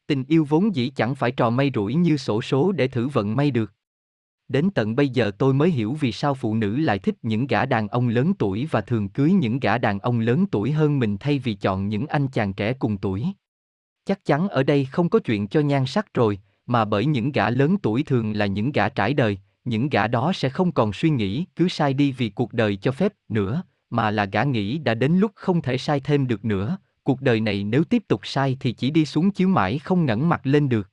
Tình 0.07 0.23
yêu 0.27 0.45
vốn 0.49 0.75
dĩ 0.75 0.91
chẳng 0.95 1.15
phải 1.15 1.31
trò 1.31 1.49
may 1.49 1.71
rủi 1.75 1.93
như 1.93 2.17
sổ 2.17 2.41
số 2.41 2.71
để 2.71 2.87
thử 2.87 3.07
vận 3.07 3.35
may 3.35 3.51
được. 3.51 3.73
Đến 4.47 4.69
tận 4.69 4.95
bây 4.95 5.09
giờ 5.09 5.31
tôi 5.37 5.53
mới 5.53 5.71
hiểu 5.71 5.93
vì 5.93 6.11
sao 6.11 6.33
phụ 6.33 6.55
nữ 6.55 6.77
lại 6.77 6.99
thích 6.99 7.15
những 7.21 7.47
gã 7.47 7.65
đàn 7.65 7.87
ông 7.87 8.07
lớn 8.07 8.33
tuổi 8.39 8.67
và 8.71 8.81
thường 8.81 9.09
cưới 9.09 9.31
những 9.31 9.59
gã 9.59 9.77
đàn 9.77 9.99
ông 9.99 10.19
lớn 10.19 10.45
tuổi 10.51 10.71
hơn 10.71 10.99
mình 10.99 11.17
thay 11.19 11.39
vì 11.39 11.53
chọn 11.53 11.89
những 11.89 12.07
anh 12.07 12.27
chàng 12.27 12.53
trẻ 12.53 12.73
cùng 12.73 12.97
tuổi. 12.97 13.25
Chắc 14.05 14.25
chắn 14.25 14.49
ở 14.49 14.63
đây 14.63 14.85
không 14.85 15.09
có 15.09 15.19
chuyện 15.19 15.47
cho 15.47 15.59
nhan 15.59 15.85
sắc 15.85 16.13
rồi, 16.13 16.39
mà 16.65 16.85
bởi 16.85 17.05
những 17.05 17.31
gã 17.31 17.49
lớn 17.49 17.77
tuổi 17.77 18.03
thường 18.03 18.33
là 18.33 18.45
những 18.45 18.71
gã 18.71 18.89
trải 18.89 19.13
đời, 19.13 19.37
những 19.65 19.89
gã 19.89 20.07
đó 20.07 20.31
sẽ 20.33 20.49
không 20.49 20.71
còn 20.71 20.93
suy 20.93 21.09
nghĩ 21.09 21.45
cứ 21.55 21.67
sai 21.67 21.93
đi 21.93 22.11
vì 22.11 22.29
cuộc 22.29 22.53
đời 22.53 22.75
cho 22.75 22.91
phép 22.91 23.13
nữa, 23.29 23.63
mà 23.89 24.11
là 24.11 24.25
gã 24.25 24.43
nghĩ 24.43 24.77
đã 24.77 24.93
đến 24.93 25.17
lúc 25.17 25.31
không 25.35 25.61
thể 25.61 25.77
sai 25.77 25.99
thêm 25.99 26.27
được 26.27 26.45
nữa, 26.45 26.77
cuộc 27.03 27.21
đời 27.21 27.41
này 27.41 27.63
nếu 27.63 27.83
tiếp 27.83 28.03
tục 28.07 28.21
sai 28.23 28.57
thì 28.59 28.71
chỉ 28.73 28.91
đi 28.91 29.05
xuống 29.05 29.31
chiếu 29.31 29.47
mãi 29.47 29.79
không 29.79 30.05
ngẩng 30.05 30.29
mặt 30.29 30.41
lên 30.43 30.69
được. 30.69 30.89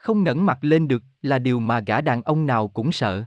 Không 0.00 0.24
ngẩng 0.24 0.46
mặt 0.46 0.58
lên 0.60 0.88
được 0.88 1.02
là 1.22 1.38
điều 1.38 1.60
mà 1.60 1.80
gã 1.80 2.00
đàn 2.00 2.22
ông 2.22 2.46
nào 2.46 2.68
cũng 2.68 2.92
sợ. 2.92 3.24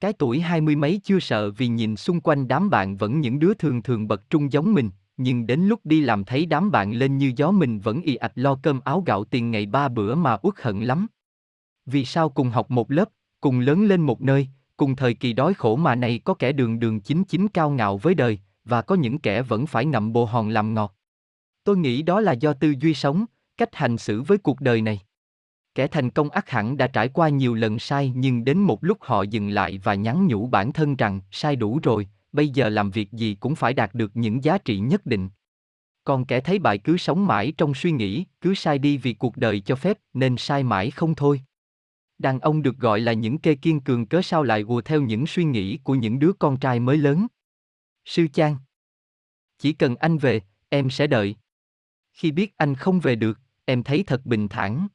Cái 0.00 0.12
tuổi 0.12 0.40
hai 0.40 0.60
mươi 0.60 0.76
mấy 0.76 1.00
chưa 1.04 1.20
sợ 1.20 1.50
vì 1.50 1.68
nhìn 1.68 1.96
xung 1.96 2.20
quanh 2.20 2.48
đám 2.48 2.70
bạn 2.70 2.96
vẫn 2.96 3.20
những 3.20 3.38
đứa 3.38 3.54
thường 3.54 3.82
thường 3.82 4.08
bật 4.08 4.30
trung 4.30 4.52
giống 4.52 4.74
mình, 4.74 4.90
nhưng 5.16 5.46
đến 5.46 5.60
lúc 5.60 5.80
đi 5.84 6.00
làm 6.00 6.24
thấy 6.24 6.46
đám 6.46 6.70
bạn 6.70 6.92
lên 6.92 7.18
như 7.18 7.32
gió 7.36 7.50
mình 7.50 7.80
vẫn 7.80 8.02
y 8.02 8.14
ạch 8.16 8.32
lo 8.34 8.58
cơm 8.62 8.80
áo 8.84 9.02
gạo 9.06 9.24
tiền 9.24 9.50
ngày 9.50 9.66
ba 9.66 9.88
bữa 9.88 10.14
mà 10.14 10.36
uất 10.42 10.54
hận 10.62 10.80
lắm. 10.80 11.06
Vì 11.86 12.04
sao 12.04 12.28
cùng 12.28 12.50
học 12.50 12.70
một 12.70 12.90
lớp, 12.90 13.08
cùng 13.40 13.60
lớn 13.60 13.84
lên 13.84 14.00
một 14.00 14.20
nơi, 14.20 14.48
cùng 14.76 14.96
thời 14.96 15.14
kỳ 15.14 15.32
đói 15.32 15.54
khổ 15.54 15.76
mà 15.76 15.94
này 15.94 16.20
có 16.24 16.34
kẻ 16.34 16.52
đường 16.52 16.78
đường 16.78 17.00
chính 17.00 17.24
chính 17.24 17.48
cao 17.48 17.70
ngạo 17.70 17.98
với 17.98 18.14
đời, 18.14 18.38
và 18.64 18.82
có 18.82 18.94
những 18.94 19.18
kẻ 19.18 19.42
vẫn 19.42 19.66
phải 19.66 19.84
ngậm 19.84 20.12
bồ 20.12 20.24
hòn 20.24 20.48
làm 20.48 20.74
ngọt. 20.74 20.94
Tôi 21.64 21.76
nghĩ 21.76 22.02
đó 22.02 22.20
là 22.20 22.32
do 22.32 22.52
tư 22.52 22.74
duy 22.80 22.94
sống, 22.94 23.24
cách 23.56 23.74
hành 23.76 23.98
xử 23.98 24.22
với 24.22 24.38
cuộc 24.38 24.60
đời 24.60 24.82
này. 24.82 25.00
Kẻ 25.74 25.86
thành 25.86 26.10
công 26.10 26.30
ắt 26.30 26.50
hẳn 26.50 26.76
đã 26.76 26.86
trải 26.86 27.08
qua 27.08 27.28
nhiều 27.28 27.54
lần 27.54 27.78
sai 27.78 28.12
nhưng 28.16 28.44
đến 28.44 28.58
một 28.58 28.84
lúc 28.84 28.98
họ 29.00 29.22
dừng 29.22 29.48
lại 29.48 29.78
và 29.78 29.94
nhắn 29.94 30.26
nhủ 30.26 30.46
bản 30.46 30.72
thân 30.72 30.96
rằng 30.96 31.20
sai 31.30 31.56
đủ 31.56 31.80
rồi, 31.82 32.08
bây 32.32 32.48
giờ 32.48 32.68
làm 32.68 32.90
việc 32.90 33.12
gì 33.12 33.34
cũng 33.40 33.54
phải 33.54 33.74
đạt 33.74 33.94
được 33.94 34.10
những 34.14 34.44
giá 34.44 34.58
trị 34.58 34.78
nhất 34.78 35.06
định. 35.06 35.28
Còn 36.04 36.24
kẻ 36.24 36.40
thấy 36.40 36.58
bại 36.58 36.78
cứ 36.78 36.96
sống 36.96 37.26
mãi 37.26 37.52
trong 37.56 37.74
suy 37.74 37.90
nghĩ, 37.90 38.24
cứ 38.40 38.54
sai 38.54 38.78
đi 38.78 38.96
vì 38.96 39.12
cuộc 39.12 39.36
đời 39.36 39.60
cho 39.60 39.76
phép 39.76 39.98
nên 40.14 40.36
sai 40.36 40.62
mãi 40.62 40.90
không 40.90 41.14
thôi. 41.14 41.40
Đàn 42.18 42.40
ông 42.40 42.62
được 42.62 42.76
gọi 42.76 43.00
là 43.00 43.12
những 43.12 43.38
kê 43.38 43.54
kiên 43.54 43.80
cường 43.80 44.06
cớ 44.06 44.22
sao 44.22 44.42
lại 44.42 44.64
ùa 44.68 44.80
theo 44.80 45.00
những 45.00 45.26
suy 45.26 45.44
nghĩ 45.44 45.78
của 45.84 45.94
những 45.94 46.18
đứa 46.18 46.32
con 46.32 46.56
trai 46.56 46.80
mới 46.80 46.96
lớn. 46.96 47.26
Sư 48.04 48.26
Chan. 48.32 48.56
Chỉ 49.58 49.72
cần 49.72 49.96
anh 49.96 50.18
về, 50.18 50.40
em 50.68 50.90
sẽ 50.90 51.06
đợi. 51.06 51.36
Khi 52.12 52.30
biết 52.30 52.56
anh 52.56 52.74
không 52.74 53.00
về 53.00 53.16
được, 53.16 53.38
em 53.64 53.82
thấy 53.82 54.04
thật 54.06 54.26
bình 54.26 54.48
thản. 54.48 54.88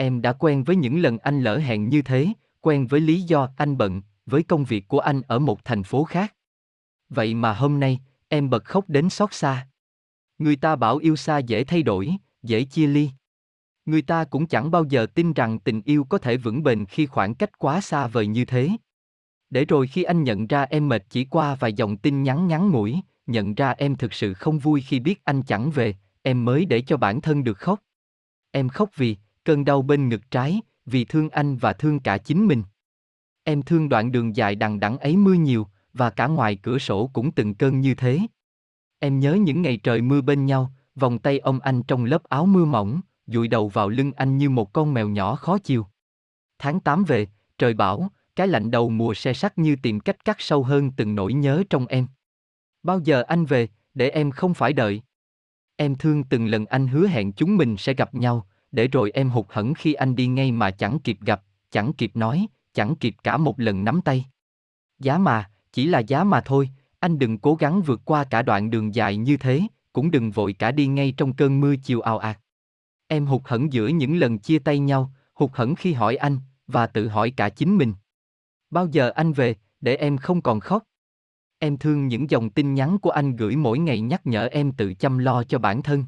Em 0.00 0.22
đã 0.22 0.32
quen 0.32 0.64
với 0.64 0.76
những 0.76 0.98
lần 0.98 1.18
anh 1.18 1.40
lỡ 1.40 1.58
hẹn 1.58 1.88
như 1.88 2.02
thế, 2.02 2.28
quen 2.60 2.86
với 2.86 3.00
lý 3.00 3.22
do 3.22 3.48
anh 3.56 3.78
bận, 3.78 4.02
với 4.26 4.42
công 4.42 4.64
việc 4.64 4.88
của 4.88 4.98
anh 4.98 5.22
ở 5.22 5.38
một 5.38 5.64
thành 5.64 5.82
phố 5.82 6.04
khác. 6.04 6.34
Vậy 7.08 7.34
mà 7.34 7.52
hôm 7.52 7.80
nay, 7.80 8.00
em 8.28 8.50
bật 8.50 8.64
khóc 8.64 8.84
đến 8.88 9.10
xót 9.10 9.34
xa. 9.34 9.68
Người 10.38 10.56
ta 10.56 10.76
bảo 10.76 10.96
yêu 10.96 11.16
xa 11.16 11.38
dễ 11.38 11.64
thay 11.64 11.82
đổi, 11.82 12.12
dễ 12.42 12.64
chia 12.64 12.86
ly. 12.86 13.10
Người 13.86 14.02
ta 14.02 14.24
cũng 14.24 14.46
chẳng 14.46 14.70
bao 14.70 14.84
giờ 14.84 15.06
tin 15.14 15.32
rằng 15.32 15.58
tình 15.58 15.82
yêu 15.84 16.04
có 16.04 16.18
thể 16.18 16.36
vững 16.36 16.62
bền 16.62 16.86
khi 16.86 17.06
khoảng 17.06 17.34
cách 17.34 17.58
quá 17.58 17.80
xa 17.80 18.06
vời 18.06 18.26
như 18.26 18.44
thế. 18.44 18.70
Để 19.50 19.64
rồi 19.64 19.86
khi 19.86 20.02
anh 20.02 20.24
nhận 20.24 20.46
ra 20.46 20.62
em 20.62 20.88
mệt 20.88 21.04
chỉ 21.10 21.24
qua 21.24 21.54
vài 21.54 21.72
dòng 21.72 21.96
tin 21.96 22.22
nhắn 22.22 22.48
ngắn 22.48 22.70
ngủi, 22.70 23.00
nhận 23.26 23.54
ra 23.54 23.70
em 23.70 23.96
thực 23.96 24.12
sự 24.12 24.34
không 24.34 24.58
vui 24.58 24.80
khi 24.80 25.00
biết 25.00 25.24
anh 25.24 25.42
chẳng 25.42 25.70
về, 25.70 25.94
em 26.22 26.44
mới 26.44 26.64
để 26.64 26.80
cho 26.80 26.96
bản 26.96 27.20
thân 27.20 27.44
được 27.44 27.58
khóc. 27.58 27.82
Em 28.50 28.68
khóc 28.68 28.90
vì 28.96 29.16
cơn 29.48 29.64
đau 29.64 29.82
bên 29.82 30.08
ngực 30.08 30.30
trái, 30.30 30.60
vì 30.86 31.04
thương 31.04 31.30
anh 31.30 31.56
và 31.56 31.72
thương 31.72 32.00
cả 32.00 32.18
chính 32.18 32.46
mình. 32.46 32.62
Em 33.44 33.62
thương 33.62 33.88
đoạn 33.88 34.12
đường 34.12 34.36
dài 34.36 34.54
đằng 34.54 34.80
đẵng 34.80 34.98
ấy 34.98 35.16
mưa 35.16 35.32
nhiều, 35.32 35.66
và 35.92 36.10
cả 36.10 36.26
ngoài 36.26 36.56
cửa 36.56 36.78
sổ 36.78 37.10
cũng 37.12 37.32
từng 37.32 37.54
cơn 37.54 37.80
như 37.80 37.94
thế. 37.94 38.20
Em 38.98 39.20
nhớ 39.20 39.34
những 39.34 39.62
ngày 39.62 39.76
trời 39.76 40.00
mưa 40.00 40.20
bên 40.20 40.46
nhau, 40.46 40.72
vòng 40.94 41.18
tay 41.18 41.38
ông 41.38 41.60
anh 41.60 41.82
trong 41.82 42.04
lớp 42.04 42.24
áo 42.24 42.46
mưa 42.46 42.64
mỏng, 42.64 43.00
dụi 43.26 43.48
đầu 43.48 43.68
vào 43.68 43.88
lưng 43.88 44.12
anh 44.16 44.38
như 44.38 44.50
một 44.50 44.72
con 44.72 44.94
mèo 44.94 45.08
nhỏ 45.08 45.34
khó 45.34 45.58
chịu. 45.58 45.86
Tháng 46.58 46.80
8 46.80 47.04
về, 47.04 47.26
trời 47.58 47.74
bão, 47.74 48.10
cái 48.36 48.48
lạnh 48.48 48.70
đầu 48.70 48.90
mùa 48.90 49.14
xe 49.14 49.32
sắt 49.32 49.58
như 49.58 49.76
tìm 49.82 50.00
cách 50.00 50.24
cắt 50.24 50.36
sâu 50.40 50.62
hơn 50.62 50.90
từng 50.96 51.14
nỗi 51.14 51.32
nhớ 51.32 51.62
trong 51.70 51.86
em. 51.86 52.06
Bao 52.82 53.00
giờ 53.00 53.22
anh 53.22 53.44
về, 53.44 53.68
để 53.94 54.08
em 54.08 54.30
không 54.30 54.54
phải 54.54 54.72
đợi. 54.72 55.02
Em 55.76 55.94
thương 55.94 56.24
từng 56.24 56.46
lần 56.46 56.66
anh 56.66 56.86
hứa 56.88 57.06
hẹn 57.06 57.32
chúng 57.32 57.56
mình 57.56 57.76
sẽ 57.76 57.94
gặp 57.94 58.14
nhau, 58.14 58.46
để 58.72 58.88
rồi 58.88 59.10
em 59.10 59.30
hụt 59.30 59.46
hẫng 59.48 59.74
khi 59.74 59.92
anh 59.94 60.16
đi 60.16 60.26
ngay 60.26 60.52
mà 60.52 60.70
chẳng 60.70 60.98
kịp 60.98 61.18
gặp, 61.20 61.42
chẳng 61.70 61.92
kịp 61.92 62.16
nói, 62.16 62.46
chẳng 62.74 62.96
kịp 62.96 63.14
cả 63.22 63.36
một 63.36 63.60
lần 63.60 63.84
nắm 63.84 64.00
tay. 64.00 64.26
Giá 64.98 65.18
mà, 65.18 65.50
chỉ 65.72 65.86
là 65.86 65.98
giá 65.98 66.24
mà 66.24 66.40
thôi, 66.40 66.70
anh 66.98 67.18
đừng 67.18 67.38
cố 67.38 67.54
gắng 67.54 67.82
vượt 67.82 68.00
qua 68.04 68.24
cả 68.24 68.42
đoạn 68.42 68.70
đường 68.70 68.94
dài 68.94 69.16
như 69.16 69.36
thế, 69.36 69.62
cũng 69.92 70.10
đừng 70.10 70.30
vội 70.30 70.52
cả 70.52 70.72
đi 70.72 70.86
ngay 70.86 71.14
trong 71.16 71.32
cơn 71.32 71.60
mưa 71.60 71.74
chiều 71.76 72.00
ào 72.00 72.18
ạt. 72.18 72.38
Em 73.06 73.26
hụt 73.26 73.42
hẫng 73.44 73.72
giữa 73.72 73.86
những 73.86 74.16
lần 74.16 74.38
chia 74.38 74.58
tay 74.58 74.78
nhau, 74.78 75.12
hụt 75.34 75.50
hẫng 75.52 75.74
khi 75.74 75.92
hỏi 75.92 76.16
anh, 76.16 76.38
và 76.66 76.86
tự 76.86 77.08
hỏi 77.08 77.30
cả 77.30 77.48
chính 77.48 77.76
mình. 77.76 77.94
Bao 78.70 78.86
giờ 78.86 79.10
anh 79.10 79.32
về, 79.32 79.54
để 79.80 79.96
em 79.96 80.18
không 80.18 80.42
còn 80.42 80.60
khóc? 80.60 80.82
Em 81.58 81.76
thương 81.76 82.08
những 82.08 82.30
dòng 82.30 82.50
tin 82.50 82.74
nhắn 82.74 82.98
của 82.98 83.10
anh 83.10 83.36
gửi 83.36 83.56
mỗi 83.56 83.78
ngày 83.78 84.00
nhắc 84.00 84.26
nhở 84.26 84.48
em 84.52 84.72
tự 84.72 84.94
chăm 84.94 85.18
lo 85.18 85.44
cho 85.44 85.58
bản 85.58 85.82
thân. 85.82 86.04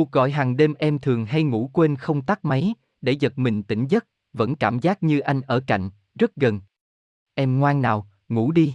Cuộc 0.00 0.12
gọi 0.12 0.30
hàng 0.30 0.56
đêm 0.56 0.74
em 0.74 0.98
thường 0.98 1.26
hay 1.26 1.42
ngủ 1.42 1.70
quên 1.72 1.96
không 1.96 2.22
tắt 2.22 2.44
máy, 2.44 2.74
để 3.00 3.12
giật 3.12 3.38
mình 3.38 3.62
tỉnh 3.62 3.86
giấc, 3.86 4.06
vẫn 4.32 4.54
cảm 4.54 4.78
giác 4.78 5.02
như 5.02 5.20
anh 5.20 5.40
ở 5.40 5.60
cạnh, 5.66 5.90
rất 6.18 6.36
gần. 6.36 6.60
Em 7.34 7.58
ngoan 7.58 7.82
nào, 7.82 8.08
ngủ 8.28 8.52
đi. 8.52 8.74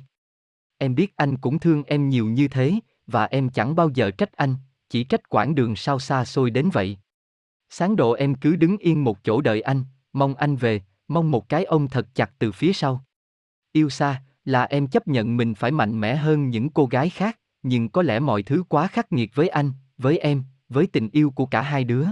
Em 0.77 0.95
biết 0.95 1.15
anh 1.15 1.37
cũng 1.37 1.59
thương 1.59 1.83
em 1.83 2.09
nhiều 2.09 2.25
như 2.25 2.47
thế, 2.47 2.73
và 3.07 3.25
em 3.25 3.49
chẳng 3.49 3.75
bao 3.75 3.89
giờ 3.89 4.11
trách 4.11 4.31
anh, 4.31 4.55
chỉ 4.89 5.03
trách 5.03 5.29
quãng 5.29 5.55
đường 5.55 5.75
sao 5.75 5.99
xa 5.99 6.25
xôi 6.25 6.49
đến 6.49 6.69
vậy. 6.73 6.97
Sáng 7.69 7.95
độ 7.95 8.11
em 8.11 8.35
cứ 8.35 8.55
đứng 8.55 8.77
yên 8.77 9.03
một 9.03 9.23
chỗ 9.23 9.41
đợi 9.41 9.61
anh, 9.61 9.83
mong 10.13 10.35
anh 10.35 10.55
về, 10.55 10.81
mong 11.07 11.31
một 11.31 11.49
cái 11.49 11.63
ôm 11.63 11.87
thật 11.87 12.07
chặt 12.15 12.31
từ 12.39 12.51
phía 12.51 12.73
sau. 12.73 13.05
Yêu 13.71 13.89
xa, 13.89 14.23
là 14.43 14.63
em 14.63 14.87
chấp 14.87 15.07
nhận 15.07 15.37
mình 15.37 15.53
phải 15.55 15.71
mạnh 15.71 15.99
mẽ 15.99 16.15
hơn 16.15 16.49
những 16.49 16.69
cô 16.69 16.85
gái 16.85 17.09
khác, 17.09 17.39
nhưng 17.63 17.89
có 17.89 18.01
lẽ 18.01 18.19
mọi 18.19 18.43
thứ 18.43 18.63
quá 18.69 18.87
khắc 18.87 19.11
nghiệt 19.11 19.31
với 19.35 19.47
anh, 19.47 19.71
với 19.97 20.17
em, 20.17 20.43
với 20.69 20.87
tình 20.87 21.09
yêu 21.09 21.31
của 21.31 21.45
cả 21.45 21.61
hai 21.61 21.83
đứa. 21.83 22.05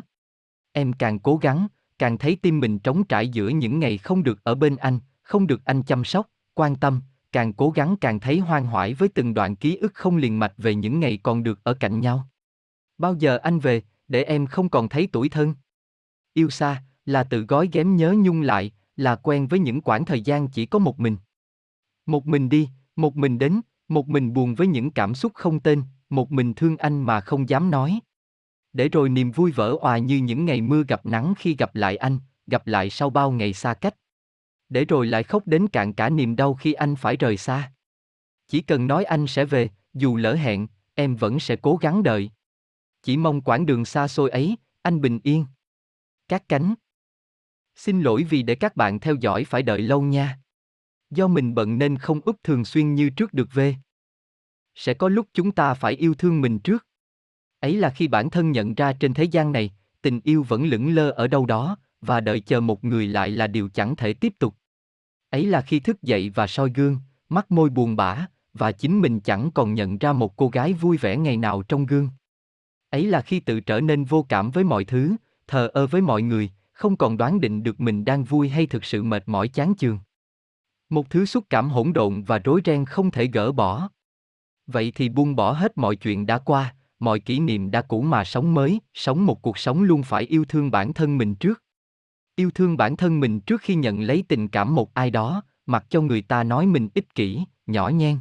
Em 0.72 0.94
càng 0.94 1.20
cố 1.20 1.38
gắng, 1.38 1.68
càng 2.00 2.18
thấy 2.18 2.38
tim 2.42 2.60
mình 2.60 2.80
trống 2.80 3.04
trải 3.04 3.28
giữa 3.28 3.48
những 3.48 3.80
ngày 3.80 3.98
không 3.98 4.24
được 4.24 4.44
ở 4.44 4.56
bên 4.56 4.76
anh, 4.76 5.00
không 5.22 5.48
được 5.48 5.66
anh 5.66 5.84
chăm 5.84 6.04
sóc, 6.04 6.30
quan 6.54 6.76
tâm, 6.76 7.02
càng 7.32 7.54
cố 7.54 7.70
gắng 7.70 7.96
càng 8.02 8.20
thấy 8.20 8.40
hoang 8.40 8.66
hoải 8.66 8.94
với 8.94 9.10
từng 9.10 9.34
đoạn 9.34 9.56
ký 9.56 9.76
ức 9.76 9.94
không 9.94 10.18
liền 10.18 10.40
mạch 10.40 10.54
về 10.58 10.76
những 10.76 11.00
ngày 11.00 11.20
còn 11.24 11.44
được 11.44 11.64
ở 11.64 11.74
cạnh 11.74 12.00
nhau. 12.00 12.28
Bao 12.98 13.16
giờ 13.20 13.38
anh 13.38 13.60
về, 13.60 13.82
để 14.08 14.24
em 14.24 14.46
không 14.46 14.70
còn 14.70 14.90
thấy 14.90 15.08
tuổi 15.12 15.30
thân? 15.30 15.56
Yêu 16.34 16.50
xa, 16.50 16.84
là 17.06 17.24
tự 17.24 17.42
gói 17.42 17.70
ghém 17.72 17.96
nhớ 17.96 18.16
nhung 18.18 18.42
lại, 18.42 18.72
là 18.96 19.16
quen 19.16 19.48
với 19.48 19.60
những 19.60 19.82
quãng 19.82 20.06
thời 20.06 20.22
gian 20.22 20.48
chỉ 20.48 20.66
có 20.66 20.80
một 20.80 21.00
mình. 21.00 21.18
Một 22.06 22.28
mình 22.28 22.50
đi, 22.50 22.70
một 22.96 23.16
mình 23.16 23.38
đến, 23.38 23.62
một 23.88 24.10
mình 24.10 24.34
buồn 24.34 24.56
với 24.56 24.68
những 24.68 24.92
cảm 24.92 25.16
xúc 25.16 25.32
không 25.36 25.60
tên, 25.60 25.84
một 26.10 26.32
mình 26.32 26.54
thương 26.54 26.78
anh 26.78 27.02
mà 27.02 27.22
không 27.22 27.50
dám 27.50 27.72
nói. 27.72 28.00
Để 28.74 28.90
rồi 28.90 29.10
niềm 29.10 29.32
vui 29.32 29.52
vỡ 29.52 29.76
òa 29.82 29.98
như 29.98 30.18
những 30.18 30.46
ngày 30.46 30.62
mưa 30.62 30.84
gặp 30.88 31.06
nắng 31.06 31.34
khi 31.38 31.56
gặp 31.56 31.76
lại 31.76 31.98
anh, 31.98 32.20
gặp 32.48 32.68
lại 32.68 32.90
sau 32.90 33.10
bao 33.10 33.32
ngày 33.32 33.54
xa 33.54 33.74
cách. 33.74 33.96
Để 34.70 34.86
rồi 34.86 35.08
lại 35.08 35.24
khóc 35.24 35.48
đến 35.48 35.68
cạn 35.68 35.94
cả 35.94 36.10
niềm 36.10 36.36
đau 36.36 36.54
khi 36.54 36.74
anh 36.74 36.96
phải 36.96 37.18
rời 37.18 37.38
xa. 37.38 37.72
Chỉ 38.48 38.62
cần 38.62 38.88
nói 38.88 39.04
anh 39.04 39.28
sẽ 39.28 39.46
về, 39.46 39.70
dù 39.94 40.16
lỡ 40.16 40.36
hẹn, 40.36 40.68
em 40.96 41.16
vẫn 41.16 41.40
sẽ 41.40 41.56
cố 41.56 41.76
gắng 41.76 42.04
đợi. 42.04 42.32
Chỉ 43.02 43.18
mong 43.18 43.42
quãng 43.42 43.66
đường 43.66 43.86
xa 43.86 44.08
xôi 44.08 44.30
ấy, 44.30 44.58
anh 44.82 45.02
bình 45.02 45.20
yên. 45.24 45.46
Các 46.28 46.44
cánh. 46.50 46.74
Xin 47.76 48.02
lỗi 48.02 48.24
vì 48.30 48.44
để 48.44 48.56
các 48.56 48.76
bạn 48.76 49.00
theo 49.00 49.16
dõi 49.16 49.44
phải 49.44 49.64
đợi 49.64 49.82
lâu 49.82 50.02
nha. 50.02 50.40
Do 51.10 51.28
mình 51.28 51.56
bận 51.56 51.78
nên 51.78 51.98
không 51.98 52.22
úp 52.22 52.44
thường 52.44 52.66
xuyên 52.66 52.96
như 52.96 53.10
trước 53.10 53.34
được 53.34 53.48
về. 53.54 53.76
Sẽ 54.76 54.94
có 54.94 55.10
lúc 55.10 55.28
chúng 55.34 55.52
ta 55.52 55.74
phải 55.74 55.94
yêu 55.94 56.14
thương 56.14 56.42
mình 56.42 56.60
trước. 56.60 56.88
Ấy 57.64 57.78
là 57.78 57.90
khi 57.90 58.08
bản 58.08 58.30
thân 58.30 58.52
nhận 58.52 58.76
ra 58.76 58.94
trên 58.94 59.14
thế 59.14 59.24
gian 59.24 59.52
này, 59.52 59.72
tình 60.02 60.20
yêu 60.24 60.44
vẫn 60.44 60.66
lững 60.66 60.96
lơ 60.96 61.10
ở 61.12 61.28
đâu 61.28 61.46
đó, 61.46 61.78
và 62.02 62.20
đợi 62.20 62.40
chờ 62.40 62.60
một 62.60 62.84
người 62.84 63.08
lại 63.08 63.30
là 63.30 63.48
điều 63.48 63.70
chẳng 63.70 63.96
thể 63.96 64.14
tiếp 64.14 64.34
tục. 64.40 64.56
Ấy 65.30 65.46
là 65.46 65.62
khi 65.62 65.80
thức 65.80 66.02
dậy 66.02 66.30
và 66.36 66.48
soi 66.48 66.72
gương, 66.76 66.98
mắt 67.30 67.52
môi 67.52 67.70
buồn 67.70 67.96
bã, 67.96 68.28
và 68.54 68.72
chính 68.72 69.00
mình 69.00 69.20
chẳng 69.20 69.52
còn 69.52 69.74
nhận 69.74 69.98
ra 69.98 70.14
một 70.14 70.36
cô 70.36 70.48
gái 70.50 70.74
vui 70.74 70.98
vẻ 70.98 71.18
ngày 71.18 71.38
nào 71.38 71.64
trong 71.64 71.86
gương. 71.86 72.10
Ấy 72.90 73.06
là 73.06 73.22
khi 73.22 73.40
tự 73.40 73.60
trở 73.60 73.82
nên 73.82 74.04
vô 74.04 74.26
cảm 74.30 74.52
với 74.52 74.64
mọi 74.64 74.86
thứ, 74.86 75.16
thờ 75.48 75.70
ơ 75.74 75.88
với 75.88 76.02
mọi 76.02 76.22
người, 76.22 76.52
không 76.74 76.96
còn 76.96 77.18
đoán 77.18 77.42
định 77.42 77.64
được 77.64 77.82
mình 77.82 78.06
đang 78.06 78.24
vui 78.24 78.50
hay 78.50 78.68
thực 78.68 78.86
sự 78.86 79.04
mệt 79.04 79.24
mỏi 79.26 79.48
chán 79.48 79.74
chường. 79.78 80.00
Một 80.90 81.10
thứ 81.10 81.26
xúc 81.26 81.44
cảm 81.50 81.70
hỗn 81.70 81.94
độn 81.94 82.24
và 82.24 82.40
rối 82.40 82.62
ren 82.66 82.86
không 82.86 83.12
thể 83.12 83.26
gỡ 83.28 83.52
bỏ. 83.52 83.90
Vậy 84.68 84.92
thì 84.96 85.10
buông 85.10 85.36
bỏ 85.36 85.52
hết 85.52 85.78
mọi 85.78 85.96
chuyện 85.96 86.26
đã 86.26 86.40
qua, 86.40 86.76
mọi 87.04 87.20
kỷ 87.20 87.40
niệm 87.40 87.72
đã 87.72 87.82
cũ 87.82 88.02
mà 88.02 88.24
sống 88.24 88.54
mới, 88.54 88.80
sống 88.94 89.26
một 89.26 89.42
cuộc 89.42 89.58
sống 89.58 89.84
luôn 89.84 90.04
phải 90.04 90.24
yêu 90.24 90.46
thương 90.46 90.72
bản 90.72 90.94
thân 90.94 91.18
mình 91.18 91.36
trước. 91.36 91.64
Yêu 92.36 92.52
thương 92.52 92.78
bản 92.78 92.98
thân 92.98 93.20
mình 93.20 93.40
trước 93.40 93.62
khi 93.62 93.76
nhận 93.76 94.02
lấy 94.02 94.24
tình 94.28 94.48
cảm 94.48 94.76
một 94.76 94.94
ai 94.94 95.12
đó, 95.12 95.44
mặc 95.66 95.86
cho 95.90 96.02
người 96.02 96.22
ta 96.22 96.44
nói 96.44 96.66
mình 96.66 96.90
ích 96.94 97.16
kỷ, 97.16 97.44
nhỏ 97.68 97.90
nhen. 97.90 98.18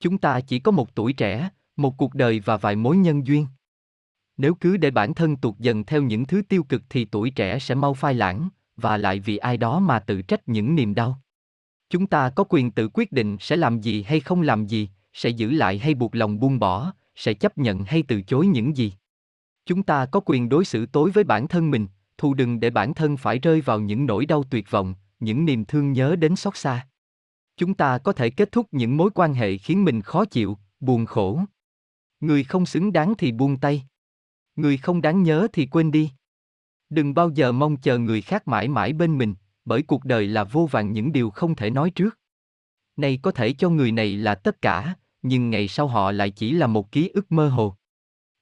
Chúng 0.00 0.18
ta 0.18 0.40
chỉ 0.40 0.58
có 0.58 0.72
một 0.72 0.94
tuổi 0.94 1.12
trẻ, 1.12 1.50
một 1.76 1.96
cuộc 1.96 2.14
đời 2.14 2.40
và 2.40 2.56
vài 2.56 2.76
mối 2.76 2.96
nhân 2.96 3.26
duyên. 3.26 3.46
Nếu 4.36 4.54
cứ 4.54 4.76
để 4.76 4.90
bản 4.90 5.14
thân 5.14 5.36
tuột 5.36 5.58
dần 5.58 5.84
theo 5.84 6.02
những 6.02 6.26
thứ 6.26 6.42
tiêu 6.48 6.62
cực 6.62 6.82
thì 6.90 7.04
tuổi 7.04 7.30
trẻ 7.30 7.58
sẽ 7.58 7.74
mau 7.74 7.94
phai 7.94 8.14
lãng, 8.14 8.48
và 8.76 8.96
lại 8.96 9.20
vì 9.20 9.36
ai 9.36 9.56
đó 9.56 9.80
mà 9.80 9.98
tự 9.98 10.22
trách 10.22 10.48
những 10.48 10.74
niềm 10.74 10.94
đau. 10.94 11.20
Chúng 11.90 12.06
ta 12.06 12.30
có 12.30 12.44
quyền 12.48 12.70
tự 12.70 12.88
quyết 12.94 13.12
định 13.12 13.36
sẽ 13.40 13.56
làm 13.56 13.80
gì 13.80 14.02
hay 14.02 14.20
không 14.20 14.42
làm 14.42 14.66
gì, 14.66 14.88
sẽ 15.12 15.28
giữ 15.28 15.50
lại 15.50 15.78
hay 15.78 15.94
buộc 15.94 16.14
lòng 16.14 16.40
buông 16.40 16.58
bỏ, 16.58 16.92
sẽ 17.16 17.34
chấp 17.34 17.58
nhận 17.58 17.84
hay 17.84 18.02
từ 18.02 18.22
chối 18.22 18.46
những 18.46 18.76
gì. 18.76 18.92
Chúng 19.66 19.82
ta 19.82 20.06
có 20.06 20.20
quyền 20.24 20.48
đối 20.48 20.64
xử 20.64 20.86
tối 20.86 21.10
với 21.10 21.24
bản 21.24 21.48
thân 21.48 21.70
mình, 21.70 21.86
thù 22.18 22.34
đừng 22.34 22.60
để 22.60 22.70
bản 22.70 22.94
thân 22.94 23.16
phải 23.16 23.38
rơi 23.38 23.60
vào 23.60 23.80
những 23.80 24.06
nỗi 24.06 24.26
đau 24.26 24.44
tuyệt 24.50 24.70
vọng, 24.70 24.94
những 25.20 25.44
niềm 25.44 25.64
thương 25.64 25.92
nhớ 25.92 26.16
đến 26.16 26.36
xót 26.36 26.56
xa. 26.56 26.86
Chúng 27.56 27.74
ta 27.74 27.98
có 27.98 28.12
thể 28.12 28.30
kết 28.30 28.52
thúc 28.52 28.66
những 28.72 28.96
mối 28.96 29.10
quan 29.14 29.34
hệ 29.34 29.58
khiến 29.58 29.84
mình 29.84 30.02
khó 30.02 30.24
chịu, 30.24 30.58
buồn 30.80 31.06
khổ. 31.06 31.40
Người 32.20 32.44
không 32.44 32.66
xứng 32.66 32.92
đáng 32.92 33.14
thì 33.18 33.32
buông 33.32 33.56
tay. 33.56 33.82
Người 34.56 34.76
không 34.76 35.02
đáng 35.02 35.22
nhớ 35.22 35.46
thì 35.52 35.66
quên 35.66 35.90
đi. 35.90 36.10
Đừng 36.90 37.14
bao 37.14 37.30
giờ 37.30 37.52
mong 37.52 37.76
chờ 37.76 37.98
người 37.98 38.22
khác 38.22 38.48
mãi 38.48 38.68
mãi 38.68 38.92
bên 38.92 39.18
mình, 39.18 39.34
bởi 39.64 39.82
cuộc 39.82 40.04
đời 40.04 40.26
là 40.26 40.44
vô 40.44 40.68
vàn 40.70 40.92
những 40.92 41.12
điều 41.12 41.30
không 41.30 41.54
thể 41.54 41.70
nói 41.70 41.90
trước. 41.90 42.18
Này 42.96 43.18
có 43.22 43.30
thể 43.30 43.52
cho 43.52 43.70
người 43.70 43.92
này 43.92 44.16
là 44.16 44.34
tất 44.34 44.62
cả, 44.62 44.94
nhưng 45.28 45.50
ngày 45.50 45.68
sau 45.68 45.88
họ 45.88 46.12
lại 46.12 46.30
chỉ 46.30 46.52
là 46.52 46.66
một 46.66 46.92
ký 46.92 47.08
ức 47.08 47.32
mơ 47.32 47.48
hồ. 47.48 47.74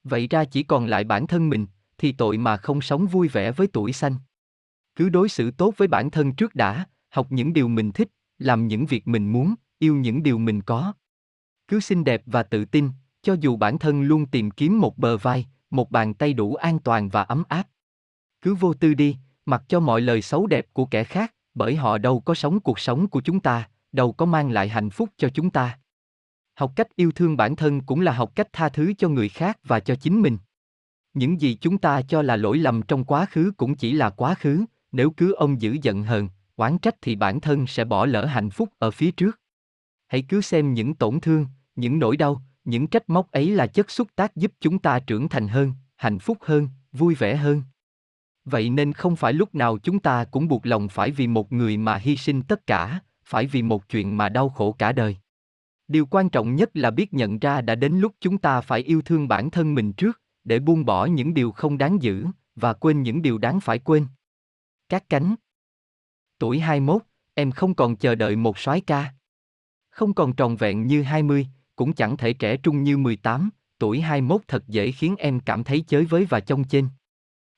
Vậy 0.03 0.27
ra 0.27 0.45
chỉ 0.45 0.63
còn 0.63 0.85
lại 0.85 1.03
bản 1.03 1.27
thân 1.27 1.49
mình, 1.49 1.67
thì 1.97 2.11
tội 2.11 2.37
mà 2.37 2.57
không 2.57 2.81
sống 2.81 3.07
vui 3.07 3.27
vẻ 3.27 3.51
với 3.51 3.67
tuổi 3.67 3.93
xanh. 3.93 4.15
Cứ 4.95 5.09
đối 5.09 5.29
xử 5.29 5.51
tốt 5.51 5.73
với 5.77 5.87
bản 5.87 6.11
thân 6.11 6.33
trước 6.33 6.55
đã, 6.55 6.85
học 7.09 7.27
những 7.29 7.53
điều 7.53 7.67
mình 7.67 7.91
thích, 7.91 8.09
làm 8.39 8.67
những 8.67 8.85
việc 8.85 9.07
mình 9.07 9.31
muốn, 9.31 9.55
yêu 9.79 9.95
những 9.95 10.23
điều 10.23 10.37
mình 10.37 10.61
có. 10.61 10.93
Cứ 11.67 11.79
xinh 11.79 12.03
đẹp 12.03 12.23
và 12.25 12.43
tự 12.43 12.65
tin, 12.65 12.89
cho 13.21 13.35
dù 13.39 13.55
bản 13.55 13.79
thân 13.79 14.01
luôn 14.01 14.25
tìm 14.25 14.51
kiếm 14.51 14.79
một 14.79 14.97
bờ 14.97 15.17
vai, 15.17 15.45
một 15.69 15.91
bàn 15.91 16.13
tay 16.13 16.33
đủ 16.33 16.55
an 16.55 16.79
toàn 16.79 17.09
và 17.09 17.23
ấm 17.23 17.43
áp. 17.49 17.67
Cứ 18.41 18.55
vô 18.55 18.73
tư 18.73 18.93
đi, 18.93 19.17
mặc 19.45 19.63
cho 19.67 19.79
mọi 19.79 20.01
lời 20.01 20.21
xấu 20.21 20.47
đẹp 20.47 20.65
của 20.73 20.85
kẻ 20.85 21.03
khác, 21.03 21.33
bởi 21.53 21.75
họ 21.75 21.97
đâu 21.97 22.19
có 22.19 22.33
sống 22.33 22.59
cuộc 22.59 22.79
sống 22.79 23.07
của 23.07 23.21
chúng 23.21 23.39
ta, 23.39 23.69
đâu 23.91 24.11
có 24.11 24.25
mang 24.25 24.51
lại 24.51 24.69
hạnh 24.69 24.89
phúc 24.89 25.09
cho 25.17 25.29
chúng 25.29 25.49
ta. 25.49 25.79
Học 26.55 26.71
cách 26.75 26.95
yêu 26.95 27.11
thương 27.11 27.37
bản 27.37 27.55
thân 27.55 27.81
cũng 27.81 28.01
là 28.01 28.11
học 28.11 28.31
cách 28.35 28.47
tha 28.53 28.69
thứ 28.69 28.93
cho 28.97 29.09
người 29.09 29.29
khác 29.29 29.59
và 29.63 29.79
cho 29.79 29.95
chính 29.95 30.21
mình. 30.21 30.37
Những 31.13 31.41
gì 31.41 31.57
chúng 31.61 31.77
ta 31.77 32.01
cho 32.01 32.21
là 32.21 32.35
lỗi 32.35 32.57
lầm 32.57 32.81
trong 32.81 33.03
quá 33.03 33.25
khứ 33.25 33.51
cũng 33.57 33.75
chỉ 33.75 33.91
là 33.91 34.09
quá 34.09 34.35
khứ, 34.35 34.65
nếu 34.91 35.11
cứ 35.11 35.33
ông 35.33 35.61
giữ 35.61 35.77
giận 35.81 36.03
hờn, 36.03 36.29
oán 36.55 36.77
trách 36.77 36.95
thì 37.01 37.15
bản 37.15 37.39
thân 37.41 37.67
sẽ 37.67 37.85
bỏ 37.85 38.05
lỡ 38.05 38.25
hạnh 38.25 38.49
phúc 38.49 38.69
ở 38.79 38.91
phía 38.91 39.11
trước. 39.11 39.39
Hãy 40.07 40.21
cứ 40.21 40.41
xem 40.41 40.73
những 40.73 40.95
tổn 40.95 41.19
thương, 41.19 41.47
những 41.75 41.99
nỗi 41.99 42.17
đau, 42.17 42.41
những 42.63 42.87
trách 42.87 43.09
móc 43.09 43.31
ấy 43.31 43.51
là 43.51 43.67
chất 43.67 43.91
xúc 43.91 44.07
tác 44.15 44.35
giúp 44.35 44.51
chúng 44.59 44.79
ta 44.79 44.99
trưởng 44.99 45.29
thành 45.29 45.47
hơn, 45.47 45.73
hạnh 45.95 46.19
phúc 46.19 46.37
hơn, 46.41 46.69
vui 46.91 47.15
vẻ 47.15 47.35
hơn. 47.35 47.63
Vậy 48.45 48.69
nên 48.69 48.93
không 48.93 49.15
phải 49.15 49.33
lúc 49.33 49.55
nào 49.55 49.77
chúng 49.77 49.99
ta 49.99 50.23
cũng 50.23 50.47
buộc 50.47 50.65
lòng 50.65 50.89
phải 50.89 51.11
vì 51.11 51.27
một 51.27 51.51
người 51.51 51.77
mà 51.77 51.95
hy 51.95 52.17
sinh 52.17 52.41
tất 52.41 52.67
cả, 52.67 52.99
phải 53.25 53.45
vì 53.47 53.61
một 53.61 53.89
chuyện 53.89 54.17
mà 54.17 54.29
đau 54.29 54.49
khổ 54.49 54.71
cả 54.71 54.91
đời. 54.91 55.17
Điều 55.87 56.05
quan 56.05 56.29
trọng 56.29 56.55
nhất 56.55 56.69
là 56.73 56.91
biết 56.91 57.13
nhận 57.13 57.39
ra 57.39 57.61
đã 57.61 57.75
đến 57.75 57.99
lúc 57.99 58.15
chúng 58.19 58.37
ta 58.37 58.61
phải 58.61 58.79
yêu 58.79 59.01
thương 59.01 59.27
bản 59.27 59.51
thân 59.51 59.75
mình 59.75 59.93
trước, 59.93 60.21
để 60.43 60.59
buông 60.59 60.85
bỏ 60.85 61.05
những 61.05 61.33
điều 61.33 61.51
không 61.51 61.77
đáng 61.77 62.01
giữ, 62.01 62.25
và 62.55 62.73
quên 62.73 63.01
những 63.01 63.21
điều 63.21 63.37
đáng 63.37 63.59
phải 63.59 63.79
quên. 63.79 64.07
Các 64.89 65.09
cánh 65.09 65.35
Tuổi 66.39 66.59
21, 66.59 67.01
em 67.33 67.51
không 67.51 67.75
còn 67.75 67.95
chờ 67.95 68.15
đợi 68.15 68.35
một 68.35 68.57
soái 68.57 68.81
ca. 68.81 69.13
Không 69.89 70.13
còn 70.13 70.33
tròn 70.33 70.55
vẹn 70.55 70.87
như 70.87 71.03
20, 71.03 71.47
cũng 71.75 71.93
chẳng 71.93 72.17
thể 72.17 72.33
trẻ 72.33 72.57
trung 72.57 72.83
như 72.83 72.97
18, 72.97 73.49
tuổi 73.79 74.01
21 74.01 74.41
thật 74.47 74.67
dễ 74.67 74.91
khiến 74.91 75.15
em 75.15 75.39
cảm 75.39 75.63
thấy 75.63 75.83
chới 75.87 76.05
với 76.05 76.25
và 76.25 76.39
trông 76.39 76.63
trên. 76.63 76.87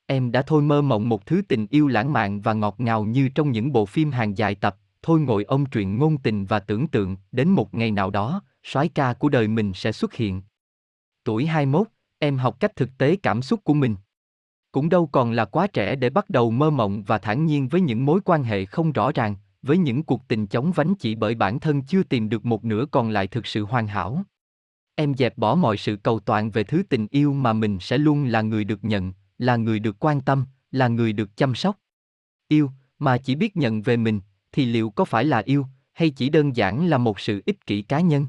Em 0.06 0.32
đã 0.32 0.42
thôi 0.42 0.62
mơ 0.62 0.82
mộng 0.82 1.08
một 1.08 1.26
thứ 1.26 1.42
tình 1.48 1.66
yêu 1.70 1.88
lãng 1.88 2.12
mạn 2.12 2.40
và 2.40 2.52
ngọt 2.52 2.74
ngào 2.78 3.04
như 3.04 3.28
trong 3.28 3.52
những 3.52 3.72
bộ 3.72 3.86
phim 3.86 4.10
hàng 4.10 4.38
dài 4.38 4.54
tập, 4.54 4.76
thôi 5.08 5.20
ngồi 5.20 5.44
ông 5.44 5.66
truyện 5.66 5.98
ngôn 5.98 6.18
tình 6.18 6.46
và 6.46 6.60
tưởng 6.60 6.88
tượng, 6.88 7.16
đến 7.32 7.48
một 7.48 7.74
ngày 7.74 7.90
nào 7.90 8.10
đó, 8.10 8.42
soái 8.62 8.88
ca 8.88 9.12
của 9.12 9.28
đời 9.28 9.48
mình 9.48 9.72
sẽ 9.74 9.92
xuất 9.92 10.14
hiện. 10.14 10.42
Tuổi 11.24 11.46
21, 11.46 11.86
em 12.18 12.38
học 12.38 12.60
cách 12.60 12.76
thực 12.76 12.98
tế 12.98 13.16
cảm 13.16 13.42
xúc 13.42 13.64
của 13.64 13.74
mình. 13.74 13.96
Cũng 14.72 14.88
đâu 14.88 15.06
còn 15.06 15.32
là 15.32 15.44
quá 15.44 15.66
trẻ 15.66 15.96
để 15.96 16.10
bắt 16.10 16.30
đầu 16.30 16.50
mơ 16.50 16.70
mộng 16.70 17.02
và 17.02 17.18
thản 17.18 17.46
nhiên 17.46 17.68
với 17.68 17.80
những 17.80 18.04
mối 18.04 18.20
quan 18.24 18.42
hệ 18.42 18.64
không 18.64 18.92
rõ 18.92 19.12
ràng, 19.14 19.36
với 19.62 19.78
những 19.78 20.02
cuộc 20.02 20.28
tình 20.28 20.46
chóng 20.46 20.72
vánh 20.72 20.94
chỉ 20.94 21.14
bởi 21.14 21.34
bản 21.34 21.60
thân 21.60 21.82
chưa 21.82 22.02
tìm 22.02 22.28
được 22.28 22.44
một 22.44 22.64
nửa 22.64 22.84
còn 22.90 23.10
lại 23.10 23.26
thực 23.26 23.46
sự 23.46 23.64
hoàn 23.64 23.86
hảo. 23.86 24.22
Em 24.94 25.14
dẹp 25.14 25.38
bỏ 25.38 25.54
mọi 25.54 25.76
sự 25.76 25.96
cầu 25.96 26.20
toàn 26.20 26.50
về 26.50 26.64
thứ 26.64 26.82
tình 26.88 27.06
yêu 27.10 27.32
mà 27.32 27.52
mình 27.52 27.78
sẽ 27.80 27.98
luôn 27.98 28.24
là 28.24 28.42
người 28.42 28.64
được 28.64 28.84
nhận, 28.84 29.12
là 29.38 29.56
người 29.56 29.78
được 29.78 29.96
quan 29.98 30.20
tâm, 30.20 30.46
là 30.70 30.88
người 30.88 31.12
được 31.12 31.36
chăm 31.36 31.54
sóc. 31.54 31.78
Yêu, 32.48 32.70
mà 32.98 33.18
chỉ 33.18 33.34
biết 33.34 33.56
nhận 33.56 33.82
về 33.82 33.96
mình, 33.96 34.20
thì 34.58 34.66
liệu 34.66 34.90
có 34.90 35.04
phải 35.04 35.24
là 35.24 35.38
yêu, 35.38 35.66
hay 35.92 36.10
chỉ 36.10 36.28
đơn 36.28 36.56
giản 36.56 36.86
là 36.86 36.98
một 36.98 37.20
sự 37.20 37.42
ích 37.46 37.66
kỷ 37.66 37.82
cá 37.82 38.00
nhân? 38.00 38.26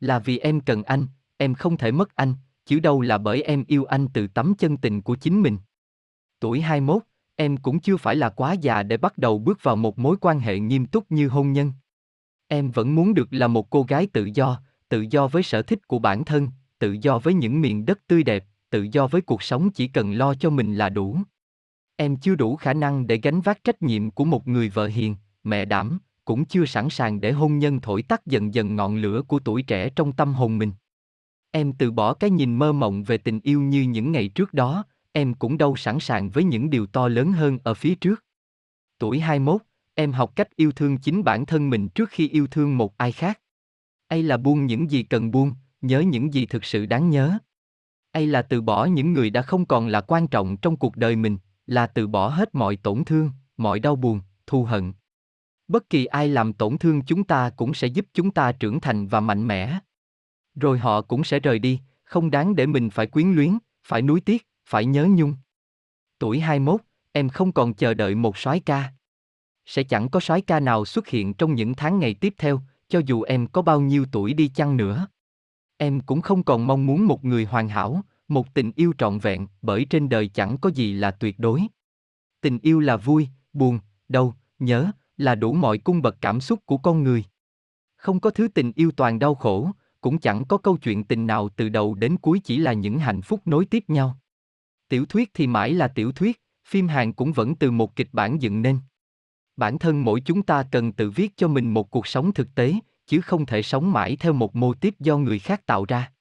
Là 0.00 0.18
vì 0.18 0.38
em 0.38 0.60
cần 0.60 0.82
anh, 0.82 1.06
em 1.36 1.54
không 1.54 1.76
thể 1.76 1.92
mất 1.92 2.16
anh, 2.16 2.34
chứ 2.66 2.80
đâu 2.80 3.00
là 3.00 3.18
bởi 3.18 3.42
em 3.42 3.64
yêu 3.68 3.84
anh 3.84 4.08
từ 4.08 4.26
tấm 4.26 4.54
chân 4.58 4.76
tình 4.76 5.02
của 5.02 5.14
chính 5.16 5.42
mình. 5.42 5.58
Tuổi 6.40 6.60
21, 6.60 7.02
em 7.36 7.56
cũng 7.56 7.80
chưa 7.80 7.96
phải 7.96 8.16
là 8.16 8.28
quá 8.28 8.52
già 8.52 8.82
để 8.82 8.96
bắt 8.96 9.18
đầu 9.18 9.38
bước 9.38 9.62
vào 9.62 9.76
một 9.76 9.98
mối 9.98 10.16
quan 10.20 10.40
hệ 10.40 10.58
nghiêm 10.58 10.86
túc 10.86 11.12
như 11.12 11.28
hôn 11.28 11.52
nhân. 11.52 11.72
Em 12.48 12.70
vẫn 12.70 12.94
muốn 12.94 13.14
được 13.14 13.28
là 13.30 13.48
một 13.48 13.70
cô 13.70 13.82
gái 13.82 14.06
tự 14.06 14.30
do, 14.34 14.60
tự 14.88 15.06
do 15.10 15.26
với 15.26 15.42
sở 15.42 15.62
thích 15.62 15.88
của 15.88 15.98
bản 15.98 16.24
thân, 16.24 16.48
tự 16.78 16.96
do 17.00 17.18
với 17.18 17.34
những 17.34 17.60
miền 17.60 17.86
đất 17.86 18.06
tươi 18.06 18.22
đẹp, 18.22 18.44
tự 18.70 18.86
do 18.92 19.06
với 19.06 19.20
cuộc 19.20 19.42
sống 19.42 19.70
chỉ 19.70 19.88
cần 19.88 20.12
lo 20.12 20.34
cho 20.34 20.50
mình 20.50 20.74
là 20.74 20.88
đủ. 20.88 21.18
Em 21.96 22.16
chưa 22.16 22.34
đủ 22.34 22.56
khả 22.56 22.74
năng 22.74 23.06
để 23.06 23.16
gánh 23.16 23.40
vác 23.40 23.64
trách 23.64 23.82
nhiệm 23.82 24.10
của 24.10 24.24
một 24.24 24.48
người 24.48 24.68
vợ 24.68 24.86
hiền, 24.86 25.16
mẹ 25.44 25.64
đảm, 25.64 25.98
cũng 26.24 26.44
chưa 26.44 26.64
sẵn 26.64 26.90
sàng 26.90 27.20
để 27.20 27.32
hôn 27.32 27.58
nhân 27.58 27.80
thổi 27.80 28.02
tắt 28.02 28.26
dần 28.26 28.54
dần 28.54 28.76
ngọn 28.76 28.96
lửa 28.96 29.22
của 29.28 29.38
tuổi 29.38 29.62
trẻ 29.62 29.88
trong 29.96 30.12
tâm 30.12 30.34
hồn 30.34 30.58
mình. 30.58 30.72
Em 31.50 31.72
từ 31.72 31.90
bỏ 31.90 32.14
cái 32.14 32.30
nhìn 32.30 32.58
mơ 32.58 32.72
mộng 32.72 33.04
về 33.04 33.18
tình 33.18 33.40
yêu 33.40 33.60
như 33.60 33.82
những 33.82 34.12
ngày 34.12 34.28
trước 34.28 34.54
đó, 34.54 34.84
em 35.12 35.34
cũng 35.34 35.58
đâu 35.58 35.76
sẵn 35.76 36.00
sàng 36.00 36.30
với 36.30 36.44
những 36.44 36.70
điều 36.70 36.86
to 36.86 37.08
lớn 37.08 37.32
hơn 37.32 37.58
ở 37.64 37.74
phía 37.74 37.94
trước. 37.94 38.24
Tuổi 38.98 39.20
21, 39.20 39.62
em 39.94 40.12
học 40.12 40.36
cách 40.36 40.56
yêu 40.56 40.72
thương 40.72 40.98
chính 40.98 41.24
bản 41.24 41.46
thân 41.46 41.70
mình 41.70 41.88
trước 41.88 42.10
khi 42.10 42.28
yêu 42.28 42.46
thương 42.46 42.78
một 42.78 42.96
ai 42.96 43.12
khác. 43.12 43.40
Hay 44.08 44.22
là 44.22 44.36
buông 44.36 44.66
những 44.66 44.90
gì 44.90 45.02
cần 45.02 45.30
buông, 45.30 45.52
nhớ 45.80 46.00
những 46.00 46.34
gì 46.34 46.46
thực 46.46 46.64
sự 46.64 46.86
đáng 46.86 47.10
nhớ. 47.10 47.38
Hay 48.12 48.26
là 48.26 48.42
từ 48.42 48.60
bỏ 48.60 48.84
những 48.84 49.12
người 49.12 49.30
đã 49.30 49.42
không 49.42 49.66
còn 49.66 49.86
là 49.86 50.00
quan 50.00 50.28
trọng 50.28 50.56
trong 50.56 50.76
cuộc 50.76 50.96
đời 50.96 51.16
mình, 51.16 51.38
là 51.66 51.86
từ 51.86 52.06
bỏ 52.06 52.28
hết 52.28 52.54
mọi 52.54 52.76
tổn 52.76 53.04
thương, 53.04 53.30
mọi 53.56 53.80
đau 53.80 53.96
buồn, 53.96 54.20
thù 54.46 54.64
hận. 54.64 54.92
Bất 55.68 55.90
kỳ 55.90 56.04
ai 56.04 56.28
làm 56.28 56.52
tổn 56.52 56.78
thương 56.78 57.02
chúng 57.02 57.24
ta 57.24 57.50
cũng 57.50 57.74
sẽ 57.74 57.86
giúp 57.86 58.06
chúng 58.14 58.30
ta 58.30 58.52
trưởng 58.52 58.80
thành 58.80 59.06
và 59.06 59.20
mạnh 59.20 59.46
mẽ. 59.46 59.78
Rồi 60.54 60.78
họ 60.78 61.02
cũng 61.02 61.24
sẽ 61.24 61.40
rời 61.40 61.58
đi, 61.58 61.80
không 62.04 62.30
đáng 62.30 62.56
để 62.56 62.66
mình 62.66 62.90
phải 62.90 63.06
quyến 63.06 63.32
luyến, 63.32 63.58
phải 63.84 64.02
nuối 64.02 64.20
tiếc, 64.20 64.46
phải 64.66 64.84
nhớ 64.84 65.06
nhung. 65.10 65.34
Tuổi 66.18 66.40
21, 66.40 66.80
em 67.12 67.28
không 67.28 67.52
còn 67.52 67.74
chờ 67.74 67.94
đợi 67.94 68.14
một 68.14 68.38
soái 68.38 68.60
ca. 68.60 68.92
Sẽ 69.66 69.82
chẳng 69.82 70.08
có 70.08 70.20
soái 70.20 70.40
ca 70.40 70.60
nào 70.60 70.84
xuất 70.84 71.08
hiện 71.08 71.34
trong 71.34 71.54
những 71.54 71.74
tháng 71.74 71.98
ngày 71.98 72.14
tiếp 72.14 72.34
theo, 72.38 72.60
cho 72.88 73.00
dù 73.06 73.22
em 73.22 73.46
có 73.46 73.62
bao 73.62 73.80
nhiêu 73.80 74.06
tuổi 74.12 74.34
đi 74.34 74.48
chăng 74.48 74.76
nữa. 74.76 75.06
Em 75.76 76.00
cũng 76.00 76.20
không 76.20 76.42
còn 76.42 76.66
mong 76.66 76.86
muốn 76.86 77.06
một 77.06 77.24
người 77.24 77.44
hoàn 77.44 77.68
hảo, 77.68 78.02
một 78.28 78.54
tình 78.54 78.72
yêu 78.76 78.92
trọn 78.98 79.18
vẹn, 79.18 79.46
bởi 79.62 79.84
trên 79.90 80.08
đời 80.08 80.28
chẳng 80.28 80.58
có 80.58 80.70
gì 80.70 80.92
là 80.92 81.10
tuyệt 81.10 81.38
đối. 81.38 81.62
Tình 82.40 82.58
yêu 82.58 82.80
là 82.80 82.96
vui, 82.96 83.28
buồn, 83.52 83.78
đau, 84.08 84.36
nhớ, 84.58 84.90
là 85.16 85.34
đủ 85.34 85.52
mọi 85.52 85.78
cung 85.78 86.02
bậc 86.02 86.16
cảm 86.20 86.40
xúc 86.40 86.60
của 86.66 86.76
con 86.76 87.02
người. 87.02 87.24
Không 87.96 88.20
có 88.20 88.30
thứ 88.30 88.48
tình 88.48 88.72
yêu 88.76 88.90
toàn 88.90 89.18
đau 89.18 89.34
khổ, 89.34 89.70
cũng 90.00 90.18
chẳng 90.18 90.44
có 90.44 90.58
câu 90.58 90.76
chuyện 90.76 91.04
tình 91.04 91.26
nào 91.26 91.48
từ 91.48 91.68
đầu 91.68 91.94
đến 91.94 92.16
cuối 92.16 92.40
chỉ 92.44 92.58
là 92.58 92.72
những 92.72 92.98
hạnh 92.98 93.22
phúc 93.22 93.40
nối 93.44 93.64
tiếp 93.64 93.84
nhau. 93.88 94.18
Tiểu 94.88 95.06
thuyết 95.06 95.30
thì 95.34 95.46
mãi 95.46 95.74
là 95.74 95.88
tiểu 95.88 96.12
thuyết, 96.12 96.42
phim 96.66 96.88
Hàn 96.88 97.12
cũng 97.12 97.32
vẫn 97.32 97.54
từ 97.54 97.70
một 97.70 97.96
kịch 97.96 98.08
bản 98.12 98.42
dựng 98.42 98.62
nên. 98.62 98.78
Bản 99.56 99.78
thân 99.78 100.04
mỗi 100.04 100.20
chúng 100.20 100.42
ta 100.42 100.62
cần 100.72 100.92
tự 100.92 101.10
viết 101.10 101.36
cho 101.36 101.48
mình 101.48 101.74
một 101.74 101.90
cuộc 101.90 102.06
sống 102.06 102.32
thực 102.32 102.54
tế, 102.54 102.74
chứ 103.06 103.20
không 103.20 103.46
thể 103.46 103.62
sống 103.62 103.92
mãi 103.92 104.16
theo 104.16 104.32
một 104.32 104.56
mô 104.56 104.74
típ 104.74 105.00
do 105.00 105.18
người 105.18 105.38
khác 105.38 105.66
tạo 105.66 105.84
ra. 105.84 106.12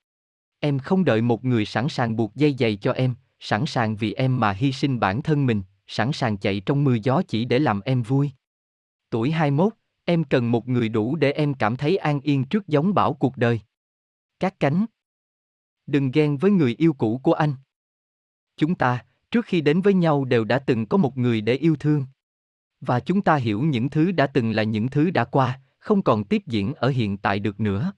Em 0.60 0.80
không 0.80 1.06
đợi 1.06 1.22
một 1.22 1.46
người 1.46 1.66
sẵn 1.66 1.90
sàng 1.90 2.16
buộc 2.16 2.36
dây 2.36 2.56
giày 2.60 2.76
cho 2.76 2.92
em, 2.92 3.16
sẵn 3.40 3.66
sàng 3.66 3.96
vì 3.96 4.14
em 4.14 4.40
mà 4.40 4.52
hy 4.52 4.72
sinh 4.72 5.00
bản 5.00 5.22
thân 5.22 5.46
mình, 5.46 5.62
sẵn 5.88 6.12
sàng 6.12 6.38
chạy 6.38 6.60
trong 6.60 6.84
mưa 6.84 6.98
gió 7.04 7.22
chỉ 7.28 7.46
để 7.46 7.60
làm 7.60 7.82
em 7.82 8.04
vui. 8.04 8.32
Tuổi 9.14 9.32
21, 9.32 9.74
em 10.06 10.24
cần 10.24 10.52
một 10.52 10.68
người 10.68 10.90
đủ 10.90 11.16
để 11.16 11.32
em 11.32 11.54
cảm 11.54 11.76
thấy 11.76 11.98
an 11.98 12.20
yên 12.20 12.44
trước 12.44 12.68
giống 12.68 12.94
bão 12.94 13.14
cuộc 13.14 13.38
đời. 13.38 13.62
Các 14.40 14.60
cánh. 14.60 14.86
Đừng 15.88 16.12
ghen 16.12 16.38
với 16.38 16.52
người 16.52 16.76
yêu 16.78 16.94
cũ 16.94 17.20
của 17.24 17.34
anh. 17.34 17.56
Chúng 18.58 18.76
ta, 18.76 19.06
trước 19.32 19.46
khi 19.46 19.62
đến 19.62 19.82
với 19.82 19.94
nhau 19.94 20.26
đều 20.26 20.44
đã 20.44 20.60
từng 20.60 20.86
có 20.86 20.98
một 20.98 21.18
người 21.18 21.42
để 21.42 21.54
yêu 21.54 21.76
thương. 21.76 22.06
Và 22.82 23.00
chúng 23.00 23.22
ta 23.22 23.36
hiểu 23.36 23.62
những 23.62 23.90
thứ 23.90 24.12
đã 24.12 24.28
từng 24.28 24.52
là 24.52 24.64
những 24.64 24.88
thứ 24.88 25.12
đã 25.12 25.26
qua, 25.26 25.60
không 25.80 26.02
còn 26.02 26.24
tiếp 26.24 26.42
diễn 26.46 26.74
ở 26.74 26.90
hiện 26.90 27.18
tại 27.18 27.40
được 27.40 27.60
nữa. 27.60 27.94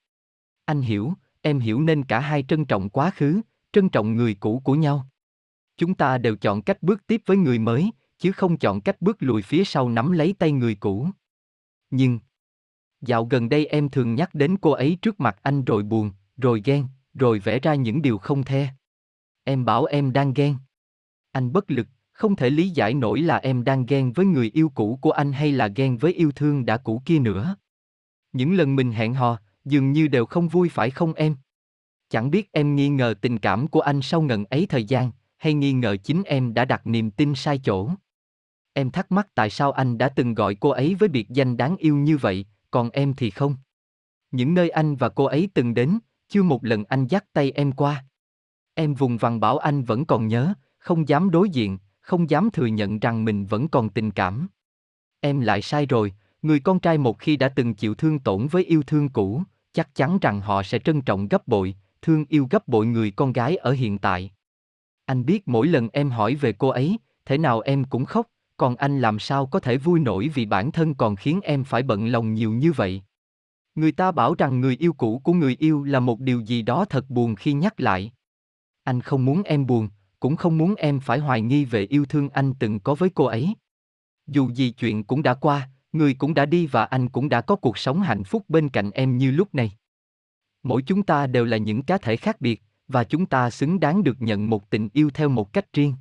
Anh 0.66 0.82
hiểu, 0.82 1.14
em 1.42 1.60
hiểu 1.60 1.82
nên 1.82 2.04
cả 2.04 2.20
hai 2.20 2.44
trân 2.44 2.66
trọng 2.66 2.90
quá 2.90 3.12
khứ, 3.16 3.42
trân 3.74 3.90
trọng 3.90 4.16
người 4.16 4.36
cũ 4.40 4.62
của 4.64 4.76
nhau. 4.76 5.10
Chúng 5.78 5.96
ta 5.96 6.18
đều 6.18 6.36
chọn 6.36 6.62
cách 6.62 6.84
bước 6.84 7.08
tiếp 7.08 7.22
với 7.26 7.38
người 7.38 7.60
mới, 7.60 7.92
chứ 8.18 8.32
không 8.32 8.58
chọn 8.58 8.82
cách 8.82 9.02
bước 9.02 9.18
lùi 9.20 9.42
phía 9.42 9.64
sau 9.64 9.90
nắm 9.90 10.12
lấy 10.12 10.36
tay 10.40 10.52
người 10.52 10.76
cũ. 10.76 11.08
Nhưng, 11.90 12.20
dạo 13.02 13.26
gần 13.26 13.50
đây 13.50 13.66
em 13.66 13.90
thường 13.90 14.16
nhắc 14.16 14.36
đến 14.36 14.58
cô 14.58 14.72
ấy 14.72 14.98
trước 15.02 15.20
mặt 15.20 15.38
anh 15.42 15.66
rồi 15.66 15.84
buồn, 15.84 16.12
rồi 16.38 16.62
ghen, 16.66 16.88
rồi 17.14 17.40
vẽ 17.40 17.60
ra 17.60 17.76
những 17.76 18.02
điều 18.02 18.18
không 18.18 18.44
the. 18.44 18.68
Em 19.44 19.66
bảo 19.66 19.86
em 19.86 20.14
đang 20.14 20.34
ghen. 20.34 20.56
Anh 21.32 21.54
bất 21.54 21.72
lực, 21.72 21.88
không 22.12 22.36
thể 22.36 22.50
lý 22.50 22.70
giải 22.70 22.94
nổi 22.94 23.22
là 23.22 23.38
em 23.38 23.64
đang 23.64 23.86
ghen 23.86 24.14
với 24.14 24.26
người 24.26 24.52
yêu 24.54 24.70
cũ 24.70 25.00
của 25.02 25.12
anh 25.12 25.32
hay 25.32 25.52
là 25.52 25.68
ghen 25.68 25.98
với 25.98 26.14
yêu 26.14 26.32
thương 26.32 26.66
đã 26.66 26.78
cũ 26.78 27.02
kia 27.06 27.20
nữa. 27.20 27.56
Những 28.34 28.54
lần 28.54 28.76
mình 28.76 28.92
hẹn 28.92 29.14
hò, 29.14 29.40
dường 29.66 29.92
như 29.92 30.08
đều 30.08 30.26
không 30.26 30.48
vui 30.48 30.70
phải 30.70 30.90
không 30.90 31.14
em? 31.14 31.36
Chẳng 32.10 32.32
biết 32.32 32.52
em 32.52 32.76
nghi 32.76 32.90
ngờ 32.90 33.14
tình 33.22 33.40
cảm 33.40 33.68
của 33.68 33.80
anh 33.82 34.02
sau 34.02 34.22
ngần 34.22 34.46
ấy 34.46 34.66
thời 34.70 34.84
gian, 34.84 35.12
hay 35.38 35.54
nghi 35.54 35.74
ngờ 35.74 35.98
chính 36.04 36.24
em 36.24 36.54
đã 36.54 36.66
đặt 36.66 36.88
niềm 36.88 37.12
tin 37.12 37.36
sai 37.36 37.60
chỗ. 37.64 37.90
Em 38.78 38.92
thắc 38.92 39.12
mắc 39.12 39.28
tại 39.36 39.50
sao 39.50 39.72
anh 39.72 39.98
đã 39.98 40.10
từng 40.10 40.34
gọi 40.34 40.56
cô 40.56 40.70
ấy 40.70 40.96
với 40.96 41.10
biệt 41.10 41.30
danh 41.30 41.58
đáng 41.58 41.78
yêu 41.78 41.96
như 41.96 42.18
vậy, 42.18 42.46
còn 42.72 42.90
em 42.90 43.14
thì 43.14 43.30
không. 43.30 43.56
Những 44.32 44.54
nơi 44.54 44.70
anh 44.70 44.96
và 44.96 45.10
cô 45.10 45.26
ấy 45.26 45.50
từng 45.54 45.74
đến, 45.74 46.00
chưa 46.28 46.44
một 46.44 46.66
lần 46.66 46.84
anh 46.84 47.08
dắt 47.08 47.26
tay 47.34 47.52
em 47.52 47.72
qua. 47.72 48.06
Em 48.74 48.94
vùng 48.94 49.18
vằng 49.18 49.40
bảo 49.40 49.58
anh 49.58 49.84
vẫn 49.84 50.06
còn 50.06 50.28
nhớ, 50.28 50.54
không 50.78 51.10
dám 51.10 51.32
đối 51.32 51.50
diện, 51.50 51.78
không 52.02 52.30
dám 52.30 52.50
thừa 52.54 52.66
nhận 52.66 53.00
rằng 53.00 53.26
mình 53.26 53.46
vẫn 53.46 53.68
còn 53.68 53.90
tình 53.90 54.12
cảm. 54.12 54.48
Em 55.20 55.40
lại 55.40 55.62
sai 55.62 55.86
rồi, 55.86 56.14
người 56.42 56.60
con 56.60 56.80
trai 56.80 56.98
một 56.98 57.20
khi 57.20 57.38
đã 57.38 57.50
từng 57.50 57.74
chịu 57.74 57.96
thương 57.96 58.20
tổn 58.20 58.48
với 58.48 58.64
yêu 58.64 58.84
thương 58.84 59.10
cũ, 59.10 59.44
chắc 59.74 59.96
chắn 59.96 60.18
rằng 60.22 60.42
họ 60.42 60.64
sẽ 60.64 60.80
trân 60.80 61.02
trọng 61.02 61.28
gấp 61.28 61.48
bội, 61.48 61.76
thương 62.02 62.26
yêu 62.30 62.48
gấp 62.50 62.68
bội 62.68 62.86
người 62.86 63.12
con 63.12 63.34
gái 63.34 63.56
ở 63.56 63.72
hiện 63.72 63.98
tại. 63.98 64.32
Anh 65.06 65.26
biết 65.26 65.48
mỗi 65.48 65.68
lần 65.68 65.90
em 65.94 66.10
hỏi 66.10 66.36
về 66.36 66.54
cô 66.54 66.68
ấy, 66.68 66.98
thế 67.26 67.38
nào 67.38 67.60
em 67.60 67.84
cũng 67.84 68.06
khóc, 68.06 68.28
còn 68.58 68.76
anh 68.76 69.02
làm 69.02 69.20
sao 69.20 69.46
có 69.46 69.60
thể 69.60 69.78
vui 69.78 70.00
nổi 70.00 70.30
vì 70.34 70.46
bản 70.46 70.72
thân 70.72 70.96
còn 70.96 71.16
khiến 71.16 71.42
em 71.44 71.64
phải 71.64 71.84
bận 71.84 72.08
lòng 72.08 72.34
nhiều 72.34 72.52
như 72.52 72.72
vậy. 72.72 73.04
Người 73.76 73.92
ta 73.92 74.12
bảo 74.12 74.36
rằng 74.38 74.62
người 74.62 74.76
yêu 74.80 74.94
cũ 74.94 75.22
của 75.24 75.34
người 75.34 75.56
yêu 75.60 75.84
là 75.84 76.00
một 76.00 76.20
điều 76.20 76.42
gì 76.42 76.62
đó 76.62 76.86
thật 76.86 77.10
buồn 77.10 77.36
khi 77.36 77.54
nhắc 77.54 77.80
lại. 77.80 78.12
Anh 78.84 79.02
không 79.02 79.26
muốn 79.26 79.44
em 79.44 79.66
buồn, 79.66 79.90
cũng 80.20 80.36
không 80.36 80.58
muốn 80.58 80.76
em 80.76 81.00
phải 81.00 81.20
hoài 81.20 81.42
nghi 81.42 81.66
về 81.66 81.86
yêu 81.86 82.06
thương 82.06 82.30
anh 82.30 82.54
từng 82.60 82.80
có 82.80 82.96
với 82.96 83.10
cô 83.10 83.26
ấy. 83.26 83.56
Dù 84.28 84.50
gì 84.50 84.72
chuyện 84.72 85.04
cũng 85.04 85.24
đã 85.24 85.34
qua, 85.34 85.70
người 85.94 86.14
cũng 86.14 86.34
đã 86.34 86.46
đi 86.46 86.68
và 86.68 86.86
anh 86.86 87.10
cũng 87.10 87.30
đã 87.30 87.42
có 87.42 87.56
cuộc 87.56 87.78
sống 87.78 88.02
hạnh 88.02 88.24
phúc 88.24 88.46
bên 88.48 88.70
cạnh 88.70 88.92
em 88.92 89.18
như 89.18 89.32
lúc 89.32 89.56
này. 89.56 89.72
Mỗi 90.64 90.84
chúng 90.84 91.04
ta 91.04 91.28
đều 91.28 91.46
là 91.46 91.58
những 91.58 91.84
cá 91.84 91.98
thể 91.98 92.18
khác 92.18 92.42
biệt, 92.42 92.64
và 92.88 93.04
chúng 93.04 93.26
ta 93.26 93.50
xứng 93.50 93.80
đáng 93.80 94.04
được 94.04 94.22
nhận 94.22 94.50
một 94.50 94.70
tình 94.70 94.90
yêu 94.94 95.10
theo 95.14 95.30
một 95.30 95.54
cách 95.54 95.74
riêng. 95.74 95.94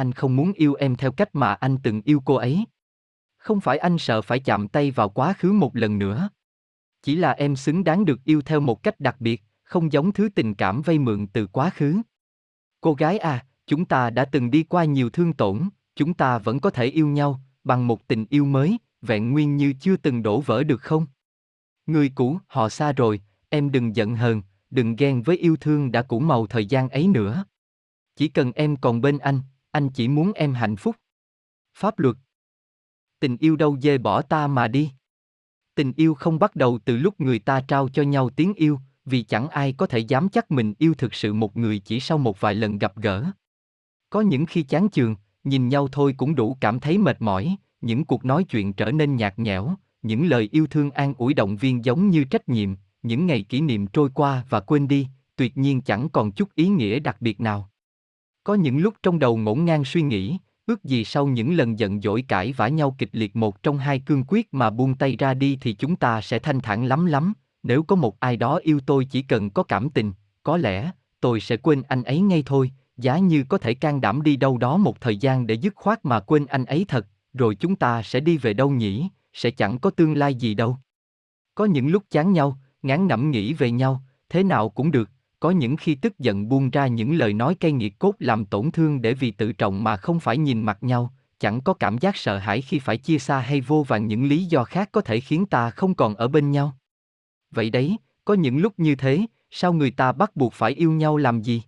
Anh 0.00 0.12
không 0.12 0.36
muốn 0.36 0.52
yêu 0.52 0.74
em 0.74 0.96
theo 0.96 1.12
cách 1.12 1.34
mà 1.34 1.54
anh 1.54 1.76
từng 1.82 2.02
yêu 2.04 2.22
cô 2.24 2.34
ấy. 2.34 2.64
Không 3.36 3.60
phải 3.60 3.78
anh 3.78 3.98
sợ 3.98 4.22
phải 4.22 4.40
chạm 4.40 4.68
tay 4.68 4.90
vào 4.90 5.08
quá 5.08 5.34
khứ 5.38 5.52
một 5.52 5.76
lần 5.76 5.98
nữa. 5.98 6.28
Chỉ 7.02 7.16
là 7.16 7.32
em 7.32 7.56
xứng 7.56 7.84
đáng 7.84 8.04
được 8.04 8.24
yêu 8.24 8.42
theo 8.42 8.60
một 8.60 8.82
cách 8.82 9.00
đặc 9.00 9.16
biệt, 9.20 9.42
không 9.62 9.92
giống 9.92 10.12
thứ 10.12 10.28
tình 10.34 10.54
cảm 10.54 10.82
vay 10.82 10.98
mượn 10.98 11.26
từ 11.26 11.46
quá 11.46 11.70
khứ. 11.70 12.00
Cô 12.80 12.94
gái 12.94 13.18
à, 13.18 13.46
chúng 13.66 13.84
ta 13.84 14.10
đã 14.10 14.24
từng 14.24 14.50
đi 14.50 14.62
qua 14.62 14.84
nhiều 14.84 15.10
thương 15.10 15.32
tổn, 15.32 15.68
chúng 15.96 16.14
ta 16.14 16.38
vẫn 16.38 16.60
có 16.60 16.70
thể 16.70 16.86
yêu 16.86 17.06
nhau, 17.08 17.40
bằng 17.64 17.86
một 17.86 18.08
tình 18.08 18.26
yêu 18.30 18.44
mới, 18.44 18.78
vẹn 19.02 19.30
nguyên 19.30 19.56
như 19.56 19.74
chưa 19.80 19.96
từng 19.96 20.22
đổ 20.22 20.40
vỡ 20.40 20.62
được 20.62 20.82
không? 20.82 21.06
Người 21.86 22.12
cũ, 22.14 22.38
họ 22.46 22.68
xa 22.68 22.92
rồi, 22.92 23.20
em 23.48 23.70
đừng 23.70 23.96
giận 23.96 24.16
hờn, 24.16 24.42
đừng 24.70 24.96
ghen 24.96 25.22
với 25.22 25.36
yêu 25.36 25.56
thương 25.56 25.92
đã 25.92 26.02
cũ 26.02 26.20
màu 26.20 26.46
thời 26.46 26.66
gian 26.66 26.88
ấy 26.88 27.08
nữa. 27.08 27.44
Chỉ 28.16 28.28
cần 28.28 28.52
em 28.52 28.76
còn 28.76 29.00
bên 29.00 29.18
anh, 29.18 29.40
anh 29.70 29.88
chỉ 29.88 30.08
muốn 30.08 30.32
em 30.32 30.54
hạnh 30.54 30.76
phúc. 30.76 30.96
Pháp 31.74 31.98
luật 31.98 32.16
Tình 33.20 33.36
yêu 33.36 33.56
đâu 33.56 33.76
dê 33.80 33.98
bỏ 33.98 34.22
ta 34.22 34.46
mà 34.46 34.68
đi. 34.68 34.90
Tình 35.74 35.92
yêu 35.96 36.14
không 36.14 36.38
bắt 36.38 36.56
đầu 36.56 36.78
từ 36.84 36.96
lúc 36.96 37.20
người 37.20 37.38
ta 37.38 37.60
trao 37.60 37.88
cho 37.88 38.02
nhau 38.02 38.30
tiếng 38.30 38.54
yêu, 38.54 38.78
vì 39.04 39.22
chẳng 39.22 39.48
ai 39.48 39.72
có 39.72 39.86
thể 39.86 39.98
dám 39.98 40.28
chắc 40.28 40.50
mình 40.50 40.74
yêu 40.78 40.94
thực 40.94 41.14
sự 41.14 41.32
một 41.32 41.56
người 41.56 41.78
chỉ 41.78 42.00
sau 42.00 42.18
một 42.18 42.40
vài 42.40 42.54
lần 42.54 42.78
gặp 42.78 42.96
gỡ. 42.96 43.24
Có 44.10 44.20
những 44.20 44.46
khi 44.46 44.62
chán 44.62 44.88
chường, 44.92 45.16
nhìn 45.44 45.68
nhau 45.68 45.88
thôi 45.92 46.14
cũng 46.16 46.34
đủ 46.34 46.56
cảm 46.60 46.80
thấy 46.80 46.98
mệt 46.98 47.22
mỏi, 47.22 47.56
những 47.80 48.04
cuộc 48.04 48.24
nói 48.24 48.44
chuyện 48.44 48.72
trở 48.72 48.92
nên 48.92 49.16
nhạt 49.16 49.38
nhẽo, 49.38 49.74
những 50.02 50.26
lời 50.26 50.48
yêu 50.52 50.66
thương 50.66 50.90
an 50.90 51.14
ủi 51.14 51.34
động 51.34 51.56
viên 51.56 51.84
giống 51.84 52.10
như 52.10 52.24
trách 52.24 52.48
nhiệm, 52.48 52.74
những 53.02 53.26
ngày 53.26 53.42
kỷ 53.42 53.60
niệm 53.60 53.86
trôi 53.86 54.10
qua 54.14 54.44
và 54.48 54.60
quên 54.60 54.88
đi, 54.88 55.08
tuyệt 55.36 55.56
nhiên 55.56 55.80
chẳng 55.80 56.08
còn 56.08 56.32
chút 56.32 56.54
ý 56.54 56.68
nghĩa 56.68 56.98
đặc 56.98 57.16
biệt 57.20 57.40
nào. 57.40 57.69
Có 58.44 58.54
những 58.54 58.78
lúc 58.78 58.94
trong 59.02 59.18
đầu 59.18 59.36
ngổn 59.36 59.64
ngang 59.64 59.84
suy 59.84 60.02
nghĩ, 60.02 60.38
ước 60.66 60.84
gì 60.84 61.04
sau 61.04 61.26
những 61.26 61.54
lần 61.54 61.78
giận 61.78 62.00
dỗi 62.00 62.24
cãi 62.28 62.52
vã 62.52 62.68
nhau 62.68 62.94
kịch 62.98 63.10
liệt 63.12 63.36
một 63.36 63.62
trong 63.62 63.78
hai 63.78 63.98
cương 63.98 64.24
quyết 64.28 64.54
mà 64.54 64.70
buông 64.70 64.94
tay 64.94 65.16
ra 65.16 65.34
đi 65.34 65.58
thì 65.60 65.72
chúng 65.72 65.96
ta 65.96 66.20
sẽ 66.20 66.38
thanh 66.38 66.60
thản 66.60 66.84
lắm 66.84 67.06
lắm, 67.06 67.32
nếu 67.62 67.82
có 67.82 67.96
một 67.96 68.20
ai 68.20 68.36
đó 68.36 68.60
yêu 68.62 68.80
tôi 68.86 69.04
chỉ 69.04 69.22
cần 69.22 69.50
có 69.50 69.62
cảm 69.62 69.90
tình, 69.90 70.12
có 70.42 70.56
lẽ, 70.56 70.90
tôi 71.20 71.40
sẽ 71.40 71.56
quên 71.56 71.82
anh 71.82 72.02
ấy 72.02 72.20
ngay 72.20 72.42
thôi, 72.46 72.72
giá 72.96 73.18
như 73.18 73.44
có 73.48 73.58
thể 73.58 73.74
can 73.74 74.00
đảm 74.00 74.22
đi 74.22 74.36
đâu 74.36 74.58
đó 74.58 74.76
một 74.76 75.00
thời 75.00 75.16
gian 75.16 75.46
để 75.46 75.54
dứt 75.54 75.74
khoát 75.76 76.04
mà 76.04 76.20
quên 76.20 76.46
anh 76.46 76.64
ấy 76.64 76.84
thật, 76.88 77.06
rồi 77.34 77.54
chúng 77.54 77.76
ta 77.76 78.02
sẽ 78.02 78.20
đi 78.20 78.36
về 78.36 78.54
đâu 78.54 78.70
nhỉ, 78.70 79.08
sẽ 79.32 79.50
chẳng 79.50 79.78
có 79.78 79.90
tương 79.90 80.16
lai 80.16 80.34
gì 80.34 80.54
đâu. 80.54 80.76
Có 81.54 81.64
những 81.64 81.88
lúc 81.88 82.02
chán 82.10 82.32
nhau, 82.32 82.58
ngán 82.82 83.06
ngẩm 83.06 83.30
nghĩ 83.30 83.52
về 83.52 83.70
nhau, 83.70 84.02
thế 84.28 84.42
nào 84.42 84.68
cũng 84.68 84.90
được, 84.90 85.10
có 85.40 85.50
những 85.50 85.76
khi 85.76 85.94
tức 85.94 86.18
giận 86.18 86.48
buông 86.48 86.70
ra 86.70 86.86
những 86.86 87.14
lời 87.14 87.32
nói 87.32 87.54
cay 87.54 87.72
nghiệt 87.72 87.98
cốt 87.98 88.14
làm 88.18 88.44
tổn 88.44 88.70
thương 88.70 89.02
để 89.02 89.14
vì 89.14 89.30
tự 89.30 89.52
trọng 89.52 89.84
mà 89.84 89.96
không 89.96 90.20
phải 90.20 90.38
nhìn 90.38 90.62
mặt 90.62 90.78
nhau, 90.82 91.12
chẳng 91.38 91.60
có 91.60 91.74
cảm 91.74 91.98
giác 91.98 92.16
sợ 92.16 92.38
hãi 92.38 92.60
khi 92.60 92.78
phải 92.78 92.96
chia 92.96 93.18
xa 93.18 93.38
hay 93.38 93.60
vô 93.60 93.84
vàn 93.88 94.06
những 94.06 94.24
lý 94.24 94.44
do 94.44 94.64
khác 94.64 94.88
có 94.92 95.00
thể 95.00 95.20
khiến 95.20 95.46
ta 95.46 95.70
không 95.70 95.94
còn 95.94 96.14
ở 96.14 96.28
bên 96.28 96.50
nhau. 96.50 96.76
Vậy 97.50 97.70
đấy, 97.70 97.96
có 98.24 98.34
những 98.34 98.58
lúc 98.58 98.72
như 98.76 98.94
thế, 98.94 99.20
sao 99.50 99.72
người 99.72 99.90
ta 99.90 100.12
bắt 100.12 100.36
buộc 100.36 100.52
phải 100.52 100.72
yêu 100.72 100.92
nhau 100.92 101.16
làm 101.16 101.42
gì? 101.42 101.62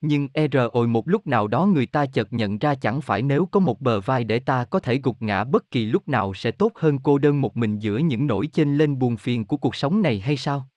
Nhưng 0.00 0.28
e 0.32 0.48
rồi 0.48 0.86
một 0.88 1.08
lúc 1.08 1.26
nào 1.26 1.48
đó 1.48 1.66
người 1.66 1.86
ta 1.86 2.06
chợt 2.06 2.32
nhận 2.32 2.58
ra 2.58 2.74
chẳng 2.74 3.00
phải 3.00 3.22
nếu 3.22 3.46
có 3.46 3.60
một 3.60 3.80
bờ 3.80 4.00
vai 4.00 4.24
để 4.24 4.38
ta 4.38 4.64
có 4.64 4.80
thể 4.80 5.00
gục 5.02 5.22
ngã 5.22 5.44
bất 5.44 5.70
kỳ 5.70 5.86
lúc 5.86 6.08
nào 6.08 6.34
sẽ 6.34 6.50
tốt 6.50 6.72
hơn 6.74 6.98
cô 6.98 7.18
đơn 7.18 7.40
một 7.40 7.56
mình 7.56 7.78
giữa 7.78 7.98
những 7.98 8.26
nỗi 8.26 8.46
chênh 8.46 8.78
lên 8.78 8.98
buồn 8.98 9.16
phiền 9.16 9.44
của 9.44 9.56
cuộc 9.56 9.76
sống 9.76 10.02
này 10.02 10.20
hay 10.20 10.36
sao? 10.36 10.68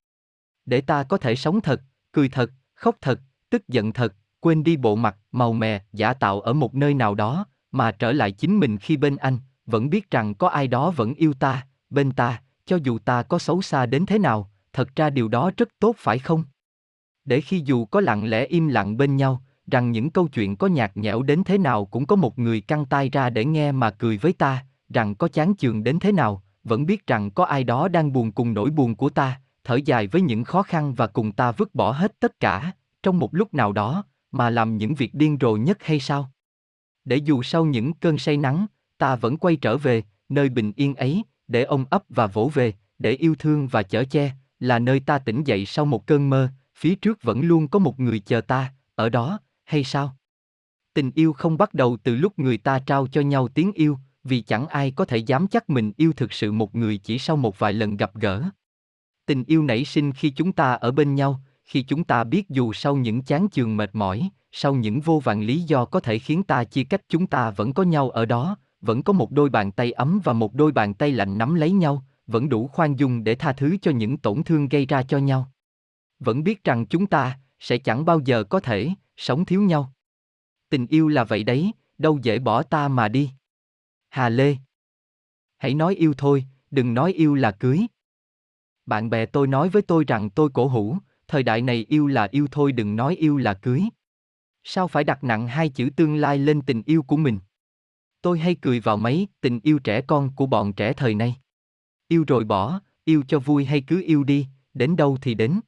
Để 0.65 0.81
ta 0.81 1.03
có 1.03 1.17
thể 1.17 1.35
sống 1.35 1.61
thật, 1.61 1.81
cười 2.11 2.29
thật, 2.29 2.51
khóc 2.73 2.95
thật, 3.01 3.19
tức 3.49 3.67
giận 3.67 3.93
thật, 3.93 4.15
quên 4.39 4.63
đi 4.63 4.77
bộ 4.77 4.95
mặt, 4.95 5.17
màu 5.31 5.53
mè, 5.53 5.81
giả 5.93 6.13
tạo 6.13 6.41
ở 6.41 6.53
một 6.53 6.75
nơi 6.75 6.93
nào 6.93 7.15
đó, 7.15 7.45
mà 7.71 7.91
trở 7.91 8.11
lại 8.11 8.31
chính 8.31 8.59
mình 8.59 8.77
khi 8.77 8.97
bên 8.97 9.15
anh, 9.15 9.37
vẫn 9.65 9.89
biết 9.89 10.11
rằng 10.11 10.35
có 10.35 10.47
ai 10.47 10.67
đó 10.67 10.91
vẫn 10.91 11.13
yêu 11.13 11.33
ta, 11.33 11.67
bên 11.89 12.11
ta, 12.11 12.41
cho 12.65 12.77
dù 12.83 12.99
ta 12.99 13.23
có 13.23 13.39
xấu 13.39 13.61
xa 13.61 13.85
đến 13.85 14.05
thế 14.05 14.19
nào, 14.19 14.51
thật 14.73 14.95
ra 14.95 15.09
điều 15.09 15.27
đó 15.27 15.51
rất 15.57 15.69
tốt 15.79 15.95
phải 15.97 16.19
không? 16.19 16.43
Để 17.25 17.41
khi 17.41 17.61
dù 17.65 17.85
có 17.85 18.01
lặng 18.01 18.29
lẽ 18.29 18.45
im 18.45 18.67
lặng 18.67 18.97
bên 18.97 19.15
nhau, 19.15 19.43
rằng 19.71 19.91
những 19.91 20.09
câu 20.09 20.27
chuyện 20.27 20.55
có 20.55 20.67
nhạt 20.67 20.97
nhẽo 20.97 21.23
đến 21.23 21.43
thế 21.43 21.57
nào 21.57 21.85
cũng 21.85 22.05
có 22.05 22.15
một 22.15 22.39
người 22.39 22.61
căng 22.61 22.85
tai 22.85 23.09
ra 23.09 23.29
để 23.29 23.45
nghe 23.45 23.71
mà 23.71 23.91
cười 23.91 24.17
với 24.17 24.33
ta, 24.33 24.65
rằng 24.89 25.15
có 25.15 25.27
chán 25.27 25.55
chường 25.55 25.83
đến 25.83 25.99
thế 25.99 26.11
nào, 26.11 26.43
vẫn 26.63 26.85
biết 26.85 27.07
rằng 27.07 27.31
có 27.31 27.45
ai 27.45 27.63
đó 27.63 27.87
đang 27.87 28.13
buồn 28.13 28.31
cùng 28.31 28.53
nỗi 28.53 28.69
buồn 28.69 28.95
của 28.95 29.09
ta, 29.09 29.41
thở 29.63 29.79
dài 29.85 30.07
với 30.07 30.21
những 30.21 30.43
khó 30.43 30.63
khăn 30.63 30.93
và 30.93 31.07
cùng 31.07 31.31
ta 31.31 31.51
vứt 31.51 31.75
bỏ 31.75 31.91
hết 31.91 32.19
tất 32.19 32.39
cả, 32.39 32.71
trong 33.03 33.19
một 33.19 33.35
lúc 33.35 33.53
nào 33.53 33.71
đó, 33.71 34.05
mà 34.31 34.49
làm 34.49 34.77
những 34.77 34.95
việc 34.95 35.13
điên 35.13 35.37
rồ 35.41 35.55
nhất 35.55 35.77
hay 35.83 35.99
sao? 35.99 36.31
Để 37.05 37.15
dù 37.15 37.43
sau 37.43 37.65
những 37.65 37.93
cơn 37.93 38.17
say 38.17 38.37
nắng, 38.37 38.65
ta 38.97 39.15
vẫn 39.15 39.37
quay 39.37 39.55
trở 39.55 39.77
về, 39.77 40.03
nơi 40.29 40.49
bình 40.49 40.71
yên 40.75 40.95
ấy, 40.95 41.23
để 41.47 41.63
ôm 41.63 41.85
ấp 41.89 42.03
và 42.09 42.27
vỗ 42.27 42.51
về, 42.53 42.73
để 42.99 43.11
yêu 43.11 43.35
thương 43.35 43.67
và 43.67 43.83
chở 43.83 44.03
che, 44.03 44.31
là 44.59 44.79
nơi 44.79 44.99
ta 44.99 45.19
tỉnh 45.19 45.43
dậy 45.43 45.65
sau 45.65 45.85
một 45.85 46.07
cơn 46.07 46.29
mơ, 46.29 46.49
phía 46.75 46.95
trước 46.95 47.23
vẫn 47.23 47.41
luôn 47.41 47.67
có 47.67 47.79
một 47.79 47.99
người 47.99 48.19
chờ 48.19 48.41
ta, 48.41 48.73
ở 48.95 49.09
đó, 49.09 49.39
hay 49.63 49.83
sao? 49.83 50.15
Tình 50.93 51.11
yêu 51.15 51.33
không 51.33 51.57
bắt 51.57 51.73
đầu 51.73 51.97
từ 52.03 52.15
lúc 52.15 52.39
người 52.39 52.57
ta 52.57 52.79
trao 52.79 53.07
cho 53.07 53.21
nhau 53.21 53.47
tiếng 53.47 53.71
yêu, 53.73 53.97
vì 54.23 54.41
chẳng 54.41 54.67
ai 54.67 54.91
có 54.91 55.05
thể 55.05 55.17
dám 55.17 55.47
chắc 55.47 55.69
mình 55.69 55.91
yêu 55.97 56.13
thực 56.13 56.33
sự 56.33 56.51
một 56.51 56.75
người 56.75 56.97
chỉ 56.97 57.19
sau 57.19 57.35
một 57.35 57.59
vài 57.59 57.73
lần 57.73 57.97
gặp 57.97 58.15
gỡ. 58.15 58.43
Tình 59.31 59.43
yêu 59.47 59.63
nảy 59.63 59.85
sinh 59.85 60.11
khi 60.11 60.29
chúng 60.29 60.51
ta 60.51 60.73
ở 60.73 60.91
bên 60.91 61.15
nhau, 61.15 61.41
khi 61.63 61.81
chúng 61.81 62.03
ta 62.03 62.23
biết 62.23 62.49
dù 62.49 62.73
sau 62.73 62.95
những 62.95 63.21
chán 63.21 63.47
chường 63.51 63.77
mệt 63.77 63.89
mỏi, 63.93 64.29
sau 64.51 64.75
những 64.75 65.01
vô 65.01 65.19
vàn 65.19 65.41
lý 65.41 65.61
do 65.61 65.85
có 65.85 65.99
thể 65.99 66.19
khiến 66.19 66.43
ta 66.43 66.63
chia 66.63 66.83
cách 66.83 67.01
chúng 67.09 67.27
ta 67.27 67.49
vẫn 67.49 67.73
có 67.73 67.83
nhau 67.83 68.09
ở 68.09 68.25
đó, 68.25 68.57
vẫn 68.81 69.03
có 69.03 69.13
một 69.13 69.31
đôi 69.31 69.49
bàn 69.49 69.71
tay 69.71 69.91
ấm 69.91 70.19
và 70.23 70.33
một 70.33 70.53
đôi 70.53 70.71
bàn 70.71 70.93
tay 70.93 71.11
lạnh 71.11 71.37
nắm 71.37 71.55
lấy 71.55 71.71
nhau, 71.71 72.05
vẫn 72.27 72.49
đủ 72.49 72.67
khoan 72.67 72.95
dung 72.95 73.23
để 73.23 73.35
tha 73.35 73.53
thứ 73.53 73.77
cho 73.81 73.91
những 73.91 74.17
tổn 74.17 74.43
thương 74.43 74.67
gây 74.67 74.85
ra 74.85 75.03
cho 75.03 75.17
nhau. 75.17 75.51
Vẫn 76.19 76.43
biết 76.43 76.63
rằng 76.63 76.85
chúng 76.85 77.07
ta 77.07 77.39
sẽ 77.59 77.77
chẳng 77.77 78.05
bao 78.05 78.19
giờ 78.19 78.43
có 78.43 78.59
thể 78.59 78.89
sống 79.17 79.45
thiếu 79.45 79.61
nhau. 79.61 79.93
Tình 80.69 80.87
yêu 80.87 81.07
là 81.07 81.23
vậy 81.23 81.43
đấy, 81.43 81.71
đâu 81.97 82.19
dễ 82.23 82.39
bỏ 82.39 82.63
ta 82.63 82.87
mà 82.87 83.07
đi. 83.07 83.31
Hà 84.09 84.29
Lê 84.29 84.55
Hãy 85.57 85.73
nói 85.73 85.95
yêu 85.95 86.13
thôi, 86.17 86.45
đừng 86.71 86.93
nói 86.93 87.13
yêu 87.13 87.35
là 87.35 87.51
cưới. 87.51 87.87
Bạn 88.91 89.09
bè 89.09 89.25
tôi 89.25 89.47
nói 89.47 89.69
với 89.69 89.81
tôi 89.81 90.03
rằng 90.07 90.29
tôi 90.29 90.49
cổ 90.53 90.67
hủ, 90.67 90.97
thời 91.27 91.43
đại 91.43 91.61
này 91.61 91.85
yêu 91.89 92.07
là 92.07 92.27
yêu 92.31 92.47
thôi 92.51 92.71
đừng 92.71 92.95
nói 92.95 93.15
yêu 93.15 93.37
là 93.37 93.53
cưới. 93.53 93.83
Sao 94.63 94.87
phải 94.87 95.03
đặt 95.03 95.23
nặng 95.23 95.47
hai 95.47 95.69
chữ 95.69 95.89
tương 95.95 96.15
lai 96.15 96.37
lên 96.37 96.61
tình 96.61 96.83
yêu 96.85 97.03
của 97.03 97.17
mình? 97.17 97.39
Tôi 98.21 98.39
hay 98.39 98.55
cười 98.55 98.79
vào 98.79 98.97
mấy 98.97 99.27
tình 99.41 99.59
yêu 99.63 99.79
trẻ 99.79 100.01
con 100.01 100.35
của 100.35 100.45
bọn 100.45 100.73
trẻ 100.73 100.93
thời 100.93 101.15
nay. 101.15 101.35
Yêu 102.07 102.23
rồi 102.27 102.43
bỏ, 102.43 102.79
yêu 103.05 103.23
cho 103.27 103.39
vui 103.39 103.65
hay 103.65 103.81
cứ 103.81 104.01
yêu 104.05 104.23
đi, 104.23 104.47
đến 104.73 104.95
đâu 104.95 105.17
thì 105.21 105.33
đến. 105.33 105.59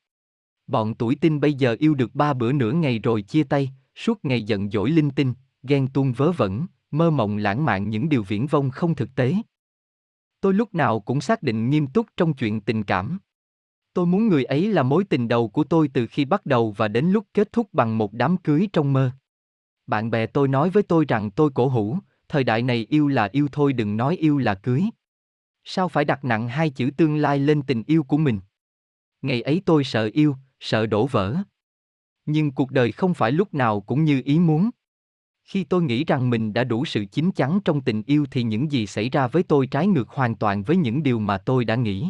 Bọn 0.68 0.96
tuổi 0.96 1.16
tinh 1.16 1.40
bây 1.40 1.54
giờ 1.54 1.76
yêu 1.80 1.96
được 1.96 2.16
ba 2.16 2.34
bữa 2.34 2.52
nửa 2.52 2.72
ngày 2.72 3.00
rồi 3.00 3.22
chia 3.22 3.44
tay, 3.44 3.72
suốt 3.96 4.26
ngày 4.26 4.44
giận 4.44 4.70
dỗi 4.70 4.90
linh 4.90 5.10
tinh, 5.10 5.34
ghen 5.64 5.88
tuông 5.88 6.14
vớ 6.14 6.32
vẩn, 6.32 6.66
mơ 6.92 7.10
mộng 7.10 7.38
lãng 7.38 7.66
mạn 7.66 7.90
những 7.90 8.10
điều 8.10 8.24
viễn 8.24 8.48
vông 8.48 8.70
không 8.70 8.96
thực 8.96 9.16
tế. 9.16 9.36
Tôi 10.44 10.54
lúc 10.54 10.76
nào 10.76 11.00
cũng 11.00 11.22
xác 11.22 11.44
định 11.44 11.70
nghiêm 11.70 11.88
túc 11.88 12.08
trong 12.18 12.34
chuyện 12.34 12.62
tình 12.62 12.84
cảm. 12.84 13.20
Tôi 13.94 14.06
muốn 14.06 14.28
người 14.28 14.44
ấy 14.44 14.68
là 14.68 14.84
mối 14.84 15.04
tình 15.04 15.28
đầu 15.28 15.50
của 15.50 15.64
tôi 15.64 15.90
từ 15.94 16.08
khi 16.08 16.26
bắt 16.26 16.46
đầu 16.46 16.72
và 16.72 16.88
đến 16.88 17.06
lúc 17.06 17.28
kết 17.34 17.52
thúc 17.52 17.74
bằng 17.74 17.98
một 17.98 18.14
đám 18.14 18.38
cưới 18.38 18.68
trong 18.74 18.94
mơ. 18.94 19.12
Bạn 19.88 20.12
bè 20.12 20.26
tôi 20.26 20.48
nói 20.48 20.70
với 20.70 20.84
tôi 20.84 21.06
rằng 21.08 21.32
tôi 21.32 21.50
cổ 21.54 21.68
hủ, 21.68 21.98
thời 22.30 22.44
đại 22.44 22.62
này 22.62 22.88
yêu 22.90 23.08
là 23.08 23.30
yêu 23.32 23.48
thôi 23.52 23.74
đừng 23.74 23.98
nói 23.98 24.16
yêu 24.16 24.38
là 24.38 24.56
cưới. 24.56 24.84
Sao 25.64 25.90
phải 25.90 26.06
đặt 26.06 26.26
nặng 26.26 26.48
hai 26.48 26.70
chữ 26.70 26.92
tương 26.98 27.16
lai 27.16 27.40
lên 27.40 27.62
tình 27.62 27.84
yêu 27.88 28.04
của 28.04 28.18
mình? 28.18 28.40
Ngày 29.22 29.42
ấy 29.42 29.62
tôi 29.66 29.84
sợ 29.84 30.10
yêu, 30.14 30.36
sợ 30.60 30.86
đổ 30.86 31.08
vỡ. 31.08 31.36
Nhưng 32.26 32.52
cuộc 32.52 32.72
đời 32.72 32.92
không 32.92 33.14
phải 33.14 33.32
lúc 33.32 33.54
nào 33.54 33.82
cũng 33.82 34.04
như 34.04 34.22
ý 34.26 34.40
muốn. 34.40 34.70
Khi 35.44 35.64
tôi 35.64 35.84
nghĩ 35.84 36.04
rằng 36.04 36.30
mình 36.30 36.54
đã 36.54 36.64
đủ 36.64 36.86
sự 36.86 37.06
chín 37.12 37.32
chắn 37.32 37.60
trong 37.66 37.82
tình 37.82 38.04
yêu 38.06 38.26
thì 38.32 38.44
những 38.44 38.72
gì 38.72 38.88
xảy 38.88 39.10
ra 39.10 39.28
với 39.28 39.44
tôi 39.44 39.68
trái 39.68 39.88
ngược 39.88 40.10
hoàn 40.10 40.36
toàn 40.36 40.64
với 40.64 40.78
những 40.78 41.04
điều 41.04 41.20
mà 41.20 41.38
tôi 41.38 41.66
đã 41.66 41.76
nghĩ. 41.76 42.10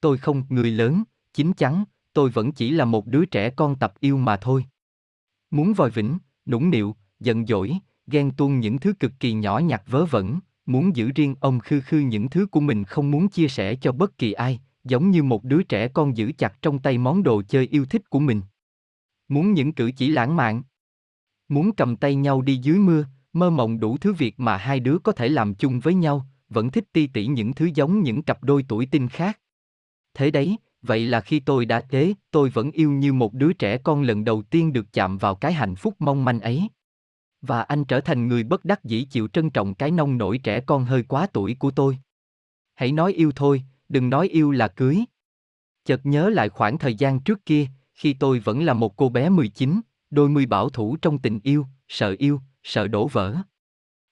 Tôi 0.00 0.18
không 0.18 0.42
người 0.48 0.70
lớn, 0.70 1.02
chín 1.34 1.52
chắn, 1.52 1.84
tôi 2.12 2.30
vẫn 2.30 2.52
chỉ 2.52 2.70
là 2.70 2.84
một 2.84 3.06
đứa 3.06 3.24
trẻ 3.24 3.50
con 3.50 3.78
tập 3.78 3.94
yêu 4.00 4.18
mà 4.18 4.36
thôi. 4.36 4.64
Muốn 5.50 5.72
vòi 5.72 5.90
vĩnh, 5.90 6.18
nũng 6.46 6.70
nịu, 6.70 6.96
giận 7.20 7.46
dỗi, 7.46 7.78
ghen 8.06 8.30
tuông 8.30 8.60
những 8.60 8.78
thứ 8.78 8.92
cực 8.92 9.12
kỳ 9.20 9.32
nhỏ 9.32 9.58
nhặt 9.58 9.82
vớ 9.86 10.04
vẩn, 10.04 10.38
muốn 10.66 10.96
giữ 10.96 11.10
riêng 11.14 11.34
ông 11.40 11.60
khư 11.60 11.80
khư 11.80 11.98
những 11.98 12.28
thứ 12.28 12.46
của 12.46 12.60
mình 12.60 12.84
không 12.84 13.10
muốn 13.10 13.28
chia 13.28 13.48
sẻ 13.48 13.74
cho 13.74 13.92
bất 13.92 14.18
kỳ 14.18 14.32
ai, 14.32 14.60
giống 14.84 15.10
như 15.10 15.22
một 15.22 15.44
đứa 15.44 15.62
trẻ 15.62 15.88
con 15.88 16.16
giữ 16.16 16.32
chặt 16.38 16.62
trong 16.62 16.78
tay 16.78 16.98
món 16.98 17.22
đồ 17.22 17.42
chơi 17.48 17.66
yêu 17.66 17.86
thích 17.86 18.10
của 18.10 18.20
mình. 18.20 18.42
Muốn 19.28 19.52
những 19.52 19.72
cử 19.72 19.90
chỉ 19.96 20.08
lãng 20.08 20.36
mạn. 20.36 20.62
Muốn 21.48 21.72
cầm 21.72 21.96
tay 21.96 22.14
nhau 22.14 22.42
đi 22.42 22.56
dưới 22.56 22.78
mưa, 22.78 23.04
mơ 23.32 23.50
mộng 23.50 23.80
đủ 23.80 23.96
thứ 23.96 24.12
việc 24.12 24.40
mà 24.40 24.56
hai 24.56 24.80
đứa 24.80 24.98
có 24.98 25.12
thể 25.12 25.28
làm 25.28 25.54
chung 25.54 25.80
với 25.80 25.94
nhau, 25.94 26.26
vẫn 26.48 26.70
thích 26.70 26.84
ti 26.92 27.06
tỉ 27.06 27.26
những 27.26 27.54
thứ 27.54 27.70
giống 27.74 28.02
những 28.02 28.22
cặp 28.22 28.44
đôi 28.44 28.64
tuổi 28.68 28.86
tinh 28.86 29.08
khác. 29.08 29.40
Thế 30.14 30.30
đấy, 30.30 30.56
vậy 30.82 31.06
là 31.06 31.20
khi 31.20 31.40
tôi 31.40 31.66
đã 31.66 31.80
thế, 31.80 32.14
tôi 32.30 32.50
vẫn 32.50 32.70
yêu 32.70 32.90
như 32.90 33.12
một 33.12 33.34
đứa 33.34 33.52
trẻ 33.52 33.78
con 33.78 34.02
lần 34.02 34.24
đầu 34.24 34.42
tiên 34.42 34.72
được 34.72 34.92
chạm 34.92 35.18
vào 35.18 35.34
cái 35.34 35.52
hạnh 35.52 35.74
phúc 35.74 35.94
mong 35.98 36.24
manh 36.24 36.40
ấy. 36.40 36.68
Và 37.42 37.62
anh 37.62 37.84
trở 37.84 38.00
thành 38.00 38.28
người 38.28 38.42
bất 38.42 38.64
đắc 38.64 38.84
dĩ 38.84 39.04
chịu 39.04 39.28
trân 39.28 39.50
trọng 39.50 39.74
cái 39.74 39.90
nông 39.90 40.18
nổi 40.18 40.38
trẻ 40.38 40.60
con 40.60 40.84
hơi 40.84 41.02
quá 41.02 41.26
tuổi 41.32 41.56
của 41.58 41.70
tôi. 41.70 41.98
Hãy 42.74 42.92
nói 42.92 43.12
yêu 43.12 43.32
thôi, 43.36 43.62
đừng 43.88 44.10
nói 44.10 44.28
yêu 44.28 44.50
là 44.50 44.68
cưới. 44.68 45.04
Chợt 45.84 46.06
nhớ 46.06 46.30
lại 46.30 46.48
khoảng 46.48 46.78
thời 46.78 46.94
gian 46.94 47.20
trước 47.20 47.46
kia, 47.46 47.66
khi 47.94 48.12
tôi 48.12 48.38
vẫn 48.38 48.64
là 48.64 48.74
một 48.74 48.96
cô 48.96 49.08
bé 49.08 49.28
19, 49.28 49.80
đôi 50.14 50.28
mươi 50.28 50.46
bảo 50.46 50.68
thủ 50.68 50.96
trong 51.02 51.18
tình 51.18 51.40
yêu, 51.42 51.66
sợ 51.88 52.14
yêu, 52.18 52.40
sợ 52.62 52.88
đổ 52.88 53.08
vỡ. 53.08 53.36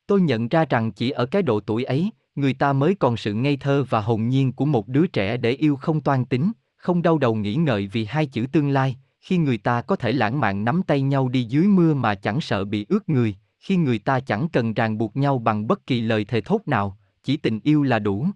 Tôi 0.07 0.21
nhận 0.21 0.49
ra 0.49 0.65
rằng 0.65 0.93
chỉ 0.93 1.11
ở 1.11 1.27
cái 1.27 1.43
độ 1.43 1.61
tuổi 1.61 1.85
ấy, 1.85 2.11
người 2.35 2.55
ta 2.55 2.73
mới 2.73 2.95
còn 2.95 3.17
sự 3.17 3.35
ngây 3.35 3.57
thơ 3.57 3.85
và 3.89 4.01
hồn 4.01 4.29
nhiên 4.29 4.53
của 4.53 4.65
một 4.65 4.89
đứa 4.89 5.07
trẻ 5.07 5.37
để 5.37 5.51
yêu 5.51 5.77
không 5.77 6.01
toan 6.01 6.25
tính, 6.25 6.53
không 6.77 7.03
đau 7.03 7.19
đầu 7.19 7.35
nghĩ 7.35 7.55
ngợi 7.55 7.87
vì 7.87 8.05
hai 8.05 8.27
chữ 8.27 8.47
tương 8.53 8.69
lai, 8.69 8.97
khi 9.21 9.39
người 9.39 9.59
ta 9.59 9.83
có 9.83 9.97
thể 9.97 10.13
lãng 10.13 10.41
mạn 10.41 10.65
nắm 10.65 10.83
tay 10.87 11.03
nhau 11.03 11.29
đi 11.29 11.45
dưới 11.45 11.67
mưa 11.67 11.95
mà 11.95 12.15
chẳng 12.15 12.41
sợ 12.41 12.65
bị 12.65 12.87
ướt 12.89 13.09
người, 13.09 13.37
khi 13.59 13.77
người 13.77 13.99
ta 13.99 14.21
chẳng 14.21 14.49
cần 14.53 14.75
ràng 14.75 14.99
buộc 14.99 15.17
nhau 15.17 15.39
bằng 15.39 15.67
bất 15.67 15.87
kỳ 15.87 16.01
lời 16.01 16.25
thề 16.25 16.41
thốt 16.41 16.61
nào, 16.67 16.99
chỉ 17.25 17.37
tình 17.37 17.61
yêu 17.63 17.83
là 17.83 17.99
đủ. 17.99 18.27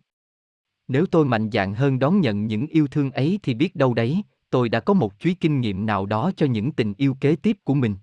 Nếu 0.89 1.07
tôi 1.07 1.25
mạnh 1.25 1.51
dạn 1.53 1.75
hơn 1.75 1.99
đón 1.99 2.21
nhận 2.21 2.47
những 2.47 2.67
yêu 2.67 2.87
thương 2.87 3.11
ấy 3.11 3.41
thì 3.43 3.55
biết 3.55 3.77
đâu 3.77 3.95
đấy, 3.95 4.23
tôi 4.57 4.69
đã 4.69 4.81
có 4.81 4.95
một 4.95 5.13
chuỗi 5.19 5.37
kinh 5.41 5.61
nghiệm 5.61 5.87
nào 5.87 6.07
đó 6.07 6.31
cho 6.37 6.47
những 6.47 6.73
tình 6.73 6.95
yêu 6.97 7.17
kế 7.21 7.37
tiếp 7.37 7.57
của 7.65 7.75
mình. 7.75 7.97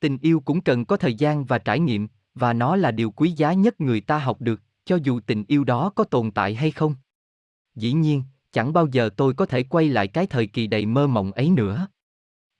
Tình 0.00 0.18
yêu 0.18 0.40
cũng 0.40 0.60
cần 0.60 0.84
có 0.84 0.96
thời 0.96 1.14
gian 1.14 1.44
và 1.44 1.58
trải 1.58 1.80
nghiệm, 1.80 2.08
và 2.34 2.52
nó 2.52 2.76
là 2.76 2.90
điều 2.90 3.10
quý 3.10 3.30
giá 3.30 3.52
nhất 3.52 3.80
người 3.80 4.00
ta 4.00 4.18
học 4.18 4.40
được, 4.40 4.62
cho 4.84 4.98
dù 5.02 5.20
tình 5.20 5.44
yêu 5.48 5.64
đó 5.64 5.90
có 5.94 6.04
tồn 6.04 6.30
tại 6.30 6.54
hay 6.54 6.70
không. 6.70 6.94
Dĩ 7.74 7.92
nhiên, 7.92 8.22
chẳng 8.52 8.72
bao 8.72 8.86
giờ 8.92 9.10
tôi 9.16 9.34
có 9.34 9.46
thể 9.46 9.62
quay 9.62 9.88
lại 9.88 10.08
cái 10.08 10.26
thời 10.26 10.46
kỳ 10.46 10.66
đầy 10.66 10.86
mơ 10.86 11.06
mộng 11.06 11.32
ấy 11.32 11.50
nữa. 11.50 11.88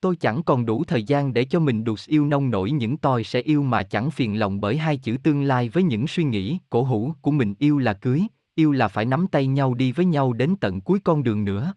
Tôi 0.00 0.16
chẳng 0.16 0.42
còn 0.42 0.66
đủ 0.66 0.84
thời 0.84 1.02
gian 1.02 1.34
để 1.34 1.44
cho 1.44 1.60
mình 1.60 1.84
đụt 1.84 1.98
yêu 2.06 2.26
nông 2.26 2.50
nổi 2.50 2.70
những 2.70 2.96
tôi 2.96 3.24
sẽ 3.24 3.40
yêu 3.40 3.62
mà 3.62 3.82
chẳng 3.82 4.10
phiền 4.10 4.38
lòng 4.38 4.60
bởi 4.60 4.76
hai 4.76 4.96
chữ 4.96 5.16
tương 5.22 5.42
lai 5.42 5.68
với 5.68 5.82
những 5.82 6.06
suy 6.06 6.24
nghĩ 6.24 6.58
cổ 6.70 6.82
hủ 6.82 7.14
của 7.22 7.30
mình 7.30 7.54
yêu 7.58 7.78
là 7.78 7.92
cưới, 7.92 8.22
yêu 8.54 8.72
là 8.72 8.88
phải 8.88 9.04
nắm 9.04 9.26
tay 9.26 9.46
nhau 9.46 9.74
đi 9.74 9.92
với 9.92 10.04
nhau 10.06 10.32
đến 10.32 10.56
tận 10.60 10.80
cuối 10.80 10.98
con 11.04 11.22
đường 11.22 11.44
nữa. 11.44 11.74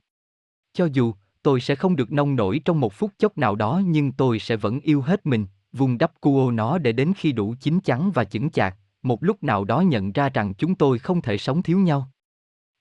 Cho 0.73 0.85
dù, 0.85 1.13
tôi 1.43 1.61
sẽ 1.61 1.75
không 1.75 1.95
được 1.95 2.11
nông 2.11 2.35
nổi 2.35 2.61
trong 2.65 2.79
một 2.79 2.93
phút 2.93 3.11
chốc 3.17 3.37
nào 3.37 3.55
đó 3.55 3.81
nhưng 3.85 4.11
tôi 4.11 4.39
sẽ 4.39 4.55
vẫn 4.55 4.79
yêu 4.79 5.01
hết 5.01 5.25
mình, 5.25 5.45
vùng 5.71 5.97
đắp 5.97 6.21
cuô 6.21 6.51
nó 6.51 6.77
để 6.77 6.91
đến 6.91 7.13
khi 7.17 7.31
đủ 7.31 7.55
chín 7.59 7.79
chắn 7.79 8.11
và 8.11 8.23
chững 8.23 8.49
chạc, 8.49 8.77
một 9.01 9.23
lúc 9.23 9.43
nào 9.43 9.63
đó 9.63 9.81
nhận 9.81 10.11
ra 10.11 10.29
rằng 10.29 10.53
chúng 10.53 10.75
tôi 10.75 10.99
không 10.99 11.21
thể 11.21 11.37
sống 11.37 11.63
thiếu 11.63 11.79
nhau. 11.79 12.11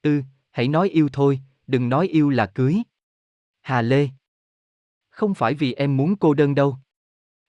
Ư, 0.02 0.17
ừ, 0.17 0.23
hãy 0.51 0.68
nói 0.68 0.89
yêu 0.89 1.09
thôi, 1.12 1.41
đừng 1.67 1.89
nói 1.89 2.09
yêu 2.09 2.31
là 2.31 2.47
cưới. 2.47 2.83
Hà 3.62 3.83
Lê 3.83 4.09
Không 5.10 5.35
phải 5.35 5.55
vì 5.55 5.73
em 5.73 5.97
muốn 5.97 6.17
cô 6.17 6.35
đơn 6.35 6.55
đâu. 6.55 6.76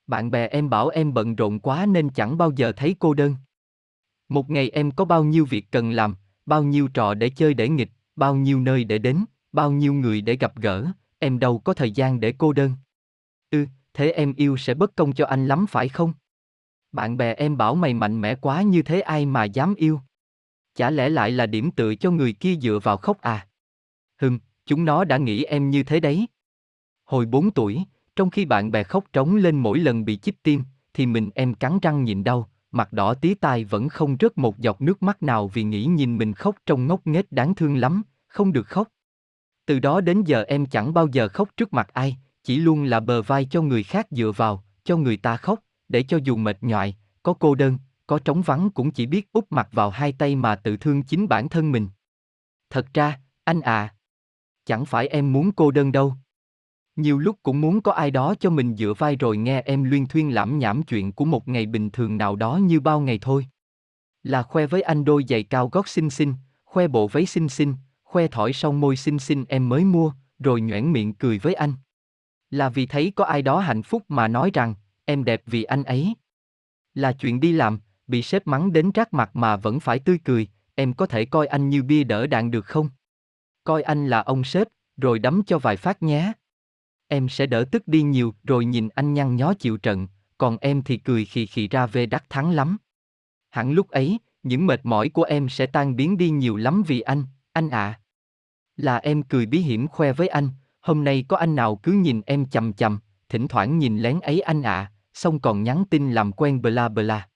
Bạn 0.08 0.32
bè 0.32 0.48
em 0.48 0.69
bảo 0.69 0.88
em 0.88 1.14
bận 1.14 1.36
rộn 1.36 1.60
quá 1.60 1.86
nên 1.86 2.10
chẳng 2.10 2.38
bao 2.38 2.52
giờ 2.52 2.72
thấy 2.72 2.95
cô 3.00 3.14
đơn. 3.14 3.36
Một 4.30 4.50
ngày 4.50 4.69
em 4.69 4.92
có 4.92 5.06
bao 5.06 5.24
nhiêu 5.24 5.45
việc 5.45 5.72
cần 5.72 5.92
làm, 5.92 6.16
bao 6.45 6.64
nhiêu 6.64 6.88
trò 6.88 7.14
để 7.14 7.30
chơi 7.30 7.53
để 7.53 7.69
nghịch, 7.69 7.90
bao 8.16 8.36
nhiêu 8.36 8.60
nơi 8.60 8.84
để 8.84 8.98
đến, 8.98 9.26
bao 9.58 9.72
nhiêu 9.72 9.94
người 9.94 10.22
để 10.22 10.36
gặp 10.36 10.56
gỡ, 10.56 10.86
em 11.19 11.40
đâu 11.40 11.60
có 11.60 11.74
thời 11.74 11.92
gian 11.92 12.19
để 12.19 12.34
cô 12.38 12.53
đơn. 12.53 12.72
Ư, 13.52 13.60
ừ, 13.60 13.66
thế 13.94 14.11
em 14.11 14.34
yêu 14.34 14.58
sẽ 14.58 14.74
bất 14.74 14.95
công 14.95 15.14
cho 15.14 15.26
anh 15.26 15.48
lắm 15.48 15.66
phải 15.68 15.90
không? 15.90 16.14
Bạn 16.92 17.18
bè 17.18 17.34
em 17.34 17.58
bảo 17.58 17.76
mày 17.76 17.94
mạnh 17.94 18.22
mẽ 18.22 18.36
quá 18.36 18.61
như 18.61 18.82
thế 18.82 19.02
ai 19.02 19.26
mà 19.26 19.44
dám 19.44 19.76
yêu? 19.76 20.00
Chả 20.76 20.90
lẽ 20.90 21.10
lại 21.10 21.32
là 21.32 21.45
điểm 21.45 21.72
tựa 21.72 21.95
cho 21.95 22.11
người 22.11 22.34
kia 22.34 22.56
dựa 22.56 22.80
vào 22.84 22.98
khóc 22.98 23.22
à? 23.22 23.48
Hừm, 24.22 24.40
chúng 24.66 24.86
nó 24.86 25.03
đã 25.03 25.18
nghĩ 25.18 25.44
em 25.44 25.69
như 25.69 25.84
thế 25.84 26.00
đấy. 26.00 26.27
Hồi 27.06 27.26
4 27.26 27.52
tuổi, 27.52 27.84
trong 28.16 28.30
khi 28.30 28.45
bạn 28.45 28.72
bè 28.72 28.84
khóc 28.84 29.03
trống 29.14 29.36
lên 29.36 29.60
mỗi 29.60 29.80
lần 29.80 30.06
bị 30.06 30.18
chích 30.18 30.44
tim, 30.44 30.64
thì 30.94 31.06
mình 31.06 31.30
em 31.36 31.53
cắn 31.53 31.80
răng 31.82 32.03
nhịn 32.03 32.24
đau, 32.24 32.50
mặt 32.72 32.94
đỏ 32.94 33.14
tí 33.14 33.34
tai 33.34 33.64
vẫn 33.64 33.90
không 33.90 34.18
rớt 34.19 34.38
một 34.38 34.60
giọt 34.60 34.82
nước 34.82 35.03
mắt 35.03 35.24
nào 35.24 35.48
vì 35.48 35.64
nghĩ 35.64 35.86
nhìn 35.86 36.18
mình 36.18 36.34
khóc 36.34 36.56
trông 36.66 36.88
ngốc 36.88 37.08
nghếch 37.08 37.32
đáng 37.32 37.56
thương 37.56 37.76
lắm, 37.77 38.03
không 38.27 38.53
được 38.53 38.68
khóc. 38.68 38.88
Từ 39.67 39.79
đó 39.79 40.01
đến 40.01 40.23
giờ 40.23 40.43
em 40.47 40.65
chẳng 40.65 40.93
bao 40.93 41.07
giờ 41.07 41.27
khóc 41.27 41.49
trước 41.57 41.73
mặt 41.73 41.93
ai, 41.93 42.17
chỉ 42.43 42.57
luôn 42.57 42.83
là 42.83 42.99
bờ 42.99 43.21
vai 43.21 43.45
cho 43.45 43.61
người 43.61 43.83
khác 43.83 44.07
dựa 44.11 44.31
vào, 44.35 44.63
cho 44.83 44.97
người 44.97 45.17
ta 45.17 45.37
khóc, 45.37 45.59
để 45.89 46.03
cho 46.03 46.19
dù 46.23 46.35
mệt 46.35 46.57
nhoại, 46.61 46.97
có 47.23 47.33
cô 47.33 47.55
đơn, 47.55 47.77
có 48.07 48.19
trống 48.19 48.41
vắng 48.41 48.69
cũng 48.69 48.91
chỉ 48.91 49.05
biết 49.05 49.31
úp 49.33 49.51
mặt 49.51 49.69
vào 49.71 49.89
hai 49.89 50.11
tay 50.11 50.35
mà 50.35 50.55
tự 50.55 50.77
thương 50.77 51.03
chính 51.03 51.27
bản 51.27 51.49
thân 51.49 51.71
mình. 51.71 51.89
Thật 52.69 52.85
ra, 52.93 53.19
anh 53.43 53.61
à, 53.61 53.95
chẳng 54.65 54.85
phải 54.85 55.07
em 55.07 55.33
muốn 55.33 55.51
cô 55.51 55.71
đơn 55.71 55.91
đâu. 55.91 56.13
Nhiều 56.95 57.19
lúc 57.19 57.37
cũng 57.43 57.61
muốn 57.61 57.81
có 57.81 57.91
ai 57.91 58.11
đó 58.11 58.35
cho 58.39 58.49
mình 58.49 58.75
dựa 58.75 58.93
vai 58.97 59.15
rồi 59.15 59.37
nghe 59.37 59.61
em 59.61 59.83
luyên 59.83 60.05
thuyên 60.05 60.33
lãm 60.33 60.59
nhảm 60.59 60.83
chuyện 60.83 61.11
của 61.11 61.25
một 61.25 61.47
ngày 61.47 61.65
bình 61.65 61.89
thường 61.89 62.17
nào 62.17 62.35
đó 62.35 62.57
như 62.57 62.79
bao 62.79 62.99
ngày 62.99 63.19
thôi. 63.21 63.47
Là 64.23 64.43
khoe 64.43 64.67
với 64.67 64.81
anh 64.81 65.05
đôi 65.05 65.25
giày 65.29 65.43
cao 65.43 65.69
gót 65.69 65.87
xinh 65.87 66.09
xinh, 66.09 66.33
khoe 66.65 66.87
bộ 66.87 67.07
váy 67.07 67.25
xinh 67.25 67.49
xinh, 67.49 67.75
khoe 68.17 68.27
thỏi 68.27 68.53
xong 68.53 68.81
môi 68.81 68.95
xinh 68.95 69.19
xinh 69.19 69.45
em 69.49 69.69
mới 69.69 69.83
mua, 69.83 70.11
rồi 70.39 70.61
nhoẻn 70.61 70.91
miệng 70.93 71.13
cười 71.13 71.39
với 71.39 71.53
anh. 71.53 71.73
Là 72.49 72.69
vì 72.69 72.85
thấy 72.85 73.11
có 73.15 73.25
ai 73.25 73.41
đó 73.41 73.59
hạnh 73.59 73.83
phúc 73.83 74.03
mà 74.07 74.27
nói 74.27 74.51
rằng, 74.53 74.75
em 75.05 75.23
đẹp 75.23 75.41
vì 75.45 75.63
anh 75.63 75.83
ấy. 75.83 76.13
Là 76.93 77.11
chuyện 77.11 77.39
đi 77.39 77.51
làm, 77.51 77.79
bị 78.07 78.21
sếp 78.21 78.47
mắng 78.47 78.73
đến 78.73 78.91
rát 78.95 79.13
mặt 79.13 79.35
mà 79.35 79.55
vẫn 79.55 79.79
phải 79.79 79.99
tươi 79.99 80.19
cười, 80.23 80.47
em 80.75 80.93
có 80.93 81.05
thể 81.05 81.25
coi 81.25 81.47
anh 81.47 81.69
như 81.69 81.83
bia 81.83 82.03
đỡ 82.03 82.27
đạn 82.27 82.51
được 82.51 82.65
không? 82.65 82.89
Coi 83.63 83.81
anh 83.81 84.07
là 84.07 84.19
ông 84.19 84.43
sếp, 84.43 84.67
rồi 84.97 85.19
đấm 85.19 85.43
cho 85.43 85.59
vài 85.59 85.77
phát 85.77 86.03
nhé. 86.03 86.31
Em 87.07 87.29
sẽ 87.29 87.45
đỡ 87.45 87.65
tức 87.71 87.87
đi 87.87 88.01
nhiều 88.01 88.33
rồi 88.43 88.65
nhìn 88.65 88.89
anh 88.89 89.13
nhăn 89.13 89.35
nhó 89.35 89.53
chịu 89.53 89.77
trận, 89.77 90.07
còn 90.37 90.57
em 90.61 90.81
thì 90.81 90.97
cười 90.97 91.25
khì 91.25 91.45
khì 91.45 91.67
ra 91.67 91.85
về 91.85 92.05
đắc 92.05 92.23
thắng 92.29 92.51
lắm. 92.51 92.77
Hẳn 93.49 93.71
lúc 93.71 93.89
ấy, 93.89 94.17
những 94.43 94.67
mệt 94.67 94.79
mỏi 94.83 95.09
của 95.09 95.23
em 95.23 95.49
sẽ 95.49 95.65
tan 95.65 95.95
biến 95.95 96.17
đi 96.17 96.29
nhiều 96.29 96.57
lắm 96.57 96.83
vì 96.87 97.01
anh, 97.01 97.23
anh 97.53 97.69
ạ. 97.69 97.79
À. 97.79 97.99
Là 98.77 98.97
em 98.97 99.23
cười 99.23 99.45
bí 99.45 99.59
hiểm 99.59 99.88
khoe 99.88 100.14
với 100.14 100.27
anh, 100.27 100.49
hôm 100.81 101.03
nay 101.03 101.25
có 101.27 101.38
anh 101.38 101.56
nào 101.56 101.75
cứ 101.75 101.91
nhìn 101.91 102.22
em 102.25 102.45
chầm 102.45 102.73
chầm, 102.73 102.99
thỉnh 103.30 103.47
thoảng 103.47 103.77
nhìn 103.77 103.99
lén 103.99 104.19
ấy 104.19 104.41
anh 104.41 104.61
ạ, 104.61 104.72
à, 104.72 104.91
xong 105.14 105.39
còn 105.39 105.64
nhắn 105.64 105.83
tin 105.89 106.11
làm 106.11 106.31
quen 106.31 106.61
bla 106.61 106.89
bla. 106.89 107.27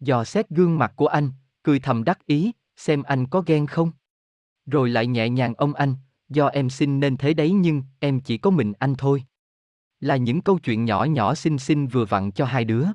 Dò 0.00 0.24
xét 0.24 0.48
gương 0.48 0.78
mặt 0.78 0.92
của 0.96 1.06
anh, 1.06 1.30
cười 1.62 1.80
thầm 1.80 2.04
đắc 2.04 2.26
ý, 2.26 2.52
xem 2.76 3.02
anh 3.02 3.26
có 3.26 3.42
ghen 3.46 3.66
không. 3.66 3.90
Rồi 4.66 4.88
lại 4.88 5.06
nhẹ 5.06 5.28
nhàng 5.28 5.54
ông 5.54 5.74
anh, 5.74 5.94
do 6.28 6.46
em 6.46 6.70
xin 6.70 7.00
nên 7.00 7.16
thế 7.16 7.34
đấy 7.34 7.50
nhưng 7.50 7.82
em 8.00 8.20
chỉ 8.20 8.38
có 8.38 8.50
mình 8.50 8.72
anh 8.78 8.94
thôi. 8.94 9.22
Là 10.00 10.16
những 10.16 10.40
câu 10.40 10.58
chuyện 10.58 10.84
nhỏ 10.84 11.04
nhỏ 11.04 11.34
xinh 11.34 11.58
xinh 11.58 11.86
vừa 11.86 12.04
vặn 12.04 12.32
cho 12.32 12.44
hai 12.44 12.64
đứa. 12.64 12.86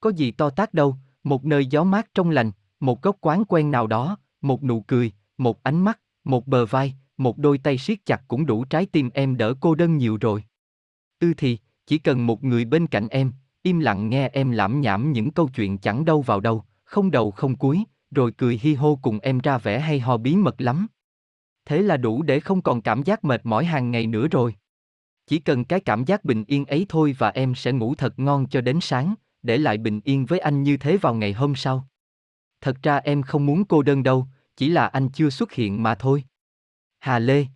Có 0.00 0.10
gì 0.10 0.30
to 0.30 0.50
tác 0.50 0.74
đâu, 0.74 0.96
một 1.24 1.44
nơi 1.44 1.66
gió 1.66 1.84
mát 1.84 2.14
trong 2.14 2.30
lành, 2.30 2.52
một 2.80 3.02
góc 3.02 3.16
quán 3.20 3.44
quen 3.44 3.70
nào 3.70 3.86
đó, 3.86 4.16
một 4.40 4.62
nụ 4.62 4.80
cười, 4.80 5.12
một 5.38 5.62
ánh 5.62 5.84
mắt, 5.84 6.00
một 6.24 6.46
bờ 6.46 6.66
vai, 6.66 6.94
một 7.22 7.38
đôi 7.38 7.58
tay 7.58 7.78
siết 7.78 7.98
chặt 8.06 8.22
cũng 8.28 8.46
đủ 8.46 8.64
trái 8.64 8.86
tim 8.86 9.10
em 9.14 9.36
đỡ 9.36 9.54
cô 9.60 9.74
đơn 9.74 9.96
nhiều 9.96 10.18
rồi. 10.20 10.44
Ư 11.20 11.34
thì, 11.36 11.58
chỉ 11.86 11.98
cần 11.98 12.26
một 12.26 12.44
người 12.44 12.64
bên 12.64 12.86
cạnh 12.86 13.08
em, 13.08 13.32
im 13.62 13.78
lặng 13.78 14.08
nghe 14.08 14.28
em 14.28 14.50
lãm 14.50 14.80
nhảm 14.80 15.12
những 15.12 15.30
câu 15.30 15.48
chuyện 15.48 15.78
chẳng 15.78 16.04
đâu 16.04 16.22
vào 16.22 16.40
đâu, 16.40 16.64
không 16.84 17.10
đầu 17.10 17.30
không 17.30 17.56
cuối, 17.56 17.84
rồi 18.10 18.32
cười 18.32 18.60
hi 18.62 18.74
hô 18.74 18.98
cùng 19.02 19.18
em 19.18 19.38
ra 19.38 19.58
vẻ 19.58 19.80
hay 19.80 20.00
ho 20.00 20.16
bí 20.16 20.36
mật 20.36 20.60
lắm. 20.60 20.86
Thế 21.64 21.82
là 21.82 21.96
đủ 21.96 22.22
để 22.22 22.40
không 22.40 22.62
còn 22.62 22.82
cảm 22.82 23.02
giác 23.02 23.24
mệt 23.24 23.40
mỏi 23.44 23.64
hàng 23.64 23.90
ngày 23.90 24.06
nữa 24.06 24.28
rồi. 24.28 24.54
Chỉ 25.26 25.38
cần 25.38 25.64
cái 25.64 25.80
cảm 25.80 26.04
giác 26.04 26.24
bình 26.24 26.44
yên 26.46 26.64
ấy 26.64 26.86
thôi 26.88 27.16
và 27.18 27.28
em 27.28 27.54
sẽ 27.54 27.72
ngủ 27.72 27.94
thật 27.94 28.18
ngon 28.18 28.48
cho 28.48 28.60
đến 28.60 28.78
sáng, 28.80 29.14
để 29.42 29.58
lại 29.58 29.78
bình 29.78 30.00
yên 30.04 30.26
với 30.26 30.38
anh 30.38 30.62
như 30.62 30.76
thế 30.76 30.96
vào 30.96 31.14
ngày 31.14 31.32
hôm 31.32 31.54
sau. 31.54 31.88
Thật 32.60 32.76
ra 32.82 32.96
em 32.96 33.22
không 33.22 33.46
muốn 33.46 33.64
cô 33.64 33.82
đơn 33.82 34.02
đâu, 34.02 34.26
chỉ 34.56 34.68
là 34.68 34.86
anh 34.86 35.08
chưa 35.08 35.30
xuất 35.30 35.52
hiện 35.52 35.82
mà 35.82 35.94
thôi. 35.94 36.24
Hà 37.02 37.18
Lê 37.18 37.46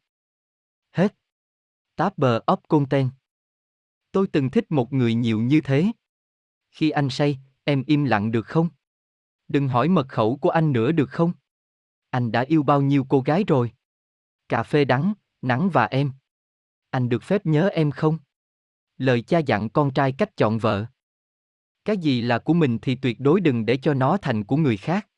Hết 0.93 1.15
Táp 1.97 2.19
bờ 2.19 2.41
ốc 2.47 2.63
content 2.69 3.11
Tôi 4.13 4.27
từng 4.33 4.51
thích 4.51 4.65
một 4.69 4.93
người 4.93 5.15
nhiều 5.15 5.41
như 5.41 5.61
thế. 5.61 5.87
Khi 6.71 6.91
anh 6.91 7.11
say, 7.11 7.39
em 7.65 7.85
im 7.87 8.05
lặng 8.05 8.33
được 8.33 8.47
không? 8.47 8.69
Đừng 9.49 9.69
hỏi 9.69 9.89
mật 9.89 10.09
khẩu 10.09 10.37
của 10.37 10.51
anh 10.51 10.73
nữa 10.73 10.93
được 10.93 11.11
không? 11.11 11.33
Anh 12.11 12.33
đã 12.33 12.41
yêu 12.41 12.63
bao 12.63 12.83
nhiêu 12.83 13.07
cô 13.09 13.21
gái 13.21 13.45
rồi? 13.47 13.73
Cà 14.49 14.63
phê 14.63 14.85
đắng, 14.85 15.15
nắng 15.43 15.71
và 15.73 15.85
em. 15.85 16.13
Anh 16.91 17.09
được 17.09 17.23
phép 17.23 17.47
nhớ 17.47 17.69
em 17.69 17.91
không? 17.91 18.19
Lời 18.99 19.23
cha 19.23 19.39
dặn 19.39 19.69
con 19.69 19.95
trai 19.95 20.13
cách 20.13 20.37
chọn 20.37 20.59
vợ. 20.59 20.87
Cái 21.85 21.99
gì 21.99 22.21
là 22.21 22.39
của 22.39 22.55
mình 22.55 22.79
thì 22.83 22.95
tuyệt 22.95 23.21
đối 23.21 23.41
đừng 23.41 23.67
để 23.67 23.79
cho 23.83 23.95
nó 23.95 24.17
thành 24.23 24.45
của 24.45 24.57
người 24.57 24.77
khác. 24.77 25.09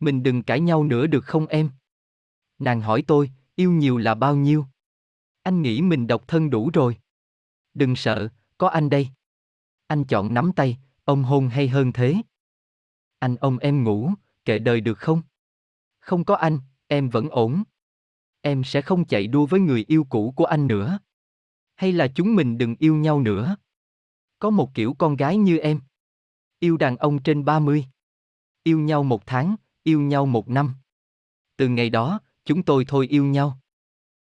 Mình 0.00 0.22
đừng 0.22 0.42
cãi 0.42 0.60
nhau 0.60 0.84
nữa 0.84 1.06
được 1.06 1.24
không 1.24 1.46
em? 1.46 1.70
Nàng 2.58 2.80
hỏi 2.80 3.04
tôi, 3.06 3.30
yêu 3.54 3.72
nhiều 3.72 3.98
là 3.98 4.14
bao 4.14 4.36
nhiêu? 4.36 4.66
Anh 5.42 5.62
nghĩ 5.62 5.82
mình 5.82 6.06
độc 6.06 6.28
thân 6.28 6.50
đủ 6.50 6.70
rồi. 6.74 6.96
Đừng 7.74 7.96
sợ, 7.96 8.28
có 8.58 8.68
anh 8.68 8.90
đây. 8.90 9.08
Anh 9.86 10.04
chọn 10.04 10.34
nắm 10.34 10.52
tay, 10.56 10.78
ông 11.04 11.22
hôn 11.22 11.48
hay 11.48 11.68
hơn 11.68 11.92
thế. 11.92 12.16
Anh 13.18 13.36
ôm 13.40 13.58
em 13.58 13.84
ngủ, 13.84 14.10
kệ 14.44 14.58
đời 14.58 14.80
được 14.80 14.98
không? 14.98 15.22
Không 16.00 16.24
có 16.24 16.34
anh, 16.34 16.58
em 16.86 17.08
vẫn 17.08 17.28
ổn. 17.28 17.62
Em 18.40 18.64
sẽ 18.64 18.82
không 18.82 19.04
chạy 19.04 19.26
đua 19.26 19.46
với 19.46 19.60
người 19.60 19.84
yêu 19.88 20.06
cũ 20.10 20.32
của 20.36 20.44
anh 20.44 20.66
nữa. 20.66 20.98
Hay 21.74 21.92
là 21.92 22.08
chúng 22.14 22.34
mình 22.34 22.58
đừng 22.58 22.76
yêu 22.78 22.96
nhau 22.96 23.20
nữa. 23.20 23.56
Có 24.38 24.50
một 24.50 24.74
kiểu 24.74 24.94
con 24.98 25.16
gái 25.16 25.36
như 25.36 25.58
em. 25.58 25.80
Yêu 26.58 26.76
đàn 26.76 26.96
ông 26.96 27.22
trên 27.22 27.44
30. 27.44 27.86
Yêu 28.62 28.78
nhau 28.78 29.02
một 29.02 29.26
tháng, 29.26 29.56
yêu 29.82 30.00
nhau 30.00 30.26
một 30.26 30.48
năm. 30.48 30.74
Từ 31.56 31.68
ngày 31.68 31.90
đó, 31.90 32.20
chúng 32.44 32.62
tôi 32.62 32.84
thôi 32.88 33.06
yêu 33.06 33.24
nhau. 33.24 33.58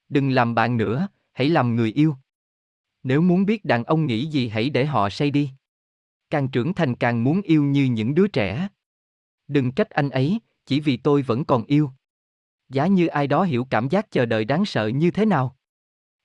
Đừng 0.09 0.31
làm 0.31 0.55
bạn 0.55 0.77
nữa, 0.77 1.09
hãy 1.33 1.49
làm 1.49 1.77
người 1.77 1.93
yêu. 1.93 2.17
Nếu 3.03 3.21
muốn 3.21 3.47
biết 3.47 3.65
đàn 3.65 3.85
ông 3.85 4.07
nghĩ 4.07 4.27
gì 4.27 4.49
hãy 4.49 4.71
để 4.71 4.87
họ 4.87 5.11
say 5.11 5.31
đi. 5.31 5.51
Càng 6.31 6.49
trưởng 6.49 6.75
thành 6.75 6.95
càng 6.95 7.25
muốn 7.25 7.43
yêu 7.43 7.65
như 7.65 7.85
những 7.85 8.15
đứa 8.15 8.29
trẻ. 8.29 8.69
Đừng 9.49 9.73
trách 9.73 9.91
anh 9.91 10.11
ấy, 10.11 10.41
chỉ 10.67 10.81
vì 10.81 10.97
tôi 10.97 11.23
vẫn 11.23 11.45
còn 11.45 11.65
yêu. 11.65 11.91
Giá 12.69 12.87
như 12.87 13.07
ai 13.07 13.27
đó 13.27 13.45
hiểu 13.45 13.67
cảm 13.71 13.89
giác 13.89 14.11
chờ 14.11 14.27
đợi 14.27 14.45
đáng 14.45 14.65
sợ 14.65 14.87
như 14.87 15.11
thế 15.11 15.25
nào. 15.27 15.57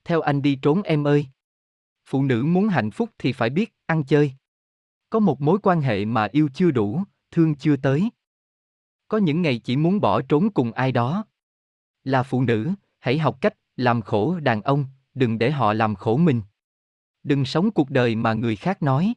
Theo 0.04 0.22
anh 0.22 0.42
đi 0.42 0.60
trốn 0.62 0.82
em 0.82 1.08
ơi. 1.08 1.28
Phụ 2.06 2.24
nữ 2.24 2.44
muốn 2.44 2.68
hạnh 2.68 2.92
phúc 2.92 3.10
thì 3.18 3.34
phải 3.34 3.50
biết 3.50 3.74
ăn 3.86 4.04
chơi. 4.04 4.34
Có 5.10 5.20
một 5.20 5.42
mối 5.42 5.60
quan 5.64 5.82
hệ 5.82 6.06
mà 6.06 6.28
yêu 6.32 6.50
chưa 6.54 6.72
đủ, 6.72 7.04
thương 7.32 7.56
chưa 7.56 7.76
tới. 7.76 8.10
Có 9.08 9.18
những 9.18 9.42
ngày 9.42 9.62
chỉ 9.64 9.78
muốn 9.78 10.02
bỏ 10.02 10.22
trốn 10.22 10.54
cùng 10.54 10.72
ai 10.72 10.92
đó. 10.92 11.26
Là 12.04 12.24
phụ 12.24 12.44
nữ, 12.44 12.72
hãy 13.00 13.20
học 13.20 13.38
cách 13.42 13.54
làm 13.76 14.02
khổ 14.02 14.40
đàn 14.40 14.62
ông, 14.62 14.86
đừng 15.14 15.38
để 15.38 15.52
họ 15.52 15.74
làm 15.74 15.96
khổ 15.96 16.18
mình. 16.18 16.42
Đừng 17.24 17.46
sống 17.46 17.72
cuộc 17.72 17.90
đời 17.90 18.16
mà 18.16 18.34
người 18.34 18.56
khác 18.56 18.82
nói. 18.82 19.14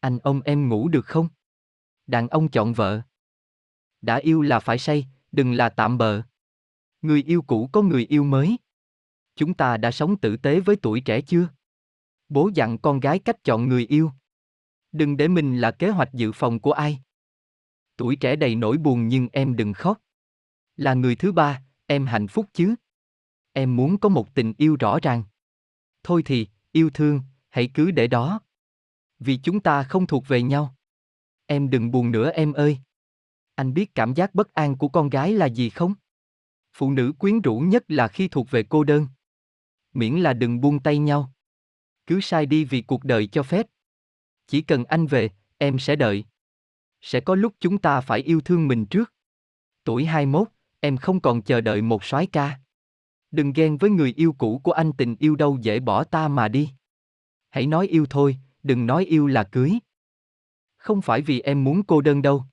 Anh 0.00 0.18
ông 0.18 0.40
em 0.44 0.68
ngủ 0.68 0.88
được 0.88 1.06
không? 1.06 1.28
Đàn 2.06 2.28
ông 2.28 2.48
chọn 2.48 2.72
vợ. 2.72 3.00
Đã 4.00 4.16
yêu 4.16 4.42
là 4.42 4.60
phải 4.60 4.78
say, 4.78 5.06
đừng 5.32 5.52
là 5.52 5.68
tạm 5.68 5.98
bợ. 5.98 6.22
Người 7.02 7.22
yêu 7.22 7.42
cũ 7.42 7.68
có 7.72 7.82
người 7.82 8.06
yêu 8.06 8.24
mới. 8.24 8.56
Chúng 9.36 9.54
ta 9.54 9.76
đã 9.76 9.90
sống 9.90 10.16
tử 10.16 10.36
tế 10.36 10.60
với 10.60 10.76
tuổi 10.82 11.00
trẻ 11.00 11.20
chưa? 11.20 11.48
Bố 12.28 12.50
dặn 12.54 12.78
con 12.78 13.00
gái 13.00 13.18
cách 13.18 13.44
chọn 13.44 13.68
người 13.68 13.86
yêu. 13.86 14.10
Đừng 14.92 15.16
để 15.16 15.28
mình 15.28 15.58
là 15.58 15.70
kế 15.70 15.88
hoạch 15.88 16.12
dự 16.12 16.32
phòng 16.32 16.60
của 16.60 16.72
ai. 16.72 17.00
Tuổi 17.96 18.16
trẻ 18.16 18.36
đầy 18.36 18.54
nỗi 18.54 18.78
buồn 18.78 19.08
nhưng 19.08 19.28
em 19.32 19.56
đừng 19.56 19.72
khóc. 19.72 19.98
Là 20.76 20.94
người 20.94 21.16
thứ 21.16 21.32
ba, 21.32 21.62
em 21.92 22.06
hạnh 22.06 22.28
phúc 22.28 22.46
chứ? 22.52 22.74
Em 23.52 23.76
muốn 23.76 23.98
có 23.98 24.08
một 24.08 24.34
tình 24.34 24.52
yêu 24.58 24.76
rõ 24.80 24.98
ràng. 25.02 25.24
Thôi 26.02 26.22
thì, 26.24 26.48
yêu 26.72 26.90
thương, 26.90 27.20
hãy 27.48 27.70
cứ 27.74 27.90
để 27.90 28.06
đó. 28.06 28.40
Vì 29.18 29.36
chúng 29.36 29.60
ta 29.60 29.82
không 29.82 30.06
thuộc 30.06 30.28
về 30.28 30.42
nhau. 30.42 30.76
Em 31.46 31.70
đừng 31.70 31.90
buồn 31.90 32.10
nữa 32.10 32.30
em 32.30 32.52
ơi. 32.52 32.78
Anh 33.54 33.74
biết 33.74 33.94
cảm 33.94 34.14
giác 34.14 34.34
bất 34.34 34.54
an 34.54 34.78
của 34.78 34.88
con 34.88 35.08
gái 35.08 35.32
là 35.32 35.46
gì 35.46 35.70
không? 35.70 35.94
Phụ 36.72 36.90
nữ 36.90 37.12
quyến 37.18 37.40
rũ 37.40 37.58
nhất 37.58 37.84
là 37.88 38.08
khi 38.08 38.28
thuộc 38.28 38.50
về 38.50 38.62
cô 38.68 38.84
đơn. 38.84 39.06
Miễn 39.94 40.14
là 40.14 40.32
đừng 40.32 40.60
buông 40.60 40.82
tay 40.82 40.98
nhau. 40.98 41.32
Cứ 42.06 42.20
sai 42.20 42.46
đi 42.46 42.64
vì 42.64 42.82
cuộc 42.82 43.04
đời 43.04 43.26
cho 43.26 43.42
phép. 43.42 43.66
Chỉ 44.46 44.62
cần 44.62 44.84
anh 44.84 45.06
về, 45.06 45.30
em 45.58 45.78
sẽ 45.78 45.96
đợi. 45.96 46.24
Sẽ 47.00 47.20
có 47.20 47.34
lúc 47.34 47.54
chúng 47.60 47.78
ta 47.78 48.00
phải 48.00 48.20
yêu 48.20 48.40
thương 48.40 48.68
mình 48.68 48.86
trước. 48.86 49.12
Tuổi 49.84 50.04
21, 50.04 50.48
em 50.84 50.96
không 50.96 51.20
còn 51.20 51.42
chờ 51.42 51.60
đợi 51.60 51.82
một 51.82 52.04
soái 52.04 52.26
ca. 52.26 52.58
Đừng 53.30 53.52
ghen 53.52 53.76
với 53.76 53.90
người 53.90 54.12
yêu 54.16 54.32
cũ 54.32 54.60
của 54.64 54.72
anh 54.72 54.92
tình 54.92 55.16
yêu 55.18 55.36
đâu 55.36 55.58
dễ 55.60 55.80
bỏ 55.80 56.04
ta 56.04 56.28
mà 56.28 56.48
đi. 56.48 56.70
Hãy 57.50 57.66
nói 57.66 57.86
yêu 57.86 58.06
thôi, 58.10 58.36
đừng 58.62 58.86
nói 58.86 59.04
yêu 59.04 59.26
là 59.26 59.44
cưới. 59.44 59.78
Không 60.76 61.02
phải 61.02 61.22
vì 61.22 61.40
em 61.40 61.64
muốn 61.64 61.82
cô 61.82 62.00
đơn 62.00 62.22
đâu. 62.22 62.44